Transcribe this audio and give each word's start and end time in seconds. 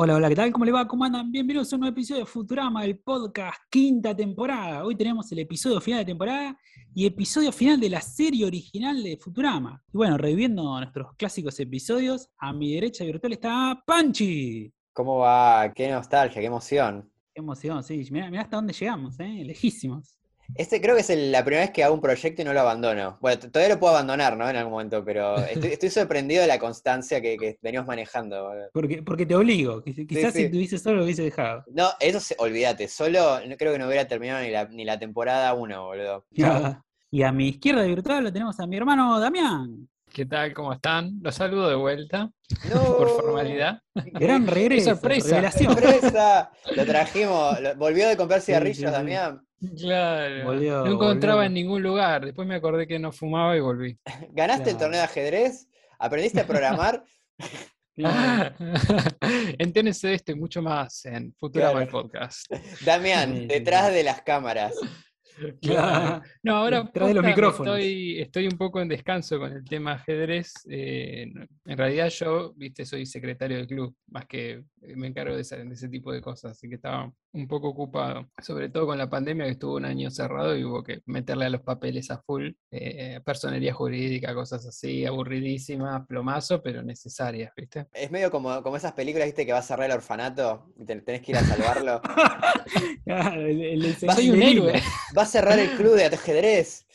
Hola, 0.00 0.14
hola, 0.14 0.28
¿qué 0.28 0.36
tal? 0.36 0.52
¿Cómo 0.52 0.64
le 0.64 0.70
va? 0.70 0.86
¿Cómo 0.86 1.04
andan? 1.04 1.32
Bienvenidos 1.32 1.72
a 1.72 1.74
un 1.74 1.80
nuevo 1.80 1.92
episodio 1.92 2.20
de 2.20 2.26
Futurama, 2.26 2.84
el 2.84 3.00
podcast, 3.00 3.58
quinta 3.68 4.14
temporada. 4.14 4.84
Hoy 4.84 4.94
tenemos 4.94 5.32
el 5.32 5.40
episodio 5.40 5.80
final 5.80 6.02
de 6.02 6.04
temporada 6.04 6.56
y 6.94 7.04
episodio 7.04 7.50
final 7.50 7.80
de 7.80 7.90
la 7.90 8.00
serie 8.00 8.46
original 8.46 9.02
de 9.02 9.16
Futurama. 9.16 9.82
Y 9.92 9.96
bueno, 9.96 10.16
reviviendo 10.16 10.62
nuestros 10.78 11.16
clásicos 11.16 11.58
episodios, 11.58 12.30
a 12.38 12.52
mi 12.52 12.74
derecha 12.74 13.02
virtual 13.04 13.32
está 13.32 13.82
Panchi. 13.84 14.72
¿Cómo 14.92 15.18
va? 15.18 15.72
Qué 15.74 15.90
nostalgia, 15.90 16.40
qué 16.40 16.46
emoción. 16.46 17.10
Qué 17.34 17.40
emoción, 17.40 17.82
sí. 17.82 18.06
Mirá, 18.12 18.30
mirá 18.30 18.42
hasta 18.42 18.54
dónde 18.54 18.74
llegamos, 18.74 19.18
¿eh? 19.18 19.42
Lejísimos. 19.44 20.17
Este 20.54 20.80
creo 20.80 20.94
que 20.94 21.02
es 21.02 21.10
el- 21.10 21.30
la 21.30 21.44
primera 21.44 21.62
vez 21.64 21.70
que 21.72 21.84
hago 21.84 21.94
un 21.94 22.00
proyecto 22.00 22.42
y 22.42 22.44
no 22.44 22.52
lo 22.52 22.60
abandono. 22.60 23.18
Bueno, 23.20 23.38
todavía 23.38 23.74
lo 23.74 23.80
puedo 23.80 23.92
abandonar, 23.94 24.36
¿no? 24.36 24.48
En 24.48 24.56
algún 24.56 24.72
momento, 24.72 25.04
pero 25.04 25.36
estoy, 25.68 25.72
estoy 25.72 25.90
sorprendido 25.90 26.40
de 26.42 26.48
la 26.48 26.58
constancia 26.58 27.20
que, 27.20 27.36
que 27.36 27.58
venimos 27.62 27.86
manejando. 27.86 28.48
boludo. 28.48 28.70
Porque, 28.72 29.02
porque 29.02 29.26
te 29.26 29.34
obligo. 29.34 29.82
Quiz- 29.84 30.06
Quizás 30.06 30.32
sí. 30.32 30.44
si 30.44 30.50
tuviese 30.50 30.78
solo 30.78 30.98
lo 30.98 31.04
hubiese 31.04 31.22
dejado. 31.22 31.64
No, 31.68 31.90
eso 32.00 32.18
se- 32.20 32.34
olvídate. 32.38 32.88
Solo 32.88 33.40
no 33.46 33.56
creo 33.56 33.72
que 33.72 33.78
no 33.78 33.86
hubiera 33.86 34.06
terminado 34.08 34.42
ni 34.42 34.50
la, 34.50 34.64
ni 34.66 34.84
la 34.84 34.98
temporada 34.98 35.52
1, 35.54 35.84
boludo. 35.84 36.24
Y 37.10 37.22
a 37.22 37.32
mi 37.32 37.48
izquierda 37.48 37.84
virtual 37.84 38.22
lo 38.24 38.30
tenemos 38.30 38.60
a 38.60 38.66
mi 38.66 38.76
hermano 38.76 39.18
Damián. 39.18 39.88
¿Qué 40.12 40.26
tal? 40.26 40.52
¿Cómo 40.52 40.74
están? 40.74 41.18
Los 41.22 41.34
saludo 41.36 41.66
de 41.70 41.74
vuelta, 41.74 42.30
No, 42.70 42.82
por 42.98 43.08
formalidad. 43.08 43.80
Gran 43.94 44.46
regreso. 44.46 44.90
sorpresa. 44.90 45.28
Revelación. 45.28 45.72
sorpresa. 45.72 46.50
Lo 46.76 46.84
trajimos. 46.84 47.60
lo- 47.62 47.76
volvió 47.76 48.08
de 48.08 48.16
comprar 48.16 48.40
Sí, 48.40 48.46
cigarrillos, 48.46 48.76
sí, 48.78 48.84
sí. 48.86 48.90
Damián. 48.92 49.40
Claro. 49.76 50.44
Volvió, 50.44 50.84
no 50.84 50.92
encontraba 50.92 51.36
volvió. 51.36 51.46
en 51.46 51.54
ningún 51.54 51.82
lugar. 51.82 52.24
Después 52.24 52.46
me 52.46 52.54
acordé 52.54 52.86
que 52.86 52.98
no 52.98 53.10
fumaba 53.12 53.56
y 53.56 53.60
volví. 53.60 53.98
¿Ganaste 54.32 54.70
el 54.70 54.76
torneo 54.76 54.98
de 55.00 55.04
ajedrez? 55.04 55.66
¿Aprendiste 55.98 56.40
a 56.40 56.46
programar? 56.46 57.02
Claro. 57.98 58.54
Esto 59.58 60.30
y 60.30 60.34
mucho 60.36 60.62
más 60.62 61.04
en 61.04 61.34
Futurama 61.34 61.82
el 61.82 61.88
Claro. 61.88 62.02
podcast. 62.04 62.46
Damián, 62.84 63.48
detrás 63.48 63.92
de 63.92 64.04
las 64.04 64.22
cámaras. 64.22 64.72
Claro. 65.60 66.22
No, 66.42 66.56
ahora 66.56 66.82
de 66.92 67.14
los 67.14 67.24
micrófonos. 67.24 67.76
Estoy, 67.78 68.20
estoy 68.20 68.46
un 68.46 68.56
poco 68.58 68.80
en 68.80 68.88
descanso 68.88 69.38
con 69.38 69.52
el 69.52 69.64
tema 69.64 69.92
ajedrez. 69.92 70.52
eh, 70.70 71.22
en 71.66 71.76
realidad 71.78 72.08
yo, 72.08 72.52
viste, 72.56 72.84
soy 72.84 73.06
secretario 73.06 73.56
del 73.56 73.66
club, 73.66 73.94
más 74.08 74.26
que 74.26 74.64
eh, 74.82 74.96
me 74.96 75.08
encargo 75.08 75.34
de, 75.34 75.42
esa- 75.42 75.56
de 75.56 75.74
ese 75.74 75.88
tipo 75.88 76.12
de 76.12 76.20
cosas, 76.20 76.52
así 76.52 76.68
que 76.68 76.76
estaba 76.76 77.12
un 77.32 77.46
poco 77.46 77.68
ocupado, 77.68 78.28
sobre 78.42 78.68
todo 78.70 78.86
con 78.86 78.96
la 78.98 79.08
pandemia 79.10 79.44
que 79.44 79.52
estuvo 79.52 79.76
un 79.76 79.84
año 79.84 80.10
cerrado 80.10 80.56
y 80.56 80.64
hubo 80.64 80.82
que 80.82 81.02
meterle 81.06 81.44
a 81.44 81.50
los 81.50 81.60
papeles 81.60 82.10
a 82.10 82.18
full, 82.22 82.50
eh, 82.70 83.20
personería 83.24 83.72
jurídica, 83.74 84.34
cosas 84.34 84.66
así, 84.66 85.04
aburridísimas, 85.04 86.06
plomazo, 86.06 86.62
pero 86.62 86.82
necesarias, 86.82 87.52
viste. 87.56 87.86
Es 87.92 88.10
medio 88.10 88.30
como, 88.30 88.62
como 88.62 88.76
esas 88.76 88.92
películas, 88.92 89.26
viste, 89.26 89.44
que 89.44 89.52
va 89.52 89.58
a 89.58 89.62
cerrar 89.62 89.86
el 89.90 89.96
orfanato 89.96 90.72
y 90.78 90.84
te- 90.84 91.00
tenés 91.02 91.20
que 91.22 91.32
ir 91.32 91.38
a 91.38 91.42
salvarlo. 91.44 92.00
Claro, 93.04 93.40
el, 93.46 93.62
el- 93.62 93.84
el- 93.86 93.96
Soy 93.96 94.30
un 94.30 94.42
héroe. 94.42 94.82
Va 95.16 95.24
a 95.28 95.32
cerrar 95.32 95.58
el 95.58 95.70
club 95.76 95.94
de 95.94 96.04
ajedrez. 96.14 96.86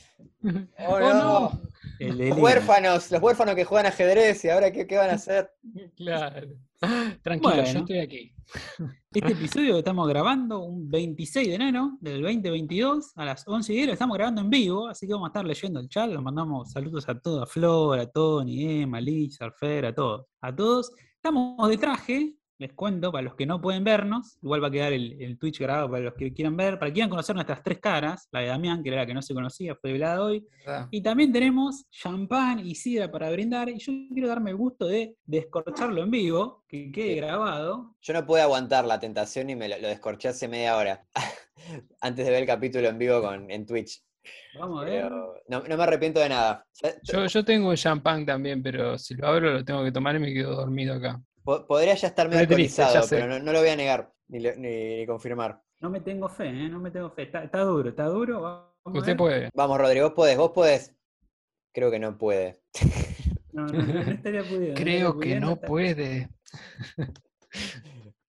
Oh, 0.44 0.50
Oh, 0.96 1.00
no. 1.14 1.62
El 2.00 2.10
Los 2.10 2.18
delito. 2.18 2.36
huérfanos, 2.38 3.12
los 3.12 3.22
huérfanos 3.22 3.56
que 3.56 3.64
juegan 3.66 3.86
ajedrez 3.86 4.44
y 4.44 4.50
ahora 4.50 4.72
qué, 4.72 4.86
qué 4.88 4.98
van 4.98 5.12
a 5.12 5.14
hacer. 5.14 5.50
Claro. 5.96 6.48
Tranquilo, 7.22 7.54
Bueno. 7.54 7.72
yo 7.72 7.80
estoy 7.80 8.00
aquí. 8.00 8.34
Este 9.14 9.32
episodio 9.32 9.74
que 9.74 9.80
estamos 9.80 10.08
grabando 10.10 10.60
un 10.60 10.90
26 10.90 11.48
de 11.48 11.56
enero 11.56 11.98
del 12.02 12.22
2022 12.24 13.14
a 13.16 13.26
las 13.26 13.48
11 13.48 13.72
y 13.72 13.76
10 13.78 13.88
lo 13.88 13.94
estamos 13.94 14.18
grabando 14.18 14.42
en 14.42 14.50
vivo, 14.50 14.88
así 14.90 15.08
que 15.08 15.14
vamos 15.14 15.28
a 15.28 15.30
estar 15.30 15.46
leyendo 15.46 15.80
el 15.80 15.88
chat, 15.88 16.10
les 16.10 16.20
mandamos 16.22 16.72
saludos 16.72 17.08
a 17.08 17.18
todos, 17.20 17.44
a 17.44 17.46
Flor, 17.46 18.00
a 18.00 18.08
Tony, 18.12 18.82
Emma, 18.82 19.00
Liz, 19.00 19.40
Alfer, 19.42 19.86
a 19.86 19.96
todos. 19.96 20.26
A 20.42 20.54
todos. 20.54 20.92
Estamos 21.16 21.70
de 21.70 21.78
traje, 21.78 22.34
les 22.64 22.74
cuento, 22.74 23.12
para 23.12 23.22
los 23.22 23.36
que 23.36 23.46
no 23.46 23.62
pueden 23.62 23.84
vernos, 23.84 24.38
igual 24.42 24.64
va 24.64 24.68
a 24.68 24.72
quedar 24.72 24.92
el, 24.94 25.22
el 25.22 25.38
Twitch 25.38 25.60
grabado 25.60 25.90
para 25.92 26.04
los 26.04 26.14
que 26.16 26.34
quieran 26.34 26.58
ver, 26.58 26.80
para 26.80 26.90
que 26.90 26.94
quieran 26.96 27.10
conocer 27.10 27.36
nuestras 27.36 27.62
tres 27.64 27.80
caras, 27.80 28.28
la 28.32 28.40
de 28.42 28.48
Damián, 28.48 28.82
que 28.82 28.90
era 28.90 28.98
la 29.02 29.06
que 29.06 29.14
no 29.14 29.22
se 29.22 29.34
conocía, 29.34 29.76
fue 29.76 29.94
velada 29.94 30.24
hoy, 30.24 30.46
¿verdad? 30.66 30.88
y 30.92 31.02
también 31.02 31.32
tenemos 31.32 31.86
champán 31.92 32.60
y 32.60 32.76
sidra 32.76 33.12
para 33.12 33.30
brindar. 33.32 33.70
Y 33.70 33.78
yo 33.78 33.94
quiero 34.12 34.28
darme 34.28 34.52
el 34.52 34.58
gusto 34.58 34.88
de 34.88 35.16
descorcharlo 35.26 36.02
en 36.04 36.12
vivo, 36.12 36.64
que 36.68 36.92
quede 36.92 37.10
Sí. 37.14 37.16
grabado. 37.18 37.96
Yo 38.02 38.14
no 38.14 38.26
pude 38.26 38.42
aguantar 38.42 38.86
la 38.86 39.00
tentación 39.00 39.50
y 39.50 39.56
me 39.56 39.70
lo, 39.70 39.78
lo 39.78 39.88
descorché 39.88 40.30
hace 40.30 40.48
media 40.48 40.76
hora. 40.78 41.06
Antes 42.02 42.26
de 42.26 42.32
ver 42.32 42.42
el 42.42 42.48
capítulo 42.48 42.88
en 42.90 42.98
vivo 42.98 43.22
con, 43.22 43.50
en 43.52 43.66
Twitch. 43.66 44.02
Vamos 44.58 44.82
a 44.82 44.86
ver. 44.86 45.12
No, 45.50 45.62
no 45.68 45.78
me 45.78 45.84
arrepiento 45.84 46.20
de 46.22 46.30
nada. 46.30 46.66
Yo, 47.04 47.26
yo 47.26 47.44
tengo 47.44 47.70
un 47.70 47.76
champán 47.76 48.26
también, 48.26 48.64
pero 48.64 48.98
si 48.98 49.16
lo 49.16 49.28
abro 49.28 49.52
lo 49.52 49.66
tengo 49.66 49.84
que 49.84 49.92
tomar 49.92 50.16
y 50.16 50.20
me 50.20 50.34
quedo 50.34 50.56
dormido 50.56 50.96
acá. 50.96 51.22
Po- 51.44 51.66
Podría 51.68 51.96
ya 51.96 52.08
estar 52.08 52.28
medio 52.28 52.42
alcoholizado, 52.42 53.06
pero 53.10 53.28
no, 53.28 53.40
no 53.40 53.52
lo 53.52 53.60
voy 53.60 53.70
a 53.70 53.76
negar 53.76 54.14
ni, 54.28 54.40
lo- 54.40 54.56
ni- 54.56 54.98
ni 55.00 55.06
confirmar. 55.06 55.62
No 55.82 55.90
me 55.90 56.00
tengo 56.02 56.30
fe, 56.30 56.48
¿eh? 56.48 56.70
No 56.70 56.80
me 56.80 56.90
tengo 56.92 57.10
fe. 57.12 57.24
Está, 57.24 57.44
está 57.44 57.60
duro, 57.62 57.90
está 57.90 58.06
duro. 58.06 58.42
Vamos 58.86 59.00
Usted 59.00 59.18
puede. 59.18 59.50
Vamos, 59.54 59.78
Rodrigo, 59.78 60.06
vos 60.08 60.16
podés, 60.16 60.38
vos 60.38 60.52
podés. 60.52 60.96
Creo 61.74 61.92
que 61.92 62.00
no 62.00 62.18
puede. 62.18 62.62
No, 63.52 63.68
no, 63.68 63.84
no, 63.84 64.00
estaría 64.12 64.42
pudiendo. 64.44 64.70
no 64.70 64.76
Creo 64.76 64.76
estaría 64.76 65.08
que 65.08 65.14
pudiendo, 65.14 65.46
no 65.48 65.54
está- 65.54 65.68
puede. 65.68 66.30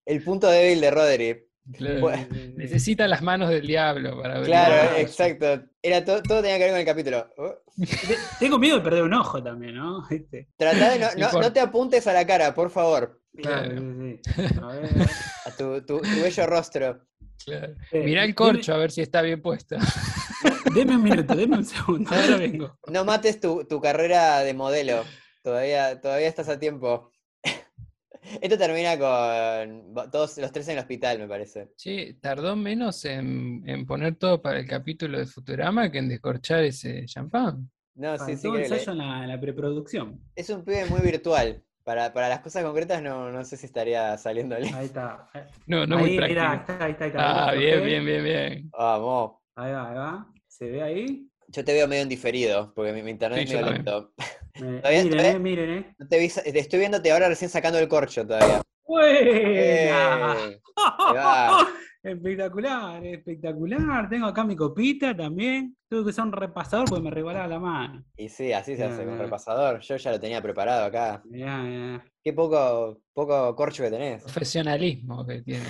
El 0.04 0.22
punto 0.22 0.50
débil 0.50 0.80
de 0.80 0.90
Rodri. 0.90 1.46
Claro. 1.72 2.00
Bueno, 2.00 2.26
Necesita 2.56 3.08
las 3.08 3.22
manos 3.22 3.48
del 3.48 3.66
diablo 3.66 4.20
para 4.20 4.34
abrir. 4.34 4.48
Claro, 4.48 4.96
exacto. 4.98 5.62
Era 5.80 6.04
todo, 6.04 6.22
todo 6.22 6.42
tenía 6.42 6.58
que 6.58 6.64
ver 6.64 6.70
con 6.72 6.80
el 6.80 6.86
capítulo. 6.86 7.26
Oh. 7.38 7.54
Te- 7.78 8.18
Tengo 8.38 8.58
miedo 8.58 8.76
de 8.76 8.82
perder 8.82 9.02
un 9.02 9.14
ojo 9.14 9.42
también, 9.42 9.76
¿no? 9.76 10.06
¿Viste? 10.08 10.48
Tratá 10.58 10.90
de 10.90 10.98
no, 10.98 11.06
No 11.32 11.40
no- 11.40 11.52
te 11.52 11.60
apuntes 11.60 12.06
a 12.06 12.12
la 12.12 12.26
cara, 12.26 12.54
por 12.54 12.70
favor. 12.70 13.20
Claro. 13.36 13.80
Sí. 13.80 14.20
A 14.62 14.66
ver. 14.68 14.90
A 15.46 15.50
tu, 15.56 15.80
tu- 15.86 16.00
tu 16.00 16.22
bello 16.22 16.46
rostro. 16.46 17.00
Claro. 17.44 17.74
Eh, 17.92 18.02
Mirá 18.04 18.22
el 18.24 18.30
deme- 18.30 18.34
corcho 18.34 18.74
a 18.74 18.78
ver 18.78 18.90
si 18.90 19.00
está 19.00 19.22
bien 19.22 19.40
puesto. 19.42 19.76
Deme 20.74 20.96
un 20.96 21.02
minuto, 21.02 21.34
deme 21.34 21.56
un 21.58 21.64
segundo. 21.64 22.10
Ahora 22.14 22.36
vengo. 22.36 22.78
No 22.88 23.04
mates 23.04 23.40
tu, 23.40 23.64
tu 23.64 23.80
carrera 23.80 24.40
de 24.40 24.52
modelo. 24.54 25.04
Todavía, 25.42 26.00
todavía 26.00 26.28
estás 26.28 26.48
a 26.48 26.58
tiempo. 26.58 27.10
Esto 28.40 28.58
termina 28.58 28.98
con 28.98 29.94
todos 30.10 30.38
los 30.38 30.52
tres 30.52 30.68
en 30.68 30.74
el 30.74 30.80
hospital, 30.80 31.18
me 31.18 31.28
parece. 31.28 31.72
Che, 31.76 32.14
tardó 32.20 32.56
menos 32.56 33.04
en, 33.04 33.62
en 33.66 33.86
poner 33.86 34.16
todo 34.16 34.40
para 34.40 34.58
el 34.58 34.66
capítulo 34.66 35.18
de 35.18 35.26
Futurama 35.26 35.90
que 35.90 35.98
en 35.98 36.08
descorchar 36.08 36.64
ese 36.64 37.04
champán. 37.06 37.70
No, 37.94 38.18
sí, 38.18 38.36
sí, 38.36 38.48
ensayo 38.48 38.92
en 38.92 38.98
la, 38.98 39.26
la 39.26 39.40
preproducción. 39.40 40.20
es 40.34 40.50
un 40.50 40.64
pibe 40.64 40.86
muy 40.86 41.00
virtual. 41.00 41.62
Para, 41.84 42.14
para 42.14 42.30
las 42.30 42.40
cosas 42.40 42.64
concretas 42.64 43.02
no, 43.02 43.30
no 43.30 43.44
sé 43.44 43.58
si 43.58 43.66
estaría 43.66 44.16
saliéndole. 44.16 44.70
Ahí 44.72 44.86
está. 44.86 45.28
No, 45.66 45.86
no 45.86 45.98
ahí, 45.98 46.02
muy 46.02 46.16
práctico. 46.16 46.40
está, 46.72 46.84
ahí 46.84 46.92
está, 46.92 47.04
ahí 47.04 47.10
está. 47.10 47.48
Ah, 47.48 47.52
bien, 47.52 47.84
bien, 47.84 48.04
bien, 48.06 48.24
bien. 48.24 48.70
Vamos. 48.72 49.32
Ahí 49.54 49.70
va, 49.70 49.90
ahí 49.90 49.94
va. 49.94 50.32
¿Se 50.48 50.70
ve 50.70 50.82
ahí? 50.82 51.28
Yo 51.54 51.64
te 51.64 51.72
veo 51.72 51.86
medio 51.86 52.02
en 52.02 52.08
diferido, 52.08 52.72
porque 52.74 52.92
mi, 52.92 53.02
mi 53.02 53.10
internet 53.12 53.46
Sí, 53.46 53.54
es 53.54 53.60
medio 53.62 53.66
también. 53.66 53.84
lento. 53.84 54.12
Todavía- 54.82 55.04
miren, 55.04 55.24
eh, 55.26 55.38
miren, 55.38 55.70
eh. 55.70 55.94
No 55.98 56.08
te, 56.08 56.18
vi- 56.18 56.28
te 56.28 56.58
estoy 56.58 56.78
viéndote 56.80 57.12
ahora 57.12 57.28
recién 57.28 57.50
sacando 57.50 57.78
el 57.78 57.88
corcho 57.88 58.26
todavía. 58.26 58.60
¡Buena! 58.86 60.36
Eh. 60.48 60.60
Espectacular, 62.04 63.02
espectacular. 63.06 64.08
Tengo 64.10 64.26
acá 64.26 64.44
mi 64.44 64.54
copita 64.54 65.16
también. 65.16 65.74
Tuve 65.88 66.04
que 66.04 66.10
usar 66.10 66.26
un 66.26 66.32
repasador 66.32 66.86
porque 66.86 67.02
me 67.02 67.10
rebalaba 67.10 67.46
la 67.48 67.58
mano. 67.58 68.04
Y 68.16 68.28
sí, 68.28 68.52
así 68.52 68.76
se 68.76 68.84
hace 68.84 69.04
con 69.04 69.14
un 69.14 69.18
repasador. 69.20 69.80
Yo 69.80 69.96
ya 69.96 70.10
lo 70.10 70.20
tenía 70.20 70.42
preparado 70.42 70.84
acá. 70.84 71.22
Mirá, 71.24 71.62
mirá. 71.62 72.04
Qué 72.22 72.34
poco, 72.34 73.00
poco 73.14 73.54
corcho 73.56 73.84
que 73.84 73.90
tenés. 73.90 74.22
Profesionalismo 74.22 75.24
que 75.26 75.40
tiene. 75.42 75.64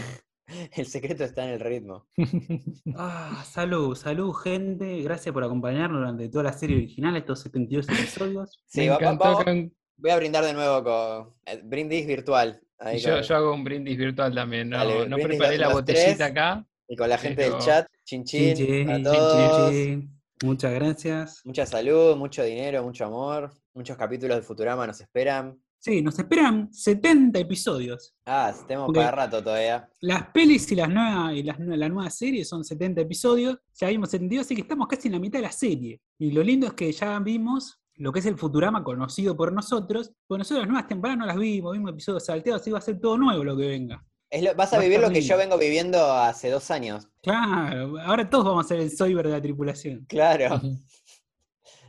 El 0.76 0.86
secreto 0.86 1.24
está 1.24 1.44
en 1.44 1.50
el 1.50 1.60
ritmo. 1.60 2.06
Ah, 2.96 3.44
salud, 3.46 3.94
salud, 3.96 4.32
gente. 4.34 5.02
Gracias 5.02 5.32
por 5.32 5.42
acompañarnos 5.44 6.00
durante 6.00 6.28
toda 6.28 6.44
la 6.44 6.52
serie 6.52 6.76
original, 6.76 7.16
estos 7.16 7.40
72 7.40 7.88
episodios. 7.88 8.60
Sí, 8.66 8.80
Me 8.82 8.90
va- 8.90 8.98
va- 8.98 9.12
encantó 9.12 9.44
con- 9.44 9.72
voy 9.96 10.10
a 10.10 10.16
brindar 10.16 10.44
de 10.44 10.52
nuevo 10.52 10.84
con 10.84 11.34
eh, 11.46 11.60
brindis 11.64 12.06
virtual. 12.06 12.60
ahí 12.78 12.98
yo, 12.98 13.14
con- 13.14 13.22
yo 13.22 13.36
hago 13.36 13.54
un 13.54 13.64
brindis 13.64 13.96
virtual 13.96 14.34
también. 14.34 14.68
No, 14.70 14.76
Dale, 14.78 15.08
no 15.08 15.16
brindis 15.16 15.38
preparé 15.38 15.58
la 15.58 15.72
botellita 15.72 16.16
tres. 16.16 16.20
acá. 16.20 16.66
y 16.88 16.96
con 16.96 17.08
la 17.08 17.18
gente 17.18 17.42
del 17.42 17.58
chat. 17.58 17.86
Chin 18.04 18.24
chin, 18.24 18.54
Chin, 18.54 18.66
chin, 18.66 18.90
a 18.90 18.94
chin, 18.96 19.02
todos. 19.04 19.70
chin. 19.70 20.20
Muchas 20.42 20.74
gracias. 20.74 21.40
Mucha 21.44 21.64
salud, 21.64 22.16
mucho 22.16 22.42
dinero, 22.44 22.82
mucho 22.82 23.06
amor. 23.06 23.50
Muchos 23.72 23.96
capítulos 23.96 24.36
de 24.36 24.42
Futurama 24.42 24.86
nos 24.86 25.00
esperan. 25.00 25.58
Sí, 25.84 26.00
nos 26.00 26.18
esperan 26.18 26.72
70 26.72 27.38
episodios. 27.40 28.14
Ah, 28.24 28.54
tenemos 28.66 28.88
Ok. 28.88 28.94
para 28.94 29.10
rato 29.10 29.42
todavía. 29.44 29.86
Las 30.00 30.28
pelis 30.28 30.72
y, 30.72 30.76
las 30.76 30.88
nuevas, 30.88 31.34
y 31.34 31.42
las, 31.42 31.58
la 31.60 31.90
nueva 31.90 32.08
serie 32.08 32.42
son 32.46 32.64
70 32.64 33.02
episodios. 33.02 33.58
Ya 33.78 33.88
vimos 33.88 34.08
72, 34.08 34.46
así 34.46 34.54
que 34.54 34.62
estamos 34.62 34.88
casi 34.88 35.08
en 35.08 35.12
la 35.12 35.18
mitad 35.20 35.40
de 35.40 35.42
la 35.42 35.52
serie. 35.52 36.00
Y 36.18 36.30
lo 36.30 36.42
lindo 36.42 36.66
es 36.66 36.72
que 36.72 36.90
ya 36.90 37.18
vimos 37.18 37.82
lo 37.96 38.12
que 38.12 38.20
es 38.20 38.24
el 38.26 38.38
Futurama 38.38 38.82
conocido 38.82 39.36
por 39.36 39.52
nosotros. 39.52 40.10
Porque 40.26 40.38
nosotros 40.38 40.60
las 40.60 40.68
nuevas 40.70 40.88
temporadas 40.88 41.18
no 41.18 41.26
las 41.26 41.36
vimos, 41.36 41.74
vimos 41.74 41.90
episodios 41.92 42.24
salteados, 42.24 42.62
así 42.62 42.70
va 42.70 42.78
a 42.78 42.80
ser 42.80 42.98
todo 42.98 43.18
nuevo 43.18 43.44
lo 43.44 43.54
que 43.54 43.66
venga. 43.66 44.02
Es 44.30 44.42
lo- 44.42 44.54
vas 44.54 44.72
a 44.72 44.78
vivir 44.78 45.00
lo 45.00 45.10
que 45.10 45.20
yo 45.20 45.36
vengo 45.36 45.58
viviendo 45.58 46.02
hace 46.14 46.48
dos 46.48 46.70
años. 46.70 47.10
Claro, 47.22 48.00
ahora 48.00 48.30
todos 48.30 48.46
vamos 48.46 48.64
a 48.64 48.68
ser 48.68 48.80
el 48.80 48.90
Soyber 48.90 49.26
de 49.26 49.32
la 49.34 49.42
tripulación. 49.42 50.06
Claro, 50.08 50.62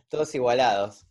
todos 0.09 0.35
igualados. 0.35 1.07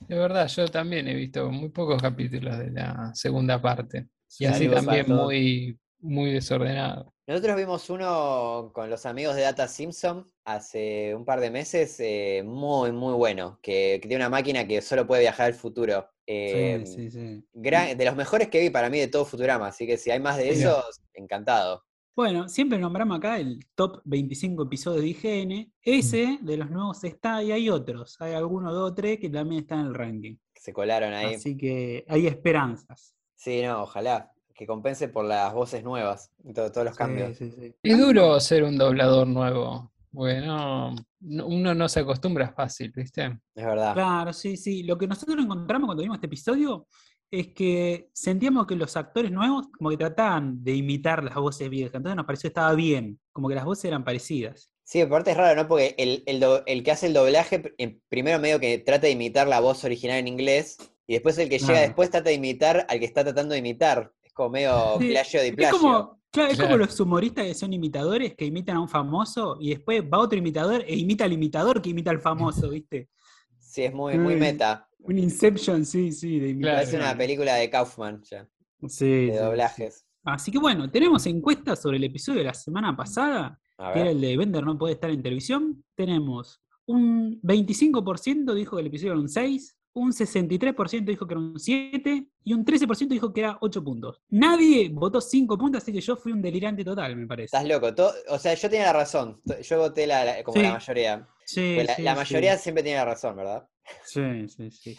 De 0.00 0.16
verdad, 0.18 0.48
yo 0.48 0.68
también 0.68 1.08
he 1.08 1.14
visto 1.14 1.50
muy 1.50 1.68
pocos 1.70 2.00
capítulos 2.00 2.58
de 2.58 2.70
la 2.70 3.10
segunda 3.14 3.60
parte. 3.60 4.08
Y 4.38 4.44
así 4.46 4.68
también 4.68 5.06
muy, 5.08 5.78
muy 6.00 6.32
desordenado. 6.32 7.12
Nosotros 7.26 7.56
vimos 7.56 7.90
uno 7.90 8.70
con 8.72 8.88
los 8.88 9.04
amigos 9.04 9.36
de 9.36 9.42
Data 9.42 9.68
Simpson 9.68 10.24
hace 10.44 11.14
un 11.14 11.26
par 11.26 11.40
de 11.40 11.50
meses, 11.50 11.96
eh, 12.00 12.42
muy, 12.44 12.90
muy 12.92 13.12
bueno, 13.14 13.58
que, 13.62 13.98
que 14.00 14.08
tiene 14.08 14.24
una 14.24 14.30
máquina 14.30 14.66
que 14.66 14.80
solo 14.80 15.06
puede 15.06 15.22
viajar 15.22 15.46
al 15.46 15.54
futuro. 15.54 16.08
Eh, 16.26 16.82
sí, 16.86 17.10
sí, 17.10 17.10
sí. 17.10 17.44
gran- 17.52 17.96
de 17.98 18.04
los 18.04 18.16
mejores 18.16 18.48
que 18.48 18.60
vi 18.60 18.70
para 18.70 18.88
mí 18.88 18.98
de 18.98 19.08
todo 19.08 19.26
Futurama, 19.26 19.68
así 19.68 19.86
que 19.86 19.98
si 19.98 20.10
hay 20.10 20.20
más 20.20 20.38
de 20.38 20.50
esos, 20.50 20.84
encantado. 21.12 21.84
Bueno, 22.18 22.48
siempre 22.48 22.80
nombramos 22.80 23.16
acá 23.18 23.38
el 23.38 23.60
top 23.76 24.00
25 24.04 24.64
episodios 24.64 25.02
de 25.02 25.08
IGN. 25.10 25.72
Ese 25.80 26.40
de 26.42 26.56
los 26.56 26.68
nuevos 26.68 27.04
está 27.04 27.44
y 27.44 27.52
hay 27.52 27.70
otros. 27.70 28.16
Hay 28.20 28.32
algunos, 28.32 28.72
dos 28.72 28.90
o 28.90 28.94
tres 28.96 29.20
que 29.20 29.30
también 29.30 29.60
están 29.62 29.78
en 29.82 29.86
el 29.86 29.94
ranking. 29.94 30.36
Se 30.52 30.72
colaron 30.72 31.12
ahí. 31.14 31.36
Así 31.36 31.56
que 31.56 32.04
hay 32.08 32.26
esperanzas. 32.26 33.14
Sí, 33.36 33.62
no, 33.62 33.84
ojalá 33.84 34.32
que 34.52 34.66
compense 34.66 35.06
por 35.08 35.26
las 35.26 35.54
voces 35.54 35.84
nuevas 35.84 36.32
y 36.42 36.52
todo- 36.52 36.72
todos 36.72 36.86
los 36.86 36.94
Sí, 36.96 36.98
cambios. 36.98 37.36
sí, 37.36 37.52
sí. 37.52 37.72
Es 37.84 37.96
duro 38.00 38.40
ser 38.40 38.64
un 38.64 38.76
doblador 38.76 39.28
nuevo. 39.28 39.92
Bueno, 40.10 40.96
no- 41.20 41.46
uno 41.46 41.72
no 41.72 41.88
se 41.88 42.00
acostumbra 42.00 42.50
fácil, 42.50 42.90
¿viste? 42.96 43.26
Es 43.54 43.64
verdad. 43.64 43.94
Claro, 43.94 44.32
sí, 44.32 44.56
sí. 44.56 44.82
Lo 44.82 44.98
que 44.98 45.06
nosotros 45.06 45.38
encontramos 45.38 45.86
cuando 45.86 46.02
vimos 46.02 46.16
este 46.16 46.26
episodio 46.26 46.88
es 47.30 47.48
que 47.48 48.08
sentíamos 48.12 48.66
que 48.66 48.74
los 48.76 48.96
actores 48.96 49.30
nuevos 49.30 49.66
como 49.76 49.90
que 49.90 49.96
trataban 49.96 50.62
de 50.64 50.74
imitar 50.74 51.22
las 51.22 51.34
voces 51.34 51.68
viejas. 51.68 51.94
Entonces 51.96 52.16
nos 52.16 52.26
pareció 52.26 52.48
que 52.48 52.52
estaba 52.52 52.74
bien, 52.74 53.20
como 53.32 53.48
que 53.48 53.54
las 53.54 53.64
voces 53.64 53.84
eran 53.86 54.04
parecidas. 54.04 54.70
Sí, 54.84 55.02
aparte 55.02 55.32
es 55.32 55.36
raro, 55.36 55.60
¿no? 55.62 55.68
Porque 55.68 55.94
el, 55.98 56.22
el 56.26 56.40
do- 56.40 56.62
el 56.64 56.82
que 56.82 56.90
hace 56.90 57.06
el 57.08 57.12
doblaje, 57.12 57.74
en- 57.76 58.00
primero 58.08 58.38
medio 58.38 58.58
que 58.58 58.78
trata 58.78 59.06
de 59.06 59.12
imitar 59.12 59.46
la 59.46 59.60
voz 59.60 59.84
original 59.84 60.16
en 60.18 60.28
inglés, 60.28 60.78
y 61.06 61.12
después 61.14 61.36
el 61.38 61.48
que 61.50 61.58
llega 61.58 61.72
Claro. 61.72 61.86
después 61.88 62.10
trata 62.10 62.30
de 62.30 62.34
imitar 62.36 62.86
al 62.88 62.98
que 62.98 63.04
está 63.04 63.22
tratando 63.22 63.52
de 63.52 63.58
imitar. 63.58 64.10
Es 64.22 64.32
como 64.32 64.50
medio 64.50 64.96
Sí, 64.98 65.08
plagio 65.10 65.40
de 65.42 65.48
Es 65.48 65.54
plagio. 65.56 65.78
como, 65.78 66.20
claro, 66.30 66.50
es 66.52 66.58
como 66.58 66.76
los 66.78 66.98
humoristas 67.00 67.44
que 67.44 67.54
son 67.54 67.72
imitadores, 67.74 68.34
que 68.34 68.46
imitan 68.46 68.76
a 68.76 68.80
un 68.80 68.88
famoso 68.88 69.58
y 69.60 69.70
después 69.70 70.02
va 70.02 70.18
otro 70.18 70.38
imitador 70.38 70.82
e 70.86 70.96
imita 70.96 71.24
al 71.24 71.32
imitador 71.34 71.82
que 71.82 71.90
imita 71.90 72.10
al 72.10 72.20
famoso, 72.20 72.70
¿viste? 72.70 73.10
Sí, 73.58 73.82
es 73.84 73.92
muy, 73.92 74.18
muy 74.18 74.36
Mm. 74.36 74.38
meta. 74.38 74.87
Un 75.00 75.18
Inception, 75.18 75.84
sí, 75.86 76.12
sí, 76.12 76.38
de 76.38 76.56
Claro. 76.58 76.76
Imitación. 76.78 77.02
una 77.02 77.16
película 77.16 77.54
de 77.54 77.70
Kaufman 77.70 78.22
ya, 78.22 78.48
Sí, 78.86 79.06
de 79.06 79.26
sí, 79.26 79.32
sí. 79.32 79.38
doblajes. 79.38 80.06
Así 80.24 80.50
que 80.50 80.58
bueno, 80.58 80.90
tenemos 80.90 81.24
encuestas 81.26 81.80
sobre 81.80 81.96
el 81.96 82.04
episodio 82.04 82.40
de 82.40 82.44
la 82.46 82.54
semana 82.54 82.94
pasada, 82.96 83.58
que 83.94 84.00
era 84.00 84.10
el 84.10 84.20
de 84.20 84.36
Bender 84.36 84.64
no 84.64 84.76
puede 84.76 84.94
estar 84.94 85.08
en 85.10 85.22
televisión. 85.22 85.84
Tenemos 85.94 86.60
un 86.86 87.40
25% 87.42 88.52
dijo 88.54 88.76
que 88.76 88.80
el 88.80 88.88
episodio 88.88 89.12
era 89.12 89.20
un 89.20 89.28
6, 89.28 89.77
un 89.98 90.12
63% 90.12 91.04
dijo 91.04 91.26
que 91.26 91.34
era 91.34 91.40
un 91.40 91.58
7 91.58 92.26
y 92.44 92.52
un 92.54 92.64
13% 92.64 93.08
dijo 93.08 93.32
que 93.32 93.40
era 93.40 93.58
8 93.60 93.82
puntos. 93.84 94.20
Nadie 94.30 94.88
votó 94.88 95.20
5 95.20 95.56
puntos, 95.58 95.82
así 95.82 95.92
que 95.92 96.00
yo 96.00 96.16
fui 96.16 96.32
un 96.32 96.40
delirante 96.42 96.84
total, 96.84 97.16
me 97.16 97.26
parece. 97.26 97.46
Estás 97.56 97.66
loco. 97.68 97.94
todo- 97.94 98.12
o 98.30 98.38
sea, 98.38 98.54
yo 98.54 98.68
tenía 98.70 98.86
la 98.86 98.92
razón. 98.94 99.40
Yo 99.62 99.78
voté 99.78 100.06
la, 100.06 100.24
la- 100.24 100.42
como 100.42 100.60
la 100.62 100.72
mayoría. 100.74 101.26
Sí, 101.44 101.72
Pues 101.76 101.86
la, 101.86 101.96
sí, 101.96 102.02
la 102.02 102.12
sí. 102.12 102.16
mayoría 102.18 102.56
siempre 102.58 102.82
tiene 102.82 102.98
la 102.98 103.04
razón, 103.06 103.36
¿verdad? 103.36 103.66
Sí, 104.04 104.20
sí, 104.48 104.70
sí. 104.70 104.96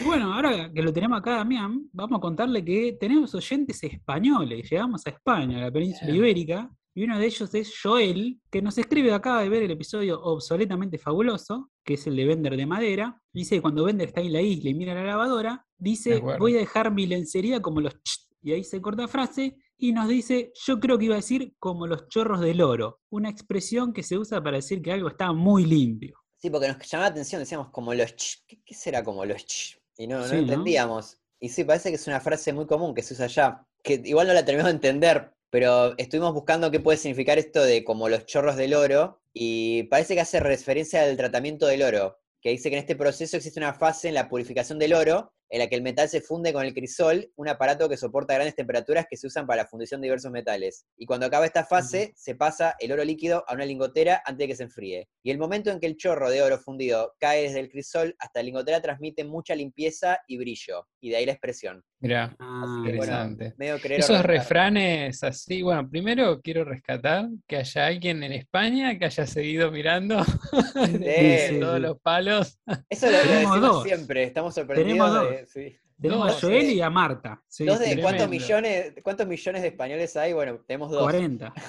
Y 0.00 0.04
bueno, 0.04 0.34
ahora 0.34 0.68
que 0.74 0.82
lo 0.82 0.92
tenemos 0.92 1.18
acá, 1.20 1.36
Damián, 1.36 1.88
vamos 1.92 2.18
a 2.18 2.20
contarle 2.20 2.64
que 2.64 2.96
tenemos 2.98 3.32
oyentes 3.36 3.82
españoles. 3.84 4.68
Llegamos 4.68 5.06
a 5.06 5.10
España, 5.10 5.58
a 5.58 5.60
la 5.62 5.70
península 5.70 6.10
ibérica, 6.10 6.68
y 6.94 7.04
uno 7.04 7.18
de 7.18 7.26
ellos 7.26 7.54
es 7.54 7.74
Joel, 7.82 8.40
que 8.50 8.60
nos 8.62 8.76
escribe 8.78 9.12
acaba 9.14 9.42
de 9.42 9.48
ver 9.48 9.62
el 9.62 9.70
episodio 9.70 10.20
obsoletamente 10.22 10.98
fabuloso, 10.98 11.70
que 11.84 11.94
es 11.94 12.06
el 12.06 12.16
de 12.16 12.26
Bender 12.26 12.56
de 12.56 12.66
madera. 12.66 13.20
Dice 13.32 13.56
que 13.56 13.62
cuando 13.62 13.84
Bender 13.84 14.08
está 14.08 14.20
en 14.20 14.32
la 14.32 14.42
isla 14.42 14.70
y 14.70 14.74
mira 14.74 14.94
la 14.94 15.04
lavadora, 15.04 15.66
dice, 15.78 16.20
voy 16.20 16.56
a 16.56 16.58
dejar 16.58 16.92
mi 16.92 17.06
lencería 17.06 17.62
como 17.62 17.80
los 17.80 17.94
ch", 18.02 18.28
y 18.42 18.52
ahí 18.52 18.64
se 18.64 18.80
corta 18.82 19.08
frase, 19.08 19.56
y 19.78 19.92
nos 19.92 20.08
dice, 20.08 20.52
yo 20.66 20.78
creo 20.78 20.98
que 20.98 21.06
iba 21.06 21.14
a 21.14 21.16
decir 21.16 21.54
como 21.58 21.86
los 21.86 22.08
chorros 22.08 22.40
del 22.40 22.60
oro, 22.60 23.00
una 23.10 23.30
expresión 23.30 23.92
que 23.92 24.02
se 24.02 24.18
usa 24.18 24.42
para 24.42 24.56
decir 24.58 24.82
que 24.82 24.92
algo 24.92 25.08
está 25.08 25.32
muy 25.32 25.64
limpio. 25.64 26.18
Sí, 26.36 26.50
porque 26.50 26.68
nos 26.68 26.76
llamaba 26.88 27.08
la 27.08 27.12
atención, 27.12 27.40
decíamos 27.40 27.70
como 27.70 27.94
los 27.94 28.14
ch. 28.16 28.44
¿Qué, 28.46 28.60
qué 28.64 28.74
será 28.74 29.02
como 29.02 29.24
los 29.24 29.44
ch? 29.44 29.78
Y 29.96 30.06
no, 30.06 30.18
no 30.18 30.24
Sí, 30.26 30.34
¿no? 30.34 30.40
entendíamos. 30.40 31.18
Y 31.40 31.48
sí, 31.48 31.64
parece 31.64 31.88
que 31.90 31.96
es 31.96 32.06
una 32.06 32.20
frase 32.20 32.52
muy 32.52 32.66
común 32.66 32.94
que 32.94 33.02
se 33.02 33.14
usa 33.14 33.24
allá. 33.26 33.66
Que 33.82 34.00
igual 34.04 34.26
no 34.26 34.34
la 34.34 34.44
terminamos 34.44 34.72
de 34.72 34.76
entender, 34.76 35.32
pero 35.52 35.94
estuvimos 35.98 36.32
buscando 36.32 36.70
qué 36.70 36.80
puede 36.80 36.96
significar 36.96 37.38
esto 37.38 37.62
de 37.62 37.84
como 37.84 38.08
los 38.08 38.24
chorros 38.24 38.56
del 38.56 38.72
oro. 38.72 39.20
Y 39.34 39.82
parece 39.84 40.14
que 40.14 40.22
hace 40.22 40.40
referencia 40.40 41.02
al 41.02 41.14
tratamiento 41.18 41.66
del 41.66 41.82
oro. 41.82 42.18
Que 42.40 42.48
dice 42.48 42.70
que 42.70 42.76
en 42.76 42.80
este 42.80 42.96
proceso 42.96 43.36
existe 43.36 43.60
una 43.60 43.74
fase 43.74 44.08
en 44.08 44.14
la 44.14 44.30
purificación 44.30 44.78
del 44.78 44.94
oro, 44.94 45.34
en 45.52 45.58
la 45.58 45.66
que 45.68 45.74
el 45.74 45.82
metal 45.82 46.08
se 46.08 46.22
funde 46.22 46.50
con 46.54 46.64
el 46.64 46.72
crisol, 46.72 47.30
un 47.36 47.46
aparato 47.46 47.86
que 47.86 47.98
soporta 47.98 48.32
grandes 48.32 48.54
temperaturas 48.56 49.04
que 49.08 49.18
se 49.18 49.26
usan 49.26 49.46
para 49.46 49.64
la 49.64 49.68
fundición 49.68 50.00
de 50.00 50.06
diversos 50.06 50.32
metales. 50.32 50.86
Y 50.96 51.04
cuando 51.04 51.26
acaba 51.26 51.44
esta 51.44 51.62
fase, 51.66 52.14
se 52.16 52.34
pasa 52.34 52.74
el 52.80 52.90
oro 52.90 53.04
líquido 53.04 53.44
a 53.46 53.52
una 53.52 53.66
lingotera 53.66 54.22
antes 54.24 54.38
de 54.44 54.48
que 54.48 54.56
se 54.56 54.62
enfríe. 54.62 55.08
Y 55.22 55.30
el 55.30 55.36
momento 55.36 55.70
en 55.70 55.78
que 55.78 55.86
el 55.86 55.98
chorro 55.98 56.30
de 56.30 56.40
oro 56.42 56.58
fundido 56.58 57.12
cae 57.20 57.42
desde 57.42 57.60
el 57.60 57.68
crisol 57.68 58.16
hasta 58.18 58.40
la 58.40 58.44
lingotera 58.44 58.80
transmite 58.80 59.24
mucha 59.24 59.54
limpieza 59.54 60.18
y 60.26 60.38
brillo. 60.38 60.88
Y 61.02 61.10
de 61.10 61.16
ahí 61.16 61.26
la 61.26 61.32
expresión. 61.32 61.84
Mirá, 62.00 62.34
Ah, 62.40 62.62
bueno, 62.64 62.88
interesante. 62.88 63.54
medio 63.58 63.78
creer 63.78 64.00
o 64.00 64.04
Esos 64.04 64.22
refranes 64.24 65.22
así, 65.22 65.62
bueno, 65.62 65.88
primero 65.88 66.40
quiero 66.40 66.64
rescatar 66.64 67.28
que 67.46 67.56
haya 67.58 67.86
alguien 67.86 68.22
en 68.24 68.32
España 68.32 68.98
que 68.98 69.04
haya 69.04 69.26
seguido 69.26 69.70
mirando 69.70 70.24
Sí, 70.24 70.30
todos 71.60 71.76
sí. 71.76 71.80
los 71.82 72.00
palos. 72.00 72.58
Eso 72.88 73.06
lo, 73.06 73.12
lo 73.12 73.18
decimos 73.32 73.60
dos. 73.60 73.84
siempre, 73.84 74.24
estamos 74.24 74.54
sorprendidos 74.54 75.12
dos. 75.12 75.26
De... 75.42 75.46
sí. 75.70 75.76
Tenemos 76.00 76.26
Dos, 76.26 76.36
a 76.44 76.46
Joel 76.48 76.62
sí. 76.66 76.74
y 76.74 76.80
a 76.80 76.90
Marta. 76.90 77.40
Sí, 77.46 77.64
Dos 77.64 77.78
de 77.78 77.86
sí, 77.94 78.00
cuántos 78.00 78.28
millones, 78.28 78.92
cuántos 79.04 79.24
millones 79.26 79.62
de 79.62 79.68
españoles 79.68 80.16
hay, 80.16 80.32
bueno, 80.32 80.58
tenemos 80.66 80.90
dos. 80.90 81.02
40. 81.02 81.52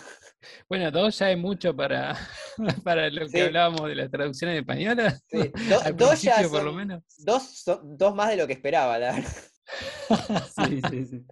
Bueno, 0.68 0.92
dos 0.92 1.18
ya 1.20 1.32
es 1.32 1.38
mucho 1.38 1.74
para, 1.74 2.18
para 2.84 3.10
lo 3.10 3.22
que 3.28 3.30
Sí. 3.30 3.40
hablábamos 3.40 3.88
de 3.88 3.96
las 3.96 4.12
traducciones 4.12 4.58
españolas. 4.60 5.24
Sí, 5.28 5.38
do- 5.38 5.94
dos 5.96 6.22
ya 6.22 6.34
principio, 6.36 6.50
por 6.52 6.64
lo 6.64 6.72
son- 6.72 6.76
menos. 6.76 7.04
Dos, 7.20 7.44
son- 7.64 7.98
dos 7.98 8.14
más 8.14 8.30
de 8.30 8.36
lo 8.36 8.46
que 8.46 8.52
esperaba, 8.52 8.98
la 9.00 9.14
verdad. 9.14 9.32
Sí, 10.68 10.82
sí, 10.90 11.06
sí. 11.06 11.26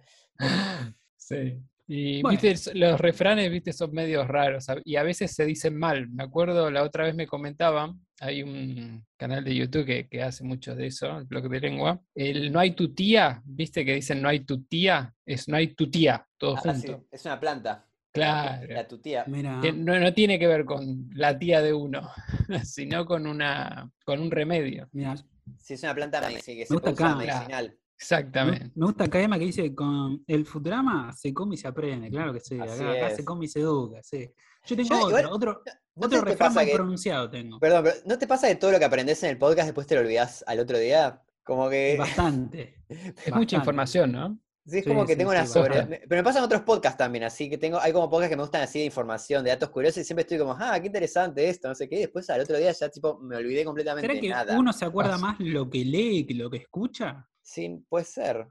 Sí. 1.16 1.58
Y 1.88 2.22
Bueno. 2.22 2.38
viste, 2.40 2.74
los 2.74 2.98
refranes, 3.00 3.50
viste, 3.50 3.72
son 3.74 3.92
medios 3.92 4.26
raros 4.26 4.64
y 4.84 4.96
a 4.96 5.02
veces 5.02 5.34
se 5.34 5.44
dicen 5.44 5.76
mal. 5.78 6.08
Me 6.08 6.22
acuerdo, 6.24 6.70
la 6.70 6.82
otra 6.82 7.04
vez 7.04 7.14
me 7.14 7.26
comentaban, 7.26 8.00
hay 8.22 8.42
un 8.42 9.04
canal 9.16 9.42
de 9.42 9.54
YouTube 9.54 9.84
que, 9.84 10.08
que 10.08 10.22
hace 10.22 10.44
mucho 10.44 10.74
de 10.76 10.86
eso, 10.86 11.18
el 11.18 11.24
blog 11.24 11.48
de 11.48 11.60
lengua. 11.60 12.00
El 12.14 12.52
no 12.52 12.60
hay 12.60 12.70
tu 12.72 12.94
tía, 12.94 13.42
viste 13.44 13.84
que 13.84 13.94
dicen 13.96 14.22
no 14.22 14.28
hay 14.28 14.40
tu 14.40 14.62
tía, 14.62 15.12
es 15.26 15.48
no 15.48 15.56
hay 15.56 15.74
tu 15.74 15.90
tía, 15.90 16.24
todo 16.38 16.56
Ah, 16.56 16.74
sí, 16.74 16.86
junto. 16.86 17.06
es 17.10 17.24
una 17.24 17.40
planta. 17.40 17.86
Claro. 18.12 18.74
La 18.74 18.86
tu 18.86 18.98
tía. 19.00 19.24
Mira. 19.26 19.58
Que 19.62 19.72
no, 19.72 19.98
no 19.98 20.12
tiene 20.14 20.38
que 20.38 20.46
ver 20.46 20.64
con 20.64 21.08
la 21.14 21.36
tía 21.38 21.60
de 21.62 21.72
uno, 21.72 22.08
sino 22.64 23.04
con, 23.06 23.26
una, 23.26 23.90
con 24.04 24.20
un 24.20 24.30
remedio. 24.30 24.88
mira, 24.92 25.16
Sí, 25.58 25.74
es 25.74 25.82
una 25.82 25.94
planta 25.94 26.20
medici- 26.22 26.54
que 26.56 26.66
se 26.66 26.74
gusta 26.74 26.92
puede 26.92 26.94
usar 26.94 27.06
acá. 27.10 27.16
medicinal. 27.18 27.66
me, 27.68 27.76
Exactamente. 27.98 28.70
me 28.76 28.86
gusta 28.86 29.04
acá 29.04 29.20
Emma 29.20 29.38
que 29.38 29.44
dice 29.46 29.74
con 29.74 30.22
el 30.26 30.46
Futurama 30.46 31.12
se 31.12 31.32
come 31.34 31.54
y 31.56 31.58
se 31.58 31.66
aprende, 31.68 32.10
claro 32.10 32.32
que 32.32 32.40
sí. 32.40 32.54
Acá, 32.60 32.72
Así 32.72 32.82
acá 32.84 33.08
es. 33.08 33.16
se 33.16 33.24
come 33.24 33.46
y 33.46 33.48
se 33.48 33.60
educa, 33.60 34.00
sí. 34.02 34.30
Yo 34.66 34.76
tengo 34.76 34.88
Yo 34.90 34.96
otro, 35.06 35.08
igual- 35.18 35.26
otro, 35.32 35.62
¿No 35.94 36.06
otro 36.06 36.22
te, 36.24 36.36
pasa 36.36 36.64
que, 36.64 36.72
pronunciado 36.72 37.28
tengo. 37.30 37.58
perdón, 37.58 37.84
pero 37.84 37.96
¿no 38.06 38.18
te 38.18 38.26
pasa 38.26 38.48
que 38.48 38.54
todo 38.56 38.72
lo 38.72 38.78
que 38.78 38.84
aprendes 38.86 39.22
en 39.22 39.30
el 39.30 39.38
podcast 39.38 39.66
después 39.68 39.86
te 39.86 39.94
lo 39.94 40.00
olvidas 40.00 40.42
al 40.46 40.58
otro 40.60 40.78
día? 40.78 41.22
Como 41.44 41.68
que 41.68 41.96
Bastante. 41.98 42.76
Es 42.88 43.04
bastante. 43.14 43.32
mucha 43.32 43.56
información, 43.56 44.12
¿no? 44.12 44.38
sí, 44.66 44.78
es 44.78 44.84
Sí, 44.84 44.88
como 44.90 45.04
que 45.04 45.12
sí, 45.14 45.18
tengo 45.18 45.32
sí, 45.32 45.36
una 45.38 45.46
sobre. 45.46 45.82
Pero 46.08 46.16
me 46.20 46.22
pasan 46.22 46.44
otros 46.44 46.62
podcasts 46.62 46.96
también, 46.98 47.24
así 47.24 47.50
que 47.50 47.58
tengo, 47.58 47.78
hay 47.80 47.92
como 47.92 48.08
podcasts 48.08 48.30
que 48.30 48.36
me 48.36 48.42
gustan 48.42 48.62
así 48.62 48.78
de 48.78 48.84
información, 48.86 49.42
de 49.44 49.50
datos 49.50 49.70
curiosos, 49.70 49.98
y 49.98 50.04
siempre 50.04 50.22
estoy 50.22 50.38
como, 50.38 50.56
ah, 50.58 50.78
qué 50.80 50.86
interesante 50.86 51.48
esto, 51.48 51.68
no 51.68 51.74
sé 51.74 51.88
qué, 51.88 51.96
y 51.96 52.00
después 52.02 52.28
al 52.30 52.40
otro 52.42 52.56
día 52.56 52.70
ya 52.72 52.88
tipo 52.88 53.18
me 53.18 53.36
olvidé 53.36 53.64
completamente 53.64 54.06
¿Será 54.08 54.14
de 54.14 54.20
que 54.20 54.28
nada. 54.28 54.58
uno 54.58 54.72
se 54.72 54.84
acuerda 54.84 55.12
Pasa. 55.12 55.26
más 55.26 55.40
lo 55.40 55.68
que 55.68 55.84
lee 55.84 56.24
que 56.26 56.34
lo 56.34 56.48
que 56.48 56.58
escucha? 56.58 57.28
Sí, 57.42 57.84
puede 57.88 58.04
ser. 58.04 58.46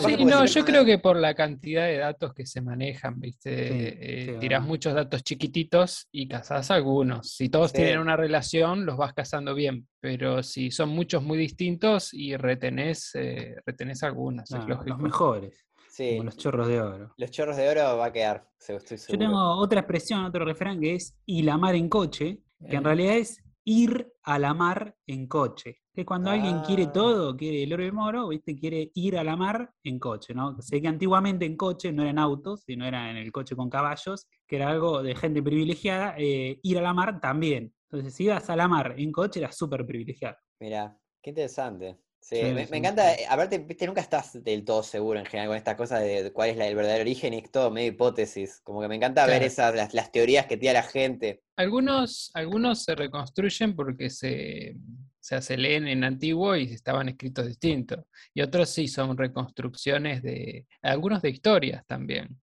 Sí, 0.00 0.24
no, 0.24 0.44
yo 0.46 0.64
creo 0.64 0.84
que 0.84 0.98
por 0.98 1.16
la 1.16 1.34
cantidad 1.34 1.86
de 1.86 1.98
datos 1.98 2.32
que 2.34 2.46
se 2.46 2.60
manejan, 2.60 3.18
¿viste? 3.20 3.68
Sí, 3.68 3.74
Eh, 4.00 4.26
sí, 4.32 4.38
tirás 4.40 4.62
muchos 4.62 4.94
datos 4.94 5.22
chiquititos 5.22 6.08
y 6.12 6.28
cazás 6.28 6.70
algunos. 6.70 7.30
Si 7.34 7.48
todos 7.48 7.70
Sí. 7.72 7.78
tienen 7.78 7.98
una 7.98 8.16
relación, 8.16 8.86
los 8.86 8.96
vas 8.96 9.12
cazando 9.14 9.54
bien, 9.54 9.88
pero 10.00 10.42
si 10.42 10.70
son 10.70 10.90
muchos 10.90 11.22
muy 11.22 11.36
distintos 11.38 12.14
y 12.14 12.36
retenés, 12.36 13.10
eh, 13.14 13.56
retenés 13.66 14.02
algunos, 14.02 14.50
es 14.50 14.56
Ah, 14.56 14.66
lógico. 14.68 14.90
los 14.90 14.98
mejores, 15.00 15.66
Sí, 15.88 16.10
como 16.12 16.24
los 16.24 16.36
chorros 16.36 16.68
de 16.68 16.80
oro. 16.80 17.14
los 17.16 17.30
chorros 17.30 17.56
de 17.56 17.68
oro 17.68 17.96
va 17.98 18.06
a 18.06 18.12
quedar, 18.12 18.48
Yo 18.66 19.18
tengo 19.18 19.56
otra 19.58 19.80
expresión, 19.80 20.24
otro 20.24 20.44
refrán 20.44 20.80
que 20.80 20.94
es 20.94 21.14
ir 21.26 21.44
la 21.44 21.56
mar 21.58 21.74
en 21.74 21.88
coche, 21.88 22.38
que 22.68 22.76
en 22.76 22.82
Eh. 22.82 22.84
realidad 22.84 23.16
es 23.16 23.43
ir 23.64 24.12
a 24.22 24.38
la 24.38 24.54
mar 24.54 24.96
en 25.06 25.26
coche. 25.26 25.78
Que 25.92 26.04
cuando 26.04 26.30
alguien 26.30 26.60
quiere 26.62 26.84
Ah. 26.84 26.92
todo, 26.92 27.36
quiere 27.36 27.62
el 27.62 27.72
oro 27.72 27.82
y 27.82 27.86
el 27.86 27.92
moro, 27.92 28.28
¿viste? 28.28 28.56
quiere 28.56 28.90
ir 28.94 29.16
a 29.16 29.24
la 29.24 29.36
mar 29.36 29.70
en 29.84 29.98
coche, 29.98 30.34
¿no? 30.34 30.60
Sé 30.60 30.82
que 30.82 30.88
antiguamente 30.88 31.44
en 31.46 31.56
coche 31.56 31.92
no 31.92 32.02
eran 32.02 32.18
autos, 32.18 32.62
sino 32.66 32.84
era 32.84 33.10
en 33.10 33.16
el 33.16 33.30
coche 33.30 33.54
con 33.54 33.70
caballos, 33.70 34.26
que 34.46 34.56
era 34.56 34.68
algo 34.70 35.02
de 35.02 35.14
gente 35.14 35.42
privilegiada, 35.42 36.14
eh, 36.18 36.58
ir 36.62 36.78
a 36.78 36.82
la 36.82 36.92
mar 36.94 37.20
también. 37.20 37.72
Entonces, 37.90 38.14
si 38.14 38.24
ibas 38.24 38.50
a 38.50 38.56
la 38.56 38.66
mar 38.66 38.94
en 38.98 39.12
coche, 39.12 39.38
eras 39.40 39.56
súper 39.56 39.86
privilegiado. 39.86 40.36
Mira, 40.60 40.98
qué 41.22 41.30
interesante. 41.30 41.98
Sí, 42.24 42.36
Sí, 42.36 42.42
me, 42.54 42.64
sí. 42.64 42.70
me 42.70 42.78
encanta, 42.78 43.12
eh, 43.14 43.26
aparte, 43.28 43.58
viste, 43.58 43.86
nunca 43.86 44.00
estás 44.00 44.42
del 44.42 44.64
todo 44.64 44.82
seguro 44.82 45.18
en 45.20 45.26
general 45.26 45.48
con 45.48 45.56
estas 45.58 45.74
cosas 45.76 46.00
de, 46.00 46.32
cuál 46.32 46.48
es 46.48 46.56
la- 46.56 46.66
el 46.66 46.74
verdadero 46.74 47.02
origen 47.02 47.34
y 47.34 47.38
es 47.40 47.50
todo 47.50 47.70
medio 47.70 47.88
hipótesis. 47.88 48.60
Como 48.64 48.80
que 48.80 48.88
me 48.88 48.94
encanta 48.94 49.26
ver 49.26 49.42
esas, 49.42 49.74
las, 49.74 49.92
las 49.92 50.10
teorías 50.10 50.46
que 50.46 50.56
tira 50.56 50.72
la 50.72 50.82
gente. 50.84 51.42
Algunos, 51.54 52.30
algunos 52.32 52.82
se 52.82 52.94
reconstruyen 52.94 53.76
porque 53.76 54.08
se, 54.08 54.74
o 54.74 55.20
sea, 55.20 55.42
se 55.42 55.58
leen 55.58 55.86
en 55.86 56.02
antiguo 56.02 56.56
y 56.56 56.64
estaban 56.72 57.10
escritos 57.10 57.46
distintos. 57.46 58.06
Y 58.32 58.40
otros 58.40 58.70
sí 58.70 58.88
son 58.88 59.18
reconstrucciones 59.18 60.22
de, 60.22 60.64
algunos 60.80 61.20
de 61.20 61.28
historias 61.28 61.84
también. 61.86 62.40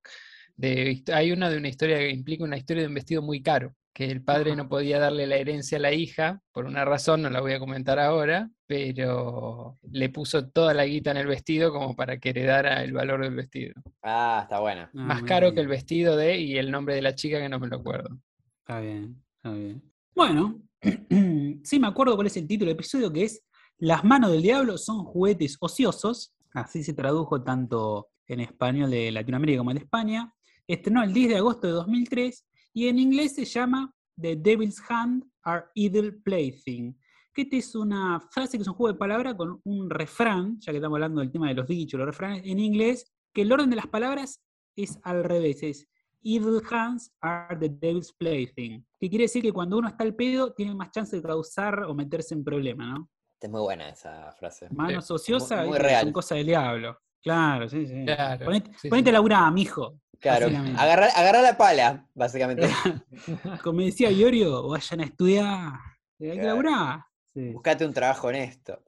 De, 0.55 1.03
hay 1.11 1.31
una 1.31 1.50
de 1.50 1.57
una 1.57 1.69
historia 1.69 1.97
que 1.97 2.11
implica 2.11 2.43
una 2.43 2.57
historia 2.57 2.83
de 2.83 2.88
un 2.88 2.93
vestido 2.93 3.23
muy 3.23 3.41
caro, 3.41 3.73
que 3.93 4.05
el 4.05 4.24
padre 4.24 4.55
no 4.55 4.69
podía 4.69 5.00
darle 5.00 5.27
la 5.27 5.36
herencia 5.36 5.77
a 5.77 5.81
la 5.81 5.91
hija, 5.91 6.41
por 6.51 6.65
una 6.65 6.86
razón, 6.86 7.21
no 7.21 7.29
la 7.29 7.41
voy 7.41 7.53
a 7.53 7.60
comentar 7.60 8.00
ahora, 8.00 8.50
pero 8.65 9.77
le 9.83 10.10
puso 10.10 10.48
toda 10.50 10.74
la 10.74 10.86
guita 10.86 11.12
en 11.12 11.17
el 11.17 11.27
vestido 11.27 11.74
como 11.74 11.95
para 11.95 12.17
que 12.17 12.29
heredara 12.29 12.83
el 12.83 12.93
valor 12.93 13.21
del 13.24 13.36
vestido. 13.36 13.74
Ah, 14.01 14.41
está 14.43 14.60
buena. 14.62 14.83
Ah, 14.83 14.89
Más 14.93 15.21
mira 15.24 15.27
caro 15.27 15.53
que 15.53 15.60
el 15.60 15.67
vestido 15.67 16.15
de 16.15 16.39
y 16.39 16.57
el 16.57 16.71
nombre 16.71 16.95
de 16.95 17.01
la 17.01 17.15
chica 17.15 17.39
que 17.39 17.50
no 17.50 17.60
me 17.60 17.67
lo 17.67 17.77
acuerdo. 17.77 18.17
Está 18.60 18.79
bien, 18.79 19.21
está 19.36 19.51
bien. 19.51 19.83
Bueno, 20.15 20.62
sí 21.63 21.79
me 21.79 21.88
acuerdo 21.88 22.15
cuál 22.15 22.27
es 22.27 22.38
el 22.38 22.48
título 22.48 22.69
del 22.69 22.77
episodio, 22.77 23.12
que 23.12 23.25
es 23.25 23.43
Las 23.77 24.05
manos 24.05 24.31
del 24.31 24.41
diablo 24.41 24.77
son 24.77 25.03
juguetes 25.03 25.57
ociosos. 25.60 26.33
Así 26.53 26.83
se 26.83 26.93
tradujo 26.93 27.43
tanto 27.43 28.10
en 28.27 28.39
español 28.39 28.89
de 28.89 29.12
Latinoamérica 29.12 29.60
como 29.60 29.74
de 29.74 29.79
España. 29.79 30.33
Estrenó 30.65 31.03
el 31.03 31.13
10 31.13 31.29
de 31.29 31.38
agosto 31.38 31.67
de 31.67 31.74
2003 31.74 32.45
y 32.74 32.88
en 32.88 33.00
inglés 33.00 33.36
se 33.36 33.46
llama 33.46 33.94
The 34.20 34.36
Devil's 34.36 34.82
Hand 34.90 35.25
are 35.44 35.66
Idle 35.75 36.13
Plaything. 36.24 36.98
Que 37.34 37.44
esta 37.44 37.56
es 37.56 37.75
una 37.75 38.20
frase 38.20 38.58
que 38.58 38.62
es 38.62 38.68
un 38.68 38.74
juego 38.74 38.94
de 38.94 39.00
palabras 39.00 39.36
con 39.36 39.62
un 39.63 39.90
refrán, 39.90 40.60
ya 40.60 40.72
que 40.72 40.78
estamos 40.78 40.98
hablando 40.98 41.22
del 41.22 41.32
tema 41.32 41.48
de 41.48 41.56
los 41.56 41.68
dichos, 41.68 41.98
los 41.98 42.08
refranes, 42.08 42.42
en 42.46 42.60
inglés, 42.60 43.12
que 43.34 43.44
el 43.44 43.51
orden 43.51 43.70
de 43.70 43.78
las 43.78 43.88
palabras 43.88 44.42
es 44.75 45.00
al 45.04 45.24
revés, 45.24 45.63
es 45.63 45.88
Evil 46.24 46.62
hands 46.70 47.12
are 47.22 47.58
the 47.58 47.70
devil's 47.70 48.13
plaything. 48.13 48.86
Que 49.00 49.10
quiere 49.10 49.24
decir 49.24 49.42
que 49.42 49.51
cuando 49.51 49.78
uno 49.78 49.88
está 49.88 50.04
al 50.04 50.13
pedo, 50.13 50.54
tiene 50.54 50.75
más 50.75 50.92
chance 50.92 51.16
de 51.16 51.22
causar 51.22 51.84
o 51.84 51.96
meterse 51.96 52.36
en 52.36 52.44
problemas, 52.44 53.00
¿no? 53.00 53.10
Es 53.40 53.50
muy 53.50 53.62
buena 53.62 53.90
esa 53.90 54.32
frase. 54.34 54.68
Manos 54.70 55.10
ociosas 55.10 55.68
muy 55.68 55.80
son 55.80 56.12
cosas 56.12 56.38
del 56.38 56.48
diablo. 56.48 57.00
Claro, 57.22 57.70
sí, 57.70 57.86
sí. 57.86 58.04
Claro, 58.06 58.46
Ponete, 58.46 58.72
sí, 58.80 58.90
ponete 58.90 59.12
mijo. 59.54 60.00
Claro, 60.20 60.48
agarrar, 60.78 61.10
agarrar 61.16 61.44
la 61.44 61.58
pala, 61.58 62.08
básicamente. 62.13 62.68
Como 63.63 63.82
decía 63.82 64.12
Iorio, 64.12 64.68
vayan 64.70 65.00
a 65.01 65.04
estudiar. 65.06 65.74
Hay 66.20 66.32
que 66.40 66.44
laburar. 66.44 67.01
Sí. 67.34 67.50
Buscate 67.51 67.86
un 67.86 67.94
trabajo 67.94 68.28
honesto. 68.28 68.84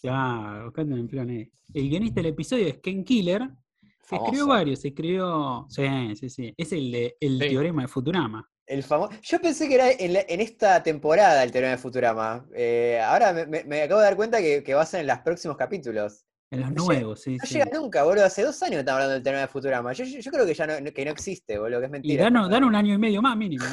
Claro, 0.00 0.66
buscate 0.66 0.92
un 0.92 0.98
empleo 1.00 1.22
en 1.24 1.30
eso. 1.30 1.52
El 1.74 1.88
guionista 1.88 2.20
del 2.20 2.32
episodio 2.32 2.66
es 2.68 2.78
Ken 2.78 3.04
Killer, 3.04 3.40
que 3.80 3.88
escribió 4.16 4.22
Famoso. 4.22 4.46
varios. 4.46 4.84
Escribió. 4.84 5.66
Sí, 5.68 6.14
sí, 6.16 6.30
sí. 6.30 6.54
Es 6.56 6.72
el 6.72 6.90
de 6.92 7.16
El 7.20 7.38
Sí. 7.40 7.48
teorema 7.48 7.82
de 7.82 7.88
Futurama. 7.88 8.48
El 8.66 8.82
famoso. 8.82 9.12
Yo 9.22 9.40
pensé 9.40 9.66
que 9.66 9.74
era 9.74 9.90
en, 9.90 10.12
la- 10.12 10.24
en 10.28 10.40
esta 10.40 10.82
temporada 10.82 11.42
el 11.42 11.50
teorema 11.50 11.72
de 11.72 11.78
Futurama. 11.78 12.46
Eh, 12.54 13.00
ahora 13.02 13.32
me, 13.32 13.46
me- 13.46 13.64
me 13.64 13.82
acabo 13.82 14.00
de 14.00 14.06
dar 14.06 14.16
cuenta 14.16 14.38
que, 14.40 14.62
que 14.62 14.74
va 14.74 14.82
a 14.82 14.86
ser 14.86 15.00
en 15.00 15.06
los 15.08 15.18
próximos 15.20 15.56
capítulos. 15.56 16.24
En 16.50 16.60
los 16.60 16.70
No 16.72 16.82
llega- 16.88 17.00
nuevos, 17.00 17.20
sí, 17.20 17.36
No 17.36 17.44
sí. 17.46 17.54
llega 17.58 17.70
nunca, 17.78 18.02
boludo. 18.04 18.24
Hace 18.24 18.42
dos 18.42 18.62
años 18.62 18.74
que 18.76 18.78
estamos 18.80 18.96
hablando 18.96 19.14
del 19.14 19.22
teorema 19.22 19.42
de 19.42 19.48
Futurama. 19.48 19.92
Yo, 19.92 20.04
yo- 20.04 20.20
yo 20.20 20.30
creo 20.30 20.46
que 20.46 20.54
ya 20.54 20.66
no, 20.66 20.92
que 20.92 21.04
no 21.04 21.10
existe, 21.10 21.58
boludo, 21.58 21.80
que 21.80 21.84
es 21.86 21.90
Y 21.90 21.92
mentira. 21.92 22.24
dan, 22.30 22.50
dan 22.50 22.64
un 22.64 22.74
año 22.74 22.94
y 22.94 22.98
medio 22.98 23.20
más 23.20 23.36
mínimo. 23.36 23.64
¿eh? 23.64 23.68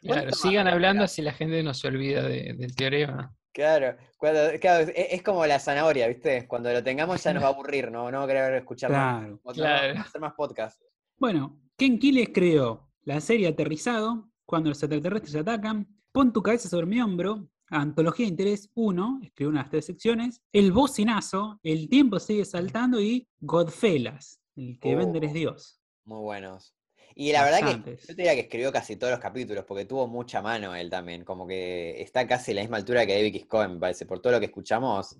Claro, 0.00 0.22
¿Cuánto 0.22 0.36
sigan 0.36 0.64
más? 0.64 0.72
hablando 0.74 1.06
si 1.08 1.22
la 1.22 1.32
gente 1.32 1.62
no 1.62 1.74
se 1.74 1.88
olvida 1.88 2.22
de- 2.22 2.54
del 2.54 2.74
teorema. 2.74 3.34
Claro, 3.52 3.96
cuando- 4.16 4.40
claro, 4.60 4.84
es, 4.84 4.92
es 5.12 5.22
como 5.22 5.44
la 5.46 5.58
zanahoria, 5.60 6.08
¿viste? 6.08 6.46
Cuando 6.48 6.72
lo 6.72 6.82
tengamos 6.82 7.22
ya 7.22 7.32
nos 7.34 7.42
va 7.42 7.48
a 7.48 7.50
aburrir, 7.50 7.90
¿no? 7.90 8.10
No 8.10 8.18
va 8.18 8.24
a 8.24 8.26
querer 8.26 8.54
escuchar 8.54 8.90
más, 8.90 9.20
Claro. 9.20 9.40
no 9.44 9.52
Claro. 9.52 9.88
vamos 9.88 10.04
a 10.06 10.08
hacer 10.08 10.20
más 10.20 10.32
podcast. 10.34 10.82
Bueno, 11.18 11.60
Ken 11.76 11.98
Killer 11.98 12.32
creó 12.32 12.90
la 13.02 13.20
serie 13.20 13.46
Aterrizado, 13.48 14.28
cuando 14.46 14.70
los 14.70 14.82
extraterrestres 14.82 15.36
atacan, 15.36 15.86
Pon 16.10 16.32
tu 16.32 16.42
cabeza 16.42 16.68
sobre 16.68 16.86
mi 16.86 17.00
hombro, 17.00 17.48
Antología 17.70 18.26
de 18.26 18.30
Interés 18.30 18.70
1, 18.74 19.20
escribió 19.22 19.48
unas 19.50 19.70
tres 19.70 19.86
secciones, 19.86 20.42
El 20.52 20.72
Bocinazo, 20.72 21.58
El 21.62 21.88
Tiempo 21.88 22.20
Sigue 22.20 22.44
Saltando 22.44 23.00
y 23.00 23.26
Godfellas, 23.40 24.40
el 24.56 24.78
que 24.78 24.94
Oh. 24.94 24.98
vender 24.98 25.24
es 25.24 25.32
Dios. 25.32 25.80
Muy 26.04 26.20
buenos. 26.20 26.74
Y 27.16 27.32
la 27.32 27.44
verdad 27.44 27.60
que 27.82 27.90
yo 27.96 28.06
te 28.06 28.14
diría 28.14 28.34
que 28.34 28.40
escribió 28.40 28.72
casi 28.72 28.96
todos 28.96 29.12
los 29.12 29.20
capítulos, 29.20 29.64
porque 29.66 29.84
tuvo 29.86 30.06
mucha 30.08 30.42
mano 30.42 30.74
él 30.74 30.90
también, 30.90 31.24
como 31.24 31.46
que 31.46 32.02
está 32.02 32.26
casi 32.26 32.52
a 32.52 32.56
la 32.56 32.60
misma 32.62 32.76
altura 32.76 33.06
que 33.06 33.14
David. 33.14 33.44
Cohen, 33.48 33.74
me 33.74 33.80
parece, 33.80 34.04
por 34.04 34.20
todo 34.20 34.32
lo 34.32 34.40
que 34.40 34.46
escuchamos, 34.46 35.16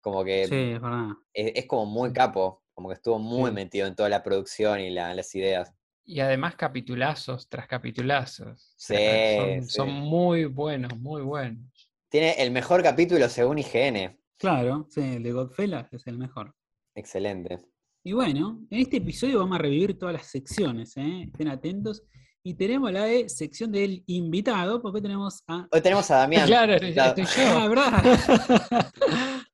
como 0.00 0.22
que 0.24 0.46
Sí, 0.46 0.54
es 0.54 0.80
verdad. 0.82 1.10
es, 1.32 1.52
es 1.54 1.66
como 1.66 1.86
muy 1.86 2.12
capo, 2.12 2.62
como 2.74 2.88
que 2.88 2.94
estuvo 2.94 3.18
muy 3.18 3.50
Sí. 3.50 3.54
metido 3.54 3.86
en 3.86 3.94
toda 3.94 4.08
la 4.08 4.22
producción 4.22 4.80
y 4.80 4.90
la- 4.90 5.14
las 5.14 5.34
ideas. 5.34 5.72
Y 6.04 6.20
además 6.20 6.54
capitulazos 6.56 7.48
tras 7.48 7.66
capitulazos. 7.66 8.48
O 8.48 8.74
Sí, 8.76 8.94
sea, 8.94 9.36
son, 9.36 9.62
sí. 9.62 9.68
son 9.70 9.90
muy 9.92 10.44
buenos, 10.44 10.96
muy 10.98 11.22
buenos. 11.22 11.75
Tiene 12.16 12.32
el 12.38 12.50
mejor 12.50 12.82
capítulo 12.82 13.28
según 13.28 13.58
IGN. 13.58 14.18
Claro, 14.38 14.86
sí, 14.88 15.02
el 15.02 15.22
de 15.22 15.32
Godfellas 15.32 15.92
es 15.92 16.06
el 16.06 16.16
mejor. 16.16 16.54
Excelente. 16.94 17.58
Y 18.02 18.12
bueno, 18.12 18.66
en 18.70 18.80
este 18.80 18.96
episodio 18.96 19.40
vamos 19.40 19.58
a 19.58 19.60
revivir 19.60 19.98
todas 19.98 20.14
las 20.14 20.26
secciones, 20.26 20.96
¿eh? 20.96 21.24
estén 21.24 21.48
atentos. 21.48 22.04
Y 22.42 22.54
tenemos 22.54 22.90
la 22.90 23.04
de 23.04 23.28
sección 23.28 23.70
del 23.70 24.02
invitado, 24.06 24.80
porque 24.80 25.02
tenemos 25.02 25.44
a... 25.46 25.68
Hoy 25.70 25.82
tenemos 25.82 26.10
a 26.10 26.16
Damián. 26.20 26.46
Claro, 26.46 26.72
estoy 26.72 26.94
Ah, 26.98 27.14
yo. 27.62 27.68
¿verdad? 27.68 29.44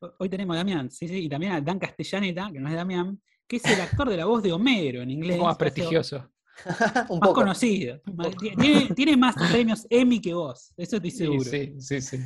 Hoy 0.18 0.28
tenemos 0.28 0.52
a 0.52 0.58
Damián, 0.58 0.90
sí, 0.90 1.06
sí, 1.06 1.26
y 1.26 1.28
también 1.28 1.52
a 1.52 1.60
Dan 1.60 1.78
Castellaneta, 1.78 2.50
que 2.52 2.58
no 2.58 2.68
es 2.68 2.74
Damián, 2.74 3.22
que 3.46 3.58
es 3.58 3.64
el 3.66 3.80
actor 3.82 4.10
de 4.10 4.16
la 4.16 4.24
voz 4.24 4.42
de 4.42 4.52
Homero 4.52 5.00
en 5.00 5.10
Un 5.10 5.14
inglés. 5.14 5.36
poco 5.36 5.46
más 5.46 5.56
prestigioso. 5.56 6.28
Un 7.10 7.18
Más 7.20 7.28
poco. 7.28 7.34
conocido. 7.34 8.00
Más- 8.14 8.36
Tiene, 8.36 8.88
tiene 8.94 9.16
más 9.16 9.34
premios 9.50 9.86
Emmy 9.90 10.20
que 10.20 10.34
vos, 10.34 10.72
eso 10.76 10.96
estoy 10.96 11.10
seguro. 11.10 11.42
sí, 11.44 11.74
sí, 11.78 12.00
sí. 12.00 12.18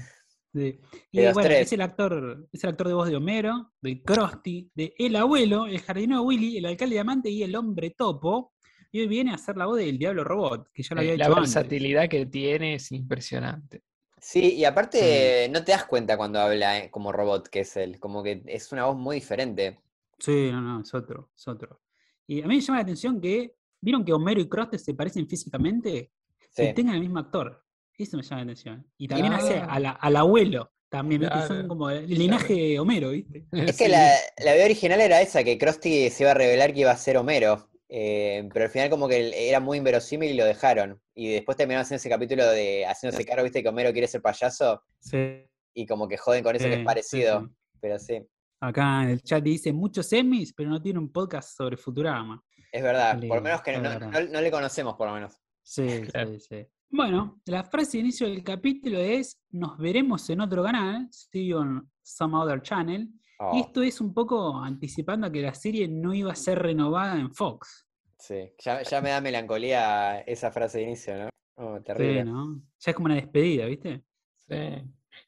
Sí. 0.52 0.80
Y 1.12 1.20
bueno, 1.32 1.42
tres. 1.42 1.60
es 1.68 1.72
el 1.74 1.80
actor, 1.80 2.48
es 2.52 2.64
el 2.64 2.70
actor 2.70 2.88
de 2.88 2.94
voz 2.94 3.08
de 3.08 3.14
Homero, 3.14 3.70
de 3.80 4.02
Krusty, 4.02 4.68
de 4.74 4.92
El 4.98 5.14
Abuelo, 5.14 5.66
el 5.66 5.78
jardinero 5.80 6.22
Willy, 6.22 6.58
el 6.58 6.66
alcalde 6.66 6.96
diamante 6.96 7.30
y 7.30 7.44
el 7.44 7.54
hombre 7.54 7.90
topo. 7.90 8.52
Y 8.90 8.98
hoy 9.00 9.06
viene 9.06 9.30
a 9.30 9.34
hacer 9.34 9.56
la 9.56 9.66
voz 9.66 9.78
del 9.78 9.96
Diablo 9.96 10.24
Robot, 10.24 10.68
que 10.74 10.82
ya 10.82 10.96
lo 10.96 11.02
había 11.02 11.14
Eh, 11.14 11.18
La 11.18 11.26
hecho 11.26 11.36
antes. 11.36 11.54
versatilidad 11.54 12.08
que 12.08 12.26
tiene 12.26 12.74
es 12.74 12.90
impresionante. 12.90 13.84
Sí, 14.20 14.54
y 14.56 14.64
aparte 14.64 15.48
no 15.52 15.62
te 15.62 15.70
das 15.70 15.84
cuenta 15.84 16.16
cuando 16.16 16.40
habla 16.40 16.78
eh, 16.80 16.90
como 16.90 17.12
robot 17.12 17.46
que 17.48 17.60
es 17.60 17.76
él, 17.76 18.00
como 18.00 18.20
que 18.24 18.42
es 18.46 18.72
una 18.72 18.86
voz 18.86 18.96
muy 18.96 19.14
diferente. 19.16 19.78
Sí, 20.18 20.50
no, 20.50 20.60
no, 20.60 20.80
es 20.82 20.92
otro, 20.92 21.30
es 21.36 21.46
otro. 21.46 21.80
Y 22.26 22.42
a 22.42 22.48
mí 22.48 22.56
me 22.56 22.60
llama 22.60 22.78
la 22.80 22.82
atención 22.82 23.20
que, 23.20 23.54
¿vieron 23.80 24.04
que 24.04 24.12
Homero 24.12 24.40
y 24.40 24.48
Krusty 24.48 24.78
se 24.78 24.94
parecen 24.94 25.28
físicamente? 25.28 26.12
Sí. 26.50 26.62
Que 26.66 26.74
tengan 26.74 26.94
el 26.96 27.00
mismo 27.02 27.18
actor. 27.18 27.62
Eso 27.96 28.16
me 28.16 28.22
llama 28.22 28.36
la 28.36 28.42
atención. 28.44 28.86
Y 28.96 29.08
también 29.08 29.32
hace 29.34 29.54
Claro. 29.54 29.70
a 29.72 29.78
la- 29.80 29.90
al 29.90 30.16
abuelo, 30.16 30.72
también, 30.88 31.20
¿viste? 31.20 31.38
Son 31.40 31.48
Claro, 31.48 31.68
como 31.68 31.90
el 31.90 32.08
linaje 32.08 32.54
de 32.54 32.80
Homero, 32.80 33.10
¿viste? 33.10 33.46
Es 33.74 33.76
que 33.78 33.84
Sí. 33.84 33.90
la, 33.90 34.10
la 34.44 34.56
idea 34.56 34.64
original 34.64 35.00
era 35.00 35.20
esa, 35.20 35.44
que 35.44 35.58
Krusty 35.58 36.10
se 36.10 36.22
iba 36.24 36.30
a 36.32 36.34
revelar 36.34 36.72
que 36.72 36.80
iba 36.80 36.90
a 36.90 36.96
ser 36.96 37.16
Homero, 37.18 37.68
eh, 37.88 38.48
pero 38.52 38.64
al 38.64 38.70
final 38.70 38.88
como 38.90 39.06
que 39.08 39.48
era 39.48 39.60
muy 39.60 39.78
inverosímil 39.78 40.30
y 40.30 40.34
lo 40.36 40.44
dejaron. 40.44 41.00
Y 41.14 41.28
después 41.32 41.56
terminaron 41.56 41.82
haciendo 41.82 41.98
ese 41.98 42.08
capítulo 42.08 42.46
de 42.50 42.86
haciéndose 42.86 43.24
cargo, 43.24 43.42
viste, 43.44 43.62
que 43.62 43.68
Homero 43.68 43.92
quiere 43.92 44.06
ser 44.08 44.22
payaso 44.22 44.82
Sí, 44.98 45.44
y 45.74 45.86
como 45.86 46.08
que 46.08 46.16
joden 46.16 46.42
con 46.42 46.56
eso 46.56 46.64
que 46.66 46.72
es 46.74 46.78
sí, 46.78 46.84
parecido, 46.84 47.40
sí. 47.42 47.54
pero 47.80 47.98
sí, 47.98 48.22
Acá 48.62 49.04
en 49.04 49.10
el 49.10 49.22
chat 49.22 49.42
dice 49.42 49.72
muchos 49.72 50.12
Emmys, 50.12 50.52
pero 50.52 50.68
no 50.68 50.82
tiene 50.82 50.98
un 50.98 51.10
podcast 51.10 51.56
sobre 51.56 51.76
Futurama. 51.78 52.42
Es 52.72 52.82
verdad, 52.82 53.18
por 53.26 53.36
lo 53.38 53.42
menos 53.42 53.62
que 53.62 53.78
no, 53.78 53.98
no- 53.98 54.10
no 54.10 54.40
le 54.40 54.50
conocemos 54.50 54.94
por 54.94 55.08
lo 55.08 55.14
menos. 55.14 55.38
Sí, 55.62 55.82
Claro. 56.12 56.30
sí, 56.32 56.40
sí. 56.40 56.66
Bueno, 56.92 57.40
la 57.46 57.62
frase 57.64 57.98
de 57.98 58.00
inicio 58.02 58.26
del 58.28 58.42
capítulo 58.42 58.98
es: 58.98 59.40
Nos 59.50 59.78
veremos 59.78 60.28
en 60.30 60.40
otro 60.40 60.62
canal, 60.64 61.08
see 61.10 61.46
you 61.46 61.58
on 61.58 61.90
some 62.02 62.36
other 62.36 62.60
channel. 62.62 63.08
Oh, 63.38 63.56
Y 63.56 63.60
esto 63.60 63.82
es 63.82 64.00
un 64.00 64.12
poco 64.12 64.58
anticipando 64.60 65.26
a 65.28 65.32
que 65.32 65.40
la 65.40 65.54
serie 65.54 65.88
no 65.88 66.12
iba 66.12 66.32
a 66.32 66.36
ser 66.36 66.58
renovada 66.58 67.18
en 67.18 67.32
Fox. 67.32 67.86
sí, 68.18 68.52
ya, 68.58 68.82
ya 68.82 69.00
me 69.00 69.10
da 69.10 69.20
melancolía 69.20 70.20
esa 70.20 70.50
frase 70.50 70.78
de 70.78 70.84
inicio, 70.84 71.16
¿no? 71.16 71.28
Oh, 71.56 71.76
Sí, 71.78 71.84
terrible. 71.84 72.24
¿no? 72.24 72.60
Ya 72.80 72.90
es 72.90 72.94
como 72.94 73.06
una 73.06 73.14
despedida, 73.14 73.64
¿viste? 73.66 74.02
Sí. 74.48 74.54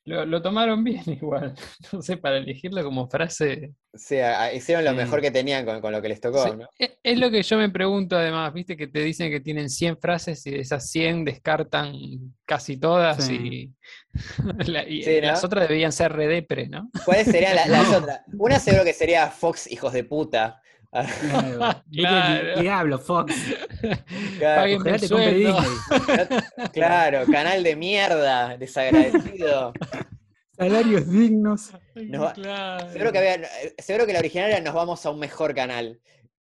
Lo, 0.05 0.27
lo 0.27 0.43
tomaron 0.43 0.83
bien 0.83 1.03
igual. 1.07 1.55
No 1.93 2.03
sé, 2.03 2.17
para 2.17 2.39
elegirlo 2.39 2.83
como 2.85 3.09
frase. 3.09 3.73
Sí, 3.95 4.19
a- 4.19 4.43
a- 4.43 4.53
hicieron 4.55 4.85
lo 4.85 4.91
Sí. 4.93 4.97
mejor 4.97 5.21
que 5.21 5.31
tenían 5.31 5.65
con, 5.67 5.81
con 5.81 5.93
lo 5.93 6.01
que 6.01 6.09
les 6.09 6.21
tocó, 6.21 6.45
Sí, 6.45 6.51
¿no? 6.59 6.69
e- 6.79 6.99
Es 7.03 7.19
lo 7.19 7.31
que 7.31 7.43
yo 7.43 7.59
me 7.59 7.69
pregunto 7.69 8.17
además, 8.17 8.53
viste 8.55 8.77
que 8.77 8.87
te 8.89 9.01
dicen 9.01 9.31
que 9.31 9.41
tienen 9.41 9.69
100 9.69 9.99
frases 9.99 10.47
y 10.47 10.51
de 10.53 10.61
esas 10.61 10.91
100 10.91 11.25
descartan 11.25 11.93
casi 12.47 12.79
todas 12.79 13.25
Sí. 13.27 13.75
y, 14.15 14.15
la- 14.71 14.89
y 14.89 15.03
Sí, 15.03 15.21
¿no? 15.21 15.27
las 15.29 15.45
otras 15.45 15.69
deberían 15.69 15.93
ser 15.93 16.13
redepre, 16.13 16.69
¿no? 16.69 16.91
¿Cuáles 17.05 17.27
serían 17.27 17.55
la- 17.57 17.67
las 17.67 17.91
No. 17.91 17.99
otras? 17.99 18.21
Una 18.39 18.59
seguro 18.59 18.85
que 18.85 18.95
sería 18.95 19.29
Fox, 19.31 19.71
hijos 19.71 19.93
de 19.93 20.05
puta. 20.05 20.62
Claro. 20.93 21.83
Claro. 21.91 22.99
Fox. 22.99 23.35
Claro, 26.73 27.25
canal 27.31 27.63
de 27.63 27.77
mierda, 27.77 28.57
desagradecido. 28.59 29.73
salarios 30.57 31.11
dignos. 31.11 31.73
No, 31.95 32.33
Claro. 32.35 32.91
Seguro 32.93 33.13
que, 33.13 33.19
había, 33.19 33.49
seguro 33.79 34.07
que 34.07 34.13
la 34.13 34.19
original 34.19 34.51
era 34.51 34.61
nos 34.61 34.75
vamos 34.75 35.05
a 35.07 35.11
un 35.11 35.19
mejor 35.19 35.55
canal. 35.55 35.99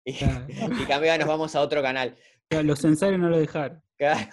Y, 0.05 0.15
Claro. 0.15 0.47
y 0.49 0.85
cambiaba 0.85 1.19
nos 1.19 1.26
vamos 1.29 1.57
a 1.57 1.61
otro 1.61 1.83
canal. 1.83 2.15
Los 2.50 2.79
censarios 2.81 3.21
no 3.21 3.29
lo 3.29 3.38
dejaron. 3.38 3.83
Claro. 3.99 4.31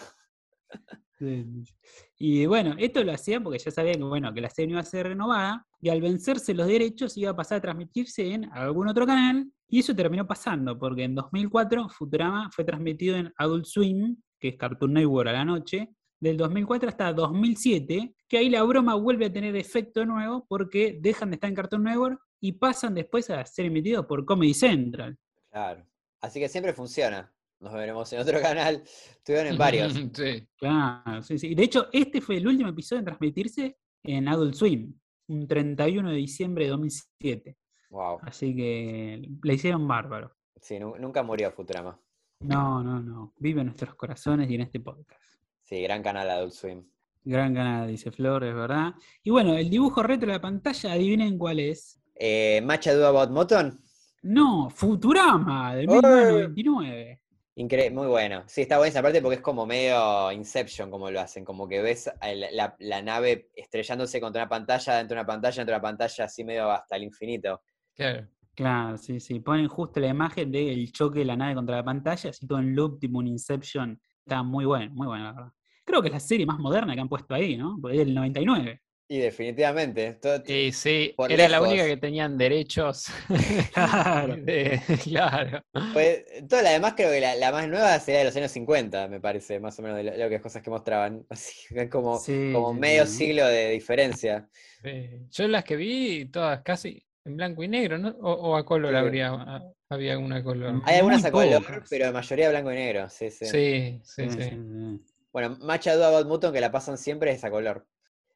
Y 2.18 2.46
bueno, 2.46 2.76
esto 2.78 3.04
lo 3.04 3.12
hacían 3.14 3.44
porque 3.44 3.60
ya 3.60 3.72
sabían 3.72 3.96
que, 3.98 4.04
bueno, 4.04 4.34
que 4.34 4.42
la 4.42 4.50
serie 4.50 4.68
no 4.68 4.74
iba 4.74 4.82
a 4.82 4.86
ser 4.86 5.08
renovada 5.08 5.66
y 5.82 5.90
al 5.90 6.02
vencerse 6.02 6.54
los 6.54 6.68
derechos 6.68 7.18
iba 7.18 7.32
a 7.32 7.36
pasar 7.36 7.58
a 7.58 7.62
transmitirse 7.62 8.34
en 8.34 8.52
algún 8.54 8.88
otro 8.88 9.06
canal 9.06 9.48
y 9.74 9.80
eso 9.80 9.96
terminó 9.96 10.28
pasando 10.28 10.78
porque 10.78 11.04
en 11.04 11.16
2004 11.16 11.90
Futurama 11.90 12.48
fue 12.52 12.64
transmitido 12.64 13.16
en 13.16 13.34
Adult 13.38 13.66
Swim, 13.66 14.16
que 14.40 14.50
es 14.50 14.56
Cartoon 14.56 14.94
Network 14.94 15.30
a 15.30 15.32
la 15.32 15.44
noche, 15.44 15.90
del 16.20 16.38
2004 16.38 16.90
hasta 16.90 17.12
2007, 17.12 18.14
que 18.28 18.38
ahí 18.38 18.52
la 18.52 18.62
broma 18.62 18.94
vuelve 18.94 19.26
a 19.26 19.34
tener 19.34 19.56
efecto 19.56 20.06
nuevo 20.06 20.46
porque 20.48 21.00
dejan 21.02 21.32
de 21.32 21.38
estar 21.38 21.50
en 21.50 21.56
Cartoon 21.56 21.86
Network 21.86 22.22
y 22.40 22.52
pasan 22.52 22.94
después 22.94 23.32
a 23.32 23.44
ser 23.48 23.66
emitidos 23.66 24.06
por 24.06 24.24
Comedy 24.26 24.54
Central. 24.54 25.18
Claro. 25.50 25.84
Así 26.22 26.40
que 26.40 26.50
siempre 26.50 26.74
funciona. 26.74 27.34
Nos 27.60 27.74
veremos 27.74 28.14
en 28.14 28.20
otro 28.20 28.40
canal. 28.42 28.84
Estuvieron 28.86 29.54
en 29.54 29.58
varios. 29.58 29.94
Sí. 30.14 30.48
Claro, 30.56 31.24
sí, 31.24 31.40
sí. 31.40 31.56
De 31.56 31.64
hecho, 31.64 31.88
este 31.92 32.22
fue 32.22 32.38
el 32.38 32.46
último 32.46 32.70
episodio 32.70 33.00
en 33.00 33.06
transmitirse 33.06 33.76
en 34.04 34.28
Adult 34.28 34.54
Swim, 34.54 34.94
un 35.30 35.48
31 35.48 36.12
de 36.12 36.18
diciembre 36.18 36.66
de 36.66 36.70
2007. 36.70 37.58
Wow. 37.94 38.20
Así 38.24 38.56
que 38.56 39.30
le 39.44 39.54
hicieron 39.54 39.88
bárbaro. 39.88 40.36
Sí, 40.60 40.80
nu- 40.80 40.96
nunca 40.98 41.22
murió 41.22 41.52
Futurama. 41.52 42.00
No, 42.40 42.84
no, 42.84 43.00
no. 43.00 43.34
Vive 43.38 43.62
en 43.62 43.68
nuestros 43.68 43.94
corazones 43.94 44.50
y 44.50 44.56
en 44.56 44.62
este 44.62 44.80
podcast. 44.80 45.22
Sí, 45.62 45.80
gran 45.84 46.02
canal 46.02 46.28
Adult 46.30 46.54
Swim. 46.54 46.84
Gran 47.24 47.54
canal, 47.54 47.88
dice 47.88 48.12
Flor, 48.12 48.44
es 48.46 48.56
verdad. 48.56 48.94
Y 49.22 49.30
bueno, 49.30 49.54
el 49.56 49.70
dibujo 49.70 50.02
retro 50.02 50.26
de 50.28 50.34
la 50.34 50.42
pantalla, 50.42 50.92
adivinen 50.94 51.38
cuál 51.38 51.60
es. 51.60 52.02
Eh, 52.16 52.62
Matcha 52.66 52.94
Do 52.96 53.06
About 53.08 53.30
Moton. 53.30 53.80
No, 54.24 54.70
Futurama, 54.72 55.76
del 55.76 55.86
¡Eh! 55.86 56.48
1999. 56.50 57.20
Incre- 57.56 57.92
muy 57.92 58.08
bueno. 58.08 58.44
Sí, 58.48 58.62
está 58.62 58.78
buena 58.80 58.90
esa 58.90 59.04
parte 59.04 59.22
porque 59.22 59.36
es 59.36 59.42
como 59.42 59.68
medio 59.68 60.32
Inception 60.32 60.90
como 60.90 61.12
lo 61.12 61.22
hacen, 61.22 61.46
como 61.46 61.68
que 61.68 61.82
ves 61.84 62.12
la- 62.52 62.76
la 62.80 63.02
nave 63.04 63.52
estrellándose 63.56 64.20
contra 64.20 64.42
una 64.42 64.50
pantalla, 64.50 64.96
dentro 64.98 65.16
de 65.16 65.22
una 65.22 65.28
pantalla, 65.28 65.56
dentro 65.58 65.74
de 65.74 65.78
una 65.78 65.82
pantalla, 65.82 66.26
así 66.26 66.44
medio 66.44 66.72
hasta 66.72 66.96
el 66.96 67.04
infinito. 67.04 67.62
Claro. 67.96 68.28
Claro, 68.56 68.98
sí, 68.98 69.20
sí. 69.20 69.40
Ponen 69.40 69.68
justo 69.68 70.00
la 70.00 70.08
imagen 70.10 70.52
del 70.52 70.92
choque 70.92 71.20
de 71.20 71.26
la 71.26 71.36
nave 71.36 71.56
contra 71.56 71.78
la 71.78 71.84
pantalla, 71.84 72.30
así 72.30 72.46
todo 72.46 72.60
en 72.60 72.76
loop, 72.76 73.00
tipo 73.00 73.18
un 73.18 73.28
Inception. 73.28 74.00
Está 74.20 74.44
muy 74.44 74.66
bueno, 74.66 74.92
muy 74.94 75.08
bueno, 75.08 75.24
la 75.24 75.32
verdad. 75.34 75.52
Creo 75.86 76.02
que 76.02 76.08
es 76.10 76.14
la 76.14 76.20
serie 76.20 76.46
más 76.46 76.60
moderna 76.60 76.94
que 76.94 77.02
han 77.02 77.10
puesto 77.10 77.34
ahí, 77.34 77.58
¿no? 77.58 77.78
Porque 77.82 78.00
es 78.00 78.06
del 78.06 78.14
99. 78.16 78.80
Y 79.10 79.18
definitivamente. 79.18 80.20
Y 80.48 80.72
sí, 80.72 81.14
era 81.30 81.50
la 81.50 81.62
única 81.62 81.86
que 81.86 81.98
tenían 81.98 82.38
derechos. 82.38 83.08
Claro. 83.74 84.36
de- 84.38 84.82
claro. 85.04 85.62
pues, 85.92 86.24
toda 86.48 86.62
la 86.62 86.70
demás 86.72 86.94
creo 86.96 87.12
que 87.12 87.20
la, 87.20 87.36
la 87.36 87.52
más 87.52 87.68
nueva 87.68 88.00
sería 88.00 88.20
de 88.20 88.26
los 88.26 88.36
años 88.36 88.52
50, 88.52 89.08
me 89.10 89.20
parece, 89.20 89.60
más 89.60 89.78
o 89.80 89.82
menos 89.82 89.98
de 89.98 90.04
lo, 90.04 90.16
lo 90.18 90.30
que 90.30 90.40
cosas 90.40 90.62
que 90.62 90.70
mostraban. 90.70 91.26
Así 91.30 91.54
que 91.74 91.90
como, 91.90 92.18
Sí, 92.20 92.52
como 92.54 92.74
medio 92.74 93.06
sí. 93.08 93.18
siglo 93.18 93.46
de 93.48 93.72
diferencia. 93.72 94.48
Sí. 94.84 95.10
Yo 95.32 95.48
las 95.48 95.64
que 95.64 95.76
vi, 95.76 96.26
todas 96.26 96.62
casi 96.62 97.04
en 97.26 97.38
blanco 97.38 97.64
y 97.64 97.68
negro, 97.68 97.98
¿no? 97.98 98.10
O, 98.22 98.32
o 98.32 98.56
a 98.56 98.66
color 98.66 98.92
Sí. 98.92 98.98
habría, 98.98 99.64
había 99.90 100.14
alguna 100.14 100.44
color. 100.44 100.82
Hay 100.86 100.98
algunas 100.98 101.24
a 101.26 101.32
color, 101.32 101.64
pocas. 101.66 101.88
pero 101.90 102.06
la 102.06 102.12
mayoría 102.12 102.50
blanco 102.50 102.72
y 102.72 102.76
negro. 102.76 103.10
Sí, 103.10 103.30
sí. 103.30 103.46
Sí, 103.46 104.02
sí, 104.04 104.30
Sí, 104.30 104.30
sí. 104.30 104.50
sí. 104.50 105.06
Bueno, 105.32 105.58
Matcha 105.62 105.96
Do 105.96 106.06
About 106.06 106.28
Moton 106.28 106.54
que 106.54 106.62
la 106.62 106.72
pasan 106.72 106.98
siempre 106.98 107.32
es 107.32 107.44
a 107.44 107.50
color. 107.50 107.88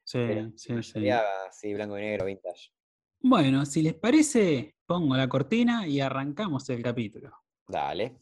Sí, 0.03 0.19
Pero 0.25 0.51
sí, 0.55 0.73
la 0.73 0.81
sí. 0.81 0.93
mayoría, 0.93 1.23
sí, 1.51 1.73
blanco 1.73 1.97
y 1.97 2.01
negro, 2.01 2.25
vintage. 2.25 2.71
Bueno, 3.19 3.65
si 3.65 3.81
les 3.81 3.93
parece, 3.93 4.75
pongo 4.85 5.15
la 5.17 5.27
cortina 5.27 5.85
y 5.87 5.99
arrancamos 5.99 6.69
el 6.69 6.81
capítulo. 6.81 7.35
Dale. 7.67 8.15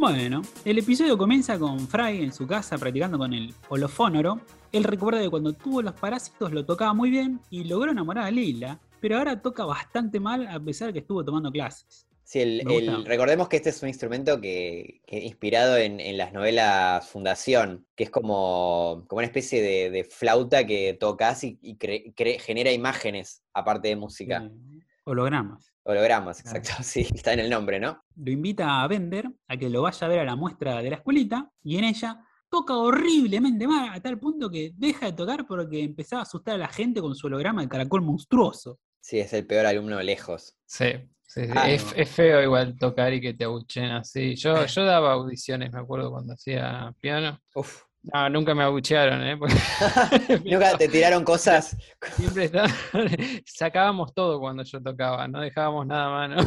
Bueno, 0.00 0.40
el 0.64 0.78
episodio 0.78 1.18
comienza 1.18 1.58
con 1.58 1.78
Fry 1.86 2.22
en 2.24 2.32
su 2.32 2.46
casa 2.46 2.78
practicando 2.78 3.18
con 3.18 3.34
el 3.34 3.52
holofónoro. 3.68 4.40
Él 4.72 4.82
recuerda 4.84 5.20
que 5.20 5.28
cuando 5.28 5.52
tuvo 5.52 5.82
los 5.82 5.92
parásitos 5.92 6.52
lo 6.52 6.64
tocaba 6.64 6.94
muy 6.94 7.10
bien 7.10 7.38
y 7.50 7.64
logró 7.64 7.90
enamorar 7.92 8.24
a 8.24 8.30
Lila, 8.30 8.80
pero 8.98 9.18
ahora 9.18 9.42
toca 9.42 9.66
bastante 9.66 10.18
mal 10.18 10.46
a 10.46 10.58
pesar 10.58 10.86
de 10.86 10.94
que 10.94 10.98
estuvo 11.00 11.22
tomando 11.22 11.52
clases. 11.52 12.06
Sí, 12.24 12.40
el, 12.40 13.04
recordemos 13.04 13.48
que 13.50 13.56
este 13.56 13.68
es 13.68 13.82
un 13.82 13.90
instrumento 13.90 14.40
que, 14.40 15.02
que 15.06 15.18
inspirado 15.18 15.76
en, 15.76 16.00
en 16.00 16.16
las 16.16 16.32
novelas 16.32 17.06
Fundación, 17.06 17.84
que 17.94 18.04
es 18.04 18.10
como, 18.10 19.04
como 19.06 19.18
una 19.18 19.26
especie 19.26 19.60
de, 19.60 19.90
de 19.90 20.04
flauta 20.04 20.64
que 20.64 20.96
tocas 20.98 21.44
y, 21.44 21.58
y 21.60 21.76
cre- 21.76 22.14
cre- 22.14 22.40
genera 22.40 22.72
imágenes, 22.72 23.42
aparte 23.52 23.88
de 23.88 23.96
música. 23.96 24.44
Eh, 24.46 24.80
hologramas. 25.04 25.69
Hologramas, 25.84 26.42
Claro. 26.42 26.58
exacto, 26.58 26.82
sí, 26.84 27.06
está 27.14 27.32
en 27.32 27.40
el 27.40 27.50
nombre, 27.50 27.80
¿no? 27.80 28.02
Lo 28.16 28.30
invita 28.30 28.82
a 28.82 28.86
Bender 28.88 29.30
a 29.48 29.56
que 29.56 29.68
lo 29.70 29.82
vaya 29.82 30.06
a 30.06 30.10
ver 30.10 30.18
a 30.20 30.24
la 30.24 30.36
muestra 30.36 30.82
de 30.82 30.90
la 30.90 30.96
escuelita 30.96 31.50
y 31.62 31.76
en 31.78 31.84
ella 31.84 32.18
toca 32.48 32.76
horriblemente 32.76 33.66
mal 33.66 33.90
a 33.94 34.00
tal 34.00 34.18
punto 34.18 34.50
que 34.50 34.72
deja 34.74 35.06
de 35.06 35.12
tocar 35.12 35.46
porque 35.46 35.82
empezaba 35.84 36.20
a 36.20 36.24
asustar 36.24 36.56
a 36.56 36.58
la 36.58 36.68
gente 36.68 37.00
con 37.00 37.14
su 37.14 37.28
holograma 37.28 37.62
de 37.62 37.68
caracol 37.68 38.02
monstruoso. 38.02 38.78
Sí, 39.00 39.18
es 39.20 39.32
el 39.32 39.46
peor 39.46 39.66
alumno 39.66 40.00
lejos. 40.02 40.56
Sí, 40.66 40.86
sí, 41.22 41.46
sí. 41.46 41.52
Ah, 41.54 41.70
es, 41.70 41.84
no. 41.86 42.02
es 42.02 42.10
feo 42.10 42.42
igual 42.42 42.76
tocar 42.76 43.12
y 43.14 43.20
que 43.20 43.34
te 43.34 43.44
abuchen 43.44 43.84
así. 43.92 44.34
Yo, 44.36 44.52
yo 44.66 44.84
daba 44.84 45.12
audiciones, 45.12 45.72
me 45.72 45.80
acuerdo 45.80 46.10
cuando 46.10 46.34
hacía 46.34 46.92
piano. 47.00 47.38
Uf. 47.54 47.84
No, 48.02 48.30
nunca 48.30 48.54
me 48.54 48.62
abuchearon, 48.64 49.22
¿eh? 49.22 49.36
Porque 49.36 49.54
Nunca 50.50 50.76
te 50.78 50.88
tiraron 50.88 51.22
cosas. 51.24 51.76
siempre 52.16 52.44
estaba- 52.46 52.68
sacábamos 53.46 54.14
todo 54.14 54.40
cuando 54.40 54.62
yo 54.62 54.82
tocaba, 54.82 55.28
no 55.28 55.40
dejábamos 55.40 55.86
nada 55.86 56.06
a 56.06 56.10
mano. 56.28 56.44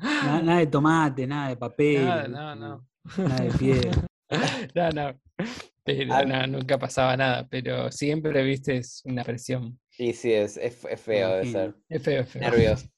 nada, 0.00 0.42
nada 0.42 0.58
de 0.58 0.66
tomate, 0.66 1.26
nada 1.26 1.48
de 1.50 1.56
papel. 1.56 2.04
Nada, 2.04 2.28
no, 2.28 2.54
no. 2.56 2.86
Nada 3.18 3.44
de 3.44 3.50
piedra. 3.58 3.90
No, 4.74 4.90
no. 4.90 5.20
Pero 5.84 6.14
Ah. 6.14 6.24
no, 6.24 6.46
nunca 6.46 6.78
pasaba 6.78 7.16
nada, 7.16 7.46
pero 7.50 7.90
siempre, 7.90 8.42
viste, 8.44 8.76
es 8.78 9.02
una 9.04 9.24
presión. 9.24 9.78
Sí, 9.90 10.12
sí, 10.12 10.32
es, 10.32 10.56
es- 10.56 10.84
es 10.84 11.00
feo 11.00 11.36
de 11.36 11.46
ser. 11.46 11.74
Es 11.88 12.02
feo, 12.02 12.22
es 12.22 12.28
feo. 12.30 12.40
Nervios. 12.42 12.88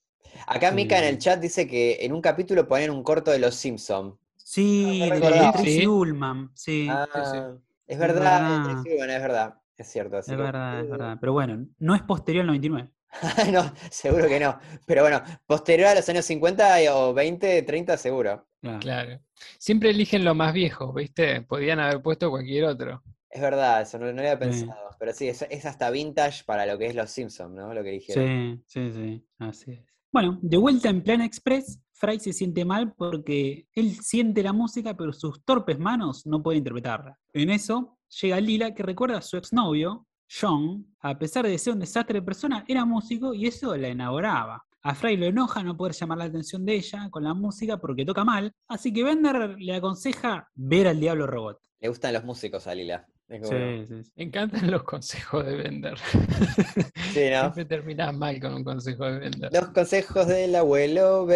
Acá 0.46 0.70
Mika 0.70 0.98
en 0.98 1.04
Sí. 1.04 1.08
el 1.10 1.18
chat 1.18 1.40
dice 1.40 1.66
que 1.66 1.98
en 2.04 2.12
un 2.12 2.20
capítulo 2.20 2.66
ponen 2.68 2.90
un 2.90 3.02
corto 3.02 3.30
de 3.30 3.38
Los 3.38 3.54
Simpsons. 3.54 4.14
Sí, 4.54 5.00
No 5.00 5.08
me 5.08 5.20
de. 5.20 5.20
Tracy 5.52 5.78
Sí. 5.80 5.86
Ullman, 5.86 6.50
sí. 6.54 6.86
Ah, 6.90 7.08
sí. 7.12 7.38
es 7.86 7.94
Es 7.94 7.98
verdad, 7.98 8.22
verdad. 8.22 8.64
Tracy 8.82 8.94
Ullman, 8.94 9.10
es 9.10 9.22
verdad, 9.22 9.54
es 9.76 9.88
cierto. 9.90 10.18
es 10.18 10.28
verdad, 10.28 10.80
es 10.80 10.90
verdad. 10.90 11.16
Pero 11.20 11.32
bueno, 11.32 11.66
no 11.78 11.94
es 11.94 12.02
posterior 12.02 12.42
al 12.42 12.46
99. 12.48 12.90
no, 13.52 13.72
seguro 13.90 14.26
que 14.28 14.38
no. 14.40 14.58
Pero 14.86 15.02
bueno, 15.02 15.22
posterior 15.46 15.88
a 15.88 15.94
los 15.94 16.08
años 16.08 16.24
50 16.24 16.76
o 16.94 17.14
20, 17.14 17.62
30 17.62 17.96
seguro. 17.96 18.46
Claro. 18.60 18.78
Claro. 18.80 19.20
Siempre 19.58 19.90
eligen 19.90 20.24
lo 20.24 20.34
más 20.34 20.52
viejo, 20.54 20.92
¿viste? 20.92 21.42
Podían 21.42 21.80
haber 21.80 22.00
puesto 22.00 22.30
cualquier 22.30 22.64
otro. 22.64 23.02
Es 23.28 23.40
verdad, 23.42 23.82
eso 23.82 23.98
no, 23.98 24.06
no 24.06 24.12
lo 24.12 24.18
había 24.30 24.34
Sí. 24.52 24.60
pensado. 24.60 24.90
Pero 24.98 25.12
sí, 25.12 25.28
es, 25.28 25.42
es 25.50 25.66
hasta 25.66 25.90
vintage 25.90 26.44
para 26.44 26.64
lo 26.64 26.78
que 26.78 26.86
es 26.86 26.94
Los 26.94 27.10
Simpsons, 27.10 27.52
¿no? 27.54 27.74
Lo 27.74 27.82
que 27.82 27.90
eligieron. 27.90 28.62
Sí, 28.66 28.90
sí, 28.90 28.92
sí, 28.94 29.26
así 29.40 29.72
es. 29.72 29.84
Bueno, 30.12 30.38
de 30.40 30.56
vuelta 30.56 30.88
en 30.88 31.02
Plan 31.02 31.20
Express, 31.20 31.80
Fry 31.94 32.18
se 32.18 32.32
siente 32.32 32.64
mal 32.64 32.92
porque 32.92 33.66
él 33.72 33.94
siente 34.02 34.42
la 34.42 34.52
música, 34.52 34.96
pero 34.96 35.12
sus 35.12 35.42
torpes 35.44 35.78
manos 35.78 36.26
no 36.26 36.42
pueden 36.42 36.58
interpretarla. 36.58 37.18
En 37.32 37.50
eso 37.50 37.98
llega 38.20 38.40
Lila, 38.40 38.74
que 38.74 38.82
recuerda 38.82 39.18
a 39.18 39.22
su 39.22 39.36
exnovio, 39.36 40.06
John, 40.28 40.86
a 41.00 41.18
pesar 41.18 41.46
de 41.46 41.56
ser 41.56 41.74
un 41.74 41.80
desastre 41.80 42.20
de 42.20 42.26
persona, 42.26 42.64
era 42.66 42.84
músico 42.84 43.32
y 43.32 43.46
eso 43.46 43.76
la 43.76 43.88
enamoraba. 43.88 44.64
A 44.82 44.94
Fry 44.94 45.16
lo 45.16 45.26
enoja 45.26 45.62
no 45.62 45.76
poder 45.76 45.94
llamar 45.94 46.18
la 46.18 46.24
atención 46.24 46.66
de 46.66 46.74
ella 46.74 47.08
con 47.10 47.24
la 47.24 47.32
música 47.32 47.78
porque 47.78 48.04
toca 48.04 48.24
mal, 48.24 48.52
así 48.68 48.92
que 48.92 49.04
Bender 49.04 49.56
le 49.58 49.74
aconseja 49.74 50.48
ver 50.54 50.88
al 50.88 51.00
Diablo 51.00 51.26
Robot. 51.26 51.58
Le 51.80 51.88
gustan 51.88 52.12
los 52.12 52.24
músicos 52.24 52.66
a 52.66 52.74
Lila. 52.74 53.06
Es 53.28 53.40
como- 53.42 53.58
Sí, 53.58 53.86
sí, 53.88 54.04
sí. 54.04 54.12
Me 54.16 54.24
encantan 54.24 54.70
los 54.70 54.82
consejos 54.82 55.44
de 55.46 55.56
vender. 55.56 55.94
Sí, 57.12 57.20
¿no? 57.32 57.40
Siempre 57.42 57.64
terminas 57.64 58.14
mal 58.14 58.40
con 58.40 58.54
un 58.54 58.64
consejo 58.64 59.04
de 59.04 59.18
vender. 59.18 59.50
Los 59.52 59.68
consejos 59.68 60.26
del 60.26 60.54
abuelo. 60.54 61.26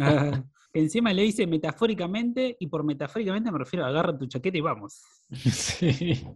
Ah, 0.00 0.44
que 0.72 0.80
encima 0.80 1.12
le 1.12 1.22
dice 1.22 1.46
metafóricamente, 1.46 2.56
y 2.58 2.66
por 2.68 2.84
metafóricamente 2.84 3.50
me 3.52 3.58
refiero 3.58 3.84
a 3.84 3.88
agarra 3.88 4.16
tu 4.16 4.26
chaqueta 4.26 4.56
y 4.56 4.60
vamos. 4.62 5.02
Sí. 5.30 6.26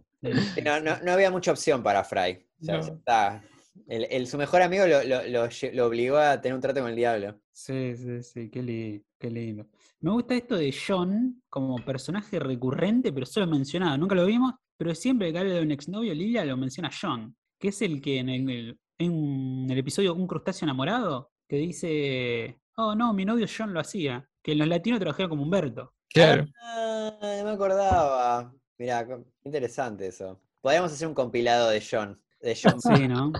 No, 0.63 0.79
no- 0.81 0.99
no 1.03 1.11
había 1.11 1.31
mucha 1.31 1.51
opción 1.51 1.81
para 1.81 2.03
Fry. 2.03 2.45
O 2.61 2.65
sea, 2.65 2.77
No. 2.77 2.81
ya 2.87 2.93
está. 2.93 3.43
El, 3.87 4.07
el- 4.09 4.27
su 4.27 4.37
mejor 4.37 4.61
amigo 4.61 4.85
lo, 4.87 5.03
lo- 5.03 5.47
lo 5.73 5.85
obligó 5.85 6.17
a 6.17 6.41
tener 6.41 6.55
un 6.55 6.61
trato 6.61 6.81
con 6.81 6.89
el 6.89 6.95
diablo. 6.95 7.39
Sí, 7.51 7.95
sí, 7.95 8.21
sí, 8.23 8.49
qué, 8.49 8.61
li- 8.61 9.03
qué 9.19 9.29
lindo. 9.29 9.65
Me 9.99 10.11
gusta 10.11 10.35
esto 10.35 10.55
de 10.55 10.73
John 10.73 11.41
como 11.49 11.83
personaje 11.83 12.39
recurrente, 12.39 13.11
pero 13.11 13.25
solo 13.25 13.47
mencionado, 13.47 13.97
nunca 13.97 14.13
lo 14.13 14.25
vimos, 14.25 14.53
pero 14.77 14.93
siempre 14.93 15.31
que 15.31 15.39
habla 15.39 15.55
de 15.55 15.61
un 15.61 15.71
exnovio, 15.71 16.13
Lilia 16.13 16.45
lo 16.45 16.55
menciona 16.55 16.91
John, 16.91 17.35
que 17.59 17.69
es 17.69 17.81
el 17.81 17.99
que 17.99 18.19
en 18.19 18.29
el, 18.29 18.79
en 18.99 19.67
el 19.69 19.77
episodio 19.77 20.13
Un 20.13 20.27
crustáceo 20.27 20.67
enamorado, 20.67 21.31
que 21.47 21.57
dice, 21.57 22.59
oh 22.75 22.93
no, 22.93 23.11
mi 23.13 23.25
novio 23.25 23.47
John 23.47 23.73
lo 23.73 23.79
hacía, 23.79 24.27
que 24.43 24.51
en 24.51 24.59
los 24.59 24.67
latinos 24.67 24.99
trabajaba 24.99 25.29
como 25.29 25.43
Humberto. 25.43 25.93
Claro. 26.09 26.45
Ah, 26.61 27.11
no 27.39 27.43
me 27.45 27.51
acordaba. 27.51 28.53
Mirá, 28.77 29.07
interesante 29.43 30.07
eso. 30.07 30.39
Podríamos 30.61 30.91
hacer 30.91 31.07
un 31.07 31.13
compilado 31.13 31.69
de 31.69 31.83
John. 31.89 32.21
De 32.39 32.55
John 32.61 32.79
Sí, 32.79 33.07
¿no? 33.07 33.31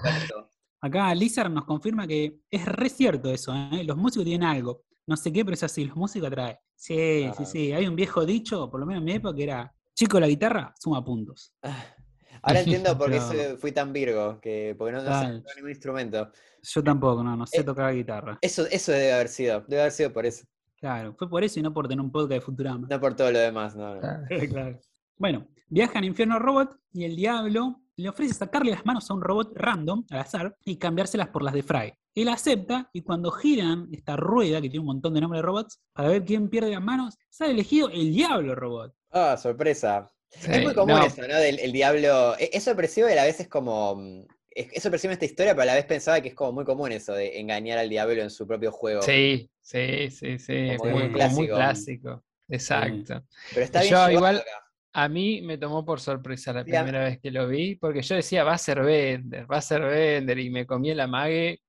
Acá 0.81 1.13
Lizard 1.13 1.51
nos 1.51 1.65
confirma 1.65 2.07
que 2.07 2.39
es 2.49 2.65
re 2.65 2.89
cierto 2.89 3.31
eso, 3.31 3.53
¿eh? 3.53 3.83
Los 3.83 3.97
músicos 3.97 4.25
tienen 4.25 4.47
algo. 4.47 4.83
No 5.07 5.15
sé 5.17 5.31
qué, 5.31 5.43
pero 5.45 5.55
es 5.55 5.63
así, 5.63 5.85
los 5.85 5.95
músicos 5.95 6.27
atraen. 6.27 6.57
Sí, 6.75 7.25
Ah. 7.29 7.33
sí, 7.37 7.45
sí. 7.45 7.71
Hay 7.73 7.87
un 7.87 7.95
viejo 7.95 8.25
dicho, 8.25 8.69
por 8.69 8.79
lo 8.79 8.85
menos 8.85 8.99
en 9.01 9.05
mi 9.05 9.13
época, 9.13 9.35
que 9.35 9.43
era 9.43 9.73
chico 9.95 10.19
la 10.19 10.27
guitarra, 10.27 10.73
suma 10.79 11.03
puntos. 11.03 11.53
Ahora 12.43 12.59
entiendo 12.59 12.95
por 12.97 13.09
qué 13.11 13.57
fui 13.59 13.71
tan 13.71 13.91
virgo, 13.93 14.39
que 14.39 14.75
porque 14.77 14.91
no, 14.91 15.01
no 15.01 15.19
sé 15.21 15.39
tocar 15.39 15.55
ningún 15.55 15.69
instrumento. 15.71 16.31
Yo 16.61 16.83
tampoco, 16.83 17.23
no, 17.23 17.35
no 17.35 17.47
sé 17.47 17.61
Eh, 17.61 17.63
tocar 17.63 17.93
guitarra. 17.95 18.37
Eso, 18.41 18.65
eso 18.69 18.91
debe 18.91 19.13
haber 19.13 19.29
sido, 19.29 19.61
debe 19.67 19.81
haber 19.81 19.91
sido 19.93 20.11
por 20.13 20.25
eso, 20.25 20.45
Claro, 20.79 21.15
fue 21.17 21.27
por 21.27 21.43
eso 21.43 21.59
y 21.59 21.63
no 21.63 21.73
por 21.73 21.87
tener 21.87 22.01
un 22.05 22.11
podcast 22.11 22.29
de 22.33 22.41
Futurama. 22.41 22.87
no 22.87 22.99
por 22.99 23.15
todo 23.15 23.31
lo 23.31 23.39
demás, 23.39 23.75
no. 23.75 23.95
no. 23.95 23.99
Claro. 24.01 24.25
claro. 24.51 24.79
Bueno, 25.17 25.47
viajan 25.69 26.03
a 26.03 26.05
Infierno 26.05 26.37
Robot 26.37 26.77
y 26.93 27.05
el 27.05 27.15
diablo 27.15 27.81
le 27.95 28.09
ofrece 28.09 28.35
sacarle 28.35 28.71
las 28.71 28.85
manos 28.85 29.09
a 29.09 29.13
un 29.15 29.21
robot 29.23 29.53
random, 29.55 30.05
al 30.11 30.19
azar, 30.19 30.55
y 30.63 30.77
cambiárselas 30.77 31.29
por 31.29 31.41
las 31.41 31.55
de 31.55 31.63
Fry. 31.63 31.93
Él 32.21 32.29
acepta 32.29 32.89
y 32.93 33.01
cuando 33.03 33.31
giran 33.31 33.87
esta 33.91 34.15
rueda, 34.15 34.61
que 34.61 34.69
tiene 34.69 34.79
un 34.81 34.87
montón 34.87 35.13
de 35.13 35.21
nombres 35.21 35.39
de 35.39 35.45
robots, 35.45 35.79
para 35.93 36.09
ver 36.09 36.23
quién 36.25 36.49
pierde 36.49 36.71
las 36.71 36.81
manos, 36.81 37.15
sale 37.29 37.51
elegido 37.51 37.89
el 37.89 38.11
diablo 38.13 38.55
robot. 38.55 38.93
Ah, 39.11 39.37
sorpresa. 39.37 40.11
Sí, 40.29 40.49
es 40.51 40.63
muy 40.63 40.73
común 40.73 40.95
no, 40.97 41.05
eso, 41.05 41.21
¿no? 41.27 41.35
Del 41.35 41.59
el 41.59 41.71
diablo. 41.71 42.35
e- 42.37 42.49
Es 42.51 42.63
sorpresivo 42.63 43.07
y 43.07 43.13
a 43.13 43.15
la 43.15 43.23
vez 43.23 43.39
es 43.39 43.47
como. 43.47 43.95
mm, 43.95 44.21
Es, 44.49 44.67
es 44.73 44.83
sorpresivo 44.83 45.11
en 45.11 45.13
esta 45.13 45.25
historia, 45.25 45.53
pero 45.53 45.61
a 45.61 45.65
la 45.65 45.75
vez 45.75 45.85
pensaba 45.85 46.19
que 46.19 46.29
es 46.29 46.33
como 46.35 46.51
muy 46.51 46.65
común 46.65 46.91
eso 46.91 47.13
de 47.13 47.39
engañar 47.39 47.77
al 47.77 47.89
diablo 47.89 48.21
en 48.23 48.29
su 48.31 48.47
propio 48.47 48.71
juego. 48.71 49.03
Sí, 49.03 49.49
sí, 49.61 50.09
sí, 50.09 50.39
sí. 50.39 50.75
Como 50.77 50.91
muy, 50.91 51.03
muy 51.09 51.11
como 51.11 51.29
muy 51.29 51.47
clásico. 51.47 52.23
Exacto. 52.49 53.23
Pero 53.53 53.63
está 53.65 53.81
bien 53.81 53.93
Yo 53.93 54.09
igual- 54.09 54.37
acá. 54.37 54.49
A 54.93 55.07
mí 55.09 55.41
me 55.43 55.59
tomó 55.59 55.85
por 55.85 55.99
sorpresa 55.99 56.51
la 56.53 56.63
primera 56.63 57.03
vez 57.03 57.19
que 57.19 57.29
lo 57.29 57.47
vi, 57.47 57.75
porque 57.75 58.01
yo 58.01 58.15
decía, 58.15 58.43
va 58.43 58.53
a 58.53 58.57
ser 58.57 58.81
Bender, 58.81 59.45
va 59.51 59.57
a 59.57 59.61
ser 59.61 59.81
Bender, 59.83 60.39
y 60.39 60.49
me 60.49 60.65
comí 60.65 60.89
el 60.89 60.99
amague 60.99 61.61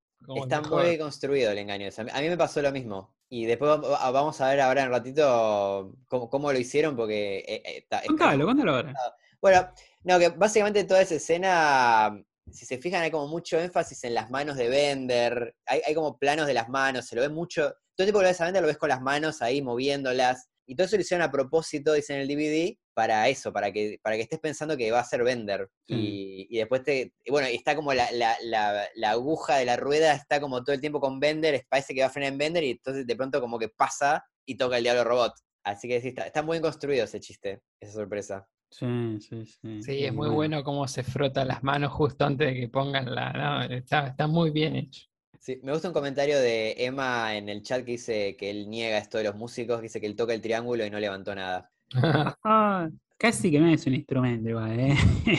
Está 0.42 0.60
muy 0.62 0.98
construido 0.98 1.52
el 1.52 1.58
engaño. 1.58 1.88
A 2.12 2.20
mí- 2.20 2.28
me 2.28 2.36
pasó 2.36 2.60
lo 2.60 2.72
mismo. 2.72 3.14
Y 3.30 3.44
después 3.44 3.70
va- 3.70 3.76
va- 3.76 4.10
vamos 4.10 4.40
a 4.40 4.48
ver 4.48 4.60
ahora 4.60 4.82
en 4.82 4.88
un 4.88 4.94
ratito 4.94 5.94
cómo, 6.08 6.28
cómo 6.30 6.52
lo 6.52 6.58
hicieron, 6.58 6.96
porque. 6.96 7.38
eh, 7.38 7.62
eh, 7.64 7.78
está- 7.78 8.00
es 8.00 8.08
Contalo, 8.08 8.46
contalo 8.46 8.74
ahora. 8.74 8.94
Bueno, 9.40 9.70
no, 10.04 10.18
que 10.18 10.30
básicamente 10.30 10.84
toda 10.84 11.02
esa 11.02 11.14
escena, 11.14 12.20
si 12.50 12.66
se 12.66 12.78
fijan, 12.78 13.02
hay 13.02 13.10
como 13.10 13.28
mucho 13.28 13.58
énfasis 13.58 14.02
en 14.04 14.14
las 14.14 14.30
manos 14.30 14.56
de 14.56 14.68
Bender, 14.68 15.54
hay, 15.66 15.80
hay 15.86 15.94
como 15.94 16.18
planos 16.18 16.46
de 16.46 16.54
las 16.54 16.68
manos, 16.68 17.06
se 17.06 17.14
lo 17.14 17.22
ve 17.22 17.28
mucho, 17.28 17.62
todo 17.62 17.74
el 17.98 18.06
tiempo 18.06 18.18
que 18.20 18.24
lo 18.24 18.28
ves 18.30 18.40
a 18.40 18.44
Bender 18.46 18.62
lo 18.62 18.68
ves 18.68 18.78
con 18.78 18.88
las 18.88 19.00
manos 19.02 19.42
ahí 19.42 19.62
moviéndolas, 19.62 20.48
y 20.68 20.76
todo 20.76 20.86
eso 20.86 20.96
lo 20.96 21.02
hicieron 21.02 21.26
a 21.26 21.30
propósito, 21.32 21.92
dice 21.94 22.14
en 22.14 22.20
el 22.20 22.28
DVD, 22.28 22.78
para 22.94 23.28
eso, 23.28 23.52
para 23.52 23.72
que, 23.72 23.98
para 24.02 24.16
que 24.16 24.22
estés 24.22 24.38
pensando 24.38 24.76
que 24.76 24.90
va 24.92 25.00
a 25.00 25.04
ser 25.04 25.24
Bender. 25.24 25.68
Y, 25.86 26.46
y 26.50 26.58
después 26.58 26.82
te, 26.82 27.14
y 27.24 27.30
bueno, 27.30 27.48
y 27.48 27.54
está 27.54 27.74
como 27.74 27.92
la, 27.94 28.10
la- 28.12 28.36
la- 28.42 28.86
la 28.94 29.10
aguja 29.10 29.56
de 29.56 29.64
la 29.64 29.76
rueda, 29.76 30.12
está 30.14 30.40
como 30.40 30.62
todo 30.62 30.74
el 30.74 30.80
tiempo 30.80 31.00
con 31.00 31.18
Bender, 31.18 31.64
parece 31.68 31.94
que 31.94 32.02
va 32.02 32.06
a 32.08 32.10
frenar 32.10 32.32
en 32.32 32.38
Bender, 32.38 32.62
y 32.64 32.70
entonces 32.72 33.06
de 33.06 33.16
pronto 33.16 33.40
como 33.40 33.58
que 33.58 33.68
pasa 33.70 34.24
y 34.46 34.56
toca 34.56 34.76
el 34.76 34.82
diablo 34.84 35.04
robot. 35.04 35.32
Así 35.64 35.88
que 35.88 36.00
sí, 36.00 36.08
está, 36.08 36.22
está 36.26 36.42
muy 36.42 36.54
bien 36.54 36.62
construido 36.62 37.04
ese 37.04 37.18
chiste, 37.20 37.62
esa 37.80 37.92
sorpresa. 37.94 38.46
Sí, 38.70 38.86
sí, 39.20 39.46
sí. 39.46 39.82
Sí, 39.82 40.04
es 40.04 40.12
muy 40.12 40.28
bueno 40.28 40.62
cómo 40.62 40.86
se 40.88 41.02
frota 41.02 41.44
las 41.44 41.62
manos 41.62 41.90
justo 41.92 42.26
antes 42.26 42.48
de 42.48 42.60
que 42.60 42.68
pongan 42.68 43.14
la. 43.14 43.32
no, 43.32 43.62
está, 43.74 44.08
está 44.08 44.26
muy 44.26 44.50
bien 44.50 44.76
hecho. 44.76 45.06
Sí, 45.48 45.58
me 45.62 45.72
gusta 45.72 45.88
un 45.88 45.94
comentario 45.94 46.38
de 46.38 46.74
Emma 46.76 47.34
en 47.34 47.48
el 47.48 47.62
chat 47.62 47.82
que 47.82 47.92
dice 47.92 48.36
que 48.36 48.50
él 48.50 48.68
niega 48.68 48.98
esto 48.98 49.16
de 49.16 49.24
los 49.24 49.34
músicos, 49.34 49.78
que 49.78 49.84
dice 49.84 49.98
que 49.98 50.06
él 50.06 50.14
toca 50.14 50.34
el 50.34 50.42
triángulo 50.42 50.84
y 50.84 50.90
no 50.90 51.00
levantó 51.00 51.34
nada. 51.34 51.70
Ah, 52.44 52.86
casi 53.16 53.50
que 53.50 53.58
no 53.58 53.66
es 53.66 53.86
un 53.86 53.94
instrumento 53.94 54.46
igual, 54.50 54.78
¿eh? 54.78 54.94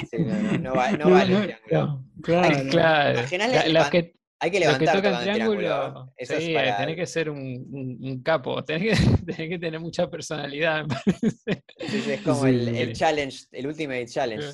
Sí, 0.09 0.17
no, 0.17 0.33
no, 0.33 0.57
no 0.57 0.73
va- 0.73 0.91
no 0.93 0.97
No, 1.05 1.11
vale 1.11 1.35
el 1.35 1.43
triángulo. 1.43 2.05
Claro. 2.23 2.69
claro. 2.71 3.19
Imaginale 3.19 3.53
la- 3.53 3.61
el 3.61 3.73
los 3.75 3.89
que, 3.91 4.15
Hay 4.39 4.49
que 4.49 4.59
los 4.61 4.77
que 4.79 4.85
levantar 4.85 4.95
tocan 4.95 5.13
el 5.13 5.19
triángulo, 5.35 5.59
triángulo. 5.59 6.13
Eso 6.17 6.33
sí, 6.39 6.55
es 6.55 6.55
para... 6.55 6.77
tenés 6.77 6.95
que 6.95 7.05
ser 7.05 7.29
un, 7.29 7.37
un- 7.71 7.97
un 8.01 8.23
capo, 8.23 8.65
tenés 8.65 8.81
que, 8.99 9.05
tenés 9.31 9.49
que 9.49 9.59
tener 9.59 9.79
mucha 9.79 10.09
personalidad, 10.09 10.87
me 10.87 10.87
parece. 10.87 11.63
sí, 11.87 12.11
es 12.13 12.21
como 12.21 12.45
Sí. 12.45 12.49
el, 12.49 12.67
el 12.69 12.93
challenge, 12.93 13.45
el 13.51 13.67
ultimate 13.67 14.07
challenge. 14.07 14.47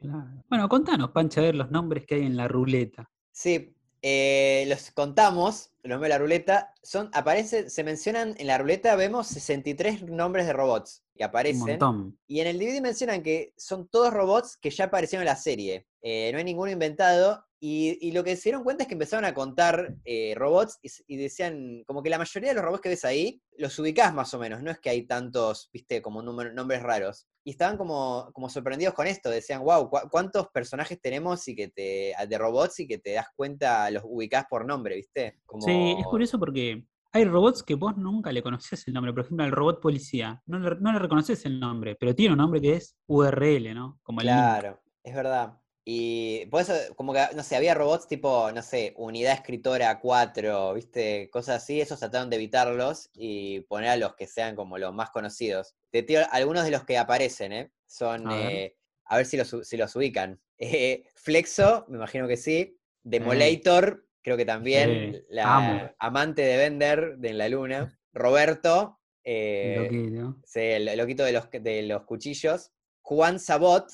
Claro. 0.00 0.44
Bueno, 0.50 0.68
contanos, 0.68 1.12
Pancha, 1.12 1.40
a 1.40 1.44
ver 1.44 1.54
los 1.54 1.70
nombres 1.70 2.04
que 2.04 2.16
hay 2.16 2.26
en 2.26 2.36
la 2.36 2.46
ruleta. 2.46 3.08
Sí, 3.32 3.74
eh, 4.02 4.64
los 4.68 4.90
contamos, 4.92 5.70
los 5.82 5.90
nombres 5.90 6.08
de 6.10 6.14
la 6.14 6.18
ruleta, 6.18 6.74
son, 6.82 7.10
aparece, 7.12 7.68
se 7.70 7.84
mencionan 7.84 8.34
en 8.38 8.46
la 8.46 8.58
ruleta, 8.58 8.94
vemos 8.96 9.26
63 9.28 10.02
nombres 10.04 10.46
de 10.46 10.52
robots 10.52 11.02
que 11.16 11.24
Un 11.24 11.28
aparecen. 11.28 11.60
montón. 11.66 12.18
Y 12.26 12.40
en 12.40 12.46
el 12.46 12.58
DVD 12.58 12.80
mencionan 12.80 13.22
que 13.22 13.52
son 13.56 13.88
todos 13.88 14.12
robots 14.12 14.56
que 14.56 14.70
ya 14.70 14.84
aparecieron 14.84 15.22
en 15.22 15.32
la 15.32 15.36
serie. 15.36 15.86
Eh, 16.02 16.30
no 16.32 16.38
hay 16.38 16.44
ninguno 16.44 16.70
inventado. 16.70 17.44
Y, 17.60 17.98
y 18.06 18.12
lo 18.12 18.22
que 18.22 18.36
se 18.36 18.44
dieron 18.50 18.62
cuenta 18.62 18.84
es 18.84 18.86
que 18.86 18.94
empezaron 18.94 19.24
a 19.24 19.34
contar 19.34 19.96
eh, 20.04 20.32
robots 20.36 20.78
y, 21.08 21.16
decían, 21.16 21.82
como 21.88 22.04
que 22.04 22.08
la 22.10 22.16
mayoría 22.18 22.50
de 22.50 22.54
los 22.54 22.64
robots 22.64 22.82
que 22.82 22.88
ves 22.90 23.04
ahí, 23.04 23.42
los 23.56 23.76
ubicás 23.80 24.14
más 24.14 24.32
o 24.32 24.38
menos. 24.38 24.62
No 24.62 24.70
es 24.70 24.78
que 24.78 24.90
hay 24.90 25.02
tantos, 25.08 25.68
viste, 25.72 26.00
como 26.00 26.22
número- 26.22 26.52
nombres 26.52 26.84
raros. 26.84 27.26
Y 27.48 27.52
estaban 27.52 27.78
como, 27.78 28.28
como 28.34 28.50
sorprendidos 28.50 28.92
con 28.92 29.06
esto. 29.06 29.30
Decían, 29.30 29.62
wow, 29.64 29.88
¿cuántos 30.10 30.48
personajes 30.48 31.00
tenemos 31.00 31.48
y 31.48 31.56
que 31.56 31.68
te, 31.68 32.12
de 32.28 32.36
robots 32.36 32.80
y 32.80 32.86
que 32.86 32.98
te 32.98 33.14
das 33.14 33.28
cuenta, 33.34 33.90
los 33.90 34.02
ubicás 34.04 34.44
por 34.50 34.66
nombre, 34.66 34.96
viste? 34.96 35.38
Como... 35.46 35.62
Sí, 35.62 35.96
es 35.98 36.04
curioso 36.04 36.38
porque 36.38 36.84
hay 37.10 37.24
robots 37.24 37.62
que 37.62 37.74
vos 37.74 37.96
nunca 37.96 38.32
le 38.32 38.42
conocés 38.42 38.86
el 38.86 38.92
nombre. 38.92 39.14
Por 39.14 39.24
ejemplo, 39.24 39.46
el 39.46 39.52
robot 39.52 39.80
policía. 39.80 40.42
No 40.44 40.58
le, 40.58 40.76
no 40.78 40.92
le 40.92 40.98
reconoces 40.98 41.42
el 41.46 41.58
nombre, 41.58 41.96
pero 41.98 42.14
tiene 42.14 42.34
un 42.34 42.38
nombre 42.38 42.60
que 42.60 42.74
es 42.74 42.98
URL, 43.06 43.74
¿no? 43.74 43.98
Como 44.02 44.20
el 44.20 44.26
link. 44.26 44.36
Claro, 44.36 44.82
es 45.02 45.14
verdad. 45.14 45.58
Y 45.90 46.44
por 46.50 46.60
eso, 46.60 46.74
como 46.96 47.14
que, 47.14 47.20
no 47.34 47.42
sé, 47.42 47.56
había 47.56 47.72
robots 47.72 48.06
tipo, 48.06 48.52
no 48.52 48.60
sé, 48.60 48.92
unidad 48.98 49.32
escritora 49.32 49.98
4, 50.00 50.74
¿viste? 50.74 51.30
Cosas 51.30 51.62
así, 51.62 51.80
esos 51.80 51.98
trataron 51.98 52.28
de 52.28 52.36
evitarlos 52.36 53.08
y 53.14 53.60
poner 53.60 53.88
a 53.88 53.96
los 53.96 54.14
que 54.14 54.26
sean 54.26 54.54
como 54.54 54.76
los 54.76 54.92
más 54.92 55.08
conocidos. 55.08 55.76
Te 55.90 56.02
tiro 56.02 56.24
algunos 56.30 56.64
de 56.66 56.72
los 56.72 56.84
que 56.84 56.98
aparecen, 56.98 57.52
¿eh? 57.52 57.72
Son, 57.86 58.26
A 58.28 58.36
ver. 58.36 58.52
eh, 58.52 58.76
a 59.06 59.16
ver 59.16 59.24
si 59.24 59.38
los, 59.38 59.56
si 59.62 59.76
los 59.78 59.96
ubican. 59.96 60.38
Eh, 60.60 61.04
Flexo, 61.14 61.86
me 61.88 61.96
imagino 61.96 62.28
que 62.28 62.36
sí. 62.36 62.76
Demolator, 63.02 64.04
creo 64.22 64.36
que 64.36 64.44
también. 64.44 65.14
Sí, 65.14 65.24
La 65.30 65.56
amo. 65.56 65.90
amante 66.00 66.42
de 66.42 66.56
Bender 66.58 67.16
de 67.16 67.28
En 67.30 67.38
la 67.38 67.48
Luna. 67.48 67.98
Roberto, 68.12 68.98
eh, 69.24 69.76
Loquito. 69.78 70.36
Sí, 70.44 70.60
el, 70.60 70.88
el 70.88 70.98
loquito 70.98 71.24
de 71.24 71.32
los, 71.32 71.48
de 71.50 71.82
los 71.84 72.02
cuchillos. 72.04 72.72
Juan 73.00 73.38
Sabot, 73.38 73.86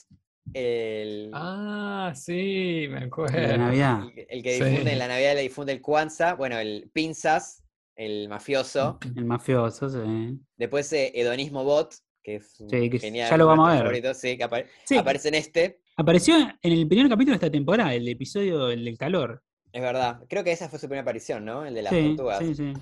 el, 0.53 1.31
Ah, 1.33 2.13
sí, 2.15 2.87
me 2.91 3.05
acuerdo. 3.05 3.39
la 3.41 3.57
Navidad. 3.57 4.03
el- 4.17 4.27
el 4.29 4.43
que 4.43 4.59
Sí. 4.59 4.65
difunde 4.65 4.93
en 4.93 4.99
la 4.99 5.09
Navidad, 5.09 5.35
le 5.35 5.43
difunde 5.43 5.73
el 5.73 5.81
Kwanzaa. 5.81 6.35
Bueno, 6.35 6.59
el 6.59 6.91
Pinzas, 6.93 7.65
el 7.97 8.29
mafioso. 8.29 8.99
El 9.17 9.25
mafioso, 9.25 9.89
sí. 9.89 10.39
Después 10.57 10.93
eh, 10.93 11.13
Hedonismo 11.15 11.65
Bot, 11.65 11.95
que 12.23 12.37
es 12.37 12.59
un 12.61 12.69
Sí, 12.71 12.91
que 12.91 12.99
genial. 12.99 13.31
ya 13.31 13.37
lo 13.37 13.47
vamos 13.47 13.69
a 13.69 13.73
ver. 13.73 13.81
favorito, 13.83 14.15
sí, 14.15 14.37
que 14.37 14.45
apare- 14.45 14.67
Sí, 14.85 14.97
aparece 14.97 15.29
en 15.29 15.35
este. 15.35 15.81
apareció 15.97 16.37
en 16.37 16.73
el 16.73 16.87
primer 16.89 17.09
capítulo 17.09 17.33
de 17.33 17.37
esta 17.47 17.51
temporada, 17.51 17.95
el 17.95 18.07
episodio 18.09 18.71
el 18.71 18.85
del 18.85 18.99
calor. 18.99 19.43
Es 19.73 19.83
verdad. 19.83 20.21
Creo 20.29 20.45
que 20.45 20.53
esa 20.53 20.69
fue 20.69 20.79
su 20.79 20.87
primera 20.87 21.03
aparición, 21.03 21.45
¿no? 21.45 21.65
El 21.67 21.75
de 21.75 21.83
las 21.83 21.93
Sí, 21.93 22.15
tortugas. 22.17 22.39
sí, 22.39 22.55
sí. 22.55 22.73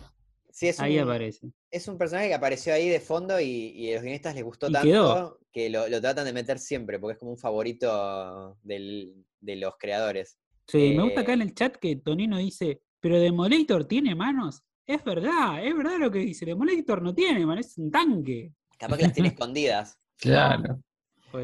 Sí, 0.52 0.68
es 0.68 0.78
Ahí 0.80 0.98
un, 0.98 1.04
aparece. 1.04 1.48
es 1.70 1.88
un 1.88 1.96
personaje 1.96 2.28
que 2.28 2.34
apareció 2.34 2.74
ahí 2.74 2.88
de 2.88 3.00
fondo 3.00 3.40
y, 3.40 3.46
y 3.46 3.90
a 3.90 3.94
los 3.94 4.02
guionistas 4.02 4.34
les 4.34 4.44
gustó 4.44 4.68
Y 4.68 4.72
tanto 4.72 4.86
quedó. 4.88 5.38
que 5.50 5.70
lo, 5.70 5.88
lo 5.88 6.00
tratan 6.00 6.26
de 6.26 6.32
meter 6.34 6.58
siempre, 6.58 6.98
porque 6.98 7.14
es 7.14 7.18
como 7.18 7.30
un 7.32 7.38
favorito 7.38 8.58
del- 8.62 9.14
de 9.40 9.56
los 9.56 9.74
creadores. 9.78 10.38
Sí, 10.68 10.94
me 10.96 11.02
gusta 11.04 11.22
acá 11.22 11.32
Eh, 11.32 11.34
en 11.36 11.42
el 11.42 11.54
chat 11.54 11.76
que 11.76 11.96
Tonino 11.96 12.36
dice, 12.38 12.80
pero 13.00 13.18
Demolator 13.18 13.86
tiene 13.86 14.14
manos. 14.14 14.62
Es 14.86 15.02
verdad, 15.04 15.64
es 15.64 15.74
verdad 15.76 15.96
lo 15.98 16.10
que 16.10 16.18
dice. 16.20 16.44
Demolator 16.44 17.00
no 17.02 17.14
tiene 17.14 17.44
manos, 17.46 17.66
es 17.66 17.78
un 17.78 17.90
tanque. 17.90 18.52
Capaz 18.78 18.96
que 18.98 19.02
las 19.04 19.12
tiene 19.12 19.28
escondidas. 19.30 19.98
Claro. 20.18 20.80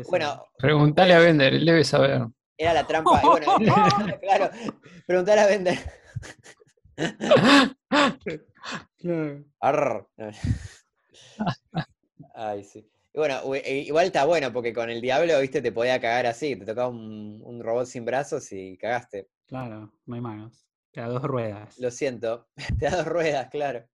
Bueno, 0.09 0.45
Preguntale 0.59 1.15
a 1.15 1.19
Bender, 1.19 1.55
él 1.55 1.65
debe 1.65 1.83
saber. 1.83 2.27
era 2.59 2.75
la 2.75 2.87
trampa. 2.87 3.21
y 3.25 3.27
bueno, 3.27 3.47
claro, 4.21 4.51
preguntar 5.07 5.39
a 5.39 5.47
Bender. 5.47 5.79
Claro. 8.99 9.45
Arr. 9.61 10.07
Ay, 12.35 12.65
sí. 12.65 12.89
Y 13.15 13.19
bueno, 13.19 13.41
e- 13.55 13.79
igual 13.87 14.07
está 14.07 14.25
bueno, 14.25 14.53
porque 14.53 14.73
con 14.73 14.91
el 14.91 15.01
diablo, 15.01 15.41
viste, 15.41 15.63
te 15.63 15.73
podía 15.73 16.01
cagar 16.01 16.27
así. 16.27 16.57
Te 16.57 16.67
tocaba 16.67 16.89
un, 16.89 17.41
un 17.43 17.63
robot 17.63 17.87
sin 17.87 18.05
brazos 18.05 18.53
y 18.53 18.77
cagaste. 18.77 19.29
Claro, 19.47 19.93
no 20.07 20.15
hay 20.15 20.21
manos. 20.21 20.67
Te 20.93 21.01
da 21.01 21.09
dos 21.09 21.23
ruedas. 21.23 21.79
Lo 21.79 21.91
siento. 21.91 22.49
Te 22.79 22.87
da 22.91 22.97
dos 22.99 23.07
ruedas, 23.07 23.49
claro. 23.51 23.87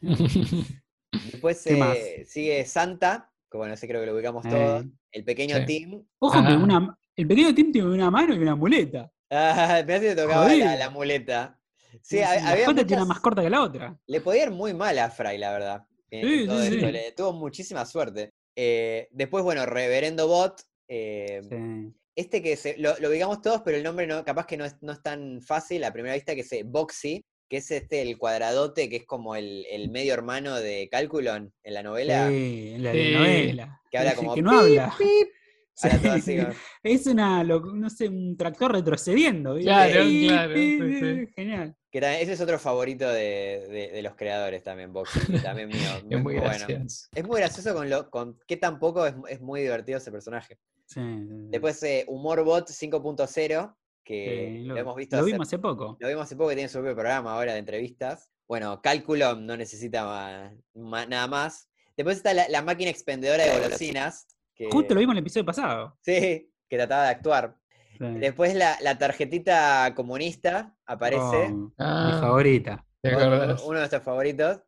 Después 1.30 1.66
eh, 1.66 2.24
sigue 2.26 2.64
Santa, 2.64 3.30
que 3.50 3.58
bueno, 3.58 3.74
ese 3.74 3.86
creo 3.86 4.00
que 4.00 4.06
lo 4.06 4.14
ubicamos 4.14 4.44
Eh. 4.46 4.50
todos. 4.50 4.84
El 5.10 5.24
pequeño 5.24 5.56
Sí. 5.58 5.66
Tim. 5.66 6.04
Ojo 6.18 6.42
que 6.46 6.52
una, 6.54 6.96
el 7.16 7.26
pequeño 7.28 7.54
Tim 7.54 7.70
tiene 7.72 7.88
una 7.88 8.10
mano 8.10 8.34
y 8.34 8.38
una 8.38 8.54
muleta. 8.56 9.10
Ah, 9.30 9.82
me 9.86 9.94
hace 9.94 10.08
que 10.08 10.16
tocaba 10.22 10.48
la, 10.54 10.76
la 10.76 10.90
muleta. 10.90 11.58
Sí, 12.02 12.16
la 12.18 12.30
ha- 12.32 12.50
había 12.52 12.86
tiene 12.86 13.04
más 13.04 13.20
corta 13.20 13.42
que 13.42 13.50
la 13.50 13.62
otra. 13.62 13.98
Le 14.06 14.20
podía 14.20 14.44
ir 14.44 14.50
muy 14.50 14.72
mal 14.74 14.98
a 14.98 15.10
Fry, 15.10 15.38
la 15.38 15.52
verdad. 15.52 15.82
en 16.10 16.28
Sí, 16.28 16.46
todo 16.46 16.60
sí, 16.62 16.74
esto, 16.74 16.86
sí. 16.86 16.92
le- 16.92 17.12
tuvo 17.12 17.32
muchísima 17.32 17.86
suerte. 17.86 18.30
Eh, 18.54 19.08
después, 19.12 19.42
bueno, 19.44 19.64
Reverendo 19.66 20.28
Bot. 20.28 20.60
eh, 20.88 21.40
Sí. 21.48 21.92
Este 22.14 22.42
que 22.42 22.56
se, 22.56 22.76
lo, 22.76 22.94
lo 22.98 23.08
ubicamos 23.08 23.40
todos, 23.40 23.62
pero 23.64 23.78
el 23.78 23.82
nombre 23.82 24.06
no, 24.06 24.22
capaz 24.22 24.44
que 24.46 24.58
no 24.58 24.66
es, 24.66 24.76
no 24.82 24.92
es 24.92 25.02
tan 25.02 25.40
fácil 25.40 25.82
a 25.84 25.92
primera 25.94 26.14
vista, 26.14 26.34
que 26.34 26.42
es 26.42 26.50
Boxy, 26.66 27.24
que 27.48 27.56
es 27.56 27.70
este 27.70 28.02
el 28.02 28.18
cuadradote, 28.18 28.90
que 28.90 28.96
es 28.96 29.06
como 29.06 29.34
el, 29.36 29.64
el 29.70 29.90
medio 29.90 30.12
hermano 30.12 30.56
de 30.60 30.88
Calculon 30.90 31.50
en 31.62 31.72
la 31.74 31.82
novela, 31.82 32.28
Sí, 32.28 32.72
en 32.74 32.82
la 32.84 32.92
Sí. 32.92 33.12
novela. 33.14 33.80
que 33.90 33.96
habla 33.98 34.14
como 34.14 34.34
que 34.34 34.42
no 34.42 34.50
pip, 34.50 34.58
habla. 34.60 34.94
pip, 34.98 35.28
Sí. 35.74 35.88
Es 36.82 37.06
una, 37.06 37.42
lo- 37.44 37.60
no 37.60 37.88
sé, 37.90 38.08
un 38.08 38.36
tractor 38.36 38.72
retrocediendo. 38.72 39.54
¿viste? 39.54 39.70
Claro, 39.70 39.92
claro, 40.28 40.54
sí, 40.54 40.78
sí. 41.00 41.26
Genial. 41.34 41.76
que 41.90 42.00
también- 42.00 42.22
ese 42.22 42.32
es 42.32 42.40
otro 42.40 42.58
favorito 42.58 43.08
de, 43.08 43.66
de- 43.70 43.90
de 43.92 44.02
los 44.02 44.14
creadores 44.14 44.62
también, 44.62 44.92
Boxy, 44.92 45.18
y 45.28 45.38
también 45.38 45.68
mío. 45.68 45.78
Es 46.10 46.22
muy 46.22 46.34
bueno. 46.34 46.42
gracioso. 46.42 47.08
Es 47.14 47.24
muy 47.26 47.40
gracioso 47.40 47.74
con, 47.74 47.88
lo, 47.88 48.10
con 48.10 48.38
qué 48.46 48.56
tan 48.56 48.78
poco 48.78 49.06
es, 49.06 49.14
es 49.28 49.40
muy 49.40 49.62
divertido 49.62 49.98
ese 49.98 50.10
personaje. 50.12 50.58
Después 50.94 51.82
eh, 51.84 52.04
Humorbot 52.06 52.68
5.0, 52.68 53.74
que 54.04 54.56
Sí, 54.58 54.64
lo, 54.64 54.74
lo, 54.74 54.80
hemos 54.80 54.96
visto 54.96 55.16
lo 55.16 55.22
hace- 55.22 55.32
vimos 55.32 55.48
hace 55.48 55.58
poco. 55.58 55.96
Lo 56.00 56.08
vimos 56.08 56.24
hace 56.24 56.36
poco 56.36 56.50
que 56.50 56.56
tiene 56.56 56.68
su 56.68 56.78
propio 56.78 56.94
programa 56.94 57.32
ahora 57.34 57.52
de 57.54 57.58
entrevistas. 57.60 58.28
Bueno, 58.46 58.80
Cálculo 58.82 59.36
no 59.36 59.56
necesita 59.56 60.52
ma- 60.74 61.06
nada 61.06 61.26
más. 61.28 61.68
Después 61.96 62.18
está 62.18 62.34
la, 62.34 62.48
la 62.48 62.60
máquina 62.62 62.90
expendedora 62.90 63.44
de 63.44 63.58
golosinas. 63.60 64.26
Que, 64.54 64.68
Justo 64.70 64.94
lo 64.94 65.00
vimos 65.00 65.14
en 65.14 65.18
el 65.18 65.22
episodio 65.22 65.46
pasado. 65.46 65.96
Sí, 66.02 66.50
que 66.68 66.76
trataba 66.76 67.04
de 67.04 67.10
actuar. 67.10 67.56
Sí. 67.98 68.04
Después 68.18 68.54
la, 68.54 68.76
la 68.80 68.98
tarjetita 68.98 69.92
comunista 69.94 70.76
aparece. 70.86 71.22
Oh, 71.24 71.48
mi 71.48 71.72
Ah, 71.78 72.18
favorita. 72.20 72.84
¿te 73.00 73.14
uno, 73.14 73.18
acordás? 73.24 73.62
uno 73.62 73.72
de 73.74 73.78
nuestros 73.80 74.02
favoritos. 74.02 74.60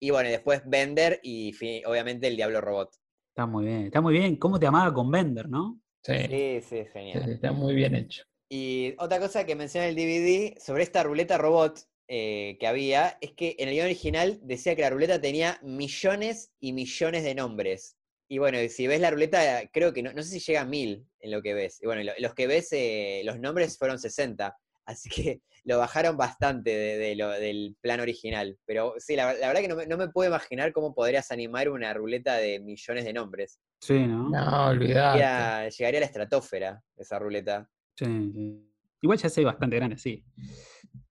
Y 0.00 0.10
bueno, 0.10 0.28
y 0.28 0.32
después 0.32 0.62
Bender 0.64 1.18
y 1.22 1.52
obviamente 1.84 2.28
el 2.28 2.36
Diablo 2.36 2.60
Robot. 2.60 2.90
Está 3.30 3.46
muy 3.46 3.64
bien. 3.66 3.86
Está 3.86 4.00
muy 4.00 4.12
bien. 4.14 4.36
¿Cómo 4.36 4.58
te 4.60 4.66
amaba 4.66 4.92
con 4.94 5.10
Bender, 5.10 5.48
no? 5.48 5.80
Sí, 6.02 6.14
Sí, 6.28 6.60
sí, 6.62 6.84
sí, 6.84 6.88
genial. 6.92 7.30
está 7.30 7.52
muy 7.52 7.74
bien 7.74 7.94
hecho. 7.94 8.22
Y 8.48 8.94
otra 8.98 9.18
cosa 9.18 9.44
que 9.44 9.56
menciona 9.56 9.86
el 9.88 9.94
DVD 9.96 10.56
sobre 10.58 10.82
esta 10.84 11.02
ruleta 11.02 11.36
robot 11.36 11.80
eh, 12.06 12.56
que 12.58 12.66
había 12.66 13.18
es 13.20 13.32
que 13.32 13.56
en 13.58 13.68
el 13.68 13.74
guion 13.74 13.86
original 13.86 14.38
decía 14.42 14.74
que 14.74 14.80
la 14.82 14.90
ruleta 14.90 15.20
tenía 15.20 15.58
millones 15.62 16.52
y 16.60 16.72
millones 16.72 17.24
de 17.24 17.34
nombres. 17.34 17.97
Y 18.28 18.38
bueno, 18.38 18.58
si 18.68 18.86
ves 18.86 19.00
la 19.00 19.10
ruleta, 19.10 19.62
creo 19.72 19.92
que 19.92 20.02
no, 20.02 20.12
no 20.12 20.22
sé 20.22 20.28
si 20.30 20.40
llega 20.40 20.60
a 20.60 20.64
mil 20.66 21.06
en 21.20 21.30
lo 21.30 21.40
que 21.42 21.54
ves. 21.54 21.80
Y 21.82 21.86
bueno, 21.86 22.10
los 22.18 22.34
que 22.34 22.46
ves, 22.46 22.68
eh, 22.72 23.22
los 23.24 23.38
nombres 23.40 23.78
fueron 23.78 23.98
60. 23.98 24.56
Así 24.84 25.08
que 25.10 25.40
lo 25.64 25.78
bajaron 25.78 26.16
bastante 26.16 26.70
de, 26.70 26.96
de 26.98 27.14
lo- 27.16 27.28
del 27.30 27.76
plan 27.80 28.00
original. 28.00 28.58
Pero 28.64 28.94
sí, 28.98 29.16
la, 29.16 29.32
la 29.34 29.48
verdad 29.48 29.60
que 29.62 29.68
no 29.68 29.76
me, 29.76 29.86
no 29.86 29.96
me 29.98 30.08
puedo 30.08 30.28
imaginar 30.30 30.72
cómo 30.72 30.94
podrías 30.94 31.30
animar 31.30 31.68
una 31.68 31.92
ruleta 31.94 32.36
de 32.36 32.58
millones 32.60 33.04
de 33.04 33.12
nombres. 33.12 33.60
Sí, 33.80 33.98
¿no? 34.06 34.28
No, 34.30 34.66
olvidate. 34.68 35.18
Llegaría, 35.18 35.68
llegaría 35.68 35.98
a 35.98 36.00
la 36.00 36.06
estratosfera 36.06 36.82
esa 36.96 37.18
ruleta. 37.18 37.68
Sí, 37.96 38.04
sí. 38.06 38.64
Igual 39.02 39.18
ya 39.18 39.28
sé 39.28 39.44
bastante 39.44 39.76
grande, 39.76 39.96
sí. 39.98 40.24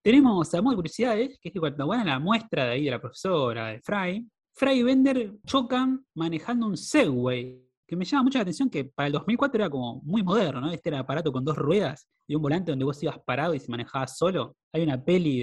Tenemos 0.01 0.53
a 0.53 0.61
modo 0.61 0.71
de 0.71 0.75
curiosidades, 0.77 1.39
que 1.39 1.49
es 1.49 1.53
que 1.53 1.59
cuando 1.59 1.87
van 1.87 2.01
a 2.01 2.05
la 2.05 2.19
muestra 2.19 2.65
de 2.65 2.71
ahí 2.73 2.85
de 2.85 2.91
la 2.91 2.99
profesora, 3.01 3.67
de 3.67 3.79
Fry, 3.81 4.27
Fry 4.57 4.79
y 4.79 4.81
Bender 4.81 5.33
chocan 5.45 6.03
manejando 6.15 6.65
un 6.65 6.75
Segway, 6.75 7.63
que 7.87 7.95
me 7.95 8.05
llama 8.05 8.23
mucho 8.23 8.39
la 8.39 8.41
atención 8.41 8.71
que 8.71 8.85
para 8.85 9.05
el 9.05 9.13
2004 9.13 9.61
era 9.61 9.69
como 9.69 10.01
muy 10.01 10.23
moderno, 10.23 10.59
¿no? 10.59 10.71
Este 10.71 10.89
era 10.89 10.97
aparato 10.97 11.31
con 11.31 11.45
dos 11.45 11.55
ruedas 11.55 12.09
y 12.25 12.33
un 12.33 12.41
volante 12.41 12.71
donde 12.71 12.83
vos 12.83 13.01
ibas 13.03 13.19
parado 13.19 13.53
y 13.53 13.59
se 13.59 13.69
manejaba 13.69 14.07
solo. 14.07 14.57
Hay 14.73 14.81
una 14.81 15.05
peli 15.05 15.39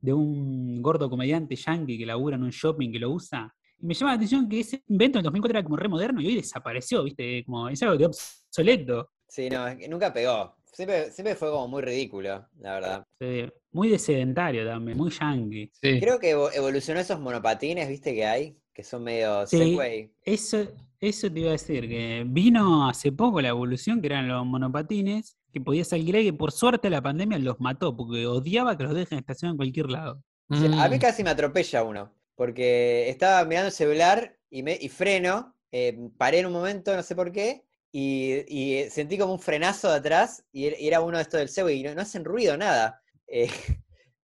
de, 0.00 0.14
un 0.14 0.80
gordo 0.80 1.10
comediante 1.10 1.54
yankee 1.54 1.98
que 1.98 2.06
labura 2.06 2.36
en 2.36 2.44
un 2.44 2.50
shopping 2.50 2.90
que 2.90 2.98
lo 2.98 3.10
usa. 3.10 3.54
Y 3.78 3.84
me 3.84 3.92
llama 3.92 4.12
la 4.12 4.16
atención 4.16 4.48
que 4.48 4.60
ese 4.60 4.82
invento 4.88 5.18
en 5.18 5.20
el 5.20 5.24
2004 5.24 5.58
era 5.58 5.64
como 5.64 5.76
re 5.76 5.88
moderno 5.90 6.22
y 6.22 6.28
hoy 6.28 6.36
desapareció, 6.36 7.04
¿viste? 7.04 7.44
Como 7.44 7.68
es 7.68 7.82
algo 7.82 7.98
que 7.98 8.06
obsoleto. 8.06 9.10
Sí, 9.28 9.50
no, 9.50 9.68
es 9.68 9.76
que 9.76 9.86
nunca 9.86 10.10
pegó. 10.10 10.56
Siempre, 10.72 11.10
siempre 11.10 11.34
fue 11.34 11.50
como 11.50 11.68
muy 11.68 11.82
ridículo, 11.82 12.46
la 12.60 12.74
verdad. 12.74 13.04
Sí, 13.20 13.44
muy 13.72 13.88
de 13.88 13.98
sedentario 13.98 14.66
también, 14.66 14.96
muy 14.96 15.10
yankee. 15.10 15.70
Sí. 15.80 16.00
Creo 16.00 16.18
que 16.18 16.34
evo- 16.34 16.50
evolucionó 16.54 17.00
esos 17.00 17.20
monopatines, 17.20 17.88
viste, 17.88 18.14
que 18.14 18.24
hay, 18.24 18.56
que 18.72 18.82
son 18.82 19.02
medio 19.04 19.46
Sí. 19.46 19.58
Segway. 19.58 20.12
Eso, 20.22 20.66
eso 21.00 21.30
te 21.32 21.40
iba 21.40 21.48
a 21.50 21.52
decir, 21.52 21.88
que 21.88 22.24
vino 22.26 22.88
hace 22.88 23.12
poco 23.12 23.40
la 23.40 23.48
evolución, 23.48 24.00
que 24.00 24.06
eran 24.06 24.28
los 24.28 24.46
monopatines, 24.46 25.36
que 25.52 25.60
podías 25.60 25.92
alquilar 25.92 26.22
y 26.22 26.26
que 26.26 26.32
por 26.32 26.52
suerte 26.52 26.88
la 26.88 27.02
pandemia 27.02 27.38
los 27.38 27.58
mató, 27.60 27.96
porque 27.96 28.26
odiaba 28.26 28.76
que 28.76 28.84
los 28.84 28.94
dejen 28.94 29.18
estacionar 29.18 29.54
en 29.54 29.56
cualquier 29.58 29.90
lado. 29.90 30.22
Sí, 30.50 30.66
a 30.66 30.88
mí 30.88 30.96
Mm, 30.96 31.00
casi 31.00 31.24
me 31.24 31.30
atropella 31.30 31.82
uno, 31.82 32.14
porque 32.36 33.08
estaba 33.08 33.44
mirando 33.44 33.66
el 33.68 33.72
celular 33.72 34.36
y, 34.50 34.62
me, 34.62 34.78
y 34.80 34.88
freno, 34.88 35.54
eh, 35.72 35.96
paré 36.16 36.40
en 36.40 36.46
un 36.46 36.52
momento, 36.52 36.94
no 36.94 37.02
sé 37.02 37.14
por 37.16 37.32
qué, 37.32 37.64
y, 37.92 38.44
y, 38.48 38.74
eh, 38.76 38.90
sentí 38.90 39.18
como 39.18 39.32
un 39.34 39.40
frenazo 39.40 39.88
de 39.90 39.96
atrás, 39.96 40.44
y 40.52 40.66
era- 40.66 40.78
y 40.78 40.86
era 40.88 41.00
uno 41.00 41.16
de 41.18 41.22
estos 41.22 41.40
del 41.40 41.48
Segway, 41.48 41.80
y 41.80 41.82
no, 41.82 41.94
no 41.94 42.02
hacen 42.02 42.24
ruido, 42.24 42.56
nada. 42.56 43.00
Eh, 43.32 43.48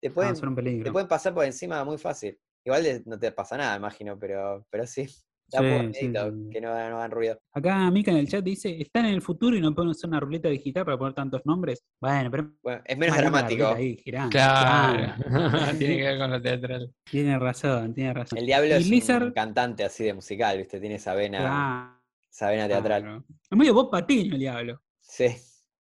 te, 0.00 0.08
Ah, 0.08 0.12
pueden, 0.14 0.36
son 0.36 0.48
un 0.50 0.54
peligro. 0.56 0.84
te 0.84 0.90
pueden 0.92 1.06
pasar 1.08 1.32
por 1.32 1.44
encima 1.44 1.84
muy 1.84 1.96
fácil. 1.96 2.36
Igual 2.64 2.82
de- 2.82 3.02
no 3.06 3.16
te 3.18 3.30
pasa 3.32 3.56
nada, 3.56 3.76
imagino, 3.76 4.18
pero, 4.18 4.66
pero 4.70 4.84
sí. 4.86 5.06
Da 5.48 5.60
un 5.60 5.94
Sí, 5.94 6.12
que 6.50 6.60
no, 6.60 6.70
no 6.90 6.96
hagan 6.98 7.10
ruido. 7.12 7.38
Acá 7.54 7.88
Mika 7.92 8.10
en 8.10 8.16
el 8.16 8.26
chat 8.28 8.42
dice, 8.42 8.80
están 8.80 9.06
en 9.06 9.14
el 9.14 9.22
futuro 9.22 9.56
y 9.56 9.60
no 9.60 9.72
pueden 9.72 9.90
usar 9.90 10.10
una 10.10 10.18
ruleta 10.18 10.48
digital 10.48 10.84
para 10.84 10.98
poner 10.98 11.14
tantos 11.14 11.40
nombres. 11.44 11.84
Bueno, 12.00 12.28
pero 12.32 12.50
Bueno, 12.64 12.82
es 12.84 12.98
menos 12.98 13.16
dramático. 13.16 13.62
ruleta 13.62 13.78
ahí, 13.78 13.96
girando. 13.96 14.30
Claro. 14.32 15.14
Claro. 15.24 15.78
Tiene 15.78 15.96
que 15.98 16.02
ver 16.02 16.18
con 16.18 16.30
lo 16.32 16.42
teatral. 16.42 16.92
Tiene 17.08 17.38
razón, 17.38 17.94
tiene 17.94 18.12
razón. 18.12 18.38
El 18.38 18.46
diablo 18.46 18.68
Y 18.70 18.72
es 18.72 18.88
Lizard- 18.90 19.22
un 19.26 19.32
cantante 19.32 19.84
así 19.84 20.02
de 20.02 20.14
musical, 20.14 20.58
¿viste? 20.58 20.80
Tiene 20.80 20.96
esa 20.96 21.14
vena, 21.14 21.38
Claro, 21.38 21.95
esa 22.36 22.50
vena 22.50 22.68
teatral. 22.68 23.02
claro. 23.02 23.24
Es 23.50 23.56
medio 23.56 23.72
Bob 23.74 23.90
Patiño 23.90 24.34
el 24.34 24.38
diablo. 24.38 24.82
Sí. 25.00 25.28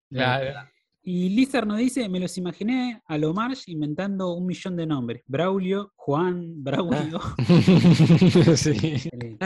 Claro. 0.09 0.69
Y 1.01 1.29
Lizard 1.29 1.65
nos 1.67 1.79
dice, 1.79 2.07
me 2.07 2.19
los 2.19 2.37
imaginé 2.37 3.01
a 3.07 3.17
lo 3.17 3.33
Marsh 3.33 3.63
inventando 3.67 4.33
un 4.35 4.45
millón 4.45 4.75
de 4.77 4.85
nombres. 4.85 5.23
Braulio, 5.25 5.91
Juan, 5.95 6.63
Braulio. 6.63 7.19
sí. 8.55 8.73
Qué 9.09 9.17
lindo. 9.17 9.45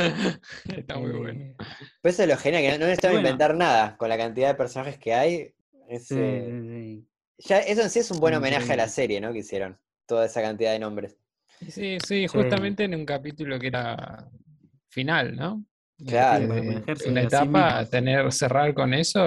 Está 0.66 1.00
muy 1.00 1.12
bueno. 1.14 1.40
Eh, 1.46 1.56
Pues 2.02 2.16
eso 2.16 2.24
es 2.24 2.30
lo 2.30 2.38
genial, 2.38 2.62
que 2.62 2.72
no, 2.72 2.78
no 2.78 2.86
necesitamos 2.86 3.16
Bueno. 3.16 3.30
inventar 3.30 3.56
nada 3.56 3.96
con 3.98 4.10
la 4.10 4.18
cantidad 4.18 4.50
de 4.50 4.56
personajes 4.56 5.00
que 5.00 5.14
hay. 5.14 5.54
es, 5.88 6.08
sí, 6.08 6.16
eh, 6.18 6.48
sí, 6.62 7.08
sí. 7.40 7.48
ya, 7.48 7.60
eso 7.60 7.82
en 7.82 7.90
sí 7.90 8.00
es 8.00 8.12
un 8.12 8.20
buen 8.20 8.36
homenaje 8.36 8.74
a 8.74 8.76
la 8.76 8.88
serie, 8.90 9.22
¿no? 9.22 9.32
Que 9.32 9.40
hicieron. 9.40 9.80
Toda 10.06 10.26
esa 10.26 10.42
cantidad 10.42 10.74
de 10.74 10.80
nombres. 10.80 11.18
Sí, 11.70 11.98
sí, 12.06 12.28
justamente 12.28 12.84
en 12.84 12.94
un 12.94 13.06
capítulo 13.06 13.58
que 13.58 13.68
era 13.68 14.30
final, 14.90 15.36
¿no? 15.36 15.66
Claro. 16.06 16.54
A 16.54 16.96
sí 16.96 17.10
etapa, 17.10 17.46
mismos. 17.46 17.90
tener, 17.90 18.32
cerrar 18.32 18.74
con 18.74 18.94
eso, 18.94 19.20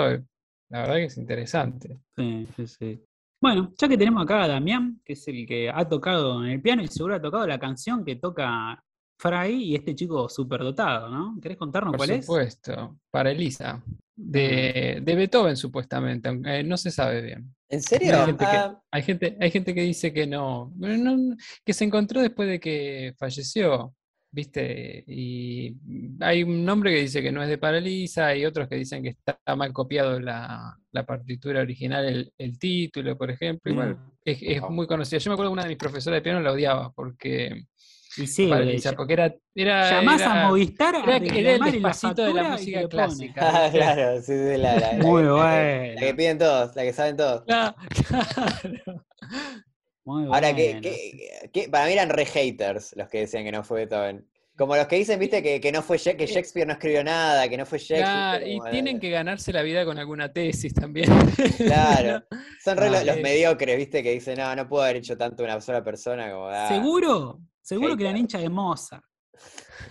la 0.70 0.80
verdad 0.82 0.94
que 0.96 1.04
es 1.04 1.16
interesante. 1.18 1.98
Sí, 2.16 2.46
sí, 2.56 2.66
sí. 2.66 3.04
Bueno, 3.42 3.72
ya 3.76 3.88
que 3.88 3.96
tenemos 3.96 4.22
acá 4.22 4.44
a 4.44 4.48
Damián, 4.48 5.00
que 5.04 5.14
es 5.14 5.26
el 5.28 5.46
que 5.46 5.70
ha 5.70 5.88
tocado 5.88 6.44
en 6.44 6.50
el 6.52 6.60
piano 6.62 6.82
y 6.82 6.88
seguro 6.88 7.14
ha 7.16 7.22
tocado 7.22 7.46
la 7.46 7.58
canción 7.58 8.04
que 8.04 8.16
toca 8.16 8.82
Fry 9.18 9.50
y 9.64 9.74
este 9.74 9.94
chico 9.94 10.28
superdotado, 10.28 11.08
¿no? 11.10 11.38
¿Querés 11.40 11.56
contarnos 11.58 11.92
Por 11.96 12.06
cuál 12.06 12.22
supuesto, 12.22 12.98
para 13.10 13.30
Elisa. 13.30 13.82
De, 14.14 15.00
de 15.02 15.14
Beethoven, 15.14 15.56
supuestamente, 15.56 16.28
aunque 16.28 16.62
no 16.62 16.76
se 16.76 16.90
sabe 16.90 17.22
bien. 17.22 17.54
¿En 17.70 17.80
serio? 17.80 18.14
Hay 18.20 18.26
gente, 18.26 18.44
que, 18.44 18.56
Ah, 18.56 18.82
hay, 18.90 19.02
gente, 19.02 19.36
hay 19.40 19.50
gente 19.50 19.74
que 19.74 19.80
dice 19.82 20.12
que 20.12 20.26
no, 20.26 20.70
no- 20.76 21.36
que 21.64 21.72
se 21.72 21.84
encontró 21.84 22.20
después 22.20 22.46
de 22.46 22.60
que 22.60 23.14
falleció, 23.18 23.94
¿viste? 24.32 25.04
Y 25.06 25.74
hay 26.20 26.42
un 26.42 26.64
nombre 26.64 26.92
que 26.92 27.00
dice 27.00 27.22
que 27.22 27.32
no 27.32 27.42
es 27.42 27.48
de 27.48 27.58
Paralisa, 27.58 28.34
y 28.36 28.44
otros 28.46 28.68
que 28.68 28.76
dicen 28.76 29.02
que 29.02 29.10
está 29.10 29.38
mal 29.56 29.72
copiado 29.72 30.20
la, 30.20 30.76
la 30.92 31.04
partitura 31.06 31.60
original, 31.60 32.04
el, 32.06 32.32
el 32.38 32.58
título, 32.58 33.16
por 33.18 33.30
ejemplo. 33.30 33.72
Igual 33.72 33.98
Mira. 34.24 34.38
es, 34.40 34.62
muy 34.70 34.86
conocida. 34.86 35.18
Yo 35.18 35.30
me 35.30 35.34
acuerdo 35.34 35.50
que 35.50 35.54
una 35.54 35.62
de 35.64 35.68
mis 35.70 35.78
profesoras 35.78 36.18
de 36.18 36.22
piano 36.22 36.40
la 36.40 36.52
odiaba 36.52 36.92
porque 36.92 37.64
Y 38.16 38.26
sí, 38.26 38.46
Paralisa, 38.48 38.92
porque 38.92 39.12
era, 39.14 39.34
era, 39.54 39.90
llamás 40.00 40.20
era- 40.20 40.44
a 40.44 40.48
Movistar 40.48 40.94
a 40.96 40.98
era- 41.16 41.16
era 41.16 41.54
el 41.54 41.60
despacito 41.72 42.22
de 42.24 42.34
la 42.34 42.48
música 42.50 42.88
clásica. 42.88 43.40
ah, 43.66 43.70
claro, 43.70 44.16
sí, 44.20 44.32
sí, 44.32 44.56
la, 44.58 44.74
la- 44.76 44.92
la 44.94 45.04
Muy 45.04 45.22
bueno. 45.22 45.94
La 45.94 46.00
que 46.00 46.14
piden 46.16 46.38
todos, 46.38 46.74
la 46.76 46.82
que 46.82 46.92
saben 46.92 47.16
todos. 47.16 47.42
Claro, 47.46 47.74
claro. 48.08 49.04
Muy 50.04 50.24
Ahora, 50.26 50.54
que, 50.54 50.64
bueno. 50.66 50.80
que- 50.82 51.50
que- 51.52 51.68
para 51.68 51.86
mí 51.86 51.92
eran 51.92 52.08
re 52.08 52.24
haters 52.26 52.94
los 52.96 53.08
que 53.08 53.20
decían 53.20 53.44
que 53.44 53.52
no 53.52 53.62
fue 53.62 53.80
Beethoven. 53.86 54.26
Como 54.56 54.76
los 54.76 54.86
que 54.88 54.96
dicen, 54.96 55.18
viste, 55.18 55.42
que, 55.42 55.58
que 55.60 55.72
no 55.72 55.80
fue 55.82 55.96
que 55.98 56.26
Shakespeare 56.26 56.66
no 56.66 56.74
escribió 56.74 57.02
nada, 57.02 57.48
que 57.48 57.56
no 57.56 57.64
fue 57.64 57.78
Shakespeare. 57.78 58.02
Claro, 58.04 58.46
y 58.46 58.58
como, 58.58 58.68
eh, 58.68 58.70
tienen 58.72 59.00
que 59.00 59.08
ganarse 59.08 59.52
la 59.54 59.62
vida 59.62 59.86
con 59.86 59.98
alguna 59.98 60.30
tesis 60.32 60.74
también. 60.74 61.08
Claro. 61.56 62.22
Son 62.64 62.76
re 62.76 62.88
Ah, 62.88 62.90
los, 62.90 63.04
los 63.06 63.16
eh. 63.16 63.22
mediocres, 63.22 63.76
viste, 63.78 64.02
que 64.02 64.10
dicen, 64.12 64.36
no, 64.38 64.54
no 64.54 64.68
puedo 64.68 64.82
haber 64.84 64.96
hecho 64.96 65.16
tanto 65.16 65.44
una 65.44 65.58
sola 65.62 65.82
persona 65.82 66.30
como. 66.30 66.46
ah, 66.48 66.68
Seguro, 66.68 67.40
seguro 67.62 67.96
que 67.96 68.02
eran 68.02 68.14
hater. 68.16 68.20
hinchas 68.20 68.42
de 68.42 68.48
Mozart. 68.50 69.04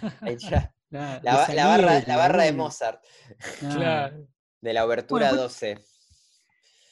La, 0.92 1.20
La, 1.24 1.48
la 1.54 1.66
barra, 1.68 2.04
la 2.08 2.18
barra 2.18 2.44
de 2.44 2.52
Mozart, 2.54 3.04
Claro. 3.60 4.28
de 4.60 4.74
la 4.74 4.86
obertura 4.86 5.30
Bueno, 5.30 5.44
pues- 5.44 5.60
12. 5.60 5.78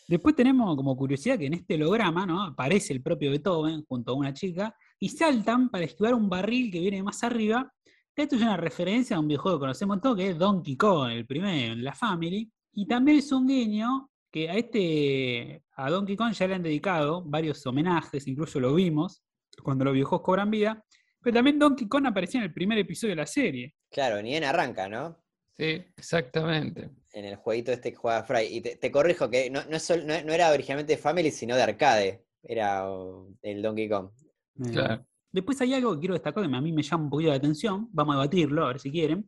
Después 0.08 0.36
tenemos 0.36 0.74
como 0.78 0.96
curiosidad 0.96 1.38
que 1.38 1.48
en 1.48 1.54
este 1.56 1.76
holograma, 1.76 2.26
¿no? 2.26 2.42
Aparece 2.42 2.94
el 2.94 3.02
propio 3.02 3.30
Beethoven 3.30 3.84
junto 3.84 4.14
a 4.14 4.16
una 4.16 4.34
chica 4.34 4.74
y 5.00 5.10
saltan 5.10 5.70
para 5.70 5.84
esquivar 5.84 6.14
un 6.14 6.30
barril 6.30 6.72
que 6.72 6.80
viene 6.80 7.04
más 7.04 7.24
arriba. 7.24 7.74
Esto 8.16 8.38
es 8.38 8.42
una 8.42 8.56
referencia 8.56 9.18
a 9.18 9.20
un 9.20 9.28
videojuego 9.28 9.58
que 9.58 9.62
conocemos 9.62 10.02
todos, 10.02 10.18
que 10.18 10.30
es 10.30 10.38
Donkey 10.38 10.78
Kong, 10.78 11.12
el 11.12 11.28
primero, 11.28 11.74
en 11.74 11.84
la 11.84 11.94
Family. 11.94 12.50
Y 12.74 12.88
también 12.88 13.18
es 13.18 13.32
un 13.34 13.48
guiño 13.48 14.10
que 14.32 14.50
a 14.50 14.56
este, 14.56 15.64
a 15.76 15.90
Donkey 15.90 16.16
Kong 16.16 16.32
ya 16.32 16.48
le 16.48 16.56
han 16.56 16.64
dedicado 16.64 17.24
varios 17.24 17.66
homenajes, 17.66 18.28
incluso 18.28 18.60
lo 18.60 18.74
vimos 18.74 19.24
cuando 19.62 19.86
los 19.86 19.94
videojuegos 19.94 20.26
cobran 20.26 20.50
vida. 20.50 20.84
Pero 21.22 21.36
también 21.36 21.60
Donkey 21.60 21.88
Kong 21.88 22.06
aparecía 22.06 22.40
en 22.40 22.46
el 22.46 22.54
primer 22.54 22.78
episodio 22.78 23.12
de 23.12 23.22
la 23.22 23.28
serie. 23.28 23.76
Claro, 23.92 24.22
ni 24.22 24.36
en 24.36 24.46
arranca, 24.46 24.88
¿no? 24.88 25.18
Sí, 25.58 25.84
exactamente. 25.98 26.92
En 27.18 27.26
el 27.26 27.36
jueguito 27.36 27.72
este 27.72 27.92
que 27.92 27.98
juega 27.98 28.24
Fry. 28.24 28.46
Y 28.46 28.62
te, 28.62 28.92
corrijo 28.92 29.28
que 29.28 29.50
no, 29.50 29.62
no, 29.64 30.34
era 30.34 30.52
originalmente 30.52 30.94
de 30.94 31.02
Family, 31.02 31.32
sino 31.32 31.56
de 31.56 31.64
arcade. 31.64 32.24
Era 32.44 32.86
el 33.42 33.62
Donkey 33.64 33.90
Kong. 33.90 34.10
Claro. 34.72 35.04
Después 35.32 35.60
hay 35.62 35.74
algo 35.74 35.96
que 35.96 36.02
quiero 36.02 36.14
destacar 36.14 36.48
que 36.48 36.56
a 36.56 36.62
mí 36.62 36.72
me 36.72 36.84
llama 36.84 37.06
un 37.06 37.10
poquito 37.10 37.32
la 37.32 37.38
atención. 37.38 37.90
Vamos 37.92 38.14
a 38.14 38.20
debatirlo, 38.20 38.66
a 38.66 38.68
ver 38.68 38.80
si 38.80 38.92
quieren. 38.92 39.26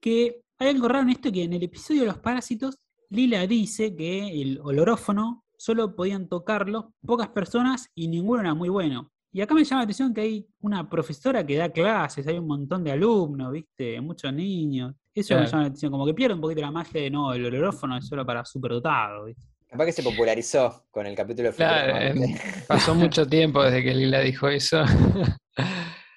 Que 0.00 0.40
hay 0.58 0.68
algo 0.68 0.88
raro 0.88 1.02
en 1.02 1.10
esto 1.10 1.30
que 1.30 1.42
en 1.42 1.52
el 1.52 1.62
episodio 1.62 2.00
de 2.00 2.06
los 2.06 2.18
parásitos, 2.18 2.78
Lila 3.10 3.46
dice 3.46 3.94
que 3.94 4.28
el 4.40 4.58
olorófono 4.62 5.44
solo 5.58 5.94
podían 5.94 6.28
tocarlo 6.28 6.94
pocas 7.04 7.28
personas 7.28 7.90
y 7.94 8.08
ninguno 8.08 8.40
era 8.40 8.54
muy 8.54 8.70
bueno. 8.70 9.12
Y 9.30 9.42
acá 9.42 9.52
me 9.52 9.62
llama 9.62 9.80
la 9.80 9.84
atención 9.84 10.14
que 10.14 10.22
hay 10.22 10.48
una 10.60 10.88
profesora 10.88 11.46
que 11.46 11.56
da 11.56 11.68
clases, 11.70 12.26
hay 12.26 12.38
un 12.38 12.46
montón 12.46 12.82
de 12.82 12.92
alumnos, 12.92 13.52
¿viste? 13.52 14.00
Muchos 14.00 14.32
niños. 14.32 14.94
Eso 15.20 15.34
me 15.34 15.46
llama 15.46 15.62
la 15.62 15.66
atención, 15.68 15.90
como 15.90 16.06
que 16.06 16.14
pierde 16.14 16.34
un 16.34 16.40
poquito 16.40 16.60
la 16.60 16.70
magia 16.70 17.00
de 17.00 17.10
no, 17.10 17.32
el 17.32 17.44
olorófono 17.44 17.96
es 17.96 18.06
solo 18.06 18.24
para 18.24 18.44
superdotados, 18.44 19.26
¿viste? 19.26 19.42
Capaz 19.68 19.86
que 19.86 19.92
se 19.92 20.02
popularizó 20.02 20.86
con 20.90 21.06
el 21.06 21.16
capítulo 21.16 21.50
de 21.50 21.56
claro, 21.56 22.20
Pasó 22.68 22.94
mucho 22.94 23.26
tiempo 23.26 23.62
desde 23.64 23.82
que 23.82 23.94
Lila 23.94 24.20
dijo 24.20 24.48
eso. 24.48 24.84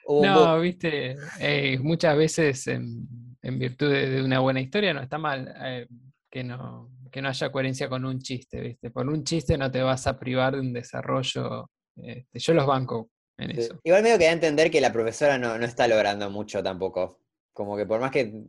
no, 0.08 0.60
viste, 0.60 1.16
eh, 1.40 1.80
muchas 1.80 2.16
veces 2.16 2.68
en, 2.68 3.08
virtud 3.42 3.90
de, 3.92 4.22
una 4.22 4.40
buena 4.40 4.62
historia 4.62 4.94
no 4.94 5.02
está 5.02 5.18
mal 5.18 5.52
eh, 5.64 5.88
que, 6.30 6.44
no, 6.44 6.92
que 7.12 7.22
no 7.22 7.30
haya 7.30 7.52
coherencia 7.52 7.90
con 7.90 8.06
un 8.06 8.20
chiste, 8.20 8.62
¿viste? 8.62 8.92
Por 8.92 9.08
un 9.08 9.24
chiste 9.24 9.58
no 9.58 9.72
te 9.72 9.82
vas 9.82 10.06
a 10.06 10.20
privar 10.20 10.54
de 10.54 10.60
un 10.60 10.74
desarrollo 10.74 11.70
este, 12.04 12.40
yo 12.40 12.54
los 12.54 12.66
banco 12.66 13.10
en 13.38 13.52
eso. 13.52 13.80
Igual 13.84 14.04
medio 14.04 14.18
que 14.18 14.26
da 14.26 14.32
a 14.32 14.34
entender 14.34 14.72
que 14.72 14.82
la 14.82 14.92
profesora 14.92 15.38
no, 15.38 15.56
está 15.56 15.88
logrando 15.88 16.30
mucho 16.30 16.62
tampoco. 16.62 17.20
Como 17.60 17.76
que 17.76 17.86
por 17.86 18.00
más 18.00 18.10
que 18.10 18.46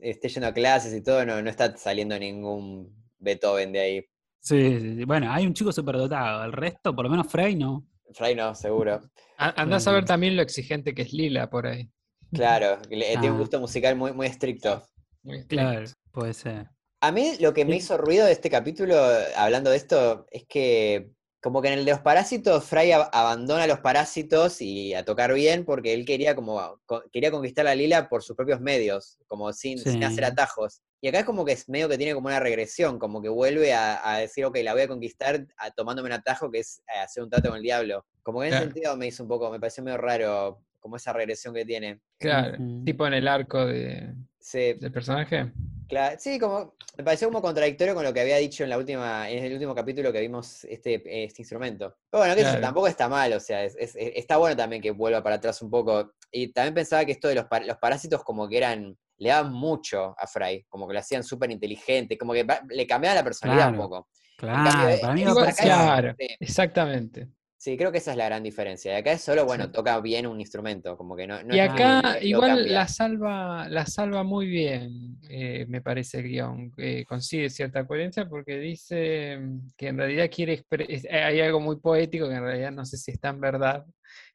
esté 0.00 0.28
yendo 0.28 0.46
a 0.46 0.54
clases 0.54 0.94
y 0.94 1.02
todo, 1.02 1.26
no, 1.26 1.42
no 1.42 1.50
está 1.50 1.76
saliendo 1.76 2.16
ningún 2.16 2.94
Beethoven 3.18 3.72
de 3.72 3.80
ahí. 3.80 4.06
Sí, 4.38 5.04
bueno, 5.04 5.32
hay 5.32 5.48
un 5.48 5.52
chico 5.52 5.72
superdotado, 5.72 6.44
el 6.44 6.52
resto, 6.52 6.94
por 6.94 7.06
lo 7.06 7.10
menos 7.10 7.26
Frey 7.26 7.56
no. 7.56 7.84
Frey 8.12 8.36
no, 8.36 8.54
seguro. 8.54 9.00
Andás 9.36 9.88
a 9.88 9.92
ver 9.92 10.04
también 10.04 10.36
lo 10.36 10.42
exigente 10.42 10.94
que 10.94 11.02
es 11.02 11.12
Lila 11.12 11.50
por 11.50 11.66
ahí. 11.66 11.90
Claro, 12.32 12.80
tiene 12.88 13.30
un 13.30 13.34
ah. 13.34 13.38
gusto 13.40 13.58
musical 13.58 13.96
muy, 13.96 14.12
muy 14.12 14.28
estricto. 14.28 14.84
Muy 15.24 15.44
Claro, 15.48 15.84
puede 16.12 16.32
ser. 16.32 16.68
A 17.00 17.10
mí 17.10 17.32
lo 17.40 17.52
que 17.52 17.64
me 17.64 17.74
hizo 17.74 17.98
ruido 17.98 18.26
de 18.26 18.32
este 18.32 18.48
capítulo, 18.48 18.94
hablando 19.36 19.70
de 19.70 19.76
esto, 19.76 20.24
es 20.30 20.44
que 20.46 21.10
como 21.42 21.60
que 21.60 21.68
en 21.68 21.80
el 21.80 21.84
de 21.84 21.90
los 21.90 22.00
parásitos, 22.00 22.64
Fry 22.64 22.92
abandona 22.92 23.64
a 23.64 23.66
los 23.66 23.80
parásitos 23.80 24.62
y 24.62 24.94
a 24.94 25.04
tocar 25.04 25.34
bien 25.34 25.64
porque 25.64 25.92
él 25.92 26.04
quería 26.04 26.36
como 26.36 26.80
quería 27.12 27.32
conquistar 27.32 27.66
a 27.66 27.74
Lila 27.74 28.08
por 28.08 28.22
sus 28.22 28.36
propios 28.36 28.60
medios, 28.60 29.18
como 29.26 29.52
sin, 29.52 29.80
hacer 30.04 30.24
atajos. 30.24 30.82
Y 31.00 31.08
acá 31.08 31.18
es 31.18 31.24
como 31.24 31.44
que 31.44 31.50
es 31.50 31.68
medio 31.68 31.88
que 31.88 31.98
tiene 31.98 32.14
como 32.14 32.28
una 32.28 32.38
regresión, 32.38 33.00
como 33.00 33.20
que 33.20 33.28
vuelve 33.28 33.74
a, 33.74 34.18
decir, 34.18 34.44
ok, 34.44 34.56
la 34.62 34.72
voy 34.72 34.82
a 34.82 34.88
conquistar 34.88 35.44
tomándome 35.76 36.06
un 36.06 36.12
atajo 36.12 36.48
que 36.48 36.60
es 36.60 36.80
eh, 36.94 37.00
hacer 37.00 37.24
un 37.24 37.28
trato 37.28 37.48
con 37.48 37.56
el 37.56 37.62
diablo. 37.64 38.06
Como 38.22 38.40
que 38.40 38.46
en 38.46 38.54
ese 38.54 38.62
sentido 38.62 38.96
me 38.96 39.08
hizo 39.08 39.24
un 39.24 39.28
poco, 39.28 39.50
me 39.50 39.58
pareció 39.58 39.82
medio 39.82 39.98
raro 39.98 40.62
como 40.78 40.94
esa 40.94 41.12
regresión 41.12 41.52
que 41.54 41.64
tiene. 41.64 41.98
Claro, 42.20 42.56
tipo 42.84 43.04
en 43.04 43.14
el 43.14 43.26
arco 43.26 43.66
de, 43.66 44.14
del 44.50 44.92
personaje. 44.92 45.52
Claro, 45.88 46.16
sí, 46.18 46.38
como 46.38 46.74
me 46.96 47.04
pareció 47.04 47.28
como 47.28 47.42
contradictorio 47.42 47.94
con 47.94 48.04
lo 48.04 48.12
que 48.12 48.20
había 48.20 48.36
dicho 48.36 48.64
en 48.64 48.70
la 48.70 48.78
última, 48.78 49.30
en 49.30 49.44
el 49.44 49.52
último 49.54 49.74
capítulo 49.74 50.12
que 50.12 50.20
vimos 50.20 50.64
este, 50.64 51.02
este 51.24 51.42
instrumento. 51.42 51.96
Pero 52.10 52.22
bueno, 52.22 52.34
que 52.34 52.60
tampoco 52.60 52.86
está 52.86 53.08
mal, 53.08 53.32
o 53.32 53.40
sea, 53.40 53.64
está 53.64 54.36
bueno 54.36 54.56
también 54.56 54.82
que 54.82 54.90
vuelva 54.90 55.22
para 55.22 55.36
atrás 55.36 55.62
un 55.62 55.70
poco. 55.70 56.14
Y 56.30 56.52
también 56.52 56.74
pensaba 56.74 57.04
que 57.04 57.12
esto 57.12 57.28
de 57.28 57.36
los, 57.36 57.46
los 57.66 57.76
parásitos 57.78 58.22
como 58.24 58.48
que 58.48 58.58
eran, 58.58 58.96
le 59.18 59.28
daban 59.28 59.52
mucho 59.52 60.14
a 60.18 60.26
Fry, 60.26 60.64
como 60.68 60.86
que 60.86 60.94
lo 60.94 61.00
hacían 61.00 61.24
súper 61.24 61.50
inteligente, 61.50 62.18
como 62.18 62.32
que 62.32 62.46
le 62.70 62.86
cambiaba 62.86 63.14
la 63.16 63.24
personalidad 63.24 63.70
un 63.70 63.76
poco. 63.76 64.08
Claro, 64.36 65.00
para 65.00 65.14
mí 65.14 65.24
claro, 65.60 66.14
exactamente. 66.40 67.28
Sí, 67.62 67.76
creo 67.76 67.92
que 67.92 67.98
esa 67.98 68.10
es 68.10 68.16
la 68.16 68.24
gran 68.24 68.42
diferencia. 68.42 68.92
Y 68.92 68.96
acá 68.96 69.12
es 69.12 69.20
solo, 69.20 69.44
bueno, 69.44 69.70
toca 69.70 70.00
bien 70.00 70.26
un 70.26 70.40
instrumento, 70.40 70.96
como 70.96 71.14
que 71.14 71.28
no. 71.28 71.38
y 71.48 71.60
acá 71.60 72.18
igual 72.20 72.68
la 72.72 72.88
salva, 72.88 73.68
la 73.68 73.86
salva 73.86 74.24
muy 74.24 74.48
bien, 74.48 75.20
eh, 75.30 75.64
me 75.68 75.80
parece 75.80 76.18
el 76.18 76.24
guion. 76.24 76.72
Eh, 76.76 77.04
consigue 77.06 77.48
cierta 77.50 77.86
coherencia 77.86 78.28
porque 78.28 78.58
dice 78.58 79.38
que 79.76 79.86
en 79.86 79.96
realidad 79.96 80.28
quiere 80.28 80.64
hay 81.08 81.40
algo 81.40 81.60
muy 81.60 81.76
poético 81.76 82.28
que 82.28 82.34
en 82.34 82.42
realidad 82.42 82.72
no 82.72 82.84
sé 82.84 82.96
si 82.96 83.12
está 83.12 83.28
en 83.28 83.38
verdad, 83.38 83.86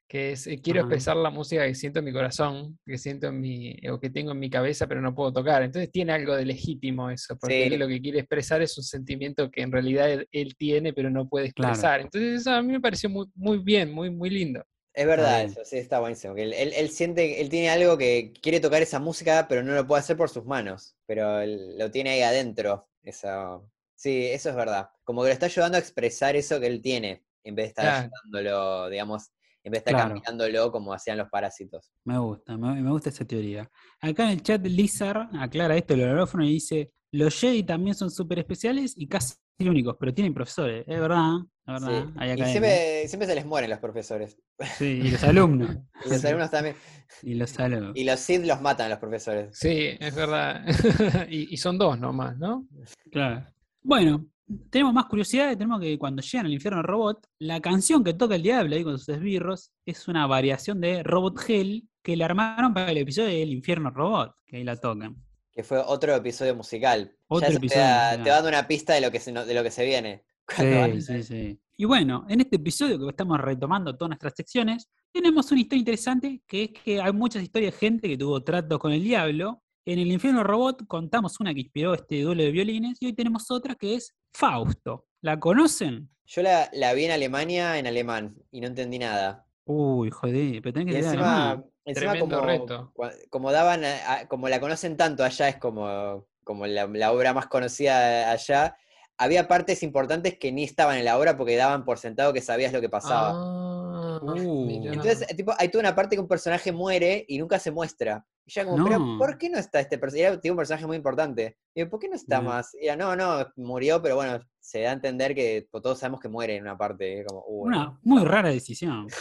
que 0.08 0.32
es, 0.32 0.46
eh, 0.46 0.58
quiero 0.62 0.80
expresar 0.80 1.16
la 1.16 1.28
música 1.28 1.66
que 1.66 1.74
siento 1.74 1.98
en 1.98 2.06
mi 2.06 2.12
corazón, 2.12 2.78
que 2.86 2.96
siento 2.96 3.26
en 3.26 3.40
mi, 3.40 3.76
o 3.90 4.00
que 4.00 4.08
tengo 4.08 4.32
en 4.32 4.38
mi 4.38 4.48
cabeza, 4.48 4.86
pero 4.86 5.02
no 5.02 5.14
puedo 5.14 5.32
tocar. 5.32 5.62
Entonces 5.62 5.92
tiene 5.92 6.12
algo 6.12 6.34
de 6.34 6.46
legítimo 6.46 7.10
eso, 7.10 7.36
porque 7.36 7.68
lo 7.76 7.86
que 7.86 8.00
quiere 8.00 8.20
expresar 8.20 8.62
es 8.62 8.76
un 8.78 8.84
sentimiento 8.84 9.50
que 9.50 9.60
en 9.60 9.70
realidad 9.70 10.24
él, 10.32 10.56
tiene, 10.56 10.94
pero 10.94 11.10
no 11.10 11.28
puede 11.28 11.46
expresar. 11.46 12.00
Entonces 12.00 12.40
eso 12.40 12.52
a 12.52 12.62
mí 12.62 12.72
me 12.72 12.80
pareció 12.80 13.10
muy, 13.10 13.26
muy 13.34 13.58
bien, 13.58 13.92
muy, 13.92 14.10
muy 14.10 14.30
lindo. 14.30 14.64
Es 14.94 15.06
verdad 15.06 15.42
eso, 15.44 15.60
sí, 15.62 15.76
está 15.76 16.00
buenísimo. 16.00 16.34
Él, 16.36 16.52
él, 16.54 16.88
siente, 16.88 17.40
él 17.40 17.48
tiene 17.50 17.70
algo 17.70 17.96
que 17.96 18.32
quiere 18.42 18.58
tocar 18.58 18.82
esa 18.82 18.98
música, 18.98 19.46
pero 19.46 19.62
no 19.62 19.74
lo 19.74 19.86
puede 19.86 20.00
hacer 20.00 20.16
por 20.16 20.30
sus 20.30 20.44
manos, 20.44 20.96
pero 21.06 21.44
lo 21.46 21.90
tiene 21.90 22.10
ahí 22.10 22.22
adentro. 22.22 22.88
Eso. 23.04 23.70
Sí, 23.94 24.26
eso 24.26 24.50
es 24.50 24.56
verdad. 24.56 24.88
Como 25.04 25.22
que 25.22 25.28
lo 25.28 25.32
está 25.32 25.46
ayudando 25.46 25.76
a 25.76 25.80
expresar 25.80 26.34
eso 26.34 26.58
que 26.58 26.66
él 26.66 26.80
tiene, 26.80 27.22
en 27.44 27.54
vez 27.54 27.66
de 27.66 27.68
estar 27.68 27.86
ayudándolo, 27.86 28.88
digamos, 28.88 29.30
en 29.64 29.72
vez 29.72 29.84
de 29.84 29.90
estar 29.90 30.08
cambiándolo 30.08 30.70
como 30.72 30.92
hacían 30.92 31.18
los 31.18 31.28
parásitos. 31.28 31.90
Me 32.04 32.18
gusta, 32.18 32.56
me, 32.56 32.90
gusta 32.90 33.10
esa 33.10 33.24
teoría. 33.24 33.70
Acá 34.00 34.24
en 34.24 34.30
el 34.30 34.42
chat 34.42 34.64
Lizard 34.64 35.28
aclara 35.36 35.76
esto 35.76 35.94
el 35.94 36.02
horófono 36.02 36.44
y 36.44 36.54
dice, 36.54 36.92
los 37.12 37.38
Jedi 37.38 37.62
también 37.62 37.94
son 37.94 38.10
súper 38.10 38.40
especiales 38.40 38.94
y 38.96 39.06
casi 39.08 39.34
únicos, 39.60 39.96
pero 39.98 40.14
tienen 40.14 40.32
profesores, 40.32 40.84
es 40.86 41.00
verdad, 41.00 41.38
es 41.66 41.82
verdad. 41.82 42.36
y 42.36 43.08
siempre, 43.08 43.26
se 43.26 43.34
les 43.34 43.44
mueren 43.44 43.70
los 43.70 43.80
profesores. 43.80 44.38
Sí, 44.76 45.00
y 45.02 45.10
los 45.10 45.22
alumnos. 45.24 45.76
y 46.06 46.08
los 46.10 46.24
alumnos 46.24 46.50
también. 46.50 46.76
Y 47.22 47.34
los 47.34 47.58
alumnos. 47.58 47.92
Y 47.96 48.04
los 48.04 48.20
Sith 48.20 48.44
los 48.44 48.60
matan 48.60 48.86
a 48.86 48.90
los 48.90 48.98
profesores. 48.98 49.58
Sí, 49.58 49.96
es 49.98 50.14
verdad. 50.14 50.64
y, 51.28 51.52
y 51.52 51.56
son 51.56 51.76
dos 51.76 51.98
nomás, 51.98 52.38
¿no? 52.38 52.68
Claro. 53.10 53.44
Bueno, 53.82 54.26
tenemos 54.70 54.94
más 54.94 55.06
curiosidades, 55.06 55.56
tenemos 55.56 55.80
que 55.80 55.98
cuando 55.98 56.22
llegan 56.22 56.46
al 56.46 56.52
infierno 56.52 56.82
robot, 56.82 57.26
la 57.38 57.60
canción 57.60 58.02
que 58.02 58.14
toca 58.14 58.34
el 58.34 58.42
diablo 58.42 58.74
ahí 58.74 58.84
con 58.84 58.98
sus 58.98 59.08
esbirros 59.08 59.72
es 59.84 60.08
una 60.08 60.26
variación 60.26 60.80
de 60.80 61.02
Robot 61.02 61.38
Hell 61.48 61.88
que 62.02 62.16
le 62.16 62.24
armaron 62.24 62.72
para 62.72 62.90
el 62.90 62.98
episodio 62.98 63.28
del 63.28 63.52
infierno 63.52 63.90
robot, 63.90 64.34
que 64.46 64.56
ahí 64.56 64.64
la 64.64 64.76
tocan. 64.76 65.16
Que 65.52 65.62
fue 65.62 65.78
otro 65.78 66.14
episodio 66.14 66.54
musical. 66.54 67.14
Otro 67.26 67.50
episodio 67.50 67.82
te, 68.22 68.30
va, 68.30 68.36
dando 68.36 68.48
una 68.48 68.66
pista 68.66 68.94
de 68.94 69.00
lo 69.00 69.10
que 69.10 69.20
se, 69.20 69.32
de 69.32 69.54
lo 69.54 69.62
que 69.62 69.70
se 69.70 69.84
viene. 69.84 70.24
Sí, 70.56 71.02
sí, 71.02 71.22
sí. 71.22 71.60
Y 71.76 71.84
bueno, 71.84 72.24
en 72.28 72.40
este 72.40 72.56
episodio 72.56 72.98
que 72.98 73.08
estamos 73.08 73.38
retomando 73.38 73.94
todas 73.94 74.08
nuestras 74.08 74.32
secciones, 74.34 74.88
tenemos 75.12 75.50
una 75.52 75.60
historia 75.60 75.80
interesante 75.80 76.42
que 76.46 76.64
es 76.64 76.70
que 76.70 77.00
hay 77.00 77.12
muchas 77.12 77.42
historias 77.42 77.74
de 77.74 77.78
gente 77.78 78.08
que 78.08 78.16
tuvo 78.16 78.42
tratos 78.42 78.78
con 78.78 78.92
el 78.92 79.02
diablo 79.02 79.62
en 79.92 79.98
el 79.98 80.12
infierno 80.12 80.44
robot 80.44 80.86
contamos 80.86 81.40
una 81.40 81.54
que 81.54 81.60
inspiró 81.60 81.94
este 81.94 82.20
duelo 82.20 82.42
de 82.42 82.50
violines 82.50 82.98
y 83.00 83.06
hoy 83.06 83.14
tenemos 83.14 83.50
otra 83.50 83.74
que 83.74 83.94
es 83.94 84.14
Fausto. 84.34 85.06
¿La 85.22 85.40
conocen? 85.40 86.10
Yo 86.26 86.42
la, 86.42 86.92
vi 86.92 87.06
en 87.06 87.10
Alemania 87.10 87.78
en 87.78 87.86
alemán 87.86 88.36
y 88.50 88.60
no 88.60 88.66
entendí 88.66 88.98
nada. 88.98 89.46
Uy, 89.64 90.10
joder, 90.10 90.60
pero 90.62 90.74
tenés 90.74 90.94
que 90.94 91.00
encima, 91.00 91.64
encima 91.86 92.18
como, 92.18 92.92
como 93.30 93.50
daban, 93.50 93.82
como 94.28 94.50
la 94.50 94.60
conocen 94.60 94.98
tanto 94.98 95.24
allá, 95.24 95.48
es 95.48 95.56
como, 95.56 96.26
como 96.44 96.66
la, 96.66 97.12
obra 97.12 97.32
más 97.32 97.46
conocida 97.46 98.30
allá. 98.30 98.76
Había 99.16 99.48
partes 99.48 99.82
importantes 99.82 100.38
que 100.38 100.52
ni 100.52 100.64
estaban 100.64 100.98
en 100.98 101.06
la 101.06 101.18
obra 101.18 101.38
porque 101.38 101.56
daban 101.56 101.86
por 101.86 101.98
sentado 101.98 102.34
que 102.34 102.42
sabías 102.42 102.74
lo 102.74 102.82
que 102.82 102.90
pasaba. 102.90 103.32
Ah, 103.34 103.77
uh. 104.22 104.70
Entonces, 104.70 105.26
tipo, 105.36 105.52
hay 105.58 105.68
toda 105.68 105.82
una 105.82 105.94
parte 105.94 106.16
que 106.16 106.20
un 106.20 106.28
personaje 106.28 106.72
muere 106.72 107.24
y 107.28 107.38
nunca 107.38 107.58
se 107.58 107.70
muestra. 107.70 108.24
Y 108.46 108.52
ya 108.52 108.64
como, 108.64 108.84
pero 108.84 109.18
¿por 109.18 109.38
qué 109.38 109.50
no 109.50 109.58
está 109.58 109.80
este 109.80 109.98
personaje? 109.98 110.38
Era 110.42 110.52
un 110.52 110.56
personaje 110.56 110.86
muy 110.86 110.96
importante. 110.96 111.58
Y 111.74 111.84
¿por 111.84 112.00
qué 112.00 112.08
no 112.08 112.16
está 112.16 112.40
más? 112.40 112.74
Y 112.80 112.88
no, 112.96 113.14
no, 113.14 113.46
murió, 113.56 114.00
pero 114.00 114.16
bueno, 114.16 114.40
se 114.58 114.82
da 114.82 114.90
a 114.90 114.94
entender 114.94 115.34
que 115.34 115.68
pues, 115.70 115.82
todos 115.82 115.98
sabemos 115.98 116.20
que 116.20 116.28
muere 116.28 116.56
en 116.56 116.62
una 116.62 116.76
parte. 116.76 117.24
Como, 117.26 117.44
uh, 117.46 117.66
una 117.66 117.98
muy 118.02 118.24
rara 118.24 118.50
decisión. 118.50 119.06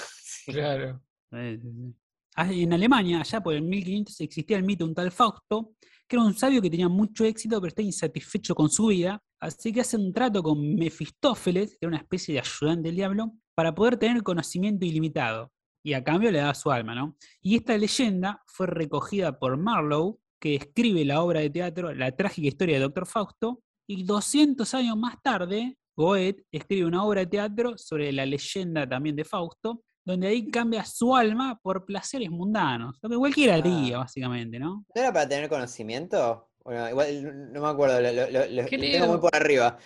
Claro. 0.48 1.02
En 1.30 2.72
Alemania, 2.72 3.20
allá 3.20 3.42
por 3.42 3.54
el 3.54 3.64
1500, 3.64 4.22
existía 4.22 4.56
el 4.56 4.64
mito 4.64 4.86
de 4.86 4.90
un 4.92 4.96
tal 4.96 5.12
Fausto, 5.12 5.74
que 6.08 6.16
era 6.16 6.24
un 6.24 6.34
sabio 6.34 6.62
que 6.62 6.70
tenía 6.70 6.88
mucho 6.88 7.26
éxito, 7.26 7.60
pero 7.60 7.68
está 7.68 7.82
insatisfecho 7.82 8.56
con 8.56 8.70
su 8.70 8.88
vida. 8.88 9.22
Así 9.42 9.74
que 9.74 9.82
hace 9.82 9.98
un 9.98 10.14
trato 10.14 10.42
con 10.42 10.76
Mefistófeles, 10.76 11.72
que 11.72 11.78
era 11.82 11.90
una 11.90 11.98
especie 11.98 12.36
de 12.36 12.40
ayudante 12.40 12.88
del 12.88 12.96
diablo, 12.96 13.34
para 13.58 13.74
poder 13.74 13.98
tener 13.98 14.22
conocimiento 14.22 14.86
ilimitado. 14.86 15.52
y 15.84 15.94
a 15.94 16.04
cambio 16.04 16.32
le 16.32 16.40
da 16.40 16.54
su 16.54 16.70
alma, 16.70 16.94
¿no? 16.94 17.16
Y 17.42 17.56
esta 17.56 17.78
leyenda 17.78 18.44
fue 18.46 18.68
recogida 18.68 19.40
por 19.40 19.56
Marlowe, 19.56 20.18
que 20.38 20.56
escribe 20.56 21.06
la 21.06 21.22
obra 21.22 21.40
de 21.40 21.50
teatro 21.50 21.94
La 21.94 22.12
trágica 22.14 22.50
historia 22.50 22.76
de 22.76 22.82
Doctor 22.82 23.06
Fausto, 23.08 23.62
y 23.88 24.04
200 24.04 24.74
años 24.74 24.98
más 24.98 25.16
tarde, 25.24 25.78
Goethe 25.96 26.44
escribe 26.52 26.86
una 26.88 27.06
obra 27.06 27.22
de 27.22 27.28
teatro 27.28 27.78
sobre 27.78 28.12
la 28.12 28.26
leyenda 28.26 28.86
también 28.88 29.16
de 29.16 29.24
Fausto, 29.24 29.82
donde 30.06 30.28
ahí 30.28 30.50
cambia 30.52 30.84
su 30.84 31.16
alma 31.16 31.58
por 31.64 31.86
placeres 31.86 32.30
mundanos, 32.32 32.98
lo 33.02 33.10
que 33.10 33.16
cualquiera 33.16 33.56
haría, 33.56 33.96
Ah. 33.96 34.00
básicamente, 34.00 34.60
¿no? 34.60 34.84
¿No 34.94 35.02
era 35.02 35.14
para 35.14 35.30
tener 35.30 35.48
conocimiento? 35.48 36.47
Bueno, 36.68 36.90
igual 36.90 37.54
no 37.54 37.62
me 37.62 37.68
acuerdo, 37.70 38.02
lo, 38.02 38.12
lo- 38.52 38.66
tengo 38.66 39.08
muy 39.08 39.20
por 39.20 39.34
arriba. 39.34 39.78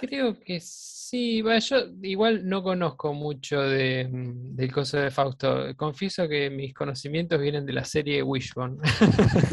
Creo 0.00 0.38
que 0.38 0.60
sí, 0.60 1.42
va, 1.42 1.58
yo 1.58 1.78
igual 2.02 2.48
no 2.48 2.62
conozco 2.62 3.12
mucho 3.12 3.60
de, 3.60 4.08
mm, 4.08 4.54
del 4.54 4.70
coso 4.72 4.98
de 4.98 5.10
Fausto. 5.10 5.74
Confieso 5.76 6.28
que 6.28 6.48
mis 6.48 6.72
conocimientos 6.72 7.40
vienen 7.40 7.66
de 7.66 7.72
la 7.72 7.84
serie 7.84 8.22
Wishbone. 8.22 8.78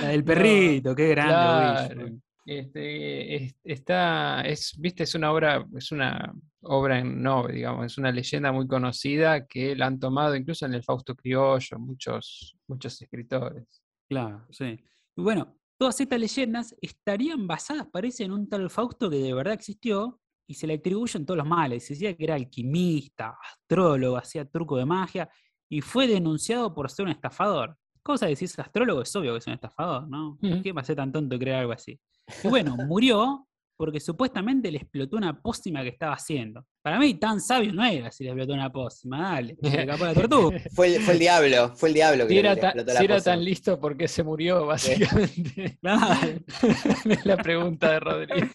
Del 0.00 0.22
perrito, 0.24 0.94
qué 0.94 1.08
grande. 1.08 1.32
claro. 1.32 1.90
Wishbone. 2.04 2.20
Este, 2.46 3.34
es- 3.34 3.54
está, 3.64 4.42
es, 4.42 4.74
viste, 4.78 5.02
es 5.02 5.14
una 5.16 5.32
obra, 5.32 5.66
es 5.76 5.90
una 5.90 6.32
obra 6.62 7.00
en 7.00 7.20
no, 7.20 7.48
digamos, 7.48 7.86
es 7.86 7.98
una 7.98 8.12
leyenda 8.12 8.52
muy 8.52 8.68
conocida 8.68 9.44
que 9.48 9.74
la 9.74 9.86
han 9.86 9.98
tomado 9.98 10.36
incluso 10.36 10.66
en 10.66 10.74
el 10.74 10.84
Fausto 10.84 11.16
Criollo, 11.16 11.78
muchos, 11.80 12.56
muchos 12.68 13.02
escritores. 13.02 13.82
Claro, 14.08 14.44
sí. 14.50 14.78
Bueno, 15.20 15.56
todas 15.78 16.00
estas 16.00 16.18
leyendas 16.18 16.74
estarían 16.80 17.46
basadas, 17.46 17.86
parece, 17.90 18.24
en 18.24 18.32
un 18.32 18.48
tal 18.48 18.70
Fausto 18.70 19.08
que 19.10 19.16
de 19.16 19.34
verdad 19.34 19.54
existió 19.54 20.20
y 20.46 20.54
se 20.54 20.66
le 20.66 20.74
atribuyen 20.74 21.24
todos 21.24 21.38
los 21.38 21.46
males. 21.46 21.86
Se 21.86 21.94
decía 21.94 22.16
que 22.16 22.24
era 22.24 22.34
alquimista, 22.34 23.36
astrólogo, 23.42 24.16
hacía 24.16 24.44
truco 24.44 24.76
de 24.76 24.84
magia 24.84 25.28
y 25.68 25.80
fue 25.80 26.06
denunciado 26.06 26.74
por 26.74 26.90
ser 26.90 27.06
un 27.06 27.12
estafador. 27.12 27.76
Cosa 28.02 28.26
de 28.26 28.32
es 28.32 28.58
astrólogo, 28.58 29.02
es 29.02 29.14
obvio 29.14 29.32
que 29.32 29.38
es 29.38 29.46
un 29.46 29.52
estafador, 29.52 30.08
¿no? 30.08 30.38
Ujú. 30.42 30.62
¿Qué 30.62 30.72
va 30.72 30.80
a 30.80 30.84
ser 30.84 30.96
tan 30.96 31.12
tonto 31.12 31.38
creer 31.38 31.58
algo 31.58 31.72
así? 31.72 32.00
Y 32.42 32.48
bueno, 32.48 32.76
murió 32.76 33.46
porque 33.80 33.98
supuestamente 33.98 34.70
le 34.70 34.76
explotó 34.76 35.16
una 35.16 35.40
pócima 35.40 35.80
que 35.82 35.88
estaba 35.88 36.12
haciendo. 36.12 36.66
Para 36.82 36.98
mí, 36.98 37.14
tan 37.14 37.40
sabio 37.40 37.72
no 37.72 37.82
era 37.82 38.10
si 38.12 38.24
le 38.24 38.28
explotó 38.30 38.52
una 38.52 38.70
pócima, 38.70 39.32
dale, 39.32 39.56
se 39.62 39.70
le 39.70 39.80
escapó 39.80 40.04
la 40.04 40.12
tortuga. 40.12 40.60
Fue 40.74 40.96
el, 40.96 41.00
fue 41.02 41.14
el 41.14 41.18
diablo, 41.20 41.74
fue 41.76 41.88
el 41.88 41.94
diablo 41.94 42.24
que 42.24 42.28
Si 42.28 42.34
le, 42.34 42.40
era, 42.40 42.54
le 42.54 42.60
ta- 42.60 42.66
explotó 42.68 42.90
si 42.90 42.94
la 42.98 43.04
era 43.04 43.14
pócima. 43.14 43.34
tan 43.34 43.44
listo, 43.44 43.80
¿por 43.80 43.96
qué 43.96 44.06
se 44.06 44.22
murió, 44.22 44.66
básicamente? 44.66 45.78
Claro. 45.80 46.20
es 47.08 47.24
la 47.24 47.36
pregunta 47.38 47.90
de 47.92 48.00
Rodrigo. 48.00 48.46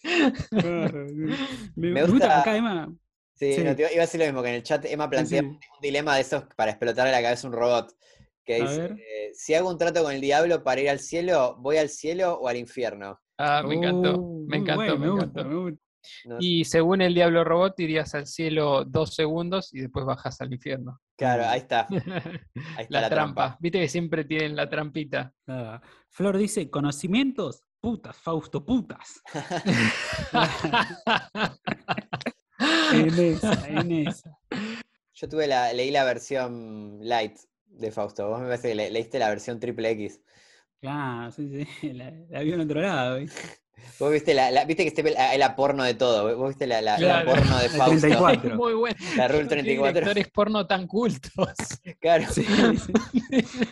Me, 1.75 2.01
gusta 2.03 2.11
gusta- 2.11 2.41
acá, 2.41 2.55
Emma. 2.55 2.93
Sí, 3.33 3.53
Sí. 3.53 3.63
no, 3.63 3.75
te 3.75 3.81
iba 3.81 3.91
iba 3.93 4.03
a 4.03 4.05
decir 4.05 4.19
lo 4.19 4.27
mismo, 4.27 4.43
que 4.43 4.49
en 4.49 4.55
el 4.55 4.63
chat 4.63 4.85
Emma 4.85 5.09
plantea 5.09 5.41
sí. 5.41 5.45
un 5.47 5.59
dilema 5.81 6.13
de 6.15 6.21
esos 6.21 6.43
para 6.55 6.69
explotarle 6.71 7.11
la 7.11 7.21
cabeza 7.23 7.47
a 7.47 7.49
un 7.49 7.55
robot. 7.57 7.91
Que 8.45 8.57
A 8.57 8.59
dice, 8.59 8.85
eh, 8.85 9.31
si 9.33 9.55
hago 9.55 9.69
un 9.71 9.77
trato 9.79 10.03
con 10.03 10.13
el 10.13 10.21
diablo 10.21 10.63
para 10.63 10.79
ir 10.81 10.89
al 10.89 10.99
cielo, 10.99 11.57
¿voy 11.59 11.77
al 11.77 11.89
cielo 11.89 12.35
o 12.39 12.47
al 12.47 12.57
infierno? 12.57 13.19
Ah, 13.37 13.63
me 13.67 13.75
encantó, 13.75 14.17
Uh, 14.19 14.45
me 14.47 14.57
encantó, 14.57 14.75
bueno, 14.75 14.97
me 14.97 15.09
gusta, 15.09 15.25
encantó. 15.25 15.49
me 15.49 15.55
gusta. 15.55 15.79
No- 16.25 16.37
Y 16.39 16.65
según 16.65 17.01
el 17.01 17.15
Diablo 17.15 17.43
Robot, 17.43 17.79
irías 17.79 18.13
al 18.13 18.27
cielo 18.27 18.85
dos 18.85 19.15
segundos 19.15 19.73
y 19.73 19.79
después 19.81 20.05
bajas 20.05 20.39
al 20.39 20.53
infierno. 20.53 20.99
Claro, 21.17 21.45
ahí 21.47 21.61
está. 21.61 21.87
Ahí 22.77 22.83
está 22.83 22.85
la, 22.89 23.01
la, 23.01 23.09
trampa. 23.09 23.57
Viste 23.59 23.79
que 23.79 23.87
siempre 23.89 24.23
tienen 24.25 24.55
la 24.55 24.69
trampita. 24.69 25.33
Ah, 25.47 25.81
Flor 26.09 26.37
dice, 26.37 26.69
conocimientos, 26.69 27.63
putas, 27.81 28.15
Fausto, 28.17 28.63
putas. 28.63 29.19
En 32.93 33.19
esa, 33.19 33.67
en 33.69 33.91
esa. 34.07 34.37
Yo 35.13 35.27
tuve 35.29 35.47
la, 35.47 35.73
leí 35.73 35.91
la 35.91 36.03
versión 36.05 36.99
light 37.01 37.37
de 37.65 37.91
Fausto. 37.91 38.29
Vos 38.29 38.39
me 38.39 38.45
parece 38.47 38.69
que 38.69 38.75
le- 38.75 38.91
leíste 38.91 39.19
la 39.19 39.29
versión 39.29 39.59
triple 39.59 39.89
X. 39.91 40.21
Claro, 40.81 41.31
sí, 41.31 41.65
sí, 41.81 41.93
la, 41.93 42.11
la 42.29 42.41
vio 42.41 42.55
en 42.55 42.61
otro 42.61 42.81
lado. 42.81 43.17
¿viste? 43.19 43.41
Vos 43.99 44.11
viste 44.11 44.33
la, 44.33 44.49
la- 44.51 44.65
viste 44.65 44.83
que 44.83 44.89
este, 44.89 45.03
la, 45.11 45.37
la 45.37 45.55
porno 45.55 45.83
de 45.83 45.93
todo. 45.93 46.35
Vos 46.37 46.49
viste 46.49 46.65
la, 46.67 46.81
la- 46.81 46.93
la 46.93 47.23
Claro. 47.23 47.31
porno 47.31 47.57
de 47.59 47.69
La 47.69 47.77
Fausto. 47.77 47.99
34. 48.07 48.49
Es 48.51 48.55
muy 48.55 48.73
bueno. 48.73 48.95
La 49.15 49.27
Rule 49.27 49.43
¿Qué 49.43 49.47
34. 49.49 49.93
directores 49.93 50.27
porno 50.31 50.65
tan 50.67 50.87
cultos. 50.87 51.31
Claro. 51.99 52.25
Sí, 52.31 52.43
sí. 52.45 52.93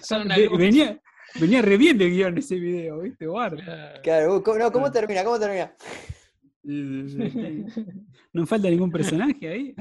Son 0.02 0.22
una 0.24 0.38
Ve- 0.38 0.46
luz. 0.46 0.58
venía, 0.60 1.00
venía 1.40 1.62
re 1.62 1.78
bien 1.78 1.98
de 1.98 2.10
guion 2.10 2.38
ese 2.38 2.56
video, 2.56 3.00
¿viste? 3.00 3.26
Guarda. 3.26 4.02
Claro. 4.02 4.38
Uh, 4.38 4.44
¿Cómo, 4.44 4.58
no, 4.60 4.72
¿cómo 4.72 4.92
termina? 4.92 5.24
¿Cómo 5.24 5.40
termina? 5.40 5.74
Sí, 6.66 7.06
sí, 7.10 7.30
sí. 7.74 7.86
No 8.32 8.46
falta 8.46 8.70
ningún 8.70 8.92
personaje 8.92 9.48
ahí. 9.50 9.76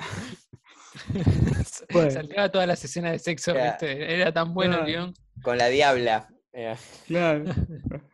Bueno. 1.93 2.11
Saltaba 2.11 2.51
todas 2.51 2.67
las 2.67 2.83
escenas 2.85 3.13
de 3.13 3.19
sexo. 3.19 3.55
¿viste? 3.55 4.15
Era 4.21 4.33
tan 4.33 4.53
bueno 4.55 4.79
el 4.81 4.87
guion. 4.87 5.15
Con 5.43 5.59
la 5.59 5.69
diabla. 5.69 6.29
Eh, 6.53 6.77
Claro. 7.07 7.45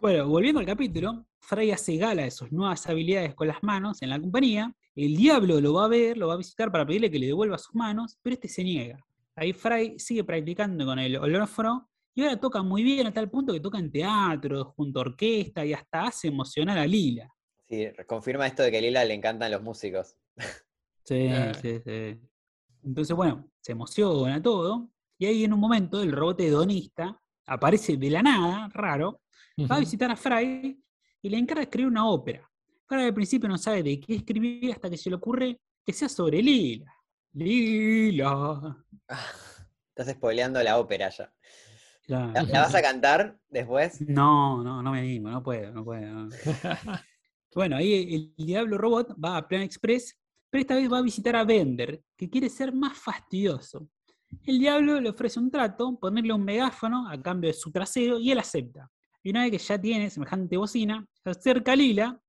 Bueno, 0.00 0.26
volviendo 0.28 0.60
al 0.60 0.66
capítulo, 0.66 1.26
Fray 1.40 1.72
hace 1.72 1.98
gala 1.98 2.22
de 2.22 2.30
sus 2.30 2.50
nuevas 2.50 2.86
habilidades 2.88 3.34
con 3.34 3.46
las 3.48 3.62
manos 3.62 4.00
en 4.00 4.08
la 4.08 4.18
compañía. 4.18 4.74
El 4.96 5.14
diablo 5.14 5.60
lo 5.60 5.74
va 5.74 5.84
a 5.84 5.88
ver, 5.88 6.16
lo 6.16 6.28
va 6.28 6.34
a 6.34 6.38
visitar 6.38 6.72
para 6.72 6.86
pedirle 6.86 7.10
que 7.10 7.18
le 7.18 7.26
devuelva 7.26 7.58
sus 7.58 7.74
manos, 7.74 8.18
pero 8.22 8.32
este 8.32 8.48
se 8.48 8.64
niega. 8.64 8.98
Ahí 9.36 9.52
Fray 9.52 9.98
sigue 9.98 10.24
practicando 10.24 10.86
con 10.86 10.98
el 10.98 11.18
olófono 11.18 11.90
y 12.14 12.22
ahora 12.22 12.40
toca 12.40 12.62
muy 12.62 12.82
bien 12.82 13.08
a 13.08 13.12
tal 13.12 13.28
punto 13.30 13.52
que 13.52 13.60
toca 13.60 13.78
en 13.78 13.92
teatro, 13.92 14.64
junto 14.74 15.00
a 15.00 15.02
orquesta 15.02 15.66
y 15.66 15.74
hasta 15.74 16.04
hace 16.04 16.28
emocionar 16.28 16.78
a 16.78 16.86
Lila. 16.86 17.28
sí, 17.68 17.86
confirma 18.06 18.46
esto 18.46 18.62
de 18.62 18.70
que 18.70 18.78
a 18.78 18.80
Lila 18.80 19.04
le 19.04 19.12
encantan 19.12 19.50
los 19.50 19.62
músicos. 19.62 20.16
Sí, 21.04 21.26
Claro. 21.28 21.58
sí, 21.60 21.78
sí. 21.84 22.18
Entonces, 22.84 23.14
bueno, 23.14 23.50
se 23.60 23.72
emociona 23.72 24.40
todo. 24.40 24.88
Y 25.18 25.26
ahí 25.26 25.44
en 25.44 25.52
un 25.52 25.60
momento 25.60 26.02
el 26.02 26.12
robot 26.12 26.40
hedonista 26.40 27.19
aparece 27.50 27.96
de 27.96 28.10
la 28.10 28.22
nada, 28.22 28.68
raro, 28.72 29.22
va 29.70 29.76
a 29.76 29.80
visitar 29.80 30.10
a 30.10 30.16
Fry 30.16 30.80
y 31.22 31.28
le 31.28 31.36
encarga 31.36 31.62
escribir 31.62 31.88
una 31.88 32.08
ópera. 32.08 32.48
Fry 32.86 33.02
al 33.02 33.14
principio 33.14 33.48
no 33.48 33.58
sabe 33.58 33.82
de 33.82 34.00
qué 34.00 34.14
escribir 34.16 34.72
hasta 34.72 34.88
que 34.88 34.96
se 34.96 35.10
le 35.10 35.16
ocurre 35.16 35.60
que 35.84 35.92
sea 35.92 36.08
sobre 36.08 36.42
Lila. 36.42 36.94
Lila. 37.32 38.76
Estás 39.88 40.14
spoileando 40.14 40.62
la 40.62 40.78
ópera 40.78 41.10
ya. 41.10 41.32
¿La, 42.06 42.26
la 42.42 42.60
vas 42.62 42.74
a 42.74 42.82
cantar 42.82 43.38
después? 43.48 44.00
No, 44.00 44.62
no, 44.62 44.82
no 44.82 44.92
me 44.92 45.00
animo, 45.00 45.30
no 45.30 45.42
puedo, 45.42 45.72
no 45.72 45.84
puedo. 45.84 46.06
no. 46.06 46.28
Bueno, 47.52 47.76
ahí 47.76 48.32
el 48.38 48.46
diablo 48.46 48.78
robot 48.78 49.16
va 49.22 49.36
a 49.36 49.48
Plan 49.48 49.62
Express, 49.62 50.16
pero 50.48 50.60
esta 50.60 50.76
vez 50.76 50.90
va 50.90 50.98
a 50.98 51.02
visitar 51.02 51.34
a 51.34 51.42
Bender, 51.42 52.00
que 52.16 52.30
quiere 52.30 52.48
ser 52.48 52.72
más 52.72 52.96
fastidioso. 52.96 53.88
El 54.46 54.58
diablo 54.58 55.00
le 55.00 55.10
ofrece 55.10 55.38
un 55.40 55.50
trato, 55.50 55.98
ponerle 55.98 56.32
un 56.32 56.44
megáfono 56.44 57.08
a 57.08 57.20
cambio 57.20 57.48
de 57.48 57.54
su 57.54 57.70
trasero, 57.70 58.18
y 58.18 58.30
él 58.30 58.38
acepta. 58.38 58.90
Y 59.22 59.30
una 59.30 59.42
vez 59.42 59.50
que 59.52 59.58
ya 59.58 59.80
tiene 59.80 60.08
semejante 60.10 60.56
bocina, 60.56 61.06
se 61.22 61.30
acerca 61.30 61.72
a 61.72 61.76
Lila, 61.76 62.20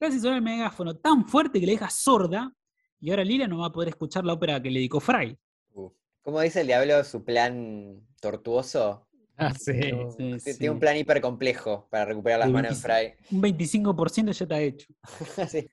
le 0.00 0.06
hace 0.06 0.18
sonar 0.18 0.36
el 0.38 0.42
megáfono 0.42 0.96
tan 0.96 1.26
fuerte 1.26 1.60
que 1.60 1.66
le 1.66 1.72
deja 1.72 1.90
sorda, 1.90 2.52
y 3.00 3.10
ahora 3.10 3.24
Lila 3.24 3.46
no 3.46 3.58
va 3.58 3.66
a 3.66 3.72
poder 3.72 3.90
escuchar 3.90 4.24
la 4.24 4.32
ópera 4.32 4.60
que 4.60 4.70
le 4.70 4.80
dedicó 4.80 5.00
Fry. 5.00 5.36
Uh, 5.74 5.90
¿Cómo 6.22 6.40
dice 6.40 6.62
el 6.62 6.66
diablo 6.66 7.02
su 7.04 7.24
plan 7.24 8.00
tortuoso? 8.20 9.06
Ah, 9.36 9.54
sí. 9.54 9.72
Tiene- 9.72 10.10
sí, 10.10 10.16
Tiene 10.44 10.58
sí. 10.58 10.68
un 10.68 10.78
plan 10.78 10.96
hiper 10.96 11.20
complejo 11.20 11.88
para 11.90 12.04
recuperar 12.06 12.40
las 12.40 12.48
De 12.48 12.52
manos 12.52 12.72
en 12.72 12.76
Fry. 12.76 13.14
Un 13.36 13.42
25% 13.42 14.32
ya 14.32 14.44
está 14.44 14.60
hecho. 14.60 14.86
Sí. 15.48 15.66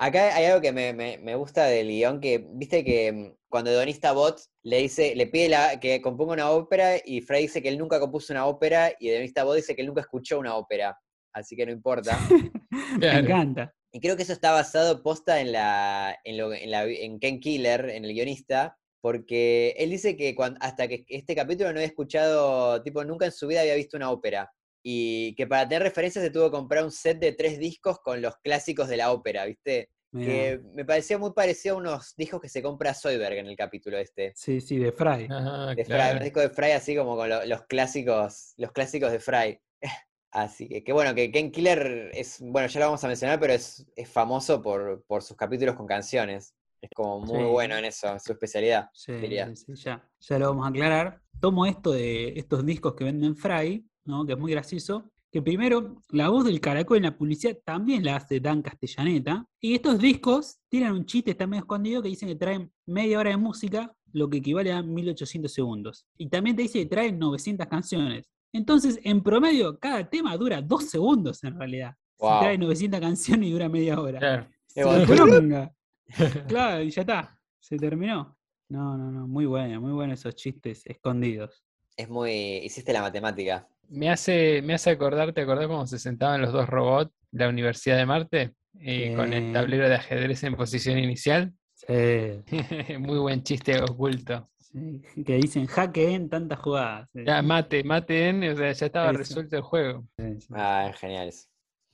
Acá 0.00 0.36
hay 0.36 0.44
algo 0.46 0.60
que 0.60 0.72
me, 0.72 0.92
me- 0.92 1.18
me 1.18 1.34
gusta 1.34 1.64
del 1.64 1.88
guion, 1.88 2.20
que 2.20 2.46
viste 2.52 2.84
que 2.84 3.12
mm, 3.12 3.37
cuando 3.48 3.72
Donista 3.72 4.12
Bot 4.12 4.40
le 4.62 4.78
dice, 4.78 5.14
le 5.14 5.26
pide 5.26 5.48
la- 5.48 5.80
que 5.80 6.00
componga 6.02 6.32
una 6.34 6.50
ópera 6.50 6.96
y 7.04 7.20
Frey 7.22 7.42
dice 7.42 7.62
que 7.62 7.68
él 7.68 7.78
nunca 7.78 7.98
compuso 8.00 8.32
una 8.32 8.46
ópera 8.46 8.92
y 8.98 9.10
Donista 9.10 9.44
Bot 9.44 9.56
dice 9.56 9.74
que 9.74 9.82
él 9.82 9.88
nunca 9.88 10.02
escuchó 10.02 10.38
una 10.38 10.56
ópera. 10.56 10.98
Así 11.32 11.56
que 11.56 11.66
no 11.66 11.72
importa. 11.72 12.18
Me 12.98 13.18
encanta. 13.18 13.74
Y 13.92 14.00
creo 14.00 14.16
que 14.16 14.22
eso 14.22 14.32
está 14.32 14.52
basado 14.52 15.02
posta 15.02 15.40
en 15.40 15.52
la, 15.52 16.18
en, 16.24 16.36
lo- 16.36 16.52
en 16.52 16.70
la- 16.70 16.84
en 16.84 17.18
Ken 17.18 17.40
Killer, 17.40 17.88
en 17.90 18.04
el 18.04 18.12
guionista, 18.12 18.76
porque 19.00 19.74
él 19.78 19.90
dice 19.90 20.16
que 20.16 20.34
cuan- 20.34 20.58
hasta 20.60 20.88
que 20.88 21.04
este 21.08 21.34
capítulo 21.34 21.70
no 21.72 21.78
había 21.78 21.86
escuchado, 21.88 22.82
tipo, 22.82 23.02
nunca 23.04 23.26
en 23.26 23.32
su 23.32 23.46
vida 23.46 23.60
había 23.60 23.74
visto 23.76 23.96
una 23.96 24.10
ópera. 24.10 24.50
Y 24.84 25.34
que 25.36 25.46
para 25.46 25.66
tener 25.68 25.82
referencias 25.82 26.24
se 26.24 26.30
tuvo 26.30 26.44
que 26.46 26.56
comprar 26.56 26.84
un 26.84 26.90
set 26.92 27.18
de 27.18 27.32
tres 27.32 27.58
discos 27.58 27.98
con 28.00 28.20
los 28.22 28.36
clásicos 28.38 28.88
de 28.88 28.96
la 28.98 29.10
ópera, 29.12 29.44
¿viste? 29.46 29.90
Mirá. 30.12 30.26
Que 30.32 30.60
me 30.74 30.84
parecía 30.84 31.18
muy 31.18 31.32
parecido 31.32 31.74
a 31.76 31.78
unos 31.78 32.16
discos 32.16 32.40
que 32.40 32.48
se 32.48 32.62
compra 32.62 32.94
Soyberg 32.94 33.36
en 33.38 33.46
el 33.46 33.56
capítulo 33.56 33.98
este. 33.98 34.32
Sí, 34.34 34.60
sí, 34.60 34.78
de 34.78 34.90
Fry. 34.92 35.26
Ah, 35.30 35.74
De 35.76 35.84
Fry, 35.84 36.12
un 36.16 36.20
disco 36.20 36.40
de 36.40 36.48
Fry 36.50 36.70
así 36.72 36.96
como 36.96 37.16
con 37.16 37.28
lo- 37.28 37.44
los 37.44 37.62
clásicos, 37.64 38.54
los 38.56 38.72
clásicos 38.72 39.12
de 39.12 39.20
Fry. 39.20 39.60
Así 40.30 40.68
que, 40.68 40.84
que 40.84 40.92
bueno, 40.92 41.14
que 41.14 41.30
Ken 41.32 41.50
Killer 41.50 42.10
es, 42.12 42.38
bueno, 42.42 42.68
ya 42.68 42.80
lo 42.80 42.86
vamos 42.86 43.02
a 43.02 43.08
mencionar, 43.08 43.40
pero 43.40 43.54
es, 43.54 43.86
es 43.96 44.08
famoso 44.10 44.60
por, 44.60 45.02
por 45.06 45.22
sus 45.22 45.36
capítulos 45.38 45.74
con 45.74 45.86
canciones. 45.86 46.54
Es 46.82 46.90
como 46.94 47.20
muy 47.20 47.38
Sí. 47.38 47.44
bueno 47.50 47.76
en 47.78 47.86
eso, 47.86 48.08
en 48.12 48.20
su 48.20 48.32
especialidad. 48.32 48.90
Sí, 48.92 49.12
diría. 49.12 49.54
sí, 49.56 49.74
ya, 49.74 50.06
ya 50.20 50.38
lo 50.38 50.48
vamos 50.50 50.66
a 50.66 50.68
aclarar. 50.68 51.22
Tomo 51.40 51.64
esto 51.64 51.92
de 51.92 52.34
estos 52.38 52.64
discos 52.66 52.94
que 52.94 53.04
venden 53.04 53.36
Fry, 53.36 53.88
¿no? 54.04 54.26
que 54.26 54.32
es 54.34 54.38
muy 54.38 54.52
gracioso. 54.52 55.10
Que 55.30 55.42
primero, 55.42 56.02
la 56.10 56.30
voz 56.30 56.44
del 56.44 56.60
caracol 56.60 56.98
en 56.98 57.02
la 57.04 57.16
publicidad 57.16 57.58
también 57.64 58.04
la 58.04 58.16
hace 58.16 58.40
Dan 58.40 58.62
Castellaneta. 58.62 59.46
Y 59.60 59.74
estos 59.74 59.98
discos 59.98 60.58
tienen 60.68 60.92
un 60.92 61.04
chiste, 61.04 61.32
está 61.32 61.46
medio 61.46 61.62
escondido, 61.62 62.02
que 62.02 62.08
dicen 62.08 62.28
que 62.28 62.36
traen 62.36 62.72
media 62.86 63.18
hora 63.18 63.30
de 63.30 63.36
música, 63.36 63.94
lo 64.12 64.30
que 64.30 64.38
equivale 64.38 64.72
a 64.72 64.82
1800 64.82 65.52
segundos. 65.52 66.06
Y 66.16 66.28
también 66.28 66.56
te 66.56 66.62
dice 66.62 66.80
que 66.80 66.86
trae 66.86 67.12
900 67.12 67.66
canciones. 67.66 68.30
Entonces, 68.52 68.98
en 69.04 69.22
promedio, 69.22 69.78
cada 69.78 70.08
tema 70.08 70.36
dura 70.36 70.62
dos 70.62 70.84
segundos 70.84 71.44
en 71.44 71.58
realidad. 71.58 71.94
Wow. 72.18 72.32
Si 72.32 72.40
trae 72.40 72.58
900 72.58 73.00
canciones 73.00 73.48
y 73.48 73.52
dura 73.52 73.68
media 73.68 74.00
hora. 74.00 74.18
Claro. 74.18 74.48
Se 74.66 74.84
bueno. 74.84 75.70
claro, 76.48 76.82
y 76.82 76.90
ya 76.90 77.02
está. 77.02 77.38
Se 77.60 77.76
terminó. 77.76 78.36
No, 78.70 78.96
no, 78.96 79.10
no. 79.10 79.26
Muy 79.26 79.46
bueno, 79.46 79.80
muy 79.80 79.92
buenos 79.92 80.20
esos 80.20 80.34
chistes 80.34 80.82
escondidos. 80.86 81.62
Es 81.96 82.08
muy. 82.08 82.32
Hiciste 82.64 82.92
la 82.92 83.02
matemática. 83.02 83.68
Me 83.88 84.10
hace, 84.10 84.60
me 84.62 84.74
hace 84.74 84.90
acordar, 84.90 85.32
¿te 85.32 85.40
acordás 85.42 85.66
cómo 85.66 85.86
se 85.86 85.98
sentaban 85.98 86.40
los 86.42 86.52
dos 86.52 86.68
robots 86.68 87.10
de 87.30 87.44
la 87.44 87.48
Universidad 87.50 87.96
de 87.96 88.06
Marte? 88.06 88.52
Eh, 88.80 89.14
con 89.16 89.32
el 89.32 89.52
tablero 89.52 89.88
de 89.88 89.96
ajedrez 89.96 90.42
en 90.44 90.54
posición 90.54 90.98
inicial. 90.98 91.52
Sí, 91.74 91.86
Muy 92.98 93.18
buen 93.18 93.42
chiste 93.42 93.80
oculto. 93.82 94.48
sí. 94.58 95.02
Que 95.24 95.36
dicen 95.36 95.66
jaque 95.66 96.12
en 96.14 96.28
tantas 96.28 96.58
jugadas. 96.60 97.08
Ya, 97.14 97.40
mate, 97.42 97.82
mate 97.82 98.28
en, 98.28 98.44
o 98.44 98.56
sea, 98.56 98.72
ya 98.72 98.86
estaba 98.86 99.08
Eso. 99.10 99.18
resuelto 99.18 99.56
el 99.56 99.62
juego. 99.62 100.04
Ah, 100.52 100.92
genial. 100.98 101.28
eso. 101.28 101.48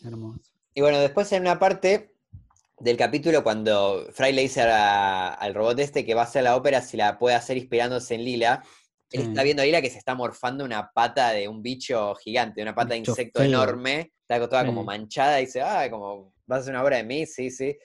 Hermoso. 0.05 0.41
Y 0.75 0.81
bueno, 0.81 0.99
después 0.99 1.31
en 1.33 1.43
una 1.43 1.59
parte 1.59 2.11
del 2.81 2.97
capítulo, 2.97 3.45
cuando 3.45 4.07
Fry 4.13 4.33
le 4.33 4.43
dice 4.43 4.63
a- 4.63 5.29
al 5.29 5.55
robot 5.55 5.79
este 5.79 6.05
que 6.05 6.15
va 6.15 6.23
a 6.23 6.25
hacer 6.25 6.43
la 6.43 6.57
ópera 6.57 6.83
si 6.83 6.97
la 6.97 7.19
puede 7.19 7.37
hacer 7.37 7.57
inspirándose 7.57 8.17
en 8.17 8.25
Lila, 8.25 8.65
él 9.11 9.23
Sí. 9.23 9.29
está 9.29 9.43
viendo 9.43 9.63
a 9.63 9.67
Lila 9.67 9.83
que 9.83 9.91
se 9.91 9.99
está 9.99 10.15
morfando 10.15 10.65
una 10.65 10.91
pata 10.93 11.31
de 11.33 11.47
un 11.49 11.63
bicho 11.63 12.15
gigante, 12.17 12.63
una 12.63 12.75
pata 12.75 12.95
de 12.95 12.99
insecto 12.99 13.41
feo. 13.41 13.49
enorme, 13.49 14.13
está 14.29 14.49
toda 14.49 14.65
como 14.67 14.83
manchada 14.85 15.41
y 15.41 15.47
dice, 15.47 15.61
ah, 15.63 15.89
como, 15.91 16.33
¿vas 16.47 16.59
a 16.59 16.61
hacer 16.63 16.73
una 16.75 16.83
obra 16.83 16.97
de 16.99 17.05
mí? 17.05 17.27
Sí, 17.27 17.51
sí. 17.51 17.77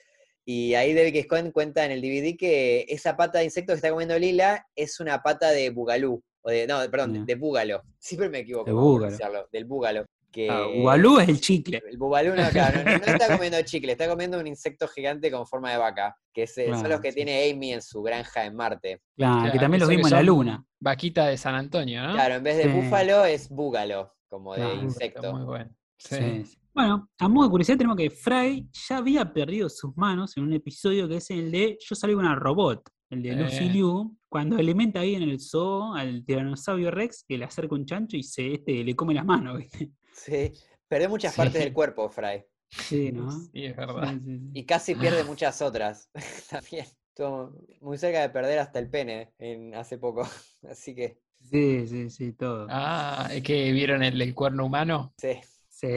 Y 0.44 0.74
ahí 0.74 0.94
David 0.94 1.26
Cohen 1.28 1.52
cuenta 1.52 1.84
en 1.84 1.92
el 1.92 2.00
DVD 2.00 2.36
que 2.36 2.84
esa 2.88 3.16
pata 3.16 3.38
de 3.38 3.44
insecto 3.44 3.72
que 3.72 3.76
está 3.76 3.90
comiendo 3.90 4.18
Lila 4.18 4.66
es 4.74 4.98
una 4.98 5.22
pata 5.22 5.50
de 5.50 5.70
bugalú, 5.70 6.22
o 6.42 6.50
de, 6.50 6.66
no, 6.66 6.80
perdón, 6.90 7.24
de, 7.26 7.34
búgalo. 7.34 7.82
Siempre 7.98 8.28
me 8.28 8.38
equivoco 8.40 8.64
De 8.64 8.72
búgalo. 8.72 9.48
del 9.52 9.64
búgalo. 9.66 10.06
Que, 10.30 10.48
Ah, 10.48 10.66
Ubalú 10.68 11.18
es 11.18 11.28
el 11.28 11.40
chicle. 11.40 11.82
el 11.90 11.98
bubalú 11.98 12.34
no, 12.36 12.48
claro, 12.50 12.84
no, 12.84 12.90
no 12.98 13.04
está 13.04 13.26
comiendo 13.38 13.60
chicle, 13.62 13.92
está 13.92 14.08
comiendo 14.08 14.38
un 14.38 14.46
insecto 14.46 14.86
gigante 14.86 15.30
con 15.30 15.46
forma 15.46 15.72
de 15.72 15.78
vaca, 15.78 16.16
que 16.32 16.44
es- 16.44 16.54
son 16.54 16.88
los 16.88 17.00
que 17.00 17.10
sí. 17.10 17.16
tiene 17.16 17.50
Amy 17.50 17.72
en 17.72 17.82
su 17.82 18.00
granja 18.02 18.44
en 18.44 18.54
Marte. 18.54 19.00
Claro, 19.16 19.50
que 19.52 19.58
también 19.58 19.80
los 19.80 19.88
vimos 19.88 20.06
en 20.12 20.16
la 20.16 20.22
luna. 20.22 20.64
Vaquita 20.78 21.26
de 21.26 21.36
San 21.36 21.54
Antonio, 21.56 22.02
¿no? 22.06 22.12
Claro, 22.14 22.36
en 22.36 22.42
vez 22.44 22.56
de 22.58 22.62
Sí. 22.64 22.68
búfalo 22.70 23.24
es 23.24 23.48
búgalo, 23.48 24.12
como 24.28 24.54
de. 24.54 24.62
Está 24.62 24.74
insecto. 24.84 25.32
Muy 25.34 25.44
bueno. 25.44 25.70
Sí. 25.98 26.16
Sí, 26.16 26.44
sí. 26.44 26.56
Bueno, 26.72 27.10
a 27.18 27.28
modo 27.28 27.46
de 27.46 27.50
curiosidad 27.50 27.76
tenemos 27.78 27.96
que 27.96 28.08
Fry 28.10 28.68
ya 28.88 28.98
había 28.98 29.32
perdido 29.32 29.68
sus 29.68 29.96
manos 29.96 30.36
en 30.36 30.44
un 30.44 30.52
episodio 30.52 31.08
que 31.08 31.16
es 31.16 31.28
el 31.30 31.50
de 31.50 31.76
Yo 31.80 31.94
salí 31.96 32.14
con 32.14 32.24
una 32.24 32.36
robot, 32.36 32.88
el 33.10 33.22
de 33.24 33.32
Lucy 33.32 33.64
Eh. 33.64 33.70
Liu, 33.72 34.16
cuando 34.28 34.56
alimenta 34.56 35.00
ahí 35.00 35.16
en 35.16 35.22
el 35.24 35.40
zoo 35.40 35.92
al 35.94 36.24
tiranosaurio 36.24 36.92
Rex 36.92 37.24
que 37.28 37.36
le 37.36 37.44
acerca 37.44 37.74
un 37.74 37.84
chancho 37.84 38.16
y 38.16 38.22
se 38.22 38.54
este, 38.54 38.84
le 38.84 38.94
come 38.94 39.12
las 39.14 39.24
manos, 39.26 39.58
¿viste? 39.58 39.90
Sí, 40.12 40.52
perdió 40.88 41.08
muchas 41.08 41.34
Sí. 41.34 41.38
partes 41.38 41.62
del 41.62 41.72
cuerpo, 41.72 42.08
Fry. 42.10 42.44
Sí, 42.68 43.12
¿no? 43.12 43.30
Sí, 43.30 43.64
es 43.66 43.76
verdad. 43.76 44.08
Sí, 44.08 44.20
sí, 44.20 44.38
sí. 44.38 44.50
Y 44.52 44.66
casi 44.66 44.94
pierde 44.94 45.24
muchas 45.24 45.60
otras. 45.62 46.10
También. 46.50 46.86
Estuvo 47.08 47.52
muy 47.80 47.98
cerca 47.98 48.20
de 48.20 48.30
perder 48.30 48.58
hasta 48.60 48.78
el 48.78 48.88
pene 48.88 49.32
en, 49.38 49.74
hace 49.74 49.98
poco. 49.98 50.22
Así 50.68 50.94
que, 50.94 51.20
Sí, 51.50 51.86
sí, 51.86 52.10
sí, 52.10 52.32
todo. 52.32 52.66
Ah, 52.70 53.28
es 53.32 53.42
que 53.42 53.72
vieron 53.72 54.02
el, 54.02 54.20
el 54.20 54.34
cuerno 54.34 54.66
humano. 54.66 55.14
sí. 55.18 55.40
Sí, 55.68 55.88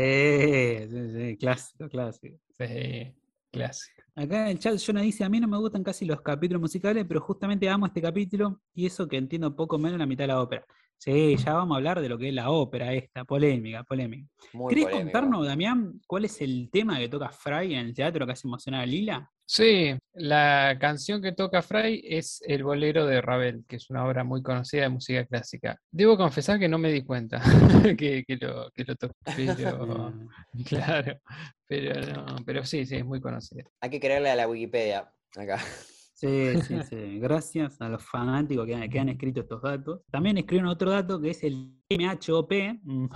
sí, 0.89 1.11
sí, 1.11 1.37
clásico, 1.37 1.89
clásico. 1.89 2.37
Sí, 2.57 3.13
clásico. 3.51 4.03
Acá 4.15 4.43
en 4.43 4.47
el 4.51 4.59
chat 4.59 4.77
Jonah 4.79 5.01
dice, 5.01 5.23
a 5.23 5.29
mí 5.29 5.39
no 5.39 5.47
me 5.47 5.57
gustan 5.57 5.83
casi 5.83 6.05
los 6.05 6.21
capítulos 6.21 6.61
musicales, 6.61 7.05
pero 7.07 7.19
justamente 7.21 7.69
amo 7.69 7.85
este 7.87 8.01
capítulo 8.01 8.61
y 8.73 8.85
eso 8.85 9.07
que 9.07 9.17
entiendo 9.17 9.55
poco 9.55 9.77
menos 9.77 9.99
la 9.99 10.05
mitad 10.05 10.23
de 10.23 10.27
la 10.29 10.41
ópera. 10.41 10.65
Sí, 11.03 11.35
ya 11.35 11.55
vamos 11.55 11.75
a 11.75 11.77
hablar 11.79 11.99
de 11.99 12.07
lo 12.07 12.17
que 12.17 12.29
es 12.29 12.33
la 12.33 12.49
ópera 12.49 12.93
esta, 12.93 13.25
polémica, 13.25 13.83
polémica. 13.83 14.25
Muy 14.53 14.69
¿Querés 14.69 14.85
polémico. 14.85 15.11
contarnos, 15.11 15.45
Damián, 15.45 15.99
cuál 16.07 16.23
es 16.23 16.39
el 16.39 16.69
tema 16.71 16.97
que 16.97 17.09
toca 17.09 17.27
Fry 17.27 17.73
en 17.73 17.87
el 17.87 17.93
teatro 17.93 18.25
que 18.25 18.31
hace 18.31 18.47
emocionar 18.47 18.83
a 18.83 18.85
Lila? 18.85 19.29
Sí, 19.45 19.93
la 20.13 20.77
canción 20.79 21.21
que 21.21 21.33
toca 21.33 21.61
Fry 21.61 22.01
es 22.07 22.41
El 22.47 22.63
Bolero 22.63 23.05
de 23.05 23.19
Ravel, 23.19 23.65
que 23.67 23.75
es 23.75 23.89
una 23.89 24.05
obra 24.05 24.23
muy 24.23 24.41
conocida 24.41 24.83
de 24.83 24.89
música 24.89 25.25
clásica. 25.25 25.77
Debo 25.91 26.15
confesar 26.15 26.57
que 26.57 26.69
no 26.69 26.77
me 26.77 26.89
di 26.89 27.03
cuenta 27.03 27.41
que, 27.99 28.23
que 28.25 28.37
lo, 28.37 28.71
que 28.71 28.85
lo 28.85 28.95
tocó, 28.95 29.13
pero 29.25 30.13
claro, 30.65 31.19
pero 31.67 32.13
no, 32.13 32.37
pero 32.45 32.63
sí, 32.63 32.85
sí, 32.85 32.95
es 32.95 33.05
muy 33.05 33.19
conocida. 33.19 33.65
Hay 33.81 33.89
que 33.89 33.99
creerle 33.99 34.29
a 34.29 34.37
la 34.37 34.47
Wikipedia. 34.47 35.11
Acá. 35.35 35.59
Sí, 36.13 36.61
sí, 36.61 36.75
sí. 36.89 37.19
Gracias 37.19 37.81
a 37.81 37.89
los 37.89 38.03
fanáticos 38.03 38.65
que 38.65 38.75
han, 38.75 38.89
que 38.89 38.99
han 38.99 39.09
escrito 39.09 39.41
estos 39.41 39.61
datos. 39.61 40.01
También 40.11 40.37
escriben 40.37 40.67
otro 40.67 40.91
dato 40.91 41.19
que 41.19 41.31
es 41.31 41.43
el 41.43 41.73
MHOP, 41.89 42.51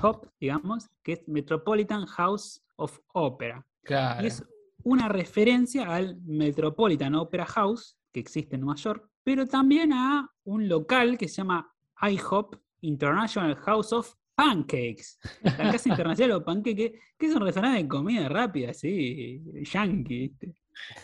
HOP, 0.01 0.27
digamos, 0.39 0.89
que 1.03 1.13
es 1.13 1.27
Metropolitan 1.27 2.05
House 2.05 2.63
of 2.75 2.99
Opera. 3.13 3.65
Claro. 3.83 4.23
Y 4.23 4.27
es 4.27 4.43
una 4.83 5.09
referencia 5.09 5.93
al 5.93 6.19
Metropolitan 6.23 7.15
Opera 7.15 7.45
House, 7.45 7.97
que 8.11 8.19
existe 8.19 8.55
en 8.55 8.61
Nueva 8.61 8.79
York, 8.79 9.09
pero 9.23 9.45
también 9.45 9.93
a 9.93 10.29
un 10.45 10.67
local 10.67 11.17
que 11.17 11.27
se 11.27 11.37
llama 11.37 11.73
IHOP, 12.01 12.55
International 12.81 13.55
House 13.55 13.91
of 13.93 14.13
Pancakes. 14.35 15.17
La 15.41 15.71
Casa 15.71 15.89
Internacional 15.89 16.29
de 16.29 16.35
los 16.35 16.43
Pancakes, 16.43 16.93
que 17.17 17.25
es 17.25 17.35
un 17.35 17.41
restaurante 17.41 17.81
de 17.83 17.87
comida 17.87 18.29
rápida, 18.29 18.69
así, 18.71 19.41
yankee, 19.63 20.19
¿viste? 20.19 20.55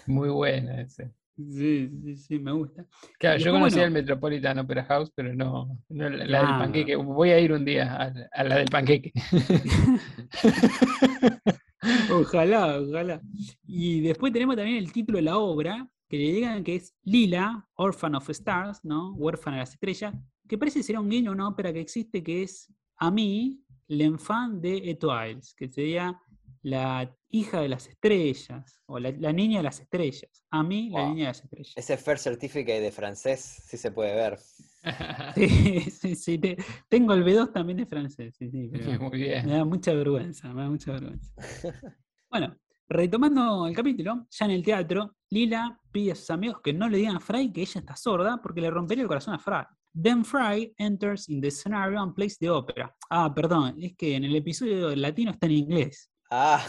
Muy 0.06 0.30
buena 0.30 0.82
ese. 0.82 1.12
Sí, 1.36 1.90
sí, 2.04 2.16
sí, 2.16 2.40
me 2.40 2.52
gusta. 2.52 2.86
Claro, 3.18 3.40
yo 3.40 3.52
conocía 3.52 3.78
bueno- 3.84 3.88
el 3.88 4.04
Metropolitan 4.04 4.60
Opera 4.60 4.84
House, 4.86 5.12
pero 5.16 5.34
no, 5.34 5.80
no 5.90 6.10
la, 6.10 6.10
la 6.10 6.18
del 6.18 6.28
Claro. 6.28 6.48
panqueque. 6.60 6.96
Voy 6.96 7.30
a 7.32 7.40
ir 7.40 7.52
un 7.54 7.66
día 7.66 7.96
a, 7.96 8.14
a 8.32 8.44
la 8.44 8.56
del 8.58 8.68
panqueque. 8.70 9.12
Ojalá, 12.12 12.80
ojalá. 12.80 13.22
Y 13.68 14.02
después 14.02 14.32
tenemos 14.32 14.56
también 14.56 14.78
el 14.78 14.92
título 14.92 15.18
de 15.18 15.24
la 15.24 15.38
obra, 15.38 15.88
que 16.08 16.18
le 16.18 16.32
digan 16.32 16.64
que 16.64 16.76
es 16.76 16.96
Lila, 17.04 17.68
Orphan 17.76 18.16
of 18.16 18.30
Stars, 18.30 18.80
¿no? 18.84 19.14
Huérfana 19.16 19.58
de 19.58 19.62
las 19.64 19.74
estrellas, 19.74 20.14
que 20.48 20.58
parece 20.58 20.80
que 20.80 20.84
sería 20.84 21.00
un 21.02 21.10
guiño 21.10 21.32
a 21.32 21.34
una 21.34 21.48
ópera 21.48 21.74
que 21.74 21.82
existe 21.82 22.24
que 22.24 22.44
es 22.44 22.72
A 22.98 23.12
mí, 23.12 23.60
l'enfant 23.88 24.62
de 24.62 24.92
Etoiles, 24.92 25.54
que 25.56 25.68
sería 25.68 26.18
la 26.64 27.16
hija 27.30 27.62
de 27.62 27.68
las 27.70 27.88
estrellas, 27.88 28.82
o 28.86 28.98
la, 29.00 29.12
la 29.12 29.32
niña 29.34 29.58
de 29.60 29.64
las 29.64 29.80
estrellas. 29.82 30.46
A 30.50 30.64
mí, 30.64 30.90
la 30.92 31.08
niña 31.10 31.24
de 31.26 31.28
las 31.30 31.44
estrellas. 31.44 31.74
Ese 31.76 31.98
First 31.98 32.24
Certificate 32.24 32.80
de 32.82 32.92
francés 32.92 33.64
sí 33.68 33.78
se 33.78 33.92
puede 33.92 34.16
ver. 34.16 34.40
Sí, 35.36 35.80
sí, 35.92 36.16
sí, 36.16 36.38
te- 36.38 36.58
tengo 36.90 37.14
el 37.14 37.24
B2 37.24 37.54
también 37.54 37.78
de 37.78 37.86
francés, 37.86 38.36
sí, 38.38 38.50
sí, 38.50 38.70
pero- 38.72 39.00
Muy 39.02 39.12
Me 39.12 39.18
bien. 39.18 39.48
da 39.48 39.64
mucha 39.66 39.94
vergüenza, 39.94 40.54
me 40.54 40.64
da 40.64 40.70
mucha 40.70 40.92
vergüenza. 40.92 41.32
Bueno, 42.30 42.56
retomando 42.90 43.68
el 43.68 43.76
capítulo, 43.76 44.26
ya 44.32 44.46
en 44.46 44.52
el 44.52 44.64
teatro, 44.64 45.16
Lila 45.30 45.80
pide 45.92 46.14
a 46.14 46.16
sus 46.16 46.30
amigos 46.32 46.62
que 46.64 46.74
no 46.74 46.90
le 46.90 46.98
digan 46.98 47.16
a 47.18 47.20
Fry 47.20 47.52
que 47.54 47.62
ella 47.62 47.80
está 47.80 47.96
sorda 47.96 48.40
porque 48.42 48.60
le 48.60 48.72
rompería 48.72 49.04
el 49.04 49.08
corazón 49.08 49.36
a 49.36 49.40
Fry. 49.40 49.64
Then 49.94 50.26
Fry 50.26 50.74
enters 50.78 51.30
in 51.30 51.40
the 51.40 51.52
scenario 51.52 52.02
and 52.02 52.14
plays 52.16 52.38
the 52.40 52.50
opera. 52.50 52.94
Ah, 53.10 53.32
perdón, 53.34 53.76
es 53.80 53.96
que 53.96 54.16
en 54.16 54.24
el 54.24 54.36
episodio 54.36 54.96
latino 54.96 55.30
está 55.32 55.46
en 55.46 55.52
inglés. 55.54 56.10
Ah, 56.36 56.66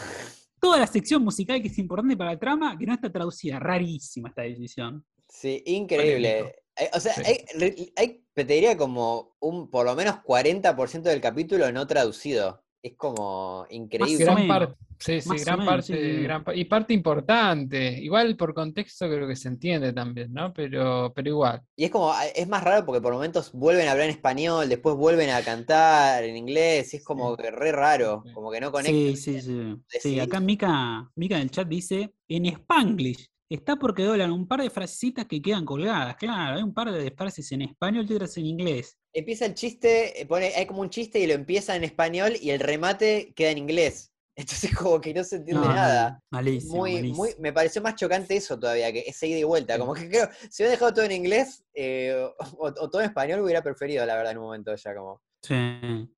Toda 0.59 0.77
la 0.77 0.85
sección 0.85 1.23
musical 1.23 1.59
que 1.59 1.69
es 1.69 1.77
importante 1.79 2.15
para 2.15 2.33
la 2.33 2.39
trama 2.39 2.77
que 2.77 2.85
no 2.85 2.93
está 2.93 3.11
traducida. 3.11 3.57
Rarísima 3.59 4.29
esta 4.29 4.43
decisión. 4.43 5.03
sí, 5.27 5.63
increíble. 5.65 6.39
Eh, 6.77 6.89
O 6.93 6.99
sea, 6.99 7.13
Sí. 7.13 7.21
hay, 7.25 7.93
hay- 7.95 8.23
te 8.33 8.43
diría 8.43 8.75
como 8.77 9.37
un 9.39 9.69
por 9.71 9.85
lo 9.85 9.95
menos 9.95 10.17
40% 10.23 11.09
del 11.09 11.21
capítulo 11.21 11.71
no 11.71 11.87
traducido. 11.87 12.64
Es 12.85 12.93
como 12.95 13.65
increíble. 13.71 14.23
Gran 14.25 14.47
parte, 14.47 14.75
sí, 14.99 15.19
sí, 15.19 15.29
gran 15.39 15.57
menos, 15.57 15.73
parte, 15.73 16.17
sí, 16.17 16.21
gran 16.21 16.43
pa- 16.43 16.53
y 16.53 16.65
parte 16.65 16.93
importante. 16.93 17.99
Igual 17.99 18.37
por 18.37 18.53
contexto 18.53 19.07
creo 19.07 19.27
que 19.27 19.35
se 19.35 19.47
entiende 19.47 19.91
también, 19.91 20.31
¿no? 20.31 20.53
Pero, 20.53 21.11
pero 21.15 21.29
igual. 21.29 21.63
Y 21.75 21.85
es 21.85 21.89
como, 21.89 22.11
ah, 22.11 22.27
es 22.27 22.47
más 22.47 22.63
raro 22.63 22.85
porque 22.85 23.01
por 23.01 23.11
momentos 23.11 23.51
vuelven 23.53 23.87
a 23.87 23.93
hablar 23.93 24.05
en 24.05 24.11
español, 24.15 24.69
después 24.69 24.95
vuelven 24.95 25.31
a 25.31 25.41
cantar 25.41 26.23
en 26.25 26.37
inglés, 26.37 26.93
y 26.93 26.97
es 26.97 27.03
como 27.03 27.35
que 27.35 27.49
re 27.49 27.71
raro, 27.71 28.23
como 28.35 28.51
que 28.51 28.61
no 28.61 28.71
conectan. 28.71 28.93
Sí, 28.93 29.15
sí, 29.15 29.41
sí. 29.41 29.75
Sí, 29.99 30.19
acá 30.19 30.39
Mika, 30.39 31.09
Mika 31.15 31.37
en 31.37 31.41
el 31.41 31.49
chat 31.49 31.67
dice, 31.67 32.13
en 32.27 32.45
Spanglish, 32.45 33.27
está 33.49 33.77
porque 33.77 34.03
doblan 34.03 34.31
un 34.31 34.47
par 34.47 34.61
de 34.61 34.69
frasecitas 34.69 35.25
que 35.25 35.41
quedan 35.41 35.65
colgadas. 35.65 36.17
Claro, 36.17 36.57
hay 36.57 36.61
un 36.63 36.73
par 36.73 36.91
de 36.91 37.09
frases 37.09 37.51
en 37.51 37.63
español 37.63 38.05
y 38.07 38.13
otras 38.13 38.37
en 38.37 38.45
inglés. 38.45 38.95
Empieza 39.17 39.45
el 39.45 39.53
chiste, 39.55 40.21
eh, 40.21 40.25
pone, 40.25 40.47
hay 40.55 40.65
como 40.65 40.81
un 40.81 40.89
chiste 40.89 41.19
y 41.19 41.25
lo 41.25 41.33
empieza 41.33 41.73
en 41.75 41.85
español 41.85 42.33
y 42.41 42.49
el 42.49 42.59
remate 42.59 43.31
queda 43.33 43.51
en 43.51 43.57
inglés. 43.59 44.11
Entonces 44.35 44.75
como 44.75 44.99
que 44.99 45.13
no 45.13 45.23
se 45.23 45.37
entiende 45.37 45.65
No, 45.67 45.73
nada. 45.73 46.21
malísimo, 46.29 46.75
Muy, 46.75 46.93
malísimo. 46.95 47.17
muy, 47.17 47.29
me 47.39 47.53
pareció 47.53 47.81
más 47.81 47.95
chocante 47.95 48.35
eso 48.35 48.59
todavía, 48.59 48.91
que 48.91 49.05
esa 49.07 49.25
ida 49.25 49.37
y 49.39 49.43
vuelta. 49.45 49.79
Como 49.79 49.93
que 49.93 50.09
creo, 50.09 50.27
si 50.49 50.61
hubiera 50.61 50.71
dejado 50.71 50.93
todo 50.93 51.05
en 51.05 51.13
inglés 51.13 51.63
eh, 51.73 52.13
o, 52.57 52.65
o 52.67 52.89
todo 52.89 53.01
en 53.01 53.07
español, 53.07 53.39
hubiera 53.39 53.63
preferido, 53.63 54.05
la 54.05 54.15
verdad, 54.15 54.33
en 54.33 54.37
un 54.39 54.43
momento 54.43 54.75
ya 54.75 54.93
como. 54.93 55.21
Sí. 55.41 55.55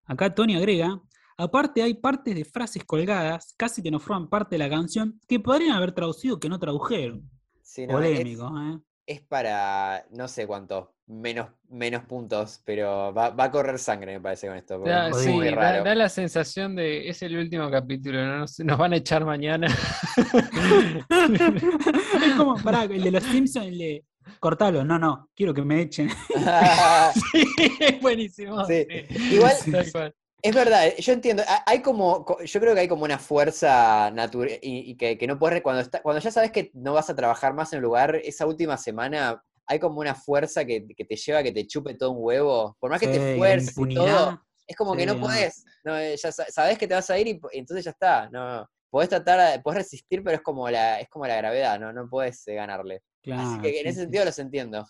Acá 0.06 0.34
Tony 0.34 0.56
agrega, 0.56 1.00
aparte 1.38 1.84
hay 1.84 1.94
partes 1.94 2.34
de 2.34 2.46
frases 2.46 2.84
colgadas, 2.84 3.54
casi 3.58 3.84
que 3.84 3.92
no 3.92 4.00
forman 4.00 4.28
parte 4.30 4.56
de 4.56 4.60
la 4.60 4.70
canción, 4.70 5.20
que 5.28 5.40
podrían 5.40 5.74
haber 5.76 5.92
traducido 5.92 6.40
que 6.40 6.50
no 6.50 6.58
tradujeron. 6.58 7.30
Sí, 7.62 7.86
no, 7.86 8.02
es- 8.02 8.10
Polémico, 8.10 8.48
¿eh? 8.60 8.80
Es 9.08 9.22
para 9.22 10.06
no 10.12 10.28
sé 10.28 10.46
cuánto, 10.46 10.94
menos, 11.08 11.48
menos 11.70 12.04
puntos, 12.04 12.62
pero 12.66 13.14
va, 13.14 13.30
va 13.30 13.46
a 13.46 13.52
correr 13.52 13.80
sangre, 13.80 14.14
me 14.14 14.20
parece, 14.20 14.48
con 14.48 14.58
esto. 14.58 14.80
Da, 14.80 15.08
es 15.10 15.18
sí, 15.18 15.30
muy 15.30 15.46
da, 15.46 15.56
raro. 15.56 15.84
da 15.86 15.96
la 15.96 16.10
sensación 16.10 16.76
de 16.76 17.08
es 17.08 17.22
el 17.22 17.38
último 17.38 17.72
capítulo, 17.72 18.24
no 18.26 18.40
nos, 18.40 18.60
nos 18.60 18.78
van 18.78 18.92
a 18.94 18.98
echar 18.98 19.24
mañana. 19.24 19.68
es 21.08 22.36
como, 22.36 22.56
pará, 22.62 22.84
el 22.84 23.02
de 23.02 23.12
los 23.12 23.24
Simpsons, 23.24 23.68
el 23.68 23.78
de 23.78 24.06
cortalo, 24.42 24.84
no, 24.84 25.00
no, 25.00 25.30
quiero 25.34 25.54
que 25.54 25.62
me 25.64 25.82
echen. 25.82 26.10
sí, 27.32 27.46
es 27.80 28.02
buenísimo. 28.02 28.66
Sí. 28.66 28.86
sí. 29.10 29.36
Igual. 29.36 30.14
Es 30.42 30.54
verdad, 30.56 30.94
yo 30.98 31.14
entiendo. 31.14 31.44
ha- 31.48 31.64
Hay 31.66 31.82
como, 31.82 32.24
co- 32.24 32.42
yo 32.44 32.60
creo 32.60 32.74
que 32.76 32.82
hay 32.82 32.88
como 32.88 33.04
una 33.04 33.18
fuerza 33.20 34.12
natural 34.12 34.52
y, 34.62 34.92
y 34.92 34.96
que, 34.96 35.18
que 35.18 35.28
no 35.28 35.40
puedes, 35.40 35.62
cuando, 35.62 35.82
está, 35.82 36.02
cuando 36.02 36.22
ya 36.22 36.32
sabes 36.32 36.52
que 36.52 36.70
no 36.74 36.94
vas 36.94 37.10
a 37.10 37.16
trabajar 37.16 37.54
más 37.54 37.74
en 37.74 37.78
el 37.78 37.84
lugar, 37.84 38.16
esa 38.24 38.46
última 38.46 38.78
semana 38.78 39.44
hay 39.66 39.80
como 39.80 40.00
una 40.00 40.16
fuerza 40.16 40.64
que, 40.64 40.86
que 40.96 41.06
te 41.06 41.16
lleva 41.16 41.40
a 41.40 41.44
que 41.44 41.52
te 41.52 41.66
chupe 41.68 41.96
todo 41.96 42.12
un 42.12 42.18
huevo. 42.24 42.78
Por 42.80 42.90
más 42.92 43.00
que 43.02 43.08
te 43.08 43.18
la 43.20 43.26
esfuerces 43.32 43.78
y 43.78 43.94
todo, 43.94 44.42
es 44.68 44.76
como 44.78 44.94
que 44.96 45.02
Sí, 45.02 45.06
no 45.08 45.16
no. 45.16 45.22
puedes. 45.22 45.66
No, 45.84 45.98
eh, 45.98 46.16
ya 46.16 46.32
sa- 46.32 46.46
sabes 46.50 46.78
que 46.78 46.88
te 46.88 46.94
vas 46.94 47.10
a 47.10 47.18
ir 47.20 47.28
y, 47.28 47.40
entonces 47.54 47.84
ya 47.86 47.92
está. 47.92 48.30
No, 48.30 48.66
podés 48.90 49.10
tratar, 49.10 49.62
podés 49.64 49.80
resistir, 49.80 50.24
pero 50.24 50.38
es 50.38 50.42
como 50.44 50.70
la, 50.70 51.00
es 51.02 51.10
como 51.10 51.26
la 51.26 51.36
gravedad, 51.36 51.80
no, 51.80 51.92
no 51.92 52.08
puedes 52.10 52.48
eh, 52.48 52.54
ganarle. 52.54 53.02
Así 53.32 53.60
Claro, 53.60 53.62
que 53.62 53.80
en 53.82 53.88
ese 53.88 53.96
sí. 53.96 54.02
sentido 54.04 54.24
los 54.24 54.40
entiendo. 54.40 54.86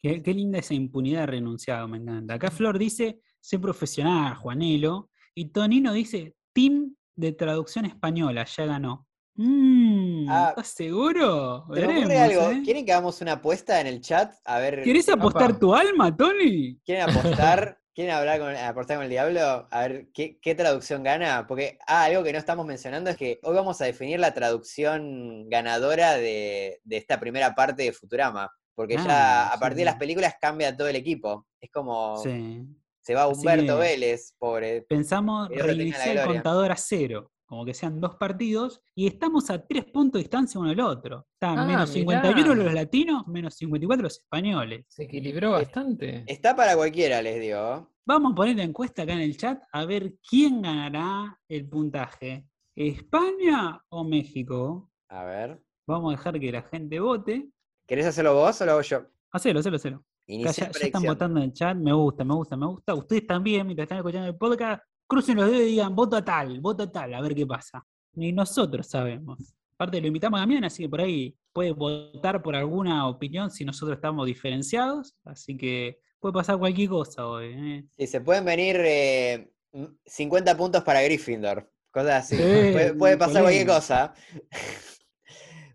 Qué, 0.00 0.22
qué 0.22 0.32
linda 0.34 0.58
esa 0.58 0.74
impunidad 0.74 1.20
de 1.20 1.26
renunciado, 1.26 1.86
me 1.88 1.98
encanta. 1.98 2.34
Acá 2.34 2.50
Flor 2.50 2.78
dice, 2.78 3.20
sé 3.48 3.58
profesional, 3.58 4.34
Juanelo. 4.34 5.08
Y 5.34 5.46
Tonino 5.46 5.94
dice, 5.94 6.34
team 6.52 6.94
de 7.16 7.32
traducción 7.32 7.86
española, 7.86 8.44
ya 8.44 8.66
ganó. 8.66 9.06
Mmm, 9.36 10.28
Ah, 10.28 10.48
¿estás 10.50 10.68
seguro? 10.68 11.64
¿Se 11.72 11.80
me 11.80 11.86
ocurre 11.86 12.06
Veremos, 12.08 12.38
algo? 12.38 12.50
¿eh? 12.50 12.62
¿Quieren 12.64 12.84
que 12.84 12.92
hagamos 12.92 13.20
una 13.22 13.32
apuesta 13.34 13.80
en 13.80 13.86
el 13.86 14.00
chat? 14.02 14.34
A 14.44 14.58
ver. 14.58 14.82
¿Querés 14.82 15.08
apostar 15.08 15.58
tu 15.58 15.74
alma, 15.74 16.14
Tony? 16.14 16.78
¿Quieren 16.84 17.08
apostar? 17.08 17.78
¿Quieren 17.94 18.14
hablar 18.14 18.38
con, 18.38 18.54
apostar 18.54 18.96
con 18.98 19.04
el 19.04 19.10
diablo? 19.10 19.66
A 19.70 19.80
ver 19.80 20.08
¿qué, 20.12 20.38
qué 20.42 20.54
traducción 20.54 21.02
gana. 21.02 21.46
Porque 21.48 21.78
ah, 21.86 22.04
algo 22.04 22.22
que 22.22 22.32
no 22.32 22.38
estamos 22.38 22.66
mencionando 22.66 23.08
es 23.10 23.16
que 23.16 23.40
hoy 23.42 23.54
vamos 23.54 23.80
a 23.80 23.86
definir 23.86 24.20
la 24.20 24.34
traducción 24.34 25.48
ganadora 25.48 26.14
de, 26.16 26.80
de 26.84 26.96
esta 26.98 27.18
primera 27.18 27.54
parte 27.54 27.84
de 27.84 27.92
Futurama. 27.92 28.50
Porque 28.74 28.96
Ah, 28.98 29.04
ya 29.06 29.48
a 29.48 29.54
sí, 29.54 29.60
partir 29.60 29.78
de 29.78 29.84
las 29.86 29.96
películas 29.96 30.34
cambia 30.40 30.76
todo 30.76 30.88
el 30.88 30.96
equipo. 30.96 31.46
Es 31.60 31.70
como 31.70 32.18
Sí. 32.18 32.62
Se 33.08 33.14
va 33.14 33.26
Humberto 33.26 33.78
Vélez, 33.78 34.34
pobre. 34.38 34.82
Pensamos 34.82 35.48
reiniciar 35.48 36.18
el 36.18 36.26
contador 36.26 36.70
a 36.70 36.76
cero, 36.76 37.32
como 37.46 37.64
que 37.64 37.72
sean 37.72 38.02
dos 38.02 38.16
partidos, 38.16 38.82
y 38.94 39.06
estamos 39.06 39.48
a 39.48 39.66
tres 39.66 39.86
puntos 39.86 40.18
de 40.18 40.24
distancia 40.24 40.60
uno 40.60 40.68
del 40.68 40.80
otro. 40.80 41.26
Están 41.32 41.58
Ah, 41.58 41.64
menos 41.64 41.90
mirá. 41.94 42.20
51 42.20 42.54
los 42.54 42.74
latinos, 42.74 43.26
menos 43.26 43.54
54 43.54 44.02
los 44.02 44.18
españoles. 44.18 44.84
Se 44.88 45.04
equilibró 45.04 45.52
bastante. 45.52 46.24
Está 46.26 46.54
para 46.54 46.76
cualquiera, 46.76 47.22
les 47.22 47.40
digo. 47.40 47.90
Vamos 48.04 48.32
a 48.32 48.34
poner 48.34 48.56
la 48.56 48.64
encuesta 48.64 49.04
acá 49.04 49.14
en 49.14 49.20
el 49.20 49.38
chat 49.38 49.58
a 49.72 49.86
ver 49.86 50.16
quién 50.28 50.60
ganará 50.60 51.40
el 51.48 51.66
puntaje. 51.66 52.44
¿España 52.76 53.82
o 53.88 54.04
México? 54.04 54.90
A 55.08 55.24
ver. 55.24 55.62
Vamos 55.86 56.12
a 56.12 56.16
dejar 56.18 56.38
que 56.38 56.52
la 56.52 56.60
gente 56.60 57.00
vote. 57.00 57.48
¿Querés 57.86 58.04
hacerlo 58.04 58.34
vos 58.34 58.60
o 58.60 58.66
lo 58.66 58.72
hago 58.72 58.82
yo? 58.82 59.06
Hacelo, 59.32 59.60
hacelo, 59.60 59.76
hacelo. 59.76 60.04
Ya, 60.28 60.50
ya 60.50 60.66
están 60.66 61.02
votando 61.02 61.40
en 61.40 61.46
el 61.46 61.52
chat, 61.54 61.74
me 61.76 61.92
gusta, 61.92 62.22
me 62.22 62.34
gusta, 62.34 62.54
me 62.54 62.66
gusta. 62.66 62.94
Ustedes 62.94 63.26
también, 63.26 63.66
mientras 63.66 63.86
están 63.86 63.98
escuchando 63.98 64.28
el 64.28 64.36
podcast, 64.36 64.82
crucen 65.06 65.36
los 65.36 65.50
dedos 65.50 65.62
y 65.62 65.70
digan, 65.70 65.96
voto 65.96 66.16
a 66.16 66.24
tal, 66.24 66.60
voto 66.60 66.82
a 66.82 66.92
tal, 66.92 67.14
a 67.14 67.20
ver 67.22 67.34
qué 67.34 67.46
pasa. 67.46 67.82
Ni 68.12 68.30
nosotros 68.30 68.86
sabemos. 68.86 69.54
Aparte, 69.72 70.00
lo 70.00 70.06
invitamos 70.06 70.36
a 70.38 70.40
Damián, 70.42 70.64
así 70.64 70.82
que 70.82 70.88
por 70.88 71.00
ahí 71.00 71.34
puede 71.52 71.72
votar 71.72 72.42
por 72.42 72.54
alguna 72.54 73.08
opinión 73.08 73.50
si 73.50 73.64
nosotros 73.64 73.96
estamos 73.96 74.26
diferenciados. 74.26 75.16
Así 75.24 75.56
que 75.56 76.00
puede 76.20 76.34
pasar 76.34 76.58
cualquier 76.58 76.90
cosa 76.90 77.26
hoy. 77.26 77.54
¿eh? 77.56 77.84
Sí, 77.96 78.06
se 78.06 78.20
pueden 78.20 78.44
venir 78.44 78.76
eh, 78.80 79.50
mm, 79.72 79.86
50 80.04 80.56
puntos 80.56 80.82
para 80.82 81.00
Gryffindor. 81.02 81.70
Cosas 81.90 82.24
así. 82.24 82.36
Sí, 82.36 82.42
puede, 82.72 82.94
puede 82.94 83.16
pasar 83.16 83.42
cualquier 83.42 83.66
cosa. 83.66 84.12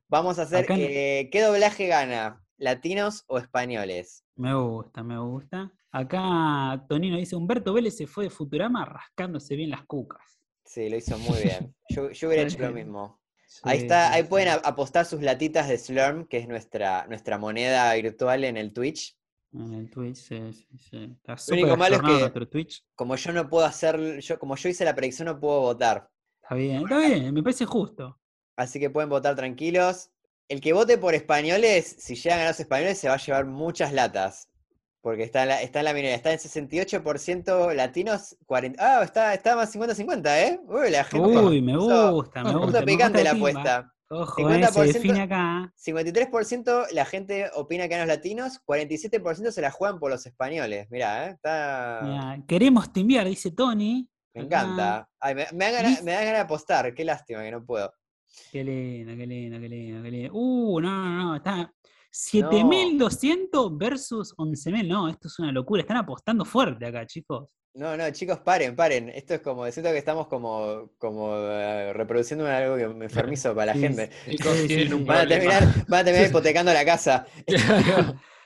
Vamos 0.10 0.38
a 0.38 0.44
hacer. 0.44 0.68
Eh, 0.70 1.30
¿Qué 1.32 1.42
doblaje 1.42 1.88
gana? 1.88 2.44
¿Latinos 2.58 3.24
o 3.28 3.40
españoles? 3.40 4.23
Me 4.36 4.54
gusta, 4.56 5.04
me 5.04 5.18
gusta. 5.20 5.72
Acá 5.92 6.84
Tonino 6.90 7.18
dice, 7.18 7.36
Humberto 7.36 7.74
Vélez 7.74 7.96
se 7.98 8.08
fue 8.08 8.26
de 8.26 8.30
Futurama 8.30 8.84
rascándose 8.86 9.56
bien 9.56 9.70
las 9.70 9.86
cucas. 9.86 10.22
Sí, 10.66 10.90
lo 10.90 10.98
hizo 10.98 11.18
muy 11.20 11.44
bien. 11.44 11.76
Yo, 11.90 12.10
yo 12.12 12.28
hubiera 12.28 12.44
hecho 12.44 12.58
lo 12.60 12.68
Sí. 12.70 12.74
mismo. 12.74 13.20
Ahí 13.62 13.80
está, 13.80 14.12
ahí 14.12 14.24
sí. 14.24 14.28
pueden 14.30 14.48
apostar 14.64 15.06
sus 15.06 15.22
latitas 15.22 15.68
de 15.68 15.78
Slurm, 15.78 16.26
que 16.26 16.38
es 16.40 16.48
nuestra, 16.48 17.06
nuestra 17.08 17.38
moneda 17.38 17.94
virtual 17.94 18.44
en 18.46 18.58
el 18.58 18.74
Twitch. 18.74 19.16
En 19.54 19.72
el 19.76 19.92
Twitch, 19.92 20.16
sí, 20.16 20.52
sí, 20.54 20.68
sí. 20.80 21.16
Está 21.24 21.36
Lo 21.50 21.54
único 21.62 21.78
malo 21.78 21.98
es 21.98 22.32
que- 22.32 22.46
Twitch. 22.48 22.84
Como 22.96 23.16
yo 23.16 23.32
no 23.32 23.48
puedo 23.48 23.66
hacer, 23.68 24.20
yo, 24.20 24.40
como 24.40 24.56
yo 24.56 24.70
hice 24.70 24.84
la 24.84 24.96
predicción, 24.96 25.28
no 25.28 25.40
puedo 25.40 25.60
votar. 25.62 26.10
Está 26.42 26.56
bien, 26.56 26.82
está 26.82 26.98
bien, 26.98 27.32
me 27.32 27.44
parece 27.44 27.66
justo. 27.66 28.20
Así 28.56 28.80
que 28.80 28.90
pueden 28.90 29.10
votar 29.12 29.36
tranquilos. 29.36 30.10
El 30.54 30.62
que 30.62 30.72
vote 30.72 31.00
por 31.00 31.16
españoles, 31.16 31.96
si 31.98 32.14
llegan 32.14 32.34
a 32.34 32.42
ganar 32.42 32.52
los 32.52 32.60
españoles, 32.60 33.00
se 33.00 33.08
va 33.08 33.16
a 33.16 33.18
llevar 33.18 33.48
muchas 33.48 33.92
latas. 33.92 34.52
Porque 35.02 35.24
está 35.24 35.42
en 35.42 35.50
la, 35.50 35.62
está 35.64 35.80
en 35.80 35.86
la 35.86 35.94
minoría. 35.94 36.14
Está 36.14 36.32
en 36.32 36.38
68% 36.38 37.74
latinos, 37.74 38.38
40. 38.46 38.78
Ah, 38.80 39.04
está, 39.04 39.34
está 39.34 39.56
más 39.56 39.76
50-50, 39.76 40.28
¿eh? 40.38 40.60
Uy, 40.68 40.92
la 40.92 41.06
gente. 41.06 41.28
Uy, 41.28 41.60
me 41.60 41.76
gusta, 41.76 42.44
me 42.44 42.54
gusta. 42.54 42.82
me 42.82 42.86
picante 42.86 43.18
gusta 43.18 43.24
la 43.24 43.32
timba. 43.32 43.50
apuesta. 43.50 43.94
Ojo, 44.12 44.48
eh, 44.48 44.64
se 44.64 44.80
50% 44.80 44.94
define 44.94 45.22
acá. 45.22 45.74
53% 45.76 46.86
la 46.92 47.06
gente 47.06 47.50
opina 47.56 47.86
que 47.86 47.96
ganan 47.96 48.08
los 48.08 48.16
latinos, 48.16 48.62
47% 48.64 49.50
se 49.50 49.62
la 49.62 49.72
juegan 49.72 49.98
por 49.98 50.12
los 50.12 50.24
españoles. 50.28 50.86
Mirá, 50.92 51.30
¿eh? 51.30 51.32
Está... 51.32 52.00
Mirá, 52.04 52.44
queremos 52.48 52.94
timbiar, 52.94 53.26
dice 53.26 53.50
Tony. 53.50 54.08
Me 54.36 54.44
encanta. 54.44 55.10
Ay, 55.20 55.34
me, 55.34 55.48
me 55.52 55.66
da 55.66 55.72
ganas, 55.72 56.04
me 56.04 56.12
da 56.12 56.20
ganas 56.20 56.34
de 56.34 56.42
apostar. 56.42 56.94
Qué 56.94 57.04
lástima 57.04 57.42
que 57.42 57.50
no 57.50 57.66
puedo. 57.66 57.92
Qué 58.52 58.64
lindo, 58.64 59.16
qué 59.16 59.28
lindo, 59.28 59.60
qué 59.60 59.70
lindo, 59.70 60.04
qué 60.04 60.12
lindo. 60.12 60.34
Uh, 60.34 60.80
no, 60.80 60.90
no, 60.90 61.24
no, 61.24 61.36
está 61.36 61.72
7200 62.12 63.78
versus 63.78 64.34
11000. 64.38 64.88
No, 64.88 65.10
esto 65.10 65.28
es 65.28 65.40
una 65.40 65.52
locura. 65.52 65.82
Están 65.82 65.98
apostando 65.98 66.46
fuerte 66.46 66.86
acá, 66.86 67.06
chicos. 67.06 67.50
No, 67.76 67.98
no, 67.98 68.10
chicos, 68.12 68.40
paren, 68.40 68.76
paren. 68.76 69.10
Esto 69.10 69.34
es 69.34 69.42
como, 69.42 69.70
siento 69.72 69.92
que 69.92 69.98
estamos 69.98 70.28
como, 70.28 70.92
como 71.00 71.36
eh, 71.36 71.92
reproduciendo 71.94 72.46
algo 72.46 72.78
que 72.78 72.88
me 72.88 73.06
enfermizo 73.06 73.56
para 73.56 73.68
la 73.68 73.74
Sí, 73.74 73.80
gente. 73.80 74.10
Chicos, 74.30 74.68
tienen 74.68 74.94
un. 74.94 75.06
Van 75.06 75.26
a 75.26 75.28
terminar, 75.28 75.64
van 75.88 76.02
a 76.02 76.04
terminar 76.04 76.30
hipotecando 76.30 76.72
la 76.72 76.86
casa. 76.86 77.26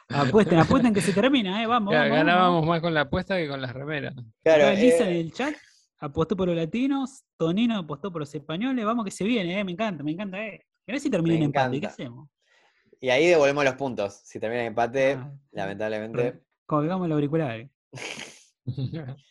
Apuesten, 0.09 0.59
apuesten 0.59 0.93
que 0.93 1.01
se 1.01 1.11
termina, 1.11 1.61
¿eh? 1.61 1.67
Vamos, 1.67 1.93
Ya, 1.93 1.99
vamos, 2.03 2.15
ganábamos 2.17 2.53
vamos. 2.61 2.67
más 2.69 2.81
con 2.81 2.93
la 2.93 3.01
apuesta 3.01 3.35
que 3.35 3.49
con 3.49 3.61
las 3.61 3.73
remeras. 3.73 4.15
Claro, 4.43 4.71
Lisa 4.71 5.03
en 5.03 5.15
eh, 5.15 5.19
el 5.19 5.33
chat 5.33 5.53
apostó 5.99 6.35
por 6.35 6.47
los 6.47 6.57
latinos, 6.57 7.23
Tonino 7.37 7.77
apostó 7.77 8.11
por 8.11 8.21
los 8.21 8.33
españoles. 8.33 8.85
Vamos 8.85 9.05
que 9.05 9.11
se 9.11 9.23
viene, 9.23 9.59
¿eh? 9.59 9.63
Me 9.63 9.71
encanta, 9.71 10.03
me 10.03 10.11
encanta, 10.11 10.45
¿eh? 10.45 10.65
Ver 10.85 10.99
si 10.99 11.09
termina 11.09 11.35
en 11.35 11.43
empate. 11.43 11.79
¿Qué 11.79 11.87
hacemos? 11.87 12.29
y 12.99 13.09
ahí 13.09 13.27
devolvemos 13.27 13.63
los 13.63 13.75
puntos. 13.75 14.21
Si 14.23 14.39
termina 14.39 14.61
en 14.61 14.67
empate, 14.67 15.13
Ah, 15.13 15.31
lamentablemente. 15.51 16.41
Colgamos 16.65 17.07
los 17.07 17.15
auriculares. 17.15 17.69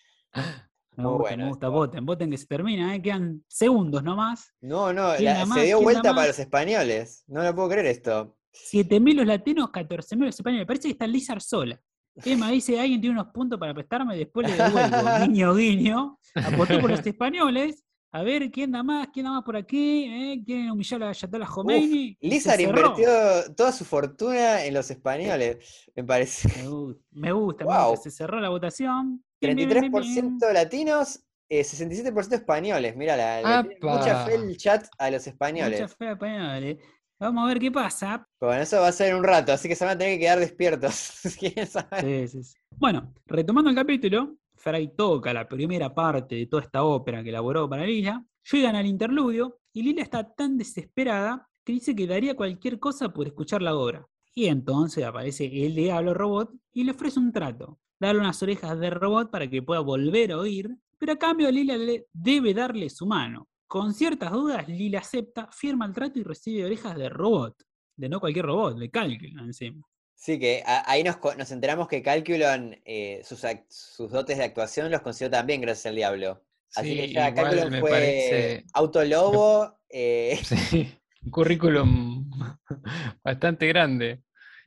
Me 0.97 1.03
Muy 1.05 1.13
gusta, 1.13 1.29
bueno 1.29 1.45
me 1.45 1.51
gusta. 1.51 1.69
Voten, 1.69 2.07
voten 2.07 2.31
que 2.31 2.39
se 2.39 2.47
termina, 2.47 2.95
¿eh? 2.95 3.03
Quedan 3.03 3.45
segundos 3.47 4.03
nomás. 4.03 4.55
No, 4.63 4.95
no, 4.95 5.13
se 5.13 5.19
dio 5.19 5.35
¿Quién 5.35 5.51
da 5.51 5.77
vuelta 5.79 6.15
para 6.15 6.29
los 6.29 6.39
españoles. 6.39 7.23
No 7.27 7.43
lo 7.43 7.55
puedo 7.55 7.69
creer 7.69 7.85
esto. 7.87 8.39
7.000 8.55 9.15
los 9.15 9.27
latinos, 9.27 9.69
14.000 9.71 10.25
los 10.25 10.35
españoles. 10.37 10.67
Parece 10.67 10.89
que 10.89 10.93
está 10.93 11.07
Lizard 11.07 11.43
sola. 11.43 11.79
Emma 12.25 12.51
dice, 12.51 12.81
alguien 12.81 13.01
tiene 13.01 13.21
unos 13.21 13.33
puntos 13.33 13.59
para 13.59 13.75
prestarme, 13.75 14.17
después 14.17 14.49
le 14.49 14.57
devuelvo. 14.57 14.97
guiño, 15.27 15.55
guiño. 15.55 16.19
Apostó 16.35 16.81
por 16.81 16.91
los 16.91 17.07
españoles. 17.07 17.83
A 18.13 18.23
ver, 18.23 18.51
¿quién 18.51 18.73
da 18.73 18.83
más? 18.83 19.09
¿Quién 19.13 19.25
da 19.25 19.33
más 19.33 19.45
por 19.45 19.57
aquí? 19.57 20.05
¿Eh? 20.05 20.43
¿Quieren 20.45 20.71
humillar 20.71 21.03
a 21.03 21.09
Ayatollah 21.11 21.47
Khomeini? 21.47 22.17
Lizard 22.21 22.61
invirtió 22.61 23.11
toda 23.55 23.73
su 23.73 23.85
fortuna 23.85 24.65
en 24.65 24.73
los 24.73 24.91
españoles, 24.91 25.91
me 25.95 26.03
parece. 26.03 26.49
Me 26.63 26.69
gusta, 26.69 27.03
me 27.11 27.33
gusta, 27.33 27.65
me 27.65 27.71
Wow. 27.71 27.97
Se 27.99 28.11
cerró 28.11 28.41
la 28.41 28.49
votación. 28.49 29.23
Bien, 29.39 29.55
bien, 29.55 29.69
bien, 29.69 29.81
bien, 29.81 29.93
bien. 29.93 30.39
33% 30.41 30.53
latinos, 30.53 31.21
eh, 31.49 31.61
67% 31.63 32.35
españoles. 32.37 32.97
Mira, 32.97 33.67
mucha 33.83 34.25
fe 34.25 34.37
el 34.37 34.57
chat 34.57 34.87
a 34.99 35.11
los 35.11 35.27
españoles. 35.27 35.83
Mucha 35.83 35.95
fe 35.95 36.09
a 36.09 36.13
españoles. 36.13 36.79
Vamos 37.19 37.45
a 37.45 37.47
ver 37.47 37.59
qué 37.59 37.73
pasa. 37.73 38.29
Bueno, 38.39 38.63
eso 38.63 38.79
va 38.79 38.89
a 38.89 38.93
ser 38.93 39.11
en 39.11 39.17
un 39.17 39.25
rato, 39.25 39.53
así 39.53 39.69
que 39.69 39.75
se 39.75 39.87
van 39.87 39.95
a 39.95 39.99
tener 39.99 40.15
que 40.15 40.21
quedar 40.21 40.39
despiertos. 40.39 40.95
sí, 40.95 42.29
sí. 42.29 42.55
Bueno, 42.71 43.15
retomando 43.25 43.71
el 43.71 43.77
capítulo, 43.77 44.37
Fray 44.55 44.95
toca 44.95 45.33
la 45.33 45.49
primera 45.49 45.95
parte 45.95 46.35
de 46.35 46.47
toda 46.47 46.63
esta 46.63 46.85
ópera 46.85 47.23
que 47.23 47.31
elaboró 47.31 47.69
para 47.69 47.87
Lila. 47.87 48.23
Llegan 48.53 48.77
al 48.77 48.87
interludio 48.87 49.61
y 49.73 49.83
Lila 49.83 50.03
está 50.03 50.35
tan 50.35 50.59
desesperada 50.59 51.49
que 51.65 51.73
dice 51.73 51.97
que 51.97 52.07
daría 52.07 52.37
cualquier 52.37 52.79
cosa 52.79 53.09
por 53.09 53.27
escuchar 53.27 53.63
la 53.63 53.75
obra. 53.75 54.07
Y 54.35 54.47
entonces 54.47 55.03
aparece 55.03 55.47
el 55.47 55.75
diablo 55.75 56.13
robot 56.13 56.53
y 56.75 56.85
le 56.85 56.93
ofrece 56.93 57.19
un 57.19 57.33
trato: 57.33 57.81
darle 57.99 58.21
unas 58.21 58.43
orejas 58.43 58.79
de 58.79 58.91
robot 58.91 59.31
para 59.31 59.49
que 59.49 59.63
pueda 59.63 59.81
volver 59.81 60.33
a 60.33 60.39
oír, 60.39 60.77
pero 60.99 61.13
a 61.13 61.17
cambio 61.17 61.51
Lila 61.51 61.79
le 61.79 62.09
debe 62.13 62.53
darle 62.53 62.91
su 62.91 63.07
mano. 63.07 63.49
Con 63.67 63.95
ciertas 63.95 64.31
dudas, 64.33 64.69
Lila 64.69 65.01
acepta, 65.01 65.49
firma 65.53 65.87
el 65.87 65.93
trato 65.93 66.19
y 66.19 66.23
recibe 66.23 66.65
orejas 66.65 66.97
de 66.97 67.09
robot. 67.09 67.63
De 67.97 68.09
no 68.09 68.21
cualquier 68.21 68.47
robot, 68.47 68.79
de 68.79 68.91
Calculon 68.91 69.47
encima. 69.47 69.83
Sí, 70.15 70.39
que 70.39 70.63
ahí 70.67 71.03
nos, 71.03 71.17
nos 71.37 71.51
enteramos 71.51 71.89
que 71.89 72.03
Calculon, 72.03 72.77
eh, 72.85 73.21
sus, 73.25 73.43
sus 73.69 74.11
dotes 74.11 74.39
de 74.39 74.45
actuación 74.45 74.91
los 74.91 75.01
consiguió 75.01 75.31
también 75.31 75.61
gracias 75.61 75.87
al 75.87 75.97
diablo. 75.97 76.43
Así 76.75 76.97
que 76.97 77.07
Sí, 77.09 77.13
ya 77.15 77.29
igual 77.31 77.45
Calculon 77.45 77.71
me 77.73 77.81
fue 77.81 77.91
parece- 77.91 78.65
autolobo, 78.75 79.79
eh, 79.89 80.39
Sí, 80.45 80.93
un 81.23 81.31
currículum 81.31 82.31
bastante 83.25 83.67
grande. 83.67 84.23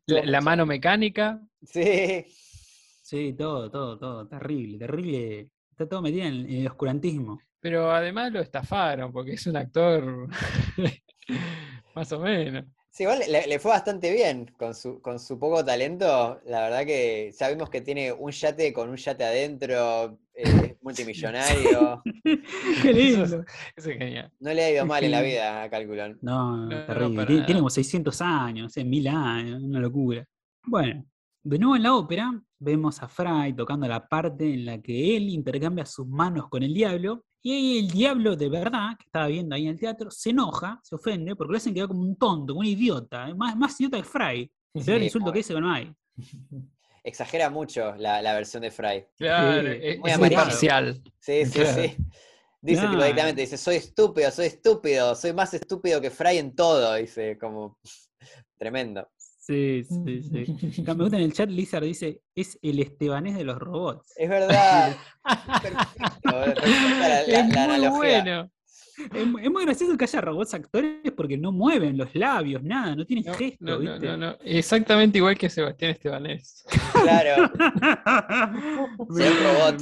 La, 0.07 0.25
la 0.25 0.41
mano 0.41 0.65
mecánica, 0.65 1.39
sí, 1.61 2.25
Sí, 3.03 3.33
todo, 3.33 3.71
todo, 3.71 3.97
todo. 3.97 4.27
Terrible, 4.27 4.77
terrible. 4.77 5.49
Está 5.71 5.87
todo 5.89 6.01
metido 6.01 6.25
en 6.25 6.47
el 6.49 6.67
oscurantismo. 6.67 7.39
Pero 7.59 7.91
además 7.91 8.31
lo 8.31 8.39
estafaron 8.39 9.11
porque 9.11 9.33
es 9.33 9.45
un 9.47 9.57
actor 9.57 10.27
más 11.95 12.11
o 12.11 12.19
menos. 12.19 12.65
Sí, 12.91 13.03
igual 13.03 13.19
le, 13.29 13.45
le 13.47 13.59
fue 13.59 13.71
bastante 13.71 14.11
bien 14.11 14.51
con 14.57 14.73
su, 14.73 14.99
con 15.01 15.19
su 15.19 15.37
poco 15.39 15.63
talento. 15.63 16.41
La 16.45 16.61
verdad 16.63 16.85
que 16.85 17.31
sabemos 17.33 17.69
que 17.69 17.81
tiene 17.81 18.11
un 18.11 18.31
yate 18.31 18.73
con 18.73 18.89
un 18.89 18.97
yate 18.97 19.23
adentro, 19.23 20.19
eh, 20.33 20.43
es 20.73 20.75
multimillonario. 20.81 22.01
Qué 22.81 22.93
lindo. 22.93 23.23
eso 23.25 23.43
es 23.75 23.85
genial. 23.85 24.31
No 24.39 24.53
le 24.53 24.63
ha 24.63 24.71
ido 24.71 24.85
mal 24.85 25.03
en 25.03 25.11
la 25.11 25.21
vida 25.21 25.63
a 25.63 25.69
Calculon. 25.69 26.17
No, 26.21 26.57
No, 26.57 26.65
no, 26.65 26.85
terrible. 26.87 27.25
tiene, 27.45 27.59
como 27.59 27.69
600 27.69 28.21
años, 28.21 28.63
no 28.63 28.69
sé, 28.69 28.83
mil 28.83 29.07
años, 29.07 29.61
una 29.61 29.79
locura. 29.79 30.25
Bueno, 30.65 31.05
de 31.43 31.59
nuevo 31.59 31.75
en 31.75 31.83
la 31.83 31.95
ópera 31.95 32.31
vemos 32.59 33.01
a 33.01 33.07
Fry 33.07 33.53
tocando 33.55 33.87
la 33.87 34.07
parte 34.07 34.53
en 34.53 34.65
la 34.65 34.81
que 34.81 35.15
él 35.15 35.29
intercambia 35.29 35.85
sus 35.85 36.07
manos 36.07 36.47
con 36.49 36.63
el 36.63 36.73
diablo. 36.73 37.25
Y 37.41 37.51
ahí 37.53 37.77
el 37.79 37.89
diablo 37.89 38.35
de 38.35 38.49
verdad, 38.49 38.97
que 38.97 39.05
estaba 39.05 39.27
viendo 39.27 39.55
ahí 39.55 39.63
en 39.63 39.69
el 39.69 39.79
teatro, 39.79 40.11
se 40.11 40.31
enoja, 40.31 40.79
se 40.83 40.95
ofende, 40.95 41.35
porque 41.35 41.51
lo 41.53 41.57
hacen 41.57 41.73
quedar 41.73 41.87
como 41.87 42.01
un 42.01 42.17
tonto, 42.17 42.53
como 42.53 42.59
un 42.59 42.65
idiota. 42.65 43.33
Más, 43.35 43.55
más 43.55 43.79
idiota 43.79 43.97
que 43.97 44.03
Fry. 44.03 44.51
Se 44.75 44.91
ve 44.91 44.97
el 44.97 45.01
Sí, 45.01 45.05
insulto 45.05 45.31
que 45.31 45.39
ese 45.39 45.53
no 45.59 45.71
hay. 45.71 45.91
Exagera 47.03 47.49
mucho 47.49 47.95
la, 47.95 48.21
la 48.21 48.33
versión 48.33 48.61
de 48.61 48.71
Fry. 48.71 49.05
Claro, 49.17 49.61
Sí, 49.71 49.77
es, 49.81 49.99
muy 50.19 50.27
es 50.27 50.33
parcial. 50.33 51.01
Sí, 51.19 51.45
sí, 51.45 51.51
Claro. 51.51 51.81
sí. 51.83 51.95
Dice 52.61 52.81
tipo 52.89 53.01
directamente, 53.01 53.39
dice, 53.39 53.57
soy 53.57 53.77
estúpido, 53.77 54.29
soy 54.31 54.47
estúpido, 54.47 55.15
soy 55.15 55.31
más 55.31 55.53
estúpido 55.53 56.01
que 56.01 56.09
Fry 56.09 56.39
en 56.39 56.53
todo, 56.53 56.93
dice, 56.95 57.37
como 57.39 57.79
tremendo. 58.57 59.07
Sí, 59.49 59.83
sí, 59.83 60.21
sí. 60.21 60.83
Me 60.85 60.93
gusta 60.93 61.17
en 61.17 61.23
el 61.23 61.33
chat, 61.33 61.49
Lizard 61.49 61.83
dice, 61.83 62.21
es 62.35 62.59
el 62.61 62.77
estebanés 62.79 63.35
de 63.35 63.43
los 63.43 63.57
robots. 63.57 64.13
Es 64.15 64.29
verdad. 64.29 64.95
Perfecto, 65.63 66.13
la, 66.23 66.55
la- 67.07 67.21
es 67.21 67.27
la 67.27 67.43
muy 67.43 67.57
analogía. 67.57 67.91
bueno. 68.21 68.51
Es, 69.13 69.25
mu- 69.25 69.39
es 69.39 69.49
muy 69.49 69.65
gracioso 69.65 69.97
que 69.97 70.03
haya 70.03 70.21
robots 70.21 70.53
actores 70.53 71.11
porque 71.17 71.35
no 71.37 71.51
mueven 71.51 71.97
los 71.97 72.13
labios, 72.13 72.61
nada, 72.61 72.95
no 72.95 73.05
tienen 73.05 73.25
No, 73.25 73.33
gesto, 73.33 73.65
no, 73.65 73.79
¿viste? 73.79 74.05
no, 74.07 74.17
no. 74.17 74.37
Exactamente 74.43 75.17
igual 75.17 75.35
que 75.37 75.49
Sebastián 75.49 75.91
Estebanés. 75.91 76.63
Claro, 77.01 77.49
Sí, 79.15 79.23
un 79.23 79.43
robot. 79.43 79.81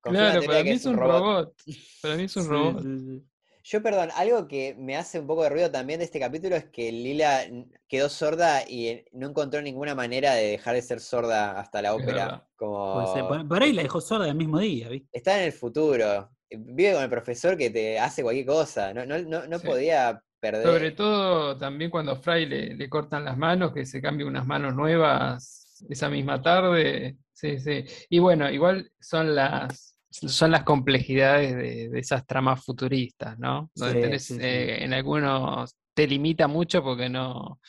Claro, 0.00 0.42
para 0.46 0.62
mí 0.64 0.70
es 0.70 0.84
un 0.86 0.96
robot. 0.96 1.54
Para 2.02 2.16
mí 2.16 2.22
es 2.24 2.36
un 2.36 2.42
Sí, 2.42 2.48
robot. 2.48 2.82
sí, 2.82 2.98
sí. 2.98 3.22
Yo, 3.68 3.82
perdón, 3.82 4.10
algo 4.14 4.46
que 4.46 4.76
me 4.78 4.96
hace 4.96 5.18
un 5.18 5.26
poco 5.26 5.42
de 5.42 5.48
ruido 5.48 5.72
también 5.72 5.98
de 5.98 6.04
este 6.04 6.20
capítulo 6.20 6.54
es 6.54 6.66
que 6.66 6.92
Lila 6.92 7.42
quedó 7.88 8.08
sorda 8.08 8.62
y 8.68 8.86
eh, 8.86 9.04
no 9.10 9.28
encontró 9.28 9.60
ninguna 9.60 9.92
manera 9.96 10.34
de 10.34 10.50
dejar 10.52 10.76
de 10.76 10.82
ser 10.82 11.00
sorda 11.00 11.58
hasta 11.58 11.82
la 11.82 11.96
ópera. 11.96 12.46
Como 12.54 12.94
Puede 12.94 13.06
ser. 13.08 13.26
Por, 13.26 13.48
por 13.48 13.62
ahí 13.64 13.72
la 13.72 13.82
dejó 13.82 14.00
sorda 14.00 14.28
el 14.28 14.36
mismo 14.36 14.60
día, 14.60 14.88
¿viste? 14.88 15.08
está 15.12 15.38
en 15.40 15.46
el 15.46 15.52
futuro. 15.52 16.30
Vive 16.48 16.92
con 16.92 17.02
el 17.02 17.10
profesor 17.10 17.56
que 17.56 17.70
te 17.70 17.98
hace 17.98 18.22
cualquier 18.22 18.46
cosa. 18.46 18.94
No, 18.94 19.04
no, 19.04 19.18
no, 19.18 19.48
no 19.48 19.58
Sí. 19.58 19.66
podía 19.66 20.22
perder. 20.38 20.64
Sobre 20.64 20.92
todo 20.92 21.58
también 21.58 21.90
cuando 21.90 22.12
a 22.12 22.16
Fry 22.16 22.46
le, 22.46 22.72
le 22.76 22.88
cortan 22.88 23.24
las 23.24 23.36
manos, 23.36 23.72
que 23.72 23.84
se 23.84 24.00
cambie 24.00 24.24
unas 24.24 24.46
manos 24.46 24.76
nuevas 24.76 25.84
esa 25.90 26.08
misma 26.08 26.40
tarde. 26.40 27.16
Sí, 27.32 27.58
sí. 27.58 27.84
Y 28.10 28.20
bueno, 28.20 28.48
igual 28.48 28.92
son 29.00 29.34
las 29.34 29.95
son 30.10 30.50
las 30.50 30.64
complejidades 30.64 31.54
de, 31.56 31.88
de 31.90 31.98
esas 31.98 32.26
tramas 32.26 32.64
futuristas, 32.64 33.38
¿no? 33.38 33.70
Donde 33.74 33.94
Sí, 33.94 34.00
tenés, 34.00 34.22
sí, 34.24 34.34
sí. 34.34 34.40
eh, 34.40 34.84
en 34.84 34.92
algunos 34.94 35.76
te 35.94 36.06
limita 36.06 36.46
mucho 36.48 36.82
porque 36.82 37.08
no, 37.08 37.60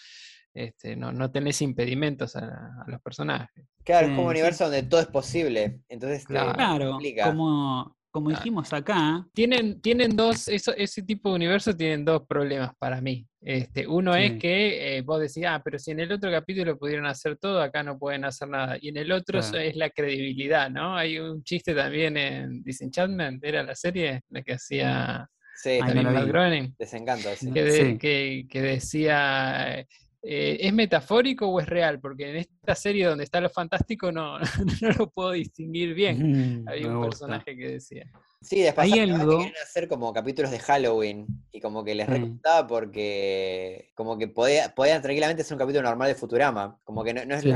este, 0.53 0.95
no, 0.95 1.11
no 1.11 1.31
tenés 1.31 1.61
impedimentos 1.61 2.35
a, 2.35 2.45
a 2.45 2.85
los 2.87 3.01
personajes. 3.01 3.65
Claro, 3.83 4.07
es 4.07 4.13
como 4.13 4.23
un 4.27 4.31
universo 4.31 4.65
donde 4.65 4.83
todo 4.83 4.99
es 5.01 5.07
posible. 5.07 5.81
Entonces 5.89 6.27
te 6.27 6.33
Claro. 6.33 6.53
Claro, 6.53 6.91
complica. 6.91 7.23
como, 7.23 7.96
como 8.17 8.29
Claro. 8.29 8.43
dijimos 8.43 8.73
acá, 8.73 9.25
Tienen, 9.33 9.79
tienen 9.81 10.15
dos, 10.15 10.47
eso, 10.47 10.73
ese 10.75 11.03
tipo 11.03 11.29
de 11.29 11.35
universo 11.35 11.75
tienen 11.75 12.03
dos 12.03 12.23
problemas 12.27 12.71
para 12.79 12.99
mí. 13.01 13.25
Este, 13.41 13.85
uno 13.87 14.15
es 14.15 14.33
que 14.39 14.97
eh, 14.97 15.01
vos 15.03 15.19
decís, 15.21 15.45
ah, 15.47 15.61
pero 15.63 15.77
si 15.79 15.91
en 15.91 15.99
el 15.99 16.11
otro 16.11 16.29
capítulo 16.31 16.77
pudieron 16.77 17.05
hacer 17.05 17.37
todo, 17.37 17.61
acá 17.61 17.83
no 17.83 17.97
pueden 17.97 18.25
hacer 18.25 18.49
nada. 18.49 18.77
Y 18.81 18.89
en 18.89 18.97
el 18.97 19.11
otro 19.11 19.39
Claro. 19.39 19.57
es 19.59 19.75
la 19.75 19.89
credibilidad, 19.91 20.69
¿no? 20.69 20.97
Hay 20.97 21.19
un 21.19 21.43
chiste 21.43 21.73
también 21.73 22.17
en 22.17 22.63
Disenchantment, 22.63 23.43
era 23.45 23.63
la 23.63 23.75
serie, 23.75 24.21
la 24.29 24.41
que 24.41 24.53
hacía 24.53 25.27
Sí, 25.55 25.79
vi. 25.81 26.27
Groening, 26.27 26.75
desencanto. 26.77 27.29
sí. 27.35 27.51
que, 27.51 27.63
de- 27.63 27.71
Sí. 27.71 27.97
que, 27.97 28.45
que 28.49 28.61
decía, 28.61 29.79
eh, 29.79 29.87
¿es 30.21 30.73
metafórico 30.73 31.47
o 31.47 31.59
es 31.59 31.67
real? 31.67 31.99
Porque 31.99 32.29
en 32.29 32.35
esta 32.37 32.75
serie 32.75 33.05
donde 33.05 33.23
está 33.23 33.39
lo 33.41 33.49
fantástico 33.49 34.11
no, 34.11 34.39
no 34.81 34.91
lo 34.97 35.09
puedo 35.09 35.31
distinguir 35.31 35.93
bien. 35.93 36.61
mm, 36.63 36.67
Había 36.67 36.87
un 36.87 36.95
gusta. 36.97 37.09
personaje 37.09 37.55
que 37.55 37.69
decía. 37.69 38.09
Sí, 38.39 38.61
después 38.61 38.85
Hay 38.85 38.93
que 38.93 39.01
algo- 39.01 39.39
querían 39.39 39.53
hacer 39.63 39.87
como 39.87 40.13
capítulos 40.13 40.51
de 40.51 40.59
Halloween 40.59 41.25
y 41.51 41.59
como 41.59 41.83
que 41.83 41.95
les 41.95 42.07
resultaba 42.07 42.67
porque 42.67 43.89
como 43.95 44.15
que 44.17 44.27
podía, 44.27 44.73
podían 44.75 45.01
tranquilamente 45.01 45.43
ser 45.43 45.55
un 45.55 45.59
capítulo 45.59 45.81
normal 45.83 46.07
de 46.09 46.15
Futurama. 46.15 46.79
Como 46.83 47.03
que 47.03 47.13
no, 47.15 47.25
no 47.25 47.33
es 47.35 47.41
Sí. 47.41 47.49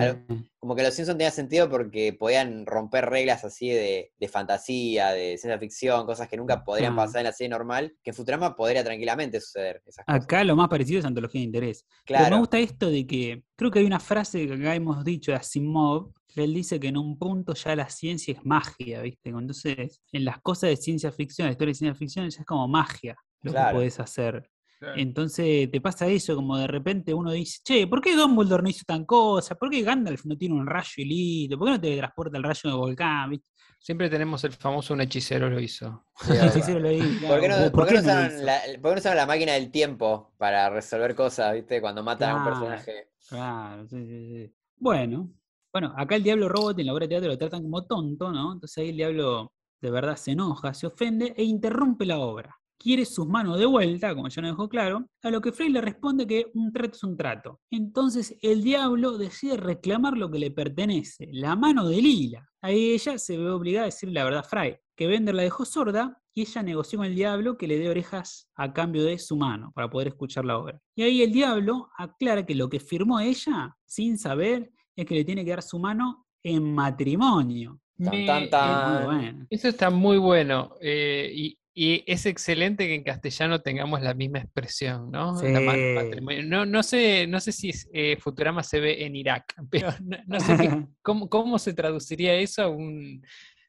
como 0.57 0.75
que 0.75 0.81
los 0.83 0.93
Simpsons 0.93 1.17
tenía 1.19 1.29
sentido 1.31 1.69
porque 1.69 2.13
podían 2.13 2.65
romper 2.65 3.05
reglas 3.09 3.45
así 3.45 3.69
de, 3.69 4.11
de 4.19 4.27
fantasía, 4.27 5.11
de 5.11 5.37
ciencia 5.37 5.59
ficción, 5.59 6.05
cosas 6.07 6.27
que 6.27 6.37
nunca 6.37 6.63
podrían 6.63 6.93
Claro. 6.95 7.07
pasar 7.07 7.21
en 7.21 7.25
la 7.27 7.33
serie 7.33 7.49
normal, 7.49 7.95
que 8.03 8.09
en 8.09 8.15
Futurama 8.15 8.55
podría 8.55 8.83
tranquilamente 8.83 9.39
suceder 9.39 9.83
esas 9.85 10.03
cosas. 10.03 10.23
Acá 10.23 10.43
lo 10.43 10.55
más 10.55 10.67
parecido 10.67 10.99
es 10.99 11.05
antología 11.05 11.39
de 11.41 11.45
interés. 11.45 11.85
Pero 12.07 12.19
me 12.19 12.25
Claro, 12.25 12.37
gusta 12.39 12.57
esto 12.59 12.89
de 12.89 13.05
que, 13.05 13.43
creo 13.55 13.69
que 13.69 13.79
hay 13.79 13.85
una 13.85 13.99
frase 13.99 14.47
que 14.47 14.53
acá 14.55 14.73
hemos 14.75 15.03
dicho 15.05 15.31
de 15.31 15.37
Asimov, 15.37 16.11
él 16.35 16.53
dice 16.53 16.79
que 16.79 16.87
en 16.87 16.97
un 16.97 17.17
punto 17.17 17.53
ya 17.53 17.75
la 17.75 17.89
ciencia 17.89 18.33
es 18.33 18.45
magia, 18.45 19.01
¿viste? 19.01 19.29
Entonces, 19.29 20.01
en 20.11 20.25
las 20.25 20.41
cosas 20.41 20.69
de 20.71 20.77
ciencia 20.77 21.11
ficción, 21.11 21.47
la 21.47 21.51
historia 21.51 21.71
de 21.71 21.75
ciencia 21.75 21.95
ficción, 21.97 22.29
ya 22.29 22.39
es 22.41 22.45
como 22.45 22.67
magia 22.67 23.15
lo 23.41 23.51
Claro. 23.51 23.69
que 23.69 23.75
puedes 23.75 23.99
hacer. 23.99 24.49
Entonces 24.95 25.69
te 25.69 25.79
pasa 25.79 26.07
eso, 26.07 26.35
como 26.35 26.57
de 26.57 26.65
repente 26.65 27.13
uno 27.13 27.31
dice, 27.31 27.59
che, 27.63 27.85
¿por 27.85 28.01
qué 28.01 28.15
Dumbledore 28.15 28.63
no 28.63 28.69
hizo 28.69 28.83
tan 28.85 29.05
cosa? 29.05 29.53
¿Por 29.53 29.69
qué 29.69 29.83
Gandalf 29.83 30.25
no 30.25 30.35
tiene 30.35 30.55
un 30.55 30.65
rayo 30.65 30.89
y 30.97 31.05
listo? 31.05 31.57
¿Por 31.57 31.67
qué 31.67 31.71
no 31.73 31.81
te 31.81 31.97
transporta 31.97 32.37
el 32.37 32.43
rayo 32.43 32.61
de 32.69 32.75
volcán? 32.75 33.29
¿viste? 33.29 33.45
Siempre 33.79 34.09
tenemos 34.09 34.43
el 34.43 34.53
famoso 34.53 34.95
un 34.95 35.01
hechicero 35.01 35.49
lo 35.51 35.59
hizo. 35.59 36.07
sí, 36.19 36.33
sí, 36.53 36.61
sí, 36.63 36.73
lo 36.73 36.79
leí, 36.79 36.99
¿Por 36.99 37.39
qué 37.41 37.47
no, 37.47 37.65
¿O 37.67 37.71
por 37.71 37.87
qué 37.87 37.93
no 37.95 38.01
no 38.01 38.07
lo 38.07 38.13
usaron 38.13 38.33
hizo? 38.35 38.43
la, 38.45 38.59
por 38.81 38.89
qué 38.89 38.95
no 38.95 38.99
usaron 38.99 39.17
la 39.17 39.25
máquina 39.27 39.53
del 39.53 39.69
tiempo 39.71 40.33
para 40.37 40.69
resolver 40.71 41.13
cosas, 41.13 41.53
viste? 41.53 41.79
Cuando 41.79 42.01
matan 42.03 42.31
a 42.31 42.35
un 42.37 42.43
personaje. 42.43 43.09
Claro, 43.29 43.87
sí, 43.87 44.05
sí, 44.05 44.27
sí. 44.47 44.55
Bueno, 44.77 45.29
bueno, 45.71 45.93
acá 45.97 46.15
el 46.15 46.23
Diablo 46.23 46.49
Robot 46.49 46.79
en 46.79 46.85
la 46.85 46.93
obra 46.93 47.05
de 47.05 47.09
teatro 47.09 47.29
lo 47.29 47.37
tratan 47.37 47.63
como 47.63 47.85
tonto, 47.85 48.31
¿no? 48.31 48.53
Entonces 48.53 48.77
ahí 48.77 48.89
el 48.89 48.97
Diablo 48.97 49.53
de 49.81 49.91
verdad 49.91 50.15
se 50.15 50.31
enoja, 50.31 50.73
se 50.73 50.87
ofende 50.87 51.33
e 51.35 51.43
interrumpe 51.43 52.05
la 52.05 52.19
obra. 52.19 52.55
Quiere 52.77 53.05
sus 53.05 53.27
manos 53.27 53.59
de 53.59 53.65
vuelta, 53.65 54.15
como 54.15 54.27
ya 54.27 54.41
nos 54.41 54.51
dejó 54.51 54.67
claro, 54.67 55.05
a 55.21 55.29
lo 55.29 55.39
que 55.39 55.51
Frey 55.51 55.69
le 55.69 55.81
responde 55.81 56.25
que 56.25 56.47
un 56.55 56.71
trato 56.71 56.95
es 56.95 57.03
un 57.03 57.15
trato. 57.15 57.59
Entonces 57.69 58.35
el 58.41 58.63
Diablo 58.63 59.17
decide 59.17 59.57
reclamar 59.57 60.17
lo 60.17 60.31
que 60.31 60.39
le 60.39 60.51
pertenece, 60.51 61.29
la 61.31 61.55
mano 61.55 61.87
de 61.87 62.01
Lila. 62.01 62.49
Ahí 62.61 62.91
ella 62.91 63.17
se 63.17 63.37
ve 63.37 63.49
obligada 63.49 63.83
a 63.83 63.85
decirle 63.85 64.15
la 64.15 64.23
verdad 64.23 64.39
a 64.39 64.43
Fry, 64.43 64.77
que 64.95 65.07
Bender 65.07 65.35
la 65.35 65.43
dejó 65.43 65.63
sorda 65.63 66.21
y 66.33 66.41
ella 66.41 66.63
negoció 66.63 66.97
con 66.97 67.07
el 67.07 67.15
diablo 67.15 67.57
que 67.57 67.67
le 67.67 67.77
dé 67.77 67.89
orejas 67.89 68.49
a 68.55 68.73
cambio 68.73 69.03
de 69.03 69.19
su 69.19 69.35
mano 69.35 69.71
para 69.75 69.89
poder 69.89 70.09
escuchar 70.09 70.45
la 70.45 70.57
obra. 70.57 70.79
Y 70.95 71.03
ahí 71.03 71.21
el 71.21 71.31
diablo 71.31 71.89
aclara 71.97 72.45
que 72.45 72.55
lo 72.55 72.69
que 72.69 72.79
firmó 72.79 73.19
ella, 73.19 73.75
sin 73.85 74.17
saber, 74.17 74.71
es 74.95 75.05
que 75.05 75.15
le 75.15 75.23
tiene 75.25 75.43
que 75.45 75.51
dar 75.51 75.61
su 75.61 75.79
mano 75.79 76.25
en 76.43 76.73
matrimonio. 76.73 77.79
Tan, 78.03 78.11
Me- 78.19 78.25
tan, 78.25 78.49
tan. 78.49 78.93
Muy 78.93 79.05
bueno. 79.15 79.47
Eso 79.49 79.67
está 79.67 79.89
muy 79.89 80.17
bueno. 80.17 80.75
eh, 80.81 81.29
y, 81.33 81.57
y 81.73 82.03
es 82.11 82.25
excelente 82.25 82.85
que 82.87 82.95
en 82.95 83.03
castellano 83.03 83.61
tengamos 83.61 84.01
la 84.01 84.13
misma 84.13 84.39
expresión, 84.39 85.09
¿no? 85.11 85.41
La 85.41 85.61
mano 85.61 85.83
en 85.83 85.89
Sí. 85.89 85.95
matrimonio. 85.95 86.43
No, 86.43 86.65
no 86.65 86.83
sé, 86.83 87.27
no 87.27 87.39
sé 87.39 87.51
si 87.51 87.69
es, 87.69 87.87
eh, 87.93 88.17
Futurama 88.19 88.63
se 88.63 88.79
ve 88.79 89.05
en 89.05 89.15
Irak, 89.15 89.53
pero 89.71 89.89
no, 90.03 90.17
no 90.25 90.39
sé 90.39 90.57
qué- 90.57 90.85
cómo, 91.01 91.29
cómo 91.29 91.59
se 91.59 91.73
traduciría 91.73 92.33
eso 92.35 92.63
a 92.63 92.67
un, 92.69 93.23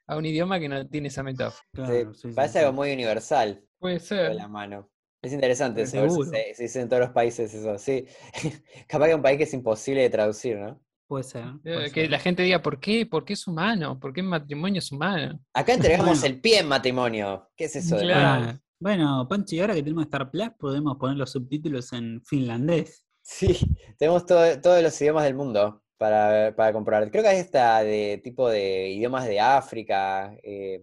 a 0.07 0.17
un 0.17 0.27
idioma 0.27 0.59
que 0.59 0.69
no 0.69 0.87
tiene 0.89 1.09
esa 1.09 1.23
metáfora. 1.23 1.63
Claro, 1.73 2.15
Sí, 2.15 2.29
parece 2.35 2.55
sí. 2.55 2.59
algo 2.61 2.73
muy 2.73 2.93
universal. 2.93 3.63
Puede 3.79 4.01
ser. 4.01 4.35
la 4.35 4.49
mano. 4.49 4.89
Es 5.23 5.33
interesante 5.33 5.87
saber 5.87 6.11
si 6.11 6.17
Seguro. 6.17 6.31
se, 6.31 6.55
se 6.55 6.63
dice 6.65 6.81
en 6.81 6.89
todos 6.89 7.01
los 7.03 7.11
países 7.11 7.55
eso, 7.55 7.79
sí. 7.79 8.05
Capaz 8.89 9.07
que 9.09 9.15
un 9.15 9.23
país 9.23 9.39
que 9.39 9.45
es 9.45 9.55
imposible 9.55 10.01
de 10.03 10.11
traducir, 10.11 10.57
¿no? 10.59 10.81
Puede 11.13 11.25
ser. 11.25 11.45
Eh, 11.45 11.75
puede 11.75 11.91
Que 11.91 12.01
ser. 12.03 12.11
la 12.11 12.19
gente 12.19 12.43
diga, 12.43 12.63
¿por 12.63 12.81
qué? 12.81 13.05
¿Por 13.05 13.25
qué 13.27 13.35
es 13.35 13.47
humano? 13.47 14.01
¿Por 14.01 14.15
qué 14.15 14.23
matrimonio 14.23 14.79
es 14.79 14.91
humano? 14.91 15.39
Acá 15.53 15.75
entregamos 15.75 16.21
Bueno. 16.21 16.27
el 16.35 16.41
pie 16.41 16.61
en 16.61 16.69
matrimonio. 16.69 17.51
¿Qué 17.55 17.65
es 17.65 17.77
eso 17.77 17.97
de 17.97 18.05
Claro. 18.05 18.41
manos? 18.41 18.55
Ah, 18.57 18.61
bueno, 18.81 19.27
Panchi, 19.29 19.61
ahora 19.61 19.75
que 19.75 19.83
tenemos 19.83 20.05
Star 20.05 20.31
Plus, 20.31 20.49
podemos 20.59 20.97
poner 20.97 21.19
los 21.19 21.31
subtítulos 21.31 21.93
en 21.93 22.23
finlandés. 22.25 23.05
Sí, 23.21 23.49
tenemos 23.99 24.25
todo- 24.25 24.59
todos 24.63 24.83
los 24.83 24.99
idiomas 25.03 25.25
del 25.25 25.35
mundo 25.35 25.83
para, 25.99 26.57
para 26.57 26.73
comprar. 26.73 27.11
Creo 27.11 27.23
que 27.23 27.29
hay 27.29 27.39
esta 27.41 27.83
de 27.83 28.19
tipo 28.25 28.49
de 28.49 28.89
idiomas 28.89 29.27
de 29.27 29.39
África, 29.39 30.35
eh, 30.43 30.81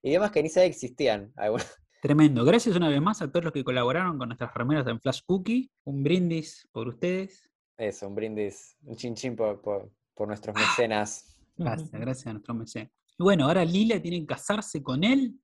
idiomas 0.00 0.30
que 0.30 0.44
ni 0.44 0.48
sabía 0.48 0.68
que 0.68 0.74
existían. 0.74 1.32
algunos. 1.36 1.66
Tremendo. 2.00 2.44
Gracias 2.44 2.76
una 2.76 2.88
vez 2.88 3.00
más 3.02 3.20
a 3.20 3.30
todos 3.30 3.44
los 3.44 3.52
que 3.52 3.64
colaboraron 3.64 4.16
con 4.16 4.28
nuestras 4.28 4.54
remeras 4.54 4.86
en 4.86 5.00
Flash 5.00 5.20
Cookie. 5.26 5.70
Un 5.84 6.02
brindis 6.04 6.68
por 6.72 6.86
ustedes. 6.86 7.48
Eso, 7.82 8.06
un 8.06 8.14
brindis, 8.14 8.76
un 8.84 8.94
chin 8.94 9.12
chin 9.16 9.34
por, 9.34 9.60
por, 9.60 9.90
por 10.14 10.28
nuestros 10.28 10.54
mecenas. 10.54 11.36
Gracias, 11.56 11.90
gracias 11.90 12.26
a 12.28 12.32
nuestro 12.32 12.54
mesé. 12.54 12.92
Y 13.18 13.24
bueno, 13.24 13.46
ahora 13.46 13.64
Lila 13.64 14.00
tiene 14.00 14.20
que 14.20 14.26
casarse 14.26 14.84
con 14.84 15.02
él 15.02 15.34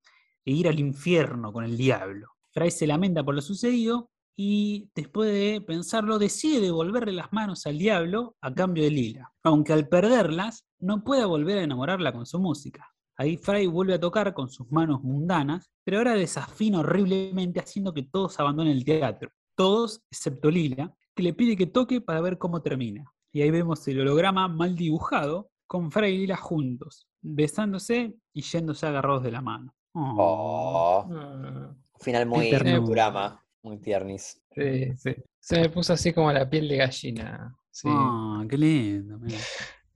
e 0.45 0.53
ir 0.53 0.68
al 0.68 0.78
infierno 0.78 1.53
con 1.53 1.64
el 1.64 1.76
diablo. 1.76 2.28
Fry 2.53 2.70
se 2.70 2.86
lamenta 2.86 3.24
por 3.24 3.34
lo 3.34 3.41
sucedido 3.41 4.12
y 4.36 4.89
después 4.95 5.32
de 5.32 5.61
pensarlo 5.62 6.16
decide 6.20 6.61
devolverle 6.61 7.12
las 7.12 7.32
manos 7.32 7.66
al 7.66 7.76
diablo 7.76 8.36
a 8.41 8.55
cambio 8.55 8.84
de 8.84 8.91
Lila, 8.91 9.32
aunque 9.43 9.72
al 9.72 9.89
perderlas 9.89 10.64
no 10.78 11.03
pueda 11.03 11.26
volver 11.26 11.59
a 11.59 11.64
enamorarla 11.64 12.12
con 12.12 12.24
su 12.24 12.39
música. 12.39 12.89
Ahí 13.16 13.36
Fry 13.36 13.66
vuelve 13.66 13.95
a 13.95 14.01
tocar 14.01 14.32
con 14.32 14.49
sus 14.49 14.70
manos 14.70 15.03
mundanas, 15.03 15.72
pero 15.82 15.99
ahora 15.99 16.14
desafina 16.14 16.78
horriblemente 16.78 17.59
haciendo 17.59 17.93
que 17.93 18.05
todos 18.05 18.39
abandonen 18.39 18.74
el 18.74 18.84
teatro. 18.84 19.32
Todos 19.57 20.05
excepto 20.09 20.53
Lila, 20.53 20.95
que 21.18 21.24
le 21.24 21.34
pide 21.34 21.56
que 21.56 21.66
toque 21.66 22.00
para 22.00 22.20
ver 22.20 22.38
cómo 22.38 22.62
termina. 22.62 23.12
Y 23.32 23.42
ahí 23.42 23.50
vemos 23.50 23.86
el 23.88 23.98
holograma 23.98 24.46
mal 24.46 24.76
dibujado 24.76 25.50
con 25.66 25.90
Fry 25.90 26.10
y 26.10 26.18
Lila 26.18 26.36
juntos, 26.36 27.08
besándose 27.20 28.14
y 28.32 28.42
yéndose 28.42 28.86
agarrados 28.86 29.24
de 29.24 29.32
la 29.32 29.40
mano. 29.40 29.74
Oh. 29.94 30.14
Oh, 30.16 31.06
un 31.08 31.76
final 32.00 32.24
muy. 32.26 32.52
Futurama, 32.52 33.44
muy 33.64 33.78
tiernis. 33.78 34.40
sí, 34.54 34.96
sí. 34.96 35.16
Se 35.40 35.60
me 35.60 35.68
puso 35.70 35.92
así 35.92 36.12
como 36.12 36.32
la 36.32 36.48
piel 36.48 36.68
de 36.68 36.76
gallina. 36.76 37.52
Sí. 37.68 37.88
Ah, 37.90 38.44
qué 38.48 38.56
lindo. 38.56 39.18
mira. 39.18 39.38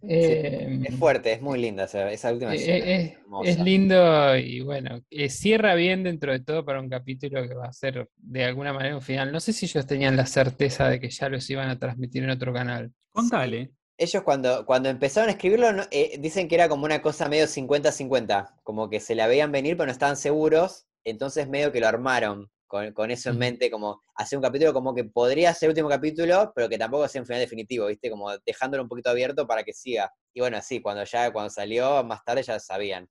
Eh, 0.09 0.81
Es 0.85 0.95
fuerte, 0.97 1.33
es 1.33 1.41
muy 1.43 1.61
linda 1.61 1.85
esa, 1.85 2.11
esa 2.11 2.33
última 2.33 2.53
Eh, 2.53 2.57
escena. 2.57 2.87
eh, 2.87 3.19
es, 3.45 3.59
lindo 3.61 4.37
y 4.37 4.61
bueno, 4.61 5.01
eh, 5.11 5.29
cierra 5.29 5.75
bien 5.75 6.03
dentro 6.03 6.33
de 6.33 6.41
todo 6.41 6.65
para 6.65 6.81
un 6.81 6.89
capítulo 6.89 7.47
que 7.47 7.55
va 7.55 7.67
a 7.67 7.73
ser 7.73 8.09
de 8.17 8.45
alguna 8.45 8.73
manera 8.73 8.97
un 8.97 9.03
final. 9.03 9.31
No 9.33 9.41
sé 9.41 9.53
si 9.53 9.67
ellos 9.67 9.87
tenían 9.87 10.17
la 10.17 10.27
certeza 10.27 10.89
de 10.89 10.99
que 11.01 11.09
ya 11.09 11.29
los 11.29 11.49
iban 11.51 11.69
a 11.69 11.79
transmitir 11.79 12.25
en 12.25 12.31
otro 12.31 12.53
canal. 12.53 12.93
Contale. 13.13 13.71
Ellos 13.97 14.23
cuando, 14.25 14.67
cuando 14.67 14.89
empezaron 14.89 15.29
a 15.29 15.33
escribirlo 15.33 15.73
no- 15.73 15.85
eh, 15.91 16.17
dicen 16.19 16.49
que 16.49 16.57
era 16.57 16.69
como 16.69 16.85
una 16.85 17.01
cosa 17.03 17.29
medio 17.29 17.47
50-50, 17.47 18.55
como 18.65 18.91
que 18.91 18.99
se 19.01 19.15
la 19.15 19.27
veían 19.29 19.53
venir 19.53 19.77
pero 19.77 19.87
no 19.87 19.93
estaban 19.93 20.17
seguros, 20.17 20.87
entonces 21.05 21.49
medio 21.49 21.71
que 21.73 21.81
lo 21.81 21.87
armaron 21.89 22.51
con, 22.73 22.93
con 22.93 23.11
eso 23.11 23.29
en 23.31 23.37
Ujú. 23.37 23.39
mente, 23.39 23.71
como 23.71 24.03
hacer 24.15 24.39
un 24.39 24.43
capítulo 24.43 24.73
como 24.73 24.95
que 24.95 25.05
podría 25.05 25.53
ser 25.53 25.67
el 25.69 25.71
último 25.73 25.89
capítulo, 25.91 26.53
pero 26.55 26.69
que 26.71 26.79
tampoco 26.79 27.07
sea 27.09 27.21
un 27.21 27.27
final 27.27 27.41
definitivo, 27.43 27.87
¿viste? 27.87 28.11
Como 28.11 28.31
dejándolo 28.47 28.83
un 28.83 28.89
poquito 28.89 29.11
abierto 29.11 29.47
para 29.47 29.63
que 29.63 29.73
siga. 29.75 30.11
Y 30.33 30.41
bueno, 30.41 30.59
sí, 30.63 30.81
cuando 30.81 31.05
ya 31.05 31.31
cuando 31.33 31.51
salió, 31.51 32.03
más 32.05 32.25
tarde 32.25 32.43
ya 32.43 32.59
sabían. 32.59 33.07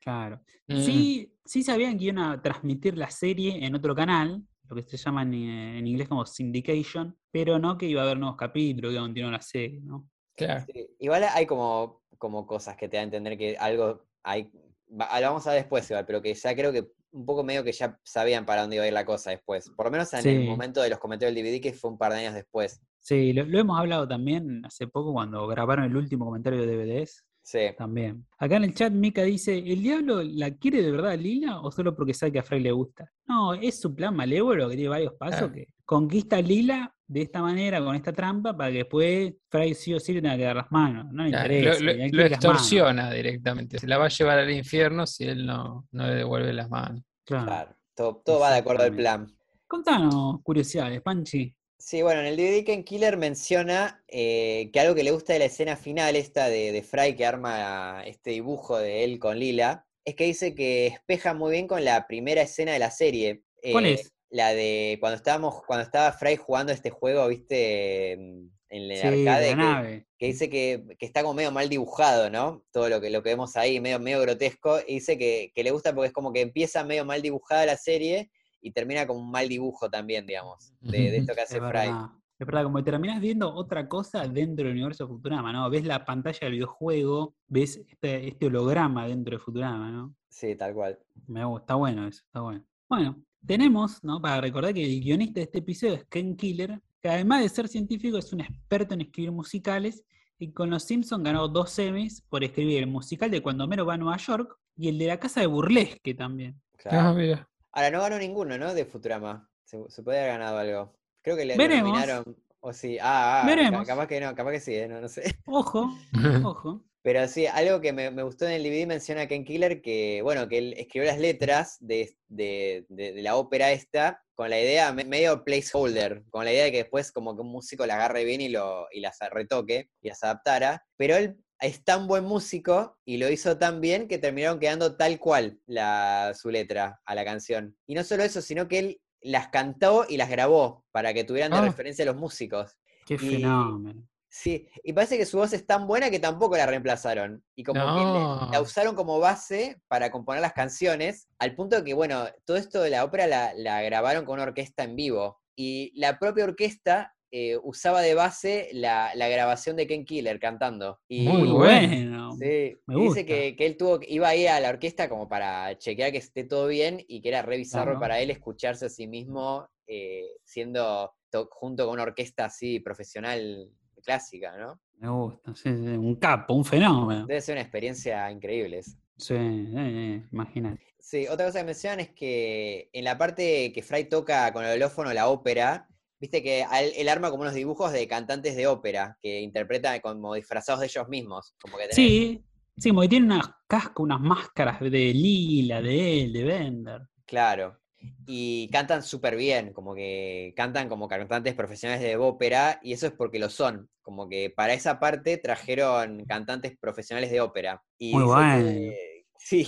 Claro. 0.00 0.42
Mm, 0.68 1.04
Sí, 1.16 1.32
sí 1.44 1.62
sabían 1.62 1.96
que 1.98 2.04
iban 2.04 2.18
a 2.18 2.42
transmitir 2.42 2.96
la 2.98 3.10
serie 3.10 3.64
en 3.64 3.74
otro 3.74 3.94
canal, 3.94 4.42
lo 4.68 4.76
que 4.76 4.82
se 4.82 4.96
llama 4.96 5.22
en, 5.22 5.34
eh, 5.34 5.78
en 5.78 5.86
inglés 5.86 6.08
como 6.08 6.26
syndication, 6.26 7.16
pero 7.30 7.58
no 7.58 7.78
que 7.78 7.86
iba 7.86 8.02
a 8.02 8.04
haber 8.04 8.18
nuevos 8.18 8.36
capítulos, 8.36 8.90
que 8.90 8.94
iba 8.94 9.02
a 9.02 9.06
continuar 9.06 9.32
la 9.32 9.40
serie, 9.40 9.80
¿no? 9.82 10.08
claro. 10.36 10.66
Sí, 10.66 10.88
Igual 10.98 11.24
hay 11.24 11.46
como, 11.46 12.02
como 12.18 12.46
cosas 12.46 12.76
que 12.76 12.88
te 12.88 12.96
dan 12.96 13.04
a 13.04 13.06
entender 13.06 13.38
que 13.38 13.56
algo 13.56 14.06
hay. 14.22 14.50
va- 14.90 15.20
Lo 15.20 15.26
vamos 15.28 15.46
a 15.46 15.50
ver 15.52 15.62
después, 15.62 15.88
igual, 15.90 16.06
pero 16.06 16.22
que 16.22 16.34
ya 16.34 16.54
creo 16.54 16.72
que 16.72 16.88
un 17.14 17.24
poco 17.24 17.44
medio 17.44 17.62
que 17.64 17.72
ya 17.72 17.98
sabían 18.02 18.44
para 18.44 18.62
dónde 18.62 18.76
iba 18.76 18.84
a 18.84 18.88
ir 18.88 18.92
la 18.92 19.04
cosa 19.06 19.30
después. 19.30 19.70
Por 19.70 19.86
lo 19.86 19.92
menos 19.92 20.12
en 20.14 20.26
el 20.28 20.46
momento 20.48 20.82
de 20.82 20.90
los 20.90 20.98
comentarios 20.98 21.34
del 21.34 21.44
DVD, 21.44 21.60
que 21.62 21.72
fue 21.72 21.90
un 21.90 21.96
par 21.98 22.12
de 22.12 22.18
años 22.18 22.34
después. 22.34 22.80
Sí, 22.98 23.32
lo, 23.32 23.44
lo 23.44 23.58
hemos 23.60 23.78
hablado 23.78 24.08
también 24.08 24.64
hace 24.66 24.86
poco 24.88 25.12
cuando 25.12 25.46
grabaron 25.46 25.84
el 25.84 25.96
último 25.96 26.24
comentario 26.24 26.66
de 26.66 26.76
DVDs. 26.76 27.24
Sí. 27.42 27.58
También. 27.76 28.26
Acá 28.38 28.56
en 28.56 28.64
el 28.64 28.74
chat 28.74 28.90
Mika 28.92 29.22
dice, 29.22 29.56
¿el 29.58 29.82
diablo 29.82 30.22
la 30.22 30.50
quiere 30.56 30.80
de 30.82 30.90
verdad 30.90 31.18
Lila 31.18 31.60
o 31.60 31.70
solo 31.70 31.94
porque 31.94 32.14
sabe 32.14 32.32
que 32.32 32.38
a 32.38 32.42
Frey 32.42 32.60
le 32.60 32.72
gusta? 32.72 33.12
No, 33.26 33.52
es 33.52 33.78
su 33.78 33.94
plan 33.94 34.16
malévolo 34.16 34.68
que 34.68 34.76
tiene 34.76 34.88
varios 34.88 35.12
pasos 35.14 35.38
Claro. 35.40 35.52
que 35.52 35.68
conquista 35.84 36.36
a 36.36 36.42
Lila 36.42 36.94
de 37.06 37.22
esta 37.22 37.42
manera, 37.42 37.82
con 37.82 37.94
esta 37.94 38.12
trampa, 38.12 38.56
para 38.56 38.70
que 38.70 38.78
después 38.78 39.34
Frey 39.48 39.74
sí 39.74 39.92
o 39.92 40.00
sí 40.00 40.14
le 40.14 40.22
tenga 40.22 40.36
que 40.36 40.44
dar 40.44 40.56
las 40.56 40.72
manos. 40.72 41.06
No 41.12 41.24
le 41.24 41.30
Claro, 41.30 41.54
interesa. 41.54 41.80
lo, 42.12 42.22
extorsiona 42.24 43.10
directamente. 43.10 43.78
Se 43.78 43.86
la 43.86 43.98
va 43.98 44.06
a 44.06 44.08
llevar 44.08 44.38
al 44.38 44.50
infierno 44.50 45.06
si 45.06 45.24
él 45.24 45.44
no, 45.44 45.86
no 45.92 46.06
le 46.06 46.14
devuelve 46.14 46.52
las 46.52 46.70
manos. 46.70 47.02
Claro. 47.24 47.46
Claro. 47.46 47.76
Todo, 47.94 48.22
todo 48.24 48.40
va 48.40 48.50
de 48.52 48.58
acuerdo 48.58 48.84
al 48.84 48.94
plan. 48.94 49.26
Contanos 49.66 50.40
curiosidades, 50.42 51.00
Panchi. 51.02 51.54
Sí, 51.78 52.00
bueno, 52.00 52.20
en 52.20 52.26
el 52.26 52.36
DVD 52.36 52.64
Ken 52.64 52.82
Killer 52.82 53.18
menciona 53.18 54.02
eh, 54.08 54.70
que 54.72 54.80
algo 54.80 54.94
que 54.94 55.04
le 55.04 55.10
gusta 55.10 55.34
de 55.34 55.40
la 55.40 55.44
escena 55.44 55.76
final, 55.76 56.16
esta 56.16 56.48
de, 56.48 56.72
de 56.72 56.82
Fry 56.82 57.14
que 57.14 57.26
arma 57.26 58.02
este 58.06 58.30
dibujo 58.30 58.78
de 58.78 59.04
él 59.04 59.18
con 59.18 59.38
Lila, 59.38 59.86
es 60.02 60.14
que 60.14 60.24
dice 60.24 60.54
que 60.54 60.86
espeja 60.86 61.34
muy 61.34 61.52
bien 61.52 61.66
con 61.66 61.84
la 61.84 62.06
primera 62.06 62.40
escena 62.40 62.72
de 62.72 62.78
la 62.78 62.90
serie. 62.90 63.42
¿Cuál 63.72 63.86
eh, 63.86 63.92
es? 63.94 64.13
La 64.34 64.52
de 64.52 64.96
cuando 64.98 65.16
estábamos, 65.16 65.62
cuando 65.64 65.84
estaba 65.84 66.10
Fry 66.10 66.34
jugando 66.36 66.72
este 66.72 66.90
juego, 66.90 67.28
viste, 67.28 68.12
en 68.12 68.50
el 68.68 68.96
Sí, 68.96 69.06
arcade, 69.06 69.42
la 69.42 69.48
que, 69.50 69.56
nave. 69.56 70.06
que 70.18 70.26
dice 70.26 70.50
que, 70.50 70.84
que 70.98 71.06
está 71.06 71.22
como 71.22 71.34
medio 71.34 71.52
mal 71.52 71.68
dibujado, 71.68 72.28
¿no? 72.30 72.64
Todo 72.72 72.88
lo 72.88 73.00
que, 73.00 73.10
lo 73.10 73.22
que 73.22 73.30
vemos 73.30 73.54
ahí, 73.56 73.78
medio, 73.80 74.00
medio 74.00 74.20
grotesco, 74.22 74.78
y 74.88 74.94
dice 74.94 75.16
que, 75.16 75.52
que 75.54 75.62
le 75.62 75.70
gusta 75.70 75.94
porque 75.94 76.08
es 76.08 76.12
como 76.12 76.32
que 76.32 76.40
empieza 76.40 76.82
medio 76.82 77.04
mal 77.04 77.22
dibujada 77.22 77.64
la 77.64 77.76
serie 77.76 78.32
y 78.60 78.72
termina 78.72 79.06
con 79.06 79.18
un 79.18 79.30
mal 79.30 79.48
dibujo 79.48 79.88
también, 79.88 80.26
digamos, 80.26 80.72
de, 80.80 81.10
de 81.12 81.16
esto 81.18 81.32
que 81.34 81.40
hace 81.42 81.58
Es 81.58 81.60
Fry. 81.62 81.70
verdad. 81.70 82.06
Es 82.36 82.46
verdad, 82.48 82.64
como 82.64 82.78
que 82.78 82.82
terminás 82.90 83.20
viendo 83.20 83.54
otra 83.54 83.88
cosa 83.88 84.26
dentro 84.26 84.64
del 84.66 84.72
universo 84.74 85.04
de 85.04 85.08
Futurama, 85.14 85.52
¿no? 85.52 85.70
Ves 85.70 85.84
la 85.84 86.04
pantalla 86.04 86.40
del 86.40 86.54
videojuego, 86.54 87.36
ves 87.46 87.76
este, 87.88 88.26
este 88.26 88.46
holograma 88.46 89.06
dentro 89.06 89.36
de 89.36 89.38
Futurama, 89.38 89.92
¿no? 89.92 90.16
Sí, 90.28 90.56
tal 90.56 90.74
cual. 90.74 90.98
Me 91.28 91.44
gusta, 91.44 91.62
está 91.62 91.74
bueno 91.76 92.08
eso, 92.08 92.22
está 92.26 92.40
bueno. 92.40 92.66
Bueno, 92.88 93.22
tenemos, 93.46 94.02
¿no? 94.02 94.20
Para 94.20 94.40
recordar 94.40 94.74
que 94.74 94.84
el 94.84 95.00
guionista 95.00 95.34
de 95.40 95.44
este 95.44 95.58
episodio 95.58 95.94
es 95.94 96.04
Ken 96.06 96.36
Killer, 96.36 96.80
que 97.00 97.08
además 97.08 97.42
de 97.42 97.48
ser 97.48 97.68
científico 97.68 98.18
es 98.18 98.32
un 98.32 98.40
experto 98.40 98.94
en 98.94 99.02
escribir 99.02 99.32
musicales 99.32 100.04
y 100.38 100.52
con 100.52 100.70
Los 100.70 100.84
Simpsons 100.84 101.22
ganó 101.22 101.48
dos 101.48 101.78
Emmys 101.78 102.22
por 102.22 102.42
escribir 102.44 102.78
el 102.78 102.86
musical 102.86 103.30
de 103.30 103.42
Cuando 103.42 103.64
Homero 103.64 103.86
va 103.86 103.94
a 103.94 103.98
Nueva 103.98 104.16
York 104.16 104.58
y 104.76 104.88
el 104.88 104.98
de 104.98 105.06
la 105.06 105.18
casa 105.20 105.40
de 105.40 105.46
Burlesque 105.46 106.14
también. 106.14 106.60
Claro. 106.76 107.08
Ah, 107.08 107.12
mira. 107.12 107.48
Ahora, 107.72 107.90
no 107.90 108.00
ganó 108.00 108.18
ninguno, 108.18 108.58
¿no? 108.58 108.74
De 108.74 108.84
Futurama. 108.84 109.48
Se, 109.64 109.78
se 109.88 110.02
puede 110.02 110.18
haber 110.20 110.32
ganado 110.38 110.58
algo. 110.58 110.96
Creo 111.22 111.36
que 111.36 111.44
le, 111.44 111.56
Veremos. 111.56 111.90
nominaron. 111.90 112.36
O 112.60 112.72
sí. 112.72 112.98
Ah, 113.00 113.42
ah, 113.42 113.46
Veremos. 113.46 113.86
capaz 113.86 114.06
que 114.06 114.20
no, 114.20 114.34
capaz 114.34 114.52
que 114.52 114.60
sí, 114.60 114.74
¿eh? 114.74 114.88
no, 114.88 115.00
no 115.00 115.08
sé. 115.08 115.38
Ojo, 115.46 115.90
ojo. 116.44 116.84
Pero 117.04 117.28
sí, 117.28 117.46
algo 117.46 117.82
que 117.82 117.92
me, 117.92 118.10
me 118.10 118.22
gustó 118.22 118.46
en 118.46 118.52
el 118.52 118.62
DVD 118.62 118.86
menciona 118.86 119.20
a 119.22 119.28
Ken 119.28 119.44
Killer 119.44 119.82
que, 119.82 120.22
bueno, 120.22 120.48
que 120.48 120.56
él 120.56 120.74
escribió 120.78 121.06
las 121.06 121.18
letras 121.20 121.76
de, 121.80 122.16
de- 122.28 122.86
de- 122.88 123.12
de 123.12 123.22
la 123.22 123.36
ópera 123.36 123.72
esta 123.72 124.22
con 124.34 124.48
la 124.48 124.58
idea, 124.58 124.90
me- 124.94 125.04
medio 125.04 125.44
placeholder, 125.44 126.24
con 126.30 126.46
la 126.46 126.52
idea 126.54 126.64
de 126.64 126.72
que 126.72 126.78
después 126.78 127.12
como 127.12 127.36
que 127.36 127.42
un 127.42 127.52
músico 127.52 127.84
la 127.84 127.96
agarre 127.96 128.24
bien 128.24 128.40
y, 128.40 128.48
lo, 128.48 128.86
y 128.90 129.00
las 129.00 129.18
retoque 129.30 129.90
y 130.00 130.08
las 130.08 130.24
adaptara. 130.24 130.82
Pero 130.96 131.16
él 131.16 131.36
es 131.60 131.84
tan 131.84 132.06
buen 132.06 132.24
músico 132.24 132.96
y 133.04 133.18
lo 133.18 133.30
hizo 133.30 133.58
tan 133.58 133.82
bien 133.82 134.08
que 134.08 134.16
terminaron 134.16 134.58
quedando 134.58 134.96
tal 134.96 135.18
cual 135.18 135.60
la, 135.66 136.32
su 136.34 136.50
letra 136.50 137.02
a 137.04 137.14
la 137.14 137.24
canción. 137.26 137.76
Y 137.86 137.94
no 137.94 138.02
solo 138.02 138.22
eso, 138.22 138.40
sino 138.40 138.66
que 138.66 138.78
él 138.78 139.00
las 139.20 139.48
cantó 139.48 140.06
y 140.08 140.16
las 140.16 140.30
grabó 140.30 140.86
para 140.90 141.12
que 141.12 141.24
tuvieran 141.24 141.50
de 141.52 141.58
Ah. 141.58 141.64
referencia 141.66 142.04
los 142.06 142.16
músicos. 142.16 142.78
Qué 143.06 143.14
Y- 143.14 143.18
fenómeno. 143.18 144.08
Sí, 144.36 144.66
y 144.82 144.92
parece 144.92 145.16
que 145.16 145.26
su 145.26 145.38
voz 145.38 145.52
es 145.52 145.64
tan 145.64 145.86
buena 145.86 146.10
que 146.10 146.18
tampoco 146.18 146.56
la 146.56 146.66
reemplazaron. 146.66 147.44
Y 147.54 147.62
como 147.62 147.80
que 147.80 148.00
le- 148.46 148.52
la 148.52 148.60
usaron 148.60 148.96
como 148.96 149.20
base 149.20 149.80
para 149.86 150.10
componer 150.10 150.42
las 150.42 150.52
canciones, 150.52 151.28
al 151.38 151.54
punto 151.54 151.76
de 151.76 151.84
que, 151.84 151.94
bueno, 151.94 152.24
todo 152.44 152.56
esto 152.56 152.82
de 152.82 152.90
la 152.90 153.04
ópera 153.04 153.28
la, 153.28 153.54
la 153.54 153.80
grabaron 153.82 154.24
con 154.24 154.34
una 154.34 154.42
orquesta 154.42 154.82
en 154.82 154.96
vivo. 154.96 155.40
Y 155.56 155.92
la 155.94 156.18
propia 156.18 156.42
orquesta 156.44 157.14
eh, 157.30 157.56
usaba 157.62 158.00
de 158.02 158.14
base 158.14 158.70
la, 158.72 159.12
la 159.14 159.28
grabación 159.28 159.76
de 159.76 159.86
Ken 159.86 160.04
Killer 160.04 160.40
cantando. 160.40 160.98
Y, 161.08 161.28
Muy 161.28 161.48
bueno. 161.50 162.32
Sí, 162.32 162.76
Me 162.86 162.94
y 162.96 163.02
dice 163.02 163.06
gusta. 163.06 163.24
que, 163.26 163.54
que 163.56 163.66
él 163.66 163.76
tuvo, 163.76 164.00
que- 164.00 164.12
iba 164.12 164.26
a 164.28 164.34
ir 164.34 164.48
a 164.48 164.58
la 164.58 164.70
orquesta 164.70 165.08
como 165.08 165.28
para 165.28 165.78
chequear 165.78 166.10
que 166.10 166.18
esté 166.18 166.42
todo 166.42 166.66
bien 166.66 167.04
y 167.06 167.20
que 167.22 167.28
era 167.28 167.42
re 167.42 167.56
bizarro 167.56 167.92
Claro. 167.92 168.00
para 168.00 168.18
él 168.20 168.30
escucharse 168.32 168.86
a 168.86 168.88
sí 168.88 169.06
mismo 169.06 169.68
eh, 169.86 170.26
siendo 170.44 171.12
to- 171.30 171.48
junto 171.52 171.84
con 171.86 171.94
una 171.94 172.02
orquesta 172.02 172.46
así 172.46 172.80
profesional 172.80 173.70
clásica, 174.04 174.56
¿no? 174.56 174.80
Me 174.98 175.08
gusta, 175.10 175.54
sí, 175.54 175.62
sí, 175.70 175.70
un 175.70 176.14
capo, 176.16 176.54
un 176.54 176.64
fenómeno. 176.64 177.26
Debe 177.26 177.40
ser 177.40 177.54
una 177.54 177.62
experiencia 177.62 178.30
increíble. 178.30 178.78
eso. 178.78 178.92
Sí, 179.16 179.34
eh, 179.36 180.22
imagínate. 180.32 180.82
Sí, 181.00 181.26
otra 181.28 181.46
cosa 181.46 181.58
que 181.60 181.64
mencionan 181.66 182.00
es 182.00 182.10
que 182.10 182.88
en 182.92 183.04
la 183.04 183.18
parte 183.18 183.72
que 183.72 183.82
Fry 183.82 184.04
toca 184.08 184.52
con 184.52 184.64
el 184.64 184.72
holófono 184.76 185.12
la 185.12 185.28
ópera, 185.28 185.86
viste 186.18 186.42
que 186.42 186.64
él, 186.96 187.08
arma 187.08 187.30
como 187.30 187.42
unos 187.42 187.54
dibujos 187.54 187.92
de 187.92 188.08
cantantes 188.08 188.56
de 188.56 188.66
ópera 188.66 189.18
que 189.20 189.40
interpretan 189.40 190.00
como 190.00 190.34
disfrazados 190.34 190.80
de 190.80 190.86
ellos 190.86 191.08
mismos. 191.08 191.54
Como 191.60 191.76
que 191.76 191.84
tenés- 191.84 191.94
Sí, 191.94 192.44
sí, 192.78 192.88
como 192.88 193.02
que 193.02 193.08
tiene 193.08 193.26
unas 193.26 193.50
cascos, 193.66 194.04
unas 194.04 194.20
máscaras 194.20 194.80
de 194.80 194.88
Lila, 195.12 195.82
de 195.82 196.22
él, 196.22 196.32
de 196.32 196.44
Bender. 196.44 197.00
Claro. 197.26 197.78
Y 198.26 198.68
cantan 198.70 199.02
súper 199.02 199.36
bien, 199.36 199.72
como 199.72 199.94
que 199.94 200.52
cantan 200.56 200.88
como 200.88 201.08
cantantes 201.08 201.54
profesionales 201.54 202.02
de 202.02 202.16
ópera, 202.16 202.80
y 202.82 202.92
eso 202.92 203.06
es 203.06 203.12
porque 203.12 203.38
lo 203.38 203.50
son. 203.50 203.88
Como 204.02 204.28
que 204.28 204.50
para 204.50 204.74
esa 204.74 204.98
parte 204.98 205.38
trajeron 205.38 206.24
cantantes 206.26 206.76
profesionales 206.78 207.30
de 207.30 207.40
ópera. 207.40 207.82
Y 207.98 208.12
Muy 208.14 208.24
bueno. 208.24 208.70
que- 208.70 209.24
sí, 209.38 209.66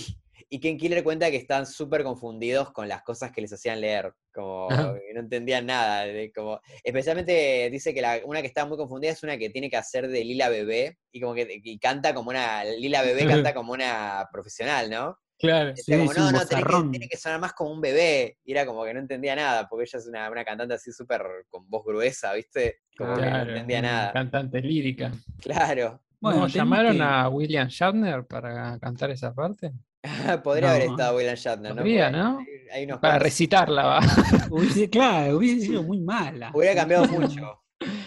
y 0.49 0.59
Ken 0.59 0.77
Killer 0.77 1.03
cuenta 1.03 1.29
que 1.29 1.37
están 1.37 1.65
súper 1.65 2.03
confundidos 2.03 2.71
con 2.71 2.87
las 2.87 3.03
cosas 3.03 3.31
que 3.31 3.41
les 3.41 3.51
hacían 3.53 3.81
leer, 3.81 4.13
como 4.33 4.69
Ajá. 4.71 4.93
no 5.13 5.19
entendían 5.19 5.65
nada. 5.65 6.05
como, 6.33 6.59
especialmente 6.83 7.69
dice 7.71 7.93
que 7.93 8.01
la- 8.01 8.21
una 8.25 8.41
que 8.41 8.47
está 8.47 8.65
muy 8.65 8.77
confundida 8.77 9.11
es 9.11 9.23
una 9.23 9.37
que 9.37 9.49
tiene 9.49 9.69
que 9.69 9.77
hacer 9.77 10.07
de 10.07 10.23
Lila 10.23 10.49
Bebé, 10.49 10.97
y 11.11 11.19
como 11.21 11.33
que 11.33 11.47
y 11.63 11.77
canta 11.79 12.13
como 12.13 12.29
una, 12.29 12.63
Lila 12.63 13.01
Bebé 13.01 13.25
canta 13.27 13.53
como 13.55 13.73
una 13.73 14.27
profesional, 14.31 14.89
¿no? 14.89 15.17
Claro. 15.39 15.73
Sí, 15.75 15.91
como, 15.91 16.13
no, 16.13 16.31
no, 16.31 16.39
que, 16.39 16.89
tiene 16.91 17.07
que 17.07 17.17
sonar 17.17 17.39
más 17.39 17.53
como 17.53 17.71
un 17.71 17.81
bebé. 17.81 18.37
Y 18.43 18.51
era 18.53 18.65
como 18.65 18.83
que 18.83 18.93
no 18.93 18.99
entendía 18.99 19.35
nada, 19.35 19.67
porque 19.69 19.83
ella 19.83 19.99
es 19.99 20.07
una, 20.07 20.29
una 20.31 20.43
cantante 20.43 20.73
así 20.73 20.91
súper 20.91 21.21
con 21.49 21.69
voz 21.69 21.83
gruesa, 21.85 22.33
¿viste? 22.33 22.79
Como 22.97 23.15
que 23.15 23.21
no 23.21 23.27
Claro, 23.27 23.49
entendía 23.51 23.81
nada. 23.81 24.13
Cantante 24.13 24.61
lírica. 24.61 25.11
Claro. 25.41 26.01
Bueno, 26.19 26.39
¿No 26.39 26.47
tenemos 26.47 26.53
llamaron 26.53 26.97
que- 26.97 27.03
a 27.03 27.29
William 27.29 27.67
Shatner 27.67 28.25
para 28.25 28.79
cantar 28.79 29.11
esa 29.11 29.33
parte? 29.33 29.71
Podría 30.43 30.71
haber 30.71 30.83
estado 30.83 31.15
William 31.17 31.35
Shatner, 31.35 31.71
¿no? 31.75 31.81
Podría, 31.81 32.09
¿no? 32.09 32.39
hay- 32.39 32.45
Hay 32.71 32.83
unos 32.85 32.99
Para 32.99 33.13
cuantos- 33.13 33.23
recitarla, 33.23 33.83
va. 33.85 33.99
Hubiese- 34.49 34.89
claro, 34.89 35.37
hubiese 35.37 35.67
sido 35.67 35.83
muy 35.83 35.99
mala. 36.01 36.51
Hubiera 36.53 36.73
cambiado 36.75 37.05
mucho, 37.07 37.63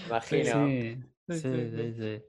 imagino. 0.08 0.66
Sí, 0.66 0.98
sí, 1.28 1.40
sí, 1.40 1.94
sí. 1.96 2.22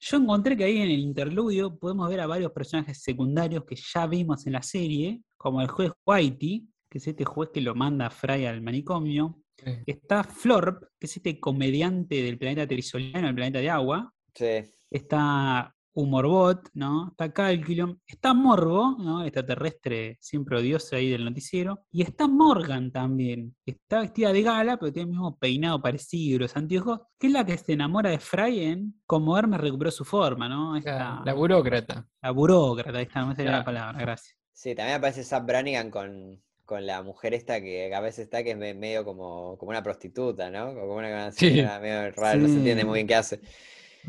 Yo 0.00 0.16
encontré 0.16 0.56
que 0.56 0.64
ahí 0.64 0.78
en 0.78 0.90
el 0.90 1.00
interludio 1.00 1.76
podemos 1.78 2.08
ver 2.08 2.20
a 2.20 2.26
varios 2.26 2.52
personajes 2.52 3.02
secundarios 3.02 3.64
que 3.64 3.76
ya 3.76 4.06
vimos 4.06 4.46
en 4.46 4.52
la 4.54 4.62
serie, 4.62 5.20
como 5.36 5.60
el 5.60 5.68
juez 5.68 5.92
Whitey, 6.06 6.68
que 6.88 6.98
es 6.98 7.06
este 7.06 7.24
juez 7.24 7.50
que 7.52 7.60
lo 7.60 7.74
manda 7.74 8.06
a 8.06 8.10
Fry 8.10 8.46
al 8.46 8.62
manicomio. 8.62 9.42
Sí. 9.56 9.72
Está 9.86 10.24
Florp, 10.24 10.84
que 10.98 11.06
es 11.06 11.16
este 11.16 11.40
comediante 11.40 12.22
del 12.22 12.38
planeta 12.38 12.66
Terisoliano, 12.66 13.28
el 13.28 13.34
planeta 13.34 13.58
de 13.58 13.70
agua. 13.70 14.12
Sí. 14.34 14.64
Está 14.90 15.74
Humorbot, 16.02 16.68
¿no? 16.74 17.08
Está 17.10 17.32
Calculum. 17.32 17.98
Está 18.06 18.32
Morbo, 18.34 18.96
¿no? 18.98 19.24
Extraterrestre 19.24 20.16
siempre 20.20 20.56
odioso 20.58 20.94
ahí 20.96 21.10
del 21.10 21.24
noticiero. 21.24 21.80
Y 21.90 22.02
está 22.02 22.28
Morgan 22.28 22.92
también. 22.92 23.56
que 23.64 23.72
Está 23.72 24.00
vestida 24.00 24.32
de 24.32 24.42
gala, 24.42 24.76
pero 24.76 24.92
tiene 24.92 25.06
el 25.06 25.10
mismo 25.10 25.36
peinado 25.38 25.82
parecido, 25.82 26.38
los 26.38 26.56
anteojos. 26.56 27.00
Que 27.18 27.26
es 27.26 27.32
la 27.32 27.44
que 27.44 27.58
se 27.58 27.72
enamora 27.72 28.10
de 28.10 28.18
Fry 28.20 28.60
en 28.64 28.94
Como 29.06 29.36
Hermes 29.36 29.60
recuperó 29.60 29.90
su 29.90 30.04
forma, 30.04 30.48
¿no? 30.48 30.76
Esta- 30.76 31.20
La 31.24 31.34
burócrata. 31.34 32.06
la 32.22 32.30
burócrata, 32.30 32.96
ahí 32.98 33.04
está, 33.04 33.20
no 33.22 33.28
me 33.28 33.36
sale 33.36 33.50
la 33.50 33.64
palabra, 33.64 33.98
gracias. 33.98 34.36
Sí, 34.52 34.74
también 34.74 34.98
aparece 34.98 35.24
Sam 35.24 35.46
Brannigan 35.46 35.90
con, 35.90 36.40
con 36.64 36.86
la 36.86 37.02
mujer 37.02 37.34
esta 37.34 37.60
que 37.60 37.92
a 37.94 38.00
veces 38.00 38.24
está 38.26 38.42
que 38.44 38.52
es 38.52 38.56
me- 38.56 38.74
medio 38.74 39.04
como, 39.04 39.56
como 39.58 39.70
una 39.70 39.82
prostituta, 39.82 40.50
¿no? 40.50 40.74
Como 40.74 40.94
una 40.96 41.26
así, 41.26 41.50
Sí. 41.54 41.60
una 41.60 41.78
medio 41.80 42.10
rara, 42.12 42.36
no 42.36 42.46
se 42.48 42.54
entiende 42.54 42.84
muy 42.84 42.94
bien 42.98 43.06
qué 43.06 43.14
hace. 43.16 43.40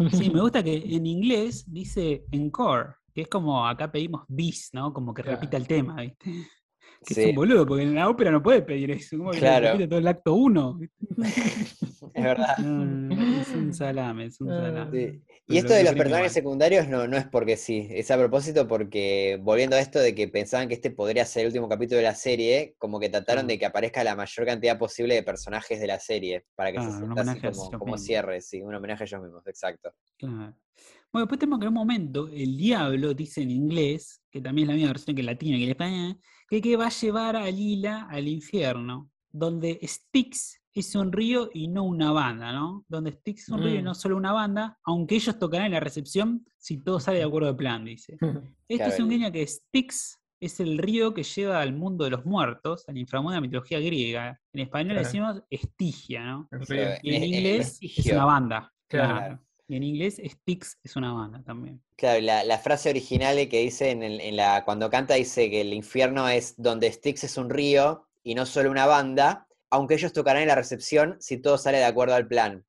Sí, 0.07 0.29
me 0.29 0.39
gusta 0.41 0.63
que 0.63 0.75
en 0.95 1.05
inglés 1.05 1.63
dice 1.67 2.25
encore, 2.31 2.95
que 3.13 3.21
es 3.21 3.27
como 3.27 3.67
acá 3.67 3.91
pedimos 3.91 4.23
bis, 4.27 4.69
¿no? 4.73 4.93
Como 4.93 5.13
que 5.13 5.23
Claro. 5.23 5.37
repita 5.37 5.57
el 5.57 5.67
tema, 5.67 6.01
¿viste? 6.01 6.51
Que 7.05 7.21
es 7.21 7.29
un 7.29 7.35
boludo, 7.35 7.65
porque 7.65 7.83
en 7.83 7.95
la 7.95 8.09
ópera 8.09 8.29
no 8.29 8.43
puede 8.43 8.61
pedir 8.61 8.91
eso. 8.91 9.17
Como 9.17 9.31
que 9.31 9.39
Claro. 9.39 9.87
todo 9.87 9.99
el 9.99 10.07
acto 10.07 10.33
uno. 10.33 10.79
es 12.13 12.23
verdad. 12.23 12.57
No, 12.57 13.41
es 13.41 13.49
un 13.49 13.73
salame, 13.73 14.25
es 14.25 14.41
un 14.41 14.49
salame. 14.49 14.91
Sí. 14.91 15.21
Y 15.47 15.57
esto 15.57 15.73
de 15.73 15.83
los 15.83 15.93
personajes 15.95 16.31
secundarios 16.31 16.87
no, 16.87 17.07
no 17.07 17.17
es 17.17 17.25
porque 17.25 17.57
sí, 17.57 17.87
es 17.89 18.11
a 18.11 18.17
propósito 18.17 18.67
porque, 18.67 19.39
volviendo 19.41 19.75
a 19.75 19.79
esto 19.79 19.97
de 19.99 20.13
que 20.13 20.27
pensaban 20.27 20.67
que 20.67 20.75
este 20.75 20.91
podría 20.91 21.25
ser 21.25 21.41
el 21.41 21.47
último 21.47 21.67
capítulo 21.67 21.97
de 21.97 22.03
la 22.03 22.13
serie, 22.13 22.75
como 22.77 22.99
que 22.99 23.09
trataron 23.09 23.47
de 23.47 23.57
que 23.57 23.65
aparezca 23.65 24.03
la 24.03 24.15
mayor 24.15 24.45
cantidad 24.45 24.77
posible 24.77 25.15
de 25.15 25.23
personajes 25.23 25.79
de 25.79 25.87
la 25.87 25.99
serie, 25.99 26.45
para 26.55 26.71
que 26.71 26.79
se 26.79 26.87
Claro, 26.87 27.13
sienta 27.13 27.31
así 27.31 27.41
como, 27.67 27.79
como 27.79 27.97
cierre, 27.97 28.41
sí, 28.41 28.61
un 28.61 28.75
homenaje 28.75 29.03
a 29.03 29.07
ellos 29.07 29.21
mismos, 29.23 29.47
exacto. 29.47 29.91
Claro. 30.17 30.55
Bueno, 31.11 31.25
después 31.25 31.39
tenemos 31.39 31.59
que 31.59 31.63
en 31.65 31.69
un 31.69 31.73
momento 31.73 32.27
el 32.31 32.55
diablo 32.55 33.15
dice 33.15 33.41
en 33.41 33.49
inglés, 33.49 34.21
que 34.29 34.41
también 34.41 34.65
es 34.65 34.67
la 34.69 34.75
misma 34.75 34.91
versión 34.91 35.15
que 35.15 35.21
en 35.21 35.25
latino 35.25 35.57
que 35.57 35.63
en 35.63 35.69
español, 35.71 36.17
que, 36.49 36.61
que 36.61 36.75
va 36.77 36.87
a 36.87 36.89
llevar 36.89 37.35
a 37.35 37.49
Lila 37.49 38.07
al 38.09 38.27
infierno, 38.27 39.09
donde 39.31 39.79
Styx 39.83 40.59
es 40.73 40.95
un 40.95 41.11
río 41.11 41.49
y 41.53 41.67
no 41.67 41.83
una 41.83 42.11
banda, 42.11 42.51
¿no? 42.53 42.85
Donde 42.87 43.11
Styx 43.11 43.41
es 43.43 43.49
un 43.49 43.61
río 43.63 43.75
y 43.75 43.81
Mm. 43.81 43.85
no 43.85 43.95
solo 43.95 44.15
una 44.17 44.31
banda, 44.31 44.77
aunque 44.83 45.15
ellos 45.15 45.37
tocarán 45.37 45.67
en 45.67 45.73
la 45.73 45.79
recepción 45.79 46.45
si 46.57 46.77
todo 46.77 46.99
sale 46.99 47.17
de 47.19 47.23
acuerdo 47.25 47.49
al 47.49 47.55
plan, 47.55 47.83
dice. 47.85 48.17
Esto 48.67 48.87
es 48.89 48.99
un 48.99 49.09
guiño 49.09 49.31
que 49.31 49.45
Styx 49.45 50.19
es 50.41 50.59
el 50.61 50.77
río 50.77 51.13
que 51.13 51.23
lleva 51.23 51.59
al 51.59 51.73
mundo 51.73 52.05
de 52.05 52.11
los 52.11 52.25
muertos, 52.25 52.87
al 52.87 52.97
inframundo 52.97 53.31
de 53.31 53.37
la 53.37 53.41
mitología 53.41 53.79
griega. 53.79 54.39
En 54.53 54.61
español 54.61 54.93
Claro. 54.93 55.05
decimos 55.05 55.43
Estigia, 55.49 56.23
¿no? 56.23 56.47
Y 57.03 57.13
en 57.15 57.23
Es- 57.23 57.29
inglés 57.29 57.79
es 57.81 58.05
una 58.13 58.25
banda. 58.25 58.73
Claro. 58.87 59.15
Claro. 59.17 59.39
Y 59.69 59.75
en 59.75 59.83
inglés 59.83 60.19
Styx 60.23 60.79
es 60.83 60.95
una 60.95 61.13
banda 61.13 61.41
también. 61.43 61.81
Claro, 61.95 62.19
la, 62.21 62.43
la 62.43 62.57
frase 62.57 62.89
original 62.89 63.35
que 63.47 63.59
dice 63.61 63.91
en, 63.91 64.01
el- 64.03 64.19
en 64.19 64.35
la, 64.35 64.65
cuando 64.65 64.89
canta 64.89 65.13
dice 65.13 65.49
que 65.49 65.61
el 65.61 65.73
infierno 65.73 66.27
es 66.27 66.55
donde 66.57 66.91
Styx 66.91 67.23
es 67.25 67.37
un 67.37 67.49
río 67.51 68.07
y 68.23 68.33
no 68.35 68.45
solo 68.47 68.71
una 68.71 68.87
banda, 68.87 69.47
aunque 69.69 69.93
ellos 69.93 70.11
tocarán 70.11 70.41
en 70.41 70.47
la 70.47 70.55
recepción 70.55 71.17
si 71.19 71.37
todo 71.37 71.57
sale 71.59 71.77
de 71.77 71.85
acuerdo 71.85 72.15
al 72.15 72.27
plan. 72.27 72.65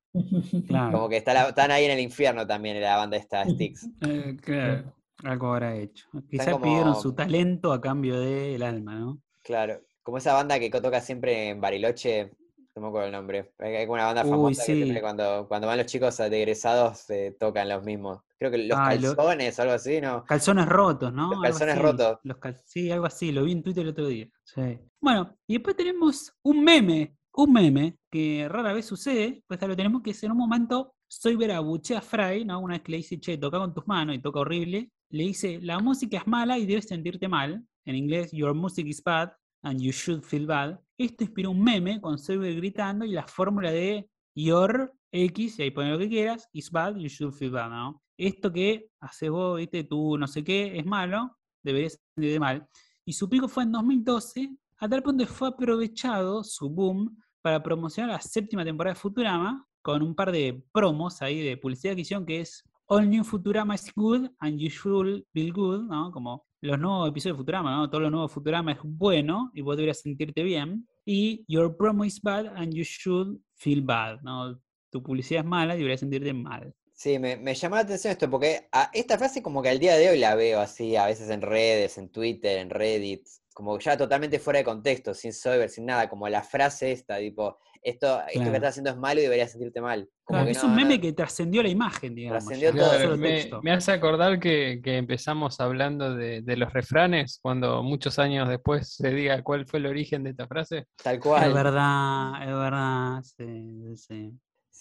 Claro. 0.67 0.91
Como 0.91 1.09
que 1.09 1.17
está 1.17 1.33
la- 1.33 1.49
están 1.49 1.71
ahí 1.71 1.85
en 1.85 1.91
el 1.91 1.99
infierno 1.99 2.45
también 2.45 2.75
en 2.75 2.83
la 2.83 2.97
banda 2.97 3.17
esta 3.17 3.43
Styx. 3.45 3.89
Eh, 4.01 4.37
claro, 4.39 4.93
algo 5.23 5.53
habrá 5.53 5.75
hecho. 5.75 6.05
Quizás 6.29 6.49
como- 6.49 6.65
pidieron 6.65 6.95
su 7.01 7.13
talento 7.15 7.73
a 7.73 7.81
cambio 7.81 8.19
del 8.19 8.61
alma, 8.61 8.93
¿no? 8.95 9.21
Claro, 9.41 9.81
como 10.03 10.17
esa 10.19 10.33
banda 10.33 10.59
que 10.59 10.69
toca 10.69 11.01
siempre 11.01 11.49
en 11.49 11.61
Bariloche, 11.61 12.31
no 12.75 12.81
me 12.83 12.87
acuerdo 12.87 13.07
el 13.07 13.11
nombre. 13.13 13.51
Hay 13.59 13.85
una 13.85 14.05
banda 14.05 14.23
Uy, 14.23 14.29
famosa 14.29 14.61
que 14.61 14.73
siempre 14.75 14.95
sí. 14.95 15.01
cuando, 15.01 15.45
cuando 15.47 15.67
van 15.67 15.77
los 15.77 15.87
chicos 15.87 16.17
de 16.17 16.27
egresados 16.37 17.09
eh, 17.09 17.35
tocan 17.39 17.67
los 17.69 17.83
mismos. 17.83 18.19
Creo 18.39 18.49
que 18.51 18.57
los 18.59 18.77
Ah, 18.77 18.89
calzones 18.89 19.59
o 19.59 19.61
algo 19.61 19.73
así, 19.73 20.01
¿no? 20.01 20.23
Calzones 20.25 20.65
rotos, 20.67 21.13
¿no? 21.13 21.31
Los 21.31 21.41
calzones 21.41 21.77
rotos. 21.79 22.17
Los 22.23 22.37
cal- 22.37 22.57
Sí, 22.65 22.89
algo 22.91 23.05
así, 23.05 23.31
lo 23.31 23.43
vi 23.43 23.51
en 23.51 23.63
Twitter 23.63 23.83
el 23.83 23.89
otro 23.89 24.07
día. 24.07 24.27
Sí. 24.43 24.79
Bueno, 25.01 25.35
y 25.47 25.53
después 25.55 25.75
tenemos 25.75 26.33
un 26.43 26.63
meme, 26.63 27.15
un 27.33 27.53
meme 27.53 27.97
que 28.09 28.47
rara 28.49 28.73
vez 28.73 28.85
sucede, 28.85 29.43
pues 29.47 29.61
lo 29.61 29.75
tenemos 29.75 30.01
que 30.01 30.11
es 30.11 30.23
en 30.23 30.31
un 30.31 30.37
momento 30.37 30.93
Soyber 31.07 31.51
abuchea 31.51 31.99
a 31.99 32.01
Fry, 32.01 32.45
¿no? 32.45 32.59
Una 32.61 32.75
vez 32.75 32.83
que 32.83 32.91
le 32.93 32.97
dice, 32.99 33.19
che, 33.19 33.37
toca 33.37 33.59
con 33.59 33.73
tus 33.73 33.85
manos 33.85 34.15
y 34.15 34.19
toca 34.19 34.39
horrible, 34.39 34.91
le 35.09 35.23
dice, 35.23 35.59
la 35.61 35.77
música 35.79 36.17
es 36.17 36.25
mala 36.27 36.57
y 36.57 36.65
debes 36.65 36.87
sentirte 36.87 37.27
mal. 37.27 37.61
En 37.85 37.95
inglés, 37.95 38.31
your 38.31 38.53
music 38.53 38.87
is 38.87 39.03
bad 39.03 39.29
and 39.63 39.79
you 39.81 39.91
should 39.91 40.23
feel 40.23 40.45
bad. 40.45 40.79
Esto 40.97 41.23
inspiró 41.23 41.51
un 41.51 41.63
meme 41.63 41.99
con 42.01 42.17
Soyber 42.17 42.55
gritando 42.55 43.05
y 43.05 43.11
la 43.11 43.27
fórmula 43.27 43.71
de 43.71 44.09
your 44.35 44.93
X, 45.11 45.59
y 45.59 45.63
ahí 45.63 45.71
pone 45.71 45.91
lo 45.91 45.97
que 45.97 46.09
quieras, 46.09 46.47
is 46.53 46.71
bad, 46.71 46.95
you 46.95 47.07
should 47.07 47.33
feel 47.33 47.51
bad. 47.51 47.71
Esto 48.17 48.51
que 48.51 48.89
haces 48.99 49.29
vos, 49.29 49.57
viste, 49.57 49.83
tú 49.83 50.17
no 50.17 50.27
sé 50.27 50.43
qué, 50.43 50.77
es 50.77 50.85
malo, 50.85 51.37
deberías 51.63 51.99
sentirte 52.15 52.39
mal. 52.39 52.67
Y 53.05 53.13
su 53.13 53.29
pico 53.29 53.47
fue 53.47 53.63
en 53.63 53.71
2012, 53.71 54.55
a 54.77 54.87
tal 54.87 55.03
punto 55.03 55.25
fue 55.25 55.49
aprovechado 55.49 56.43
su 56.43 56.69
boom 56.69 57.17
para 57.41 57.61
promocionar 57.61 58.11
la 58.11 58.21
séptima 58.21 58.63
temporada 58.63 58.93
de 58.93 58.99
Futurama 58.99 59.67
con 59.81 60.01
un 60.01 60.15
par 60.15 60.31
de 60.31 60.63
promos 60.71 61.21
ahí 61.21 61.41
de 61.41 61.57
publicidad 61.57 61.95
que 61.95 62.01
hicieron 62.01 62.25
que 62.25 62.41
es 62.41 62.63
All 62.93 63.07
New 63.07 63.23
Futurama 63.23 63.75
is 63.75 63.89
good 63.95 64.29
and 64.41 64.59
you 64.59 64.69
should 64.69 65.23
feel 65.33 65.53
good, 65.53 65.83
¿no? 65.87 66.11
Como 66.11 66.45
los 66.59 66.77
nuevos 66.77 67.07
episodios 67.09 67.37
de 67.37 67.41
Futurama, 67.41 67.71
¿no? 67.71 67.89
Todo 67.89 68.01
lo 68.01 68.09
nuevo 68.09 68.27
de 68.27 68.33
Futurama 68.33 68.73
es 68.73 68.79
bueno 68.83 69.49
y 69.53 69.61
vos 69.61 69.77
deberías 69.77 70.01
sentirte 70.01 70.43
bien. 70.43 70.85
Y 71.05 71.45
Your 71.47 71.77
promo 71.77 72.03
is 72.03 72.19
bad 72.21 72.47
and 72.55 72.73
you 72.73 72.83
should 72.83 73.39
feel 73.55 73.81
bad, 73.81 74.19
¿no? 74.23 74.59
Tu 74.91 75.01
publicidad 75.01 75.43
es 75.43 75.47
mala 75.49 75.75
y 75.75 75.77
deberías 75.77 76.01
sentirte 76.01 76.33
mal. 76.33 76.73
Sí, 76.93 77.17
me, 77.17 77.37
me 77.37 77.55
llamó 77.55 77.75
la 77.77 77.81
atención 77.83 78.11
esto, 78.11 78.29
porque 78.29 78.67
a- 78.73 78.91
esta 78.93 79.17
frase 79.17 79.41
como 79.41 79.61
que 79.63 79.69
al 79.69 79.79
día 79.79 79.95
de 79.95 80.09
hoy 80.09 80.19
la 80.19 80.35
veo 80.35 80.59
así, 80.59 80.97
a 80.97 81.05
veces 81.05 81.29
en 81.29 81.41
redes, 81.41 81.97
en 81.97 82.09
Twitter, 82.09 82.57
en 82.59 82.69
Reddit, 82.69 83.25
como 83.53 83.77
ya 83.79 83.97
totalmente 83.97 84.39
fuera 84.39 84.59
de 84.59 84.65
contexto, 84.65 85.13
sin 85.13 85.33
sober, 85.33 85.69
sin 85.69 85.85
nada, 85.85 86.07
como 86.09 86.27
la 86.29 86.41
frase 86.41 86.91
esta, 86.91 87.17
tipo, 87.19 87.57
esto, 87.81 88.21
esto 88.27 88.49
que 88.49 88.55
estás 88.55 88.69
haciendo 88.69 88.91
es 88.91 88.97
malo 88.97 89.19
y 89.19 89.23
deberías 89.23 89.51
sentirte 89.51 89.81
mal. 89.81 90.07
Como 90.23 90.39
Claro, 90.39 90.45
que 90.45 90.51
es 90.51 90.63
no- 90.63 90.69
un 90.69 90.75
meme 90.75 90.95
no- 90.95 91.01
que 91.01 91.13
trascendió 91.13 91.63
la 91.63 91.69
imagen, 91.69 92.15
digamos. 92.15 92.45
Trascendió 92.45 92.71
todo. 92.71 92.89
Claro, 92.91 93.13
el 93.15 93.19
me, 93.19 93.29
texto. 93.29 93.59
me 93.63 93.71
hace 93.71 93.91
acordar 93.91 94.39
que, 94.39 94.79
que 94.83 94.97
empezamos 94.97 95.59
hablando 95.59 96.15
de, 96.15 96.41
de 96.41 96.57
los 96.57 96.71
refranes, 96.71 97.39
cuando 97.41 97.81
muchos 97.83 98.19
años 98.19 98.47
después 98.47 98.93
se 98.93 99.09
diga 99.09 99.41
cuál 99.43 99.65
fue 99.65 99.79
el 99.79 99.87
origen 99.87 100.23
de 100.23 100.29
esta 100.31 100.47
frase. 100.47 100.85
Tal 101.03 101.15
Es 101.15 101.21
cual. 101.21 101.53
verdad, 101.53 102.41
es 102.43 102.47
verdad, 102.55 103.23
sí, 103.23 103.97
sí. 103.97 104.31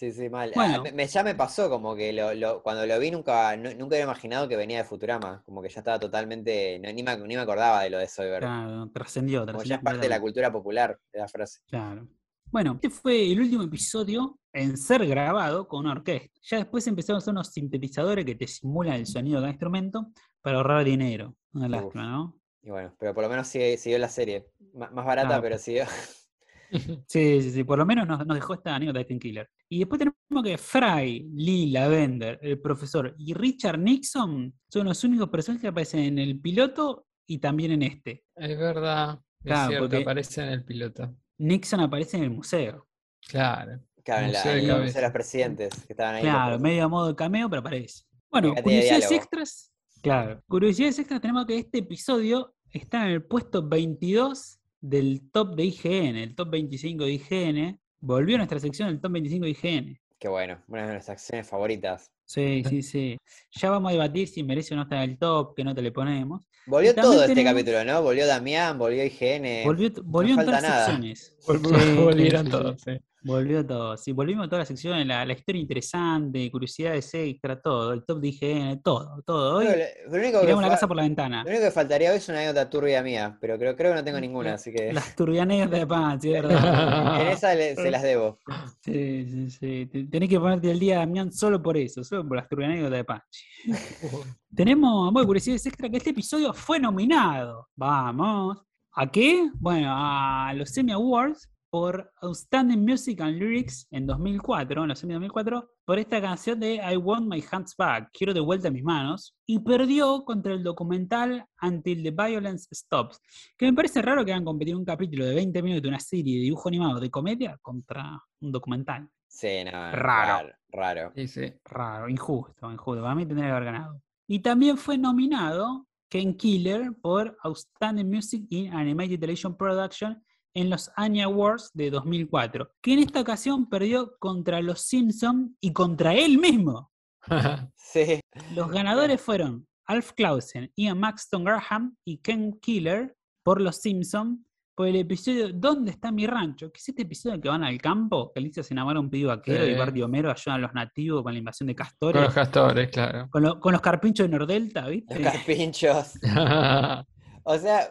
Sí, 0.00 0.12
sí, 0.12 0.30
mal. 0.30 0.48
Ah, 0.50 0.52
Bueno. 0.54 0.82
me- 0.84 0.92
me- 0.92 1.06
ya 1.06 1.22
me 1.22 1.34
pasó 1.34 1.68
como 1.68 1.94
que 1.94 2.10
lo, 2.14 2.32
lo- 2.32 2.62
cuando 2.62 2.86
lo 2.86 2.98
vi 2.98 3.10
nunca, 3.10 3.54
nu- 3.58 3.74
nunca 3.76 3.96
había 3.96 4.04
imaginado 4.04 4.48
que 4.48 4.56
venía 4.56 4.78
de 4.78 4.84
Futurama, 4.84 5.42
como 5.44 5.60
que 5.60 5.68
ya 5.68 5.80
estaba 5.80 5.98
totalmente, 6.00 6.78
no, 6.78 6.90
ni, 6.90 7.02
me, 7.02 7.18
ni 7.18 7.34
me 7.34 7.40
acordaba 7.42 7.82
de 7.82 7.90
lo 7.90 7.98
de 7.98 8.08
Soyber. 8.08 8.40
Claro, 8.40 8.90
trascendió, 8.94 9.44
Como 9.44 9.62
ya 9.62 9.74
es 9.74 9.82
parte 9.82 10.00
de 10.00 10.08
la 10.08 10.18
cultura 10.18 10.50
popular, 10.50 10.98
la 11.12 11.28
frase. 11.28 11.60
Claro. 11.68 12.08
Bueno, 12.46 12.72
este 12.82 12.88
fue 12.88 13.30
el 13.30 13.40
último 13.40 13.62
episodio 13.62 14.38
en 14.54 14.78
ser 14.78 15.06
grabado 15.06 15.68
con 15.68 15.80
una 15.80 15.92
orquesta. 15.92 16.40
Ya 16.44 16.56
después 16.56 16.86
empezaron 16.86 17.16
a 17.16 17.18
usar 17.18 17.32
unos 17.32 17.48
sintetizadores 17.52 18.24
que 18.24 18.34
te 18.36 18.46
simulan 18.46 18.94
el 18.94 19.06
sonido 19.06 19.36
de 19.36 19.42
cada 19.42 19.50
instrumento 19.52 20.06
para 20.40 20.56
ahorrar 20.56 20.82
dinero. 20.82 21.36
Una 21.52 21.68
lástima, 21.68 22.06
¿no? 22.10 22.40
Y 22.62 22.70
bueno, 22.70 22.94
pero 22.98 23.12
por 23.12 23.22
lo 23.24 23.28
menos 23.28 23.46
sigue- 23.48 23.76
siguió 23.76 23.98
la 23.98 24.08
serie. 24.08 24.46
M- 24.74 24.88
más 24.92 25.04
barata, 25.04 25.36
Ah. 25.36 25.42
pero 25.42 25.58
siguió. 25.58 25.84
Sí, 27.06 27.42
sí, 27.42 27.50
sí, 27.50 27.64
por 27.64 27.78
lo 27.78 27.84
menos 27.84 28.06
nos, 28.06 28.24
nos 28.24 28.34
dejó 28.36 28.54
esta 28.54 28.74
anécdota 28.76 29.00
de 29.00 29.06
Ken 29.06 29.18
Killer. 29.18 29.50
Y 29.72 29.78
después 29.78 30.00
tenemos 30.00 30.16
que 30.44 30.58
Fry, 30.58 31.30
Lee 31.32 31.70
Lavender, 31.70 32.40
el 32.42 32.60
profesor 32.60 33.14
y 33.18 33.34
Richard 33.34 33.78
Nixon 33.78 34.52
son 34.68 34.86
los 34.86 35.04
únicos 35.04 35.28
personajes 35.28 35.62
que 35.62 35.68
aparecen 35.68 36.00
en 36.00 36.18
el 36.18 36.40
piloto 36.40 37.06
y 37.24 37.38
también 37.38 37.70
en 37.72 37.82
este. 37.82 38.24
Es 38.34 38.58
verdad, 38.58 39.20
es 39.38 39.44
Claro, 39.46 39.68
cierto, 39.68 39.84
porque- 39.88 40.02
aparece 40.02 40.42
en 40.42 40.48
el 40.48 40.64
piloto. 40.64 41.14
Nixon 41.38 41.80
aparece 41.80 42.16
en 42.16 42.24
el 42.24 42.30
museo. 42.30 42.88
Claro. 43.28 43.80
Claro, 44.02 44.26
en 44.26 44.32
la, 44.32 44.38
Museo 44.40 44.52
de 44.52 44.58
en 44.58 44.64
el 44.64 44.70
cabeza. 44.70 44.86
Museo 44.86 45.00
de 45.00 45.06
los 45.06 45.12
presidentes 45.12 45.74
que 45.86 45.92
estaban 45.92 46.14
ahí. 46.16 46.22
Claro, 46.22 46.52
los- 46.52 46.60
medio 46.60 46.84
a 46.84 46.88
modo 46.88 47.08
de 47.08 47.14
cameo, 47.14 47.48
pero 47.48 47.60
aparece. 47.60 48.04
Bueno, 48.28 48.54
curiosidades 48.62 49.10
extras. 49.12 49.72
Claro, 50.02 50.42
curiosidades 50.48 50.98
extras 50.98 51.20
tenemos 51.20 51.46
que 51.46 51.58
este 51.58 51.78
episodio 51.78 52.54
está 52.72 53.06
en 53.06 53.12
el 53.12 53.22
puesto 53.24 53.68
22 53.68 54.58
del 54.80 55.30
top 55.30 55.54
de 55.54 55.64
IGN, 55.66 56.16
el 56.16 56.34
top 56.34 56.50
25 56.50 57.04
de 57.04 57.12
IGN. 57.12 57.79
Volvió 58.00 58.36
a 58.36 58.38
nuestra 58.38 58.58
sección 58.60 58.88
del 58.88 59.00
top 59.00 59.12
25 59.12 59.44
de 59.44 59.50
IGN. 59.50 60.00
Qué 60.18 60.28
bueno, 60.28 60.62
una 60.68 60.86
de 60.86 60.92
nuestras 60.92 61.16
acciones 61.18 61.46
favoritas. 61.48 62.10
Sí, 62.24 62.62
sí, 62.68 62.82
sí. 62.82 63.16
Ya 63.52 63.70
vamos 63.70 63.88
a 63.90 63.92
debatir 63.92 64.28
si 64.28 64.42
merece 64.42 64.74
o 64.74 64.76
no 64.76 64.82
estar 64.84 65.02
en 65.02 65.10
el 65.10 65.18
top, 65.18 65.54
qué 65.56 65.64
nota 65.64 65.80
le 65.80 65.90
ponemos. 65.92 66.42
Volvió 66.66 66.94
todo 66.94 67.22
este 67.22 67.34
tenemos- 67.34 67.52
capítulo, 67.52 67.84
¿no? 67.84 68.02
Volvió 68.02 68.26
Damián, 68.26 68.78
volvió 68.78 69.04
IGN. 69.04 69.64
Volvió, 69.64 69.90
volvió 70.04 70.30
en 70.32 70.36
falta 70.36 70.50
todas 70.52 70.62
las 70.62 70.70
nada. 70.70 70.86
secciones. 70.86 71.36
Vol- 71.46 71.58
Sí, 71.58 71.94
Volvieron 72.04 72.40
sí, 72.46 72.46
sí. 72.46 72.50
todos, 72.50 72.80
sí. 72.82 72.92
Volvió 73.22 73.66
todo. 73.66 73.96
Sí, 73.98 74.12
volvimos 74.12 74.46
a 74.46 74.48
todas 74.48 74.60
las 74.62 74.68
secciones, 74.68 75.06
la, 75.06 75.24
la 75.26 75.32
historia 75.34 75.60
interesante, 75.60 76.50
curiosidades 76.50 77.12
extra, 77.12 77.60
todo, 77.60 77.92
el 77.92 78.04
top 78.04 78.18
de 78.20 78.28
IGN, 78.28 78.82
todo, 78.82 79.22
todo. 79.26 79.56
Hoy 79.58 79.66
lo- 79.66 79.72
lo 80.12 80.18
único 80.18 80.38
que 80.40 80.46
tiramos 80.46 80.62
la 80.62 80.70
casa 80.70 80.88
por 80.88 80.96
la 80.96 81.02
ventana. 81.02 81.42
Lo 81.44 81.50
único 81.50 81.64
que 81.64 81.70
faltaría 81.70 82.10
hoy 82.10 82.16
es 82.16 82.28
una 82.30 82.38
anécdota 82.38 82.70
turbia 82.70 83.02
mía, 83.02 83.36
pero 83.40 83.58
creo, 83.58 83.76
creo 83.76 83.90
que 83.92 83.96
no 83.98 84.04
tengo 84.04 84.20
ninguna, 84.20 84.54
así 84.54 84.72
que 84.72 84.92
Las 84.92 85.14
turbianegas 85.14 85.70
de 85.70 85.86
Pansy, 85.86 86.32
es 86.34 86.42
verdad. 86.42 87.20
en 87.20 87.28
esa 87.28 87.54
le- 87.54 87.76
se 87.76 87.90
las 87.90 88.02
debo. 88.02 88.38
Sí, 88.82 89.26
sí, 89.28 89.50
sí. 89.50 89.86
Te- 89.92 90.04
Tenés 90.04 90.28
que 90.28 90.40
ponerte 90.40 90.70
el 90.70 90.78
día, 90.78 90.98
Damián, 90.98 91.30
solo 91.32 91.62
por 91.62 91.76
eso, 91.76 92.02
solo 92.02 92.26
por 92.26 92.36
las 92.38 92.48
turbianegas 92.48 92.90
de 92.90 93.04
Pansy. 93.04 93.44
Tenemos, 94.54 95.12
bueno, 95.12 95.26
curiosidades 95.26 95.66
extra, 95.66 95.88
que 95.88 95.98
este 95.98 96.10
episodio 96.10 96.52
fue 96.52 96.78
nominado. 96.80 97.68
Vamos. 97.76 98.58
¿A 98.92 99.08
qué? 99.10 99.48
Bueno, 99.54 99.88
a 99.92 100.52
los 100.56 100.76
Emmy 100.76 100.92
Awards 100.92 101.48
por 101.70 102.12
Outstanding 102.20 102.84
Music 102.84 103.20
and 103.20 103.38
Lyrics 103.38 103.86
en 103.92 104.06
2004, 104.06 104.82
en 104.82 104.88
los 104.88 105.02
Emmy 105.04 105.14
2004, 105.14 105.70
por 105.84 105.98
esta 105.98 106.20
canción 106.20 106.58
de 106.58 106.74
I 106.74 106.96
Want 106.96 107.28
My 107.28 107.42
Hands 107.50 107.74
Back, 107.76 108.10
quiero 108.12 108.34
de 108.34 108.40
vuelta 108.40 108.70
mis 108.70 108.82
manos, 108.82 109.36
y 109.46 109.60
perdió 109.60 110.24
contra 110.24 110.52
el 110.52 110.62
documental 110.62 111.44
Until 111.62 112.02
the 112.02 112.10
Violence 112.10 112.68
Stops, 112.74 113.20
que 113.56 113.66
me 113.66 113.72
parece 113.72 114.02
raro 114.02 114.24
que 114.24 114.32
hagan 114.32 114.44
competir 114.44 114.74
un 114.74 114.84
capítulo 114.84 115.24
de 115.24 115.34
20 115.34 115.62
minutos 115.62 115.82
de 115.82 115.88
una 115.88 116.00
serie 116.00 116.36
de 116.36 116.42
dibujo 116.42 116.68
animado 116.68 116.98
de 117.00 117.10
comedia 117.10 117.56
contra 117.62 118.20
un 118.40 118.52
documental. 118.52 119.08
Sí, 119.28 119.64
no, 119.64 119.70
Raro. 119.70 119.96
raro. 119.96 120.54
Raro. 120.72 121.12
Sí, 121.14 121.28
sí. 121.28 121.52
Raro, 121.64 122.08
injusto, 122.08 122.70
injusto. 122.70 123.02
Para 123.02 123.14
mí 123.14 123.26
tendría 123.26 123.46
que 123.48 123.52
haber 123.52 123.64
ganado. 123.64 124.02
Y 124.26 124.40
también 124.40 124.76
fue 124.76 124.98
nominado 124.98 125.86
Ken 126.08 126.36
Killer 126.36 126.92
por 127.00 127.36
Outstanding 127.44 128.08
Music 128.10 128.44
in 128.50 128.72
Animated 128.74 129.20
Television 129.20 129.56
Production 129.56 130.20
en 130.54 130.68
los 130.70 130.90
Annie 130.96 131.22
Awards 131.22 131.70
de 131.74 131.90
2004, 131.90 132.72
que 132.82 132.92
en 132.94 132.98
esta 133.00 133.20
ocasión 133.20 133.68
perdió 133.68 134.16
contra 134.18 134.60
los 134.60 134.80
Simpson 134.82 135.56
y 135.60 135.72
contra 135.72 136.14
él 136.14 136.38
mismo. 136.38 136.90
Sí. 137.76 138.20
Los 138.54 138.70
ganadores 138.70 139.20
fueron 139.20 139.66
Alf 139.86 140.12
Clausen, 140.12 140.70
Ian 140.76 140.98
Maxton 141.00 141.42
Graham 141.44 141.96
y 142.04 142.18
Ken 142.18 142.58
Killer 142.60 143.16
por 143.42 143.60
los 143.60 143.76
Simpson 143.78 144.46
por 144.76 144.86
el 144.86 144.94
episodio 144.96 145.52
¿Dónde 145.52 145.90
está 145.90 146.12
mi 146.12 146.26
rancho? 146.26 146.70
Que 146.72 146.78
es 146.78 146.88
este 146.88 147.02
episodio 147.02 147.32
en 147.34 147.38
el 147.38 147.42
que 147.42 147.48
van 147.48 147.64
al 147.64 147.78
campo, 147.78 148.30
que 148.32 148.38
Alicia 148.40 148.62
se 148.62 148.72
enamora 148.74 149.00
un 149.00 149.10
pibe 149.10 149.26
vaquero 149.26 149.66
y 149.66 149.72
Sí. 149.72 149.78
Bart 149.78 149.96
y 149.96 150.02
Homero 150.02 150.30
ayudan 150.30 150.58
a 150.60 150.62
los 150.62 150.72
nativos 150.72 151.22
con 151.24 151.32
la 151.32 151.38
invasión 151.40 151.66
de 151.66 151.74
Con 151.74 151.84
castores. 151.84 152.22
los 152.22 152.32
castores, 152.34 152.88
claro. 152.90 153.28
Con, 153.30 153.42
lo- 153.42 153.58
con 153.60 153.72
los 153.72 153.82
carpinchos 153.82 154.24
de 154.30 154.38
Nordelta, 154.38 154.82
Los 154.82 154.90
¿viste? 154.90 155.20
carpinchos. 155.20 156.12
O 157.42 157.58
sea, 157.58 157.90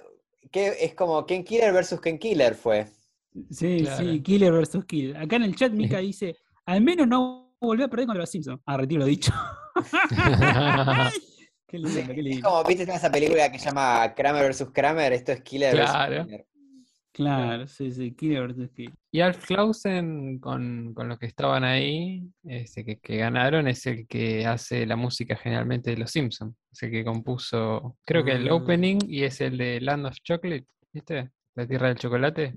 que 0.52 0.76
es 0.82 0.94
como 0.96 1.26
Ken 1.26 1.44
Killer 1.44 1.72
versus 1.74 2.00
Ken 2.02 2.18
Killer 2.20 2.56
fue. 2.56 2.88
Sí, 3.52 3.82
Claro. 3.82 3.98
sí, 4.12 4.22
Killer 4.22 4.52
versus 4.52 4.86
Killer. 4.86 5.18
Acá 5.18 5.36
en 5.36 5.44
el 5.44 5.56
chat 5.56 5.72
Mika 5.72 5.98
dice, 6.00 6.36
al 6.66 6.82
menos 6.82 7.08
no 7.08 7.56
volvió 7.62 7.86
a 7.86 7.88
perder 7.90 8.06
contra 8.08 8.22
los 8.22 8.30
Simpsons. 8.30 8.62
Ah, 8.66 8.78
retiro 8.78 9.00
lo 9.02 9.06
dicho. 9.06 9.32
qué 11.68 11.78
lindo, 11.78 11.90
Sí, 11.90 12.04
qué 12.06 12.12
es 12.14 12.18
lindo. 12.18 12.50
como, 12.50 12.64
¿viste 12.64 12.84
esa 12.84 13.12
película 13.12 13.52
que 13.52 13.60
se 13.60 13.66
llama 13.66 14.14
Kramer 14.16 14.44
versus 14.44 14.70
Kramer? 14.72 15.14
Esto 15.14 15.32
es 15.32 15.42
Killer 15.42 15.74
Claro. 15.76 16.10
versus 16.10 16.26
Killer. 16.28 16.46
Claro, 17.12 17.68
sí, 17.68 17.92
sí, 17.92 18.14
Killer 18.14 18.42
versus 18.48 18.70
Killer. 18.72 18.94
Y 19.12 19.22
Alf 19.22 19.46
Clausen, 19.48 20.40
con, 20.40 20.94
con 20.94 21.10
los 21.10 21.18
que 21.20 21.26
estaban 21.26 21.64
ahí, 21.64 22.30
este, 22.44 22.86
que, 22.86 23.00
que 23.00 23.18
ganaron, 23.18 23.68
es 23.68 23.86
el 23.88 24.08
que 24.08 24.46
hace 24.46 24.86
la 24.86 24.96
música 24.96 25.36
generalmente 25.36 25.90
de 25.92 25.98
Los 25.98 26.12
Simpsons. 26.12 26.56
Es 26.72 26.84
el 26.84 26.92
que 26.92 27.04
compuso, 27.04 27.98
creo 28.06 28.24
que 28.24 28.34
el 28.34 28.48
Ah. 28.50 28.54
opening 28.56 29.00
y 29.08 29.24
es 29.24 29.42
el 29.42 29.58
de 29.58 29.82
Land 29.82 30.06
of 30.06 30.16
Chocolate, 30.24 30.68
¿viste? 30.94 31.32
La 31.56 31.68
Tierra 31.68 31.88
del 31.88 31.98
Chocolate. 31.98 32.56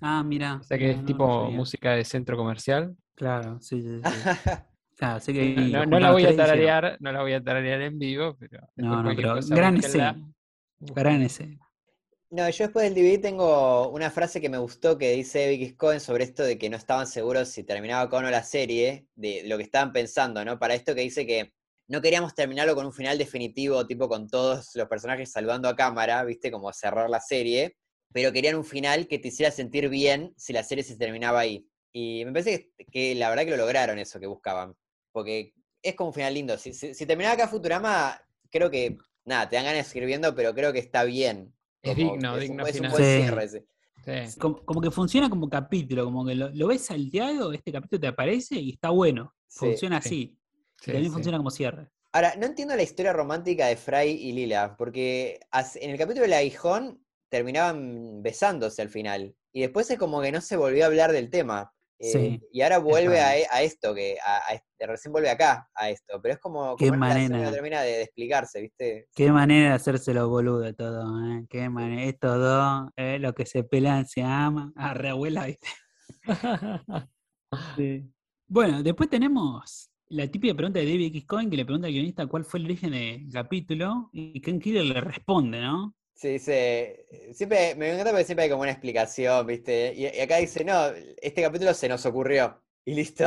Ah, 0.00 0.22
mira. 0.24 0.56
O 0.56 0.64
sea 0.64 0.76
que 0.76 0.86
no, 0.86 0.90
es 0.90 0.96
no, 0.96 1.02
no 1.02 1.06
tipo 1.06 1.50
música 1.52 1.92
de 1.92 2.04
centro 2.04 2.36
comercial. 2.36 2.96
Claro, 3.14 3.60
sí, 3.60 3.80
sí, 3.80 4.00
sí. 4.02 4.02
Claro, 4.96 5.18
sé 5.20 5.32
que 5.32 5.54
No, 5.56 5.62
no- 5.62 5.78
los 5.78 5.88
no 5.88 6.00
la 6.00 6.12
voy 6.12 6.24
a 6.24 6.36
tararear, 6.36 6.96
no 7.00 7.10
la 7.12 7.22
voy 7.22 7.32
a 7.32 7.42
tararear 7.42 7.80
en 7.82 7.98
vivo, 7.98 8.36
pero 8.38 8.60
No, 8.76 9.02
no, 9.02 9.14
pero 9.16 9.34
gran 9.48 9.76
escena. 9.76 10.16
Gran 10.80 11.22
escena. 11.22 11.58
No, 12.36 12.48
yo 12.50 12.64
después 12.64 12.82
del 12.84 12.94
DVD 12.94 13.18
tengo 13.18 13.90
una 13.90 14.10
frase 14.10 14.40
que 14.40 14.48
me 14.48 14.58
gustó 14.58 14.98
que 14.98 15.12
dice 15.12 15.48
Vicky 15.50 15.76
Cohen 15.76 16.00
sobre 16.00 16.24
esto 16.24 16.42
de 16.42 16.58
que 16.58 16.68
no 16.68 16.76
estaban 16.76 17.06
seguros 17.06 17.48
si 17.48 17.62
terminaba 17.62 18.08
con 18.10 18.20
o 18.24 18.26
no 18.26 18.30
la 18.32 18.42
serie, 18.42 19.06
de 19.14 19.42
lo 19.44 19.56
que 19.56 19.62
estaban 19.62 19.92
pensando, 19.92 20.44
¿no? 20.44 20.58
Para 20.58 20.74
esto 20.74 20.96
que 20.96 21.02
dice 21.02 21.26
que 21.26 21.52
no 21.86 22.00
queríamos 22.00 22.34
terminarlo 22.34 22.74
con 22.74 22.86
un 22.86 22.92
final 22.92 23.18
definitivo, 23.18 23.86
tipo 23.86 24.08
con 24.08 24.26
todos 24.28 24.70
los 24.74 24.88
personajes 24.88 25.30
salvando 25.30 25.68
a 25.68 25.76
cámara, 25.76 26.24
¿viste? 26.24 26.50
Como 26.50 26.72
cerrar 26.72 27.08
la 27.08 27.20
serie, 27.20 27.76
pero 28.12 28.32
querían 28.32 28.56
un 28.56 28.64
final 28.64 29.06
que 29.06 29.20
te 29.20 29.28
hiciera 29.28 29.52
sentir 29.52 29.88
bien 29.88 30.34
si 30.36 30.52
la 30.52 30.64
serie 30.64 30.82
se 30.82 30.96
terminaba 30.96 31.38
ahí. 31.40 31.68
Y 31.92 32.24
me 32.24 32.32
parece 32.32 32.72
que, 32.90 33.14
la 33.14 33.28
verdad 33.28 33.44
que 33.44 33.50
lo 33.52 33.58
lograron 33.58 33.98
eso 34.00 34.18
que 34.18 34.26
buscaban, 34.26 34.74
porque 35.12 35.52
es 35.82 35.94
como 35.94 36.08
un 36.08 36.14
final 36.14 36.34
lindo. 36.34 36.58
Si, 36.58 36.72
si- 36.72 36.94
si 36.94 37.06
terminaba 37.06 37.34
acá 37.34 37.46
Futurama, 37.48 38.20
creo 38.50 38.70
que, 38.70 38.96
nada, 39.24 39.48
te 39.48 39.54
dan 39.56 39.66
ganas 39.66 39.84
de 39.86 39.90
seguir 39.92 40.06
viendo, 40.06 40.34
pero 40.34 40.52
creo 40.54 40.72
que 40.72 40.80
está 40.80 41.04
bien. 41.04 41.54
Es 41.84 41.94
Como 41.94 42.12
digno, 42.12 42.34
que 42.34 42.44
es 42.44 42.50
un- 42.50 42.56
digno 42.56 42.66
es 42.66 42.70
un 42.70 42.76
final. 42.76 42.90
buen 42.92 43.04
Sí. 43.04 43.22
cierre 43.22 43.44
ese. 43.44 43.66
Sí. 44.04 44.38
Como, 44.38 44.64
como 44.64 44.80
que 44.80 44.90
funciona 44.90 45.30
como 45.30 45.48
capítulo, 45.48 46.04
como 46.04 46.26
que 46.26 46.34
lo, 46.34 46.50
lo 46.50 46.66
ves 46.66 46.82
salteado, 46.86 47.52
este 47.52 47.72
capítulo 47.72 48.00
te 48.00 48.06
aparece 48.08 48.56
y 48.56 48.70
está 48.70 48.90
bueno. 48.90 49.34
Funciona 49.48 50.00
sí. 50.02 50.08
así. 50.08 50.38
Y 50.82 50.84
también 50.86 51.04
sí. 51.06 51.10
funciona 51.10 51.38
como 51.38 51.50
cierre. 51.50 51.88
Ahora, 52.12 52.34
no 52.36 52.46
entiendo 52.46 52.76
la 52.76 52.82
historia 52.82 53.12
romántica 53.12 53.66
de 53.66 53.76
Fry 53.76 54.10
y 54.10 54.32
Lila, 54.32 54.76
porque 54.76 55.40
en 55.76 55.90
el 55.90 55.98
capítulo 55.98 56.22
de 56.22 56.28
la 56.28 56.38
Aguijón 56.38 57.00
terminaban 57.28 58.22
besándose 58.22 58.82
al 58.82 58.88
final. 58.88 59.34
Y 59.52 59.62
después 59.62 59.90
es 59.90 59.98
como 59.98 60.20
que 60.20 60.30
no 60.32 60.40
se 60.40 60.56
volvió 60.56 60.84
a 60.84 60.86
hablar 60.86 61.12
del 61.12 61.30
tema. 61.30 61.72
Eh, 62.06 62.10
Sí, 62.12 62.40
y 62.52 62.60
ahora 62.60 62.78
vuelve 62.78 63.18
a, 63.20 63.38
e- 63.38 63.46
a 63.50 63.62
esto, 63.62 63.94
que 63.94 64.16
a- 64.22 64.36
a 64.38 64.86
recién 64.86 65.10
vuelve 65.12 65.30
acá 65.30 65.70
a 65.74 65.88
esto. 65.88 66.20
Pero 66.20 66.34
es 66.34 66.40
como, 66.40 66.76
Qué 66.76 66.90
que 66.90 66.92
manera. 66.96 67.38
no 67.38 67.50
termina 67.50 67.80
de, 67.80 67.92
de 67.92 68.02
explicarse, 68.02 68.60
¿viste? 68.60 69.08
Qué 69.14 69.32
manera 69.32 69.70
de 69.70 69.74
hacerse 69.76 70.12
los 70.12 70.28
boludos 70.28 70.76
todo, 70.76 71.06
¿eh? 71.32 71.46
Qué 71.48 71.70
manera. 71.70 72.02
Estos 72.04 72.38
dos, 72.38 72.90
¿eh? 72.96 73.18
los 73.18 73.32
que 73.32 73.46
se 73.46 73.64
pelean 73.64 74.06
se 74.06 74.22
aman. 74.22 74.72
Ah, 74.76 74.92
re 74.92 75.08
abuela, 75.10 75.46
¿viste? 75.46 75.66
Sí. 77.76 78.04
Bueno, 78.48 78.82
después 78.82 79.08
tenemos 79.08 79.88
la 80.08 80.26
típica 80.28 80.54
pregunta 80.54 80.80
de 80.80 80.86
David 80.86 81.06
X. 81.06 81.24
Cohen 81.26 81.48
que 81.50 81.56
le 81.56 81.64
pregunta 81.64 81.86
al 81.86 81.92
guionista 81.92 82.26
cuál 82.26 82.44
fue 82.44 82.60
el 82.60 82.66
origen 82.66 82.90
del 82.90 83.28
capítulo 83.32 84.10
y 84.12 84.40
Ken 84.40 84.58
Killer 84.60 84.84
le 84.84 85.00
responde, 85.00 85.60
¿no? 85.60 85.94
Sí, 86.14 86.28
dice, 86.28 87.06
siempre, 87.32 87.74
me 87.74 87.90
encanta 87.92 88.10
porque 88.12 88.24
siempre 88.24 88.44
hay 88.44 88.50
como 88.50 88.62
una 88.62 88.70
explicación, 88.70 89.46
¿viste? 89.46 89.92
Y, 89.96 90.04
y 90.06 90.20
acá 90.20 90.36
dice, 90.36 90.64
no, 90.64 90.86
este 91.20 91.42
capítulo 91.42 91.74
se 91.74 91.88
nos 91.88 92.06
ocurrió. 92.06 92.60
Y 92.86 92.94
listo. 92.94 93.24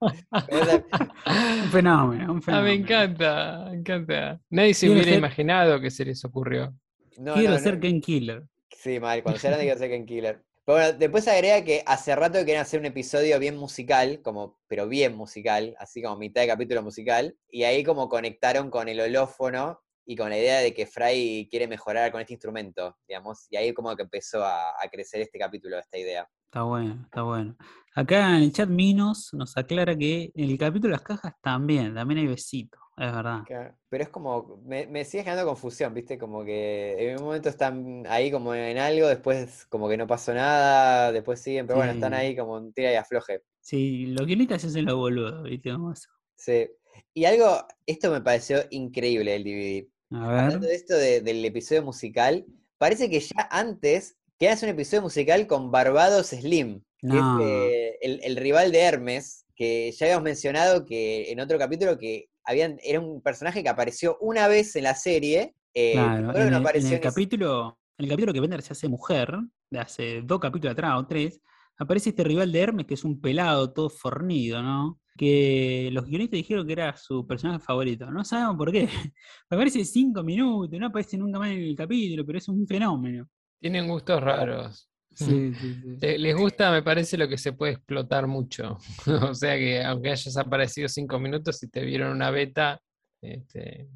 Un 0.30 1.70
fenómeno, 1.70 2.32
un 2.32 2.38
Ah, 2.38 2.42
fenómeno. 2.42 2.62
me 2.64 2.72
encanta, 2.74 3.66
me 3.70 3.76
encanta. 3.78 4.40
Nadie 4.50 4.74
se 4.74 4.88
hubiera 4.88 5.04
ser- 5.08 5.18
imaginado 5.18 5.80
que 5.80 5.90
se 5.90 6.04
les 6.04 6.24
ocurrió. 6.24 6.74
no, 7.18 7.34
Quiero 7.34 7.52
no, 7.54 7.58
ser 7.58 7.74
no. 7.74 7.80
Ken 7.80 8.00
Killer. 8.00 8.42
Sí, 8.70 8.98
mal, 9.00 9.22
cuando 9.22 9.38
sea 9.40 9.50
grande 9.50 9.66
quiero 9.66 9.78
ser 9.78 9.90
Ken 9.90 10.06
Killer. 10.06 10.42
Pero 10.64 10.78
bueno, 10.78 10.92
después 10.98 11.26
agrega 11.28 11.64
que 11.64 11.82
hace 11.86 12.14
rato 12.14 12.38
que 12.38 12.44
querían 12.46 12.62
hacer 12.62 12.80
un 12.80 12.86
episodio 12.86 13.38
bien 13.38 13.56
musical, 13.56 14.20
como, 14.22 14.58
pero 14.68 14.86
bien 14.88 15.14
musical, 15.16 15.74
así 15.78 16.02
como 16.02 16.16
mitad 16.16 16.42
de 16.42 16.46
capítulo 16.48 16.82
musical, 16.82 17.36
y 17.50 17.64
ahí 17.64 17.82
como 17.82 18.08
conectaron 18.08 18.70
con 18.70 18.88
el 18.88 19.00
holófono 19.00 19.80
y 20.10 20.16
con 20.16 20.28
la 20.28 20.36
idea 20.36 20.58
de 20.58 20.74
que 20.74 20.86
Fry 20.86 21.46
quiere 21.48 21.68
mejorar 21.68 22.10
con 22.10 22.20
este 22.20 22.32
instrumento, 22.32 22.96
digamos, 23.06 23.46
y 23.48 23.56
ahí 23.56 23.72
como 23.72 23.94
que 23.94 24.02
empezó 24.02 24.42
a, 24.42 24.70
a 24.70 24.88
crecer 24.90 25.20
este 25.20 25.38
capítulo, 25.38 25.78
esta 25.78 25.98
idea. 25.98 26.28
Está 26.46 26.62
bueno, 26.62 27.00
está 27.04 27.22
bueno. 27.22 27.56
Acá 27.94 28.36
en 28.36 28.42
el 28.42 28.52
chat 28.52 28.68
Minos 28.68 29.32
nos 29.32 29.56
aclara 29.56 29.96
que 29.96 30.32
en 30.34 30.50
el 30.50 30.58
capítulo 30.58 30.90
de 30.90 30.98
las 30.98 31.02
cajas 31.02 31.34
también, 31.40 31.94
también 31.94 32.18
hay 32.18 32.26
besitos, 32.26 32.80
es 32.96 33.12
verdad. 33.12 33.44
Claro, 33.46 33.76
Pero 33.88 34.02
es 34.02 34.10
como, 34.10 34.60
me, 34.64 34.88
me 34.88 35.04
sigue 35.04 35.22
generando 35.22 35.48
confusión, 35.48 35.94
¿viste? 35.94 36.18
Como 36.18 36.44
que 36.44 36.96
en 36.98 37.18
un 37.18 37.26
momento 37.26 37.48
están 37.48 38.02
ahí 38.08 38.32
como 38.32 38.52
en 38.52 38.78
algo, 38.78 39.06
después 39.06 39.64
como 39.66 39.88
que 39.88 39.96
no 39.96 40.08
pasó 40.08 40.34
nada, 40.34 41.12
después 41.12 41.40
siguen, 41.40 41.68
pero 41.68 41.76
bueno, 41.76 41.92
están 41.92 42.14
ahí 42.14 42.34
como 42.34 42.54
un 42.54 42.72
tira 42.72 42.92
y 42.92 42.96
afloje. 42.96 43.42
Sí, 43.60 44.06
los 44.06 44.26
guionistas 44.26 44.62
se 44.62 44.66
hacen 44.66 44.86
los 44.86 44.96
boludos, 44.96 45.44
¿viste? 45.44 45.70
Como 45.70 45.92
eso. 45.92 46.10
Sí. 46.34 46.68
Y 47.14 47.24
algo, 47.24 47.66
esto 47.86 48.10
me 48.10 48.20
pareció 48.20 48.58
increíble 48.70 49.32
del 49.32 49.44
DVD. 49.44 49.99
A 50.12 50.40
Hablando 50.46 50.66
de 50.66 50.74
esto 50.74 50.96
de- 50.96 51.20
del 51.20 51.44
episodio 51.44 51.82
musical, 51.84 52.44
parece 52.78 53.08
que 53.08 53.20
ya 53.20 53.48
antes 53.50 54.16
que 54.38 54.48
hace 54.48 54.66
un 54.66 54.72
episodio 54.72 55.02
musical 55.02 55.46
con 55.46 55.70
Barbados 55.70 56.28
Slim, 56.28 56.80
que 57.00 57.06
No. 57.06 57.38
es 57.40 57.46
eh, 57.46 57.98
el, 58.00 58.20
el 58.24 58.36
rival 58.36 58.72
de 58.72 58.80
Hermes, 58.80 59.44
que 59.54 59.92
ya 59.92 60.06
habíamos 60.06 60.24
mencionado 60.24 60.84
que 60.84 61.30
en 61.30 61.40
otro 61.40 61.58
capítulo 61.58 61.96
que 61.98 62.28
habían, 62.44 62.78
era 62.82 62.98
un 63.00 63.22
personaje 63.22 63.62
que 63.62 63.68
apareció 63.68 64.16
una 64.20 64.48
vez 64.48 64.74
en 64.76 64.84
la 64.84 64.94
serie. 64.94 65.54
eh, 65.74 65.92
Claro, 65.92 66.32
creo 66.32 66.32
que 66.32 66.40
en 66.40 66.50
no 66.50 66.50
el, 66.50 66.54
en 66.54 66.60
apareció 66.66 66.88
el 66.88 66.94
en 66.94 67.00
ese- 67.00 67.08
capítulo, 67.08 67.78
en 67.98 68.04
el 68.04 68.10
capítulo 68.10 68.32
que 68.32 68.40
Bender 68.40 68.62
se 68.62 68.72
hace 68.72 68.88
mujer, 68.88 69.32
de 69.70 69.78
hace 69.78 70.22
dos 70.22 70.40
capítulos 70.40 70.72
atrás 70.72 70.94
o 70.98 71.06
tres, 71.06 71.40
aparece 71.78 72.10
este 72.10 72.24
rival 72.24 72.50
de 72.50 72.60
Hermes 72.60 72.86
que 72.86 72.94
es 72.94 73.04
un 73.04 73.20
pelado 73.20 73.72
todo 73.72 73.88
fornido, 73.90 74.62
¿no? 74.62 74.98
Que 75.20 75.90
los 75.92 76.06
guionistas 76.06 76.38
dijeron 76.38 76.66
que 76.66 76.72
era 76.72 76.96
su 76.96 77.26
personaje 77.26 77.58
favorito. 77.62 78.10
No 78.10 78.24
sabemos 78.24 78.56
por 78.56 78.72
qué. 78.72 78.88
Aparece 79.50 79.84
cinco 79.84 80.22
minutos, 80.22 80.80
no 80.80 80.86
aparece 80.86 81.18
nunca 81.18 81.38
más 81.38 81.50
en 81.50 81.58
el 81.60 81.76
capítulo, 81.76 82.24
pero 82.24 82.38
es 82.38 82.48
un 82.48 82.66
fenómeno. 82.66 83.28
Tienen 83.60 83.86
gustos 83.86 84.22
raros. 84.22 84.88
Sí, 85.14 85.52
sí, 85.52 85.74
sí. 85.74 85.96
Le- 86.00 86.18
Les 86.18 86.34
gusta, 86.34 86.70
me 86.72 86.82
parece, 86.82 87.18
lo 87.18 87.28
que 87.28 87.36
se 87.36 87.52
puede 87.52 87.72
explotar 87.74 88.26
mucho. 88.26 88.78
O 89.30 89.34
sea 89.34 89.56
que 89.58 89.84
aunque 89.84 90.10
hayas 90.12 90.34
aparecido 90.38 90.88
cinco 90.88 91.18
minutos, 91.18 91.58
si 91.58 91.68
te 91.68 91.84
vieron 91.84 92.12
una 92.12 92.30
beta, 92.30 92.80
este, 93.20 93.88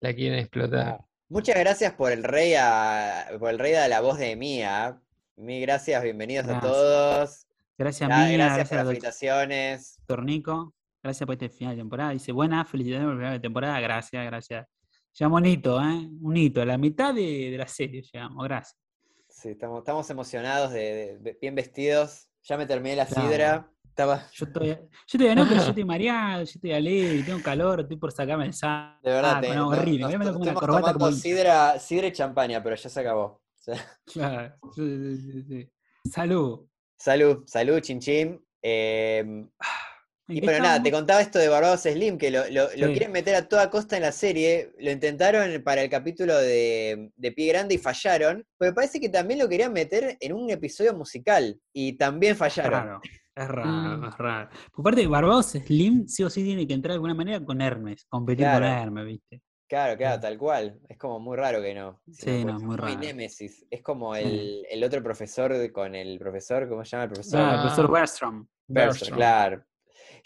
la 0.00 0.12
quieren 0.12 0.40
explotar. 0.40 1.02
Muchas 1.28 1.56
gracias 1.56 1.92
por 1.94 2.10
el 2.10 2.24
rey 2.24 2.54
a, 2.58 3.26
por 3.38 3.50
el 3.50 3.60
rey 3.60 3.70
de 3.74 3.88
la 3.88 4.00
voz 4.00 4.18
de 4.18 4.34
Mía. 4.34 5.00
Mil 5.36 5.60
gracias, 5.60 6.02
bienvenidos 6.02 6.48
a 6.48 6.58
todos. 6.58 7.46
Gracias, 7.78 8.08
Mía, 8.08 8.16
gracias 8.32 8.38
gracias 8.38 8.68
por 8.68 8.76
las 8.76 8.84
los 8.86 8.88
felicitaciones. 8.92 9.93
Doctor 10.06 10.24
Nico, 10.24 10.74
gracias 11.02 11.26
por 11.26 11.32
este 11.34 11.48
final 11.48 11.74
de 11.74 11.80
temporada. 11.82 12.10
Dice, 12.10 12.30
buena, 12.32 12.64
felicidades 12.64 13.04
por 13.04 13.12
el 13.14 13.18
final 13.18 13.32
de 13.32 13.40
temporada, 13.40 13.80
gracias, 13.80 14.24
gracias. 14.26 14.66
Llegamos 15.18 15.40
un 15.40 15.46
hito, 15.46 15.80
¿eh? 15.80 16.08
Un 16.20 16.36
hito, 16.36 16.60
a 16.60 16.64
la 16.66 16.76
mitad 16.76 17.14
de, 17.14 17.50
de 17.50 17.56
la 17.58 17.66
serie 17.68 18.02
llegamos, 18.02 18.44
gracias. 18.44 18.76
Sí, 19.28 19.50
estamos, 19.50 19.78
estamos 19.78 20.08
emocionados, 20.10 20.72
de, 20.72 20.80
de- 20.80 21.18
de- 21.18 21.38
bien 21.40 21.54
vestidos. 21.54 22.28
Ya 22.42 22.56
me 22.58 22.66
terminé 22.66 22.96
la 22.96 23.06
Claro. 23.06 23.28
sidra. 23.28 23.70
Estaba, 23.88 24.28
Yo 24.32 24.46
todavía, 24.52 24.80
yo 25.06 25.18
todavía 25.18 25.34
no, 25.36 25.48
pero 25.48 25.60
yo 25.62 25.68
estoy 25.68 25.84
mareado, 25.84 26.38
yo 26.44 26.50
estoy 26.52 26.72
alegre, 26.72 27.22
tengo 27.22 27.40
calor, 27.42 27.80
estoy 27.80 27.96
por 27.96 28.10
sacarme 28.12 28.46
el 28.46 28.52
saco. 28.52 28.98
de 29.04 29.10
verdad, 29.12 29.40
te- 29.40 29.54
no, 29.54 29.68
horrible. 29.68 30.00
nos 30.00 30.12
to- 30.26 30.32
poner 30.38 30.38
una 30.50 30.54
corbata 30.54 30.92
como 30.92 31.12
sidra, 31.12 31.78
sidra 31.78 32.08
y 32.08 32.12
champaña, 32.12 32.62
pero 32.62 32.74
ya 32.76 32.88
se 32.90 33.00
acabó. 33.00 33.40
Claro, 34.12 34.54
sí, 34.74 35.16
sí, 35.16 35.42
sí. 35.48 35.70
Salud. 36.10 36.66
salud, 36.98 37.44
salud, 37.46 37.80
chin 37.80 38.00
chin. 38.00 38.44
Eh, 38.60 39.18
¿En 39.20 39.52
y 40.28 40.40
pero 40.40 40.62
nada, 40.62 40.82
te 40.82 40.90
contaba 40.90 41.20
esto 41.20 41.38
de 41.38 41.48
Barbados 41.48 41.82
Slim, 41.82 42.16
que 42.18 42.30
lo, 42.30 42.42
lo- 42.50 42.68
quieren 42.88 43.12
meter 43.12 43.34
a 43.34 43.46
toda 43.48 43.68
costa 43.70 43.96
en 43.96 44.02
la 44.02 44.12
serie. 44.12 44.72
Lo 44.78 44.90
intentaron 44.90 45.62
para 45.62 45.82
el 45.82 45.90
capítulo 45.90 46.36
de, 46.38 47.10
de 47.14 47.32
Pie 47.32 47.48
Grande 47.52 47.74
y 47.74 47.78
fallaron. 47.78 48.44
Pero 48.58 48.74
parece 48.74 49.00
que 49.00 49.08
también 49.08 49.38
lo 49.40 49.48
querían 49.48 49.72
meter 49.72 50.16
en 50.20 50.32
un 50.32 50.50
episodio 50.50 50.94
musical. 50.94 51.58
Y 51.72 51.94
también 51.98 52.32
Es 52.32 52.38
fallaron. 52.38 52.72
raro, 52.72 53.00
es 53.36 53.48
raro, 53.48 53.98
Mm. 53.98 54.04
es 54.06 54.18
raro. 54.18 54.50
Por 54.72 54.84
parte 54.84 55.00
de 55.02 55.06
Barbados 55.08 55.46
Slim, 55.52 56.06
sí 56.08 56.22
o 56.24 56.30
sí 56.30 56.42
tiene 56.42 56.66
que 56.66 56.72
entrar 56.74 56.92
de 56.92 56.94
alguna 56.96 57.14
manera 57.14 57.44
con 57.44 57.60
Hermes, 57.60 58.06
competir 58.08 58.46
con 58.46 58.58
Claro. 58.58 58.82
Hermes, 58.82 59.06
¿viste? 59.06 59.42
Claro, 59.68 59.96
claro, 59.96 60.20
tal 60.20 60.38
cual. 60.38 60.78
Es 60.88 60.96
como 60.98 61.18
muy 61.20 61.36
raro 61.36 61.60
que 61.60 61.74
no. 61.74 62.00
si 62.12 62.22
Sí, 62.38 62.44
no, 62.44 62.60
muy 62.60 62.76
raro. 62.76 62.98
némesis. 62.98 63.66
Es 63.70 63.82
como 63.82 64.14
el, 64.14 64.64
el 64.70 64.84
otro 64.84 65.02
profesor 65.02 65.70
con 65.72 65.94
el 65.94 66.18
profesor, 66.18 66.68
¿cómo 66.68 66.84
se 66.84 66.90
llama 66.92 67.04
el 67.04 67.10
profesor? 67.10 67.40
Ah, 67.40 67.54
el 67.54 67.60
profesor. 67.60 67.90
Bergstrom. 67.92 68.46
Bergstrom, 68.68 68.86
Bergstrom. 69.08 69.16
claro. 69.18 69.64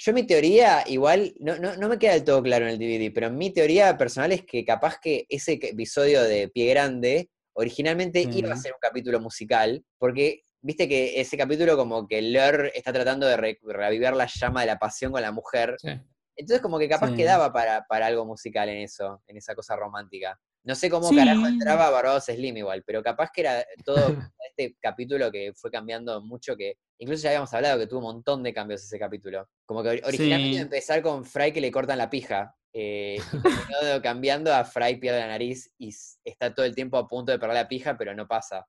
Yo 0.01 0.13
mi 0.13 0.23
teoría, 0.25 0.85
igual, 0.87 1.35
no, 1.41 1.57
no, 1.59 1.77
no 1.77 1.89
me 1.89 1.99
queda 1.99 2.13
del 2.13 2.23
todo 2.25 2.41
claro 2.41 2.67
en 2.69 2.71
el 2.73 2.79
DVD, 2.79 3.11
pero 3.13 3.31
mi 3.33 3.53
teoría 3.53 3.97
personal 3.99 4.31
es 4.31 4.45
que 4.45 4.65
capaz 4.65 5.01
que 5.01 5.27
ese 5.29 5.55
episodio 5.61 6.23
de 6.23 6.49
Pie 6.49 6.71
Grande 6.71 7.31
originalmente 7.55 8.21
iba 8.33 8.53
a 8.53 8.57
ser 8.57 8.73
un 8.73 8.79
capítulo 8.81 9.19
musical, 9.19 9.85
porque 9.99 10.43
viste 10.63 10.89
que 10.89 11.21
ese 11.21 11.37
capítulo 11.37 11.77
como 11.77 12.07
que 12.07 12.23
Lur 12.23 12.71
está 12.73 12.93
tratando 12.93 13.27
de 13.27 13.37
re- 13.37 13.59
revivir 13.65 14.13
la 14.13 14.27
llama 14.33 14.61
de 14.61 14.69
la 14.69 14.79
pasión 14.79 15.11
con 15.11 15.21
la 15.23 15.33
mujer, 15.33 15.75
Sí. 15.79 15.89
entonces 16.37 16.61
como 16.63 16.79
que 16.79 16.89
capaz 16.89 17.09
Sí. 17.11 17.17
quedaba 17.17 17.53
para, 17.53 17.85
para 17.89 18.07
algo 18.07 18.25
musical 18.25 18.69
en 18.69 18.79
eso, 18.79 19.21
en 19.27 19.37
esa 19.37 19.57
cosa 19.57 19.75
romántica. 19.75 20.39
No 20.63 20.77
sé 20.77 20.89
cómo 20.89 21.09
Sí. 21.09 21.17
carajo 21.17 21.45
entraba 21.49 21.91
Barbados 21.91 22.27
Slim 22.27 22.57
igual, 22.59 22.85
pero 22.87 23.03
capaz 23.03 23.31
que 23.35 23.41
era 23.41 23.65
todo 23.85 24.07
este 24.49 24.77
capítulo 24.81 25.33
que 25.33 25.53
fue 25.57 25.73
cambiando 25.73 26.21
mucho, 26.23 26.55
que 26.57 26.75
incluso 26.99 27.23
ya 27.25 27.31
habíamos 27.31 27.53
hablado 27.55 27.79
que 27.79 27.87
tuvo 27.87 27.99
un 28.01 28.15
montón 28.15 28.43
de 28.43 28.53
cambios 28.53 28.83
ese 28.83 28.99
capítulo. 28.99 29.49
Como 29.67 29.83
que 29.83 29.89
ori- 29.91 30.03
originalmente 30.07 30.49
Sí. 30.49 30.55
iba 30.55 30.61
a 30.61 30.65
empezar 30.65 31.03
con 31.03 31.25
Fry 31.25 31.53
que 31.53 31.61
le 31.61 31.71
cortan 31.71 31.99
la 31.99 32.11
pija. 32.11 32.55
eh, 32.75 33.17
y 33.33 34.01
cambiando 34.03 34.55
a 34.55 34.63
Fry 34.65 34.97
pierde 34.97 35.21
la 35.21 35.29
nariz 35.29 35.73
y 35.79 35.89
está 36.25 36.55
todo 36.55 36.67
el 36.67 36.75
tiempo 36.75 36.97
a 36.99 37.09
punto 37.09 37.33
de 37.33 37.39
perder 37.39 37.55
la 37.57 37.67
pija, 37.69 37.97
pero 37.97 38.15
no 38.15 38.29
pasa. 38.29 38.67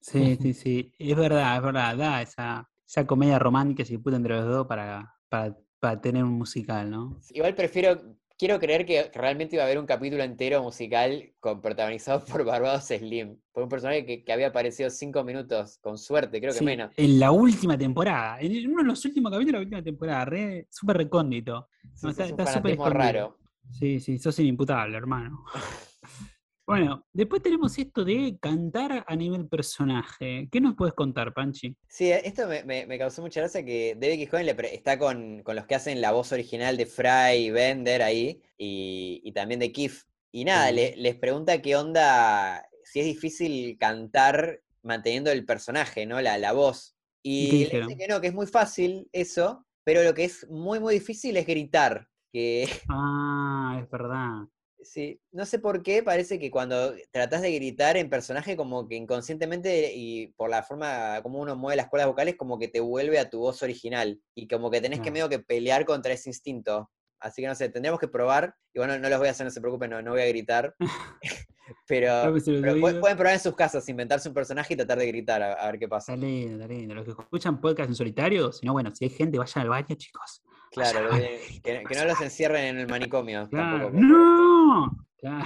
Sí, 0.00 0.36
sí, 0.40 0.54
sí. 0.54 0.92
Es 0.98 1.16
verdad, 1.16 1.56
es 1.56 1.62
verdad. 1.62 1.96
Da 1.96 2.22
esa, 2.22 2.68
esa 2.86 3.06
comedia 3.06 3.38
romántica 3.38 3.84
se 3.84 3.98
puta 3.98 4.16
entre 4.16 4.34
los 4.36 4.46
dos 4.46 4.66
para, 4.66 5.14
para, 5.28 5.56
para 5.78 6.00
tener 6.00 6.24
un 6.24 6.32
musical, 6.32 6.90
¿no? 6.90 7.20
Igual 7.30 7.54
prefiero, 7.54 8.00
quiero 8.38 8.58
creer 8.58 8.84
que 8.84 9.10
realmente 9.14 9.56
iba 9.56 9.62
a 9.62 9.66
haber 9.66 9.78
un 9.78 9.86
capítulo 9.86 10.22
entero 10.22 10.62
musical 10.62 11.32
con, 11.40 11.60
protagonizado 11.60 12.24
por 12.24 12.44
Barbados 12.44 12.84
Slim, 12.84 13.36
por 13.52 13.62
un 13.62 13.68
personaje 13.68 14.04
que, 14.04 14.24
que 14.24 14.32
había 14.32 14.48
aparecido 14.48 14.90
cinco 14.90 15.24
minutos, 15.24 15.78
con 15.78 15.98
suerte, 15.98 16.40
creo 16.40 16.52
que 16.52 16.58
Sí, 16.58 16.64
menos. 16.64 16.92
En 16.96 17.18
la 17.18 17.30
última 17.30 17.76
temporada. 17.78 18.40
En 18.40 18.70
uno 18.70 18.82
de 18.82 18.88
los 18.88 19.04
últimos 19.04 19.32
capítulos 19.32 19.52
de 19.52 19.58
la 19.58 19.64
última 19.64 19.82
temporada. 19.82 20.24
Re, 20.26 20.68
súper 20.70 20.96
recóndito. 20.98 21.68
Sí, 21.94 22.06
No, 22.06 22.12
sí, 22.12 22.22
está- 22.22 22.46
súper 22.46 22.78
raro. 22.78 23.38
Sí, 23.70 24.00
sí, 24.00 24.18
sos 24.18 24.38
inimputable, 24.38 24.96
hermano. 24.96 25.44
Bueno, 26.66 27.06
después 27.12 27.42
tenemos 27.42 27.78
esto 27.78 28.04
de 28.04 28.36
cantar 28.40 29.04
a 29.06 29.14
nivel 29.14 29.46
personaje. 29.48 30.48
¿Qué 30.50 30.60
nos 30.60 30.74
puedes 30.74 30.94
contar, 30.94 31.32
Panchi? 31.32 31.76
Sí, 31.88 32.10
esto 32.10 32.48
me, 32.48 32.64
me- 32.64 32.86
me 32.86 32.98
causó 32.98 33.22
mucha 33.22 33.38
gracia 33.40 33.64
que 33.64 33.96
David 33.96 34.56
pre- 34.56 34.74
está 34.74 34.98
con, 34.98 35.42
con 35.44 35.54
los 35.54 35.66
que 35.66 35.76
hacen 35.76 36.00
la 36.00 36.10
voz 36.10 36.32
original 36.32 36.76
de 36.76 36.86
Fry 36.86 37.36
y 37.36 37.50
Bender 37.52 38.02
ahí, 38.02 38.42
y, 38.58 39.20
y 39.22 39.32
también 39.32 39.60
de 39.60 39.70
Keith. 39.70 39.94
Y 40.32 40.44
nada, 40.44 40.68
Sí. 40.70 40.74
le- 40.74 40.96
les 40.96 41.14
pregunta 41.14 41.62
qué 41.62 41.76
onda, 41.76 42.68
si 42.82 42.98
es 42.98 43.06
difícil 43.06 43.78
cantar 43.78 44.60
manteniendo 44.82 45.30
el 45.30 45.44
personaje, 45.46 46.04
¿no? 46.04 46.20
La, 46.20 46.36
la 46.36 46.52
voz. 46.52 46.96
¿Y 47.22 47.66
le 47.66 47.80
dice 47.80 47.96
que 47.96 48.08
no, 48.08 48.20
que 48.20 48.28
es 48.28 48.34
muy 48.34 48.46
fácil 48.48 49.08
eso, 49.12 49.64
pero 49.84 50.02
lo 50.02 50.14
que 50.14 50.24
es 50.24 50.48
muy, 50.50 50.80
muy 50.80 50.94
difícil 50.94 51.36
es 51.36 51.46
gritar. 51.46 52.08
Que 52.32 52.68
Ah, 52.88 53.78
es 53.82 53.88
verdad. 53.88 54.48
Sí, 54.86 55.20
no 55.32 55.44
sé 55.44 55.58
por 55.58 55.82
qué, 55.82 56.02
parece 56.02 56.38
que 56.38 56.50
cuando 56.50 56.94
tratás 57.10 57.42
de 57.42 57.52
gritar 57.52 57.96
en 57.96 58.08
personaje, 58.08 58.56
como 58.56 58.86
que 58.86 58.94
inconscientemente 58.94 59.92
y 59.94 60.28
por 60.28 60.48
la 60.48 60.62
forma 60.62 61.20
como 61.22 61.40
uno 61.40 61.56
mueve 61.56 61.76
las 61.76 61.88
cuerdas 61.88 62.08
vocales, 62.08 62.36
como 62.36 62.58
que 62.58 62.68
te 62.68 62.80
vuelve 62.80 63.18
a 63.18 63.28
tu 63.28 63.40
voz 63.40 63.62
original 63.62 64.20
y 64.34 64.46
como 64.46 64.70
que 64.70 64.80
tenés 64.80 65.00
que 65.00 65.10
medio 65.10 65.28
que 65.28 65.40
pelear 65.40 65.84
contra 65.84 66.12
ese 66.12 66.30
instinto. 66.30 66.90
Así 67.18 67.42
que 67.42 67.48
no 67.48 67.54
sé, 67.54 67.68
tendríamos 67.68 67.98
que 67.98 68.08
probar. 68.08 68.54
Y 68.72 68.78
bueno, 68.78 68.98
no 68.98 69.08
los 69.08 69.18
voy 69.18 69.28
a 69.28 69.32
hacer, 69.32 69.44
no 69.44 69.50
se 69.50 69.60
preocupen, 69.60 69.90
no, 69.90 70.02
no 70.02 70.12
voy 70.12 70.20
a 70.20 70.28
gritar. 70.28 70.74
pero 71.88 72.32
pueden 72.80 73.16
probar 73.16 73.34
en 73.34 73.40
sus 73.40 73.54
casas, 73.54 73.88
inventarse 73.88 74.28
un 74.28 74.34
personaje 74.34 74.74
y 74.74 74.76
tratar 74.76 74.98
de 74.98 75.06
gritar, 75.06 75.42
a, 75.42 75.52
a 75.54 75.70
ver 75.70 75.80
qué 75.80 75.88
pasa. 75.88 76.14
Está 76.14 76.26
lindo, 76.26 76.54
está 76.54 76.72
lindo. 76.72 76.94
Los 76.94 77.04
que 77.04 77.10
escuchan 77.10 77.60
podcast 77.60 77.88
en 77.88 77.94
solitario, 77.94 78.52
si 78.52 78.64
no, 78.66 78.72
bueno, 78.72 78.94
si 78.94 79.06
hay 79.06 79.10
gente, 79.10 79.38
vayan 79.38 79.62
al 79.62 79.68
baño, 79.68 79.94
chicos. 79.96 80.42
Claro, 80.76 81.08
Vaya, 81.08 81.10
lo 81.10 81.16
de- 81.16 81.60
que, 81.64 81.82
que 81.88 81.94
no 81.96 82.04
los 82.04 82.20
encierren 82.20 82.64
en 82.66 82.78
el 82.80 82.86
manicomio. 82.86 83.48
Claro. 83.48 83.84
tampoco. 83.86 83.96
¡No! 84.04 85.06
Claro. 85.18 85.44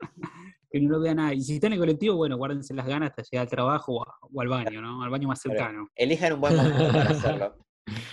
que 0.70 0.80
no 0.80 0.90
lo 0.90 1.00
vea 1.00 1.14
nadie. 1.14 1.36
Y 1.36 1.40
si 1.42 1.54
están 1.54 1.68
en 1.68 1.74
el 1.74 1.78
colectivo, 1.80 2.16
bueno, 2.16 2.36
guárdense 2.36 2.74
las 2.74 2.86
ganas 2.86 3.10
hasta 3.10 3.22
llegar 3.22 3.44
al 3.46 3.50
trabajo 3.50 3.92
o, 3.94 4.40
al 4.40 4.48
baño, 4.48 4.80
¿no? 4.82 5.02
Al 5.04 5.10
baño 5.10 5.28
más 5.28 5.40
cercano. 5.40 5.88
Elijan 5.94 6.32
un 6.34 6.40
buen 6.40 6.56
momento 6.56 6.88
para 6.92 7.10
hacerlo. 7.10 7.56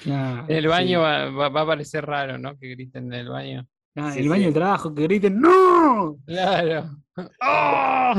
Claro, 0.03 0.45
el 0.47 0.67
baño 0.67 0.99
sí. 0.99 1.03
va, 1.03 1.29
va- 1.31 1.49
va 1.49 1.61
a 1.61 1.65
parecer 1.65 2.05
raro, 2.05 2.37
¿no? 2.37 2.57
Que 2.57 2.69
griten 2.69 3.05
en 3.05 3.19
el 3.19 3.29
baño. 3.29 3.67
Ah, 3.95 4.11
Sí, 4.11 4.19
el 4.19 4.29
baño 4.29 4.39
sí. 4.41 4.45
del 4.45 4.53
trabajo, 4.53 4.93
que 4.93 5.01
griten 5.03 5.39
¡No! 5.41 6.17
Claro. 6.25 6.89
¡Oh! 7.41 8.13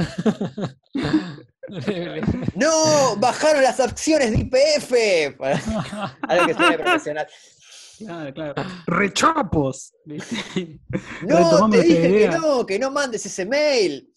¡No! 2.57 3.17
¡Bajaron 3.19 3.63
las 3.63 3.81
acciones 3.81 4.31
de 4.33 4.39
IPF! 4.41 5.41
Algo 6.23 6.47
que 6.47 6.55
suene 6.55 6.79
profesional. 6.79 7.27
Claro, 8.07 8.35
claro. 8.35 8.55
¡Rechapos! 8.87 9.95
No, 11.27 11.71
te 11.71 11.83
dije 11.83 12.09
que 12.09 12.29
no, 12.29 12.67
que 12.67 12.79
no 12.79 12.91
mandes 12.91 13.25
ese 13.27 13.45
mail. 13.47 14.11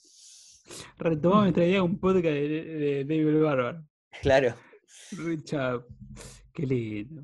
Retomamos 0.97 1.43
nuestra 1.43 1.65
idea 1.65 1.75
de 1.75 1.81
un 1.81 1.99
podcast 1.99 2.23
de, 2.23 2.47
de 2.47 3.03
David 3.05 3.41
Barber. 3.41 3.81
Claro. 4.21 4.55
Rechap. 5.11 5.83
Qué 6.53 6.65
lindo. 6.65 7.23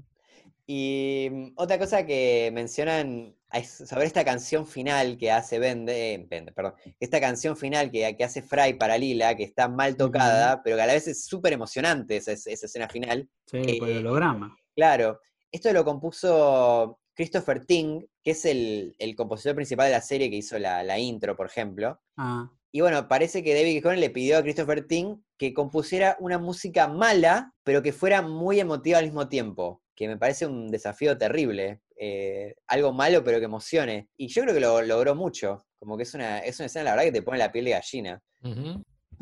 Y 0.68 1.30
mm, 1.32 1.48
otra 1.56 1.80
cosa 1.80 2.06
que 2.06 2.52
mencionan 2.54 3.36
sobre 3.64 4.06
esta 4.06 4.24
canción 4.24 4.68
final 4.68 5.18
que 5.18 5.32
hace 5.32 5.58
Bende, 5.58 6.14
eh, 6.14 6.28
Bende, 6.30 6.52
perdón, 6.52 6.74
esta 7.00 7.20
canción 7.20 7.58
final 7.58 7.90
que, 7.90 8.16
que 8.16 8.24
hace 8.24 8.44
Fry 8.44 8.74
para 8.76 8.98
Lila, 8.98 9.36
que 9.36 9.44
está 9.44 9.68
mal 9.68 9.96
tocada, 9.98 10.62
pero 10.62 10.76
que 10.76 10.82
a 10.84 10.86
la 10.86 10.94
vez 10.94 11.08
es 11.08 11.26
súper 11.26 11.54
emocionante 11.54 12.18
esa, 12.18 12.34
esa 12.34 12.50
escena 12.52 12.88
final. 12.88 13.28
Sí, 13.48 13.78
por 13.80 13.90
el 13.90 13.96
Eh, 13.96 14.00
holograma. 14.00 14.56
Claro, 14.76 15.20
esto 15.52 15.72
lo 15.74 15.84
compuso 15.86 17.00
Christopher 17.16 17.66
Ting, 17.66 18.06
que 18.24 18.32
es 18.32 18.46
el, 18.46 18.96
el 19.00 19.16
compositor 19.16 19.56
principal 19.56 19.88
de 19.88 19.94
la 19.94 20.02
serie 20.02 20.30
que 20.30 20.38
hizo 20.38 20.58
la, 20.60 20.84
la 20.84 20.98
intro, 21.00 21.36
por 21.36 21.48
ejemplo. 21.48 22.00
Ah, 22.18 22.50
Y 22.72 22.82
bueno, 22.82 23.08
parece 23.08 23.44
que 23.44 23.54
David 23.56 23.82
Cohen 23.84 24.00
le 24.00 24.10
pidió 24.10 24.38
a 24.38 24.42
Christopher 24.42 24.86
Ting 24.88 25.18
que 25.38 25.54
compusiera 25.54 26.16
una 26.20 26.38
música 26.38 26.88
mala, 26.88 27.54
pero 27.64 27.82
que 27.82 27.94
fuera 27.94 28.22
muy 28.22 28.60
emotiva 28.60 29.00
al 29.00 29.06
mismo 29.06 29.28
tiempo, 29.28 29.82
que 29.96 30.08
me 30.08 30.18
parece 30.18 30.46
un 30.46 30.70
desafío 30.72 31.18
terrible. 31.18 31.82
eh, 32.02 32.56
algo 32.68 32.94
malo, 32.94 33.24
pero 33.26 33.40
que 33.40 33.46
emocione. 33.46 34.08
Y 34.18 34.28
yo 34.30 34.44
creo 34.44 34.54
que 34.54 34.62
lo 34.62 34.82
logró 34.82 35.16
mucho. 35.16 35.66
Como 35.78 35.98
que 35.98 36.04
es 36.04 36.14
una, 36.14 36.40
es 36.40 36.58
una 36.60 36.68
escena, 36.68 36.86
la 36.86 36.92
verdad, 36.92 37.04
que 37.06 37.12
te 37.12 37.22
pone 37.24 37.38
la 37.40 37.52
piel 37.52 37.66
de 37.66 37.72
gallina. 37.72 38.22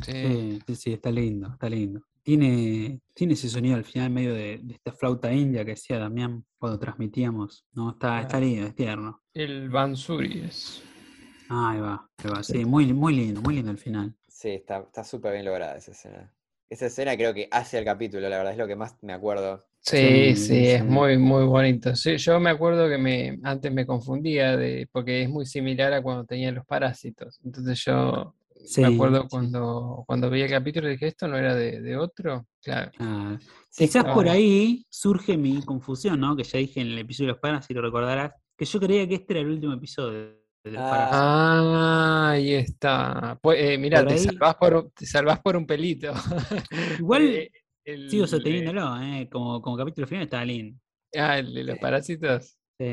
Sí, 0.06 0.60
sí, 0.68 0.76
sí, 0.76 0.94
está 0.94 1.10
lindo, 1.10 1.50
está 1.54 1.70
lindo. 1.70 2.02
Tiene, 2.28 3.00
tiene 3.14 3.36
ese 3.36 3.48
sonido 3.48 3.78
al 3.78 3.86
final 3.86 4.10
medio 4.10 4.34
de, 4.34 4.60
de 4.62 4.74
esta 4.74 4.92
flauta 4.92 5.32
india 5.32 5.64
que 5.64 5.72
decía 5.72 5.98
Damián 5.98 6.44
cuando 6.58 6.78
transmitíamos. 6.78 7.66
No, 7.72 7.92
está, 7.92 8.20
está 8.20 8.38
lindo, 8.38 8.68
es 8.68 8.76
tierno. 8.76 9.22
El 9.34 9.70
Bansuri 9.70 10.42
es. 10.42 10.84
Ah, 11.50 11.72
ahí 11.72 11.80
va, 11.80 12.10
ahí 12.18 12.30
va. 12.30 12.44
Sí, 12.44 12.66
muy, 12.66 12.92
muy 12.92 13.16
lindo, 13.16 13.42
muy 13.42 13.56
lindo 13.56 13.72
el 13.72 13.78
final. 13.78 14.14
Sí, 14.28 14.50
está 14.50 14.80
está 14.80 15.06
súper 15.06 15.32
bien 15.32 15.46
lograda 15.46 15.78
esa 15.78 15.92
escena. 15.92 16.30
Esa 16.70 16.88
escena 16.88 17.16
creo 17.16 17.34
que 17.34 17.48
hace 17.50 17.80
el 17.80 17.86
capítulo, 17.86 18.28
la 18.28 18.40
verdad, 18.40 18.52
es 18.52 18.60
lo 18.60 18.68
que 18.68 18.76
más 18.76 18.98
me 19.02 19.14
acuerdo. 19.14 19.66
Sí, 19.80 20.36
Sí, 20.36 20.36
sí, 20.36 20.68
es 20.68 20.84
muy, 20.84 21.18
muy 21.18 21.46
bonito. 21.46 21.96
Sí, 21.96 22.18
yo 22.18 22.42
me 22.42 22.50
acuerdo 22.50 22.90
que 22.90 22.98
me, 22.98 23.40
antes 23.44 23.72
me 23.72 23.86
confundía 23.86 24.58
de, 24.58 24.86
porque 24.92 25.22
es 25.22 25.30
muy 25.30 25.46
similar 25.46 25.94
a 25.94 26.02
cuando 26.02 26.26
tenía 26.26 26.52
los 26.52 26.66
parásitos. 26.66 27.40
Entonces 27.46 27.82
yo 27.86 28.36
Sí, 28.68 28.82
me 28.82 28.88
acuerdo 28.88 29.28
cuando, 29.30 30.04
cuando 30.06 30.30
vi 30.30 30.42
el 30.42 30.50
capítulo 30.50 30.88
dije, 30.88 31.08
¿esto 31.08 31.28
no 31.28 31.38
era 31.38 31.56
de, 31.56 31.82
de 31.82 31.96
otro? 31.98 32.46
Claro. 32.62 32.92
Ah, 33.00 33.38
Quizás 33.76 34.04
por 34.06 34.28
ahí 34.28 34.86
surge 34.90 35.38
mi 35.38 35.62
confusión, 35.64 36.20
¿no? 36.20 36.36
Que 36.36 36.44
ya 36.44 36.60
dije 36.60 36.82
en 36.82 36.88
el 36.88 36.98
episodio 37.00 37.28
de 37.28 37.34
los 37.34 37.42
panas, 37.42 37.66
si 37.66 37.74
lo 37.74 37.82
recordarás, 37.82 38.34
que 38.58 38.66
yo 38.66 38.80
creía 38.80 39.08
que 39.08 39.16
este 39.16 39.34
era 39.34 39.42
el 39.42 39.50
último 39.52 39.74
episodio 39.74 40.36
de 40.64 40.72
los 40.72 40.82
Ah. 40.82 40.90
parásitos. 40.90 41.20
Ah, 41.22 42.30
ahí 42.32 42.54
está. 42.56 43.40
Pues, 43.42 43.58
eh, 43.62 43.78
mirá, 43.78 44.00
Por 44.00 44.08
te 44.10 44.14
ahí- 44.16 44.20
salvás 44.26 44.56
por, 44.56 44.74
un- 44.76 44.92
te 44.92 45.06
salvás 45.06 45.40
por 45.40 45.56
un 45.56 45.66
pelito. 45.66 46.12
Igual 47.00 47.24
Eh, 47.24 47.52
el- 47.86 48.10
Sigo 48.10 48.26
eh, 48.26 48.28
sosteniéndolo, 48.28 49.02
¿eh? 49.02 49.30
Como, 49.32 49.62
como 49.62 49.78
capítulo 49.78 50.08
final 50.08 50.24
está 50.26 50.44
lindo. 50.44 50.78
Ah, 51.16 51.40
el 51.40 51.54
de 51.54 51.64
los 51.64 51.78
parásitos. 51.80 52.58
Sí. 52.78 52.86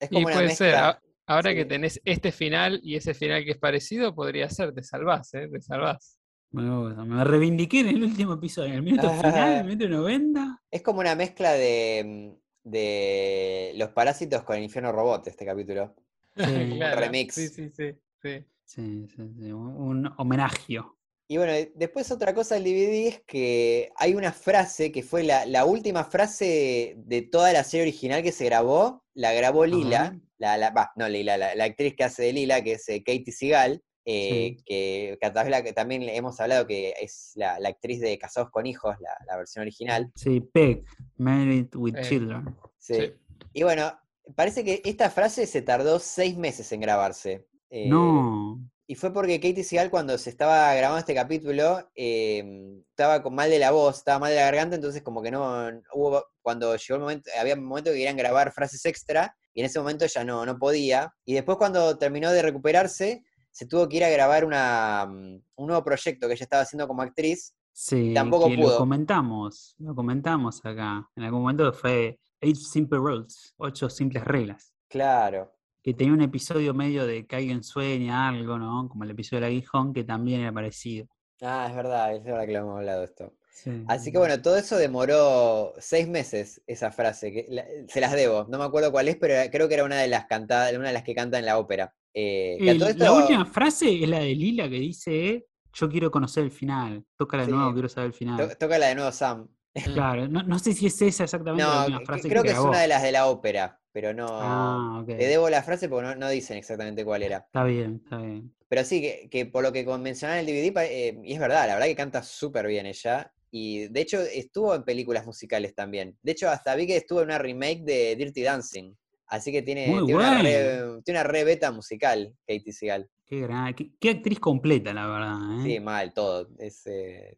Es 0.00 0.10
Y 0.10 0.14
como 0.14 0.26
una 0.26 0.34
puede 0.34 0.50
ser. 0.50 0.72
mezcla. 0.72 1.00
Ahora 1.26 1.54
que 1.54 1.62
sí. 1.62 1.68
tenés 1.68 2.00
este 2.04 2.32
final 2.32 2.80
y 2.82 2.96
ese 2.96 3.14
final 3.14 3.44
que 3.44 3.52
es 3.52 3.58
parecido, 3.58 4.14
podría 4.14 4.48
ser, 4.50 4.72
te 4.74 4.82
salvás, 4.82 5.32
¿eh? 5.34 5.48
Te 5.50 5.60
salvás. 5.60 6.18
Me 6.50 6.70
gusta. 6.70 7.04
Me 7.04 7.24
reivindiqué 7.24 7.80
en 7.80 7.88
el 7.88 8.02
último 8.04 8.34
episodio, 8.34 8.68
en 8.68 8.74
el 8.76 8.82
minuto 8.82 9.10
final, 9.10 9.58
el 9.58 9.64
minuto 9.64 9.88
90. 9.88 10.62
Es 10.70 10.82
como 10.82 11.00
una 11.00 11.14
mezcla 11.14 11.52
de, 11.52 12.36
de 12.62 13.72
los 13.76 13.90
parásitos 13.90 14.42
con 14.44 14.56
el 14.56 14.62
infierno 14.62 14.92
robot, 14.92 15.26
este 15.26 15.44
capítulo. 15.44 15.94
Sí. 16.36 16.42
Claro, 16.76 17.00
remix. 17.00 17.34
Sí, 17.34 17.48
sí, 17.48 17.70
sí, 17.70 17.92
sí. 18.20 18.44
Sí, 18.64 19.06
sí, 19.08 19.30
sí, 19.38 19.52
Un, 19.52 20.10
homenaje. 20.16 20.80
Y 21.26 21.36
bueno, 21.36 21.52
después 21.74 22.10
otra 22.10 22.34
cosa 22.34 22.54
del 22.54 22.64
DVD 22.64 23.08
es 23.08 23.22
que 23.26 23.90
hay 23.96 24.14
una 24.14 24.32
frase 24.32 24.92
que 24.92 25.02
fue 25.02 25.22
la, 25.22 25.46
la 25.46 25.64
última 25.64 26.04
frase 26.04 26.94
de 26.98 27.22
toda 27.22 27.52
la 27.52 27.64
serie 27.64 27.82
original 27.82 28.22
que 28.22 28.32
se 28.32 28.44
grabó, 28.44 29.04
la 29.14 29.32
grabó 29.32 29.64
Lila, 29.64 30.02
Ajá. 30.02 30.20
La, 30.38 30.56
la, 30.58 30.70
bah, 30.70 30.92
no 30.96 31.08
Lila, 31.08 31.36
la, 31.36 31.54
la 31.54 31.64
actriz 31.64 31.94
que 31.96 32.04
hace 32.04 32.24
de 32.24 32.32
Lila, 32.32 32.62
que 32.62 32.72
es 32.72 32.88
eh, 32.88 33.02
Katie 33.04 33.32
Seagal, 33.32 33.82
eh, 34.06 34.56
Sí. 34.58 34.64
que, 34.66 35.16
que 35.20 35.26
a 35.26 35.32
través 35.32 35.46
de 35.46 35.50
la 35.50 35.62
que 35.64 35.72
también 35.72 36.04
le 36.04 36.14
hemos 36.16 36.38
hablado 36.40 36.66
que 36.66 36.94
es 37.00 37.32
la, 37.36 37.58
la 37.58 37.70
actriz 37.70 38.00
de 38.00 38.18
Casados 38.18 38.50
con 38.50 38.66
Hijos, 38.66 38.96
la, 39.00 39.10
la 39.26 39.36
versión 39.36 39.62
original. 39.62 40.10
Sí, 40.14 40.40
Peg, 40.40 40.84
Married 41.16 41.74
with 41.74 41.94
Peg. 41.94 42.04
Children. 42.08 42.56
Sí. 42.78 42.94
Sí. 42.94 43.12
Y 43.54 43.62
bueno, 43.62 43.98
parece 44.36 44.62
que 44.64 44.82
esta 44.84 45.08
frase 45.08 45.46
se 45.46 45.62
tardó 45.62 45.98
seis 45.98 46.36
meses 46.36 46.70
en 46.72 46.80
grabarse. 46.80 47.46
Eh, 47.70 47.88
No. 47.88 48.58
Y 48.86 48.96
fue 48.96 49.14
porque 49.14 49.40
Katie 49.40 49.64
Seagal 49.64 49.88
cuando 49.90 50.18
se 50.18 50.28
estaba 50.28 50.74
grabando 50.74 50.98
este 51.00 51.14
capítulo 51.14 51.90
eh, 51.94 52.44
estaba 52.90 53.22
con 53.22 53.34
mal 53.34 53.48
de 53.48 53.58
la 53.58 53.70
voz, 53.70 53.96
estaba 53.96 54.18
mal 54.18 54.28
de 54.30 54.36
la 54.36 54.42
garganta, 54.44 54.76
entonces 54.76 55.00
como 55.02 55.22
que 55.22 55.30
no 55.30 55.70
hubo, 55.94 56.22
cuando 56.42 56.76
llegó 56.76 56.96
el 56.96 57.00
momento, 57.00 57.30
había 57.40 57.54
un 57.54 57.64
momento 57.64 57.88
que 57.90 57.96
querían 57.96 58.18
grabar 58.18 58.52
frases 58.52 58.84
extra 58.84 59.34
y 59.54 59.60
en 59.60 59.66
ese 59.66 59.78
momento 59.78 60.04
ya 60.06 60.24
no, 60.24 60.44
no 60.44 60.58
podía. 60.58 61.14
Y 61.24 61.34
después 61.34 61.56
cuando 61.56 61.96
terminó 61.96 62.32
de 62.32 62.42
recuperarse, 62.42 63.24
se 63.50 63.66
tuvo 63.66 63.88
que 63.88 63.98
ir 63.98 64.04
a 64.04 64.10
grabar 64.10 64.44
una, 64.44 65.06
mm, 65.06 65.42
un 65.56 65.66
nuevo 65.66 65.84
proyecto 65.84 66.26
que 66.26 66.34
ella 66.34 66.42
estaba 66.42 66.62
haciendo 66.62 66.88
como 66.88 67.02
actriz. 67.02 67.54
Sí, 67.72 68.12
tampoco 68.12 68.48
que 68.48 68.56
pudo. 68.56 68.72
lo 68.72 68.78
comentamos, 68.78 69.74
lo 69.78 69.94
comentamos 69.94 70.64
acá. 70.64 71.08
En 71.16 71.22
algún 71.22 71.42
momento 71.42 71.72
fue 71.72 72.18
Eight 72.40 72.56
Simple 72.56 72.98
Rules, 72.98 73.54
ocho 73.56 73.88
simples 73.88 74.24
reglas. 74.24 74.74
Claro. 74.88 75.52
Que 75.82 75.94
tenía 75.94 76.14
un 76.14 76.22
episodio 76.22 76.74
medio 76.74 77.06
de 77.06 77.26
que 77.26 77.36
alguien 77.36 77.62
sueña 77.62 78.28
algo, 78.28 78.58
¿no? 78.58 78.88
Como 78.88 79.04
el 79.04 79.10
episodio 79.10 79.42
del 79.42 79.50
aguijón, 79.50 79.92
que 79.92 80.02
también 80.04 80.40
era 80.40 80.52
parecido. 80.52 81.06
Ah, 81.40 81.66
es 81.68 81.76
verdad, 81.76 82.14
es 82.14 82.24
verdad 82.24 82.46
que 82.46 82.52
lo 82.52 82.58
hemos 82.60 82.78
hablado 82.78 83.00
de 83.00 83.06
esto. 83.06 83.34
Sí. 83.54 83.84
Así 83.86 84.10
que 84.10 84.18
bueno, 84.18 84.42
todo 84.42 84.56
eso 84.56 84.76
demoró 84.76 85.74
seis 85.78 86.08
meses, 86.08 86.60
esa 86.66 86.90
frase, 86.90 87.32
que 87.32 87.46
la- 87.48 87.64
se 87.88 88.00
las 88.00 88.12
debo, 88.12 88.46
no 88.50 88.58
me 88.58 88.64
acuerdo 88.64 88.90
cuál 88.90 89.06
es, 89.08 89.16
pero 89.16 89.34
creo 89.50 89.68
que 89.68 89.74
era 89.74 89.84
una 89.84 90.00
de 90.00 90.08
las 90.08 90.26
cantadas, 90.26 90.72
una 90.74 90.88
de 90.88 90.92
las 90.94 91.04
que 91.04 91.14
canta 91.14 91.38
en 91.38 91.46
la 91.46 91.56
ópera. 91.58 91.94
Eh, 92.12 92.56
El- 92.60 92.78
La 92.98 93.12
última 93.12 93.46
frase 93.46 94.02
es 94.02 94.08
la 94.08 94.18
de 94.18 94.34
Lila 94.34 94.68
que 94.68 94.80
dice, 94.80 95.46
yo 95.72 95.88
quiero 95.88 96.10
conocer 96.10 96.42
el 96.44 96.50
final. 96.50 97.04
Toca 97.16 97.38
de 97.38 97.46
Sí. 97.46 97.50
nuevo, 97.52 97.72
quiero 97.72 97.88
saber 97.88 98.08
el 98.08 98.12
final. 98.14 98.56
toca 98.58 98.76
la 98.78 98.88
de 98.88 98.94
nuevo 98.96 99.12
Sam. 99.12 99.48
Claro, 100.14 100.28
no, 100.28 100.42
no 100.42 100.58
sé 100.58 100.72
si 100.72 100.86
es 100.86 101.00
esa 101.02 101.24
exactamente 101.24 101.64
la 101.64 101.88
No, 101.88 101.98
que- 102.00 102.06
frase 102.06 102.28
creo 102.28 102.42
que 102.42 102.48
que 102.50 102.54
es 102.54 102.60
una 102.60 102.80
de 102.80 102.88
las 102.88 103.02
de 103.02 103.12
la 103.12 103.26
ópera, 103.26 103.80
pero 103.92 104.12
no. 104.14 104.26
Ah. 104.30 105.04
Le 105.06 105.26
debo 105.28 105.48
la 105.48 105.62
frase 105.62 105.88
porque 105.88 106.08
no, 106.08 106.14
no 106.16 106.28
dicen 106.28 106.56
exactamente 106.56 107.04
cuál 107.04 107.22
era. 107.22 107.38
Está 107.38 107.62
bien, 107.64 108.00
está 108.04 108.18
bien. 108.18 108.52
Pero 108.68 108.84
sí, 108.84 109.00
que, 109.00 109.28
que 109.30 109.46
por 109.46 109.62
lo 109.62 109.72
que 109.72 109.84
mencionaba 109.98 110.40
en 110.40 110.48
el 110.48 110.52
DVD, 110.52 110.72
eh, 110.90 111.20
y 111.22 111.34
es 111.34 111.38
verdad, 111.38 111.66
la 111.68 111.74
verdad 111.74 111.86
que 111.86 111.94
canta 111.96 112.22
súper 112.22 112.66
bien 112.66 112.86
ella. 112.86 113.32
Y 113.56 113.86
de 113.86 114.00
hecho 114.00 114.20
estuvo 114.20 114.74
en 114.74 114.82
películas 114.82 115.24
musicales 115.24 115.76
también. 115.76 116.18
De 116.22 116.32
hecho, 116.32 116.50
hasta 116.50 116.74
vi 116.74 116.88
que 116.88 116.96
estuvo 116.96 117.20
en 117.20 117.26
una 117.26 117.38
remake 117.38 117.84
de 117.84 118.16
Dirty 118.16 118.42
Dancing. 118.42 118.92
Así 119.28 119.52
que 119.52 119.62
tiene, 119.62 119.84
tiene, 119.84 120.14
una, 120.16 120.42
re, 120.42 121.02
tiene 121.04 121.20
una 121.20 121.22
re 121.22 121.44
beta 121.44 121.70
musical, 121.70 122.34
Katie 122.48 122.72
Seagal. 122.72 123.08
Qué, 123.24 123.38
gran, 123.38 123.72
qué, 123.74 123.92
qué 124.00 124.10
actriz 124.10 124.40
completa, 124.40 124.92
la 124.92 125.06
verdad. 125.06 125.62
Sí, 125.62 125.76
¿eh? 125.76 125.80
mal, 125.80 126.12
todo. 126.12 126.48
Es 126.58 126.84
eh, 126.86 127.36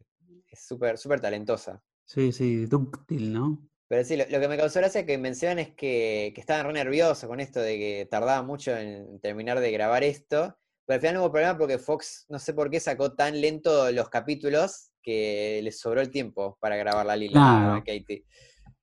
es 0.49 0.65
súper 0.65 0.97
súper 0.97 1.21
talentosa. 1.21 1.83
Sí, 2.03 2.31
sí, 2.31 2.65
dúctil, 2.65 3.31
¿no? 3.31 3.69
Pero 3.87 4.03
sí, 4.03 4.17
lo, 4.17 4.25
lo 4.27 4.39
que 4.39 4.47
me 4.47 4.57
causó 4.57 4.79
gracia 4.79 5.05
que 5.05 5.19
mencionan 5.19 5.59
es 5.59 5.75
que, 5.75 6.31
que 6.33 6.41
estaban 6.41 6.65
re 6.65 6.73
nerviosos 6.73 7.29
con 7.29 7.39
esto 7.39 7.59
de 7.61 7.77
que 7.77 8.07
tardaba 8.09 8.41
mucho 8.41 8.75
en 8.75 9.19
terminar 9.19 9.59
de 9.59 9.71
grabar 9.71 10.03
esto. 10.03 10.57
Pero 10.87 10.95
al 10.95 10.99
final 10.99 11.13
no 11.13 11.21
hubo 11.21 11.31
problema 11.31 11.59
porque 11.59 11.77
Fox, 11.77 12.25
no 12.27 12.39
sé 12.39 12.55
por 12.55 12.71
qué, 12.71 12.79
sacó 12.79 13.13
tan 13.13 13.39
lento 13.39 13.91
los 13.91 14.09
capítulos 14.09 14.86
que 15.07 15.61
les 15.63 15.79
sobró 15.79 16.01
el 16.01 16.09
tiempo 16.11 16.57
para 16.59 16.75
grabar 16.75 17.05
la 17.05 17.15
lila 17.15 17.39
a 17.39 17.63
Claro. 17.63 17.83
Katie. 17.85 18.25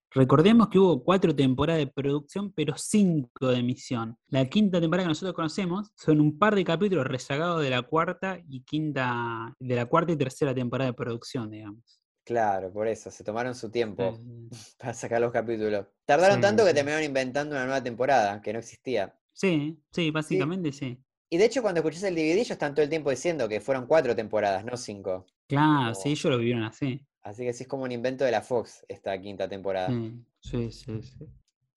Recordemos 0.09 0.69
que 0.69 0.79
hubo 0.79 1.03
cuatro 1.03 1.35
temporadas 1.35 1.79
de 1.79 1.87
producción, 1.87 2.51
pero 2.53 2.73
cinco 2.77 3.49
de 3.49 3.59
emisión. 3.59 4.17
La 4.29 4.45
quinta 4.45 4.79
temporada 4.81 5.05
que 5.05 5.09
nosotros 5.09 5.35
conocemos 5.35 5.91
son 5.95 6.19
un 6.21 6.39
par 6.39 6.55
de 6.55 6.63
capítulos 6.63 7.05
rezagados 7.05 7.61
de 7.61 7.69
la 7.69 7.83
cuarta 7.83 8.39
y 8.49 8.61
quinta, 8.61 9.53
de 9.59 9.75
la 9.75 9.85
cuarta 9.85 10.13
y 10.13 10.15
tercera 10.15 10.55
temporada 10.55 10.89
de 10.89 10.95
producción, 10.95 11.51
digamos. 11.51 12.01
Claro, 12.25 12.71
por 12.73 12.87
eso, 12.87 13.11
se 13.11 13.23
tomaron 13.23 13.53
su 13.53 13.69
tiempo 13.69 14.17
sí. 14.17 14.49
para 14.79 14.93
sacar 14.95 15.21
los 15.21 15.31
capítulos. 15.31 15.85
Tardaron 16.05 16.37
Sí, 16.37 16.41
tanto 16.41 16.63
que 16.63 16.69
sí. 16.69 16.75
terminaron 16.75 17.03
inventando 17.03 17.53
una 17.55 17.65
nueva 17.65 17.83
temporada 17.83 18.41
que 18.41 18.51
no 18.51 18.59
existía. 18.59 19.13
Sí, 19.33 19.77
sí, 19.91 20.09
básicamente 20.09 20.71
sí. 20.71 20.97
Y 21.29 21.37
de 21.37 21.45
hecho, 21.45 21.61
cuando 21.61 21.81
escuchás 21.81 22.03
el 22.03 22.15
DVD, 22.15 22.33
ellos 22.35 22.51
están 22.51 22.73
todo 22.73 22.83
el 22.83 22.89
tiempo 22.89 23.09
diciendo 23.09 23.49
que 23.49 23.59
fueron 23.59 23.85
cuatro 23.85 24.15
temporadas, 24.15 24.63
no 24.63 24.77
cinco. 24.77 25.25
Claro, 25.47 25.91
Oh. 25.91 25.95
sí, 25.95 26.09
ellos 26.11 26.25
lo 26.25 26.37
vivieron 26.37 26.63
así. 26.63 27.01
Así 27.23 27.43
que 27.43 27.53
sí 27.53 27.63
es 27.63 27.69
como 27.69 27.83
un 27.83 27.91
invento 27.91 28.23
de 28.23 28.31
la 28.31 28.41
Fox 28.41 28.85
esta 28.87 29.19
quinta 29.19 29.47
temporada. 29.47 29.89
Sí, 29.89 30.13
sí, 30.39 30.71
sí. 30.71 31.01
sí. 31.01 31.25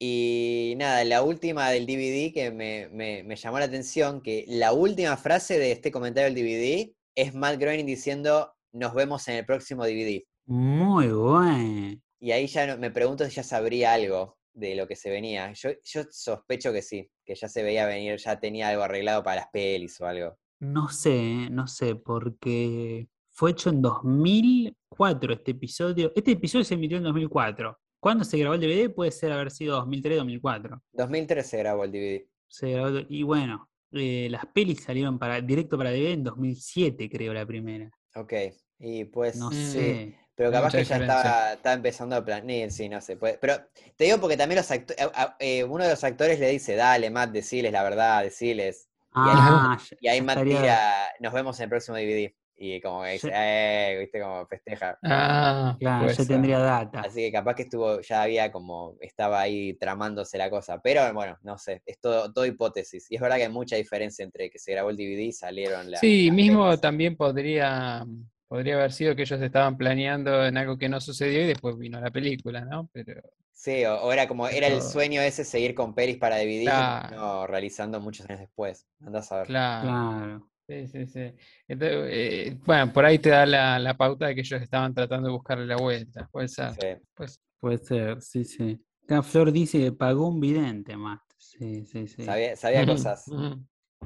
Y 0.00 0.74
nada, 0.76 1.04
la 1.04 1.22
última 1.22 1.70
del 1.70 1.86
DVD 1.86 2.32
que 2.32 2.50
me, 2.52 2.88
me- 2.88 3.22
me 3.24 3.34
llamó 3.36 3.58
la 3.58 3.64
atención, 3.64 4.20
que 4.22 4.44
la 4.46 4.72
última 4.72 5.16
frase 5.16 5.58
de 5.58 5.72
este 5.72 5.90
comentario 5.90 6.32
del 6.32 6.34
DVD 6.44 6.94
es 7.16 7.34
Matt 7.34 7.58
Groening 7.58 7.86
diciendo, 7.86 8.52
nos 8.72 8.94
vemos 8.94 9.26
en 9.28 9.36
el 9.36 9.44
próximo 9.46 9.84
DVD. 9.84 10.24
Muy 10.46 11.08
bueno. 11.08 12.00
Y 12.20 12.30
ahí 12.30 12.46
ya 12.46 12.76
me 12.76 12.90
pregunto 12.90 13.24
si 13.24 13.32
ya 13.32 13.42
sabría 13.42 13.92
algo 13.94 14.38
de 14.52 14.76
lo 14.76 14.86
que 14.86 14.94
se 14.96 15.10
venía. 15.10 15.52
Yo, 15.52 15.70
yo 15.82 16.02
sospecho 16.10 16.72
que 16.72 16.82
sí, 16.82 17.10
que 17.24 17.34
ya 17.34 17.48
se 17.48 17.62
veía 17.62 17.86
venir, 17.86 18.18
ya 18.18 18.38
tenía 18.38 18.68
algo 18.68 18.82
arreglado 18.84 19.22
para 19.24 19.40
las 19.42 19.50
pelis 19.50 20.00
o 20.00 20.06
algo. 20.06 20.36
No 20.60 20.88
sé, 20.90 21.48
no 21.50 21.66
sé, 21.66 21.94
porque 21.96 23.08
fue 23.38 23.52
hecho 23.52 23.70
en 23.70 23.80
2004 23.80 25.32
este 25.32 25.52
episodio. 25.52 26.10
Este 26.16 26.32
episodio 26.32 26.64
se 26.64 26.74
emitió 26.74 26.96
en 26.98 27.04
2004. 27.04 27.78
¿Cuándo 28.00 28.24
se 28.24 28.36
grabó 28.36 28.56
el 28.56 28.60
DVD? 28.60 28.92
Puede 28.92 29.12
ser 29.12 29.30
haber 29.30 29.52
sido 29.52 29.78
2003-2004. 29.86 30.80
2003 30.92 31.46
se 31.46 31.58
grabó 31.58 31.84
el 31.84 31.92
DVD. 31.92 32.26
Se 32.48 32.68
grabó- 32.72 33.06
y 33.08 33.22
bueno, 33.22 33.68
eh, 33.92 34.26
las 34.28 34.44
pelis 34.46 34.82
salieron 34.82 35.20
para, 35.20 35.40
directo 35.40 35.78
para 35.78 35.90
DVD 35.92 36.14
en 36.14 36.24
2007, 36.24 37.08
creo, 37.08 37.32
la 37.32 37.46
primera. 37.46 37.88
Ok, 38.16 38.32
y 38.80 39.04
pues 39.04 39.36
No 39.36 39.52
sí, 39.52 39.64
sé. 39.66 40.18
pero 40.34 40.50
capaz 40.50 40.66
mucha 40.74 40.78
que 40.78 40.84
ya 40.84 40.96
estaba, 40.96 41.52
estaba 41.52 41.74
empezando 41.76 42.16
a 42.16 42.24
planear, 42.24 42.72
sí, 42.72 42.88
no 42.88 43.00
sé, 43.00 43.16
puede, 43.16 43.38
pero 43.38 43.54
te 43.96 44.04
digo 44.04 44.18
porque 44.18 44.36
también 44.36 44.56
los 44.56 44.70
acto- 44.72 44.94
a- 44.98 45.22
a- 45.22 45.36
eh, 45.38 45.62
uno 45.62 45.84
de 45.84 45.90
los 45.90 46.02
actores 46.02 46.40
le 46.40 46.48
dice, 46.50 46.74
dale, 46.74 47.08
Matt, 47.10 47.30
deciles 47.30 47.70
la 47.70 47.84
verdad, 47.84 48.24
deciles. 48.24 48.88
Ah, 49.12 49.78
Y 50.00 50.08
ahí 50.08 50.18
ya 50.18 50.24
Matt 50.24 50.36
estaría- 50.38 50.60
tira, 50.60 51.08
nos 51.20 51.32
vemos 51.32 51.58
en 51.60 51.64
el 51.64 51.70
próximo 51.70 51.96
DVD. 51.96 52.34
Y 52.60 52.80
como 52.80 53.02
que 53.04 53.10
dice, 53.12 53.30
eh, 53.32 53.96
viste, 54.00 54.20
como 54.20 54.44
festeja. 54.46 54.98
Ah, 55.04 55.76
Claro, 55.78 56.04
puede 56.04 56.16
ya 56.16 56.24
ser. 56.24 56.26
tendría 56.26 56.58
data. 56.58 57.00
Así 57.00 57.20
que 57.20 57.32
capaz 57.32 57.54
que 57.54 57.62
estuvo, 57.62 58.00
ya 58.00 58.22
había 58.22 58.50
como, 58.50 58.96
estaba 59.00 59.40
ahí 59.40 59.74
tramándose 59.74 60.38
la 60.38 60.50
cosa. 60.50 60.80
Pero 60.82 61.12
bueno, 61.14 61.38
no 61.42 61.56
sé, 61.56 61.82
es 61.86 62.00
todo, 62.00 62.32
todo 62.32 62.44
hipótesis. 62.46 63.06
Y 63.10 63.14
es 63.14 63.20
verdad 63.20 63.36
que 63.36 63.44
hay 63.44 63.48
mucha 63.52 63.76
diferencia 63.76 64.24
entre 64.24 64.50
que 64.50 64.58
se 64.58 64.72
grabó 64.72 64.90
el 64.90 64.96
DVD 64.96 65.20
y 65.22 65.32
salieron 65.32 65.90
las. 65.90 66.00
Sí, 66.00 66.26
las 66.26 66.34
mismo 66.34 66.76
también 66.78 67.16
podría, 67.16 68.04
podría 68.48 68.74
haber 68.74 68.92
sido 68.92 69.14
que 69.14 69.22
ellos 69.22 69.40
estaban 69.40 69.76
planeando 69.76 70.44
en 70.44 70.56
algo 70.56 70.76
que 70.76 70.88
no 70.88 71.00
sucedió 71.00 71.40
y 71.42 71.46
después 71.46 71.78
vino 71.78 72.00
la 72.00 72.10
película, 72.10 72.64
¿no? 72.64 72.88
Pero 72.92 73.22
Sí, 73.52 73.84
o, 73.84 74.02
o 74.02 74.12
era 74.12 74.28
como, 74.28 74.46
era 74.48 74.68
el 74.68 74.80
sueño 74.82 75.20
ese 75.20 75.44
seguir 75.44 75.74
con 75.74 75.92
pelis 75.94 76.16
para 76.16 76.36
DVD, 76.36 76.62
Claro. 76.64 77.16
no 77.16 77.46
realizando 77.46 78.00
muchos 78.00 78.28
años 78.28 78.40
después. 78.40 78.86
Andás 79.00 79.30
a 79.32 79.38
ver. 79.38 79.46
claro, 79.46 79.82
Claro. 79.86 80.48
Sí, 80.68 80.86
sí, 80.86 81.06
sí. 81.06 81.32
Entonces, 81.66 81.98
eh, 82.10 82.56
bueno, 82.64 82.92
por 82.92 83.04
ahí 83.04 83.18
te 83.18 83.30
da 83.30 83.46
la, 83.46 83.78
la 83.78 83.96
pauta 83.96 84.26
de 84.26 84.34
que 84.34 84.42
ellos 84.42 84.60
estaban 84.62 84.94
tratando 84.94 85.28
de 85.28 85.32
buscarle 85.34 85.66
la 85.66 85.76
vuelta. 85.76 86.28
Puede 86.30 86.48
ser. 86.48 86.72
Sí. 86.74 87.02
Pues, 87.14 87.40
Puede 87.58 87.78
ser, 87.78 88.22
sí, 88.22 88.44
sí. 88.44 88.80
Acá 89.04 89.22
Flor 89.22 89.50
dice 89.50 89.78
que 89.80 89.90
pagó 89.92 90.28
un 90.28 90.38
vidente, 90.40 90.96
Matt. 90.96 91.22
Sí, 91.36 91.84
sí, 91.86 92.06
sí. 92.06 92.22
Sabía, 92.24 92.54
sabía 92.54 92.86
cosas. 92.86 93.24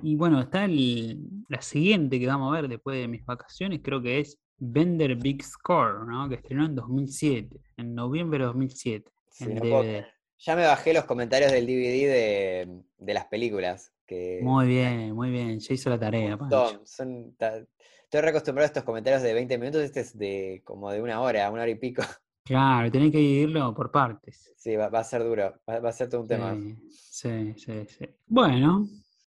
Y 0.02 0.16
bueno, 0.16 0.40
está 0.40 0.64
el- 0.64 1.18
la 1.48 1.60
siguiente 1.60 2.18
que 2.18 2.26
vamos 2.26 2.51
a 2.56 2.60
ver 2.60 2.68
después 2.70 2.98
de 2.98 3.09
mis 3.09 3.24
vacaciones, 3.26 3.80
creo 3.82 4.01
que 4.01 4.20
es 4.20 4.39
Bender 4.56 5.16
Big 5.16 5.43
Score, 5.43 6.06
¿no? 6.06 6.28
Que 6.30 6.36
estrenó 6.36 6.64
en 6.64 6.74
2007, 6.74 7.60
en 7.76 7.94
noviembre 7.94 8.39
de 8.39 8.44
2007, 8.47 9.10
Sí, 9.30 9.44
en 9.44 9.55
no 9.56 9.60
DVD. 9.60 10.06
Ya 10.39 10.56
me 10.56 10.64
bajé 10.64 10.94
los 10.94 11.05
comentarios 11.05 11.52
del 11.52 11.66
DVD 11.66 12.06
de, 12.09 12.82
de 12.97 13.14
las 13.14 13.26
películas. 13.26 13.93
Que 14.12 14.40
Muy 14.43 14.66
bien, 14.66 15.14
muy 15.14 15.30
bien, 15.30 15.59
ya 15.59 15.72
hizo 15.74 15.89
la 15.89 15.98
tarea, 15.98 16.36
Pancho. 16.36 16.82
Son, 16.84 17.34
ta- 17.39 17.56
estoy 18.05 18.20
reacostumbrado 18.20 18.64
a 18.64 18.66
estos 18.66 18.82
comentarios 18.84 19.22
de 19.22 19.32
20 19.32 19.56
minutos, 19.56 19.80
este 19.80 20.01
es 20.01 20.18
de 20.18 20.60
como 20.64 20.90
de 20.90 21.01
una 21.01 21.22
hora, 21.22 21.51
una 21.51 21.62
hora 21.62 21.70
y 21.70 21.76
pico. 21.76 22.02
Claro, 22.44 22.90
tenés 22.90 23.12
que 23.12 23.18
dividirlo 23.18 23.72
por 23.72 23.93
partes. 23.93 24.52
Sí, 24.56 24.74
va, 24.74 24.89
va 24.89 24.98
a 24.98 25.05
ser 25.05 25.22
duro, 25.22 25.55
va, 25.66 25.78
va 25.78 25.89
a 25.90 25.93
ser 25.93 26.09
todo 26.10 26.22
un 26.22 26.26
tema. 26.26 26.52
Sí, 26.56 26.76
sí, 26.90 27.55
sí, 27.56 27.72
sí. 27.86 28.05
Bueno, 28.26 28.84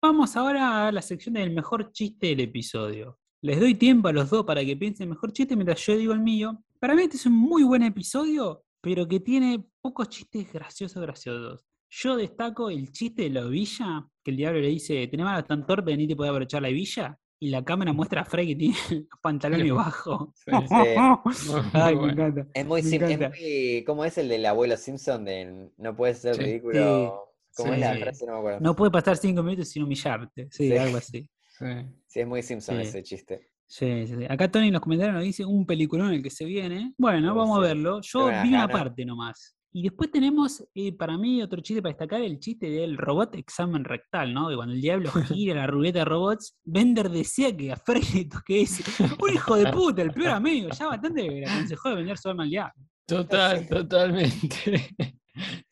vamos 0.01 0.37
ahora 0.37 0.87
a 0.87 0.91
la 0.93 1.01
sección 1.01 1.33
del 1.35 1.51
mejor 1.53 1.91
chiste 1.91 2.27
del 2.27 2.39
episodio. 2.39 3.19
Les 3.41 3.59
doy 3.59 3.75
tiempo 3.75 4.07
a 4.07 4.13
los 4.13 4.29
dos 4.29 4.45
para 4.45 4.63
que 4.63 4.77
piensen 4.77 5.03
el 5.03 5.09
mejor 5.09 5.33
chiste 5.33 5.57
mientras 5.57 5.85
yo 5.85 5.97
digo 5.97 6.13
el 6.13 6.21
mío. 6.21 6.63
Para 6.79 6.95
mí 6.95 7.01
este 7.03 7.17
es 7.17 7.25
un 7.25 7.33
muy 7.33 7.63
buen 7.63 7.83
episodio, 7.83 8.63
pero 8.79 9.05
que 9.05 9.19
tiene 9.19 9.61
pocos 9.81 10.07
chistes 10.07 10.51
graciosos, 10.53 11.01
graciosos. 11.03 11.65
Yo 11.89 12.15
destaco 12.15 12.69
el 12.69 12.89
chiste 12.93 13.23
de 13.23 13.29
la 13.31 13.43
villa, 13.43 14.07
que 14.23 14.31
el 14.31 14.37
diablo 14.37 14.59
le 14.61 14.67
dice, 14.69 15.07
tenés 15.07 15.25
manos 15.25 15.45
tan 15.45 15.65
torpe 15.65 15.91
que 15.91 15.97
ni 15.97 16.07
te 16.07 16.15
podés 16.15 16.29
aprovechar 16.31 16.61
la 16.61 16.69
villa. 16.69 17.17
Y 17.39 17.49
la 17.49 17.61
cámara 17.65 17.91
muestra 17.91 18.21
a 18.21 18.25
Frey 18.25 18.47
que 18.47 18.55
tiene 18.55 18.75
los 19.09 19.19
pantalones 19.21 19.71
bajos. 19.75 20.29
Sí, 20.45 20.51
Ay, 21.73 21.95
me 21.95 22.11
encanta. 22.13 22.47
Es 22.53 22.65
muy 22.65 22.81
Me 22.83 22.95
es 22.95 23.19
muy- 23.19 23.83
¿cómo 23.85 24.05
es 24.05 24.17
el 24.17 24.29
del 24.29 24.45
abuelo 24.45 24.77
Simpson 24.77 25.25
de 25.25 25.69
no 25.77 25.95
puedes 25.95 26.19
ser 26.19 26.35
Sí. 26.35 26.41
ridículo? 26.41 27.29
¿Cómo 27.55 27.73
es 27.73 27.79
la 27.81 27.95
frase? 27.97 28.25
No 28.25 28.33
me 28.33 28.39
acuerdo. 28.39 28.59
No 28.61 28.75
puede 28.75 28.91
pasar 28.91 29.17
cinco 29.17 29.43
minutos 29.43 29.69
sin 29.69 29.83
humillarte. 29.83 30.47
Sí, 30.51 30.69
Sí. 30.69 30.77
algo 30.77 30.97
así. 30.97 31.29
Sí. 31.59 31.65
Sí, 32.07 32.19
es 32.21 32.27
muy 32.27 32.41
Simpson 32.41 32.77
Sí. 32.77 32.81
ese 32.83 33.03
chiste. 33.03 33.49
Sí, 33.67 34.07
sí, 34.07 34.15
sí. 34.17 34.25
Acá 34.29 34.49
Tony 34.49 34.67
en 34.67 34.73
los 34.73 34.81
comentarios 34.81 35.15
nos 35.15 35.23
dice 35.23 35.45
un 35.45 35.65
peliculón 35.65 36.07
en 36.09 36.13
el 36.15 36.23
que 36.23 36.29
se 36.29 36.45
viene. 36.45 36.93
Bueno, 36.97 37.33
Oh, 37.33 37.35
vamos 37.35 37.57
a 37.57 37.61
verlo. 37.61 37.99
Yo 38.01 38.27
vi 38.43 38.49
una 38.49 38.67
parte 38.67 39.03
nomás. 39.05 39.55
Y 39.75 39.81
después 39.83 40.11
tenemos, 40.11 40.63
eh, 40.75 40.95
para 40.95 41.17
mí, 41.17 41.41
otro 41.41 41.59
chiste 41.61 41.81
para 41.81 41.93
destacar, 41.93 42.21
el 42.21 42.39
chiste 42.39 42.69
del 42.69 42.95
robot 42.95 43.35
examen 43.35 43.83
rectal, 43.83 44.31
¿no? 44.33 44.47
Que 44.49 44.55
cuando 44.55 44.73
el 44.75 44.81
diablo 44.81 45.09
gira 45.27 45.55
la 45.55 45.67
ruleta 45.67 45.99
de 45.99 46.05
robots, 46.05 46.55
Bender 46.63 47.09
decía 47.09 47.55
que 47.57 47.71
a 47.71 47.75
Frey 47.75 48.03
le 48.13 48.25
toque 48.29 48.61
ese. 48.61 48.83
Un 49.19 49.33
hijo 49.33 49.55
de 49.55 49.71
puta, 49.71 50.01
el 50.03 50.11
peor 50.11 50.29
amigo. 50.29 50.69
Ya 50.77 50.87
bastante 50.87 51.23
le 51.23 51.45
aconsejó 51.47 51.89
de 51.89 51.95
vender 51.95 52.17
su 52.19 52.29
alma 52.29 52.43
al 52.43 52.49
diablo. 52.49 52.73
Total, 53.07 53.67
totalmente. 53.67 54.93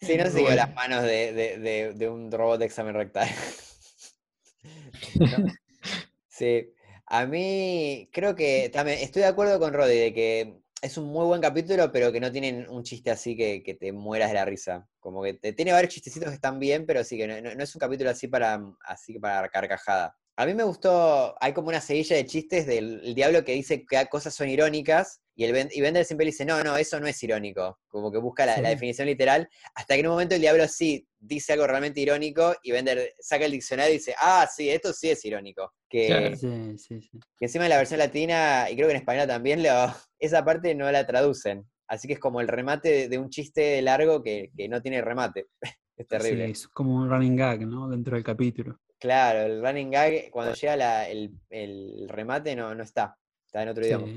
Sí, 0.02 0.18
no 0.18 0.26
siguió 0.32 0.56
las 0.56 0.73
manos 0.73 1.03
de, 1.03 1.32
de- 1.34 1.57
de- 1.60 1.94
de 1.94 2.10
un 2.10 2.32
robot 2.32 2.60
de 2.60 2.65
examen 2.65 2.95
rectal. 2.95 3.30
No. 5.19 5.45
Sí, 6.28 6.68
a 7.07 7.26
mí 7.26 8.10
creo 8.11 8.36
que 8.36 8.69
también 8.73 8.99
estoy 8.99 9.22
de 9.23 9.28
acuerdo 9.28 9.60
con 9.60 9.73
Roddy 9.73 9.98
de 9.98 10.14
que 10.14 10.61
es 10.82 10.98
un 10.98 11.06
muy 11.06 11.26
buen 11.26 11.41
capítulo, 11.41 11.91
pero 11.91 12.12
que 12.12 12.20
no 12.20 12.32
tienen 12.32 12.68
un 12.70 12.84
chiste 12.84 13.12
así 13.12 13.36
que, 13.38 13.64
que 13.64 13.76
te 13.76 13.91
mueras 13.91 14.30
de 14.30 14.36
la 14.36 14.45
risa. 14.45 14.88
Como 14.99 15.22
que 15.24 15.36
te- 15.36 15.53
tiene 15.53 15.72
varios 15.74 15.94
chistecitos 15.94 16.30
que 16.30 16.36
están 16.36 16.60
bien, 16.60 16.86
pero 16.86 17.03
sí 17.03 17.18
que 17.18 17.28
no, 17.28 17.40
no- 17.56 17.64
es 17.64 17.76
un 17.76 17.80
capítulo 17.80 18.10
así 18.10 18.28
para, 18.28 18.62
así 18.86 19.20
para 19.20 19.49
carcajada. 19.49 20.18
A 20.38 20.45
mí 20.45 20.53
me 20.53 20.64
gustó, 20.64 21.36
hay 21.40 21.53
como 21.53 21.68
una 21.68 21.82
seguilla 21.82 22.16
de 22.16 22.26
chistes 22.26 22.66
del 22.66 23.02
el 23.03 23.16
diablo 23.16 23.44
que 23.44 23.53
dice 23.53 23.86
que 23.86 24.06
cosas 24.08 24.34
son 24.34 24.49
irónicas 24.49 25.22
y, 25.36 25.44
el 25.44 25.70
y 25.72 25.82
Bender 25.82 26.06
siempre 26.06 26.26
dice, 26.26 26.45
no, 26.45 26.64
no, 26.64 26.78
eso 26.78 26.99
no 26.99 27.08
es 27.08 27.22
irónico. 27.24 27.80
Como 27.88 28.12
que 28.12 28.18
busca 28.18 28.45
la, 28.45 28.62
definición 28.62 29.08
literal, 29.08 29.48
hasta 29.76 29.94
que 29.95 30.02
en 30.02 30.08
un 30.08 30.14
momento 30.14 30.36
el 30.36 30.41
diablo 30.41 30.68
sí 30.68 31.08
dice 31.20 31.53
algo 31.53 31.68
realmente 31.68 32.02
irónico 32.02 32.56
y 32.64 32.72
Bender 32.72 33.14
saca 33.20 33.45
el 33.45 33.52
diccionario 33.52 33.94
y 33.94 33.98
dice, 33.98 34.16
ah, 34.20 34.48
sí, 34.53 34.70
esto 34.70 34.94
sí 34.94 35.10
es 35.10 35.24
irónico. 35.26 35.74
Que. 35.90 36.36
Sí, 36.36 36.78
sí, 36.78 37.02
sí. 37.02 37.20
que 37.38 37.45
encima 37.45 37.66
en 37.66 37.70
la 37.70 37.78
versión 37.78 37.99
latina, 37.99 38.68
y 38.70 38.76
creo 38.76 38.88
que 38.88 38.94
en 38.94 38.99
español 38.99 39.28
también, 39.28 39.64
lo- 39.64 39.70
esa 40.20 40.44
parte 40.45 40.74
no 40.76 40.91
la 40.91 41.06
traducen. 41.06 41.66
Así 41.88 42.08
que 42.08 42.14
es 42.14 42.20
como 42.20 42.40
el 42.40 42.48
remate 42.48 42.90
de, 42.90 43.10
de 43.10 43.18
un 43.18 43.30
chiste 43.30 43.82
largo 43.82 44.24
que, 44.24 44.49
que 44.56 44.70
no 44.70 44.82
tiene 44.82 45.02
remate. 45.02 45.48
Es 45.98 46.08
terrible. 46.08 46.45
Sí, 46.48 46.52
es 46.53 46.68
como 46.68 46.95
un 46.95 47.10
running 47.10 47.36
gag, 47.36 47.68
¿no? 47.68 47.88
Dentro 47.88 48.16
del 48.16 48.24
capítulo. 48.24 48.80
Claro, 49.02 49.40
el 49.41 49.61
running 49.64 49.90
gag, 49.91 50.30
cuando 50.32 50.53
llega 50.53 50.76
la- 50.78 51.10
el, 51.10 51.32
el 51.49 52.07
remate, 52.07 52.56
no, 52.56 52.73
no 52.76 52.84
está. 52.84 53.18
Está 53.48 53.64
en 53.64 53.69
otro 53.69 53.84
idioma. 53.84 54.07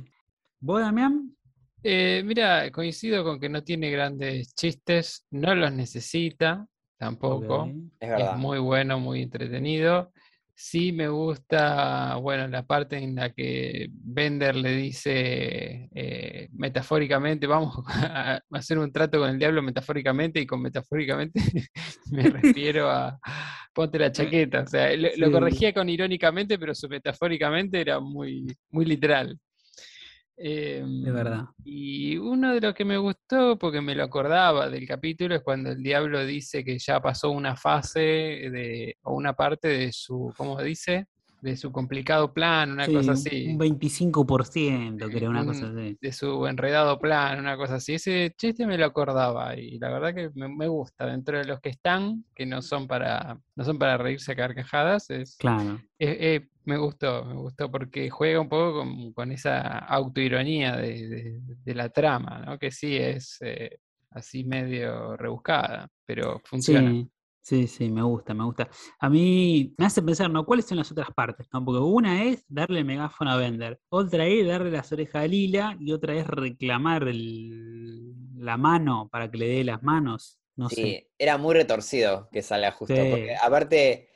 ¿Vos, 0.61 0.81
Damián? 0.81 1.35
Eh, 1.83 2.23
mira, 2.25 2.71
coincido 2.71 3.25
con 3.25 3.41
que 3.41 3.49
no 3.49 3.65
tiene 3.65 3.91
grandes 3.91 4.55
chistes, 4.55 5.27
no 5.31 5.55
los 5.55 5.73
necesita 5.73 6.67
tampoco. 6.99 7.63
Ok. 7.63 7.69
Es 8.01 8.33
Es 8.33 8.33
muy 8.37 8.59
bueno, 8.59 9.01
muy 9.01 9.23
entretenido. 9.23 10.13
Sí 10.57 10.93
me 10.93 11.09
gusta, 11.09 12.15
bueno, 12.17 12.47
la 12.47 12.65
parte 12.65 12.97
en 12.97 13.17
la 13.17 13.31
que 13.31 13.89
Bender 13.91 14.55
le 14.55 14.77
dice 14.77 15.89
eh, 15.93 16.49
metafóricamente, 16.53 17.47
vamos 17.49 17.77
a 17.89 18.41
hacer 18.53 18.79
un 18.79 18.93
trato 18.93 19.19
con 19.19 19.31
el 19.31 19.39
diablo 19.39 19.63
metafóricamente 19.63 20.41
y 20.41 20.47
con 20.47 20.63
metafóricamente 20.63 21.41
me 22.13 22.23
refiero 22.25 22.89
a 22.89 23.19
ponte 23.75 23.99
la 23.99 24.13
chaqueta. 24.13 24.61
O 24.63 24.67
sea, 24.67 24.97
lo, 24.97 25.09
lo 25.17 25.33
corregía 25.33 25.75
con 25.75 25.89
irónicamente, 25.89 26.59
pero 26.59 26.75
su 26.75 26.89
metafóricamente 26.89 27.81
era 27.81 27.99
muy, 28.01 28.57
muy 28.71 28.85
literal. 28.85 29.39
Em, 30.37 31.03
De 31.03 31.13
verdad. 31.13 31.45
y 31.65 32.17
uno 32.17 32.53
de 32.55 32.61
los 32.61 32.75
que 32.75 32.85
me 32.85 32.97
gustó, 32.99 33.57
porque 33.59 33.81
me 33.81 33.95
lo 33.95 34.03
acordaba 34.05 34.69
del 34.69 34.87
capítulo, 34.87 35.35
es 35.37 35.43
cuando 35.43 35.71
el 35.71 35.83
diablo 35.83 36.25
dice 36.27 36.65
que 36.65 36.79
ya 36.79 37.01
pasó 37.01 37.31
una 37.31 37.57
fase 37.57 38.01
de, 38.01 38.97
o 39.03 39.15
una 39.15 39.35
parte 39.35 39.69
de 39.69 39.93
su, 39.93 40.33
¿cómo 40.37 40.61
dice? 40.61 41.07
De 41.41 41.57
su 41.57 41.71
complicado 41.71 42.33
plan, 42.33 42.73
una 42.73 42.87
Sí, 42.87 42.93
cosa 42.95 43.13
así. 43.13 43.47
Un 43.49 43.59
25%, 43.59 45.11
creo, 45.11 45.31
una 45.31 45.45
cosa 45.45 45.67
así. 45.71 45.97
De 46.01 46.13
su 46.13 46.47
enredado 46.47 46.99
plan, 46.99 47.39
una 47.39 47.57
cosa 47.59 47.75
así. 47.77 47.95
Ese 47.95 48.33
chiste 48.37 48.67
me 48.67 48.79
lo 48.79 48.87
acordaba 48.87 49.55
y 49.55 49.79
la 49.79 49.91
verdad 49.91 50.15
que 50.15 50.31
me, 50.35 50.49
me 50.49 50.69
gusta. 50.69 51.05
Dentro 51.07 51.37
de 51.39 51.45
los 51.45 51.61
que 51.61 51.69
están, 51.69 52.25
que 52.35 52.47
no 52.47 52.63
son 52.63 52.87
para, 52.89 53.39
no 53.57 53.65
son 53.65 53.79
para 53.79 53.99
reírse 53.99 54.33
a 54.33 54.37
carcajadas, 54.37 55.11
es, 55.11 55.37
Claro. 55.37 55.81
eh, 55.99 56.49
me 56.65 56.77
gustó, 56.79 57.25
me 57.25 57.35
gustó 57.35 57.71
porque 57.71 58.11
juega 58.11 58.41
un 58.41 58.49
poco 58.49 58.79
con, 58.81 59.13
con 59.13 59.33
esa 59.33 59.79
autoironía 59.79 60.77
de, 60.77 61.09
de- 61.09 61.41
de 61.65 61.75
la 61.75 61.89
trama, 61.89 62.43
¿no? 62.45 62.59
Que 62.59 62.71
sí 62.71 62.97
es 62.97 63.39
eh, 63.43 63.79
así 64.11 64.45
medio 64.45 65.17
rebuscada, 65.17 65.89
pero 66.07 66.41
funciona. 66.45 66.91
Sí, 66.91 67.09
sí, 67.41 67.67
sí, 67.67 67.91
me 67.91 68.03
gusta, 68.03 68.33
me 68.35 68.45
gusta. 68.45 68.69
A 69.01 69.09
mí 69.11 69.75
me 69.77 69.87
hace 69.87 70.03
pensar, 70.03 70.31
¿no? 70.31 70.45
¿Cuáles 70.47 70.67
son 70.67 70.79
las 70.79 70.91
otras 70.91 71.09
partes? 71.15 71.47
¿no? 71.53 71.65
Porque 71.65 71.81
una 71.81 72.25
es 72.25 72.45
darle 72.49 72.79
el 72.81 72.85
megáfono 72.85 73.31
a 73.33 73.37
Bender, 73.37 73.79
otra 73.91 74.27
es 74.27 74.47
darle 74.47 74.71
las 74.71 74.91
orejas 74.93 75.23
a 75.25 75.27
Lila 75.27 75.77
y 75.81 75.93
otra 75.93 76.15
es 76.15 76.27
reclamar 76.27 77.07
el- 77.09 78.15
la 78.37 78.57
mano 78.57 79.09
para 79.11 79.31
que 79.31 79.39
le 79.39 79.49
dé 79.49 79.65
las 79.65 79.83
manos 79.83 80.39
No 80.57 80.69
sé. 80.69 80.77
Sí, 80.77 81.07
era 81.19 81.37
muy 81.37 81.53
retorcido 81.55 82.29
que 82.31 82.41
salga 82.41 82.71
justo. 82.71 82.95
Sí. 82.95 83.09
Porque 83.11 83.35
aparte, 83.35 84.09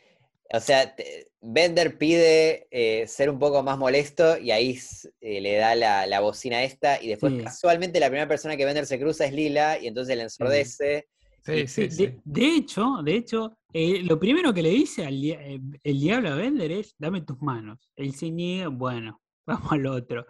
o 0.53 0.61
sea, 0.61 0.95
Bender 1.41 1.99
pide 1.99 2.67
eh, 2.71 3.07
ser 3.07 3.29
un 3.31 3.39
poco 3.39 3.63
más 3.63 3.77
molesto 3.79 4.39
y 4.39 4.51
ahí 4.51 4.79
eh, 5.21 5.41
le 5.41 5.57
da 5.57 5.75
la, 5.75 6.07
la 6.07 6.21
bocina 6.21 6.63
esta. 6.65 7.03
Y 7.03 7.09
después, 7.09 7.35
Sí. 7.35 7.45
casualmente, 7.45 8.01
la 8.01 8.07
primera 8.09 8.27
persona 8.29 8.57
que 8.57 8.65
Bender 8.65 8.87
se 8.87 8.99
cruza 8.99 9.27
es 9.27 9.33
Lila 9.33 9.79
y 9.79 9.87
entonces 9.87 10.17
le 10.17 10.23
ensordece. 10.25 11.07
Sí, 11.45 11.67
sí, 11.67 11.91
Sí. 11.91 12.07
De, 12.07 12.21
de 12.25 12.55
hecho, 12.57 12.97
de 13.05 13.15
hecho, 13.15 13.59
eh, 13.73 14.03
lo 14.03 14.19
primero 14.19 14.53
que 14.53 14.63
le 14.63 14.71
dice 14.71 15.05
al 15.07 15.21
dia- 15.21 15.41
el 15.43 16.01
diablo 16.01 16.31
a 16.31 16.35
Bender 16.35 16.73
es, 16.73 16.95
dame 16.99 17.23
tus 17.23 17.41
manos. 17.41 17.91
Él 17.97 18.15
se 18.15 18.31
niega, 18.31 18.69
bueno, 18.69 19.21
vamos 19.47 19.73
al 19.73 19.87
otro. 19.87 20.27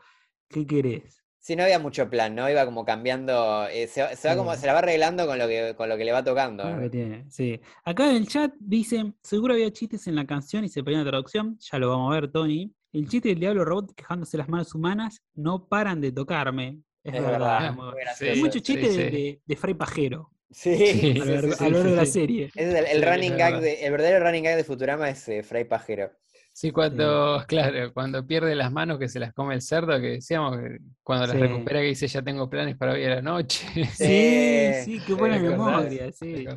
¿Qué 0.48 0.66
querés? 0.66 1.22
Sí, 1.48 1.56
no 1.56 1.62
había 1.62 1.78
mucho 1.78 2.10
plan, 2.10 2.34
¿no? 2.34 2.50
Iba 2.50 2.66
como 2.66 2.84
cambiando, 2.84 3.66
eh, 3.68 3.86
se, 3.86 4.02
va- 4.02 4.14
se 4.14 4.28
va 4.28 4.36
como, 4.36 4.54
se 4.54 4.66
la 4.66 4.74
va 4.74 4.80
arreglando 4.80 5.26
con 5.26 5.38
lo 5.38 5.48
que, 5.48 5.72
con 5.78 5.88
lo 5.88 5.96
que 5.96 6.04
le 6.04 6.12
va 6.12 6.22
tocando. 6.22 6.62
Claro 6.62 6.82
que 6.82 6.90
tiene, 6.90 7.24
sí. 7.30 7.58
Acá 7.86 8.10
en 8.10 8.16
el 8.16 8.28
chat 8.28 8.52
dicen, 8.60 9.16
seguro 9.22 9.54
había 9.54 9.72
chistes 9.72 10.06
en 10.08 10.14
la 10.14 10.26
canción 10.26 10.66
y 10.66 10.68
se 10.68 10.84
pedía 10.84 10.98
una 11.00 11.08
traducción. 11.08 11.56
Ya 11.58 11.78
lo 11.78 11.88
vamos 11.88 12.14
a 12.14 12.20
ver, 12.20 12.30
Tony. 12.30 12.70
El 12.92 13.08
chiste 13.08 13.30
del 13.30 13.40
diablo 13.40 13.64
robot 13.64 13.94
quejándose 13.94 14.36
las 14.36 14.50
manos 14.50 14.74
humanas 14.74 15.22
no 15.34 15.66
paran 15.66 16.02
de 16.02 16.12
tocarme. 16.12 16.80
Es, 17.02 17.14
Es 17.14 17.22
verdad. 17.22 17.74
verdad, 17.74 18.36
muchos 18.36 18.52
Sí, 18.52 18.60
chistes 18.60 18.94
de, 18.94 19.04
sí. 19.10 19.16
de, 19.16 19.40
de 19.46 19.56
Fray 19.56 19.72
Pajero 19.72 20.30
Sí, 20.50 20.72
a 21.22 21.24
lo 21.24 21.34
largo, 21.34 21.82
de 21.84 21.96
la 21.96 22.04
serie. 22.04 22.50
Es 22.54 22.74
el, 22.74 23.02
running 23.02 23.38
gag 23.38 23.60
de, 23.62 23.86
el 23.86 23.92
verdadero 23.92 24.22
running 24.26 24.44
gag 24.44 24.56
de 24.56 24.64
Futurama 24.64 25.08
es 25.08 25.26
eh, 25.30 25.42
Fray 25.42 25.64
Pajero. 25.64 26.10
Sí, 26.60 26.72
cuando, 26.72 27.44
claro, 27.46 27.92
cuando 27.94 28.26
pierde 28.26 28.56
las 28.56 28.72
manos 28.72 28.98
que 28.98 29.08
se 29.08 29.20
las 29.20 29.32
come 29.32 29.54
el 29.54 29.62
cerdo, 29.62 30.00
que 30.00 30.14
decíamos, 30.14 30.58
cuando 31.04 31.28
las 31.28 31.36
Sí. 31.36 31.40
recupera 31.40 31.78
que 31.78 31.86
dice 31.86 32.08
ya 32.08 32.20
tengo 32.20 32.50
planes 32.50 32.76
para 32.76 32.94
hoy 32.94 33.04
a 33.04 33.10
la 33.10 33.22
noche. 33.22 33.64
Sí, 33.92 34.72
Sí, 34.84 35.00
qué 35.06 35.14
buena 35.14 35.38
memoria. 35.38 36.10
Sí. 36.10 36.48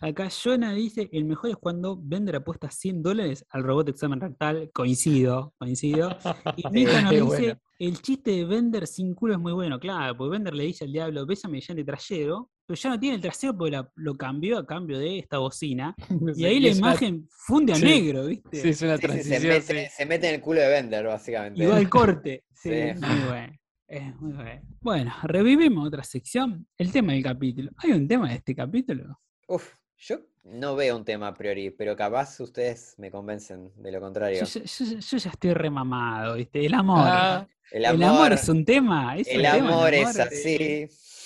Acá 0.00 0.28
Jonah 0.28 0.72
dice, 0.72 1.08
el 1.12 1.24
mejor 1.24 1.50
es 1.50 1.56
cuando 1.56 1.96
Bender 2.02 2.34
apuesta 2.34 2.68
100 2.68 3.00
dólares 3.00 3.46
al 3.50 3.62
robot 3.62 3.90
examen 3.90 4.20
rectal. 4.20 4.68
Coincido, 4.74 5.54
coincido. 5.56 6.16
Y 6.56 6.68
Mika 6.72 7.02
nos 7.02 7.12
dice, 7.12 7.24
bueno. 7.26 7.60
El 7.88 8.00
chiste 8.00 8.30
de 8.30 8.44
Bender 8.44 8.86
sin 8.86 9.14
culo 9.14 9.34
es 9.34 9.40
muy 9.40 9.52
bueno. 9.52 9.78
Claro, 9.80 10.16
porque 10.16 10.32
Bender 10.32 10.54
le 10.54 10.64
dice 10.64 10.84
al 10.84 10.92
diablo, 10.92 11.26
bésame 11.26 11.54
mediante 11.58 11.84
trasero, 11.84 12.50
pero 12.66 12.76
ya 12.80 12.90
no 12.90 13.00
tiene 13.00 13.16
el 13.16 13.22
trasero 13.22 13.56
porque 13.56 13.72
la- 13.72 13.90
lo 13.96 14.14
cambió 14.14 14.58
a 14.58 14.66
cambio 14.66 14.98
de 14.98 15.18
esta 15.18 15.38
bocina. 15.38 15.94
Y 16.36 16.44
ahí 16.44 16.60
la 16.60 16.68
es 16.68 16.78
una- 16.78 16.88
imagen 16.90 17.28
funde 17.30 17.72
a 17.72 17.76
sí, 17.76 17.84
negro, 17.84 18.26
¿viste? 18.26 18.56
Sí, 18.60 18.68
es 18.68 18.82
una 18.82 18.96
Sí, 18.96 19.02
sí, 19.02 19.08
se, 19.08 19.08
transición. 19.08 19.42
mete, 19.52 19.84
sí. 19.88 19.94
se 19.96 20.06
mete 20.06 20.28
en 20.28 20.34
el 20.36 20.40
culo 20.40 20.60
de 20.60 20.68
Bender, 20.68 21.06
básicamente. 21.06 21.62
Y 21.62 21.66
va 21.66 21.76
al 21.76 21.88
corte. 21.88 22.44
Sí, 22.54 22.70
Sí. 22.70 23.00
muy 23.00 23.28
bueno. 23.28 23.52
Es 23.88 24.16
muy 24.20 24.32
bueno. 24.32 24.62
Bueno, 24.80 25.12
revivimos 25.24 25.86
otra 25.88 26.04
sección. 26.04 26.66
El 26.78 26.92
tema 26.92 27.12
del 27.12 27.22
capítulo. 27.22 27.70
¿Hay 27.78 27.90
un 27.92 28.06
tema 28.08 28.28
de 28.28 28.36
este 28.36 28.54
capítulo? 28.54 29.18
Uf, 29.48 29.74
yo 29.98 30.18
no 30.44 30.74
veo 30.76 30.96
un 30.96 31.04
tema 31.04 31.28
a 31.28 31.34
priori, 31.34 31.70
pero 31.70 31.96
capaz 31.96 32.40
ustedes 32.40 32.94
me 32.98 33.10
convencen 33.10 33.70
de 33.76 33.92
lo 33.92 34.00
contrario. 34.00 34.44
Yo, 34.44 34.46
ya- 34.46 34.64
yo- 34.64 34.98
yo 34.98 35.16
ya 35.18 35.30
estoy 35.30 35.54
remamado, 35.54 36.34
¿viste? 36.34 36.64
El 36.66 36.74
amor. 36.74 37.00
Ah, 37.06 37.46
El 37.70 37.84
el 37.84 38.02
amor, 38.02 38.32
es 38.32 38.48
un 38.48 38.64
tema. 38.64 39.16
es 39.16 39.28
un 39.28 39.44
el 39.44 39.52
tema, 39.52 39.68
amor 39.68 39.94
es 39.94 40.18
así. 40.18 40.58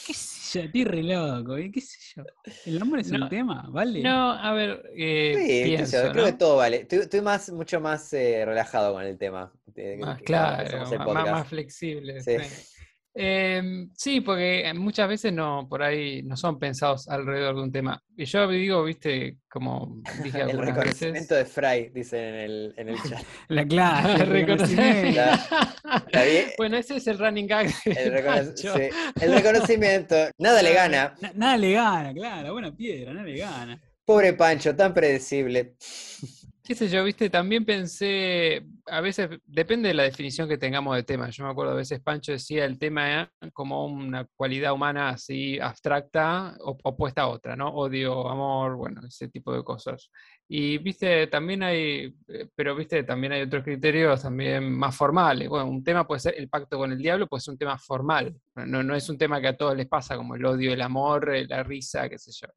¿Qué 0.06 0.14
sé 0.14 0.60
yo? 0.60 0.64
Estoy 0.66 0.84
re 0.84 1.02
loco, 1.02 1.56
¿eh? 1.56 1.70
¿Qué 1.72 1.80
sé 1.80 1.98
yo? 2.14 2.22
¿El 2.66 2.80
amor 2.80 3.00
es 3.00 3.10
No, 3.10 3.24
un 3.24 3.28
tema? 3.28 3.66
¿Vale? 3.70 4.00
No, 4.02 4.30
a 4.32 4.52
ver, 4.52 4.90
eh, 4.96 5.34
Sí, 5.36 5.46
qué 5.46 5.56
sé 5.56 5.64
pienso, 5.64 6.06
yo, 6.06 6.12
creo 6.12 6.24
que 6.26 6.32
¿no? 6.32 6.38
todo 6.38 6.56
vale. 6.56 6.76
Estoy, 6.82 6.98
estoy 7.00 7.20
más, 7.20 7.50
mucho 7.50 7.80
más 7.80 8.12
eh, 8.12 8.44
relajado 8.44 8.92
con 8.92 9.02
el 9.02 9.18
tema. 9.18 9.52
Más 9.98 10.22
claro, 10.22 10.78
más, 10.98 11.26
más 11.26 11.48
flexible. 11.48 12.20
Sí. 12.22 12.36
sí. 12.38 12.75
Em, 13.18 13.88
sí, 13.94 14.20
porque 14.20 14.70
muchas 14.76 15.08
veces 15.08 15.32
no, 15.32 15.66
por 15.70 15.82
ahí 15.82 16.22
no 16.22 16.36
son 16.36 16.58
pensados 16.58 17.08
alrededor 17.08 17.56
de 17.56 17.62
un 17.62 17.72
tema. 17.72 18.02
Y 18.14 18.26
yo 18.26 18.46
digo, 18.48 18.84
viste, 18.84 19.38
como 19.48 20.02
dije 20.22 20.38
El 20.42 20.50
algunas 20.50 20.76
reconocimiento 20.76 21.34
veces. 21.34 21.54
de 21.54 21.60
Fry, 21.62 21.90
dicen 21.94 22.20
en 22.22 22.34
el, 22.34 22.74
en 22.76 22.88
el 22.90 22.96
chat. 23.02 23.22
La 23.48 23.64
clase, 23.66 24.22
el 24.22 24.26
reconocimiento. 24.30 25.20
Bueno, 26.58 26.76
ese 26.76 26.96
es 26.96 27.06
el 27.06 27.18
running 27.18 27.46
gag. 27.46 27.66
El, 27.86 28.12
recono- 28.12 28.34
Pancho. 28.46 28.74
sí, 28.74 28.82
el 29.20 29.32
reconocimiento. 29.34 30.16
Nada 30.38 30.62
le 30.62 30.74
gana. 30.74 31.14
Na- 31.20 31.32
nada 31.34 31.56
le 31.56 31.72
gana, 31.72 32.12
claro, 32.12 32.52
buena 32.52 32.74
piedra, 32.76 33.12
nada 33.14 33.26
le 33.26 33.38
gana. 33.38 33.82
Pobre 34.04 34.34
Pancho, 34.34 34.76
tan 34.76 34.92
predecible. 34.94 35.74
Qué 36.66 36.74
sé 36.74 36.88
yo, 36.88 37.04
viste, 37.04 37.30
también 37.30 37.64
pensé, 37.64 38.66
a 38.86 39.00
veces 39.00 39.30
depende 39.46 39.88
de 39.88 39.94
la 39.94 40.02
definición 40.02 40.48
que 40.48 40.58
tengamos 40.58 40.96
de 40.96 41.04
tema. 41.04 41.30
Yo 41.30 41.44
me 41.44 41.50
acuerdo 41.50 41.72
a 41.72 41.76
veces 41.76 42.00
Pancho 42.00 42.32
decía 42.32 42.64
el 42.64 42.78
tema 42.78 43.30
como 43.52 43.86
una 43.86 44.26
cualidad 44.34 44.72
humana 44.72 45.10
así 45.10 45.60
abstracta, 45.60 46.56
op- 46.60 46.80
opuesta 46.82 47.22
a 47.22 47.28
otra, 47.28 47.54
¿no? 47.54 47.68
Odio, 47.68 48.28
amor, 48.28 48.74
bueno, 48.76 49.00
ese 49.06 49.28
tipo 49.28 49.52
de 49.54 49.62
cosas. 49.62 50.10
Y 50.48 50.78
viste, 50.78 51.28
también 51.28 51.62
hay, 51.62 52.14
eh, 52.28 52.48
pero 52.54 52.74
viste, 52.74 53.04
también 53.04 53.32
hay 53.34 53.42
otros 53.42 53.62
criterios 53.62 54.22
también 54.22 54.70
más 54.76 54.96
formales. 54.96 55.48
Bueno, 55.48 55.66
un 55.70 55.84
tema 55.84 56.06
puede 56.06 56.20
ser 56.20 56.34
el 56.36 56.48
pacto 56.48 56.78
con 56.78 56.90
el 56.90 56.98
diablo, 56.98 57.28
puede 57.28 57.42
ser 57.42 57.52
un 57.52 57.58
tema 57.58 57.78
formal. 57.78 58.34
No, 58.56 58.82
no 58.82 58.94
es 58.96 59.08
un 59.08 59.18
tema 59.18 59.40
que 59.40 59.48
a 59.48 59.56
todos 59.56 59.76
les 59.76 59.86
pasa, 59.86 60.16
como 60.16 60.34
el 60.34 60.44
odio, 60.44 60.72
el 60.72 60.82
amor, 60.82 61.34
eh, 61.34 61.46
la 61.46 61.62
risa, 61.62 62.08
qué 62.08 62.18
sé 62.18 62.32
yo 62.32 62.48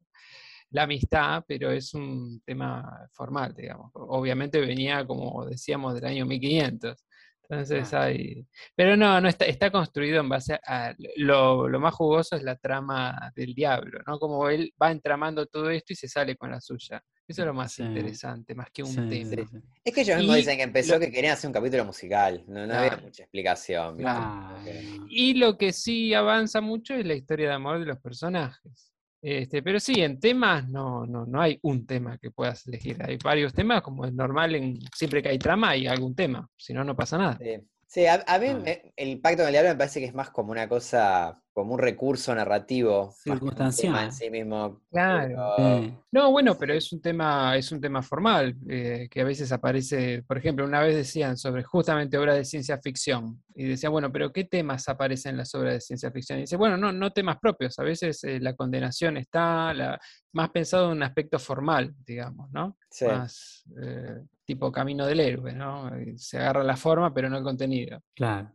la 0.70 0.84
amistad, 0.84 1.44
pero 1.46 1.70
es 1.70 1.92
un 1.94 2.40
tema 2.44 3.08
formal, 3.12 3.54
digamos. 3.54 3.90
Obviamente 3.94 4.60
venía, 4.60 5.06
como 5.06 5.44
decíamos, 5.46 5.94
del 5.94 6.04
año 6.04 6.26
1500. 6.26 7.04
Entonces 7.48 7.88
Claro. 7.88 8.04
hay... 8.04 8.46
Pero 8.76 8.96
no, 8.96 9.20
no 9.20 9.28
está, 9.28 9.44
está 9.46 9.72
construido 9.72 10.20
en 10.20 10.28
base 10.28 10.54
a... 10.64 10.94
Lo, 11.16 11.66
lo 11.68 11.80
más 11.80 11.92
jugoso 11.94 12.36
es 12.36 12.44
la 12.44 12.54
trama 12.54 13.32
del 13.34 13.54
diablo, 13.54 14.00
¿no? 14.06 14.20
Como 14.20 14.48
él 14.48 14.72
va 14.80 14.92
entramando 14.92 15.46
todo 15.46 15.68
esto 15.70 15.92
y 15.92 15.96
se 15.96 16.06
sale 16.06 16.36
con 16.36 16.52
la 16.52 16.60
suya. 16.60 17.02
Eso 17.26 17.42
es 17.42 17.46
lo 17.46 17.54
más 17.54 17.72
Sí. 17.72 17.82
interesante, 17.82 18.54
más 18.54 18.68
que 18.72 18.82
un 18.84 18.88
Sí, 18.90 18.94
tema. 18.96 19.10
sí, 19.42 19.46
sí. 19.50 19.58
Es 19.84 19.94
que 19.94 20.00
ellos 20.02 20.16
mismos 20.18 20.36
dicen 20.36 20.56
que 20.58 20.62
empezó 20.62 20.94
lo- 20.94 21.00
que 21.00 21.10
querían 21.10 21.32
hacer 21.32 21.48
un 21.48 21.54
capítulo 21.54 21.84
musical. 21.84 22.44
No, 22.46 22.66
no 22.66 22.74
había 22.74 22.88
Claro. 22.90 23.02
mucha 23.02 23.22
explicación. 23.24 23.98
que- 23.98 24.98
Y 25.08 25.34
lo 25.34 25.58
que 25.58 25.72
sí 25.72 26.14
avanza 26.14 26.60
mucho 26.60 26.94
es 26.94 27.04
la 27.04 27.14
historia 27.14 27.48
de 27.48 27.54
amor 27.54 27.80
de 27.80 27.86
los 27.86 27.98
personajes. 28.00 28.89
Este, 29.22 29.62
pero 29.62 29.78
sí, 29.78 30.00
en 30.00 30.18
temas 30.18 30.68
no, 30.68 31.04
no, 31.06 31.26
no 31.26 31.40
hay 31.40 31.58
un 31.62 31.86
tema 31.86 32.16
que 32.18 32.30
puedas 32.30 32.66
elegir. 32.66 32.96
Hay 33.02 33.18
varios 33.22 33.52
temas, 33.52 33.82
como 33.82 34.06
es 34.06 34.14
normal, 34.14 34.54
en, 34.54 34.78
siempre 34.94 35.22
que 35.22 35.28
hay 35.28 35.38
trama 35.38 35.70
hay 35.70 35.86
algún 35.86 36.14
tema. 36.14 36.48
Si 36.56 36.72
no, 36.72 36.84
no 36.84 36.96
pasa 36.96 37.18
nada. 37.18 37.38
Sí, 37.38 37.56
Sí, 37.92 38.06
a, 38.06 38.22
a 38.24 38.38
mí 38.38 38.46
Ah. 38.50 38.54
me- 38.64 38.92
el 38.96 39.20
pacto 39.20 39.38
con 39.38 39.46
el 39.46 39.52
diablo 39.52 39.70
me 39.70 39.76
parece 39.76 39.98
que 39.98 40.06
es 40.06 40.14
más 40.14 40.30
como 40.30 40.52
una 40.52 40.68
cosa, 40.68 41.42
como 41.52 41.74
un 41.74 41.80
recurso 41.80 42.32
narrativo. 42.32 43.10
Circunstancial. 43.20 44.04
en 44.04 44.12
sí 44.12 44.30
mismo. 44.30 44.80
Claro. 44.92 45.54
pero- 45.56 45.80
Sí. 45.82 45.94
No, 46.12 46.30
bueno, 46.30 46.56
pero 46.56 46.72
es 46.72 46.92
un 46.92 47.00
tema, 47.02 47.56
es 47.56 47.72
un 47.72 47.80
tema 47.80 48.00
formal, 48.00 48.54
eh, 48.68 49.08
que 49.10 49.20
a 49.20 49.24
veces 49.24 49.50
aparece, 49.50 50.22
por 50.22 50.38
ejemplo, 50.38 50.64
una 50.64 50.80
vez 50.80 50.94
decían 50.94 51.36
sobre 51.36 51.64
justamente 51.64 52.16
obras 52.16 52.36
de 52.36 52.44
ciencia 52.44 52.78
ficción, 52.78 53.42
y 53.56 53.64
decían, 53.66 53.90
bueno, 53.90 54.12
pero 54.12 54.32
¿qué 54.32 54.44
temas 54.44 54.88
aparecen 54.88 55.32
en 55.32 55.38
las 55.38 55.52
obras 55.56 55.74
de 55.74 55.80
ciencia 55.80 56.12
ficción? 56.12 56.38
Y 56.38 56.42
dice, 56.42 56.56
bueno, 56.56 56.76
no, 56.76 56.92
no 56.92 57.10
temas 57.12 57.38
propios, 57.40 57.76
a 57.80 57.82
veces 57.82 58.22
eh, 58.22 58.38
la 58.38 58.54
condenación 58.54 59.16
está, 59.16 59.74
la, 59.74 59.98
más 60.32 60.50
pensado 60.50 60.86
en 60.92 60.98
un 60.98 61.02
aspecto 61.02 61.40
formal, 61.40 61.92
digamos, 62.06 62.48
¿no? 62.52 62.76
Sí. 62.88 63.06
Más 63.06 63.64
eh, 63.82 64.20
tipo 64.54 64.72
camino 64.72 65.06
del 65.06 65.20
héroe, 65.20 65.52
¿no? 65.52 65.88
Eh, 65.94 66.14
Se 66.16 66.38
agarra 66.38 66.64
la 66.64 66.76
forma, 66.76 67.12
pero 67.14 67.28
no 67.28 67.38
el 67.38 67.44
contenido. 67.44 68.00
Claro. 68.16 68.52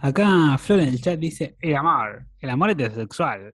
Acá 0.00 0.56
Flor 0.58 0.80
en 0.80 0.88
el 0.88 1.00
chat 1.00 1.18
dice, 1.18 1.56
el 1.60 1.76
amor, 1.76 2.26
el 2.40 2.50
amor 2.50 2.70
heterosexual. 2.70 3.52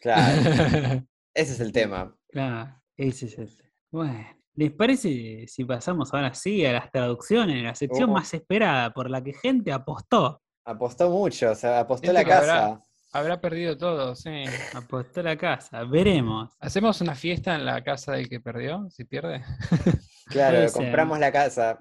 Claro, 0.00 0.32
ese 1.34 1.52
es 1.52 1.60
el 1.60 1.72
tema. 1.72 2.14
Claro, 2.28 2.80
ese 2.96 3.26
es 3.26 3.38
el. 3.38 3.48
Bueno, 3.90 4.26
¿les 4.54 4.70
parece 4.72 5.46
si 5.48 5.64
pasamos 5.64 6.12
ahora 6.12 6.34
sí 6.34 6.64
a 6.66 6.72
las 6.72 6.90
traducciones, 6.90 7.62
la 7.62 7.74
sección 7.74 8.10
Oh. 8.10 8.14
más 8.14 8.32
esperada 8.34 8.92
por 8.92 9.08
la 9.10 9.22
que 9.22 9.32
gente 9.32 9.72
apostó? 9.72 10.42
Apostó 10.66 11.10
mucho, 11.10 11.50
o 11.50 11.54
sea, 11.54 11.80
apostó 11.80 12.06
Gente 12.08 12.20
la 12.20 12.24
que 12.24 12.32
habrá- 12.32 12.60
casa. 12.76 12.82
Habrá 13.14 13.40
perdido 13.42 13.76
todo, 13.76 14.14
sí. 14.14 14.44
Apostó 14.74 15.22
la 15.22 15.36
casa, 15.36 15.84
veremos. 15.84 16.56
¿Hacemos 16.60 16.98
una 17.02 17.14
fiesta 17.14 17.54
en 17.54 17.66
la 17.66 17.82
casa 17.84 18.12
del 18.12 18.26
que 18.28 18.40
perdió, 18.40 18.86
si 18.88 19.04
pierde? 19.04 19.42
Claro, 20.26 20.56
Puede 20.56 20.68
ser. 20.68 20.82
compramos 20.82 21.18
la 21.18 21.32
casa. 21.32 21.80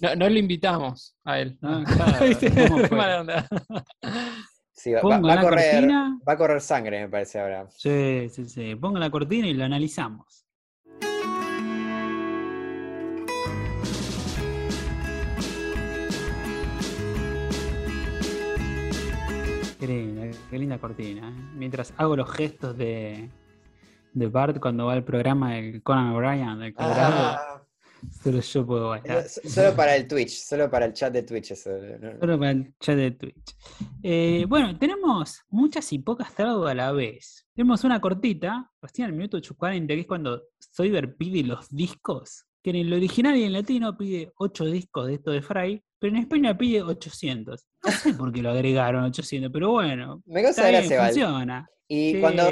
No, 0.00 0.14
no 0.16 0.28
lo 0.28 0.38
invitamos 0.38 1.16
a 1.24 1.40
él. 1.40 1.58
Ah. 1.62 1.84
Sí, 4.80 4.92
va, 4.92 5.00
a 5.00 5.02
correr, 5.02 5.40
cortina. 5.40 6.20
va 6.26 6.32
a 6.34 6.36
correr 6.36 6.60
sangre, 6.60 7.00
me 7.00 7.08
parece 7.08 7.40
ahora. 7.40 7.66
Sí, 7.76 8.28
sí, 8.30 8.44
sí. 8.48 8.76
Ponga 8.76 9.00
la 9.00 9.10
cortina 9.10 9.48
y 9.48 9.54
lo 9.54 9.64
analizamos. 9.64 10.46
Qué 19.78 19.86
linda, 19.86 20.26
qué 20.50 20.58
linda 20.58 20.78
cortina. 20.78 21.28
¿eh? 21.28 21.32
Mientras 21.54 21.94
hago 21.96 22.16
los 22.16 22.30
gestos 22.30 22.76
de, 22.76 23.30
de 24.12 24.26
Bart 24.26 24.58
cuando 24.58 24.86
va 24.86 24.94
al 24.94 25.04
programa 25.04 25.52
del 25.54 25.82
Conan 25.82 26.14
O'Brien, 26.14 26.58
del 26.58 26.74
Colorado. 26.74 27.14
Ah, 27.16 27.47
Solo 28.22 28.40
yo 28.40 28.66
puedo 28.66 28.88
bailar. 28.90 29.28
Solo 29.28 29.74
para 29.74 29.96
el 29.96 30.06
Twitch, 30.06 30.30
solo 30.30 30.70
para 30.70 30.86
el 30.86 30.92
chat 30.92 31.12
de 31.12 31.22
Twitch 31.22 31.52
eso. 31.52 31.70
Solo 32.20 32.38
para 32.38 32.50
el 32.52 32.74
chat 32.78 32.96
de 32.96 33.10
Twitch. 33.12 33.56
Eh, 34.02 34.44
bueno, 34.48 34.78
tenemos 34.78 35.42
muchas 35.48 35.92
y 35.92 35.98
pocas 35.98 36.34
traudas 36.34 36.72
a 36.72 36.74
la 36.74 36.92
vez. 36.92 37.46
Tenemos 37.54 37.82
una 37.84 38.00
cortita, 38.00 38.70
recién 38.80 39.06
al 39.06 39.12
minuto 39.12 39.36
840, 39.38 39.94
que 39.94 40.00
es 40.00 40.06
cuando 40.06 40.42
Soyber 40.58 41.16
pide 41.16 41.42
los 41.42 41.68
discos, 41.70 42.44
que 42.62 42.70
en 42.70 42.76
el 42.76 42.92
original 42.92 43.36
y 43.36 43.44
en 43.44 43.52
latino 43.52 43.96
pide 43.96 44.32
8 44.36 44.64
discos 44.66 45.06
de 45.08 45.14
esto 45.14 45.30
de 45.32 45.42
Fry, 45.42 45.82
pero 45.98 46.14
en 46.14 46.20
España 46.20 46.56
pide 46.56 46.82
800. 46.82 47.66
No 47.84 47.90
sé 47.92 48.14
por 48.14 48.32
qué 48.32 48.42
lo 48.42 48.50
agregaron 48.50 49.04
800, 49.04 49.50
pero 49.52 49.70
bueno, 49.72 50.22
Me 50.26 50.42
gracia, 50.42 50.62
Val. 50.98 51.06
funciona. 51.08 51.68
Y 51.88 52.12
Sí. 52.12 52.20
cuando, 52.20 52.48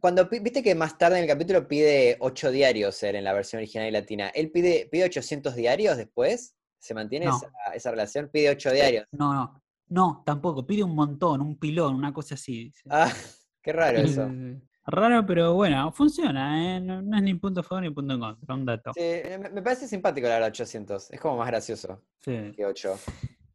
cuando 0.00 0.28
viste 0.28 0.62
que 0.62 0.74
más 0.74 0.96
tarde 0.98 1.16
en 1.18 1.24
el 1.24 1.28
capítulo 1.28 1.66
pide 1.68 2.16
8 2.20 2.50
diarios 2.50 2.94
ser 2.94 3.16
en 3.16 3.24
la 3.24 3.32
versión 3.32 3.58
original 3.60 3.88
y 3.88 3.90
latina, 3.90 4.28
¿él 4.28 4.50
pide, 4.50 4.88
pide 4.90 5.04
800 5.04 5.54
diarios 5.54 5.96
después? 5.96 6.54
¿Se 6.78 6.94
mantiene 6.94 7.26
No. 7.26 7.36
esa, 7.36 7.50
esa 7.74 7.90
relación? 7.90 8.28
Pide 8.32 8.50
8 8.50 8.70
diarios. 8.72 9.06
No, 9.12 9.32
no, 9.34 9.62
no, 9.88 10.22
tampoco, 10.24 10.66
pide 10.66 10.82
un 10.84 10.94
montón, 10.94 11.40
un 11.40 11.58
pilón, 11.58 11.94
una 11.94 12.12
cosa 12.12 12.34
así. 12.34 12.72
Ah, 12.88 13.10
qué 13.62 13.72
raro 13.72 13.98
eso. 13.98 14.28
Eh, 14.30 14.60
Raro, 14.90 15.26
pero 15.26 15.52
bueno, 15.52 15.92
funciona, 15.92 16.76
¿eh? 16.76 16.80
no, 16.80 17.02
no 17.02 17.16
es 17.18 17.22
ni 17.22 17.34
punto 17.34 17.60
a 17.60 17.62
favor 17.62 17.82
ni 17.84 17.90
punto 17.90 18.14
en 18.14 18.20
contra, 18.20 18.54
un 18.54 18.64
dato. 18.64 18.92
Sí, 18.94 19.00
me, 19.38 19.50
me 19.50 19.60
parece 19.60 19.86
simpático 19.86 20.26
la 20.28 20.34
verdad 20.34 20.48
800. 20.48 21.10
Es 21.10 21.20
como 21.20 21.36
más 21.36 21.46
gracioso 21.48 22.02
Sí. 22.20 22.52
que 22.56 22.64
8. 22.64 22.98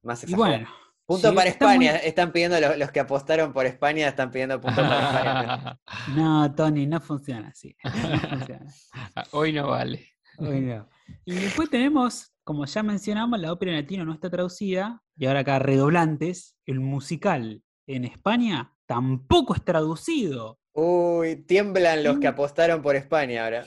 Más 0.03 0.21
Y 0.21 0.25
exagerado. 0.27 0.37
bueno, 0.37 0.69
Punto 1.05 1.29
sí, 1.29 1.35
para 1.35 1.49
está 1.49 1.65
muy- 1.75 1.85
España. 1.85 1.97
Están 2.03 2.31
pidiendo 2.31 2.59
los, 2.59 2.77
los 2.77 2.91
que 2.91 2.99
apostaron 3.01 3.51
por 3.51 3.65
España, 3.65 4.07
están 4.07 4.31
pidiendo 4.31 4.59
punto 4.61 4.81
para 4.81 5.05
España. 5.05 5.79
No, 6.15 6.53
Tony, 6.55 6.85
no 6.87 7.01
funciona 7.01 7.49
así. 7.49 7.75
No 7.83 8.19
funciona. 8.19 8.73
Hoy 9.31 9.51
no 9.53 9.67
vale. 9.67 10.07
Hoy 10.37 10.61
no. 10.61 10.87
Y 11.25 11.33
después 11.35 11.69
tenemos, 11.69 12.33
como 12.43 12.65
ya 12.65 12.81
mencionamos, 12.83 13.39
la 13.39 13.51
ópera 13.51 13.71
en 13.73 13.77
latino 13.81 14.05
no 14.05 14.13
está 14.13 14.29
traducida. 14.29 15.01
Y 15.17 15.25
ahora 15.25 15.39
acá 15.41 15.59
redoblantes, 15.59 16.55
el 16.65 16.79
musical 16.79 17.61
en 17.87 18.05
España 18.05 18.73
tampoco 18.85 19.53
es 19.55 19.63
traducido. 19.63 20.59
Uy, 20.73 21.35
tiemblan 21.45 22.03
los 22.03 22.17
que 22.19 22.27
apostaron 22.27 22.81
por 22.81 22.95
España 22.95 23.43
ahora. 23.43 23.65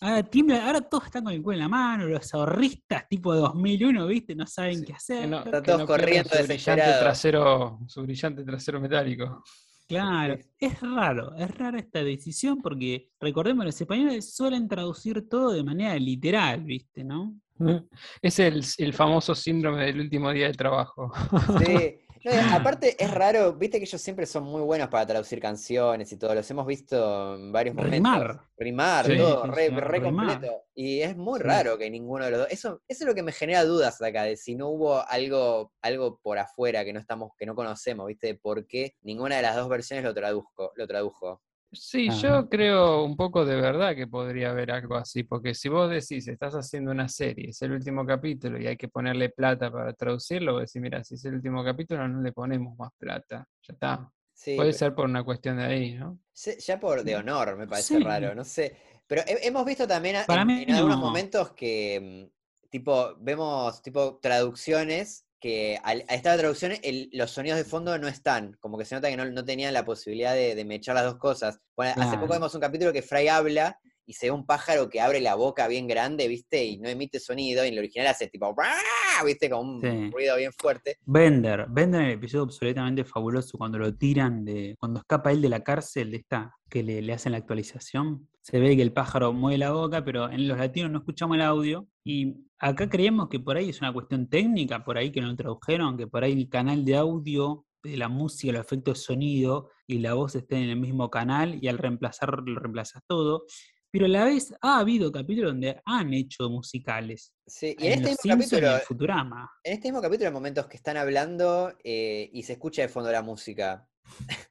Ahora, 0.00 0.22
tiembla- 0.22 0.66
ahora 0.66 0.80
todos 0.82 1.06
están 1.06 1.24
con 1.24 1.32
el 1.32 1.42
culo 1.42 1.54
en 1.54 1.60
la 1.60 1.68
mano, 1.68 2.06
los 2.06 2.32
ahorristas 2.34 3.08
tipo 3.08 3.32
de 3.34 3.40
2001, 3.40 4.06
¿viste? 4.06 4.34
No 4.34 4.46
saben 4.46 4.80
Sí, 4.80 4.84
qué 4.84 4.92
hacer. 4.92 5.28
No- 5.28 5.38
Están 5.42 5.62
todos 5.62 5.78
no 5.80 5.86
corriendo 5.86 6.28
su 6.28 6.42
brillante 6.44 6.82
trasero, 7.00 7.78
su 7.86 8.02
brillante 8.02 8.44
trasero 8.44 8.80
metálico. 8.80 9.42
Claro, 9.88 10.36
es 10.58 10.80
raro, 10.80 11.34
es 11.36 11.48
rara 11.56 11.78
esta 11.78 12.02
decisión 12.02 12.60
porque 12.60 13.10
recordemos, 13.20 13.64
los 13.64 13.80
españoles 13.80 14.34
suelen 14.34 14.66
traducir 14.68 15.28
todo 15.28 15.52
de 15.52 15.62
manera 15.62 15.94
literal, 15.96 16.62
¿viste? 16.64 17.04
¿No? 17.04 17.34
Es 18.20 18.38
el, 18.40 18.62
el 18.78 18.92
famoso 18.92 19.34
síndrome 19.34 19.86
del 19.86 20.00
último 20.00 20.30
día 20.32 20.48
de 20.48 20.54
trabajo. 20.54 21.10
Sí. 21.64 21.98
No, 22.26 22.32
y 22.34 22.38
aparte 22.52 22.96
es 22.98 23.08
raro, 23.08 23.52
viste 23.52 23.78
que 23.78 23.84
ellos 23.84 24.02
siempre 24.02 24.26
son 24.26 24.42
muy 24.42 24.60
buenos 24.62 24.88
para 24.88 25.06
traducir 25.06 25.38
canciones 25.40 26.10
y 26.10 26.16
todo, 26.16 26.34
los 26.34 26.50
hemos 26.50 26.66
visto 26.66 27.36
en 27.36 27.52
varios 27.52 27.76
momentos. 27.76 27.94
Rimar. 27.94 28.40
Rimar, 28.56 29.06
Sí, 29.06 29.16
todo, 29.16 29.46
re, 29.46 29.68
rimar. 29.68 30.02
completo. 30.02 30.64
Y 30.74 31.02
es 31.02 31.16
muy 31.16 31.38
raro 31.38 31.78
que 31.78 31.88
ninguno 31.88 32.24
de 32.24 32.32
los 32.32 32.40
dos. 32.40 32.48
Eso, 32.50 32.82
eso 32.88 33.04
es 33.04 33.08
lo 33.08 33.14
que 33.14 33.22
me 33.22 33.30
genera 33.30 33.64
dudas 33.64 34.02
acá, 34.02 34.24
de 34.24 34.36
si 34.36 34.56
no 34.56 34.70
hubo 34.70 35.06
algo, 35.06 35.72
algo 35.82 36.18
por 36.20 36.38
afuera 36.38 36.84
que 36.84 36.92
no 36.92 36.98
estamos, 36.98 37.30
que 37.38 37.46
no 37.46 37.54
conocemos, 37.54 38.08
¿viste? 38.08 38.34
Por 38.34 38.66
qué 38.66 38.96
ninguna 39.02 39.36
de 39.36 39.42
las 39.42 39.54
dos 39.54 39.68
versiones 39.68 40.04
lo 40.04 40.12
tradujo, 40.12 40.72
lo 40.74 40.86
tradujo. 40.88 41.42
Sí, 41.72 42.08
yo 42.10 42.48
creo 42.48 43.04
un 43.04 43.16
poco 43.16 43.44
de 43.44 43.56
verdad 43.60 43.94
que 43.94 44.06
podría 44.06 44.50
haber 44.50 44.70
algo 44.70 44.94
así, 44.96 45.24
porque 45.24 45.52
si 45.54 45.68
vos 45.68 45.90
decís, 45.90 46.26
estás 46.26 46.54
haciendo 46.54 46.90
una 46.90 47.08
serie, 47.08 47.50
es 47.50 47.60
el 47.60 47.72
último 47.72 48.06
capítulo 48.06 48.58
y 48.58 48.66
hay 48.66 48.76
que 48.76 48.88
ponerle 48.88 49.28
plata 49.30 49.70
para 49.70 49.92
traducirlo, 49.92 50.52
vos 50.54 50.62
decís, 50.62 50.80
mira, 50.80 51.04
si 51.04 51.16
es 51.16 51.24
el 51.26 51.34
último 51.34 51.62
capítulo 51.64 52.06
no 52.08 52.22
le 52.22 52.32
ponemos 52.32 52.78
más 52.78 52.90
plata, 52.96 53.46
ya 53.62 53.72
está. 53.74 54.10
Sí, 54.32 54.56
Puede 54.56 54.72
ser 54.72 54.94
por 54.94 55.04
una 55.06 55.24
cuestión 55.24 55.56
de 55.58 55.64
ahí, 55.64 55.94
¿no? 55.94 56.18
ya 56.66 56.78
por 56.78 57.02
de 57.02 57.16
honor 57.16 57.56
me 57.56 57.66
parece 57.66 57.98
Sí. 57.98 58.04
raro, 58.04 58.34
no 58.34 58.44
sé. 58.44 58.76
Pero 59.06 59.22
he- 59.26 59.46
hemos 59.46 59.64
visto 59.64 59.86
también 59.88 60.16
Para 60.26 60.42
en, 60.42 60.70
algunos 60.70 60.98
no. 60.98 61.04
momentos 61.04 61.52
que, 61.52 62.28
mm, 62.30 62.68
tipo, 62.70 63.16
vemos 63.18 63.82
tipo 63.82 64.18
traducciones 64.18 65.25
que 65.46 65.78
al, 65.82 66.04
a 66.08 66.14
esta 66.16 66.36
traducción 66.36 66.72
el- 66.82 67.08
los 67.12 67.30
sonidos 67.30 67.58
de 67.58 67.64
fondo 67.64 67.96
no 67.98 68.08
están, 68.08 68.56
como 68.60 68.76
que 68.78 68.84
se 68.84 68.94
nota 68.96 69.08
que 69.08 69.16
no, 69.16 69.24
no 69.26 69.44
tenían 69.44 69.72
la 69.72 69.84
posibilidad 69.84 70.34
de, 70.34 70.54
de 70.54 70.64
mechar 70.64 70.94
las 70.96 71.04
dos 71.04 71.16
cosas. 71.18 71.60
Bueno, 71.76 71.94
hace 72.02 72.16
poco 72.18 72.32
vemos 72.32 72.54
un 72.54 72.60
capítulo 72.60 72.92
que 72.92 73.02
Fry 73.02 73.28
habla 73.28 73.78
y 74.08 74.12
se 74.14 74.26
ve 74.26 74.30
un 74.32 74.46
pájaro 74.46 74.88
que 74.88 75.00
abre 75.00 75.20
la 75.20 75.34
boca 75.34 75.66
bien 75.68 75.86
grande, 75.88 76.28
¿viste? 76.28 76.64
Y 76.64 76.78
no 76.78 76.88
emite 76.88 77.18
sonido, 77.18 77.64
y 77.64 77.68
en 77.68 77.72
el 77.74 77.78
original 77.80 78.06
hace 78.08 78.28
tipo, 78.28 78.54
¿viste? 79.24 79.50
Como 79.50 79.72
un 79.72 79.80
Sí. 79.80 80.10
ruido 80.12 80.36
bien 80.36 80.52
fuerte. 80.52 80.98
Bender, 81.04 81.66
Bender 81.68 82.00
en 82.02 82.06
el 82.08 82.12
episodio 82.14 82.44
absolutamente 82.44 83.04
fabuloso 83.04 83.58
cuando 83.58 83.78
lo 83.78 83.94
tiran 83.96 84.44
de. 84.44 84.76
cuando 84.78 85.00
escapa 85.00 85.32
él 85.32 85.42
de 85.42 85.48
la 85.48 85.60
cárcel 85.64 86.10
de 86.12 86.18
esta, 86.18 86.52
que 86.70 86.82
le, 86.84 87.02
le 87.02 87.12
hacen 87.12 87.32
la 87.32 87.38
actualización. 87.38 88.28
Se 88.42 88.60
ve 88.60 88.76
que 88.76 88.82
el 88.82 88.92
pájaro 88.92 89.32
mueve 89.32 89.58
la 89.58 89.72
boca, 89.72 90.04
pero 90.04 90.30
en 90.30 90.46
los 90.46 90.56
latinos 90.58 90.90
no 90.92 90.98
escuchamos 90.98 91.36
el 91.36 91.42
audio. 91.42 91.88
Y 92.04 92.45
acá 92.58 92.88
creemos 92.88 93.28
que 93.28 93.40
por 93.40 93.56
ahí 93.56 93.70
es 93.70 93.80
una 93.80 93.92
cuestión 93.92 94.28
técnica, 94.28 94.84
por 94.84 94.98
ahí 94.98 95.10
que 95.12 95.20
no 95.20 95.28
lo 95.28 95.36
tradujeron, 95.36 95.96
que 95.96 96.06
por 96.06 96.24
ahí 96.24 96.32
el 96.32 96.48
canal 96.48 96.84
de 96.84 96.96
audio 96.96 97.66
de 97.82 97.96
la 97.96 98.08
música, 98.08 98.52
los 98.52 98.64
efectos 98.64 98.98
de 98.98 99.04
sonido 99.04 99.70
y 99.86 99.98
la 99.98 100.14
voz 100.14 100.34
estén 100.34 100.62
en 100.64 100.70
el 100.70 100.80
mismo 100.80 101.10
canal 101.10 101.58
y 101.62 101.68
al 101.68 101.78
reemplazar 101.78 102.30
lo 102.44 102.58
reemplazas 102.58 103.02
todo. 103.06 103.44
Pero 103.90 104.06
a 104.06 104.08
la 104.08 104.24
vez 104.24 104.52
ha 104.60 104.80
habido 104.80 105.12
capítulos 105.12 105.52
donde 105.52 105.80
han 105.84 106.12
hecho 106.12 106.50
musicales. 106.50 107.32
Sí, 107.46 107.74
y 107.78 107.86
en 107.86 108.04
este 108.04 108.28
mismo 108.28 108.36
capítulo, 108.36 108.74
en 108.74 108.80
Futurama. 108.82 109.50
en 109.62 109.72
este 109.72 109.88
mismo 109.88 110.02
capítulo 110.02 110.28
hay 110.28 110.34
momentos 110.34 110.66
que 110.66 110.76
están 110.76 110.96
hablando 110.96 111.72
eh, 111.84 112.28
y 112.32 112.42
se 112.42 112.54
escucha 112.54 112.82
de 112.82 112.88
fondo 112.88 113.10
la 113.12 113.22
música. 113.22 113.88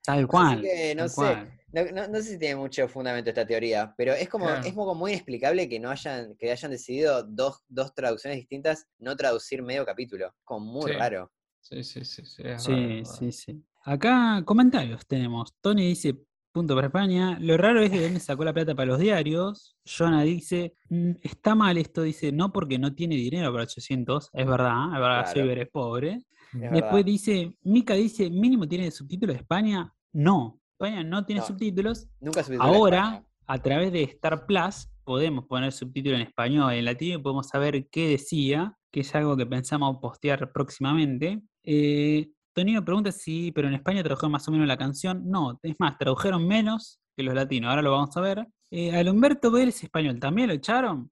Tal 0.03 0.27
cual. 0.27 0.61
que 0.61 0.95
no 0.95 1.03
tal 1.03 1.09
sé. 1.09 1.15
cual. 1.15 1.59
No, 1.75 1.83
no- 1.91 2.07
no 2.07 2.15
sé 2.21 2.23
si 2.31 2.39
tiene 2.39 2.55
mucho 2.55 2.87
fundamento 2.87 3.29
esta 3.31 3.45
teoría, 3.45 3.93
pero 3.97 4.13
es 4.13 4.29
como, 4.29 4.45
Claro. 4.45 4.61
es 4.65 4.73
como 4.73 4.95
muy 4.95 5.11
inexplicable 5.11 5.67
que 5.67 5.77
no 5.77 5.89
hayan, 5.89 6.33
que 6.37 6.49
hayan 6.49 6.71
decidido 6.71 7.21
dos, 7.23 7.63
dos 7.67 7.93
traducciones 7.93 8.39
distintas 8.39 8.87
no 8.97 9.13
traducir 9.17 9.61
medio 9.61 9.85
capítulo. 9.85 10.33
Como 10.45 10.65
muy 10.71 10.91
Sí. 10.93 10.97
raro. 10.97 11.31
Sí, 11.59 11.83
sí, 11.83 12.05
sí, 12.05 12.25
sí. 12.25 12.43
es 12.45 12.63
Sí, 12.63 12.71
raro, 12.71 13.05
sí, 13.05 13.19
raro. 13.25 13.31
sí. 13.33 13.63
Acá 13.83 14.41
comentarios 14.45 15.05
tenemos. 15.05 15.53
Tony 15.59 15.85
dice, 15.87 16.15
punto 16.53 16.75
para 16.75 16.87
España. 16.87 17.37
Lo 17.41 17.57
raro 17.57 17.81
es 17.81 17.91
de 17.91 18.01
dónde 18.03 18.21
sacó 18.21 18.45
la 18.45 18.53
plata 18.53 18.73
para 18.73 18.85
los 18.85 18.99
diarios. 18.99 19.75
Jonah 19.85 20.23
dice, 20.23 20.75
"Mm, 20.89 21.11
está 21.21 21.53
mal 21.55 21.77
esto, 21.77 22.03
dice, 22.03 22.31
no 22.31 22.53
porque 22.53 22.79
no 22.79 22.95
tiene 22.95 23.15
dinero 23.15 23.51
para 23.51 23.63
800. 23.63 24.29
Es 24.31 24.47
verdad, 24.47 24.85
es 24.85 24.99
verdad, 25.01 25.23
Claro. 25.23 25.27
Silver 25.33 25.59
es 25.59 25.69
pobre. 25.69 26.11
Es 26.53 26.61
Después 26.61 26.81
verdad. 26.93 27.05
dice, 27.05 27.57
Mika 27.63 27.95
dice, 27.95 28.29
mínimo 28.29 28.65
tiene 28.65 28.89
subtítulos 28.91 29.35
de 29.35 29.41
España. 29.41 29.93
No, 30.13 30.61
España 30.77 31.03
no 31.03 31.25
tiene 31.25 31.39
No. 31.41 31.47
subtítulos. 31.47 32.07
Nunca 32.19 32.43
Ahora, 32.59 33.23
a 33.47 33.57
través 33.59 33.91
de 33.93 34.03
Star 34.03 34.45
Plus, 34.45 34.89
podemos 35.03 35.45
poner 35.45 35.71
subtítulos 35.71 36.19
en 36.19 36.27
español 36.27 36.73
y 36.73 36.79
en 36.79 36.85
latino 36.85 37.19
y 37.19 37.21
podemos 37.21 37.47
saber 37.47 37.87
qué 37.89 38.09
decía, 38.09 38.75
que 38.91 39.01
es 39.01 39.15
algo 39.15 39.37
que 39.37 39.45
pensamos 39.45 39.97
postear 40.01 40.51
próximamente. 40.51 41.41
Eh, 41.63 42.29
Tonino 42.53 42.83
pregunta 42.83 43.11
si, 43.11 43.51
pero 43.51 43.67
en 43.67 43.75
España 43.75 44.01
tradujeron 44.03 44.31
más 44.31 44.47
o 44.47 44.51
menos 44.51 44.67
la 44.67 44.77
canción. 44.77 45.23
No, 45.29 45.59
es 45.63 45.75
más, 45.79 45.97
tradujeron 45.97 46.45
menos 46.47 46.99
que 47.15 47.23
los 47.23 47.33
latinos, 47.33 47.69
ahora 47.69 47.81
lo 47.81 47.91
vamos 47.91 48.15
a 48.17 48.21
ver. 48.21 48.47
Eh, 48.71 48.93
al 48.95 49.07
Humberto 49.09 49.51
Vélez 49.51 49.81
español, 49.83 50.19
¿también 50.19 50.47
lo 50.49 50.53
echaron? 50.53 51.09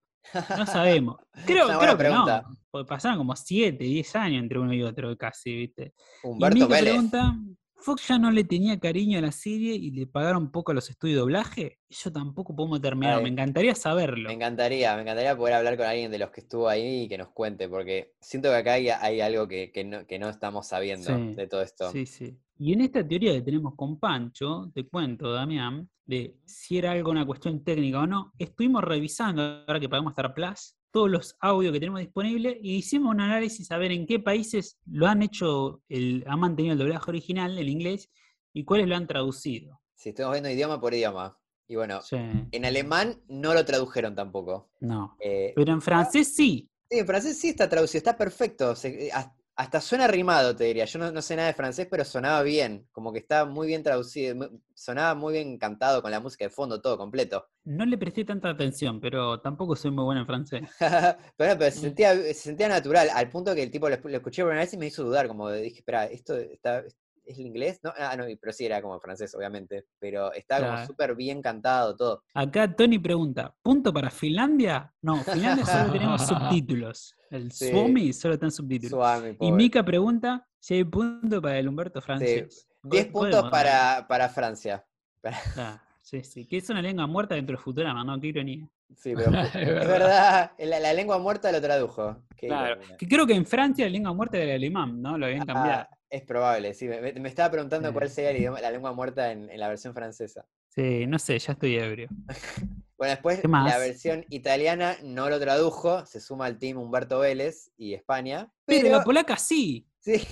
No 0.57 0.65
sabemos. 0.65 1.17
Creo, 1.45 1.67
creo 1.67 1.79
que 1.79 1.85
no, 1.87 1.97
pregunta. 1.97 2.43
porque 2.71 2.87
pasaron 2.87 3.17
como 3.17 3.35
7, 3.35 3.83
10 3.83 4.15
años 4.15 4.41
entre 4.43 4.57
uno 4.59 4.73
y 4.73 4.81
otro 4.83 5.15
casi, 5.17 5.53
¿viste? 5.55 5.93
Y 6.23 6.27
Humberto 6.27 6.55
Mica 6.55 6.67
Vélez. 6.67 6.83
pregunta, 6.93 7.37
¿Fox 7.83 8.07
ya 8.07 8.17
no 8.17 8.31
le 8.31 8.45
tenía 8.45 8.79
cariño 8.79 9.19
a 9.19 9.21
la 9.21 9.33
serie 9.33 9.75
y 9.75 9.91
le 9.91 10.07
pagaron 10.07 10.51
poco 10.51 10.71
a 10.71 10.75
los 10.75 10.89
estudios 10.89 11.17
de 11.17 11.19
doblaje? 11.19 11.79
Eso 11.89 12.11
tampoco 12.13 12.55
podemos 12.55 12.79
terminar, 12.79 13.17
Ay, 13.17 13.23
me 13.23 13.29
encantaría 13.29 13.75
saberlo. 13.75 14.29
Me 14.29 14.35
encantaría, 14.35 14.95
me 14.95 15.01
encantaría 15.01 15.35
poder 15.35 15.55
hablar 15.55 15.75
con 15.75 15.85
alguien 15.85 16.09
de 16.09 16.17
los 16.17 16.31
que 16.31 16.41
estuvo 16.41 16.69
ahí 16.69 17.03
y 17.03 17.09
que 17.09 17.17
nos 17.17 17.29
cuente, 17.29 17.67
porque 17.67 18.13
siento 18.21 18.49
que 18.49 18.55
acá 18.55 18.73
hay, 18.73 18.87
hay 18.87 19.19
algo 19.19 19.49
que, 19.49 19.71
que 19.73 19.83
no, 19.83 20.07
que 20.07 20.17
no 20.17 20.29
estamos 20.29 20.67
sabiendo 20.67 21.13
Sí, 21.13 21.35
de 21.35 21.47
todo 21.47 21.61
esto. 21.61 21.91
Sí, 21.91 22.05
sí. 22.05 22.37
Y 22.57 22.71
en 22.71 22.81
esta 22.81 23.05
teoría 23.05 23.33
que 23.33 23.41
tenemos 23.41 23.75
con 23.75 23.99
Pancho, 23.99 24.71
te 24.73 24.87
cuento, 24.87 25.33
Damián, 25.33 25.89
de 26.05 26.37
si 26.45 26.77
era 26.77 26.91
algo 26.91 27.11
una 27.11 27.25
cuestión 27.25 27.65
técnica 27.65 27.99
o 27.99 28.07
no, 28.07 28.31
estuvimos 28.37 28.81
revisando, 28.83 29.41
ahora 29.67 29.79
que 29.81 29.89
pagamos 29.89 30.11
Star 30.11 30.33
Plus, 30.33 30.77
todos 30.93 31.09
los 31.09 31.35
audios 31.39 31.73
que 31.73 31.79
tenemos 31.79 31.99
disponibles 32.01 32.55
y 32.61 32.75
hicimos 32.75 33.09
un 33.15 33.19
análisis 33.19 33.69
a 33.71 33.77
ver 33.77 33.91
en 33.91 34.05
qué 34.05 34.19
países 34.19 34.77
lo 34.85 35.07
han 35.07 35.23
hecho, 35.23 35.81
el, 35.89 36.23
han 36.27 36.39
mantenido 36.39 36.73
el 36.73 36.79
doblaje 36.79 37.09
original, 37.09 37.57
el 37.57 37.67
inglés, 37.67 38.11
y 38.53 38.63
cuáles 38.63 38.87
lo 38.87 38.95
han 38.95 39.07
traducido. 39.07 39.81
Si 39.95 40.09
estamos 40.09 40.33
viendo 40.33 40.49
idioma 40.51 40.79
por 40.79 40.93
idioma. 40.93 41.35
Y 41.67 41.75
bueno, 41.77 42.01
Sí, 42.01 42.17
en 42.17 42.65
alemán 42.65 43.23
no 43.27 43.55
lo 43.55 43.65
tradujeron 43.65 44.13
tampoco. 44.15 44.69
no. 44.81 45.17
Eh, 45.19 45.53
Pero 45.55 45.73
en 45.73 45.81
francés 45.81 46.35
sí. 46.35 46.69
sí, 46.91 46.99
en 46.99 47.07
francés 47.07 47.39
sí 47.39 47.49
está 47.49 47.67
traducido, 47.67 47.97
está 47.97 48.15
perfecto. 48.15 48.75
se- 48.75 49.07
eh, 49.07 49.11
Hasta 49.55 49.81
suena 49.81 50.07
rimado, 50.07 50.55
te 50.55 50.63
diría. 50.65 50.85
Yo 50.85 50.99
no, 50.99 51.11
no 51.11 51.21
sé 51.21 51.35
nada 51.35 51.47
de 51.49 51.53
francés, 51.53 51.87
pero 51.89 52.03
sonaba 52.05 52.41
bien. 52.43 52.87
Como 52.91 53.11
que 53.13 53.19
estaba 53.19 53.49
muy 53.49 53.67
bien 53.67 53.83
traducido. 53.83 54.49
Sonaba 54.73 55.15
muy 55.15 55.33
bien 55.33 55.57
cantado 55.57 56.01
con 56.01 56.11
la 56.11 56.19
música 56.19 56.45
de 56.45 56.49
fondo, 56.51 56.81
todo 56.81 56.97
completo. 56.97 57.47
No 57.65 57.85
le 57.85 57.97
presté 57.97 58.23
tanta 58.23 58.49
atención, 58.49 59.01
pero 59.01 59.41
tampoco 59.41 59.75
soy 59.75 59.91
muy 59.91 60.05
bueno 60.05 60.21
en 60.21 60.27
francés. 60.27 60.63
pero, 61.37 61.53
no, 61.53 61.59
pero 61.59 61.71
se 61.71 61.79
Mm. 61.79 61.81
sentía, 61.81 62.15
se 62.15 62.33
sentía 62.33 62.67
natural, 62.67 63.09
al 63.13 63.29
punto 63.29 63.53
que 63.55 63.63
el 63.63 63.71
tipo 63.71 63.89
lo, 63.89 63.97
lo 63.97 64.17
escuché 64.17 64.41
por 64.43 64.49
primera 64.51 64.63
vez 64.65 64.73
y 64.73 64.77
me 64.77 64.87
hizo 64.87 65.03
dudar, 65.03 65.27
como 65.27 65.49
dije, 65.51 65.77
espera, 65.79 66.05
¿esto 66.05 66.35
está, 66.37 66.83
es 67.25 67.37
el 67.39 67.45
inglés? 67.45 67.79
No, 67.83 67.93
ah, 67.97 68.15
no, 68.15 68.25
pero 68.39 68.51
sí 68.53 68.65
era 68.65 68.81
como 68.81 68.99
francés, 68.99 69.33
obviamente, 69.35 69.85
pero 69.99 70.31
estaba 70.33 70.61
como 70.61 70.71
Claro. 70.73 70.87
súper 70.87 71.15
bien 71.15 71.41
cantado 71.41 71.95
todo. 71.95 72.23
Acá 72.33 72.73
Tony 72.75 72.99
pregunta, 72.99 73.53
¿punto 73.61 73.93
para 73.93 74.09
Finlandia? 74.09 74.93
No, 75.01 75.17
Finlandia 75.23 75.65
solo 75.65 75.91
tenemos 75.91 76.27
subtítulos. 76.27 77.15
El 77.29 77.51
Sí. 77.51 77.69
Suomi 77.71 78.13
solo 78.13 78.33
está 78.35 78.45
en 78.47 78.51
subtítulos. 78.51 79.23
Y. 79.39 79.51
Mika 79.51 79.83
pregunta 79.83 80.47
si 80.59 80.75
hay 80.75 80.83
punto 80.83 81.41
para 81.41 81.57
el 81.59 81.67
Humberto 81.67 81.99
Sí, 82.01 82.05
francés. 82.05 82.67
10 82.83 83.07
Pod- 83.07 83.11
puntos 83.11 83.49
para, 83.49 84.05
para 84.07 84.29
Francia. 84.29 84.85
Ah, 85.57 85.81
sí, 86.01 86.21
sí, 86.23 86.45
que 86.45 86.57
es 86.57 86.69
una 86.69 86.81
lengua 86.81 87.07
muerta 87.07 87.35
dentro 87.35 87.55
de 87.55 87.63
Futurama, 87.63 88.03
¿no? 88.03 88.19
Qué 88.19 88.27
ironía. 88.27 88.67
Sí, 88.95 89.13
pero 89.15 89.31
Es 89.41 89.53
verdad. 89.53 89.87
verdad, 89.87 90.51
la, 90.59 90.79
la 90.81 90.93
lengua 90.93 91.17
muerta 91.17 91.49
lo 91.51 91.61
tradujo. 91.61 92.17
Qué 92.35 92.47
Claro. 92.47 92.81
Que 92.97 93.07
creo 93.07 93.25
que 93.25 93.33
en 93.33 93.45
Francia 93.45 93.85
la 93.85 93.91
lengua 93.91 94.13
muerta 94.13 94.37
era 94.37 94.51
el 94.51 94.57
alemán, 94.57 95.01
¿no? 95.01 95.17
Lo 95.17 95.25
habían 95.27 95.45
cambiado. 95.45 95.87
Ah, 95.89 95.97
es 96.15 96.21
probable, 96.23 96.73
sí. 96.73 96.87
Me, 96.87 97.27
estaba 97.27 97.49
preguntando 97.51 97.89
Sí. 97.89 97.93
cuál 97.93 98.09
sería 98.09 98.29
el 98.31 98.37
idioma- 98.37 98.61
la 98.61 98.71
lengua 98.71 98.93
muerta 98.93 99.31
en, 99.31 99.49
en 99.49 99.59
la 99.59 99.67
versión 99.67 99.93
francesa. 99.93 100.45
Sí, 100.69 101.05
no 101.07 101.17
sé, 101.19 101.37
ya 101.39 101.53
estoy 101.53 101.75
ebrio. 101.77 102.07
Bueno, 102.95 103.15
después 103.15 103.41
¿Qué 103.41 103.47
la 103.49 103.77
versión 103.79 104.23
italiana 104.29 104.95
no 105.03 105.27
lo 105.29 105.37
tradujo, 105.37 106.05
se 106.05 106.21
suma 106.21 106.45
al 106.45 106.57
team 106.57 106.77
Humberto 106.77 107.19
Vélez 107.19 107.69
y 107.75 107.93
España. 107.95 108.49
Pero, 108.65 108.83
Pero, 108.83 108.97
la 108.99 109.03
polaca 109.03 109.35
sí. 109.35 109.85
sí, 109.99 110.25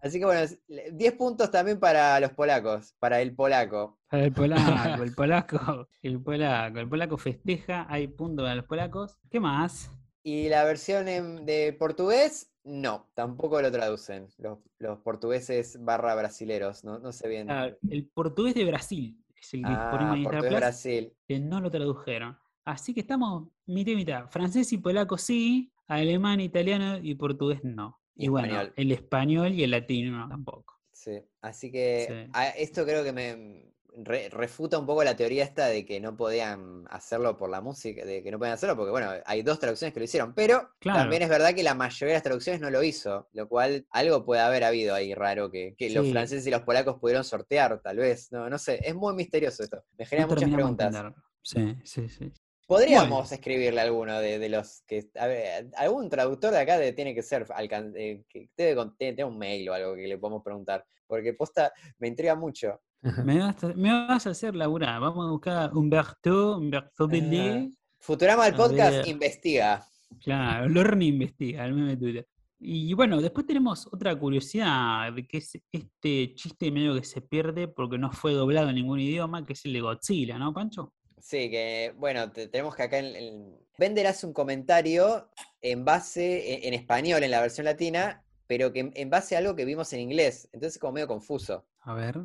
así 0.00 0.18
que 0.18 0.26
bueno, 0.26 0.40
es- 0.42 0.58
le- 0.66 0.90
10 0.92 1.14
puntos 1.14 1.50
también 1.50 1.78
para 1.80 2.20
los 2.20 2.32
polacos, 2.32 2.94
para 2.98 3.22
el 3.22 3.34
polaco. 3.34 3.98
Para 4.10 4.24
el 4.24 4.32
polaco, 4.32 5.02
el 5.04 5.14
polaco, 5.14 5.88
el 6.02 6.20
polaco. 6.20 6.78
El 6.80 6.88
polaco 6.88 7.16
festeja, 7.16 7.86
hay 7.88 8.08
punto 8.08 8.42
para 8.42 8.56
los 8.56 8.66
polacos. 8.66 9.16
¿Qué 9.30 9.40
más? 9.40 9.90
Y 10.22 10.50
la 10.50 10.64
versión 10.64 11.08
en- 11.08 11.46
de 11.46 11.72
portugués, 11.78 12.50
no, 12.68 13.10
tampoco 13.14 13.60
lo 13.62 13.70
traducen. 13.72 14.28
Los, 14.38 14.58
los 14.78 14.98
portugueses 15.00 15.82
barra 15.82 16.14
brasileros, 16.14 16.84
no, 16.84 16.98
no 16.98 17.12
sé 17.12 17.28
bien. 17.28 17.50
Ah, 17.50 17.70
el 17.88 18.06
portugués 18.08 18.54
de 18.54 18.64
Brasil 18.64 19.24
es 19.40 19.54
el 19.54 19.60
que 19.62 19.66
Ah, 19.68 19.88
ponemos 19.90 20.16
en 20.16 20.22
portugués 20.24 20.48
Plus, 20.50 20.60
Brasil. 20.60 21.16
que 21.26 21.38
no 21.40 21.60
lo 21.60 21.70
tradujeron. 21.70 22.38
Así 22.64 22.92
que 22.94 23.00
estamos 23.00 23.48
mitad 23.66 23.92
y 23.92 23.96
mitad. 23.96 24.28
Francés 24.30 24.72
y 24.72 24.78
polaco 24.78 25.16
sí, 25.16 25.72
alemán, 25.86 26.40
italiano 26.40 26.98
y 27.02 27.14
portugués 27.14 27.60
no. 27.64 28.00
Y, 28.14 28.26
Y 28.26 28.28
bueno, 28.28 28.48
español. 28.48 28.74
el 28.76 28.92
español 28.92 29.52
y 29.52 29.62
el 29.64 29.70
latino 29.70 30.18
no, 30.18 30.28
tampoco. 30.28 30.74
Sí, 30.92 31.22
así 31.40 31.70
que 31.70 32.06
Sí. 32.26 32.30
a- 32.34 32.48
esto 32.50 32.84
creo 32.84 33.04
que 33.04 33.12
me 33.12 33.72
re- 34.04 34.28
refuta 34.30 34.78
un 34.78 34.86
poco 34.86 35.04
la 35.04 35.16
teoría 35.16 35.44
esta 35.44 35.66
de 35.66 35.84
que 35.84 36.00
no 36.00 36.16
podían 36.16 36.84
hacerlo 36.90 37.36
por 37.36 37.50
la 37.50 37.60
música, 37.60 38.04
de 38.04 38.22
que 38.22 38.30
no 38.30 38.38
podían 38.38 38.54
hacerlo 38.54 38.76
porque, 38.76 38.90
bueno, 38.90 39.10
hay 39.24 39.42
dos 39.42 39.58
traducciones 39.58 39.92
que 39.94 40.00
lo 40.00 40.04
hicieron, 40.04 40.34
pero 40.34 40.70
Claro. 40.78 41.00
también 41.00 41.22
es 41.22 41.28
verdad 41.28 41.54
que 41.54 41.62
la 41.62 41.74
mayoría 41.74 42.12
de 42.12 42.16
las 42.16 42.22
traducciones 42.22 42.60
no 42.60 42.70
lo 42.70 42.82
hizo, 42.82 43.28
lo 43.32 43.48
cual 43.48 43.86
algo 43.90 44.24
puede 44.24 44.40
haber 44.42 44.64
habido 44.64 44.94
ahí 44.94 45.14
raro 45.14 45.50
que, 45.50 45.74
que 45.76 45.90
los 45.90 46.08
franceses 46.08 46.46
y 46.46 46.50
los 46.50 46.62
polacos 46.62 46.96
pudieron 47.00 47.24
sortear, 47.24 47.80
tal 47.82 47.96
vez, 47.98 48.30
no, 48.32 48.48
no 48.48 48.58
sé, 48.58 48.80
es 48.82 48.94
muy 48.94 49.14
misterioso 49.14 49.62
esto, 49.62 49.84
me 49.98 50.06
genera 50.06 50.26
No 50.26 50.34
muchas 50.34 50.50
preguntas. 50.50 50.94
Sí, 51.42 51.76
sí, 51.84 52.08
sí. 52.08 52.32
Podríamos 52.68 53.32
escribirle 53.32 53.80
a 53.80 53.84
alguno 53.84 54.18
de, 54.20 54.38
de 54.38 54.48
los 54.50 54.82
que. 54.86 55.08
A 55.18 55.26
ver, 55.26 55.70
algún 55.74 56.10
traductor 56.10 56.52
de 56.52 56.58
acá 56.58 56.78
de- 56.78 56.92
tiene 56.92 57.14
que 57.14 57.22
ser. 57.22 57.46
alcan- 57.46 57.94
eh, 57.96 58.22
que 58.28 58.50
debe 58.56 58.78
tener 58.98 59.24
un 59.24 59.38
mail 59.38 59.70
o 59.70 59.72
algo 59.72 59.94
que 59.94 60.06
le 60.06 60.18
podemos 60.18 60.42
preguntar. 60.44 60.84
Porque 61.06 61.32
posta 61.32 61.72
me 61.98 62.08
intriga 62.08 62.34
mucho. 62.36 62.78
Me 63.24 63.38
vas, 63.38 63.62
a, 63.64 63.68
me 63.68 63.90
vas 63.90 64.26
a 64.26 64.30
hacer 64.30 64.54
laburar. 64.54 65.00
Vamos 65.00 65.26
a 65.26 65.30
buscar 65.30 65.72
Humberto, 65.74 66.58
Humberto 66.58 67.08
Belé. 67.08 67.70
Futurama 68.00 68.44
del 68.44 68.54
podcast 68.54 69.06
investiga. 69.08 69.82
Claro, 70.22 70.68
Lorne 70.68 71.04
investiga, 71.06 71.64
el 71.64 71.72
meme 71.74 71.96
Twitter. 71.96 72.26
Y 72.60 72.92
bueno, 72.94 73.20
después 73.22 73.46
tenemos 73.46 73.86
otra 73.92 74.14
curiosidad, 74.18 75.14
que 75.28 75.38
es 75.38 75.52
este 75.70 76.34
chiste 76.34 76.70
medio 76.72 76.94
que 76.96 77.04
se 77.04 77.20
pierde 77.20 77.68
porque 77.68 77.98
no 77.98 78.10
fue 78.10 78.32
doblado 78.32 78.68
en 78.70 78.74
ningún 78.74 78.98
idioma, 79.00 79.46
que 79.46 79.52
es 79.52 79.64
el 79.64 79.74
de 79.74 79.80
Godzilla, 79.80 80.38
¿no, 80.38 80.52
Pancho? 80.52 80.92
Sí, 81.20 81.50
que 81.50 81.92
bueno, 81.96 82.30
te- 82.32 82.48
tenemos 82.48 82.74
que 82.76 82.82
acá 82.84 82.98
en, 82.98 83.16
en- 83.16 83.58
Bender 83.78 84.06
hace 84.08 84.26
un 84.26 84.32
comentario 84.32 85.30
en 85.60 85.84
base, 85.84 86.54
en, 86.54 86.64
en 86.64 86.74
español, 86.74 87.22
en 87.22 87.30
la 87.30 87.40
versión 87.40 87.64
latina, 87.64 88.24
pero 88.48 88.72
que 88.72 88.90
en, 88.92 89.10
base 89.10 89.36
a 89.36 89.38
algo 89.38 89.54
que 89.54 89.64
vimos 89.64 89.92
en 89.92 90.00
inglés. 90.00 90.48
Entonces 90.52 90.74
es 90.76 90.78
como 90.80 90.94
medio 90.94 91.06
confuso. 91.06 91.66
A 91.82 91.94
ver. 91.94 92.18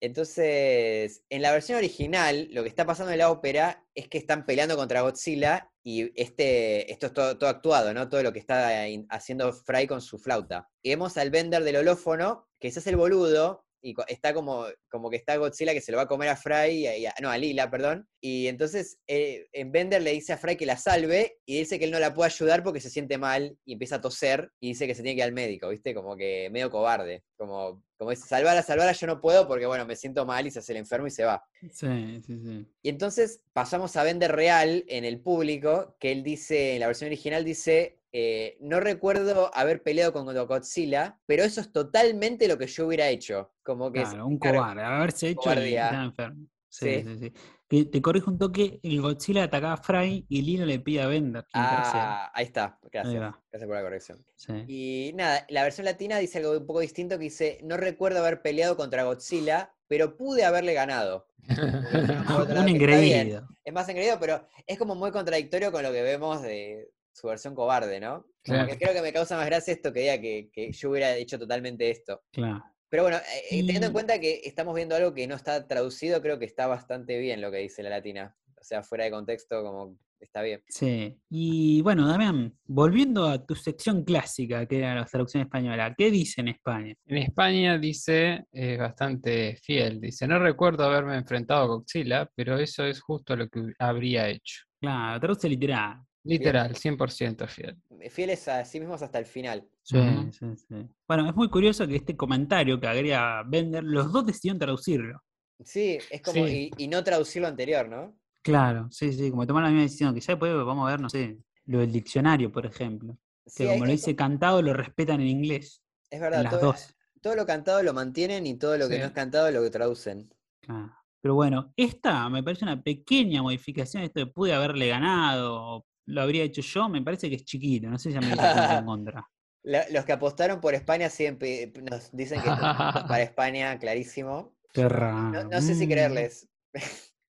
Entonces, 0.00 1.24
en 1.30 1.42
la 1.42 1.52
versión 1.52 1.78
original, 1.78 2.48
lo 2.52 2.62
que 2.62 2.68
está 2.68 2.84
pasando 2.84 3.12
en 3.12 3.18
la 3.18 3.30
ópera 3.30 3.84
es 3.94 4.08
que 4.08 4.18
están 4.18 4.44
peleando 4.46 4.76
contra 4.76 5.00
Godzilla 5.00 5.70
y 5.82 6.12
este, 6.20 6.92
esto 6.92 7.06
es 7.06 7.12
todo, 7.14 7.38
todo 7.38 7.48
actuado, 7.50 7.94
¿no? 7.94 8.08
Todo 8.08 8.22
lo 8.22 8.32
que 8.32 8.38
está 8.38 8.84
haciendo 9.10 9.52
Fry 9.52 9.86
con 9.86 10.02
su 10.02 10.18
flauta. 10.18 10.68
Y 10.82 10.90
vemos 10.90 11.16
al 11.16 11.30
Bender 11.30 11.64
del 11.64 11.76
holófono, 11.76 12.48
que 12.60 12.70
se 12.70 12.80
hace 12.80 12.90
el 12.90 12.96
boludo, 12.96 13.64
y 13.80 13.94
está 14.08 14.34
como, 14.34 14.66
como 14.90 15.10
que 15.10 15.16
está 15.16 15.36
Godzilla 15.36 15.72
que 15.72 15.80
se 15.80 15.92
lo 15.92 15.98
va 15.98 16.04
a 16.04 16.08
comer 16.08 16.28
a 16.28 16.36
Fry, 16.36 16.86
y 16.88 17.06
a- 17.06 17.14
no, 17.20 17.30
a 17.30 17.38
Lila, 17.38 17.70
perdón. 17.70 18.08
Y 18.20 18.48
entonces 18.48 18.98
eh, 19.06 19.46
en 19.52 19.70
Bender 19.70 20.02
le 20.02 20.12
dice 20.12 20.32
a 20.32 20.38
Fry 20.38 20.56
que 20.56 20.66
la 20.66 20.76
salve 20.76 21.38
y 21.46 21.58
dice 21.58 21.78
que 21.78 21.84
él 21.84 21.90
no 21.92 22.00
la 22.00 22.12
puede 22.14 22.26
ayudar 22.30 22.62
porque 22.64 22.80
se 22.80 22.90
siente 22.90 23.18
mal 23.18 23.56
y 23.64 23.74
empieza 23.74 23.96
a 23.96 24.00
toser 24.00 24.50
y 24.60 24.68
dice 24.68 24.86
que 24.86 24.94
se 24.94 25.02
tiene 25.02 25.14
que 25.14 25.20
ir 25.20 25.24
al 25.24 25.32
médico, 25.32 25.68
¿viste? 25.68 25.94
Como 25.94 26.16
que 26.16 26.48
medio 26.50 26.70
cobarde. 26.70 27.22
Como, 27.36 27.84
como 27.96 28.10
dice, 28.10 28.26
salvara, 28.26 28.62
salvara, 28.62 28.90
yo 28.92 29.06
no 29.06 29.20
puedo 29.20 29.46
porque, 29.46 29.66
bueno, 29.66 29.86
me 29.86 29.94
siento 29.94 30.26
mal 30.26 30.46
y 30.46 30.50
se 30.50 30.58
hace 30.58 30.72
el 30.72 30.78
enfermo 30.78 31.06
y 31.06 31.10
se 31.10 31.24
va. 31.24 31.44
Sí, 31.72 32.20
sí, 32.26 32.38
sí. 32.42 32.66
Y 32.82 32.88
entonces 32.88 33.42
pasamos 33.52 33.96
a 33.96 34.02
Bender 34.02 34.32
real 34.34 34.84
en 34.88 35.04
el 35.04 35.20
público, 35.20 35.96
que 36.00 36.10
él 36.10 36.22
dice, 36.24 36.74
en 36.74 36.80
la 36.80 36.86
versión 36.88 37.08
original 37.08 37.44
dice, 37.44 37.97
eh, 38.12 38.56
no 38.60 38.80
recuerdo 38.80 39.50
haber 39.54 39.82
peleado 39.82 40.12
con 40.12 40.26
Godzilla, 40.26 41.18
pero 41.26 41.44
eso 41.44 41.60
es 41.60 41.72
totalmente 41.72 42.48
lo 42.48 42.56
que 42.58 42.66
yo 42.66 42.86
hubiera 42.86 43.08
hecho. 43.08 43.52
Como 43.62 43.92
que... 43.92 44.02
Claro, 44.02 44.26
un 44.26 44.38
cobarde, 44.38 44.82
haberse 44.82 45.30
hecho 45.30 45.52
y 45.62 45.74
estaba 45.74 46.04
enfermo. 46.04 46.46
Sí, 46.70 47.02
Sí. 47.02 47.32
sí, 47.70 47.84
te 47.86 48.02
corrijo 48.02 48.30
un 48.30 48.38
toque, 48.38 48.78
el 48.82 49.00
Godzilla 49.00 49.44
atacaba 49.44 49.74
a 49.74 49.76
Fry 49.78 50.26
y 50.28 50.42
Lino 50.42 50.64
le 50.64 50.78
pide 50.80 51.02
a 51.02 51.06
Bender. 51.06 51.44
Ah, 51.54 52.30
ahí 52.34 52.44
está, 52.44 52.78
gracias. 52.90 53.14
Gracias 53.50 53.66
por 53.66 53.74
la 53.76 53.82
corrección. 53.82 54.24
Sí. 54.36 54.52
Y 54.68 55.12
nada, 55.14 55.44
la 55.48 55.62
versión 55.62 55.86
latina 55.86 56.18
dice 56.18 56.38
algo 56.38 56.52
un 56.52 56.66
poco 56.66 56.80
distinto 56.80 57.16
que 57.18 57.24
dice, 57.24 57.58
no 57.62 57.76
recuerdo 57.76 58.20
haber 58.20 58.42
peleado 58.42 58.76
contra 58.76 59.04
Godzilla, 59.04 59.74
pero 59.86 60.16
pude 60.16 60.44
haberle 60.44 60.74
ganado. 60.74 61.26
Un 61.48 62.68
engreído. 62.68 63.48
Es 63.64 63.72
más 63.72 63.88
engreído, 63.88 64.18
pero 64.20 64.46
es 64.66 64.78
como 64.78 64.94
muy 64.94 65.10
contradictorio 65.10 65.72
con 65.72 65.82
lo 65.82 65.92
que 65.92 66.02
vemos 66.02 66.42
de 66.42 66.90
su 67.18 67.26
versión 67.26 67.54
cobarde, 67.54 68.00
¿no? 68.00 68.22
Como 68.44 68.58
Claro. 68.58 68.68
que 68.68 68.78
creo 68.78 68.94
que 68.94 69.02
me 69.02 69.12
causa 69.12 69.36
más 69.36 69.46
gracia 69.46 69.72
esto 69.74 69.92
que 69.92 70.00
diga 70.00 70.20
que, 70.20 70.50
que 70.52 70.72
yo 70.72 70.90
hubiera 70.90 71.14
hecho 71.16 71.38
totalmente 71.38 71.90
esto. 71.90 72.22
Claro. 72.32 72.62
Pero 72.88 73.02
bueno, 73.02 73.18
eh, 73.18 73.20
eh, 73.50 73.64
teniendo 73.66 73.88
en 73.88 73.92
cuenta 73.92 74.18
que 74.18 74.40
estamos 74.44 74.74
viendo 74.74 74.94
algo 74.96 75.12
que 75.12 75.26
no 75.26 75.34
está 75.34 75.66
traducido, 75.66 76.22
creo 76.22 76.38
que 76.38 76.46
está 76.46 76.66
bastante 76.66 77.18
bien 77.18 77.40
lo 77.40 77.50
que 77.50 77.58
dice 77.58 77.82
la 77.82 77.90
latina. 77.90 78.34
O 78.58 78.64
sea, 78.64 78.82
fuera 78.82 79.04
de 79.04 79.10
contexto, 79.10 79.62
como 79.62 79.98
está 80.18 80.42
bien. 80.42 80.62
Sí. 80.68 81.16
Y 81.28 81.80
bueno, 81.82 82.08
Damián, 82.08 82.56
volviendo 82.64 83.26
a 83.28 83.44
tu 83.44 83.54
sección 83.54 84.04
clásica, 84.04 84.66
que 84.66 84.78
era 84.78 84.94
la 84.94 85.04
traducción 85.04 85.42
española, 85.42 85.94
¿qué 85.96 86.10
dice 86.10 86.40
en 86.40 86.48
España? 86.48 86.94
En 87.06 87.18
España 87.18 87.78
dice, 87.78 88.44
es 88.50 88.78
bastante 88.78 89.56
fiel, 89.62 90.00
dice, 90.00 90.26
no 90.26 90.38
recuerdo 90.38 90.84
haberme 90.84 91.16
enfrentado 91.16 91.62
a 91.62 91.66
Godzilla, 91.66 92.30
pero 92.34 92.58
eso 92.58 92.84
es 92.84 93.00
justo 93.00 93.36
lo 93.36 93.48
que 93.48 93.72
habría 93.78 94.28
hecho. 94.28 94.64
Claro, 94.80 95.20
traduce 95.20 95.48
literal. 95.48 96.00
Literal, 96.28 96.74
100% 96.74 97.48
fiel. 97.48 97.76
Fieles 98.10 98.46
a 98.48 98.64
sí 98.64 98.80
mismos 98.80 99.00
hasta 99.02 99.18
el 99.18 99.24
final. 99.26 99.66
Sí, 99.82 99.98
sí, 100.32 100.46
sí. 100.56 100.74
Bueno, 101.06 101.28
es 101.28 101.34
muy 101.34 101.48
curioso 101.48 101.86
que 101.86 101.96
este 101.96 102.16
comentario 102.16 102.78
que 102.78 102.86
agrega 102.86 103.42
Bender, 103.44 103.82
los 103.82 104.12
dos 104.12 104.26
decidieron 104.26 104.58
traducirlo. 104.58 105.22
Sí, 105.64 105.98
es 106.10 106.22
como, 106.22 106.46
Sí. 106.46 106.70
y, 106.76 106.84
y 106.84 106.88
no 106.88 107.02
traducir 107.02 107.42
lo 107.42 107.48
anterior, 107.48 107.88
¿no? 107.88 108.16
Claro, 108.42 108.88
sí, 108.90 109.12
sí, 109.12 109.30
como 109.30 109.46
tomar 109.46 109.64
la 109.64 109.70
misma 109.70 109.82
decisión. 109.82 110.14
Quizá 110.14 110.32
después 110.32 110.54
vamos 110.54 110.86
a 110.86 110.90
ver, 110.92 111.00
no 111.00 111.08
sé, 111.08 111.38
lo 111.66 111.78
del 111.80 111.90
diccionario, 111.92 112.52
por 112.52 112.66
ejemplo. 112.66 113.18
Sí, 113.46 113.64
Que 113.64 113.70
como 113.70 113.86
lo 113.86 113.90
dice 113.92 114.14
cantado, 114.14 114.60
lo 114.62 114.74
respetan 114.74 115.20
en 115.20 115.28
inglés. 115.28 115.82
Es 116.10 116.20
verdad, 116.20 116.42
las 116.42 116.52
todo, 116.52 116.60
dos. 116.72 116.94
todo 117.22 117.34
lo 117.34 117.46
cantado 117.46 117.82
lo 117.82 117.92
mantienen 117.94 118.46
y 118.46 118.56
todo 118.58 118.76
lo 118.78 118.88
que 118.88 118.98
no 118.98 119.06
es 119.06 119.12
cantado 119.12 119.50
lo 119.50 119.62
que 119.62 119.70
traducen. 119.70 120.32
Claro. 120.60 120.94
Pero 121.20 121.34
bueno, 121.34 121.72
esta 121.76 122.28
me 122.28 122.42
parece 122.44 122.64
una 122.64 122.80
pequeña 122.80 123.42
modificación. 123.42 124.04
Esto 124.04 124.20
de 124.20 124.26
pude 124.26 124.54
haberle 124.54 124.86
ganado, 124.88 125.56
o 125.78 125.86
lo 126.08 126.22
habría 126.22 126.42
hecho 126.44 126.62
yo, 126.62 126.88
me 126.88 127.02
parece 127.02 127.28
que 127.28 127.36
es 127.36 127.44
chiquito. 127.44 127.88
No 127.88 127.98
sé 127.98 128.10
si 128.10 128.16
a 128.16 128.20
mí 128.20 128.26
me 128.26 128.32
en 128.78 128.84
contra. 128.86 129.28
Los 129.62 130.04
que 130.04 130.12
apostaron 130.12 130.60
por 130.60 130.74
España 130.74 131.10
siempre 131.10 131.72
nos 131.82 132.10
dicen 132.12 132.40
que 132.40 132.48
para 133.08 133.22
España, 133.22 133.78
clarísimo. 133.78 134.56
Raro. 134.74 135.44
No, 135.44 135.44
no 135.50 135.60
sé 135.60 135.74
si 135.74 135.86
Mm, 135.86 135.90
creerles. 135.90 136.48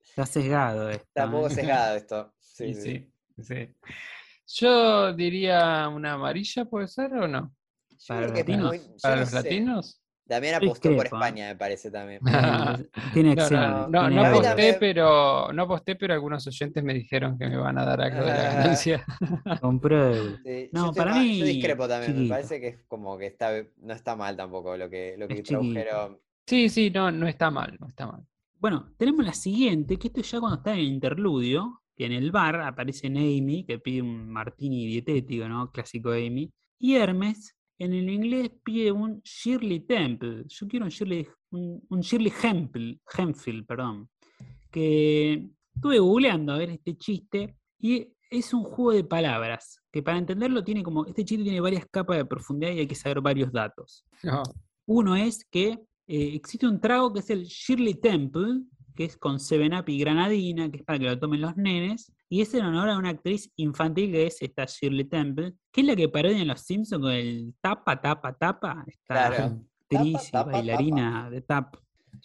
Está 0.09 0.27
sesgado 0.27 0.89
esto. 0.90 1.05
Está 1.07 1.27
un 1.27 1.32
poco 1.32 1.47
¿eh? 1.49 1.51
sesgado 1.51 1.97
esto. 1.97 2.35
Sí, 2.40 2.74
sí. 2.74 3.12
sí, 3.36 3.43
sí. 3.44 3.69
Yo 4.61 5.12
diría 5.15 5.89
una 5.89 6.12
amarilla, 6.15 6.65
¿puede 6.65 6.89
ser 6.89 7.12
o 7.15 7.28
no? 7.28 7.55
Para 8.07 8.23
los 8.23 8.32
latinos. 8.32 8.66
muy- 8.69 9.01
¿Para 9.03 9.15
no 9.16 9.20
los 9.23 9.31
sé. 9.31 9.36
latinos? 9.36 10.02
Damián 10.24 10.61
Yo 10.61 10.66
apostó 10.69 10.94
por. 10.97 11.07
España, 11.07 11.49
me 11.49 11.57
parece 11.57 11.90
también. 11.90 12.20
Tiene 13.12 13.35
No, 13.35 13.43
Excel. 13.43 13.61
no, 13.90 14.24
aposté, 14.27 14.49
también. 14.49 14.77
pero 14.78 15.53
no 15.53 15.62
aposté, 15.65 15.97
pero 15.97 16.15
algunos 16.15 16.47
oyentes 16.47 16.82
me 16.82 16.94
dijeron 16.94 17.36
que 17.39 17.49
me 17.49 17.57
van 17.57 17.77
a 17.78 17.85
dar 17.85 18.01
algo 18.01 18.20
de 18.24 18.27
la 18.32 18.43
ganancia. 18.55 19.05
Compruebo. 19.61 20.36
Sí, 20.44 20.69
No, 20.73 20.86
yo, 20.86 20.93
para 20.93 21.15
mí, 21.15 21.39
yo 21.39 21.44
discrepo 21.47 21.89
también, 21.89 22.23
me 22.23 22.28
parece 22.28 22.61
que 22.61 22.69
es 22.69 22.78
como 22.89 23.19
que 23.19 23.27
está, 23.27 23.51
no 23.78 23.93
está 23.94 24.16
mal 24.16 24.36
tampoco 24.36 24.77
lo 24.77 24.89
que, 24.89 25.16
lo 25.19 25.27
que 25.28 25.43
tradujeron. 25.43 26.19
Sí, 26.47 26.69
sí, 26.69 26.90
no, 26.90 27.11
no 27.11 27.27
está 27.27 27.51
mal, 27.51 27.77
no 27.81 27.89
está 27.89 28.07
mal. 28.07 28.23
Bueno, 28.59 28.93
tenemos 28.97 29.24
la 29.24 29.32
siguiente, 29.35 29.99
que 29.99 30.09
esto 30.09 30.20
es 30.20 30.31
ya 30.31 30.39
cuando 30.40 30.59
está 30.59 30.73
en 30.73 30.78
el 30.81 30.86
interludio, 30.86 31.82
que 31.97 32.07
en 32.07 32.12
el 32.12 32.31
bar 32.31 32.61
aparece 32.61 33.09
Amy, 33.09 33.65
que 33.66 33.78
pide 33.81 34.03
un 34.03 34.28
martini 34.31 34.86
dietético, 34.86 35.49
¿no? 35.49 35.70
Clásico 35.73 36.11
Amy. 36.12 36.53
Y 36.78 36.94
Hermes, 36.97 37.57
en 37.85 37.93
el 37.95 38.09
inglés, 38.09 38.51
pide 38.63 38.93
un 38.93 39.21
Shirley 39.23 39.81
Temple. 39.81 40.45
Yo 40.47 40.69
quiero 40.69 40.85
un 40.85 40.91
Shirley, 40.91 41.27
un, 41.51 41.85
un 41.89 42.01
Shirley 42.01 42.33
Hempel, 42.43 43.01
Hemphill, 43.17 43.65
perdón. 43.65 44.09
Que 44.71 45.49
estuve 45.75 45.99
googleando 45.99 46.53
a 46.53 46.59
ver 46.59 46.71
este 46.71 46.97
chiste 46.97 47.57
y 47.81 48.09
es 48.31 48.55
un 48.55 48.63
juego 48.63 48.93
de 48.93 49.05
palabras, 49.05 49.83
que 49.91 50.03
para 50.03 50.17
entenderlo 50.17 50.65
tiene 50.65 50.83
como, 50.83 51.05
este 51.05 51.25
chiste 51.25 51.43
tiene 51.43 51.61
varias 51.61 51.85
capas 51.91 52.17
de 52.17 52.25
profundidad 52.25 52.73
y 52.73 52.79
hay 52.79 52.87
que 52.87 52.95
saber 52.95 53.21
varios 53.21 53.53
datos. 53.53 54.05
No. 54.23 54.43
Uno 54.87 55.17
es 55.17 55.45
que 55.51 55.79
eh, 56.07 56.35
existe 56.35 56.67
un 56.67 56.81
trago 56.81 57.13
que 57.13 57.19
es 57.21 57.31
el 57.31 57.45
Shirley 57.45 57.95
Temple, 57.95 58.63
que 58.95 59.05
es 59.05 59.17
con 59.17 59.39
7-Up 59.39 59.89
y 59.89 59.99
granadina, 59.99 60.71
que 60.71 60.79
es 60.79 60.83
para 60.85 60.99
que 60.99 61.07
lo 61.07 61.19
tomen 61.19 61.41
los 61.41 61.57
nenes, 61.57 62.13
y 62.33 62.41
es 62.41 62.55
en 62.55 62.65
honor 62.65 62.89
a 62.89 62.97
una 62.97 63.11
actriz 63.11 63.53
infantil 63.57 64.11
que 64.11 64.27
es 64.27 64.41
esta 64.41 64.65
Shirley 64.65 65.05
Temple, 65.05 65.53
que 65.71 65.83
es 65.83 65.87
la 65.87 65.95
que 65.95 66.09
parodia 66.09 66.39
en 66.41 66.49
Los 66.49 66.63
Simpsons 66.63 67.03
con 67.03 67.13
el 67.13 67.55
tapa, 67.61 68.01
tapa, 68.01 68.33
tapa, 68.33 68.85
esta 68.87 69.29
Claro. 69.29 69.45
actriz 69.45 69.69
Tapa, 69.91 70.07
y 70.07 70.31
tapa, 70.31 70.51
bailarina 70.53 71.29
de 71.31 71.43
tap. 71.43 71.77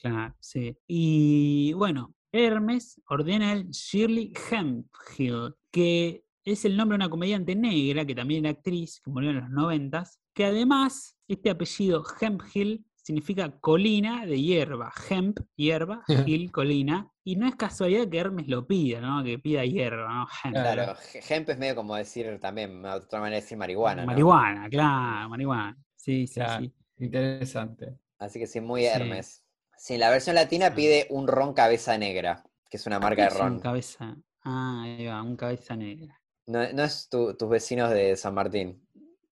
Claro, 0.02 0.34
sí. 0.40 0.78
Y 0.88 1.74
bueno, 1.74 2.16
Hermes 2.32 3.02
ordena 3.10 3.52
el 3.52 3.70
Shirley 3.72 4.32
Hemphill, 4.50 5.54
que 5.72 6.24
es 6.46 6.64
el 6.64 6.78
nombre 6.78 6.94
de 6.98 7.04
una 7.04 7.10
comediante 7.10 7.54
negra, 7.54 8.06
que 8.06 8.16
también 8.16 8.46
era 8.46 8.58
actriz, 8.58 9.02
que 9.04 9.12
murió 9.12 9.32
en 9.32 9.42
los 9.42 9.50
noventas, 9.50 10.22
que 10.34 10.46
además 10.46 11.18
este 11.28 11.50
apellido 11.50 12.06
Hemphill 12.22 12.86
significa 12.96 13.60
colina 13.60 14.26
de 14.26 14.42
hierba. 14.42 14.94
Hemp, 15.10 15.40
hierba, 15.58 16.04
Hill, 16.26 16.50
colina. 16.52 17.12
Y 17.28 17.36
no 17.36 17.46
es 17.46 17.56
casualidad 17.58 18.08
que 18.08 18.20
Hermes 18.20 18.48
lo 18.48 18.66
pida, 18.66 19.02
¿no? 19.02 19.22
Que 19.22 19.38
pida 19.38 19.66
hierba, 19.66 20.08
¿no? 20.14 20.28
Hemp. 20.44 20.56
Claro. 20.78 20.94
Hemp 21.28 21.50
es 21.50 21.58
medio 21.58 21.76
como 21.76 21.96
decir 21.98 22.40
también, 22.40 22.86
otra 22.86 23.20
manera 23.20 23.36
de 23.36 23.42
decir 23.42 23.58
marihuana, 23.58 24.04
¿no? 24.04 24.08
Marihuana, 24.08 24.70
claro, 24.70 25.28
marihuana. 25.30 25.78
Sí, 25.96 26.26
sí, 26.26 26.36
Claro. 26.36 26.64
sí. 26.64 26.74
Interesante. 27.00 27.98
Así 28.18 28.40
que 28.40 28.48
sí, 28.48 28.62
muy. 28.62 28.86
Hermes. 28.86 29.44
Sí, 29.78 29.96
en 29.96 30.00
la 30.00 30.10
versión 30.10 30.36
latina 30.36 30.74
pide 30.74 31.06
un 31.10 31.28
ron 31.28 31.54
cabeza 31.54 31.98
negra, 31.98 32.44
que 32.70 32.78
es 32.78 32.88
una 32.88 32.98
marca 33.00 33.24
de 33.24 33.28
Es 33.28 33.34
un 33.36 33.40
ron. 33.42 33.60
cabeza. 33.60 34.16
Ah, 34.46 34.84
ahí 34.86 35.06
va, 35.06 35.22
un 35.22 35.36
cabeza 35.36 35.76
negra. 35.76 36.18
No, 36.46 36.60
no 36.72 36.84
es 36.86 37.10
tu- 37.10 37.36
tus 37.36 37.50
vecinos 37.50 37.90
de 37.92 38.16
San 38.16 38.34
Martín. 38.36 38.82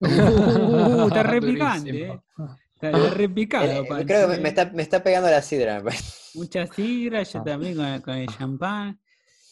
Uh, 0.00 1.06
está 1.08 1.22
re 1.22 1.40
picante, 1.40 1.90
Durísimo. 1.92 2.22
Está 2.76 2.90
re 3.14 3.28
picado, 3.28 3.66
Eh, 3.66 4.04
creo 4.06 4.30
que 4.30 4.38
me, 4.38 4.48
está, 4.48 4.70
me 4.70 4.82
está 4.82 5.02
pegando 5.02 5.30
la 5.30 5.40
sidra. 5.40 5.82
Mucha 6.34 6.66
sidra, 6.66 7.22
yo 7.22 7.42
también 7.42 7.74
con, 7.74 8.00
con 8.02 8.14
el 8.14 8.28
champán, 8.28 9.00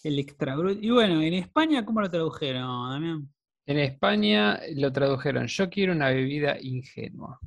el 0.03 0.19
extra 0.19 0.55
brut. 0.57 0.79
Y 0.83 0.91
bueno, 0.91 1.23
en 1.23 1.35
España, 1.35 1.85
¿cómo 1.85 2.03
lo 2.03 2.11
tradujeron, 2.11 2.91
Damián? 2.91 3.29
En 3.67 3.79
España 3.79 4.61
lo 4.77 4.93
tradujeron, 4.93 5.47
yo 5.47 5.71
quiero 5.71 5.95
una 5.95 6.11
bebida 6.11 6.59
ingenua. 6.61 7.39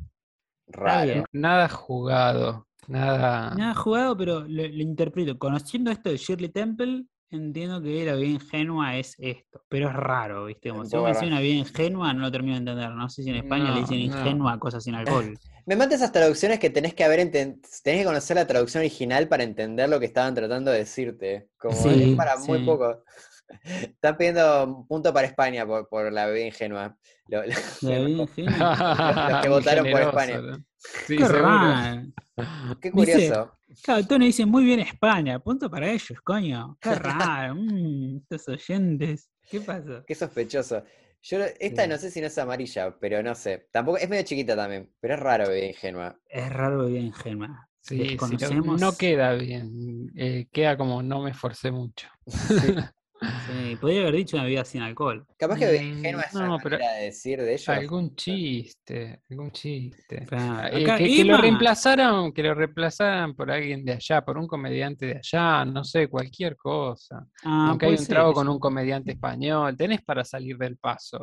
Raro. 0.67 1.23
Nada 1.31 1.69
jugado, 1.69 2.67
nada... 2.87 3.53
Nada 3.55 3.75
jugado, 3.75 4.17
pero 4.17 4.39
lo, 4.41 4.67
lo 4.67 4.81
interpreto. 4.81 5.37
Conociendo 5.37 5.91
esto 5.91 6.09
de 6.09 6.17
Shirley 6.17 6.49
Temple, 6.49 7.05
entiendo 7.29 7.81
que 7.81 8.05
la 8.05 8.15
vida 8.15 8.27
ingenua 8.31 8.97
es 8.97 9.15
esto. 9.19 9.61
Pero 9.69 9.89
es 9.89 9.93
raro, 9.95 10.45
¿viste? 10.45 10.69
Como 10.69 10.85
si 10.85 10.95
vos 10.95 11.03
me 11.05 11.09
decís 11.13 11.27
una 11.27 11.39
vida 11.41 11.55
ingenua, 11.55 12.13
no 12.13 12.21
lo 12.21 12.31
termino 12.31 12.53
de 12.53 12.59
entender. 12.59 12.89
No 12.91 13.09
sé 13.09 13.23
si 13.23 13.29
en 13.29 13.35
España 13.37 13.71
le 13.73 13.79
dicen 13.81 13.99
ingenua 13.99 14.53
a 14.53 14.59
cosas 14.59 14.83
sin 14.83 14.95
alcohol. 14.95 15.37
Me 15.65 15.75
mata 15.75 15.95
esas 15.95 16.13
traducciones 16.13 16.59
que 16.59 16.69
tenés 16.69 16.93
que 16.93 17.03
haber 17.03 17.29
tenés 17.29 17.59
que 17.83 18.03
conocer 18.05 18.37
la 18.37 18.47
traducción 18.47 18.79
original 18.81 19.27
para 19.27 19.43
entender 19.43 19.89
lo 19.89 19.99
que 19.99 20.05
estaban 20.05 20.33
tratando 20.33 20.71
de 20.71 20.77
decirte. 20.79 21.49
Como 21.57 21.75
Sí, 21.75 22.11
es 22.11 22.15
para 22.15 22.37
muy 22.37 22.59
poco. 22.65 23.03
Están 23.65 24.15
pidiendo 24.17 24.63
un 24.65 24.87
punto 24.87 25.13
para 25.13 25.27
España 25.27 25.65
por, 25.65 25.87
por 25.89 26.11
la 26.11 26.25
bebida 26.27 26.45
ingenua. 26.45 26.97
Lo- 27.27 27.43
lo- 27.45 27.53
La 27.81 27.99
vida 27.99 28.09
ingenua. 28.23 29.27
Los 29.29 29.41
que 29.41 29.49
votaron 29.49 29.91
por 29.91 30.01
España. 30.01 30.41
¿no? 30.41 30.57
Sí, 30.77 31.17
Qué 31.17 31.25
seguro. 31.25 31.41
raro. 31.43 32.01
Qué 32.81 32.91
Dice- 32.91 33.13
curioso. 33.13 33.53
Claro, 33.83 34.07
Tony 34.07 34.27
dice 34.27 34.45
muy 34.45 34.63
bien 34.63 34.79
España. 34.79 35.39
Punto 35.39 35.69
para 35.69 35.89
ellos, 35.91 36.19
coño. 36.23 36.77
Qué 36.79 36.95
raro. 36.95 37.55
mm, 37.59 38.17
estos 38.29 38.47
oyentes. 38.47 39.29
¿Qué 39.49 39.59
pasó? 39.61 40.03
Qué 40.05 40.15
sospechoso. 40.15 40.83
Yo 41.21 41.39
esta 41.59 41.83
Sí. 41.83 41.89
no 41.89 41.97
sé 41.97 42.11
si 42.11 42.21
no 42.21 42.27
es 42.27 42.37
amarilla, 42.37 42.95
pero 42.99 43.21
no 43.23 43.35
sé. 43.35 43.67
Tampoco 43.71 43.97
es 43.97 44.07
medio 44.07 44.23
chiquita 44.23 44.55
también, 44.55 44.91
pero 44.99 45.15
es 45.15 45.19
raro 45.19 45.47
bebida 45.49 45.65
ingenua. 45.67 46.19
Es 46.29 46.49
raro 46.51 46.83
bebida 46.85 46.99
ingenua. 46.99 47.67
Sí, 47.81 48.17
sí, 48.19 48.55
no- 48.61 48.95
queda 48.97 49.33
bien. 49.33 50.11
eh, 50.15 50.47
queda 50.51 50.77
como 50.77 51.01
no 51.01 51.21
me 51.21 51.31
esforcé 51.31 51.71
mucho. 51.71 52.07
Sí, 52.25 52.55
podría 53.79 54.01
haber 54.01 54.15
dicho 54.15 54.35
una 54.37 54.43
bebida 54.45 54.63
sin 54.65 54.81
alcohol. 54.81 55.25
Capaz 55.37 55.57
que 55.57 55.75
ingenua 55.75 56.21
es 56.23 56.33
no, 56.33 56.45
una 56.53 56.57
pero- 56.57 56.77
manera 56.77 56.93
de 56.93 57.05
decir 57.05 57.39
de 57.41 57.53
ellos. 57.53 57.69
Algún 57.69 58.15
chiste, 58.15 59.21
algún 59.29 59.51
chiste. 59.51 60.25
Claro. 60.25 60.77
Eh, 60.77 60.83
Acá 60.83 60.97
que, 60.97 61.07
que 61.07 61.23
lo 61.25 61.37
reemplazaran, 61.37 62.31
que 62.31 62.43
lo 62.43 62.53
reemplazaran 62.53 63.35
por 63.35 63.51
alguien 63.51 63.83
de 63.85 63.93
allá, 63.93 64.23
por 64.23 64.37
un 64.37 64.47
comediante 64.47 65.05
de 65.07 65.17
allá, 65.17 65.65
no 65.65 65.83
sé, 65.83 66.07
cualquier 66.07 66.55
cosa. 66.57 67.25
Ah, 67.43 67.67
Aunque 67.69 67.85
hay 67.87 67.91
puede 67.93 68.01
un 68.03 68.07
trago 68.07 68.33
con 68.33 68.47
un 68.49 68.59
comediante 68.59 69.11
español, 69.11 69.75
tenés 69.77 70.01
para 70.03 70.23
salir 70.23 70.57
del 70.57 70.77
paso. 70.77 71.19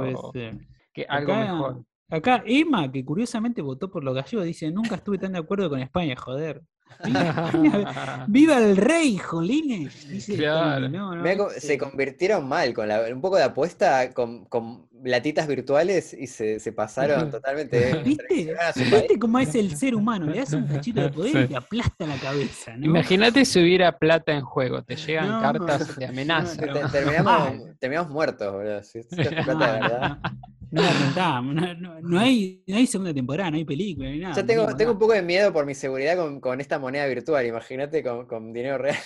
Que 0.92 1.04
algo 1.08 1.32
Acá- 1.32 1.52
mejor. 1.52 1.84
Acá 2.10 2.42
Emma, 2.46 2.92
que 2.92 3.04
curiosamente 3.04 3.62
votó 3.62 3.90
por 3.90 4.04
los 4.04 4.14
gallegos, 4.14 4.44
dice, 4.44 4.70
nunca 4.70 4.96
estuve 4.96 5.18
tan 5.18 5.32
de 5.32 5.38
acuerdo 5.38 5.70
con 5.70 5.80
España, 5.80 6.14
joder. 6.16 6.60
Viva, 7.04 8.24
viva 8.28 8.58
el 8.58 8.76
rey, 8.76 9.18
jolines. 9.18 10.08
Dice 10.10 10.36
Claro. 10.36 10.88
No, 10.88 11.14
no, 11.14 11.50
se 11.50 11.76
convirtieron 11.78 12.48
mal 12.48 12.72
con 12.72 12.88
la, 12.88 13.02
un 13.12 13.20
poco 13.20 13.36
de 13.36 13.42
apuesta 13.42 14.12
con, 14.12 14.44
con 14.46 14.86
latitas 15.02 15.46
virtuales 15.46 16.14
y 16.14 16.26
se, 16.26 16.60
se 16.60 16.72
pasaron 16.72 17.30
totalmente. 17.30 17.90
eh, 17.90 18.02
¿Viste? 18.02 18.56
¿Viste 18.76 19.18
cómo 19.18 19.38
es 19.38 19.54
el 19.54 19.76
ser 19.76 19.94
humano? 19.94 20.26
Le 20.26 20.38
das 20.38 20.52
un 20.52 20.66
cachito 20.66 21.00
de 21.02 21.10
poder 21.10 21.44
y 21.44 21.48
te 21.48 21.56
aplasta 21.56 22.06
la 22.06 22.16
cabeza, 22.16 22.76
¿no? 22.76 22.86
Imagínate 22.86 23.44
si 23.44 23.60
hubiera 23.60 23.98
plata 23.98 24.32
en 24.32 24.42
juego, 24.42 24.82
te 24.82 24.96
llegan 24.96 25.28
No, 25.28 25.40
cartas 25.40 25.96
de 25.96 26.06
amenaza. 26.06 26.56
Te- 26.60 26.66
¿no? 26.66 26.90
terminamos, 26.90 28.10
muertos, 28.10 28.52
boludo. 28.52 28.82
Si 28.82 29.00
esto 29.00 29.20
es 29.20 29.30
No, 29.32 29.44
plata 29.44 29.72
de 29.74 29.80
verdad. 29.80 30.18
No, 30.74 30.82
la 30.82 30.92
rentamos, 30.92 31.54
no, 31.54 31.74
no- 31.74 32.00
no 32.00 32.18
hay, 32.18 32.62
no 32.66 32.76
hay 32.76 32.86
segunda 32.86 33.14
temporada, 33.14 33.50
no 33.50 33.56
hay 33.56 33.64
película, 33.64 34.10
ni 34.10 34.18
nada. 34.18 34.34
Yo 34.36 34.44
tengo, 34.44 34.66
tengo 34.76 34.92
un 34.92 34.98
poco 34.98 35.12
de 35.12 35.22
miedo 35.22 35.52
por 35.52 35.64
mi 35.66 35.74
seguridad 35.74 36.16
con, 36.16 36.40
con 36.40 36.60
esta 36.60 36.78
moneda 36.78 37.06
virtual. 37.06 37.46
Imagínate 37.46 38.02
con, 38.02 38.26
con 38.26 38.52
dinero 38.52 38.78
real. 38.78 38.96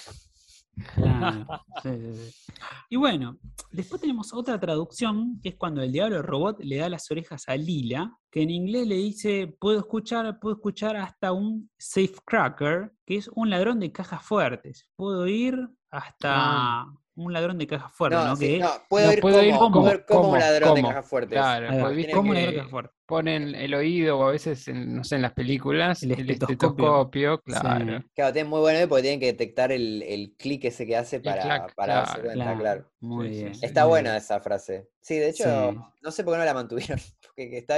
Claro, 0.95 1.47
sí, 1.82 1.89
sí, 1.90 2.15
sí. 2.15 2.53
Y 2.90 2.97
bueno, 2.97 3.39
después 3.73 4.01
tenemos 4.01 4.32
otra 4.32 4.59
traducción, 4.61 5.40
que 5.43 5.51
es 5.51 5.57
cuando 5.57 5.82
el 5.82 5.93
diablo 5.93 6.23
robot 6.23 6.61
le 6.62 6.77
da 6.77 6.89
las 6.89 7.11
orejas 7.11 7.45
a 7.49 7.57
Lila, 7.57 8.16
que 8.31 8.43
en 8.43 8.51
inglés 8.51 8.86
le 8.86 8.95
dice, 8.95 9.55
puedo 9.61 9.78
escuchar, 9.81 10.39
puedo 10.40 10.55
escuchar 10.55 10.97
hasta 10.97 11.32
un 11.32 11.69
safecracker, 11.78 12.93
que 13.05 13.16
es 13.16 13.28
un 13.35 13.51
ladrón 13.51 13.81
de 13.81 13.93
cajas 13.93 14.23
fuertes. 14.23 14.89
Puedo 14.97 15.27
ir 15.27 15.57
hasta 15.90 16.31
Ah. 16.32 16.86
Un 17.19 17.32
ladrón 17.32 17.59
de 17.59 17.66
cajas 17.66 17.93
fuertes, 17.93 18.19
No, 18.20 18.27
¿no? 18.28 18.36
sí, 18.36 18.47
Que 18.47 18.59
no, 18.61 18.69
puedo 18.89 19.07
No, 19.07 19.12
ir 19.12 19.20
puedo 19.20 19.36
como, 19.36 19.47
ir 19.49 19.55
como- 19.57 19.90
ir 19.90 20.05
como 20.05 20.20
como- 20.23 20.32
un 20.35 20.39
ladrón 20.39 20.74
de 20.74 20.81
como. 20.82 20.89
cajas 20.95 21.07
fuertes. 21.11 21.32
Claro, 21.39 21.69
tiene 21.70 21.95
viste 21.95 22.12
¿Cómo 22.12 22.32
que- 22.32 22.62
fuertes? 22.70 22.93
ponen 23.07 23.55
el 23.55 23.73
oído 23.73 24.19
o 24.19 24.28
a 24.28 24.32
veces, 24.32 24.69
en, 24.69 24.97
no 24.97 25.03
sé, 25.03 25.16
en 25.16 25.23
las 25.23 25.32
películas, 25.32 26.03
El 26.03 26.12
el, 26.12 26.31
estetoscopio. 26.31 27.40
claro. 27.40 27.99
Sí. 28.03 28.07
Claro, 28.15 28.32
tienen 28.35 28.51
muy 28.51 28.61
bueno 28.61 28.86
porque 28.86 29.01
tienen 29.03 29.19
que 29.20 29.27
detectar 29.27 29.73
el, 29.73 30.03
el 30.03 30.35
clic 30.36 30.65
ese 30.66 30.86
que 30.86 30.95
hace 30.95 31.19
para, 31.20 31.40
clac, 31.43 31.74
para 31.74 31.95
darse 31.95 32.12
claro, 32.20 32.24
cuenta, 32.27 32.45
Claro, 32.45 32.61
claro. 32.61 32.90
Muy 33.01 33.28
bien. 33.31 33.53
Está 33.62 33.82
muy 33.85 33.90
buena 33.90 34.11
bien. 34.11 34.23
esa 34.23 34.40
frase. 34.40 34.89
Sí, 35.01 35.15
de 35.16 35.31
hecho, 35.31 35.45
Sí. 35.73 35.78
no 36.03 36.11
sé 36.11 36.23
por 36.23 36.35
qué 36.35 36.39
no 36.40 36.45
la 36.45 36.53
mantuvieron. 36.55 36.99
Porque 37.28 37.49
que 37.51 37.59
está, 37.59 37.77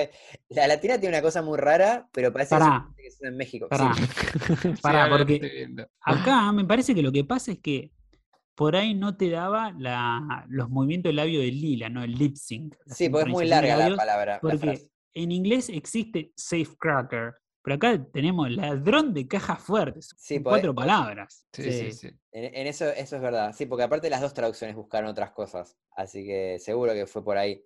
la 0.49 0.67
latina 0.67 0.99
tiene 0.99 1.15
una 1.17 1.23
cosa 1.23 1.43
muy 1.43 1.59
rara, 1.59 2.09
pero 2.13 2.33
parece 2.33 2.57
que 2.57 2.63
es 2.63 2.69
Pará. 2.69 2.89
que 2.97 3.07
es 3.07 3.23
en 3.23 3.37
México. 3.37 3.69
Pará. 3.69 3.93
Pará, 4.83 5.09
porque-. 5.09 5.69
Acá 6.03 6.51
me 6.53 6.65
parece 6.65 6.95
que 6.95 7.03
lo 7.03 7.13
que 7.13 7.25
pasa 7.25 7.53
es 7.53 7.59
que 7.61 7.93
por 8.61 8.77
ahí 8.77 8.93
no 8.93 9.17
te 9.17 9.31
daba 9.31 9.73
la- 9.79 10.45
los 10.51 10.69
movimientos 10.69 11.09
de 11.09 11.15
labio 11.15 11.41
de 11.41 11.47
Lila, 11.47 11.89
¿no? 11.89 12.05
El 12.05 12.13
lip 12.13 12.37
sync. 12.37 12.77
Sí, 12.87 13.09
porque 13.09 13.31
es 13.31 13.33
muy 13.33 13.47
larga 13.47 13.89
la 13.89 13.97
palabra. 13.97 14.35
la 14.35 14.41
Porque 14.41 14.59
frase. 14.59 14.91
en 15.15 15.33
inglés 15.33 15.71
existe 15.71 16.33
safecracker, 16.37 17.37
pero 17.63 17.77
acá 17.77 18.05
tenemos 18.13 18.51
ladrón 18.51 19.15
de 19.15 19.27
cajas 19.27 19.63
fuertes. 19.63 20.11
Sí, 20.19 20.35
son 20.35 20.45
podés- 20.45 20.51
cuatro 20.51 20.75
palabras. 20.75 21.47
Sí, 21.55 21.73
sí, 21.73 21.93
sí. 21.93 22.09
En, 22.33 22.55
en 22.55 22.67
eso, 22.67 22.85
eso 22.91 23.17
es 23.17 23.23
verdad. 23.23 23.55
Sí, 23.57 23.65
porque 23.65 23.85
aparte 23.85 24.11
las 24.11 24.21
dos 24.21 24.35
traducciones 24.35 24.77
buscaron 24.77 25.09
otras 25.09 25.31
cosas. 25.31 25.79
Así 25.97 26.27
que 26.27 26.59
seguro 26.59 26.93
que 26.93 27.07
fue 27.07 27.25
por 27.25 27.39
ahí. 27.39 27.63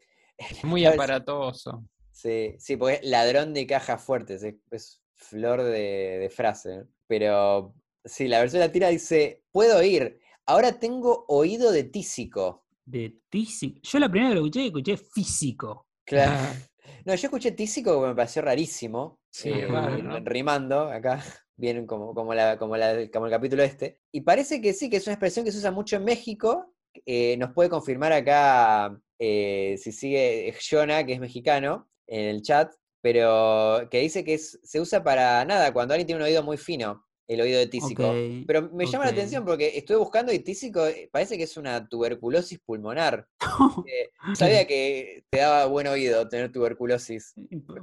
Muy 0.63 0.85
aparatoso. 0.87 1.85
Sí, 2.13 2.55
sí, 2.61 2.77
porque 2.77 3.01
es 3.03 3.05
ladrón 3.05 3.53
de 3.53 3.67
cajas 3.67 4.01
fuertes, 4.01 4.45
es, 4.45 4.55
es 4.71 5.03
flor 5.17 5.61
de, 5.65 6.19
de 6.21 6.31
frase. 6.31 6.85
Pero 7.09 7.75
sí, 8.05 8.29
la 8.29 8.39
versión 8.39 8.61
latina 8.61 8.87
dice, 8.91 9.43
puedo 9.51 9.83
ir, 9.83 10.21
ahora 10.47 10.79
tengo 10.79 11.25
oído 11.29 11.73
de 11.73 11.85
tísico. 11.85 12.65
De 12.85 13.19
tísico. 13.31 13.81
Yo 13.83 13.99
la 13.99 14.09
primera 14.11 14.31
que 14.31 14.35
lo 14.37 14.41
escuché, 14.43 14.67
escuché 14.67 14.97
físico. 14.97 15.87
Claro. 16.05 16.33
Ah, 16.33 16.55
No, 17.07 17.15
yo 17.15 17.27
escuché 17.27 17.51
tísico 17.53 17.95
porque 17.95 18.09
me 18.09 18.15
pareció 18.15 18.43
rarísimo. 18.43 19.19
Sí, 19.31 19.51
eh. 19.51 20.21
Rimando 20.25 20.89
acá, 20.91 21.23
vienen 21.57 21.87
como, 21.87 22.15
como, 22.15 22.35
la, 22.35 22.59
como, 22.59 22.77
la- 22.77 23.11
como 23.11 23.27
el 23.27 23.33
capítulo 23.33 23.63
este. 23.63 24.01
Y 24.13 24.21
parece 24.23 24.61
que 24.61 24.73
sí, 24.75 24.89
que 24.91 24.99
es 24.99 25.07
una 25.07 25.15
expresión 25.15 25.45
que 25.45 25.53
se 25.53 25.59
usa 25.59 25.71
mucho 25.71 25.97
en 25.97 26.05
México. 26.05 26.75
eh, 27.07 27.37
nos 27.39 27.53
puede 27.53 27.69
confirmar 27.71 28.13
acá 28.13 28.97
eh, 29.19 29.77
si 29.79 29.93
sigue 29.93 30.55
Jonah, 30.71 31.05
que 31.05 31.15
es 31.15 31.21
mexicano, 31.21 31.89
en 32.07 32.27
el 32.29 32.43
chat, 32.43 32.73
pero 33.01 33.89
que 33.91 34.01
dice 34.01 34.25
que 34.25 34.35
es- 34.35 34.61
se 34.63 34.81
usa 34.81 35.03
para 35.03 35.45
nada, 35.45 35.73
cuando 35.73 35.95
alguien 35.95 36.07
tiene 36.07 36.21
un 36.23 36.27
oído 36.27 36.43
muy 36.43 36.57
fino, 36.57 37.05
el 37.27 37.41
oído 37.41 37.59
de 37.59 37.67
tísico. 37.67 38.13
Pero 38.47 38.71
me 38.73 38.87
llama 38.87 39.07
la 39.07 39.13
atención 39.13 39.45
porque 39.45 39.77
estuve 39.79 39.97
buscando 39.97 40.33
y 40.33 40.41
tísico 40.41 40.87
eh, 40.87 41.09
parece 41.11 41.37
que 41.39 41.45
es 41.45 41.57
una 41.57 41.89
tuberculosis 41.89 42.59
pulmonar. 42.65 43.27
Eh, 43.87 44.11
sabía 44.35 44.67
que 44.67 45.25
te 45.31 45.39
daba 45.39 45.67
buen 45.67 45.87
oído 45.87 46.29
tener 46.29 46.51
tuberculosis. 46.51 47.35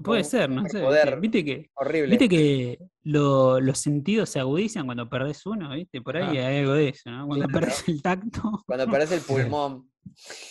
Puede 0.04 0.22
un 0.22 0.26
ser, 0.26 0.50
no 0.50 0.64
sé. 0.64 0.70
superpoder. 0.70 1.20
Viste 1.20 1.46
que, 1.46 1.70
Horrible. 1.76 2.10
viste 2.18 2.28
que 2.30 2.80
lo- 3.04 3.60
los 3.62 3.78
sentidos 3.80 4.30
se 4.30 4.40
agudizan 4.40 4.86
cuando 4.86 5.10
perdés 5.10 5.46
uno, 5.46 5.72
¿viste? 5.74 6.02
Por 6.02 6.18
ahí 6.18 6.38
Ah. 6.38 6.48
hay 6.48 6.58
algo 6.60 6.74
de 6.74 6.90
eso, 6.90 7.10
¿no? 7.10 7.28
Cuando 7.28 7.48
Claro. 7.48 7.60
perdés 7.68 7.88
el 7.88 8.02
tacto. 8.02 8.64
Cuando 8.66 8.88
perdés 8.90 9.12
el 9.12 9.22
pulmón. 9.56 9.90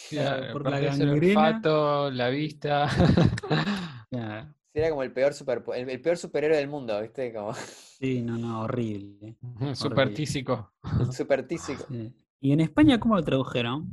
Claro, 0.09 0.53
por 0.53 0.65
la 0.65 0.71
perdés 0.79 0.99
el 1.01 1.07
gangrena. 1.07 1.41
olfato, 1.49 2.11
la 2.11 2.29
vista. 2.31 2.89
Claro. 4.11 4.55
Era 4.73 4.89
como 4.91 5.03
el 5.03 5.13
peor, 5.13 5.35
super, 5.35 5.65
el, 5.75 5.91
el 5.91 6.01
peor 6.01 6.17
superhéroe 6.17 6.57
del 6.57 6.69
mundo, 6.69 7.01
¿viste? 7.01 7.33
Como 7.33 7.53
Sí, 7.55 8.23
no, 8.23 8.39
no, 8.39 8.63
horrible. 8.63 9.37
Super 9.75 10.15
tísico. 10.15 10.73
el 11.01 11.13
super 11.13 11.47
tísico. 11.47 11.85
Sí. 11.89 12.15
¿Y 12.41 12.53
en 12.53 12.61
España 12.61 12.99
cómo 12.99 13.17
lo 13.17 13.23
tradujeron? 13.23 13.89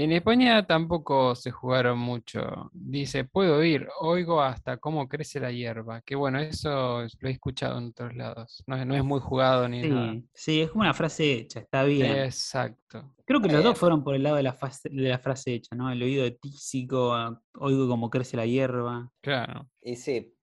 En 0.00 0.12
España 0.12 0.64
tampoco 0.64 1.34
se 1.34 1.50
jugaron 1.50 1.98
mucho. 1.98 2.70
Dice, 2.72 3.24
puedo 3.24 3.64
ir, 3.64 3.88
oigo 3.98 4.40
hasta 4.40 4.76
cómo 4.76 5.08
crece 5.08 5.40
la 5.40 5.50
hierba. 5.50 6.02
Que 6.02 6.14
bueno, 6.14 6.38
eso 6.38 7.02
es- 7.02 7.16
lo 7.20 7.28
he 7.28 7.32
escuchado 7.32 7.78
en 7.78 7.88
otros 7.88 8.14
lados. 8.14 8.62
No, 8.68 8.76
es- 8.76 8.86
no 8.86 8.94
es 8.94 9.02
muy 9.02 9.18
jugado 9.18 9.68
ni 9.68 9.82
nada. 9.82 10.12
Sí, 10.12 10.28
sí, 10.34 10.60
es 10.60 10.70
como 10.70 10.82
una 10.82 10.94
frase 10.94 11.32
hecha, 11.32 11.58
está 11.58 11.82
bien. 11.82 12.16
Exacto. 12.16 13.12
Creo 13.24 13.40
que 13.40 13.48
los 13.48 13.56
dos 13.56 13.72
bien. 13.72 13.74
fueron 13.76 14.04
por 14.04 14.14
el 14.14 14.22
lado 14.22 14.36
de 14.36 14.44
la, 14.44 14.52
fase- 14.52 14.88
de 14.88 15.08
la 15.08 15.18
frase 15.18 15.54
hecha, 15.54 15.74
¿no? 15.74 15.90
El 15.90 16.00
oído 16.00 16.22
de 16.22 16.30
tísico, 16.30 17.12
oigo 17.54 17.88
cómo 17.88 18.08
crece 18.08 18.36
la 18.36 18.46
hierba. 18.46 19.10
Claro. 19.20 19.68
Y 19.82 19.96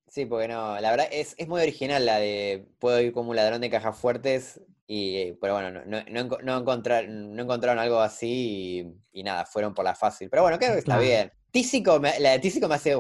sí, 0.07 0.25
porque 0.25 0.47
no, 0.47 0.79
la 0.79 0.91
verdad 0.91 1.07
es, 1.11 1.35
es 1.37 1.47
muy 1.47 1.61
original 1.61 2.05
la 2.05 2.17
de 2.19 2.67
puedo 2.79 2.99
ir 3.01 3.11
como 3.13 3.29
un 3.31 3.35
ladrón 3.35 3.61
de 3.61 3.69
cajas 3.69 3.97
fuertes, 3.97 4.61
y, 4.87 5.31
pero 5.41 5.53
bueno, 5.55 5.71
no, 5.71 5.85
no, 5.85 6.03
no 6.11 6.19
enco- 6.21 6.41
no 6.43 6.57
encontrar- 6.59 7.07
no 7.09 7.41
encontraron 7.41 7.79
algo 7.79 7.99
así 7.99 8.85
y, 9.13 9.19
y 9.19 9.23
nada, 9.23 9.45
fueron 9.45 9.73
por 9.73 9.83
la 9.83 9.95
fácil. 9.95 10.29
Pero 10.29 10.43
bueno, 10.43 10.59
creo 10.59 10.73
que 10.73 10.79
está 10.79 10.97
Claro. 10.99 11.01
bien. 11.01 11.31
Tísico, 11.49 11.99
me- 11.99 12.19
la 12.19 12.31
de 12.31 12.39
tísico 12.39 12.67
me 12.67 12.75
hace, 12.75 12.95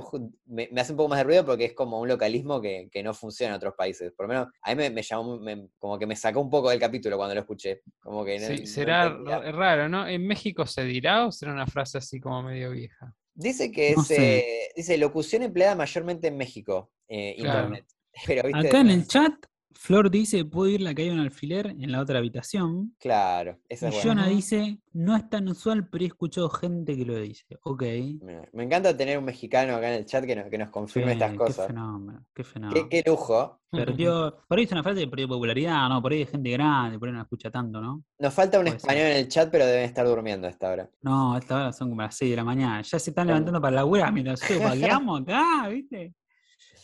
me, 0.45 0.67
me 0.71 0.81
hace 0.81 0.93
un 0.93 0.97
poco 0.97 1.09
más 1.09 1.19
de 1.19 1.25
ruido 1.25 1.45
porque 1.45 1.65
es 1.65 1.73
como 1.73 1.99
un 1.99 2.07
localismo 2.07 2.59
que, 2.61 2.87
que 2.91 3.03
no 3.03 3.13
funciona 3.13 3.51
en 3.53 3.57
otros 3.57 3.73
países. 3.77 4.13
Por 4.13 4.25
lo 4.25 4.29
menos 4.29 4.47
a 4.61 4.69
mí 4.71 4.75
me, 4.77 4.89
me 4.89 5.01
llamó, 5.03 5.37
me- 5.39 5.67
como 5.77 5.99
que 5.99 6.07
me 6.07 6.15
sacó 6.15 6.39
un 6.41 6.49
poco 6.49 6.69
del 6.69 6.79
capítulo 6.79 7.17
cuando 7.17 7.35
lo 7.35 7.41
escuché. 7.41 7.81
Como 7.99 8.23
que 8.25 8.39
no, 8.39 8.47
Sí, 8.47 8.61
no 8.61 8.65
será 8.65 9.09
ra- 9.09 9.51
raro, 9.51 9.89
¿no? 9.89 10.07
¿En 10.07 10.25
México 10.25 10.65
se 10.65 10.83
dirá 10.85 11.27
o 11.27 11.31
será 11.31 11.51
una 11.51 11.67
frase 11.67 11.97
así 11.99 12.19
como 12.19 12.41
medio 12.43 12.71
vieja? 12.71 13.13
Dice 13.35 13.69
que 13.71 13.93
No 13.95 14.01
es, 14.01 14.11
eh, 14.11 14.71
dice 14.75 14.97
locución 14.97 15.43
empleada 15.43 15.75
mayormente 15.75 16.27
en 16.27 16.37
México, 16.37 16.91
eh, 17.09 17.35
Claro. 17.37 17.67
internet. 17.67 17.85
Pero, 18.25 18.43
¿viste? 18.47 18.67
Acá 18.69 18.79
en 18.79 18.89
el 18.89 19.07
chat, 19.07 19.33
Flor 19.77 20.09
dice, 20.09 20.45
puedo 20.45 20.69
ir 20.69 20.81
la 20.81 20.93
que 20.95 21.03
hay 21.03 21.09
un 21.09 21.19
alfiler 21.19 21.67
en 21.67 21.91
la 21.91 21.99
otra 22.01 22.17
habitación. 22.19 22.95
Claro, 22.97 23.59
esa 23.69 23.87
Y 23.87 23.89
es 23.89 24.03
buena. 24.03 24.21
Jonah 24.23 24.27
dice, 24.33 24.79
no 24.93 25.15
es 25.15 25.29
tan 25.29 25.47
usual, 25.49 25.87
pero 25.89 26.03
he 26.03 26.07
escuchado 26.07 26.49
gente 26.49 26.95
que 26.95 27.05
lo 27.05 27.15
dice. 27.19 27.45
Ok. 27.63 27.83
Mira, 28.21 28.47
Me 28.53 28.63
encanta 28.63 28.95
tener 28.95 29.17
un 29.19 29.25
mexicano 29.25 29.75
acá 29.75 29.89
en 29.89 29.99
el 29.99 30.05
chat 30.05 30.25
que 30.25 30.35
nos, 30.35 30.49
que 30.49 30.57
nos 30.57 30.69
confirme 30.69 31.11
Sí, 31.11 31.13
estas 31.13 31.31
Qué 31.33 31.37
cosas. 31.37 31.67
fenómeno, 31.67 32.19
qué 32.33 32.41
Qué, 32.41 32.49
fenómeno. 32.49 32.87
qué 32.89 33.03
lujo. 33.05 33.59
Perdió, 33.69 34.37
por 34.47 34.57
ahí 34.57 34.63
es 34.63 34.71
una 34.71 34.81
frase 34.83 35.01
que 35.01 35.07
perdió 35.09 35.27
popularidad, 35.27 35.89
no, 35.89 36.01
por 36.01 36.13
ahí 36.13 36.19
hay 36.19 36.25
gente 36.25 36.49
grande, 36.51 36.97
por 36.97 37.09
ahí 37.09 37.13
no 37.13 37.21
escucha 37.21 37.51
tanto, 37.51 37.81
¿no? 37.81 38.03
Nos 38.17 38.33
falta 38.33 38.57
un 38.57 38.63
Puede 38.65 38.79
ser. 38.79 38.89
español 38.89 39.11
en 39.11 39.17
el 39.17 39.27
chat, 39.27 39.49
pero 39.51 39.65
deben 39.65 39.83
estar 39.83 40.07
durmiendo 40.07 40.47
a 40.47 40.49
esta 40.49 40.71
hora. 40.71 40.89
No, 41.01 41.33
a 41.33 41.39
esta 41.39 41.55
hora 41.57 41.73
son 41.73 41.89
como 41.89 42.01
las 42.01 42.15
6 42.15 42.31
de 42.31 42.37
la 42.37 42.43
mañana. 42.45 42.81
Ya 42.81 42.97
se 42.97 43.09
están 43.09 43.27
levantando 43.27 43.59
para 43.61 43.75
la 43.75 43.85
web 43.85 44.05
mientras 44.13 44.39
nosotros 44.41 44.71
acá, 45.27 45.67
¿viste? 45.67 46.13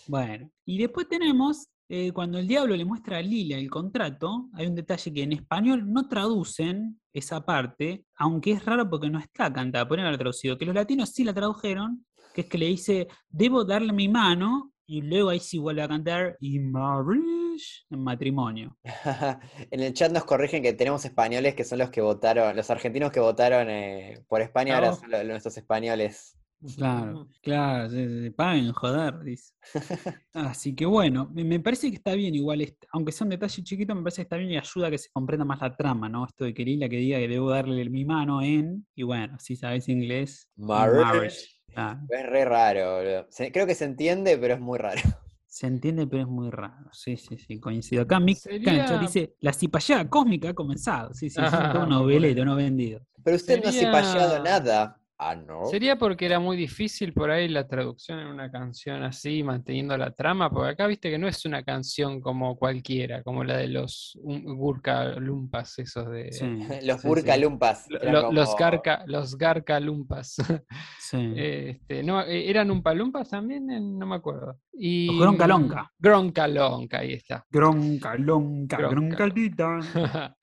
Bueno, 0.08 0.50
y 0.66 0.80
después 0.80 1.08
tenemos, 1.08 1.70
eh, 1.94 2.14
cuando 2.14 2.40
el 2.40 2.48
diablo 2.48 2.74
le 2.78 2.86
muestra 2.86 3.18
a 3.18 3.22
Lila 3.22 3.58
el 3.58 3.70
contrato, 3.70 4.48
hay 4.54 4.66
un 4.66 4.76
detalle 4.76 5.12
que 5.12 5.24
en 5.24 5.34
español 5.34 5.92
no 5.92 6.08
traducen 6.08 7.02
esa 7.12 7.44
parte, 7.44 8.06
aunque 8.16 8.54
es 8.54 8.64
raro 8.64 8.90
porque 8.90 9.10
no 9.10 9.20
está 9.20 9.52
cantada, 9.52 9.86
podrían 9.86 10.08
haber 10.08 10.20
traducido, 10.20 10.58
que 10.58 10.66
los 10.66 10.74
latinos 10.74 11.10
sí 11.10 11.26
la 11.26 11.34
tradujeron, 11.34 12.06
que 12.34 12.42
es 12.42 12.48
que 12.48 12.58
le 12.58 12.68
dice, 12.68 13.10
debo 13.28 13.66
darle 13.66 13.92
mi 13.92 14.08
mano, 14.08 14.72
y 14.86 15.02
luego 15.02 15.32
ahí 15.32 15.42
sí 15.42 15.58
vuelve 15.58 15.82
a 15.82 15.90
cantar, 15.90 16.38
y 16.40 16.60
marriage, 16.60 17.84
en 17.90 18.00
matrimonio. 18.00 18.78
en 19.70 19.82
el 19.82 19.94
chat 19.94 20.14
nos 20.14 20.24
corrigen 20.24 20.64
que 20.64 20.72
tenemos 20.72 21.04
españoles 21.04 21.56
que 21.56 21.66
son 21.66 21.80
los 21.80 21.90
que 21.90 22.00
votaron, 22.00 22.56
los 22.56 22.70
argentinos 22.70 23.12
que 23.12 23.20
votaron 23.20 23.70
eh, 23.70 24.24
por 24.30 24.40
España, 24.40 24.76
ahora 24.76 24.94
son 24.94 25.10
nuestros 25.28 25.58
españoles. 25.58 26.38
Claro, 26.76 27.28
claro, 27.42 27.90
sí, 27.90 28.30
paguen, 28.36 28.72
joder, 28.72 29.20
dice. 29.24 29.54
Así 30.34 30.76
que 30.76 30.86
bueno, 30.86 31.30
me 31.34 31.44
me 31.44 31.60
parece 31.60 31.90
que 31.90 31.96
está 31.96 32.14
bien 32.14 32.36
igual, 32.36 32.66
aunque 32.92 33.12
sea 33.12 33.26
un 33.26 33.32
detalle 33.32 33.64
chiquito, 33.64 33.96
me 33.96 34.02
parece 34.04 34.18
que 34.18 34.24
está 34.24 34.38
bien 34.38 34.52
y 34.52 34.58
ayuda 34.58 34.88
a 34.88 34.92
que 34.92 34.98
se 34.98 35.10
comprenda 35.12 35.44
más 35.46 35.60
la 35.62 35.76
trama, 35.76 36.08
¿no? 36.08 36.26
Esto 36.26 36.46
de 36.46 36.54
que 36.54 36.64
Lila 36.64 36.88
que 36.88 36.98
diga 36.98 37.18
que 37.18 37.28
debo 37.28 37.50
darle 37.50 37.90
mi 37.90 38.06
mano 38.06 38.42
en, 38.42 38.86
y 38.96 39.04
bueno, 39.04 39.38
si 39.40 39.56
sabes 39.56 39.90
inglés, 39.90 40.50
Marriage. 40.56 41.48
claro. 41.74 42.02
Es 42.10 42.26
re 42.30 42.46
raro, 42.46 42.98
boludo. 42.98 43.28
Se- 43.30 43.52
creo 43.52 43.66
que 43.66 43.76
se 43.76 43.86
entiende, 43.86 44.38
pero 44.38 44.54
es 44.54 44.60
muy 44.60 44.78
raro. 44.78 45.02
Se 45.52 45.68
entiende, 45.68 46.08
pero 46.08 46.22
es 46.22 46.30
muy 46.30 46.50
raro. 46.50 46.90
Sí, 46.94 47.18
sí, 47.18 47.38
sí, 47.38 47.60
coincido. 47.60 48.04
Acá 48.04 48.22
Mick 48.22 48.38
Sería- 48.38 48.98
dice, 49.00 49.36
la 49.42 49.52
cipallada 49.52 50.10
cósmica 50.10 50.52
ha 50.52 50.54
comenzado. 50.54 51.14
Sí, 51.14 51.30
sí, 51.30 51.42
es 51.44 51.52
todo 51.52 51.60
bueno. 51.88 52.46
no 52.46 52.56
vendido. 52.56 53.02
Pero 53.22 53.36
usted 53.36 53.62
no 53.62 53.68
ha 53.68 53.72
cipallado 53.74 54.42
nada. 54.42 55.01
Ah, 55.24 55.36
no. 55.36 55.66
Sería 55.66 55.98
porque 56.00 56.26
era 56.26 56.40
muy 56.40 56.58
difícil 56.58 57.14
por 57.14 57.30
ahí 57.30 57.48
la 57.48 57.68
traducción 57.68 58.18
en 58.20 58.26
una 58.26 58.50
canción 58.50 59.04
así, 59.04 59.44
manteniendo 59.44 59.96
la 59.96 60.10
trama, 60.16 60.50
porque 60.50 60.72
acá 60.72 60.88
viste 60.88 61.12
que 61.12 61.20
no 61.20 61.28
es 61.28 61.46
una 61.46 61.62
canción 61.62 62.20
como 62.22 62.58
cualquiera, 62.58 63.22
como 63.22 63.44
la 63.44 63.58
de 63.58 63.68
los 63.68 64.18
um, 64.24 64.42
Gurka 64.58 65.06
Lumpas, 65.20 65.78
esos 65.78 66.10
de... 66.10 66.32
Sí, 66.32 66.46
Los 66.84 67.02
sí, 67.02 67.08
Burka 67.08 67.36
sí, 67.36 67.42
Lumpas. 67.42 67.86
lo- 67.88 68.02
eran 68.02 68.14
lo- 68.14 68.32
Los, 68.32 68.56
Garca, 68.56 69.04
los 69.06 69.38
Garca 69.38 69.80
Lumpas. 69.80 70.38
sí. 71.00 71.34
Este, 71.36 72.02
no, 72.02 72.22
eh, 72.24 72.50
¿Eran 72.50 72.72
un 72.72 72.82
palumpas 72.82 73.30
también? 73.30 73.70
Eh, 73.70 73.80
No 73.80 74.08
me 74.08 74.16
acuerdo. 74.16 74.58
Y, 74.74 75.06
Los 75.06 75.20
Groncalonca. 75.20 75.92
Groncalonca, 76.00 76.98
ahí 76.98 77.14
está. 77.14 77.46
Gronca, 77.52 78.16
lonca, 78.16 78.78
Gronca. 78.78 78.96
groncalita. 79.18 79.80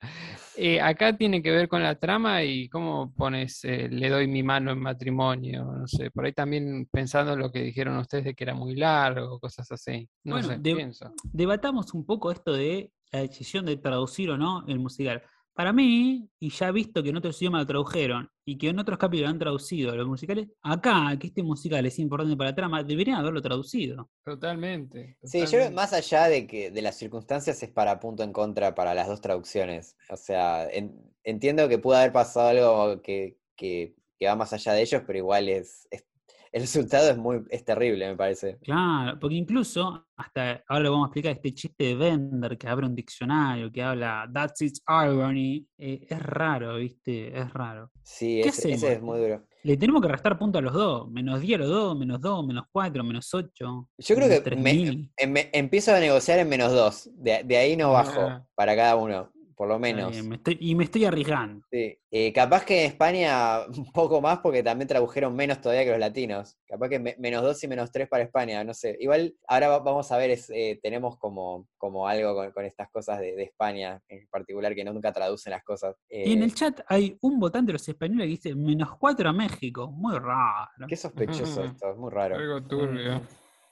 Eh, 0.55 0.81
acá 0.81 1.15
tiene 1.15 1.41
que 1.41 1.51
ver 1.51 1.69
con 1.69 1.81
la 1.81 1.95
trama 1.95 2.43
y 2.43 2.67
cómo 2.67 3.13
pones, 3.15 3.63
eh, 3.63 3.87
le 3.89 4.09
doy 4.09 4.27
mi 4.27 4.43
mano 4.43 4.71
en 4.71 4.79
matrimonio, 4.79 5.63
no 5.63 5.87
sé, 5.87 6.11
por 6.11 6.25
ahí 6.25 6.33
también 6.33 6.87
pensando 6.91 7.33
en 7.33 7.39
lo 7.39 7.51
que 7.51 7.61
dijeron 7.63 7.97
ustedes 7.97 8.25
de 8.25 8.33
que 8.33 8.43
era 8.43 8.53
muy 8.53 8.75
largo, 8.75 9.39
cosas 9.39 9.71
así. 9.71 10.09
No 10.25 10.35
Bueno, 10.35 10.49
sé, 10.49 10.57
de- 10.59 10.75
pienso. 10.75 11.13
debatamos 11.31 11.93
un 11.93 12.05
poco 12.05 12.31
esto 12.31 12.51
de 12.53 12.91
la 13.11 13.21
decisión 13.21 13.65
de 13.65 13.77
traducir 13.77 14.29
o 14.31 14.37
no 14.37 14.65
el 14.67 14.79
musical. 14.79 15.21
Para 15.59 15.73
mí, 15.73 16.25
y 16.39 16.51
ya 16.51 16.71
visto 16.71 17.03
que 17.03 17.09
en 17.09 17.17
otros 17.17 17.41
idiomas 17.41 17.63
lo 17.63 17.67
tradujeron 17.67 18.31
y 18.45 18.57
que 18.57 18.69
en 18.69 18.79
otros 18.79 18.97
capítulos 18.97 19.29
han 19.29 19.39
traducido 19.39 19.93
los 19.93 20.07
musicales, 20.07 20.47
acá, 20.61 21.17
que 21.19 21.27
este 21.27 21.43
musical 21.43 21.85
es 21.85 21.99
importante 21.99 22.37
para 22.37 22.51
la 22.51 22.55
trama, 22.55 22.81
deberían 22.81 23.17
haberlo 23.17 23.41
traducido. 23.41 24.09
Totalmente. 24.23 25.17
Sí, 25.21 25.39
yo 25.39 25.45
creo 25.47 25.49
que 25.49 25.65
totalmente. 25.65 25.75
más 25.75 25.91
allá 25.91 26.29
de 26.29 26.47
que 26.47 26.71
de 26.71 26.81
las 26.81 26.95
circunstancias 26.97 27.61
es 27.61 27.69
para 27.71 27.99
punto 27.99 28.23
en 28.23 28.31
contra 28.31 28.73
para 28.73 28.93
las 28.93 29.09
dos 29.09 29.19
traducciones. 29.19 29.97
O 30.09 30.15
sea, 30.15 30.65
en- 30.71 30.97
entiendo 31.25 31.67
que 31.67 31.77
pudo 31.77 31.97
haber 31.97 32.13
pasado 32.13 32.47
algo 32.47 33.01
que, 33.01 33.37
que- 33.57 33.95
que 34.17 34.27
va 34.27 34.37
más 34.37 34.53
allá 34.53 34.71
de 34.71 34.81
ellos, 34.81 35.03
pero 35.05 35.19
igual 35.19 35.49
es, 35.49 35.89
es- 35.91 36.05
el 36.51 36.61
resultado 36.61 37.09
es 37.11 37.17
muy, 37.17 37.41
es 37.49 37.63
terrible, 37.63 38.07
me 38.09 38.15
parece. 38.15 38.57
Claro, 38.63 39.19
porque 39.19 39.35
incluso, 39.35 40.05
hasta 40.17 40.63
ahora 40.67 40.83
lo 40.85 40.91
vamos 40.91 41.05
a 41.05 41.07
explicar, 41.09 41.31
este 41.33 41.53
chiste 41.53 41.83
de 41.83 41.95
Bender 41.95 42.57
que 42.57 42.67
abre 42.67 42.85
un 42.87 42.95
diccionario, 42.95 43.71
que 43.71 43.83
habla 43.83 44.29
That's 44.33 44.61
its 44.61 44.81
irony, 44.87 45.65
eh, 45.77 46.05
es 46.09 46.19
raro, 46.21 46.75
¿viste? 46.77 47.37
Es 47.37 47.53
raro. 47.53 47.91
Sí, 48.03 48.39
¿Qué 48.43 48.49
ese, 48.49 48.73
es 48.73 49.01
muy 49.01 49.19
duro. 49.19 49.43
Le 49.63 49.75
tenemos 49.75 50.01
que 50.01 50.07
restar 50.07 50.39
puntos 50.39 50.59
a 50.59 50.63
los 50.63 50.73
dos, 50.73 51.11
menos 51.11 51.41
10 51.41 51.55
a 51.57 51.61
los 51.63 51.69
dos, 51.69 51.97
menos 51.99 52.21
2, 52.21 52.47
menos 52.47 52.63
4, 52.71 53.03
menos 53.03 53.33
8. 53.33 53.89
Yo 53.97 54.15
creo 54.15 54.43
que 54.43 54.55
me- 54.55 55.09
em, 55.17 55.31
me- 55.31 55.49
empiezo 55.51 55.93
a 55.93 55.99
negociar 55.99 56.39
en 56.39 56.47
menos 56.47 56.71
dos. 56.71 57.09
De, 57.13 57.43
de 57.43 57.57
ahí 57.57 57.75
no 57.75 57.91
bajo 57.91 58.21
Ah. 58.21 58.45
para 58.55 58.75
cada 58.75 58.95
uno. 58.95 59.29
Por 59.59 59.67
lo 59.67 59.75
Está 59.75 59.81
menos. 59.93 60.11
bien, 60.13 60.29
me 60.29 60.35
estoy- 60.37 60.57
y 60.61 60.73
me 60.73 60.85
estoy 60.85 61.03
arriesgando. 61.03 61.65
Sí. 61.69 61.93
Eh, 62.09 62.31
capaz 62.31 62.63
que 62.63 62.79
en 62.85 62.91
España 62.91 63.59
un 63.77 63.91
poco 63.91 64.21
más 64.21 64.39
porque 64.39 64.63
también 64.63 64.87
tradujeron 64.87 65.35
menos 65.35 65.59
todavía 65.59 65.83
que 65.83 65.89
los 65.91 65.99
latinos. 65.99 66.57
Capaz 66.65 66.87
que 66.87 66.97
me- 66.97 67.17
menos 67.19 67.43
dos 67.43 67.61
y 67.61 67.67
menos 67.67 67.91
tres 67.91 68.07
para 68.07 68.23
España, 68.23 68.63
no 68.63 68.73
sé. 68.73 68.95
Igual 69.01 69.35
ahora 69.49 69.67
va- 69.67 69.79
vamos 69.79 70.09
a 70.13 70.17
ver, 70.17 70.29
es, 70.29 70.49
eh, 70.49 70.79
tenemos 70.81 71.17
como, 71.17 71.67
como 71.77 72.07
algo 72.07 72.35
con, 72.35 72.51
con 72.53 72.63
estas 72.63 72.89
cosas 72.89 73.19
de, 73.19 73.35
de 73.35 73.43
España 73.43 74.01
en 74.07 74.25
particular 74.29 74.73
que 74.73 74.85
no 74.85 74.93
nunca 74.93 75.11
traducen 75.11 75.51
las 75.51 75.63
cosas. 75.65 75.93
Y 76.09 76.31
en 76.31 76.41
Eh, 76.41 76.45
el 76.45 76.55
chat 76.55 76.79
hay 76.87 77.17
un 77.19 77.37
votante 77.37 77.67
de 77.67 77.73
los 77.73 77.89
españoles 77.89 78.27
que 78.27 78.29
dice 78.29 78.55
menos 78.55 78.95
4 78.97 79.27
a 79.29 79.33
México. 79.33 79.91
Muy 79.91 80.17
raro. 80.17 80.87
Qué 80.87 80.95
sospechoso 80.95 81.63
esto, 81.65 81.91
es 81.91 81.97
muy 81.97 82.11
raro. 82.11 82.37
Algo 82.37 82.63
turbio. 82.65 83.21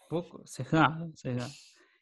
Poco 0.09 0.41
sesgado, 0.45 1.09
sesgado. 1.15 1.49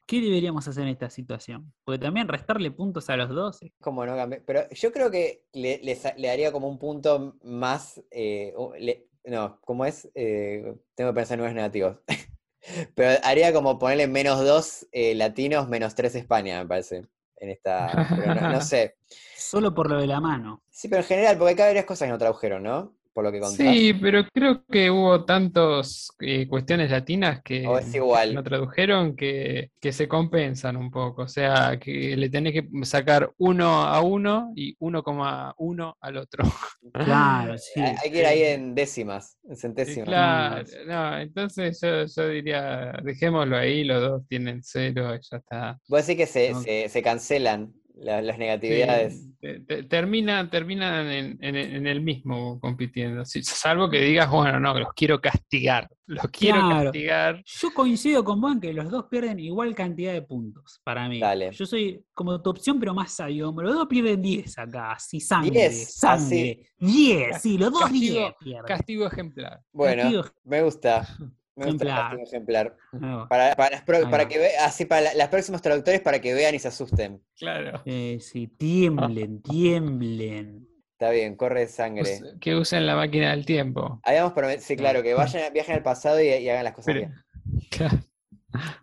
¿Qué 0.06 0.22
deberíamos 0.22 0.68
hacer 0.68 0.84
en 0.84 0.90
esta 0.90 1.10
situación? 1.10 1.74
Porque 1.84 2.00
también 2.00 2.28
restarle 2.28 2.70
puntos 2.72 3.10
a 3.10 3.18
los 3.18 3.30
dos. 3.30 3.60
Como 3.82 4.06
no 4.06 4.16
Pero 4.46 4.70
yo 4.70 4.92
creo 4.92 5.10
que 5.10 5.46
le, 5.54 5.80
le 5.84 5.96
sa- 5.96 6.14
le 6.16 6.28
daría 6.28 6.52
como 6.52 6.68
un 6.68 6.78
punto 6.78 7.38
más. 7.44 8.02
eh, 8.12 8.54
le- 8.80 9.08
no, 9.26 9.60
¿cómo 9.62 9.86
es? 9.86 10.10
Eh, 10.14 10.76
tengo 10.94 11.10
que 11.12 11.16
pensar 11.16 11.36
en 11.36 11.40
números 11.40 11.56
negativos. 11.56 11.98
Pero 12.96 13.20
haría 13.24 13.54
como 13.54 13.78
ponerle 13.80 14.08
menos 14.08 14.44
dos 14.44 14.88
eh, 14.92 15.16
latinos, 15.16 15.68
menos 15.70 15.96
tres 15.96 16.16
España, 16.16 16.62
me 16.62 16.68
parece. 16.68 17.08
En 17.38 17.50
esta. 17.50 17.92
pero 18.16 18.34
no, 18.42 18.50
no 18.50 18.62
sé. 18.62 18.96
Solo 19.36 19.74
por 19.74 19.90
lo 19.90 20.00
de 20.00 20.08
la 20.08 20.20
mano. 20.20 20.64
Sí, 20.70 20.88
pero 20.88 21.02
en 21.02 21.08
general, 21.08 21.38
porque 21.38 21.54
acá 21.54 21.64
hay 21.66 21.70
varias 21.70 21.86
cosas 21.86 22.08
que 22.08 22.12
no 22.12 22.18
tradujeron, 22.18 22.64
¿no? 22.64 22.95
Por 23.16 23.24
lo 23.24 23.32
que 23.32 23.40
contás. 23.40 23.58
Sí, 23.58 23.94
pero 23.94 24.26
creo 24.28 24.66
que 24.66 24.92
hubo 24.92 25.24
tantas 25.24 26.10
cuestiones 26.50 26.92
latinas 26.92 27.42
que, 27.42 27.66
O 27.66 27.78
es 27.78 27.86
que 27.90 27.98
igual. 27.98 28.34
no 28.36 28.44
tradujeron 28.44 29.16
que, 29.16 29.72
que 29.80 29.94
se 29.94 30.10
compensan 30.10 30.76
un 30.76 30.92
poco. 30.92 31.22
O 31.22 31.28
sea, 31.30 31.80
que 31.80 32.18
le 32.18 32.30
tenés 32.30 32.52
que 32.52 32.68
sacar 32.84 33.32
uno 33.38 33.84
a 33.84 34.02
uno 34.02 34.52
y 34.54 34.76
1,1 34.80 35.96
al 36.02 36.18
otro. 36.18 36.44
Claro, 36.94 37.58
sí. 37.58 37.80
Hay, 37.80 37.96
hay 38.04 38.12
que 38.12 38.20
ir 38.20 38.26
ahí 38.26 38.44
en 38.44 38.76
décimas, 38.76 39.38
en 39.50 39.56
centésimas. 39.56 40.08
Claro, 40.08 40.66
no, 40.86 41.18
entonces 41.18 41.80
yo, 41.82 42.06
yo 42.06 42.30
diría, 42.30 42.94
dejémoslo 43.02 43.58
ahí, 43.58 43.84
los 43.86 44.02
dos 44.02 44.28
tienen 44.28 44.62
cero 44.62 45.16
y 45.16 45.20
ya 45.30 45.38
está. 45.38 45.80
Vos 45.88 46.06
decís 46.06 46.18
que 46.26 46.28
se, 46.28 46.52
No. 46.52 46.62
se- 46.62 46.90
se 46.90 47.02
cancelan 47.02 47.74
la- 47.98 48.22
las 48.22 48.36
Sí, 48.36 48.40
negatividades. 48.40 49.28
te- 49.40 49.84
termina, 49.84 50.50
terminan 50.50 51.08
en, 51.08 51.38
en- 51.42 51.56
en 51.56 51.88
el 51.88 52.02
mismo 52.02 52.60
compitiendo. 52.60 53.24
Sí, 53.26 53.44
salvo 53.44 53.90
que 53.90 54.02
digas, 54.02 54.30
bueno, 54.30 54.60
no, 54.60 54.78
los 54.80 54.90
quiero 54.96 55.22
castigar. 55.22 55.88
Los 56.08 56.26
quiero 56.28 56.60
Claro. 56.62 56.84
castigar. 56.92 57.42
Yo 57.46 57.74
coincido 57.74 58.24
con 58.24 58.42
vos 58.42 58.52
en 58.54 58.60
que 58.62 58.74
los 58.74 58.90
dos 58.90 59.06
pierden 59.10 59.40
igual 59.40 59.74
cantidad 59.74 60.14
de 60.14 60.22
puntos 60.22 60.80
para 60.84 61.08
mí. 61.10 61.20
Dale. 61.20 61.52
Yo 61.52 61.66
soy 61.66 62.04
como 62.14 62.42
tu 62.42 62.50
opción, 62.52 62.80
pero 62.80 62.94
más 62.94 63.12
sabio. 63.14 63.52
Los 63.58 63.74
dos 63.76 63.88
pierden 63.88 64.22
10 64.22 64.58
acá, 64.58 64.92
así 64.94 65.20
sangre, 65.20 65.52
10, 65.52 65.96
sangre. 65.96 66.60
10, 66.78 67.42
sí, 67.42 67.58
los 67.58 67.72
dos 67.72 67.92
10 67.92 68.14
Castigo- 68.16 68.36
pierden. 68.40 68.66
Castigo 68.66 69.08
ejemplar. 69.08 69.60
Bueno, 69.72 70.02
Castigo 70.04 70.24
me 70.44 70.62
gusta. 70.64 71.08
Me 71.56 71.66
gusta 71.68 71.84
el 72.12 72.20
ejemplar. 72.20 72.76
ejemplar. 72.92 73.28
Para, 73.30 73.56
para, 73.56 73.70
las 73.72 73.84
pro- 73.84 73.98
Ahí 73.98 74.04
para 74.06 74.24
va. 74.24 74.30
que 74.30 74.38
ve- 74.40 74.58
así 74.60 74.86
para 74.86 75.02
la- 75.02 75.14
las 75.14 75.30
próximos 75.30 75.62
traductores 75.62 76.02
para 76.02 76.20
que 76.20 76.34
vean 76.34 76.54
y 76.56 76.60
se 76.60 76.68
asusten. 76.68 77.22
Claro. 77.38 77.82
eh, 77.86 78.18
sí, 78.22 78.48
tiemblen, 78.48 79.42
tiemblen. 79.44 80.68
Está 80.94 81.10
bien, 81.12 81.36
corre 81.36 81.66
Us- 81.66 81.72
sangre. 81.72 82.20
Que 82.42 82.56
usen 82.56 82.86
la 82.86 82.96
máquina 82.96 83.32
del 83.32 83.46
tiempo. 83.46 84.00
Habíamos 84.04 84.34
prometido, 84.34 84.66
sí, 84.66 84.76
claro, 84.76 85.02
que 85.04 85.14
vayan, 85.14 85.52
viajen 85.54 85.76
al 85.76 85.84
pasado 85.84 86.22
y, 86.22 86.28
y 86.28 86.50
hagan 86.50 86.64
las 86.64 86.74
cosas 86.74 86.86
Pero- 86.94 87.00
bien. 87.00 87.14
Claro. 87.70 87.98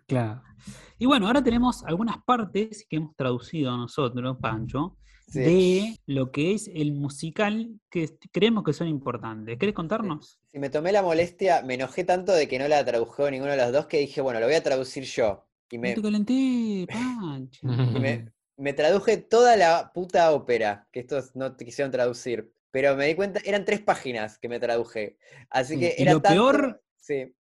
Claro. 0.07 0.43
Y 0.99 1.05
bueno, 1.05 1.27
ahora 1.27 1.43
tenemos 1.43 1.83
algunas 1.85 2.17
partes 2.25 2.85
que 2.89 2.97
hemos 2.97 3.15
traducido 3.15 3.75
nosotros, 3.75 4.37
Pancho, 4.39 4.97
Sí. 5.27 5.39
de 5.39 5.95
lo 6.13 6.31
que 6.31 6.53
es 6.53 6.69
el 6.73 6.93
musical 6.93 7.79
que 7.89 8.07
creemos 8.31 8.63
que 8.63 8.73
son 8.73 8.87
importantes. 8.87 9.57
¿Querés 9.57 9.73
contarnos? 9.73 10.39
Si 10.53 10.59
me 10.59 10.69
tomé 10.69 10.91
la 10.91 11.01
molestia, 11.01 11.63
me 11.63 11.73
enojé 11.73 12.03
tanto 12.03 12.31
de 12.31 12.47
que 12.47 12.59
no 12.59 12.67
la 12.67 12.85
tradujo 12.85 13.29
ninguno 13.31 13.51
de 13.53 13.57
los 13.57 13.71
dos 13.71 13.87
que 13.87 13.97
dije, 13.97 14.21
bueno, 14.21 14.39
lo 14.39 14.45
voy 14.45 14.53
a 14.53 14.61
traducir 14.61 15.03
yo. 15.03 15.47
Y 15.71 15.79
me, 15.79 15.95
calenté, 15.99 16.85
Pancho. 16.87 17.61
y 17.97 17.99
me, 17.99 18.31
me 18.57 18.73
traduje 18.73 19.17
toda 19.17 19.55
la 19.57 19.91
puta 19.91 20.31
ópera, 20.31 20.87
que 20.91 20.99
estos 20.99 21.35
no 21.35 21.55
te 21.55 21.65
quisieron 21.65 21.91
traducir. 21.91 22.53
Pero 22.69 22.95
me 22.95 23.07
di 23.07 23.15
cuenta, 23.15 23.39
eran 23.43 23.65
tres 23.65 23.81
páginas 23.81 24.37
que 24.37 24.47
me 24.47 24.59
traduje. 24.59 25.17
Así 25.49 25.73
Sí, 25.73 25.79
que 25.79 25.95
y 25.97 26.01
era 26.03 26.13
lo 26.13 26.21
tanto- 26.21 26.43
peor- 26.51 26.83
Sí, 26.97 27.33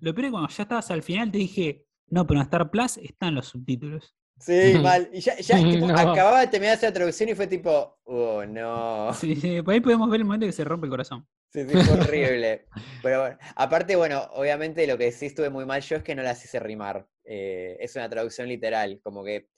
Lo 0.00 0.12
peor 0.14 0.24
es 0.26 0.30
cuando 0.32 0.48
ya 0.48 0.62
estabas 0.64 0.90
al 0.90 1.02
final 1.04 1.30
te 1.30 1.38
dije, 1.38 1.86
no, 2.08 2.26
pero 2.26 2.40
en 2.40 2.44
Star 2.46 2.68
Plus 2.70 2.96
están 2.98 3.34
los 3.36 3.46
subtítulos. 3.46 4.14
Sí, 4.38 4.78
mal. 4.82 5.08
Y 5.12 5.20
ya, 5.20 5.36
ya 5.38 5.56
tipo, 5.58 5.86
No. 5.86 5.94
acababa 5.98 6.40
de 6.40 6.46
terminar 6.48 6.78
la 6.80 6.92
traducción 6.92 7.28
y 7.28 7.34
fue 7.34 7.46
tipo, 7.46 7.98
oh, 8.04 8.44
no. 8.44 9.12
Sí, 9.14 9.36
sí, 9.36 9.62
por 9.62 9.74
ahí 9.74 9.80
podemos 9.80 10.08
ver 10.10 10.20
el 10.20 10.24
momento 10.26 10.46
que 10.46 10.52
se 10.52 10.64
rompe 10.64 10.86
el 10.86 10.90
corazón. 10.90 11.26
Sí, 11.52 11.64
sí, 11.66 11.76
fue 11.76 12.00
horrible. 12.00 12.66
Pero 13.02 13.20
bueno, 13.20 13.38
aparte, 13.54 13.96
bueno, 13.96 14.22
obviamente 14.34 14.86
lo 14.86 14.98
que 14.98 15.10
sí 15.12 15.26
estuve 15.26 15.48
muy 15.50 15.64
mal 15.64 15.80
yo 15.80 15.96
es 15.96 16.02
que 16.02 16.14
no 16.14 16.22
las 16.22 16.44
hice 16.44 16.60
rimar. 16.60 17.06
Eh, 17.24 17.76
es 17.80 17.96
una 17.96 18.08
traducción 18.08 18.48
literal, 18.48 19.00
como 19.02 19.24
que 19.24 19.48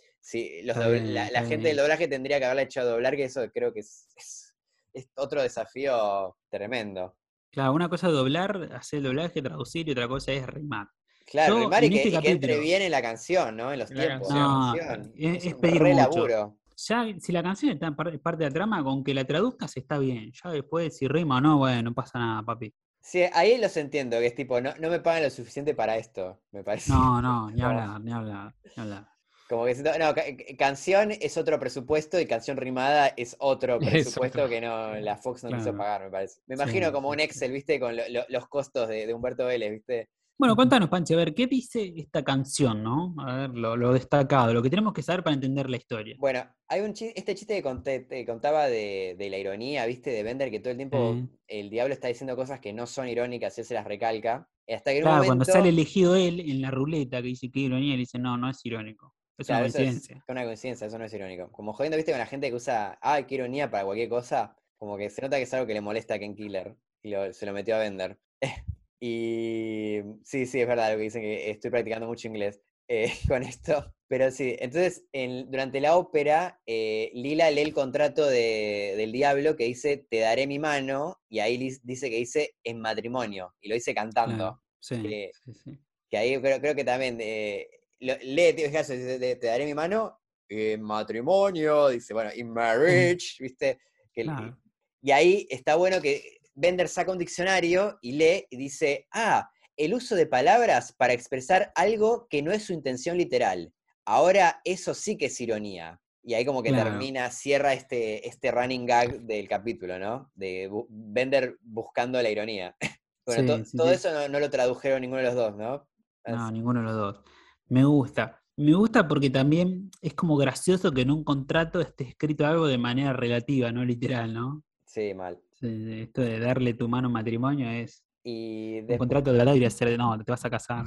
los 0.64 0.76
bien, 0.76 1.14
la, 1.14 1.44
gente 1.44 1.68
del 1.68 1.76
doblaje 1.78 2.06
tendría 2.08 2.38
que 2.38 2.44
haberla 2.44 2.62
hecho 2.62 2.84
doblar, 2.84 3.16
que 3.16 3.24
eso 3.24 3.50
creo 3.52 3.72
que 3.72 3.80
es, 3.80 4.08
es- 4.16 4.54
es 4.92 5.08
otro 5.16 5.42
desafío 5.42 6.36
tremendo. 6.50 7.14
Claro, 7.50 7.72
una 7.72 7.88
cosa 7.88 8.08
es 8.08 8.12
doblar, 8.12 8.70
hacer 8.74 8.98
el 8.98 9.04
doblaje, 9.04 9.40
traducir, 9.42 9.88
y 9.88 9.92
otra 9.92 10.08
cosa 10.08 10.32
es 10.32 10.46
rimar. 10.46 10.88
Claro, 11.30 11.54
Yo, 11.54 11.70
y 11.80 11.84
en 11.86 11.90
que, 11.92 11.96
este 11.98 12.08
y 12.08 12.20
que 12.20 12.30
entre 12.30 12.58
bien 12.60 12.82
en 12.82 12.90
la 12.90 13.02
canción, 13.02 13.56
¿no? 13.56 13.72
En 13.72 13.78
los 13.80 13.90
tiempos. 13.90 14.30
No, 14.30 14.74
la 14.74 14.86
canción. 14.86 15.12
es- 15.16 15.44
es 15.46 15.54
pedir 15.56 15.82
mucho. 15.82 15.94
laburo. 15.94 16.56
Ya, 16.76 17.06
si 17.20 17.32
la 17.32 17.42
canción 17.42 17.72
está 17.72 17.86
en 17.88 17.96
parte 17.96 18.18
de 18.44 18.44
la 18.44 18.50
trama, 18.54 18.82
con 18.84 19.02
que 19.02 19.12
la 19.12 19.24
traduzcas 19.24 19.76
está 19.76 19.98
bien. 19.98 20.32
Ya 20.32 20.50
después, 20.50 20.96
si 20.96 21.08
rima 21.08 21.36
o 21.38 21.40
no, 21.40 21.58
bueno, 21.58 21.82
no 21.82 21.94
pasa 21.94 22.18
nada, 22.18 22.42
papi. 22.42 22.72
Sí, 23.00 23.22
ahí 23.32 23.58
los 23.58 23.76
entiendo, 23.76 24.18
que 24.18 24.26
es 24.26 24.34
tipo, 24.34 24.60
no, 24.60 24.74
no 24.78 24.88
me 24.88 25.00
pagan 25.00 25.22
lo 25.24 25.30
suficiente 25.30 25.74
para 25.74 25.96
esto, 25.96 26.40
me 26.52 26.62
parece. 26.62 26.90
No, 26.92 27.20
no, 27.20 27.50
ni 27.50 27.62
hablar, 27.62 28.00
ni 28.00 28.12
hablar, 28.12 28.54
ni 28.76 28.82
hablar. 28.82 29.08
Como 29.48 29.64
que 29.64 29.74
no, 29.76 30.14
ca- 30.14 30.14
ca- 30.14 30.56
canción 30.58 31.10
es 31.10 31.36
otro 31.38 31.58
presupuesto 31.58 32.20
y 32.20 32.26
canción 32.26 32.56
rimada 32.58 33.08
es 33.16 33.34
otro 33.38 33.78
Es 33.80 33.90
presupuesto 33.90 34.40
otro. 34.44 34.50
que 34.50 34.60
no 34.60 34.94
la 34.96 35.16
Fox 35.16 35.44
no 35.44 35.50
quiso 35.56 35.76
pagar, 35.76 36.04
me 36.04 36.10
parece. 36.10 36.40
Me 36.46 36.56
Sí, 36.56 36.62
imagino 36.62 36.92
como 36.92 37.08
un. 37.08 37.20
Excel, 37.20 37.52
¿viste? 37.52 37.80
Con 37.80 37.96
lo- 37.96 38.08
lo- 38.10 38.26
los 38.28 38.46
costos 38.48 38.88
de, 38.88 39.06
de 39.06 39.14
Humberto 39.14 39.46
Vélez, 39.46 39.72
¿viste? 39.72 40.08
Bueno, 40.38 40.54
contanos, 40.54 40.88
Pancho, 40.88 41.14
a 41.14 41.16
ver, 41.18 41.34
¿qué 41.34 41.46
dice 41.48 41.92
esta 41.96 42.22
canción, 42.22 42.82
no? 42.82 43.14
A 43.18 43.36
ver, 43.36 43.50
lo, 43.50 43.76
lo 43.76 43.92
destacado, 43.92 44.54
lo 44.54 44.62
que 44.62 44.70
tenemos 44.70 44.92
que 44.92 45.02
saber 45.02 45.24
para 45.24 45.34
entender 45.34 45.68
la 45.68 45.76
historia. 45.76 46.14
Bueno, 46.16 46.44
hay 46.68 46.80
un 46.80 46.92
chiste, 46.94 47.18
este 47.18 47.34
chiste 47.34 47.54
que 47.56 47.62
conté- 47.68 48.06
te 48.08 48.24
contaba 48.24 48.66
de, 48.68 49.16
de 49.18 49.30
la 49.30 49.38
ironía, 49.38 49.84
¿viste? 49.86 50.10
De 50.10 50.22
Bender, 50.22 50.50
que 50.50 50.60
todo 50.60 50.70
el 50.70 50.76
tiempo 50.76 51.16
el 51.48 51.70
diablo 51.70 51.92
está 51.94 52.08
diciendo 52.08 52.36
cosas 52.36 52.60
que 52.60 52.72
no 52.72 52.86
son 52.86 53.08
irónicas 53.08 53.56
y 53.58 53.62
él 53.62 53.66
se 53.66 53.74
las 53.74 53.84
recalca. 53.86 54.48
Hasta 54.68 54.90
que 54.92 54.98
en 54.98 55.04
un 55.04 55.08
Claro, 55.08 55.16
momento... 55.16 55.26
cuando 55.26 55.44
sale 55.44 55.68
elegido 55.70 56.14
él 56.14 56.40
en 56.40 56.60
la 56.60 56.70
ruleta 56.70 57.18
que 57.22 57.28
dice 57.28 57.50
que 57.50 57.60
ironía, 57.60 57.94
él 57.94 58.00
dice, 58.00 58.18
no, 58.18 58.36
no 58.36 58.48
es 58.50 58.64
irónico. 58.64 59.14
Es 59.38 59.46
Claro, 59.46 59.64
una 59.64 59.68
eso 59.68 59.78
es 59.82 59.86
coincidencia. 59.88 60.24
una 60.28 60.44
coincidencia, 60.44 60.86
eso 60.86 60.98
no 60.98 61.04
es 61.04 61.12
irónico. 61.14 61.50
Como 61.52 61.72
jodiendo, 61.72 61.96
¿viste? 61.96 62.12
Con 62.12 62.18
la 62.18 62.26
gente 62.26 62.48
que 62.50 62.54
usa, 62.56 62.98
ah, 63.02 63.22
qué 63.26 63.34
ironía 63.36 63.70
para 63.70 63.84
cualquier 63.84 64.08
cosa, 64.08 64.54
como 64.76 64.96
que 64.96 65.10
se 65.10 65.22
nota 65.22 65.36
que 65.36 65.42
es 65.44 65.54
algo 65.54 65.66
que 65.66 65.74
le 65.74 65.80
molesta 65.80 66.14
a 66.14 66.18
Ken 66.18 66.34
Killer 66.36 66.76
y 67.02 67.10
lo- 67.10 67.32
se 67.32 67.46
lo 67.46 67.52
metió 67.52 67.76
a 67.76 67.78
vender. 67.78 68.18
y 69.00 70.00
sí, 70.24 70.46
sí, 70.46 70.60
es 70.60 70.66
verdad 70.68 70.90
lo 70.92 70.96
que 70.98 71.04
dicen, 71.04 71.22
que 71.22 71.50
estoy 71.50 71.70
practicando 71.70 72.06
mucho 72.06 72.28
inglés 72.28 72.60
eh, 72.88 73.12
con 73.28 73.42
esto. 73.42 73.94
Pero 74.08 74.30
sí, 74.30 74.56
entonces 74.58 75.04
en- 75.12 75.50
durante 75.50 75.80
la 75.80 75.96
ópera, 75.96 76.60
eh, 76.66 77.10
Lila 77.14 77.50
lee 77.50 77.60
el 77.62 77.74
contrato 77.74 78.26
de- 78.26 78.94
del 78.96 79.12
diablo 79.12 79.56
que 79.56 79.64
dice, 79.64 80.06
te 80.10 80.20
daré 80.20 80.46
mi 80.46 80.58
mano, 80.58 81.20
y 81.28 81.40
ahí 81.40 81.58
dice 81.82 82.10
que 82.10 82.16
dice 82.16 82.54
en 82.64 82.80
matrimonio, 82.80 83.54
y 83.60 83.68
lo 83.68 83.74
dice 83.74 83.94
cantando. 83.94 84.62
Sí, 84.80 85.02
que- 85.02 85.30
sí, 85.44 85.52
sí. 85.54 85.78
Que 86.10 86.16
ahí 86.16 86.40
creo, 86.40 86.60
creo 86.60 86.74
que 86.74 86.84
también 86.84 87.18
eh, 87.20 87.68
lo- 88.00 88.16
lee, 88.22 88.54
tío, 88.54 88.68
dice, 88.70 89.18
te, 89.18 89.36
te 89.36 89.46
daré 89.46 89.66
mi 89.66 89.74
mano 89.74 90.18
en 90.48 90.80
matrimonio, 90.82 91.88
dice, 91.88 92.14
bueno, 92.14 92.30
in 92.34 92.48
marriage, 93.18 93.36
¿viste? 93.40 93.78
Que, 94.12 94.22
el- 94.22 94.26
Claro. 94.28 94.58
Y 95.02 95.10
ahí 95.12 95.46
está 95.50 95.76
bueno 95.76 96.00
que 96.00 96.37
Bender 96.60 96.88
saca 96.88 97.12
un 97.12 97.18
diccionario 97.18 97.98
y 98.02 98.12
lee 98.12 98.46
y 98.50 98.56
dice, 98.56 99.06
ah, 99.12 99.48
el 99.76 99.94
uso 99.94 100.16
de 100.16 100.26
palabras 100.26 100.92
para 100.92 101.12
expresar 101.12 101.70
algo 101.76 102.26
que 102.28 102.42
no 102.42 102.50
es 102.50 102.64
su 102.64 102.72
intención 102.72 103.16
literal. 103.16 103.72
Ahora 104.04 104.60
eso 104.64 104.92
sí 104.94 105.16
que 105.16 105.26
es 105.26 105.40
ironía. 105.40 106.00
Y 106.24 106.34
ahí 106.34 106.44
como 106.44 106.62
que 106.62 106.70
Claro. 106.70 106.90
termina, 106.90 107.30
cierra 107.30 107.74
este, 107.74 108.26
este 108.26 108.50
running 108.50 108.86
gag 108.86 109.20
del 109.20 109.48
capítulo, 109.48 109.98
¿no? 109.98 110.30
De 110.34 110.68
bu- 110.68 110.86
Bender 110.90 111.56
buscando 111.62 112.20
la 112.20 112.30
ironía. 112.30 112.76
Bueno, 113.26 113.42
Sí, 113.42 113.46
to- 113.46 113.64
sí, 113.66 113.76
todo 113.76 113.88
sí. 113.90 113.94
eso 113.94 114.10
no, 114.10 114.26
no 114.28 114.40
lo 114.40 114.48
tradujeron 114.48 115.02
ninguno 115.02 115.20
de 115.20 115.26
los 115.26 115.34
dos, 115.34 115.54
¿no? 115.54 115.86
No, 116.26 116.50
ninguno 116.50 116.80
de 116.80 116.86
los 116.86 116.94
dos. 116.96 117.20
Me 117.66 117.84
gusta. 117.84 118.42
Me 118.56 118.72
gusta 118.72 119.06
porque 119.06 119.28
también 119.28 119.90
es 120.00 120.14
como 120.14 120.36
gracioso 120.38 120.90
que 120.92 121.02
en 121.02 121.10
un 121.10 121.24
contrato 121.24 121.80
esté 121.82 122.04
escrito 122.08 122.46
algo 122.46 122.66
de 122.66 122.78
manera 122.78 123.12
relativa, 123.12 123.70
no 123.70 123.84
literal, 123.84 124.32
¿no? 124.32 124.64
Sí, 124.86 125.12
mal. 125.12 125.38
Esto 125.62 126.22
de 126.22 126.38
darle 126.38 126.74
tu 126.74 126.88
mano 126.88 127.08
en 127.08 127.12
matrimonio 127.12 127.68
es 127.70 128.04
Y 128.24 128.78
un 128.80 128.86
después, 128.86 128.98
contrato 128.98 129.32
de 129.32 129.38
la 129.38 129.44
debería 129.46 129.70
ser 129.70 129.88
de 129.88 129.98
no, 129.98 130.16
te 130.22 130.30
vas 130.30 130.44
a 130.44 130.50
casar. 130.50 130.84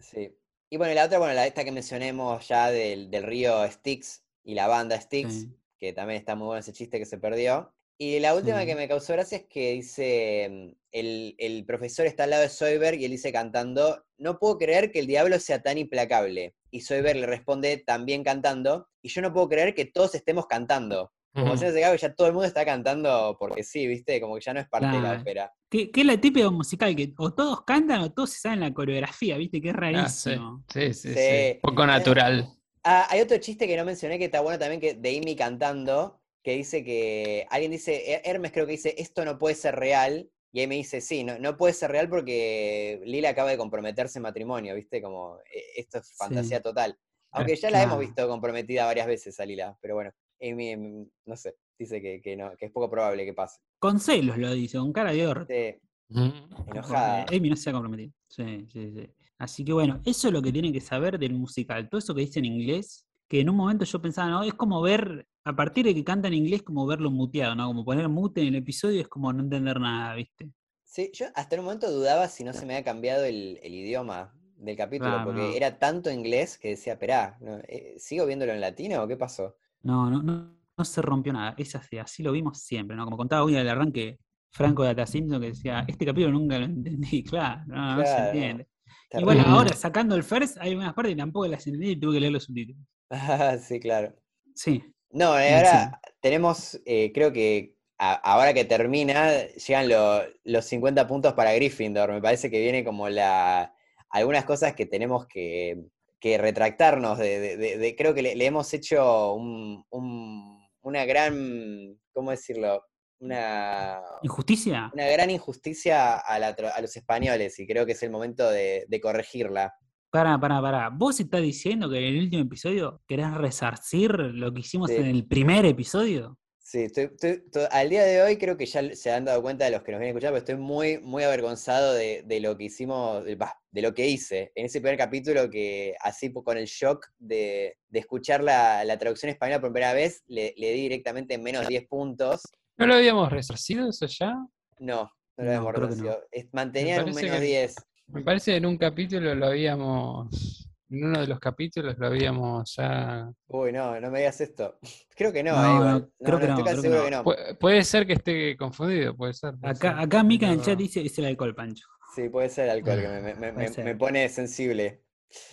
sí. 0.00 0.36
Y 0.68 0.78
bueno, 0.78 0.92
y 0.92 0.96
la 0.96 1.04
otra, 1.06 1.18
bueno, 1.20 1.32
la 1.34 1.46
esta 1.46 1.62
que 1.64 1.70
mencionemos 1.70 2.48
ya 2.48 2.72
del, 2.72 3.08
del 3.08 3.22
río 3.22 3.64
Styx 3.70 4.24
y 4.44 4.54
la 4.54 4.66
banda 4.66 5.00
Styx, 5.00 5.32
Sí. 5.32 5.48
que 5.78 5.92
también 5.92 6.18
está 6.18 6.34
muy 6.34 6.46
bueno 6.46 6.58
ese 6.60 6.72
chiste 6.72 6.98
que 6.98 7.06
se 7.06 7.18
perdió. 7.18 7.72
Y 7.98 8.18
la 8.18 8.34
última 8.34 8.60
Sí. 8.60 8.66
que 8.66 8.74
me 8.74 8.88
causó 8.88 9.12
gracia 9.12 9.38
es 9.38 9.44
que 9.48 9.72
dice, 9.74 10.76
el, 10.90 11.34
el 11.38 11.64
profesor 11.64 12.04
está 12.06 12.24
al 12.24 12.30
lado 12.30 12.42
de 12.42 12.48
Soyberg 12.48 12.98
y 13.00 13.04
él 13.04 13.12
dice 13.12 13.32
cantando, 13.32 14.04
no 14.18 14.38
puedo 14.40 14.58
creer 14.58 14.90
que 14.90 14.98
el 14.98 15.06
diablo 15.06 15.38
sea 15.38 15.62
tan 15.62 15.78
implacable. 15.78 16.56
Y 16.72 16.80
Soyberg 16.80 17.20
le 17.20 17.26
responde 17.26 17.78
también 17.78 18.24
cantando, 18.24 18.88
y 19.02 19.08
yo 19.08 19.22
no 19.22 19.32
puedo 19.32 19.48
creer 19.48 19.72
que 19.74 19.84
todos 19.86 20.14
estemos 20.16 20.46
cantando. 20.46 21.12
Como 21.42 21.54
no 21.54 21.58
se 21.58 21.72
que 21.72 21.98
ya 21.98 22.14
todo 22.14 22.26
el 22.26 22.32
mundo 22.32 22.46
está 22.46 22.64
cantando 22.64 23.36
porque 23.38 23.62
sí, 23.62 23.86
¿viste? 23.86 24.20
Como 24.20 24.34
que 24.36 24.40
ya 24.40 24.54
no 24.54 24.60
es 24.60 24.68
parte 24.68 24.88
de 24.88 25.00
la 25.00 25.12
ópera. 25.20 25.52
Que, 25.68 25.90
que 25.90 26.00
es 26.00 26.06
la 26.06 26.20
típica 26.20 26.50
musical, 26.50 26.94
que 26.96 27.12
o 27.18 27.34
todos 27.34 27.62
cantan 27.64 28.00
o 28.02 28.12
todos 28.12 28.30
se 28.30 28.40
saben 28.40 28.60
la 28.60 28.72
coreografía, 28.72 29.36
¿viste? 29.36 29.60
Que 29.60 29.68
es 29.70 29.74
Ah, 29.74 30.08
sí. 30.08 30.30
rarísimo. 30.30 30.64
Sí, 30.72 30.94
sí, 30.94 31.14
sí. 31.14 31.20
Sí. 31.20 31.58
Poco 31.62 31.86
natural. 31.86 32.48
Ah, 32.84 33.06
hay 33.10 33.20
otro 33.20 33.36
chiste 33.38 33.66
que 33.66 33.76
no 33.76 33.84
mencioné 33.84 34.18
que 34.18 34.26
está 34.26 34.40
bueno 34.40 34.58
también, 34.58 34.80
que 34.80 34.94
de 34.94 35.18
Amy 35.18 35.34
cantando, 35.36 36.20
que 36.42 36.52
dice 36.52 36.84
que, 36.84 37.46
alguien 37.50 37.72
dice, 37.72 38.02
Her- 38.06 38.20
Hermes 38.24 38.52
creo 38.52 38.64
que 38.66 38.72
dice, 38.72 38.94
esto 38.96 39.24
no 39.24 39.38
puede 39.38 39.56
ser 39.56 39.74
real, 39.74 40.30
y 40.52 40.62
Amy 40.62 40.76
dice, 40.76 41.00
sí, 41.00 41.24
no, 41.24 41.38
no 41.40 41.56
puede 41.56 41.74
ser 41.74 41.90
real 41.90 42.08
porque 42.08 43.00
Lila 43.04 43.30
acaba 43.30 43.50
de 43.50 43.58
comprometerse 43.58 44.20
en 44.20 44.22
matrimonio, 44.22 44.74
¿viste? 44.74 45.02
Como, 45.02 45.38
eh, 45.52 45.64
esto 45.76 45.98
es 45.98 46.14
fantasía 46.16 46.58
Sí. 46.58 46.62
total. 46.62 46.96
Aunque 47.32 47.56
ya 47.56 47.70
la 47.70 47.82
hemos 47.82 47.98
visto 47.98 48.26
comprometida 48.28 48.86
varias 48.86 49.06
veces 49.06 49.38
a 49.40 49.44
Lila, 49.44 49.76
pero 49.82 49.94
bueno, 49.96 50.12
Amy, 50.40 50.76
mm, 50.76 51.10
no 51.26 51.36
sé, 51.36 51.56
dice 51.78 52.00
que, 52.00 52.20
que 52.20 52.36
no, 52.36 52.56
que 52.56 52.66
es 52.66 52.72
poco 52.72 52.90
probable 52.90 53.24
que 53.24 53.34
pase. 53.34 53.60
Con 53.78 54.00
celos 54.00 54.38
lo 54.38 54.52
dice, 54.52 54.78
con 54.78 54.92
cara 54.92 55.12
de 55.12 55.26
orto. 55.26 55.46
Sí, 55.52 55.76
Ujú. 56.10 56.32
enojada. 56.68 57.26
Amy 57.30 57.50
no 57.50 57.56
se 57.56 57.70
ha 57.70 57.72
comprometido. 57.72 58.12
Sí, 58.28 58.66
sí, 58.72 58.92
sí. 58.92 59.10
Así 59.38 59.64
que 59.64 59.72
bueno, 59.72 60.00
eso 60.04 60.28
es 60.28 60.32
lo 60.34 60.40
que 60.40 60.52
tienen 60.52 60.72
que 60.72 60.80
saber 60.80 61.18
del 61.18 61.34
musical. 61.34 61.88
Todo 61.88 61.98
eso 61.98 62.14
que 62.14 62.22
dice 62.22 62.38
en 62.38 62.46
inglés, 62.46 63.06
que 63.28 63.40
en 63.40 63.50
un 63.50 63.56
momento 63.56 63.84
yo 63.84 64.00
pensaba, 64.00 64.30
no, 64.30 64.42
es 64.42 64.54
como 64.54 64.80
ver, 64.80 65.26
a 65.44 65.54
partir 65.54 65.84
de 65.84 65.94
que 65.94 66.04
canta 66.04 66.28
en 66.28 66.34
inglés, 66.34 66.62
como 66.62 66.86
verlo 66.86 67.10
muteado, 67.10 67.54
¿no? 67.54 67.66
Como 67.66 67.84
poner 67.84 68.08
mute 68.08 68.40
en 68.42 68.48
el 68.48 68.56
episodio 68.56 69.00
es 69.00 69.08
como 69.08 69.32
no 69.32 69.42
entender 69.42 69.78
nada, 69.80 70.14
¿viste? 70.14 70.48
Sí, 70.84 71.10
yo 71.12 71.26
hasta 71.34 71.56
en 71.56 71.60
un 71.60 71.66
momento 71.66 71.90
dudaba 71.90 72.28
si 72.28 72.44
no 72.44 72.54
se 72.54 72.64
me 72.64 72.74
había 72.74 72.84
cambiado 72.84 73.24
el, 73.24 73.58
el 73.62 73.74
idioma 73.74 74.32
del 74.56 74.76
capítulo, 74.76 75.10
Claro, 75.10 75.24
porque 75.26 75.50
no. 75.50 75.56
era 75.56 75.78
tanto 75.78 76.10
inglés 76.10 76.56
que 76.56 76.68
decía, 76.70 76.94
esperá, 76.94 77.36
no, 77.40 77.58
eh, 77.68 77.96
¿sigo 77.98 78.24
viéndolo 78.24 78.52
en 78.52 78.60
latino 78.62 79.02
o 79.02 79.06
qué 79.08 79.16
pasó? 79.16 79.56
No, 79.86 80.10
no, 80.10 80.22
no, 80.22 80.56
no 80.76 80.84
se 80.84 81.02
rompió 81.02 81.32
nada. 81.32 81.54
Es 81.58 81.74
así, 81.76 81.98
así 81.98 82.22
lo 82.22 82.32
vimos 82.32 82.58
siempre, 82.62 82.96
¿no? 82.96 83.04
Como 83.04 83.16
contaba 83.16 83.44
hoy 83.44 83.56
al 83.56 83.68
arranque 83.68 84.18
Franco 84.50 84.82
de 84.84 84.90
Atacinto 84.90 85.38
que 85.40 85.48
decía, 85.48 85.84
este 85.86 86.06
capítulo 86.06 86.32
nunca 86.32 86.58
lo 86.58 86.64
entendí, 86.66 87.22
claro, 87.24 87.62
no, 87.66 87.96
no 87.96 88.06
se 88.06 88.20
Claro, 88.20 88.24
no. 88.26 88.32
entiende. 88.40 88.68
Y 89.16 89.22
bueno, 89.24 89.44
ahora 89.46 89.74
sacando 89.74 90.14
el 90.16 90.22
first, 90.24 90.58
hay 90.60 90.70
algunas 90.70 90.94
partes 90.94 91.12
que 91.14 91.18
tampoco 91.18 91.46
las 91.46 91.66
entendí 91.66 91.90
y 91.92 91.96
tuve 92.00 92.14
que 92.14 92.20
leer 92.20 92.32
los 92.32 92.44
subtítulos. 92.44 92.82
Ah, 93.10 93.56
sí, 93.58 93.80
claro. 93.80 94.14
Sí, 94.54 94.82
No, 95.10 95.38
eh, 95.38 95.54
Sí, 95.54 95.54
ahora 95.54 96.00
tenemos, 96.20 96.80
eh, 96.84 97.12
creo 97.14 97.32
que 97.32 97.76
a- 97.98 98.14
ahora 98.14 98.52
que 98.54 98.64
termina, 98.64 99.46
llegan 99.46 99.88
lo- 99.88 100.22
los 100.44 100.64
50 100.66 101.06
puntos 101.06 101.34
para 101.34 101.54
Gryffindor. 101.54 102.12
Me 102.12 102.20
parece 102.22 102.50
que 102.50 102.60
viene 102.60 102.84
como 102.84 103.08
la 103.08 103.72
algunas 104.10 104.44
cosas 104.44 104.74
que 104.74 104.86
tenemos 104.86 105.26
que, 105.26 105.84
que 106.20 106.38
retractarnos 106.38 107.18
de, 107.18 107.38
de- 107.40 107.56
de- 107.56 107.78
de- 107.78 107.96
creo 107.96 108.14
que 108.14 108.22
le, 108.22 108.34
le 108.34 108.46
hemos 108.46 108.72
hecho 108.74 109.34
un- 109.34 109.84
un- 109.90 110.66
una 110.82 111.04
gran, 111.04 111.98
¿cómo 112.12 112.30
decirlo? 112.30 112.82
Una, 113.18 114.00
injusticia. 114.22 114.90
una 114.92 115.06
gran 115.08 115.30
injusticia 115.30 116.18
a, 116.18 116.38
la 116.38 116.48
a 116.48 116.80
los 116.82 116.96
españoles 116.96 117.58
y 117.58 117.66
creo 117.66 117.86
que 117.86 117.92
es 117.92 118.02
el 118.02 118.10
momento 118.10 118.50
de, 118.50 118.84
de 118.88 119.00
corregirla. 119.00 119.72
Pará, 120.10 120.38
pará, 120.38 120.60
pará. 120.60 120.90
¿Vos 120.92 121.18
estás 121.20 121.42
diciendo 121.42 121.88
que 121.90 121.98
en 121.98 122.04
el 122.14 122.22
último 122.24 122.42
episodio 122.42 123.02
querés 123.06 123.32
resarcir 123.34 124.12
lo 124.12 124.52
que 124.52 124.60
hicimos 124.60 124.90
Sí. 124.90 124.96
en 124.96 125.06
el 125.06 125.26
primer 125.26 125.64
episodio? 125.66 126.38
Sí, 126.76 126.82
estoy, 126.82 127.04
estoy- 127.04 127.40
to- 127.50 127.68
al 127.70 127.88
día 127.88 128.04
de 128.04 128.20
hoy 128.22 128.36
creo 128.36 128.58
que 128.58 128.66
ya 128.66 128.94
se 128.94 129.10
han 129.10 129.24
dado 129.24 129.40
cuenta 129.40 129.64
de 129.64 129.70
los 129.70 129.82
que 129.82 129.92
nos 129.92 129.98
vienen 129.98 130.14
a 130.14 130.18
escuchar, 130.18 130.32
pero 130.32 130.38
estoy 130.40 130.56
muy, 130.56 130.98
muy 130.98 131.22
avergonzado 131.24 131.94
de, 131.94 132.22
de 132.26 132.38
lo 132.40 132.54
que 132.58 132.64
hicimos, 132.64 133.24
de, 133.24 133.38
lo 133.80 133.94
que 133.94 134.06
hice 134.08 134.52
en 134.54 134.66
ese 134.66 134.82
primer 134.82 134.98
capítulo 134.98 135.48
que 135.48 135.94
así 136.02 136.30
con 136.34 136.58
el 136.58 136.66
shock 136.66 137.06
de, 137.18 137.78
de 137.88 137.98
escuchar 137.98 138.42
la, 138.44 138.84
la 138.84 138.98
traducción 138.98 139.30
española 139.30 139.58
por 139.62 139.72
primera 139.72 139.94
vez, 139.94 140.22
le, 140.26 140.52
le 140.58 140.72
di 140.72 140.82
directamente 140.82 141.38
menos 141.38 141.66
10 141.66 141.86
puntos. 141.88 142.42
¿No 142.76 142.86
lo 142.86 142.96
habíamos 142.96 143.32
resarcido 143.32 143.88
eso 143.88 144.04
ya? 144.06 144.34
No, 144.78 145.10
no 145.38 145.44
lo 145.44 145.44
No, 145.44 145.48
habíamos 145.48 145.72
no. 145.72 145.80
reducido. 145.80 146.22
Es- 146.30 146.46
Mantenían 146.52 147.08
un 147.08 147.14
menos 147.14 147.36
que- 147.38 147.40
10. 147.40 147.74
Me 148.08 148.20
parece 148.20 148.50
que 148.50 148.56
en 148.58 148.66
un 148.66 148.76
capítulo 148.76 149.34
lo 149.34 149.46
habíamos. 149.46 150.68
En 150.88 151.04
uno 151.04 151.20
de 151.20 151.26
los 151.26 151.40
capítulos 151.40 151.96
lo 151.98 152.06
habíamos 152.06 152.74
ya. 152.76 153.28
Uy, 153.48 153.72
no, 153.72 154.00
no 154.00 154.10
me 154.10 154.20
digas 154.20 154.40
esto. 154.40 154.78
Creo 155.16 155.32
que 155.32 155.42
no, 155.42 155.52
No, 155.52 155.58
eh, 155.58 155.66
no, 155.66 155.74
igual. 155.76 156.10
creo 156.22 156.38
que 156.38 156.46
no, 156.46 156.54
creo 156.64 156.82
que 156.82 156.82
que 157.04 157.10
no. 157.10 157.24
Pu- 157.24 157.58
puede 157.58 157.82
ser 157.84 158.06
que 158.06 158.12
esté 158.14 158.56
confundido, 158.56 159.16
puede 159.16 159.32
ser. 159.34 159.54
puede 159.58 159.72
Acá, 159.72 159.90
ser, 159.92 159.98
acá 160.00 160.22
Mika 160.22 160.46
en 160.46 160.52
el 160.52 160.62
chat 160.62 160.78
dice 160.78 161.00
es 161.04 161.18
el 161.18 161.24
alcohol, 161.24 161.54
Pancho. 161.54 161.86
Sí, 162.14 162.28
puede 162.28 162.48
ser 162.48 162.64
el 162.66 162.70
alcohol 162.70 163.00
que 163.00 163.08
me, 163.08 163.34
me- 163.34 163.52
me- 163.52 163.68
me- 163.84 163.96
pone 163.96 164.28
sensible. 164.28 165.02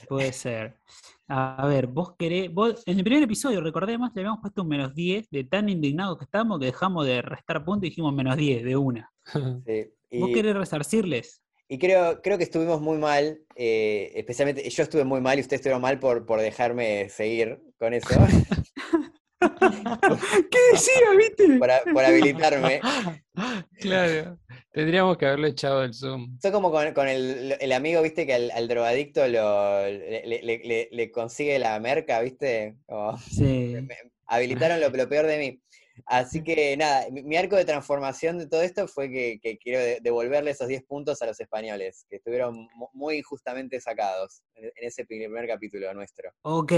Puede 0.07 0.31
ser. 0.33 0.77
A 1.27 1.65
ver, 1.67 1.87
vos 1.87 2.15
querés. 2.17 2.53
Vos, 2.53 2.83
en 2.85 2.97
el 2.99 3.03
primer 3.03 3.23
episodio, 3.23 3.59
recordemos, 3.61 4.11
le 4.13 4.21
habíamos 4.21 4.39
puesto 4.41 4.61
un 4.61 4.67
menos 4.67 4.93
10 4.93 5.29
de 5.31 5.45
tan 5.45 5.67
indignados 5.69 6.17
que 6.17 6.25
estábamos 6.25 6.59
que 6.59 6.65
dejamos 6.67 7.05
de 7.07 7.21
restar 7.21 7.63
puntos 7.65 7.85
y 7.87 7.89
dijimos 7.89 8.13
menos 8.13 8.37
10 8.37 8.63
de 8.63 8.75
una. 8.77 9.11
Sí. 9.25 9.93
¿Vos 10.19 10.29
Y- 10.29 10.33
querés 10.33 10.55
resarcirles? 10.55 11.41
Y 11.73 11.79
creo, 11.79 12.21
creo 12.21 12.37
que 12.37 12.43
estuvimos 12.43 12.81
muy 12.81 12.99
mal, 12.99 13.39
eh, 13.55 14.11
especialmente 14.13 14.69
yo 14.69 14.83
estuve 14.83 15.05
muy 15.05 15.21
mal 15.21 15.39
y 15.39 15.41
ustedes 15.41 15.61
estuvieron 15.61 15.81
mal 15.81 15.97
por, 15.97 16.23
por 16.23 16.39
dejarme 16.39 17.09
seguir 17.09 17.57
con 17.79 17.95
eso, 17.95 18.09
¿Qué 19.39 20.59
decía, 20.71 20.93
viste? 21.17 21.57
por, 21.57 21.71
por 21.91 22.05
habilitarme. 22.05 22.79
claro. 23.79 24.37
Tendríamos 24.71 25.17
que 25.17 25.25
haberlo 25.25 25.47
echado 25.47 25.81
del 25.81 25.95
Zoom. 25.95 26.37
Fue 26.39 26.51
como 26.51 26.69
con, 26.69 26.93
con 26.93 27.07
el, 27.07 27.55
el 27.59 27.71
amigo, 27.71 28.03
viste, 28.03 28.27
que 28.27 28.35
al, 28.35 28.51
al 28.51 28.67
drogadicto 28.67 29.27
lo, 29.27 29.83
le, 29.87 30.25
le- 30.27 30.59
le- 30.63 30.89
le 30.91 31.11
consigue 31.11 31.57
la 31.57 31.79
merca, 31.79 32.21
viste. 32.21 32.75
Como- 32.85 33.17
Sí. 33.17 33.75
me- 33.81 33.97
habilitaron 34.27 34.79
lo, 34.79 34.89
lo 34.89 35.09
peor 35.09 35.25
de 35.25 35.37
mí. 35.39 35.59
Así 36.05 36.43
que 36.43 36.75
nada, 36.77 37.05
mi, 37.11 37.23
mi 37.23 37.37
arco 37.37 37.55
de 37.55 37.65
transformación 37.65 38.37
de 38.37 38.47
todo 38.47 38.61
esto 38.61 38.87
fue 38.87 39.09
que, 39.09 39.39
que 39.41 39.57
quiero 39.57 39.79
de- 39.79 39.99
devolverle 40.01 40.51
esos 40.51 40.67
10 40.67 40.83
puntos 40.83 41.21
a 41.21 41.25
los 41.25 41.39
españoles, 41.39 42.05
que 42.09 42.17
estuvieron 42.17 42.67
mu- 42.75 42.89
muy 42.93 43.17
injustamente 43.17 43.79
sacados 43.79 44.41
en, 44.55 44.65
en 44.65 44.71
ese 44.87 45.05
primer 45.05 45.47
capítulo 45.47 45.93
nuestro. 45.93 46.31
Ok, 46.41 46.73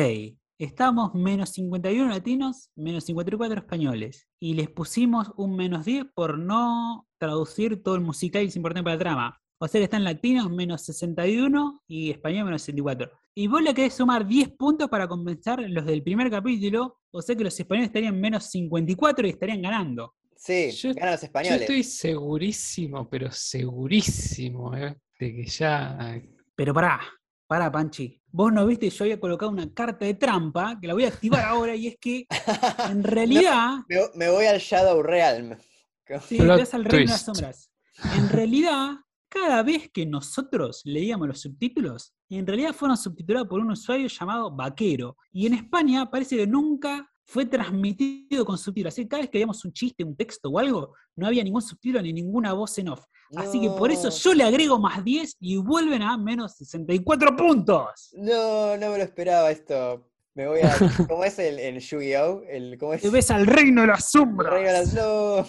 estamos 0.57 1.13
menos 1.15 1.49
51 1.53 2.09
latinos, 2.09 2.69
menos 2.75 3.03
54 3.05 3.59
españoles. 3.59 4.27
Y 4.39 4.53
les 4.53 4.69
pusimos 4.69 5.31
un 5.37 5.55
menos 5.55 5.85
10 5.85 6.05
por 6.13 6.37
no 6.37 7.07
traducir 7.17 7.81
todo 7.83 7.95
el 7.95 8.01
musical 8.01 8.43
y 8.43 8.47
es 8.47 8.55
importante 8.55 8.83
para 8.83 8.95
la 8.95 8.99
trama. 8.99 9.41
O 9.57 9.67
sea 9.67 9.79
que 9.79 9.85
están 9.85 10.03
latinos 10.03 10.49
menos 10.51 10.83
61 10.83 11.83
y 11.87 12.11
español 12.11 12.45
menos 12.45 12.61
64. 12.61 13.09
Y 13.35 13.47
vos 13.47 13.61
le 13.61 13.73
querés 13.73 13.93
sumar 13.93 14.27
10 14.27 14.49
puntos 14.49 14.89
para 14.89 15.07
compensar 15.07 15.59
los 15.61 15.85
del 15.85 16.03
primer 16.03 16.29
capítulo. 16.29 16.99
O 17.11 17.21
sea 17.21 17.35
que 17.35 17.43
los 17.43 17.57
españoles 17.59 17.87
estarían 17.87 18.19
menos 18.19 18.45
54 18.51 19.25
y 19.27 19.29
estarían 19.31 19.61
ganando. 19.61 20.13
Sí, 20.35 20.71
Yo- 20.71 20.93
ganan 20.93 21.11
los 21.13 21.21
Yo 21.21 21.25
españoles. 21.27 21.61
estoy 21.61 21.83
segurísimo, 21.83 23.09
pero 23.09 23.31
segurísimo, 23.31 24.75
¿eh? 24.75 24.95
de 25.19 25.33
que 25.33 25.45
ya. 25.45 26.21
Pero 26.55 26.73
pará, 26.73 26.99
pará, 27.47 27.71
Panchi. 27.71 28.21
Vos 28.31 28.51
no 28.51 28.65
viste, 28.67 28.89
yo 28.89 29.05
había 29.05 29.19
colocado 29.19 29.49
una 29.51 29.73
carta 29.73 30.05
de 30.05 30.15
trampa 30.15 30.77
que 30.81 30.87
la 30.87 30.93
voy 30.93 31.05
a 31.05 31.07
activar 31.07 31.41
ahora 31.45 31.75
y 31.75 31.87
es 31.87 31.97
que 31.99 32.25
en 32.91 33.03
realidad. 33.03 33.77
Me, 33.87 33.97
me 34.15 34.29
voy 34.29 34.45
al 34.45 34.59
Shadow 34.59 35.01
Realm. 35.01 35.57
Sí, 36.27 36.37
Plot 36.37 36.55
te 36.57 36.61
vas 36.61 36.73
al 36.73 36.85
reino 36.85 36.99
de 36.99 37.11
las 37.11 37.21
sombras. 37.25 37.71
En 38.17 38.29
realidad, 38.29 38.91
cada 39.35 39.63
vez 39.63 39.89
que 39.91 40.05
nosotros 40.05 40.81
leíamos 40.85 41.27
los 41.27 41.41
subtítulos, 41.41 42.13
en 42.29 42.47
realidad 42.47 42.73
fueron 42.73 42.95
subtitulados 42.95 43.49
por 43.49 43.59
un 43.59 43.69
usuario 43.71 44.07
llamado 44.07 44.49
Vaquero. 44.49 45.17
Y 45.33 45.45
en 45.45 45.53
España 45.55 46.09
parece 46.09 46.37
que 46.37 46.47
nunca 46.47 47.05
fue 47.25 47.45
transmitido 47.45 48.45
con 48.45 48.57
subtítulos. 48.57 48.93
Así 48.93 49.03
que 49.03 49.09
cada 49.09 49.21
vez 49.23 49.29
que 49.29 49.37
veíamos 49.39 49.65
un 49.65 49.73
chiste, 49.73 50.03
un 50.05 50.15
texto 50.15 50.49
o 50.49 50.57
algo, 50.57 50.93
no 51.17 51.27
había 51.27 51.43
ningún 51.43 51.61
subtítulo 51.61 52.01
ni 52.01 52.13
ninguna 52.13 52.53
voz 52.53 52.77
en 52.77 52.89
off. 52.89 53.03
Así 53.35 53.59
que 53.59 53.69
por 53.69 53.91
eso 53.91 54.09
yo 54.09 54.33
le 54.33 54.43
agrego 54.43 54.79
más 54.79 55.03
10 55.03 55.35
y 55.41 55.57
vuelven 55.57 56.01
a 56.01 56.17
menos 56.17 56.55
64 56.55 57.35
puntos. 57.35 58.11
No, 58.13 58.77
no 58.77 58.91
me 58.91 58.97
lo 58.99 59.03
esperaba 59.03 59.51
esto. 59.51 60.09
Me 60.33 60.47
voy 60.47 60.59
a. 60.61 60.69
¿Cómo 61.09 61.23
es 61.25 61.37
el, 61.39 61.59
el 61.59 61.79
Yu-Gi-Oh? 61.79 62.43
El, 62.49 62.77
¿Cómo 62.77 62.93
es? 62.93 63.01
Te 63.01 63.09
ves 63.09 63.31
al 63.31 63.45
reino 63.47 63.81
de 63.81 63.87
las 63.87 63.99
El 63.99 64.21
sombras. 64.21 64.53
reino 64.53 64.67
de 64.69 64.73
las- 64.73 64.93
no. 64.93 65.39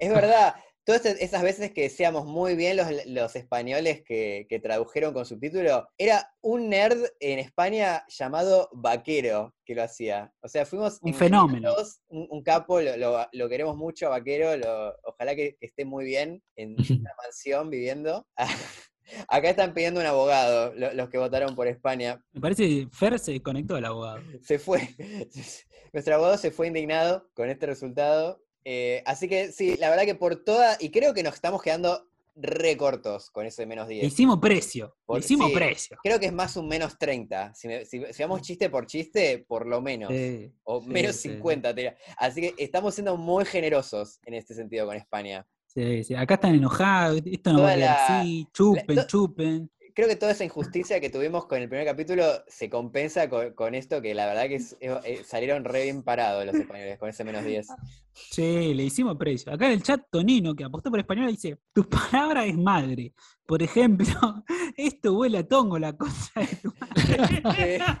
Es 0.00 0.10
verdad. 0.10 0.54
Todas 0.84 1.06
esas- 1.06 1.42
veces 1.42 1.72
que 1.72 1.82
decíamos 1.82 2.26
muy 2.26 2.56
bien 2.56 2.76
los, 2.76 2.86
los 3.06 3.36
españoles 3.36 4.02
que, 4.04 4.46
que 4.48 4.58
tradujeron 4.58 5.14
con 5.14 5.24
subtítulo, 5.24 5.88
era 5.96 6.30
un 6.42 6.68
nerd 6.68 7.02
en 7.20 7.38
España 7.38 8.04
llamado 8.08 8.68
Vaquero 8.72 9.54
que 9.64 9.74
lo 9.74 9.82
hacía. 9.82 10.32
O 10.42 10.48
sea, 10.48 10.66
fuimos 10.66 10.98
Un 11.00 11.14
fenómeno. 11.14 11.74
Un, 12.08 12.26
un 12.30 12.42
capo, 12.42 12.80
lo, 12.82 12.96
lo- 12.98 13.26
lo 13.32 13.48
queremos 13.48 13.76
mucho 13.76 14.06
a 14.06 14.10
Vaquero, 14.10 14.56
lo- 14.56 14.94
ojalá 15.04 15.34
que, 15.34 15.56
que 15.58 15.66
esté 15.66 15.84
muy 15.86 16.04
bien 16.04 16.42
en 16.56 16.76
una 17.08 17.12
mansión 17.22 17.70
viviendo. 17.70 18.26
Acá 19.28 19.50
están 19.50 19.74
pidiendo 19.74 20.00
un 20.00 20.06
abogado, 20.06 20.72
lo- 20.74 20.92
los 20.94 21.08
que 21.10 21.18
votaron 21.18 21.54
por 21.54 21.66
España. 21.66 22.22
Me 22.32 22.40
parece 22.40 22.66
que 22.66 22.88
Fer 22.92 23.18
se 23.18 23.32
desconectó 23.32 23.74
del 23.74 23.84
abogado. 23.86 24.18
Se 24.42 24.58
fue. 24.58 24.80
Nuestro 25.92 26.14
abogado 26.14 26.36
se 26.38 26.50
fue 26.50 26.66
indignado 26.66 27.28
con 27.34 27.48
este 27.48 27.66
resultado. 27.66 28.42
Eh, 28.64 29.02
así 29.06 29.28
que 29.28 29.52
sí, 29.52 29.76
la 29.76 29.90
verdad 29.90 30.04
que 30.04 30.14
por 30.14 30.36
toda. 30.44 30.76
Y 30.80 30.90
creo 30.90 31.12
que 31.14 31.22
nos 31.22 31.34
estamos 31.34 31.62
quedando 31.62 32.08
recortos 32.36 33.30
con 33.30 33.46
ese 33.46 33.64
menos 33.66 33.86
Le 33.88 33.94
10. 33.94 34.06
hicimos 34.06 34.38
precio. 34.38 34.96
Por- 35.06 35.20
hicimos 35.20 35.48
sí. 35.48 35.54
precio. 35.54 35.98
Creo 36.02 36.18
que 36.18 36.26
es 36.26 36.32
más 36.32 36.56
un 36.56 36.66
menos 36.68 36.98
30. 36.98 37.54
Si, 37.54 37.68
me- 37.68 37.84
si, 37.84 38.02
si 38.12 38.22
vamos 38.22 38.42
chiste 38.42 38.70
por 38.70 38.86
chiste, 38.86 39.44
por 39.46 39.66
lo 39.66 39.80
menos. 39.80 40.10
Sí, 40.10 40.52
o 40.64 40.80
sí, 40.80 40.88
menos 40.88 41.16
sí, 41.16 41.28
sí. 41.28 41.34
50. 41.34 41.68
te 41.74 41.80
diría. 41.80 41.96
Así 42.16 42.40
que 42.40 42.54
estamos 42.58 42.94
siendo 42.94 43.16
muy 43.16 43.44
generosos 43.44 44.18
en 44.24 44.34
este 44.34 44.54
sentido 44.54 44.86
con 44.86 44.96
España. 44.96 45.46
Sí, 45.66 46.04
sí. 46.04 46.14
Acá 46.14 46.34
están 46.34 46.54
enojados. 46.54 47.20
Esto 47.24 47.52
no 47.52 47.62
va 47.62 47.70
a 47.70 47.74
Toda 47.74 47.76
quedar 47.76 47.96
la- 48.10 48.20
así. 48.20 48.48
Chupen, 48.52 48.96
to- 48.96 49.06
chupen. 49.06 49.70
Creo 49.94 50.08
que 50.08 50.16
toda 50.16 50.32
esa 50.32 50.44
injusticia 50.44 50.98
que 51.00 51.08
tuvimos 51.08 51.46
con 51.46 51.62
el 51.62 51.68
primer 51.68 51.86
capítulo 51.86 52.24
se 52.48 52.68
compensa 52.68 53.28
con, 53.28 53.52
con 53.54 53.76
esto, 53.76 54.02
que 54.02 54.12
la 54.12 54.26
verdad 54.26 54.48
que 54.48 54.56
es- 54.56 54.76
eh, 54.80 55.22
salieron 55.24 55.64
re 55.64 55.84
bien 55.84 56.02
parados 56.02 56.44
los 56.44 56.54
españoles 56.56 56.98
con 56.98 57.08
ese 57.08 57.22
menos 57.22 57.44
10. 57.44 57.68
Sí, 58.12 58.74
le 58.74 58.82
hicimos 58.84 59.16
precio. 59.16 59.52
Acá 59.52 59.66
en 59.66 59.72
el 59.72 59.82
chat, 59.84 60.02
Tonino, 60.10 60.54
que 60.54 60.64
apostó 60.64 60.90
por 60.90 60.98
español, 60.98 61.28
dice: 61.28 61.58
Tu 61.72 61.88
palabra 61.88 62.44
es 62.44 62.56
madre. 62.56 63.12
Por 63.46 63.62
ejemplo, 63.62 64.06
esto 64.76 65.14
huele 65.14 65.38
a 65.38 65.46
tongo, 65.46 65.78
la 65.78 65.92
cosa 65.96 66.40
de 66.40 66.46
tu 66.56 66.72
madre. 66.80 67.80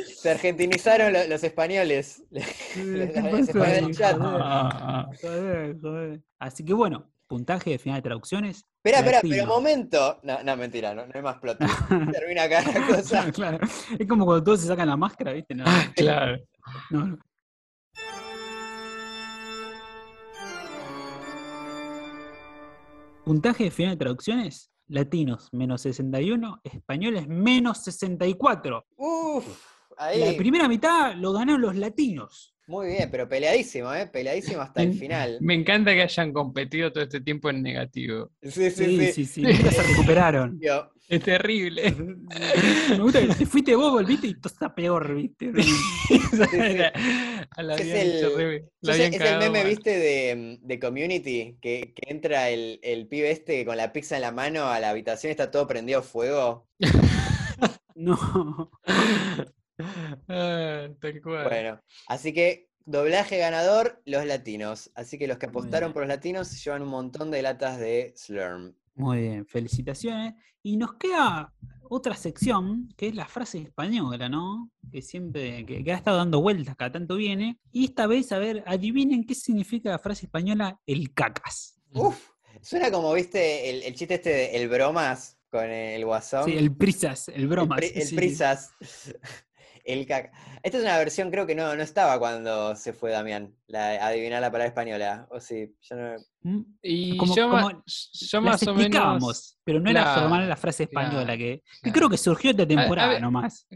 Se 0.16 0.30
argentinizaron 0.30 1.12
lo- 1.12 1.26
los 1.26 1.42
españoles. 1.42 2.22
Así 6.38 6.64
que 6.64 6.74
bueno, 6.74 7.10
puntaje 7.26 7.70
de 7.70 7.78
final 7.78 7.98
de 7.98 8.02
traducciones. 8.02 8.66
Espera, 8.82 9.00
espera, 9.00 9.20
pero 9.20 9.46
momento. 9.46 10.20
No, 10.22 10.42
no, 10.42 10.56
mentira, 10.56 10.94
no, 10.94 11.04
no 11.06 11.12
hay 11.14 11.20
más 11.20 11.38
plot. 11.38 11.58
Termina 12.12 12.44
acá 12.44 12.62
la 12.62 12.86
cosa. 12.86 13.30
Claro, 13.32 13.58
Es 13.98 14.08
como 14.08 14.24
cuando 14.24 14.42
todos 14.42 14.60
se 14.62 14.68
sacan 14.68 14.88
la 14.88 14.96
máscara, 14.96 15.32
¿viste? 15.32 15.54
No, 15.54 15.64
claro. 15.94 16.38
no, 16.90 17.06
no. 17.08 17.18
Puntaje 23.24 23.64
de 23.64 23.70
final 23.70 23.92
de 23.92 23.98
traducciones: 23.98 24.70
latinos 24.88 25.48
menos 25.52 25.82
61, 25.82 26.60
españoles 26.64 27.28
menos 27.28 27.84
64. 27.84 28.86
Uf, 28.96 29.46
La 29.98 30.06
ahí. 30.06 30.36
primera 30.36 30.68
mitad 30.68 31.14
lo 31.14 31.32
ganaron 31.32 31.60
los 31.60 31.76
latinos. 31.76 32.54
Muy 32.70 32.86
bien, 32.86 33.10
pero 33.10 33.28
peleadísimo, 33.28 33.92
¿eh? 33.92 34.06
Peleadísimo 34.06 34.62
hasta 34.62 34.82
el 34.82 34.94
final. 34.94 35.38
Me 35.40 35.54
encanta 35.54 35.92
que 35.92 36.02
hayan 36.02 36.32
competido 36.32 36.92
todo 36.92 37.02
este 37.02 37.20
tiempo 37.20 37.50
en 37.50 37.62
negativo. 37.62 38.30
Sí, 38.42 38.70
sí, 38.70 38.72
Sí, 38.84 39.12
sí. 39.12 39.14
sí, 39.24 39.26
sí. 39.26 39.42
se 39.56 39.82
recuperaron. 39.82 40.56
Yo, 40.62 40.88
Es 41.08 41.20
terrible. 41.20 41.90
Me 42.90 42.98
gusta 43.00 43.26
que 43.26 43.34
te 43.34 43.44
fuiste 43.46 43.74
vos, 43.74 43.90
volviste 43.90 44.28
y 44.28 44.34
todo 44.34 44.52
está 44.52 44.72
peor, 44.72 45.12
¿viste? 45.16 45.50
A 47.56 47.62
la 47.64 47.74
Es 47.74 47.80
el- 47.80 48.62
la 48.82 48.94
Es, 48.96 49.14
es 49.14 49.18
meme, 49.20 49.50
mal. 49.50 49.66
viste, 49.66 49.90
de, 49.98 50.58
de 50.62 50.78
Community, 50.78 51.56
que, 51.60 51.92
que 51.92 52.12
entra 52.12 52.50
el, 52.50 52.78
el 52.84 53.08
pibe 53.08 53.32
este 53.32 53.64
con 53.64 53.76
la 53.78 53.92
pizza 53.92 54.14
en 54.14 54.22
la 54.22 54.30
mano 54.30 54.66
a 54.68 54.78
la 54.78 54.90
habitación 54.90 55.30
y 55.30 55.32
está 55.32 55.50
todo 55.50 55.66
prendido 55.66 56.04
fuego. 56.04 56.68
No. 57.96 58.70
Ah, 60.28 60.88
tal 61.00 61.20
cual. 61.22 61.44
Bueno, 61.48 61.80
así 62.08 62.32
que 62.32 62.68
doblaje 62.84 63.38
ganador, 63.38 64.00
los 64.04 64.24
latinos. 64.26 64.90
Así 64.94 65.18
que 65.18 65.26
los 65.26 65.38
que 65.38 65.46
apostaron 65.46 65.92
por 65.92 66.02
los 66.02 66.08
latinos 66.08 66.62
llevan 66.64 66.82
un 66.82 66.88
montón 66.88 67.30
de 67.30 67.42
latas 67.42 67.78
de 67.78 68.12
Slurm. 68.16 68.74
Muy 68.94 69.20
bien, 69.20 69.46
felicitaciones. 69.46 70.34
Y 70.62 70.76
nos 70.76 70.94
queda 70.94 71.54
otra 71.88 72.14
sección, 72.14 72.88
que 72.96 73.08
es 73.08 73.14
la 73.14 73.26
frase 73.26 73.58
española, 73.58 74.28
¿no? 74.28 74.70
Que 74.92 75.00
siempre, 75.02 75.64
que, 75.64 75.82
que 75.82 75.92
ha 75.92 75.96
estado 75.96 76.18
dando 76.18 76.40
vueltas, 76.42 76.76
cada 76.76 76.92
tanto 76.92 77.16
viene. 77.16 77.58
Y 77.72 77.86
esta 77.86 78.06
vez, 78.06 78.30
a 78.32 78.38
ver, 78.38 78.62
adivinen 78.66 79.24
qué 79.24 79.34
significa 79.34 79.90
la 79.90 79.98
frase 79.98 80.26
española 80.26 80.78
el 80.86 81.14
cacas. 81.14 81.80
Uf, 81.94 82.28
suena 82.60 82.90
como, 82.90 83.12
viste, 83.14 83.70
el, 83.70 83.82
el 83.84 83.94
chiste 83.94 84.14
este 84.14 84.30
de 84.30 84.56
el 84.56 84.68
bromas 84.68 85.38
con 85.50 85.64
el 85.64 86.04
guasón. 86.04 86.44
Sí, 86.44 86.56
el 86.56 86.76
prisas, 86.76 87.28
el 87.28 87.48
bromas. 87.48 87.80
El, 87.80 87.88
pri- 87.90 88.00
el 88.00 88.06
sí, 88.06 88.10
sí. 88.10 88.16
prisas. 88.16 88.70
El 89.92 90.06
caca. 90.06 90.30
Esta 90.62 90.78
es 90.78 90.84
una 90.84 90.98
versión, 90.98 91.30
creo 91.30 91.46
que 91.46 91.54
no, 91.54 91.74
no 91.74 91.82
estaba 91.82 92.18
cuando 92.18 92.76
se 92.76 92.92
fue 92.92 93.10
Damián, 93.10 93.54
la, 93.66 94.06
adivinar 94.06 94.40
la 94.40 94.50
palabra 94.50 94.68
española. 94.68 95.26
O 95.30 95.40
sí, 95.40 95.74
yo 95.82 95.96
no. 95.96 96.16
Mm, 96.42 96.62
Y 96.82 97.16
Como- 97.16 97.34
yo, 97.36 97.48
ma- 97.48 97.62
más 97.62 98.62
o 98.62 98.70
explicábamos, 98.70 99.20
menos. 99.22 99.58
pero 99.64 99.80
no 99.80 99.90
era 99.90 100.14
formal 100.14 100.48
la 100.48 100.56
frase 100.56 100.84
española, 100.84 101.36
que, 101.36 101.62
creo 101.92 102.08
que 102.08 102.16
surgió 102.18 102.50
esta 102.50 102.66
temporada 102.66 103.08
ver, 103.08 103.22
nomás. 103.22 103.66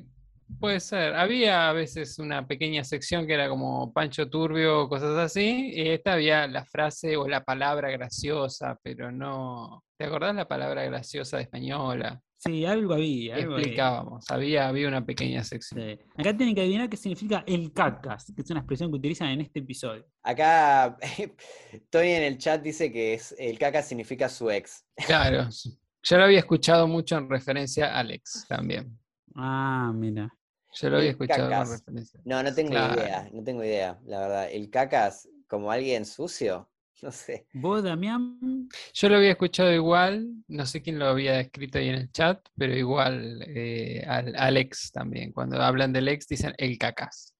Puede 0.61 0.79
ser. 0.79 1.15
Había 1.15 1.71
a 1.71 1.73
veces 1.73 2.19
una 2.19 2.47
pequeña 2.47 2.85
sección 2.85 3.27
que 3.27 3.33
era 3.33 3.49
como 3.49 3.93
Pancho 3.93 4.29
Turbio 4.29 4.83
o 4.83 4.89
cosas 4.89 5.17
así. 5.19 5.73
Y 5.75 5.89
esta 5.89 6.13
había 6.13 6.47
la 6.47 6.65
frase 6.67 7.17
o 7.17 7.27
la 7.27 7.43
palabra 7.43 7.91
graciosa, 7.91 8.79
pero 8.83 9.11
no. 9.11 9.83
¿Te 9.99 10.05
acordás 10.05 10.35
la 10.35 10.47
palabra 10.47 10.85
graciosa 10.85 11.39
de 11.39 11.45
española? 11.45 12.21
Sí, 12.45 12.65
algo 12.67 12.95
había. 12.95 13.37
Algo. 13.37 13.57
Explicábamos. 13.57 14.25
Había, 14.31 14.69
había 14.69 14.89
una 14.89 15.05
pequeña 15.05 15.43
sección. 15.45 15.81
Sí. 15.81 15.99
Acá 16.17 16.37
tienen 16.37 16.55
que 16.55 16.61
adivinar 16.61 16.89
qué 16.91 16.97
significa 16.97 17.43
el 17.47 17.73
cacas, 17.73 18.33
que 18.35 18.43
es 18.43 18.51
una 18.51 18.61
expresión 18.61 18.91
que 18.91 18.97
utilizan 18.99 19.29
en 19.29 19.41
este 19.41 19.61
episodio. 19.61 20.05
Acá 20.23 20.97
Tony 21.91 22.11
en 22.11 22.23
el 22.23 22.39
chat 22.39 22.63
dice 22.63 22.93
que 22.93 23.15
es, 23.15 23.35
el 23.39 23.59
caca 23.59 23.83
significa 23.83 24.29
su 24.29 24.51
ex. 24.51 24.85
Claro. 25.07 25.49
Yo 26.07 26.19
lo 26.19 26.25
había 26.25 26.41
escuchado 26.41 26.87
mucho 26.87 27.17
en 27.17 27.31
referencia 27.31 27.95
a 27.95 28.01
Alex 28.01 28.45
también. 28.47 28.99
Ah, 29.35 29.91
mira. 29.95 30.29
Yo 30.75 30.91
lo 30.91 30.99
había 30.99 31.11
escuchado 31.11 31.45
en 31.45 31.51
cacas. 31.51 31.71
referencia. 31.71 32.21
No, 32.25 32.43
no 32.43 32.53
tengo 32.55 32.71
Claro. 32.73 33.01
idea, 33.01 33.29
no 33.33 33.43
tengo 33.43 33.65
idea, 33.65 33.99
la 34.05 34.19
verdad. 34.21 34.49
El 34.51 34.69
cacas, 34.71 35.29
como 35.47 35.71
alguien 35.71 36.05
sucio, 36.05 36.69
no 37.05 37.13
sé. 37.13 37.47
¿Vos, 37.53 37.83
Damián? 37.83 38.69
Yo 38.95 39.09
lo 39.11 39.17
había 39.17 39.33
escuchado 39.33 39.71
igual, 39.73 40.27
no 40.49 40.65
sé 40.65 40.81
quién 40.81 40.99
lo 40.99 41.07
había 41.07 41.39
escrito 41.39 41.79
ahí 41.79 41.89
en 41.91 41.97
el 41.97 42.11
chat, 42.11 42.41
pero 42.57 42.75
igual 42.75 43.45
eh, 43.47 44.03
al, 44.09 44.35
Alex 44.37 44.91
también. 44.91 45.31
Cuando 45.33 45.61
hablan 45.61 45.93
del 45.93 46.09
ex 46.09 46.27
dicen 46.27 46.55
el 46.57 46.79
cacas. 46.79 47.35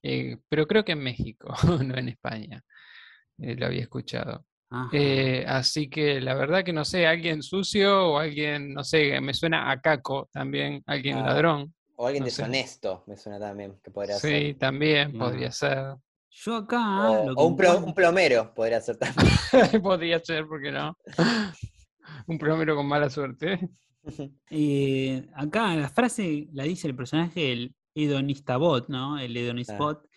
Eh, 0.00 0.36
pero 0.48 0.66
creo 0.66 0.84
que 0.84 0.92
en 0.92 1.02
México, 1.02 1.48
no 1.84 1.96
en 1.96 2.08
España. 2.08 2.62
Eh, 3.38 3.56
lo 3.56 3.66
había 3.66 3.82
escuchado. 3.82 4.46
Eh, 4.92 5.44
así 5.46 5.88
que 5.88 6.20
la 6.20 6.34
verdad 6.34 6.64
que 6.64 6.72
no 6.72 6.84
sé, 6.84 7.06
alguien 7.06 7.42
sucio 7.42 8.10
o 8.10 8.18
alguien, 8.18 8.74
no 8.74 8.82
sé, 8.82 9.20
me 9.20 9.32
suena 9.32 9.70
a 9.70 9.80
Caco 9.80 10.28
también, 10.32 10.82
alguien 10.86 11.18
Ah, 11.18 11.26
ladrón. 11.26 11.74
O 11.96 12.06
alguien 12.06 12.24
no 12.24 12.30
sé. 12.30 12.42
deshonesto, 12.42 13.04
me 13.06 13.16
suena 13.16 13.38
también, 13.38 13.78
que 13.82 13.90
podría 13.92 14.16
ser. 14.16 14.40
Sí, 14.40 14.54
también 14.54 15.12
podría 15.16 15.52
ser. 15.52 15.94
Yo 16.36 16.56
acá. 16.56 17.10
O, 17.10 17.26
lo 17.26 17.34
que 17.36 17.42
o 17.42 17.46
un, 17.46 17.52
encuentro- 17.54 17.84
un 17.86 17.94
plomero 17.94 18.52
podría 18.54 18.80
ser 18.80 18.96
también. 18.96 19.28
podría 19.82 20.18
ser, 20.20 20.46
¿por 20.46 20.60
qué 20.60 20.72
no? 20.72 20.96
Un 22.26 22.38
plomero 22.38 22.74
con 22.76 22.86
mala 22.86 23.08
suerte. 23.10 23.58
eh, 24.50 25.26
acá 25.34 25.74
la 25.76 25.88
frase 25.88 26.48
la 26.52 26.64
dice 26.64 26.88
el 26.88 26.96
personaje, 26.96 27.52
el 27.52 27.74
Edonistabot, 27.94 28.88
¿no? 28.88 29.18
El 29.18 29.36
Edonisbot. 29.36 30.02
que 30.02 30.08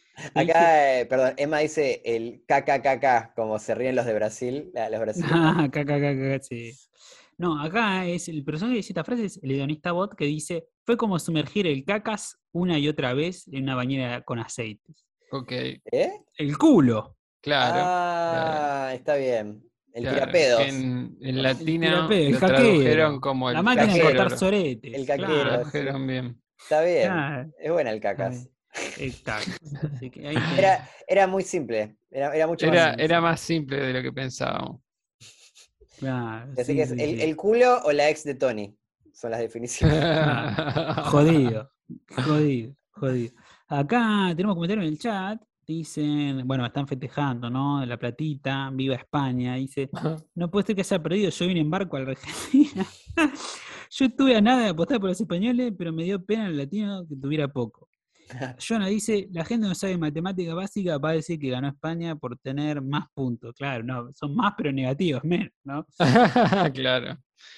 dice- 0.41 0.51
Acá, 0.51 0.99
eh, 0.99 1.05
perdón, 1.05 1.33
Emma 1.37 1.59
dice 1.59 2.01
el 2.03 2.43
KKKK, 2.47 3.33
como 3.35 3.59
se 3.59 3.75
ríen 3.75 3.95
los 3.95 4.05
de 4.05 4.13
Brasil, 4.15 4.71
los 4.91 4.99
brasileños. 4.99 5.31
Ah, 5.35 5.63
acá, 5.63 6.39
sí. 6.41 6.71
No, 7.37 7.61
acá 7.61 8.05
es 8.07 8.27
el 8.29 8.43
personaje 8.43 8.73
que 8.73 8.77
dice 8.77 8.93
esta 8.93 9.03
frase 9.03 9.25
es 9.25 9.39
el 9.43 9.51
hedonista 9.51 9.91
bot 9.91 10.15
que 10.15 10.25
dice 10.25 10.65
fue 10.83 10.97
como 10.97 11.19
sumergir 11.19 11.67
el 11.67 11.85
cacas 11.85 12.39
una 12.51 12.79
y 12.79 12.87
otra 12.87 13.13
vez 13.13 13.47
en 13.49 13.63
una 13.63 13.75
bañera 13.75 14.23
con 14.23 14.39
aceites. 14.39 15.05
Ok, 15.31 15.51
¿Eh? 15.51 16.11
El 16.37 16.57
culo. 16.57 17.17
claro. 17.41 17.75
ah, 17.79 18.91
está 18.93 19.15
bien. 19.15 19.63
El 19.93 20.03
claro, 20.03 20.17
tirapedos. 20.17 20.61
En, 20.61 21.17
en 21.21 21.57
tirapeo, 21.57 22.27
el 22.27 22.37
tradujeron 22.39 23.19
como 23.19 23.49
el 23.49 23.55
La 23.55 23.63
máquina 23.63 23.93
de 23.93 24.01
cortar 24.01 24.37
soretes. 24.37 24.93
El 24.93 25.05
claro, 25.05 25.23
caquero. 25.23 25.49
Tradujeron 25.49 26.07
bien. 26.07 26.41
Está 26.59 26.81
bien. 26.81 27.07
claro, 27.11 27.49
Es 27.59 27.71
buena 27.71 27.91
el 27.91 27.99
cacas. 27.99 28.49
el 28.99 29.23
cacas. 29.23 29.59
Así 29.95 30.09
que 30.11 30.27
ahí 30.27 30.35
tenés. 30.35 30.59
Era, 30.59 30.89
era 31.07 31.25
muy 31.27 31.43
simple. 31.43 31.97
Era, 32.11 32.35
era 32.35 32.45
mucho 32.47 32.67
más 32.67 32.75
Era, 32.75 32.85
simple. 32.89 33.05
era 33.05 33.21
más 33.21 33.39
simple 33.39 33.77
de 33.77 33.93
lo 33.93 34.01
que 34.03 34.11
pensábamos. 34.13 34.81
Claro, 35.99 36.51
Así 36.53 36.63
sí, 36.65 36.75
que 36.75 36.81
es 36.83 36.89
sí, 36.89 36.95
el, 36.99 37.21
el 37.21 37.35
culo 37.35 37.79
o 37.83 37.91
la 37.91 38.07
ex 38.09 38.23
de 38.23 38.35
Tony. 38.35 38.77
Son 39.13 39.31
las 39.31 39.39
definiciones. 39.39 39.97
Jodido, 41.05 41.71
jodido, 42.15 42.75
jodido. 42.91 43.33
Acá 43.67 44.33
tenemos 44.35 44.55
comentarios 44.55 44.85
en 44.85 44.93
el 44.93 44.99
chat. 44.99 45.41
Dicen, 45.65 46.47
bueno, 46.47 46.65
están 46.65 46.87
festejando, 46.87 47.49
¿no? 47.49 47.85
La 47.85 47.97
platita, 47.97 48.69
viva 48.73 48.95
España. 48.95 49.55
Dice, 49.55 49.89
no 50.35 50.49
puede 50.49 50.67
ser 50.67 50.75
que 50.75 50.81
haya 50.81 51.03
perdido. 51.03 51.29
Yo 51.29 51.45
vine 51.47 51.59
en 51.59 51.69
barco 51.69 51.97
a 51.97 52.01
la 52.01 52.11
Argentina. 52.11 52.85
Yo 53.89 54.05
estuve 54.05 54.35
a 54.37 54.41
nada 54.41 54.63
de 54.63 54.69
apostar 54.69 54.99
por 54.99 55.09
los 55.09 55.19
españoles, 55.19 55.73
pero 55.77 55.91
me 55.91 56.03
dio 56.03 56.23
pena 56.23 56.47
el 56.47 56.57
latino 56.57 57.05
que 57.07 57.17
tuviera 57.17 57.49
poco. 57.49 57.89
Jonah 58.59 58.87
dice, 58.87 59.27
la 59.31 59.43
gente 59.43 59.67
no 59.67 59.75
sabe 59.75 59.97
matemática 59.97 60.53
básica, 60.53 60.97
va 60.97 61.09
a 61.09 61.13
decir 61.13 61.37
que 61.37 61.49
ganó 61.49 61.67
España 61.67 62.15
por 62.15 62.37
tener 62.37 62.81
más 62.81 63.05
puntos. 63.13 63.53
Claro, 63.55 63.83
no, 63.83 64.09
son 64.13 64.35
más 64.35 64.53
pero 64.57 64.71
negativos, 64.71 65.23
menos, 65.25 65.51
¿no? 65.65 65.85
claro. 66.73 67.17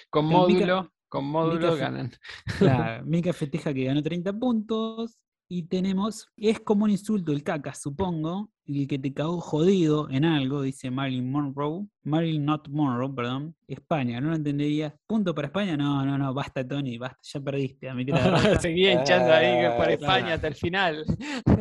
Con 0.09 0.27
Pero 0.29 0.47
Mica- 0.47 0.59
módulo, 0.59 0.93
con 1.07 1.25
módulo 1.25 1.75
ganan. 1.75 2.11
Claro, 2.57 3.05
Mika 3.05 3.33
festeja 3.33 3.71
que 3.73 3.85
ganó 3.85 4.01
30 4.01 4.33
puntos. 4.33 5.19
Y 5.51 5.63
tenemos, 5.63 6.29
es 6.37 6.59
como 6.59 6.85
un 6.85 6.91
insulto 6.91 7.31
el 7.31 7.43
caca, 7.43 7.73
supongo, 7.73 8.51
el 8.69 8.87
que 8.87 8.99
te 8.99 9.13
cagó 9.13 9.39
jodido 9.41 10.09
en 10.11 10.25
algo, 10.25 10.61
dice 10.61 10.91
Marilyn 10.91 11.31
Monroe, 11.31 11.87
Marilyn 12.03 12.45
Not 12.45 12.67
Monroe, 12.69 13.11
perdón, 13.15 13.55
España, 13.67 14.21
no 14.21 14.29
lo 14.29 14.35
entenderías. 14.35 14.93
Punto 15.07 15.33
para 15.33 15.47
España, 15.47 15.75
no, 15.75 16.05
no, 16.05 16.17
no, 16.17 16.33
basta 16.33 16.67
Tony, 16.67 16.97
basta, 16.97 17.17
ya 17.23 17.39
perdiste, 17.39 17.89
la. 17.93 18.59
Seguía 18.61 18.93
hinchando 18.93 19.33
ahí 19.33 19.47
Ah, 19.47 19.85
España 19.89 20.19
claro. 20.19 20.35
hasta 20.35 20.47
el 20.47 20.55
final. 20.55 21.05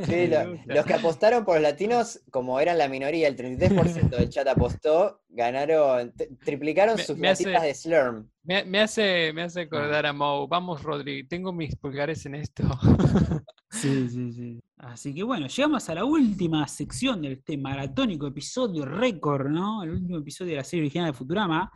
Sí, 0.07 0.27
lo- 0.29 0.55
los 0.75 0.85
que 0.87 0.95
apostaron 0.95 1.45
por 1.45 1.55
los 1.55 1.63
latinos, 1.63 2.21
como 2.31 2.61
eran 2.61 2.79
la 2.79 2.89
minoría, 2.89 3.27
el 3.29 3.37
33% 3.37 4.11
del 4.11 4.29
chat 4.29 4.47
apostó, 4.47 5.21
ganaron, 5.29 6.13
triplicaron 6.45 6.97
Me- 6.97 7.03
sus 7.03 7.17
me 7.19 7.29
hace- 7.29 7.49
de 7.51 7.75
Slurm. 7.75 8.29
Me, 8.45 8.65
me 8.65 8.81
hace, 8.81 9.33
me 9.35 9.43
hace 9.43 9.63
acordar 9.63 10.07
a 10.07 10.13
Mo. 10.13 10.47
Vamos, 10.49 10.83
Rodri, 10.83 11.27
tengo 11.27 11.53
mis 11.53 11.75
pulgares 11.77 12.25
en 12.27 12.37
esto. 12.37 12.65
Sí, 13.71 14.09
sí, 14.09 14.33
sí. 14.33 14.61
Así 14.79 15.13
que 15.13 15.25
bueno, 15.25 15.49
llegamos 15.49 15.89
a 15.89 15.95
la 15.95 16.05
última 16.05 16.67
sección 16.69 17.23
de 17.23 17.33
este 17.33 17.59
maratónico 17.59 18.29
episodio 18.29 18.85
récord, 18.85 19.49
¿no? 19.49 19.83
El 19.83 19.91
último 19.91 20.19
episodio 20.19 20.53
de 20.53 20.57
la 20.59 20.65
serie 20.65 20.85
original 20.85 21.11
de 21.11 21.19
Futurama. 21.19 21.73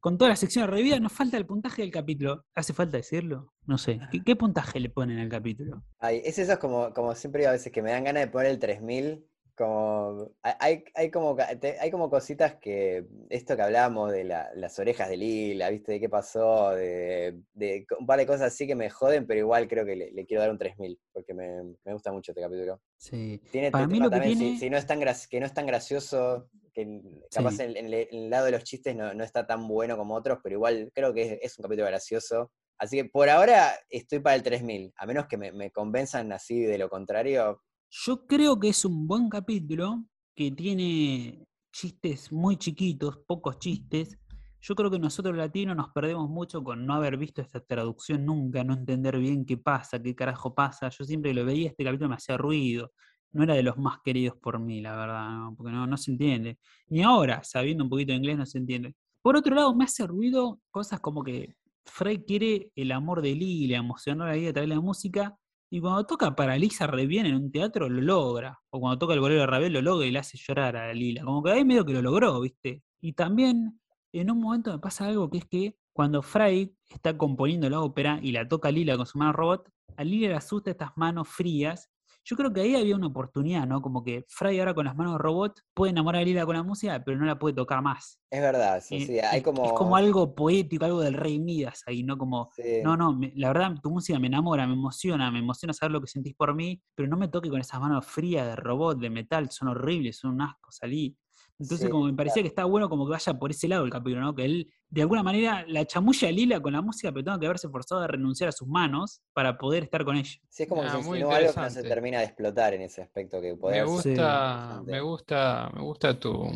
Con 0.00 0.16
todas 0.16 0.30
las 0.30 0.38
secciones 0.38 0.70
revividas, 0.70 1.00
nos 1.00 1.12
falta 1.12 1.36
el 1.36 1.46
puntaje 1.46 1.82
del 1.82 1.90
capítulo. 1.90 2.44
¿Hace 2.54 2.72
falta 2.72 2.96
decirlo? 2.96 3.54
No 3.66 3.76
sé. 3.76 3.98
¿Qué, 4.24 4.36
puntaje 4.36 4.78
le 4.78 4.88
ponen 4.88 5.18
al 5.18 5.28
capítulo? 5.28 5.82
Ay, 5.98 6.22
es 6.24 6.38
eso 6.38 6.56
como, 6.60 6.94
como 6.94 7.14
siempre 7.16 7.44
a 7.46 7.50
veces 7.50 7.72
que 7.72 7.82
me 7.82 7.90
dan 7.90 8.04
ganas 8.04 8.22
de 8.22 8.28
poner 8.28 8.52
el 8.52 8.60
3000. 8.60 9.24
Como, 9.58 10.30
hay- 10.42 10.84
hay, 10.94 11.10
como, 11.10 11.36
hay 11.80 11.90
como 11.90 12.08
cositas 12.08 12.54
que, 12.60 13.04
esto 13.28 13.56
que 13.56 13.62
hablábamos 13.62 14.12
de 14.12 14.22
la- 14.22 14.48
las 14.54 14.78
orejas 14.78 15.08
de 15.08 15.16
Lila, 15.16 15.68
¿viste? 15.70 15.92
De 15.92 16.00
qué 16.00 16.08
pasó, 16.08 16.70
de, 16.70 17.40
de 17.54 17.84
un 17.98 18.06
par 18.06 18.20
de 18.20 18.26
cosas 18.26 18.52
así 18.52 18.68
que 18.68 18.76
me 18.76 18.88
joden, 18.88 19.26
pero 19.26 19.40
igual 19.40 19.66
creo 19.66 19.84
que 19.84 19.96
le, 19.96 20.12
le 20.12 20.26
quiero 20.26 20.42
dar 20.42 20.52
un 20.52 20.58
3000, 20.58 20.96
porque 21.12 21.34
me, 21.34 21.64
me 21.84 21.92
gusta 21.92 22.12
mucho 22.12 22.30
este 22.30 22.40
capítulo. 22.40 22.80
Sí. 22.96 23.42
Tiene 23.50 23.72
Para 23.72 23.88
te- 23.88 23.92
mí 23.92 23.98
lo 23.98 24.04
que 24.10 24.16
también, 24.16 24.38
si- 24.38 24.44
tiene- 24.44 24.58
si, 24.60 24.70
no 24.70 24.76
es 24.76 24.86
tan 24.86 25.00
que 25.28 25.40
no 25.40 25.46
es 25.46 25.54
tan 25.54 25.66
gracioso, 25.66 26.48
que 26.72 27.00
capaz 27.34 27.50
Sí. 27.56 27.62
en, 27.64 27.76
en 27.76 27.86
el, 27.86 27.94
en 27.94 28.08
el 28.12 28.30
lado 28.30 28.44
de 28.46 28.52
los 28.52 28.62
chistes 28.62 28.94
no, 28.94 29.12
no 29.12 29.24
está 29.24 29.44
tan 29.44 29.66
bueno 29.66 29.96
como 29.96 30.14
otros, 30.14 30.38
pero 30.40 30.54
igual 30.54 30.92
creo 30.94 31.12
que 31.12 31.22
es, 31.22 31.38
es 31.42 31.58
un 31.58 31.64
capítulo 31.64 31.88
gracioso. 31.88 32.52
Así 32.80 32.96
que 32.98 33.06
por 33.06 33.28
ahora 33.28 33.72
estoy 33.90 34.20
para 34.20 34.36
el 34.36 34.44
3000, 34.44 34.92
a 34.96 35.04
menos 35.04 35.26
que 35.26 35.36
me, 35.36 35.50
me 35.50 35.72
convenzan 35.72 36.30
así 36.30 36.60
de 36.60 36.78
lo 36.78 36.88
contrario. 36.88 37.60
Yo 37.90 38.26
creo 38.26 38.60
que 38.60 38.68
es 38.68 38.84
un 38.84 39.06
buen 39.06 39.30
capítulo 39.30 40.04
que 40.34 40.50
tiene 40.50 41.46
chistes 41.72 42.30
muy 42.30 42.58
chiquitos, 42.58 43.18
pocos 43.26 43.58
chistes. 43.58 44.18
Yo 44.60 44.74
creo 44.74 44.90
que 44.90 44.98
nosotros 44.98 45.34
latinos 45.34 45.74
nos 45.74 45.88
perdemos 45.90 46.28
mucho 46.28 46.62
con 46.62 46.84
no 46.84 46.92
haber 46.92 47.16
visto 47.16 47.40
esta 47.40 47.60
traducción 47.60 48.26
nunca, 48.26 48.62
no 48.62 48.74
entender 48.74 49.18
bien 49.18 49.46
qué 49.46 49.56
pasa, 49.56 50.02
qué 50.02 50.14
carajo 50.14 50.54
pasa. 50.54 50.90
Yo 50.90 51.04
siempre 51.04 51.32
lo 51.32 51.46
veía, 51.46 51.68
este 51.70 51.82
capítulo 51.82 52.10
me 52.10 52.16
hacía 52.16 52.36
ruido. 52.36 52.92
No 53.32 53.44
era 53.44 53.54
de 53.54 53.62
los 53.62 53.78
más 53.78 54.00
queridos 54.04 54.36
por 54.36 54.58
mí, 54.58 54.82
la 54.82 54.94
verdad, 54.94 55.48
porque 55.56 55.72
no, 55.72 55.86
no 55.86 55.96
se 55.96 56.10
entiende. 56.10 56.58
Ni 56.88 57.02
ahora, 57.02 57.42
sabiendo 57.42 57.84
un 57.84 57.90
poquito 57.90 58.12
de 58.12 58.18
inglés, 58.18 58.36
no 58.36 58.44
se 58.44 58.58
entiende. 58.58 58.94
Por 59.22 59.34
otro 59.34 59.54
lado, 59.54 59.74
me 59.74 59.84
hace 59.84 60.06
ruido 60.06 60.60
cosas 60.70 61.00
como 61.00 61.22
que 61.22 61.54
Frey 61.86 62.18
quiere 62.22 62.70
el 62.74 62.92
amor 62.92 63.22
de 63.22 63.34
Lily, 63.34 63.74
emocionar 63.74 64.28
ahí 64.28 64.46
a 64.46 64.52
través 64.52 64.68
de 64.68 64.74
la 64.74 64.80
música, 64.82 65.38
y 65.70 65.80
cuando 65.80 66.06
toca 66.06 66.34
para 66.34 66.56
Lisa 66.56 66.86
re 66.86 67.02
en 67.02 67.34
un 67.34 67.50
teatro, 67.50 67.88
lo 67.88 68.00
logra. 68.00 68.58
O 68.70 68.80
cuando 68.80 68.98
toca 68.98 69.14
el 69.14 69.20
bolero 69.20 69.42
de 69.42 69.46
Ravel, 69.46 69.72
lo 69.72 69.82
logra 69.82 70.06
y 70.06 70.10
le 70.10 70.18
hace 70.18 70.38
llorar 70.38 70.76
a 70.76 70.92
Lila. 70.94 71.24
Como 71.24 71.42
que 71.42 71.50
ahí 71.50 71.64
medio 71.64 71.84
que 71.84 71.92
lo 71.92 72.00
logró, 72.00 72.40
¿viste? 72.40 72.82
Y 73.00 73.12
también, 73.12 73.78
en 74.12 74.30
un 74.30 74.40
momento 74.40 74.72
me 74.72 74.78
pasa 74.78 75.06
algo 75.06 75.28
que 75.28 75.38
es 75.38 75.44
que 75.44 75.76
cuando 75.92 76.22
Fry 76.22 76.74
está 76.88 77.18
componiendo 77.18 77.68
la 77.68 77.80
ópera 77.80 78.18
y 78.22 78.32
la 78.32 78.48
toca 78.48 78.70
Lila 78.70 78.96
con 78.96 79.04
su 79.04 79.18
mano 79.18 79.32
robot, 79.32 79.68
a 79.96 80.04
Lila 80.04 80.28
le 80.28 80.34
asusta 80.36 80.70
estas 80.70 80.96
manos 80.96 81.28
frías. 81.28 81.90
Yo 82.28 82.36
creo 82.36 82.52
que 82.52 82.60
ahí 82.60 82.76
había 82.76 82.94
una 82.94 83.06
oportunidad, 83.06 83.66
¿no? 83.66 83.80
Como 83.80 84.04
que 84.04 84.26
Fry 84.28 84.58
ahora 84.60 84.74
con 84.74 84.84
las 84.84 84.94
manos 84.94 85.18
robot 85.18 85.60
puede 85.72 85.92
enamorar 85.92 86.20
a 86.20 86.24
Lila 86.26 86.44
con 86.44 86.56
la 86.56 86.62
música, 86.62 87.02
pero 87.02 87.16
no 87.16 87.24
la 87.24 87.38
puede 87.38 87.54
tocar 87.54 87.80
más. 87.80 88.20
Es 88.30 88.40
verdad, 88.42 88.76
eso 88.76 88.94
Eh, 88.94 89.00
sí, 89.06 89.18
hay 89.18 89.40
como... 89.40 89.64
es 89.64 89.72
como 89.72 89.96
algo 89.96 90.34
poético, 90.34 90.84
algo 90.84 91.00
del 91.00 91.14
rey 91.14 91.38
Midas 91.40 91.82
ahí, 91.86 92.02
¿no? 92.02 92.18
Como, 92.18 92.50
sí. 92.54 92.82
no, 92.84 92.98
no, 92.98 93.14
me- 93.14 93.32
la 93.34 93.48
verdad 93.48 93.74
tu 93.82 93.90
música 93.90 94.18
me 94.18 94.26
enamora, 94.26 94.66
me 94.66 94.74
emociona, 94.74 95.30
me 95.30 95.38
emociona 95.38 95.72
saber 95.72 95.92
lo 95.92 96.02
que 96.02 96.06
sentís 96.06 96.34
por 96.34 96.54
mí, 96.54 96.82
pero 96.94 97.08
no 97.08 97.16
me 97.16 97.28
toque 97.28 97.48
con 97.48 97.60
esas 97.62 97.80
manos 97.80 98.04
frías 98.04 98.46
de 98.46 98.56
robot, 98.56 98.98
de 98.98 99.08
metal, 99.08 99.50
son 99.50 99.68
horribles, 99.68 100.18
son 100.18 100.32
un 100.34 100.42
asco, 100.42 100.70
salí. 100.70 101.16
Entonces 101.58 101.86
Sí, 101.86 101.90
como 101.90 102.04
me 102.04 102.12
parecía 102.14 102.42
que 102.42 102.48
está 102.48 102.64
bueno 102.64 102.88
como 102.88 103.04
que 103.04 103.10
vaya 103.12 103.34
por 103.34 103.50
ese 103.50 103.66
lado 103.66 103.84
el 103.84 103.90
capítulo, 103.90 104.20
¿no? 104.20 104.34
Que 104.34 104.44
él 104.44 104.72
de 104.90 105.02
alguna 105.02 105.22
manera 105.22 105.64
la 105.66 105.84
chamulla 105.84 106.30
Lila 106.30 106.60
con 106.60 106.72
la 106.72 106.80
música, 106.80 107.10
pero 107.12 107.24
tengo 107.24 107.38
que 107.40 107.46
haberse 107.46 107.68
forzado 107.68 108.02
a 108.02 108.06
renunciar 108.06 108.48
a 108.48 108.52
sus 108.52 108.68
manos 108.68 109.22
para 109.32 109.58
poder 109.58 109.82
estar 109.82 110.04
con 110.04 110.16
ella. 110.16 110.38
Sí, 110.48 110.62
es 110.62 110.68
como 110.68 110.82
que 110.82 110.88
Ah, 110.88 110.98
muy 110.98 111.18
insinúa 111.18 111.36
algo 111.36 111.52
que 111.52 111.60
no 111.60 111.70
se 111.70 111.82
termina 111.82 112.18
de 112.20 112.24
explotar 112.26 112.74
en 112.74 112.82
ese 112.82 113.02
aspecto, 113.02 113.40
que 113.40 113.56
Me 113.60 113.82
gusta, 113.82 114.82
me 114.86 115.00
gusta, 115.00 115.70
me 115.74 115.82
gusta 115.82 116.18
tu, 116.18 116.48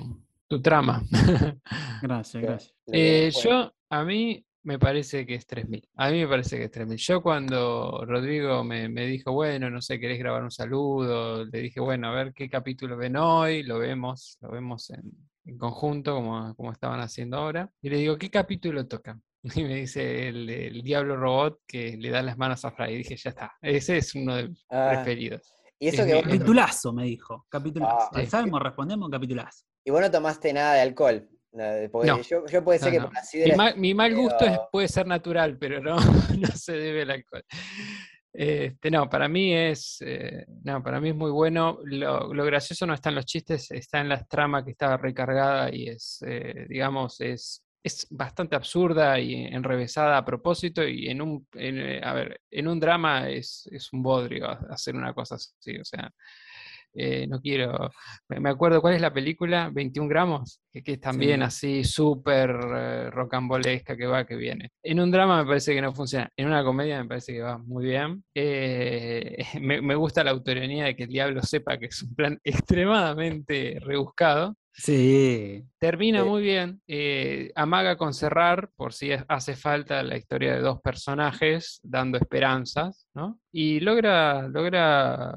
tu 0.47 0.63
trama. 0.63 1.03
Gracias, 2.03 2.43
gracias. 2.43 2.75
que 2.87 3.27
Eh, 3.27 3.31
yo, 3.31 3.73
a 3.91 4.05
mí 4.05 4.45
me 4.65 4.79
parece 4.79 5.27
que 5.27 5.35
es 5.35 5.47
3000. 5.47 5.89
A 5.97 6.11
mí 6.11 6.21
me 6.21 6.29
parece 6.29 6.57
que 6.57 6.65
es 6.65 6.71
3000. 6.71 6.97
Yo 6.99 7.23
cuando 7.23 8.05
Rodrigo 8.07 8.63
me, 8.65 8.89
me 8.89 9.07
dijo, 9.07 9.33
bueno, 9.33 9.71
no 9.71 9.81
sé, 9.83 9.99
¿querés 9.99 10.19
grabar 10.19 10.43
un 10.43 10.51
saludo? 10.51 11.45
Le 11.45 11.61
dije, 11.61 11.81
bueno, 11.81 12.09
a 12.09 12.13
ver 12.15 12.33
qué 12.33 12.49
capítulo 12.49 12.97
ven 12.97 13.17
hoy, 13.17 13.63
lo 13.63 13.79
vemos, 13.79 14.39
lo 14.41 14.51
vemos 14.51 14.91
en, 14.91 15.03
en 15.47 15.59
conjunto, 15.59 16.15
como, 16.15 16.55
como 16.55 16.71
estaban 16.73 17.01
haciendo 17.01 17.39
ahora. 17.39 17.71
Y 17.81 17.91
le 17.91 17.97
digo, 17.97 18.17
¿qué 18.19 18.31
capítulo 18.31 18.87
toca? 18.87 19.19
Y 19.57 19.65
me 19.65 19.75
dice 19.75 20.29
el, 20.29 20.49
el 20.49 20.83
Diablo 20.83 21.17
Robot 21.17 21.63
que 21.67 21.97
le 21.97 22.11
da 22.11 22.23
las 22.23 22.39
manos 22.39 22.65
a 22.65 22.71
Fry. 22.71 22.93
Y 22.93 22.99
dije, 22.99 23.17
ya 23.17 23.31
está, 23.31 23.53
ese 23.61 23.97
es 23.97 24.15
uno 24.15 24.37
de 24.37 24.49
mis 24.51 24.65
Ah, 24.71 24.91
preferidos. 24.95 25.53
y 25.81 25.89
eso 25.89 26.03
es 26.03 26.07
que 26.09 26.15
mi- 26.15 26.23
Capitulazo, 26.23 26.93
me 26.93 27.05
dijo. 27.07 27.45
Capitulazo. 27.49 27.97
Ah, 28.13 28.19
Al 28.19 28.25
sí. 28.25 28.31
Salmo 28.31 28.61
respondemos 28.61 29.11
capitulazo. 29.11 29.65
y 29.85 29.91
vos 29.91 30.01
no 30.01 30.09
tomaste 30.13 30.53
nada 30.53 30.75
de 30.75 30.83
alcohol. 30.83 31.29
No, 31.53 31.65
Porque 31.91 32.09
No. 32.09 32.23
yo, 32.23 32.47
yo 32.47 32.65
puede 32.65 32.79
ser 32.79 32.89
No, 32.89 32.93
que 32.93 32.99
no. 33.01 33.05
por 33.07 33.57
la 33.57 33.75
Mi, 33.77 33.95
mal 33.95 34.15
gusto 34.15 34.45
es- 34.45 34.59
puede 34.71 34.89
ser 34.89 35.07
natural, 35.07 35.59
pero 35.59 35.81
no, 35.81 35.97
no 36.41 36.49
se 36.55 36.73
debe 36.73 37.03
al 37.03 37.11
alcohol. 37.11 37.45
Este, 38.35 38.91
no, 38.91 39.11
para 39.11 39.29
mí 39.29 39.53
es, 39.55 39.99
eh, 40.01 40.47
no, 40.65 40.83
para 40.83 41.01
mí 41.01 41.11
es 41.11 41.15
muy 41.15 41.31
bueno. 41.31 41.79
Lo, 41.85 42.33
lo 42.33 42.45
gracioso 42.47 42.87
no 42.87 42.95
está 42.95 43.11
en 43.11 43.17
los 43.17 43.27
chistes, 43.27 43.71
está 43.71 44.01
en 44.01 44.09
la 44.09 44.25
trama 44.25 44.65
que 44.65 44.71
está 44.71 44.97
recargada 44.97 45.69
y 45.75 45.89
es, 45.89 46.25
eh, 46.27 46.65
digamos, 46.69 47.21
es, 47.21 47.63
es 47.85 48.07
bastante 48.11 48.57
absurda 48.57 49.19
y 49.21 49.35
enrevesada 49.45 50.17
a 50.17 50.25
propósito. 50.25 50.83
Y 50.83 51.09
en 51.09 51.21
un, 51.21 51.47
en, 51.53 51.79
eh, 51.79 52.01
a 52.03 52.15
ver, 52.15 52.41
en 52.51 52.69
un 52.69 52.81
drama 52.81 53.29
es, 53.29 53.69
es 53.71 53.93
un 53.93 54.03
bodrio 54.03 54.47
ha- 54.49 54.67
hacer 54.71 54.95
una 54.97 55.13
cosa 55.13 55.35
así. 55.35 55.77
O 55.79 55.85
sea, 55.85 56.11
eh, 56.95 57.27
no 57.27 57.41
quiero. 57.41 57.91
Me 58.29 58.51
acuerdo 58.51 58.81
cuál 58.81 58.95
es 58.95 59.01
la 59.01 59.13
película, 59.13 59.71
21 59.73 60.09
gramos, 60.09 60.61
que, 60.73 60.83
que 60.83 60.93
es 60.93 61.01
también 61.01 61.41
Sí. 61.41 61.45
así 61.45 61.85
súper 61.85 62.51
eh, 62.75 63.11
rocambolesca, 63.11 63.97
que 63.97 64.07
va, 64.07 64.27
que 64.27 64.37
viene. 64.37 64.71
En 64.83 65.01
un 65.01 65.11
drama 65.11 65.43
me 65.43 65.47
parece 65.49 65.75
que 65.75 65.83
no 65.83 65.93
funciona, 65.95 66.29
en 66.37 66.47
una 66.47 66.65
comedia 66.65 67.03
me 67.03 67.09
parece 67.09 67.33
que 67.33 67.41
va 67.43 67.59
muy 67.59 67.85
bien. 67.87 68.25
Eh, 68.35 69.37
me, 69.61 69.81
me 69.81 69.95
gusta 69.95 70.25
la 70.25 70.31
autoironía 70.33 70.85
de 70.87 70.97
que 70.97 71.05
el 71.05 71.09
diablo 71.11 71.43
sepa 71.43 71.79
que 71.79 71.87
es 71.87 72.03
un 72.03 72.15
plan 72.15 72.39
extremadamente 72.45 73.79
rebuscado. 73.81 74.55
Sí. 74.75 75.65
Termina 75.79 76.23
Sí. 76.23 76.29
muy 76.29 76.43
bien, 76.43 76.81
eh, 76.87 77.53
amaga 77.55 77.97
con 77.97 78.15
cerrar, 78.15 78.71
por 78.75 78.93
si 78.93 79.11
hace 79.29 79.55
falta 79.55 80.03
la 80.03 80.17
historia 80.17 80.55
de 80.55 80.61
dos 80.61 80.81
personajes, 80.81 81.79
dando 81.83 82.19
esperanzas, 82.19 83.07
¿no? 83.15 83.39
Y 83.53 83.81
logra, 83.81 84.49
logra 84.49 85.35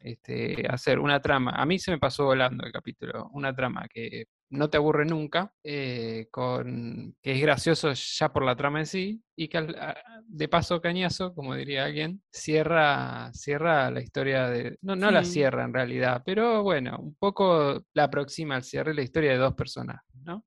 este, 0.00 0.66
hacer 0.68 0.98
una 0.98 1.20
trama. 1.20 1.52
A 1.52 1.64
mí 1.64 1.78
se 1.78 1.92
me 1.92 1.98
pasó 1.98 2.24
volando 2.24 2.66
el 2.66 2.72
capítulo, 2.72 3.28
una 3.32 3.54
trama 3.54 3.86
que 3.88 4.26
no 4.52 4.70
te 4.70 4.76
aburre 4.76 5.04
nunca, 5.04 5.52
eh, 5.64 6.28
con, 6.30 7.16
que 7.22 7.32
es 7.32 7.40
gracioso 7.42 7.92
ya 7.92 8.32
por 8.32 8.44
la 8.44 8.54
trama 8.56 8.80
en 8.80 8.86
sí, 8.86 9.22
y 9.36 9.48
que 9.48 9.58
al- 9.58 9.74
a- 9.76 9.96
de 10.24 10.48
paso 10.48 10.80
cañazo, 10.80 11.34
como 11.34 11.54
diría 11.54 11.84
alguien, 11.86 12.22
cierra, 12.30 13.32
cierra 13.34 13.90
la 13.90 14.00
historia 14.02 14.48
de... 14.48 14.78
No, 14.82 14.94
no 14.96 15.10
la 15.10 15.24
Sí. 15.24 15.32
cierra 15.32 15.64
en 15.64 15.74
realidad, 15.74 16.22
pero 16.24 16.62
bueno, 16.62 16.96
un 17.00 17.14
poco 17.16 17.82
la 17.94 18.04
aproxima 18.04 18.54
al 18.56 18.62
cierre 18.62 18.94
la 18.94 19.02
historia 19.02 19.32
de 19.32 19.38
dos 19.38 19.54
personajes, 19.54 20.14
¿no? 20.24 20.44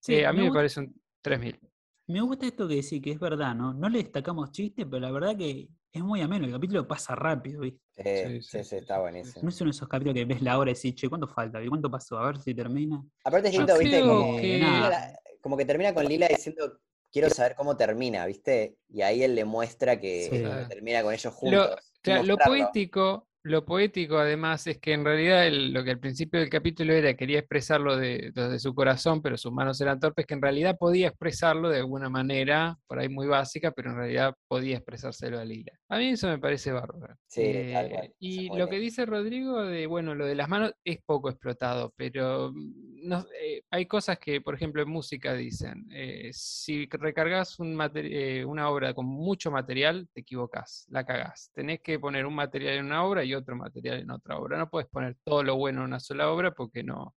Sí, 0.00 0.14
Eh, 0.16 0.26
a 0.26 0.32
mí 0.32 0.38
me 0.38 0.44
gusta- 0.44 0.58
parece 0.58 0.80
un 0.80 0.94
3000. 1.22 1.58
Me 2.06 2.20
gusta 2.20 2.46
esto 2.46 2.68
que 2.68 2.74
decís, 2.76 3.00
que 3.00 3.12
es 3.12 3.18
verdad, 3.18 3.54
¿no? 3.54 3.72
No 3.72 3.88
le 3.88 4.02
destacamos 4.02 4.50
chistes, 4.50 4.84
pero 4.90 5.00
la 5.00 5.10
verdad 5.10 5.36
que 5.36 5.68
es 5.94 6.02
muy 6.02 6.20
ameno. 6.20 6.44
El 6.44 6.52
capítulo 6.52 6.86
pasa 6.86 7.14
rápido, 7.14 7.60
¿viste? 7.60 7.80
Sí, 7.96 8.40
Sí, 8.40 8.42
sí, 8.42 8.64
sí, 8.64 8.76
está 8.76 8.98
buenísimo. 8.98 9.42
No 9.44 9.48
es 9.48 9.60
uno 9.60 9.70
de 9.70 9.76
esos 9.76 9.88
capítulos 9.88 10.14
que 10.16 10.24
ves 10.24 10.42
la 10.42 10.58
hora 10.58 10.72
y 10.72 10.74
decís, 10.74 10.94
che, 10.96 11.08
¿cuánto 11.08 11.28
falta? 11.28 11.62
¿Y 11.62 11.68
cuánto 11.68 11.88
pasó? 11.90 12.18
A 12.18 12.26
ver 12.26 12.40
si 12.40 12.52
termina. 12.54 13.00
Aparte 13.24 13.48
es 13.48 13.54
lindo, 13.56 13.78
viste, 13.78 14.00
creo 14.02 14.08
como, 14.18 14.36
que- 14.36 14.48
termina 14.48 14.90
la- 14.90 15.18
como 15.40 15.56
que 15.56 15.64
termina 15.64 15.94
con 15.94 16.04
Lila 16.06 16.26
diciendo 16.28 16.80
quiero 17.12 17.30
saber 17.30 17.54
cómo 17.54 17.76
termina, 17.76 18.26
¿viste? 18.26 18.76
Y 18.88 19.02
ahí 19.02 19.22
él 19.22 19.36
le 19.36 19.44
muestra 19.44 20.00
que 20.00 20.22
Sí. 20.22 20.42
termina 20.68 21.02
con 21.04 21.14
ellos 21.14 21.32
Lo, 21.32 21.38
juntos. 21.68 21.92
claro, 22.02 22.24
lo 22.24 22.36
poético, 22.38 23.28
lo 23.44 23.64
poético 23.64 24.18
además 24.18 24.66
es 24.66 24.78
que 24.78 24.94
en 24.94 25.04
realidad 25.04 25.46
el- 25.46 25.72
lo 25.72 25.84
que 25.84 25.90
al 25.92 26.00
principio 26.00 26.40
del 26.40 26.48
capítulo 26.48 26.92
era 26.92 27.14
quería 27.14 27.38
expresarlo 27.38 27.96
de, 27.96 28.32
desde 28.34 28.58
su 28.58 28.74
corazón, 28.74 29.22
pero 29.22 29.36
sus 29.36 29.52
manos 29.52 29.80
eran 29.80 30.00
torpes, 30.00 30.26
que 30.26 30.34
en 30.34 30.42
realidad 30.42 30.76
podía 30.76 31.08
expresarlo 31.08 31.68
de 31.68 31.78
alguna 31.78 32.08
manera, 32.08 32.76
por 32.88 32.98
ahí 32.98 33.08
muy 33.08 33.26
básica, 33.28 33.70
pero 33.70 33.90
en 33.90 33.96
realidad 33.96 34.34
podía 34.48 34.76
expresárselo 34.78 35.38
a 35.38 35.44
Lila. 35.44 35.72
A 35.94 35.98
mí 35.98 36.08
eso 36.08 36.26
me 36.26 36.38
parece 36.40 36.72
bárbaro. 36.72 37.16
Sí, 37.28 37.64
tal 37.72 37.88
cual, 37.88 38.04
Eh, 38.06 38.14
y 38.18 38.48
lo 38.58 38.68
que 38.68 38.78
dice 38.80 39.06
Rodrigo 39.06 39.62
de, 39.64 39.86
bueno, 39.86 40.16
lo 40.16 40.26
de 40.26 40.34
las 40.34 40.48
manos 40.48 40.72
es 40.84 40.98
poco 41.04 41.30
explotado, 41.30 41.94
pero 41.96 42.50
mm, 42.52 43.06
no- 43.08 43.26
eh, 43.40 43.62
hay 43.70 43.86
cosas 43.86 44.18
que, 44.18 44.40
por 44.40 44.56
ejemplo, 44.56 44.82
en 44.82 44.88
música 44.90 45.34
dicen, 45.34 45.86
eh, 45.92 46.30
si 46.32 46.88
recargas 46.90 47.60
un 47.60 47.78
eh, 47.94 48.44
una 48.44 48.70
obra 48.70 48.92
con 48.92 49.06
mucho 49.06 49.52
material, 49.52 50.08
te 50.12 50.22
equivocas, 50.22 50.84
la 50.88 51.04
cagás. 51.04 51.52
Tenés 51.54 51.80
que 51.80 52.00
poner 52.00 52.26
un 52.26 52.34
material 52.34 52.74
en 52.78 52.86
una 52.86 53.04
obra 53.04 53.22
y 53.22 53.32
otro 53.34 53.54
material 53.54 54.00
en 54.00 54.10
otra 54.10 54.36
obra. 54.38 54.58
No 54.58 54.68
puedes 54.68 54.88
poner 54.88 55.16
todo 55.22 55.44
lo 55.44 55.54
bueno 55.56 55.80
en 55.82 55.86
una 55.86 56.00
sola 56.00 56.28
obra 56.32 56.50
porque 56.52 56.82
no, 56.82 57.14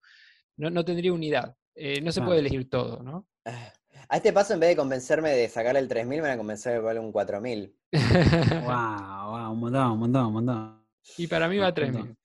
no, 0.57 0.69
no 0.69 0.85
tendría 0.85 1.13
unidad. 1.13 1.55
No 2.03 2.11
se 2.11 2.21
puede 2.21 2.39
elegir 2.41 2.69
todo, 2.69 3.01
¿no? 3.03 3.27
A 4.09 4.17
este 4.17 4.33
paso, 4.33 4.53
en 4.53 4.59
vez 4.59 4.69
de 4.69 4.75
convencerme 4.75 5.31
de 5.31 5.49
sacarle 5.49 5.79
el 5.79 5.87
3000, 5.87 6.21
me 6.21 6.27
van 6.27 6.35
a 6.35 6.37
convencer 6.37 6.73
de 6.73 6.79
ponerle 6.79 6.99
un 7.01 7.11
4000. 7.11 7.75
Wow, 7.91 9.31
wow, 9.31 9.51
un 9.51 9.59
montón, 9.59 9.91
un 9.91 9.99
montón, 9.99 10.25
un 10.27 10.33
montón. 10.33 10.83
y 11.17 11.27
para 11.27 11.47
mí 11.47 11.57
va 11.57 11.67
a 11.67 11.69
un 11.69 11.75
3.000. 11.75 12.15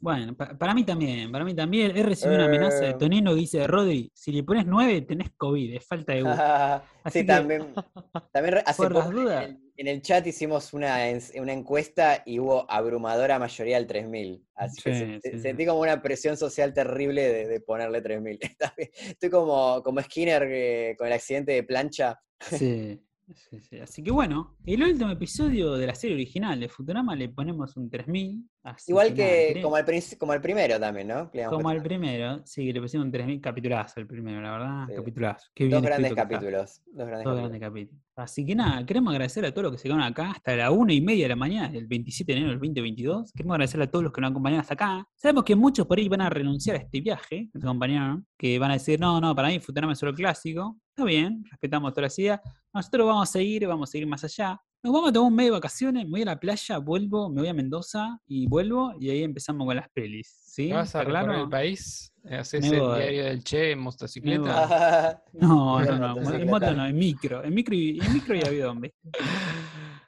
Bueno, 0.00 0.36
pa- 0.36 0.56
para 0.56 0.74
mí 0.74 0.84
también, 0.84 1.32
para 1.32 1.44
mí 1.44 1.54
también. 1.54 1.96
He 1.96 2.02
recibido 2.04 2.36
una 2.36 2.44
amenaza 2.46 2.84
de 2.84 2.90
Eh. 2.90 2.96
Tonino 2.98 3.34
que 3.34 3.40
dice, 3.40 3.66
Rodri, 3.66 4.10
si 4.14 4.30
le 4.30 4.44
pones 4.44 4.64
9 4.64 5.00
tenés 5.02 5.30
COVID, 5.36 5.74
es 5.74 5.84
falta 5.86 6.12
de 6.14 6.22
gusto. 6.22 6.40
Así 7.04 7.18
sí, 7.20 7.26
que- 7.26 7.32
también. 7.32 7.74
También 8.32 8.58
hace 8.64 8.82
por 8.82 8.92
las 8.94 9.06
en 9.08 9.12
dudas. 9.12 9.44
el, 9.44 9.58
en 9.76 9.86
el 9.88 10.02
chat 10.02 10.24
hicimos 10.26 10.72
una, 10.72 10.98
una 11.40 11.52
encuesta 11.52 12.22
y 12.24 12.38
hubo 12.38 12.70
abrumadora 12.70 13.38
mayoría 13.40 13.76
del 13.76 13.86
3000. 13.88 14.44
Así 14.54 14.82
que 14.82 14.94
se- 14.94 15.30
sí, 15.32 15.38
sentí 15.40 15.66
como 15.66 15.80
una 15.80 16.00
presión 16.00 16.36
social 16.36 16.72
terrible 16.72 17.22
de, 17.32 17.48
de 17.48 17.60
ponerle 17.60 18.00
3000. 18.00 18.38
Está 18.42 18.72
bien. 18.76 18.90
Estoy 18.94 19.30
como, 19.30 19.82
como 19.82 20.00
Skinner 20.00 20.44
eh, 20.48 20.94
con 20.96 21.08
el 21.08 21.12
accidente 21.14 21.52
de 21.52 21.62
plancha. 21.64 22.20
Sí, 22.40 23.00
sí, 23.34 23.60
sí. 23.60 23.78
Así 23.78 24.02
que 24.02 24.10
bueno, 24.10 24.56
el 24.64 24.82
último 24.82 25.10
episodio 25.10 25.74
de 25.74 25.86
la 25.86 25.94
serie 25.94 26.16
original 26.16 26.58
de 26.60 26.68
Futurama 26.68 27.14
le 27.16 27.28
ponemos 27.28 27.76
un 27.76 27.88
3000. 27.90 28.44
así 28.62 28.90
Igual 28.92 29.14
que 29.14 29.60
como 29.62 29.76
el, 29.78 29.84
como 30.18 30.32
el 30.34 30.40
primero 30.40 30.78
también, 30.80 31.08
¿no? 31.08 31.30
Como 31.48 31.62
puesto. 31.62 31.82
primero, 31.82 32.40
sí, 32.44 32.72
le 32.72 32.80
pusimos 32.80 33.06
un 33.06 33.12
3000 33.12 33.40
capitulazo 33.40 34.00
el 34.00 34.06
primero, 34.06 34.40
la 34.40 34.50
verdad, 34.52 34.86
Sí. 34.88 34.94
capitulazo. 34.96 35.46
Qué 35.54 35.68
Dos 35.68 35.82
grandes 35.82 36.14
capítulos. 36.14 36.82
Dos 36.86 37.06
grandes 37.06 37.24
Dos 37.24 37.34
capítulos. 37.34 37.36
grandes 37.40 37.60
capítulos. 37.60 38.02
Así 38.16 38.44
que 38.44 38.54
nada, 38.56 38.84
queremos 38.84 39.12
agradecer 39.12 39.44
a 39.46 39.52
todos 39.52 39.62
los 39.64 39.72
que 39.72 39.78
se 39.78 39.84
quedaron 39.84 40.02
acá 40.04 40.32
hasta 40.32 40.56
la 40.56 40.70
una 40.72 40.92
y 40.92 41.00
media 41.00 41.24
de 41.26 41.28
la 41.28 41.36
mañana 41.36 41.68
del 41.68 41.86
27 41.86 42.32
de 42.32 42.38
enero 42.38 42.50
del 42.50 42.58
2022. 42.58 43.32
Queremos 43.32 43.54
agradecer 43.54 43.80
a 43.80 43.86
todos 43.88 44.02
los 44.02 44.12
que 44.12 44.20
nos 44.20 44.30
acompañaron 44.32 44.60
hasta 44.62 44.74
acá. 44.74 45.06
Sabemos 45.14 45.44
que 45.44 45.54
muchos 45.54 45.86
por 45.86 45.98
ahí 45.98 46.08
van 46.08 46.22
a 46.22 46.28
renunciar 46.30 46.76
a 46.76 46.80
este 46.80 47.00
viaje, 47.00 47.48
nos 47.54 47.62
acompañaron, 47.62 48.26
que 48.36 48.58
van 48.58 48.72
a 48.72 48.74
decir, 48.74 48.98
no, 48.98 49.20
no, 49.20 49.34
para 49.36 49.48
mí 49.48 49.60
Futurama 49.60 49.92
es 49.92 49.98
solo 50.00 50.12
clásico. 50.14 50.76
Está 50.98 51.06
bien, 51.06 51.44
respetamos 51.48 51.92
todas 51.92 52.06
las 52.06 52.18
ideas. 52.18 52.40
Nosotros 52.74 53.06
vamos 53.06 53.28
a 53.28 53.32
seguir, 53.32 53.64
vamos 53.68 53.88
a 53.88 53.92
seguir 53.92 54.08
más 54.08 54.24
allá. 54.24 54.60
Nos 54.82 54.92
vamos 54.92 55.10
a 55.10 55.12
tomar 55.12 55.30
un 55.30 55.36
mes 55.36 55.46
de 55.46 55.50
vacaciones, 55.52 56.04
me 56.06 56.10
voy 56.10 56.22
a 56.22 56.24
la 56.24 56.40
playa, 56.40 56.78
vuelvo, 56.78 57.30
me 57.30 57.40
voy 57.42 57.48
a 57.48 57.54
Mendoza 57.54 58.18
y 58.26 58.48
vuelvo 58.48 58.92
y 58.98 59.08
ahí 59.10 59.22
empezamos 59.22 59.64
con 59.64 59.76
las 59.76 59.88
pelis. 59.90 60.36
¿Sí? 60.42 60.70
¿Te 60.70 60.74
vas 60.74 60.96
a 60.96 60.98
¿Está 60.98 61.04
recorrer 61.04 61.24
claro? 61.26 61.44
el 61.44 61.50
país? 61.50 62.12
¿Haces 62.24 62.64
el 62.64 62.80
diario 62.80 63.24
del 63.26 63.44
Che 63.44 63.70
en 63.70 63.78
motocicleta? 63.78 65.22
No, 65.34 65.80
no, 65.84 66.16
no, 66.16 66.32
en 66.34 66.50
moto 66.50 66.74
no, 66.74 66.84
en 66.84 66.98
micro, 66.98 67.44
en 67.44 67.54
micro 67.54 67.76
y, 67.76 68.00
en 68.00 68.14
micro 68.14 68.34
y 68.34 68.44
avión, 68.44 68.80
¿viste? 68.80 68.98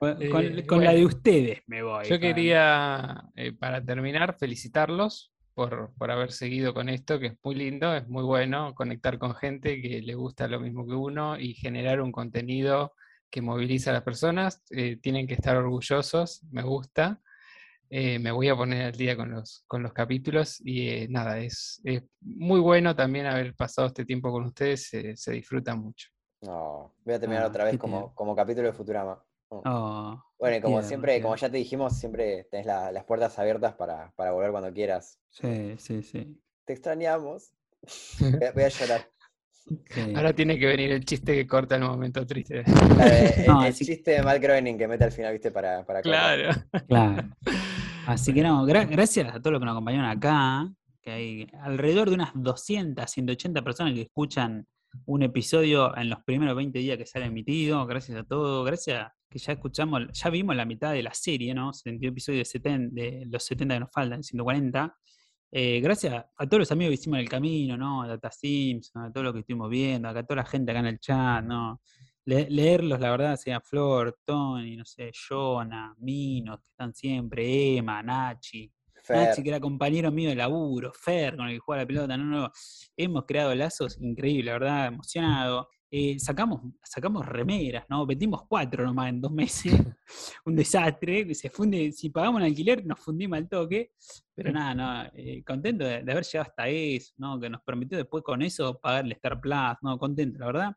Con, 0.00 0.16
Eh, 0.20 0.66
con 0.66 0.82
la 0.82 0.92
de 0.92 1.04
ustedes 1.04 1.60
me 1.68 1.84
voy. 1.84 2.04
Yo 2.08 2.18
quería, 2.18 3.30
eh, 3.36 3.52
para 3.52 3.80
terminar, 3.80 4.36
felicitarlos 4.36 5.30
por, 5.60 5.92
por 5.98 6.10
haber 6.10 6.32
seguido 6.32 6.72
con 6.72 6.88
esto, 6.88 7.20
que 7.20 7.26
es 7.26 7.34
muy 7.44 7.54
lindo, 7.54 7.94
es 7.94 8.08
muy 8.08 8.22
bueno 8.22 8.74
conectar 8.74 9.18
con 9.18 9.34
gente 9.34 9.82
que 9.82 10.00
le 10.00 10.14
gusta 10.14 10.48
lo 10.48 10.58
mismo 10.58 10.86
que 10.86 10.94
uno 10.94 11.38
y 11.38 11.52
generar 11.52 12.00
un 12.00 12.12
contenido 12.12 12.94
que 13.30 13.42
moviliza 13.42 13.90
a 13.90 13.92
las 13.92 14.02
personas. 14.02 14.62
Eh, 14.70 14.96
tienen 15.02 15.26
que 15.26 15.34
estar 15.34 15.58
orgullosos, 15.58 16.42
me 16.50 16.62
gusta. 16.62 17.20
Eh, 17.90 18.18
me 18.18 18.30
voy 18.30 18.48
a 18.48 18.56
poner 18.56 18.86
al 18.86 18.92
día 18.96 19.16
con 19.16 19.32
los, 19.32 19.64
con 19.66 19.82
los 19.82 19.92
capítulos 19.92 20.62
y 20.64 20.88
eh, 20.88 21.06
nada, 21.10 21.38
es, 21.40 21.80
es 21.84 22.04
muy 22.22 22.60
bueno 22.60 22.96
también 22.96 23.26
haber 23.26 23.54
pasado 23.54 23.88
este 23.88 24.06
tiempo 24.06 24.30
con 24.32 24.44
ustedes, 24.44 24.88
se- 24.88 25.14
se 25.14 25.32
disfruta 25.32 25.74
mucho. 25.74 26.08
No, 26.40 26.94
voy 27.04 27.14
a 27.14 27.20
terminar 27.20 27.44
Ah, 27.44 27.48
otra 27.48 27.64
vez 27.64 27.76
como, 27.76 28.14
como 28.14 28.34
capítulo 28.34 28.68
de 28.68 28.72
Futurama. 28.72 29.22
Mm. 29.50 29.60
Oh, 29.64 30.22
Bueno, 30.38 30.56
y 30.56 30.60
como 30.60 30.74
tierno, 30.76 30.88
siempre, 30.88 31.20
como 31.22 31.36
ya 31.36 31.50
te 31.50 31.56
dijimos, 31.56 31.98
siempre 31.98 32.44
tenés 32.50 32.66
la- 32.66 32.92
las 32.92 33.04
puertas 33.04 33.38
abiertas 33.38 33.74
para, 33.74 34.12
para 34.16 34.32
volver 34.32 34.50
cuando 34.52 34.72
quieras. 34.72 35.18
sí, 35.30 35.74
sí, 35.78 36.02
sí. 36.02 36.40
Te 36.64 36.72
extrañamos. 36.74 37.52
Voy 38.20 38.44
a, 38.44 38.52
voy 38.52 38.62
a 38.62 38.68
llorar. 38.68 39.10
sí. 39.90 40.12
Ahora 40.14 40.32
tiene 40.34 40.58
que 40.58 40.66
venir 40.66 40.92
el 40.92 41.04
chiste 41.04 41.34
que 41.34 41.46
corta 41.46 41.74
el 41.76 41.82
momento 41.82 42.24
triste. 42.26 42.62
Claro, 42.64 43.04
el, 43.36 43.46
No, 43.46 43.62
el 43.64 43.68
así- 43.70 43.84
chiste 43.86 44.12
de 44.12 44.22
Matt 44.22 44.40
Groening 44.40 44.78
que 44.78 44.86
mete 44.86 45.04
al 45.04 45.12
final, 45.12 45.32
viste, 45.32 45.50
para, 45.50 45.84
para 45.84 46.02
cortar. 46.02 46.38
Claro. 46.38 46.62
Claro. 46.88 47.28
Así 48.06 48.32
que 48.34 48.42
no, 48.42 48.64
gra- 48.66 48.88
gracias 48.88 49.28
a 49.34 49.38
todos 49.40 49.52
los 49.52 49.60
que 49.60 49.66
nos 49.66 49.72
acompañaron 49.72 50.06
acá, 50.10 50.68
que 51.02 51.10
hay 51.10 51.46
alrededor 51.62 52.08
de 52.08 52.14
unas 52.16 52.30
200, 52.34 53.10
180 53.10 53.62
personas 53.62 53.94
que 53.94 54.02
escuchan 54.02 54.66
un 55.06 55.22
episodio 55.22 55.96
en 55.96 56.10
los 56.10 56.22
primeros 56.24 56.56
20 56.56 56.78
días 56.78 56.98
que 56.98 57.06
sale 57.06 57.26
emitido. 57.26 57.86
Gracias 57.86 58.18
a 58.18 58.24
todos, 58.24 58.66
gracias 58.66 59.08
que 59.30 59.38
ya 59.38 59.52
escuchamos, 59.52 60.02
ya 60.12 60.28
vimos 60.30 60.56
la 60.56 60.64
mitad 60.64 60.92
de 60.92 61.02
la 61.02 61.14
serie, 61.14 61.54
¿no? 61.54 61.72
72 61.72 62.10
episodios 62.12 62.40
de, 62.40 62.44
70, 62.44 62.94
de 62.94 63.26
los 63.30 63.44
70 63.44 63.74
que 63.74 63.80
nos 63.80 63.92
faltan, 63.92 64.22
140. 64.22 64.96
Eh, 65.52 65.80
gracias 65.80 66.24
a 66.36 66.46
todos 66.46 66.58
los 66.60 66.72
amigos 66.72 66.90
que 66.90 66.94
hicimos 66.94 67.16
en 67.18 67.22
el 67.22 67.28
camino, 67.28 67.76
¿no? 67.76 68.02
A 68.02 68.08
Data 68.08 68.30
Simpson, 68.30 69.02
a 69.04 69.12
todos 69.12 69.24
los 69.24 69.32
que 69.32 69.40
estuvimos 69.40 69.70
viendo, 69.70 70.08
acá 70.08 70.20
a 70.20 70.22
toda 70.26 70.42
la 70.42 70.46
gente 70.48 70.70
acá 70.72 70.80
en 70.80 70.86
el 70.86 70.98
chat, 71.00 71.44
¿no? 71.44 71.80
Le- 72.24 72.50
leerlos, 72.50 73.00
la 73.00 73.10
verdad, 73.10 73.36
sea 73.36 73.60
Flor, 73.60 74.18
Tony, 74.24 74.76
no 74.76 74.84
sé, 74.84 75.10
Jonah, 75.12 75.94
Minos, 75.98 76.60
que 76.60 76.68
están 76.68 76.92
siempre, 76.94 77.76
Emma, 77.78 78.02
Nachi, 78.02 78.70
Nachi, 79.26 79.42
que 79.42 79.48
era 79.48 79.58
compañero 79.58 80.12
mío 80.12 80.28
de 80.28 80.36
laburo, 80.36 80.92
Fer, 80.92 81.36
con 81.36 81.46
el 81.48 81.54
que 81.54 81.58
juega 81.60 81.82
la 81.82 81.86
pelota, 81.86 82.16
no, 82.16 82.24
no, 82.24 82.50
hemos 82.96 83.24
creado 83.26 83.54
lazos 83.54 83.98
increíbles, 84.00 84.46
la 84.46 84.52
verdad, 84.52 84.86
emocionado. 84.88 85.68
Eh, 85.92 86.20
sacamos, 86.20 86.60
sacamos 86.84 87.26
remeras, 87.26 87.84
¿no? 87.88 88.06
Vendimos 88.06 88.46
cuatro 88.46 88.84
nomás 88.84 89.08
en 89.08 89.20
dos 89.20 89.32
meses. 89.32 89.72
un 90.44 90.54
desastre. 90.54 91.34
Se 91.34 91.50
funde, 91.50 91.90
si 91.92 92.10
pagamos 92.10 92.40
un 92.40 92.46
alquiler, 92.46 92.86
nos 92.86 93.00
fundimos 93.00 93.38
al 93.38 93.48
toque. 93.48 93.92
Pero 94.34 94.52
nada, 94.52 94.74
no, 94.74 95.10
eh, 95.14 95.42
contento 95.44 95.84
de, 95.84 96.02
de 96.02 96.12
haber 96.12 96.24
llegado 96.24 96.48
hasta 96.48 96.68
eso, 96.68 97.12
¿no? 97.18 97.40
Que 97.40 97.50
nos 97.50 97.62
permitió 97.62 97.98
después 97.98 98.22
con 98.22 98.40
eso 98.42 98.78
pagar 98.78 99.04
el 99.04 99.12
Star 99.12 99.40
Plus, 99.40 99.76
¿no? 99.82 99.98
Contento, 99.98 100.38
la 100.38 100.46
verdad. 100.46 100.76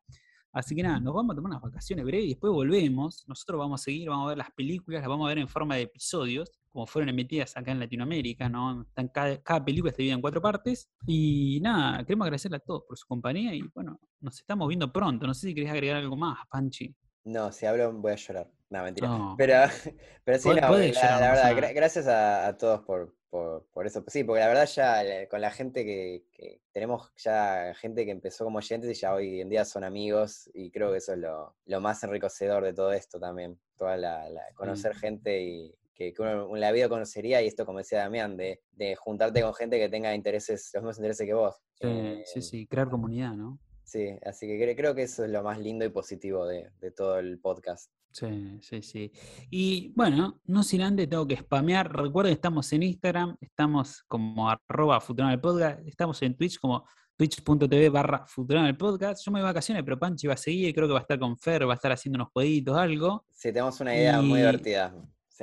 Así 0.54 0.76
que 0.76 0.84
nada, 0.84 1.00
nos 1.00 1.16
vamos 1.16 1.34
a 1.34 1.36
tomar 1.36 1.50
unas 1.50 1.64
vacaciones 1.64 2.06
breves 2.06 2.26
y 2.26 2.30
después 2.30 2.54
volvemos. 2.54 3.28
Nosotros 3.28 3.58
vamos 3.58 3.82
a 3.82 3.84
seguir, 3.84 4.08
vamos 4.08 4.26
a 4.26 4.30
ver 4.30 4.38
las 4.38 4.52
películas, 4.52 5.02
las 5.02 5.10
vamos 5.10 5.26
a 5.26 5.30
ver 5.30 5.40
en 5.40 5.48
forma 5.48 5.76
de 5.76 5.82
episodios, 5.82 6.52
como 6.72 6.86
fueron 6.86 7.10
emitidas 7.10 7.58
acá 7.58 7.72
en 7.72 7.80
Latinoamérica, 7.80 8.48
¿no? 8.48 8.84
Están 8.84 9.08
cada, 9.08 9.42
cada 9.42 9.66
película 9.66 9.90
está 9.90 9.98
dividida 9.98 10.14
en 10.14 10.22
cuatro 10.22 10.42
partes. 10.42 10.88
Y 11.08 11.60
nada, 11.64 12.04
queremos 12.06 12.26
agradecerle 12.26 12.58
a 12.58 12.60
todos 12.60 12.84
por 12.88 12.96
su 12.96 13.08
compañía 13.08 13.56
y 13.56 13.64
bueno, 13.74 14.00
nos 14.22 14.40
estamos 14.40 14.68
viendo 14.68 14.94
pronto. 14.94 15.26
No 15.26 15.34
sé 15.34 15.48
si 15.48 15.56
querés 15.56 15.72
agregar 15.72 15.98
algo 15.98 16.16
más, 16.16 16.38
Panchi. 16.52 16.94
no, 17.24 17.52
si 17.52 17.66
hablo 17.66 17.92
voy 17.92 18.12
a 18.12 18.16
llorar. 18.16 18.52
No, 18.70 18.84
mentira. 18.84 19.08
No. 19.08 19.36
Pero, 19.36 19.56
pero 20.24 20.38
sí, 20.38 20.50
no, 20.50 20.56
la, 20.56 20.62
llorar, 20.70 21.56
verdad, 21.56 21.72
gracias 21.74 22.08
a, 22.08 22.48
a 22.48 22.58
todos 22.58 22.82
por, 22.82 23.16
por, 23.34 23.66
por 23.74 23.88
eso. 23.88 24.04
Sí, 24.08 24.24
porque 24.24 24.42
la 24.42 24.48
verdad 24.48 24.68
ya 24.68 25.04
eh, 25.04 25.28
con 25.28 25.42
la 25.42 25.50
gente 25.50 25.84
que, 25.84 26.24
que 26.32 26.62
tenemos 26.72 27.12
ya 27.18 27.74
gente 27.74 28.06
que 28.06 28.12
empezó 28.12 28.44
como 28.46 28.60
oyentes 28.60 28.92
y 28.92 28.94
ya 29.02 29.12
hoy 29.16 29.42
en 29.42 29.50
día 29.50 29.66
son 29.66 29.84
amigos 29.84 30.52
y 30.54 30.70
creo 30.70 30.92
que 30.92 31.00
eso 31.00 31.14
es 31.14 31.18
lo, 31.20 31.56
lo 31.66 31.82
más 31.82 32.04
enriquecedor 32.04 32.64
de 32.64 32.74
todo 32.74 32.94
esto 32.94 33.20
también. 33.20 33.60
Toda 33.76 33.98
la, 33.98 34.30
la- 34.30 34.46
conocer 34.54 34.94
gente 34.96 35.42
y 35.42 35.76
que, 35.96 36.14
que 36.14 36.22
uno 36.22 36.54
en 36.56 36.62
la 36.62 36.72
vida 36.72 36.88
conocería 36.90 37.42
y 37.42 37.48
esto 37.48 37.66
como 37.66 37.80
decía 37.80 37.98
Damián, 38.00 38.38
de, 38.38 38.62
de 38.72 38.96
juntarte 38.96 39.42
con 39.42 39.56
gente 39.56 39.80
que 39.80 39.90
tenga 39.90 40.14
intereses, 40.14 40.70
los 40.76 40.84
mismos 40.84 40.98
intereses 41.00 41.26
que 41.26 41.34
vos. 41.34 41.56
Sí, 41.82 41.88
Eh, 41.88 42.24
sí, 42.26 42.42
sí, 42.44 42.68
crear 42.68 42.88
comunidad, 42.90 43.34
¿no? 43.34 43.58
Sí, 43.84 44.16
así 44.24 44.46
que 44.48 44.60
cre- 44.60 44.76
creo 44.76 44.94
que 44.94 45.04
eso 45.04 45.26
es 45.26 45.32
lo 45.32 45.42
más 45.42 45.58
lindo 45.60 45.86
y 45.86 45.90
positivo 45.90 46.46
de, 46.46 46.70
de 46.80 46.92
todo 46.92 47.18
el 47.18 47.40
podcast. 47.40 47.92
Sí, 48.14 48.60
sí, 48.62 48.84
sí. 48.84 49.12
Y 49.50 49.92
bueno, 49.96 50.40
no 50.46 50.62
sin 50.62 50.84
antes 50.84 51.10
tengo 51.10 51.28
que 51.28 51.38
spamear. 51.38 51.92
Recuerden, 51.92 52.34
estamos 52.34 52.72
en 52.72 52.84
Instagram, 52.84 53.36
estamos 53.42 54.04
como 54.08 54.48
arroba 54.48 55.02
Futurama 55.02 55.34
el 55.34 55.42
Podcast, 55.42 55.80
estamos 55.88 56.22
en 56.22 56.38
Twitch 56.38 56.60
como 56.60 56.88
twitch.tv 57.18 57.90
barra 57.90 58.24
Futurama 58.28 58.70
el 58.70 58.78
Podcast. 58.78 59.26
Yo 59.26 59.32
me 59.32 59.40
voy 59.40 59.48
de 59.48 59.52
vacaciones, 59.52 59.84
pero 59.84 59.98
Panchi 59.98 60.28
va 60.28 60.36
a 60.36 60.38
seguir, 60.38 60.76
creo 60.76 60.88
que 60.88 60.94
va 60.94 61.00
a 61.00 61.02
estar 61.02 61.18
con 61.18 61.36
Fer, 61.40 61.68
va 61.68 61.74
a 61.74 61.76
estar 61.76 61.92
haciendo 61.92 62.18
unos 62.18 62.30
jueguitos, 62.32 62.78
algo. 62.78 63.26
Sí, 63.32 63.52
tenemos 63.52 63.80
una 63.80 63.96
idea 63.96 64.22
muy 64.22 64.40
divertida. 64.40 64.94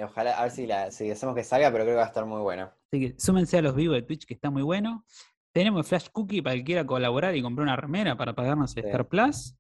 Ojalá, 0.05 0.39
a 0.39 0.43
ver 0.43 0.53
si, 0.53 0.67
la, 0.67 0.93
si 0.93 1.11
hacemos 1.11 1.35
que 1.35 1.43
salga, 1.43 1.73
pero 1.73 1.85
creo 1.85 1.95
que 1.95 1.99
va 1.99 2.05
a 2.05 2.09
estar 2.09 2.25
muy 2.25 2.41
bueno. 2.41 2.73
Así 2.87 3.01
que 3.01 3.21
súmense 3.21 3.59
a 3.59 3.63
los 3.63 3.75
vivos 3.75 3.97
de 3.97 4.03
Twitch, 4.03 4.25
que 4.25 4.35
está 4.35 4.49
muy 4.49 4.63
bueno. 4.63 5.05
Tenemos 5.53 5.87
Flash 5.89 6.09
Cookie 6.13 6.43
para 6.43 6.55
el 6.55 6.61
que 6.61 6.65
quiera 6.67 6.87
colaborar 6.87 7.35
y 7.37 7.43
comprar 7.43 7.65
una 7.65 7.77
remera 7.77 8.17
para 8.17 8.35
pagarnos 8.35 8.77
el 8.77 8.83
Sí. 8.83 8.89
Star 8.89 9.09
Plus. 9.09 9.55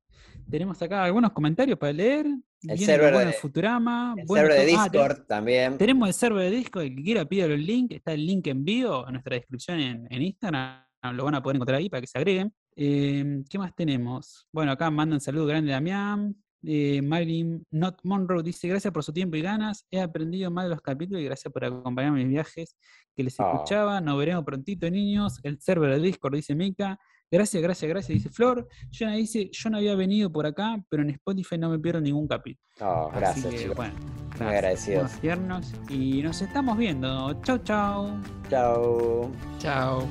Tenemos 0.48 0.80
acá 0.82 1.04
algunos 1.04 1.32
comentarios 1.32 1.78
para 1.78 1.92
leer. 1.92 2.26
Viene 2.62 2.76
lo 2.80 2.84
server 2.86 3.14
de- 3.16 3.26
de 3.26 3.32
Futurama. 3.32 4.14
El 4.16 4.26
server 4.28 4.52
de 4.66 4.74
ah, 4.76 4.88
Discord 4.88 5.22
también. 5.26 5.78
tenemos 5.78 6.08
el 6.08 6.14
server 6.14 6.50
de 6.50 6.56
Discord, 6.56 6.82
el 6.84 6.96
que 6.96 7.02
quiera 7.02 7.24
pídalo 7.24 7.54
el 7.54 7.64
link, 7.66 7.92
está 7.92 8.12
el 8.12 8.26
link 8.26 8.46
en 8.48 8.64
vivo 8.64 9.06
en 9.06 9.12
nuestra 9.14 9.34
descripción 9.36 9.80
en, 9.80 10.06
en 10.10 10.22
Instagram, 10.22 10.82
lo 11.14 11.24
van 11.24 11.34
a 11.36 11.42
poder 11.42 11.56
encontrar 11.56 11.78
ahí 11.78 11.88
para 11.88 12.00
que 12.02 12.06
se 12.06 12.18
agreguen. 12.18 12.52
Eh, 12.76 13.42
¿Qué 13.48 13.58
más 13.58 13.74
tenemos? 13.74 14.46
Bueno, 14.52 14.72
acá 14.72 14.90
mandan 14.90 15.20
saludo 15.20 15.46
grande 15.46 15.72
a 15.72 15.76
Damián. 15.76 16.36
Eh, 16.62 17.00
Marilyn 17.02 17.64
Not 17.70 18.00
Monroe 18.04 18.42
dice, 18.42 18.68
gracias 18.68 18.92
por 18.92 19.02
su 19.02 19.12
tiempo 19.12 19.36
y 19.36 19.40
ganas, 19.42 19.86
he 19.90 20.00
aprendido 20.00 20.50
más 20.50 20.64
de 20.64 20.70
los 20.70 20.80
capítulos 20.82 21.22
y 21.22 21.24
gracias 21.24 21.50
por 21.52 21.64
acompañarme 21.64 22.20
en 22.20 22.28
mis 22.28 22.34
viajes 22.34 22.76
que 23.16 23.24
les 23.24 23.38
Ah. 23.40 23.50
escuchaba, 23.54 24.00
nos 24.00 24.18
veremos 24.18 24.44
prontito 24.44 24.90
niños, 24.90 25.40
el 25.42 25.58
server 25.60 25.90
de 25.94 26.00
Discord 26.00 26.34
dice 26.34 26.54
Mika, 26.54 26.98
gracias, 27.30 27.62
gracias, 27.62 27.88
gracias, 27.88 28.14
dice 28.14 28.28
Flor, 28.28 28.68
Jonah 28.92 29.14
dice, 29.14 29.48
yo 29.50 29.70
no 29.70 29.78
había 29.78 29.94
venido 29.94 30.30
por 30.30 30.44
acá, 30.44 30.76
pero 30.90 31.02
en 31.02 31.10
Spotify 31.10 31.56
no 31.56 31.70
me 31.70 31.78
pierdo 31.78 32.00
ningún 32.02 32.28
capítulo. 32.28 32.66
Oh, 32.82 33.08
Así 33.10 33.18
gracias, 33.20 33.46
que, 33.54 33.60
chicos. 33.62 33.76
bueno, 33.76 33.94
Muy 34.38 34.46
agradecidos. 34.48 35.12
Tiernos 35.20 35.72
y 35.88 36.22
nos 36.22 36.40
estamos 36.42 36.76
viendo. 36.76 37.40
Chau, 37.42 37.58
chau. 37.58 38.20
Chao. 38.50 39.30
Chao. 39.58 40.06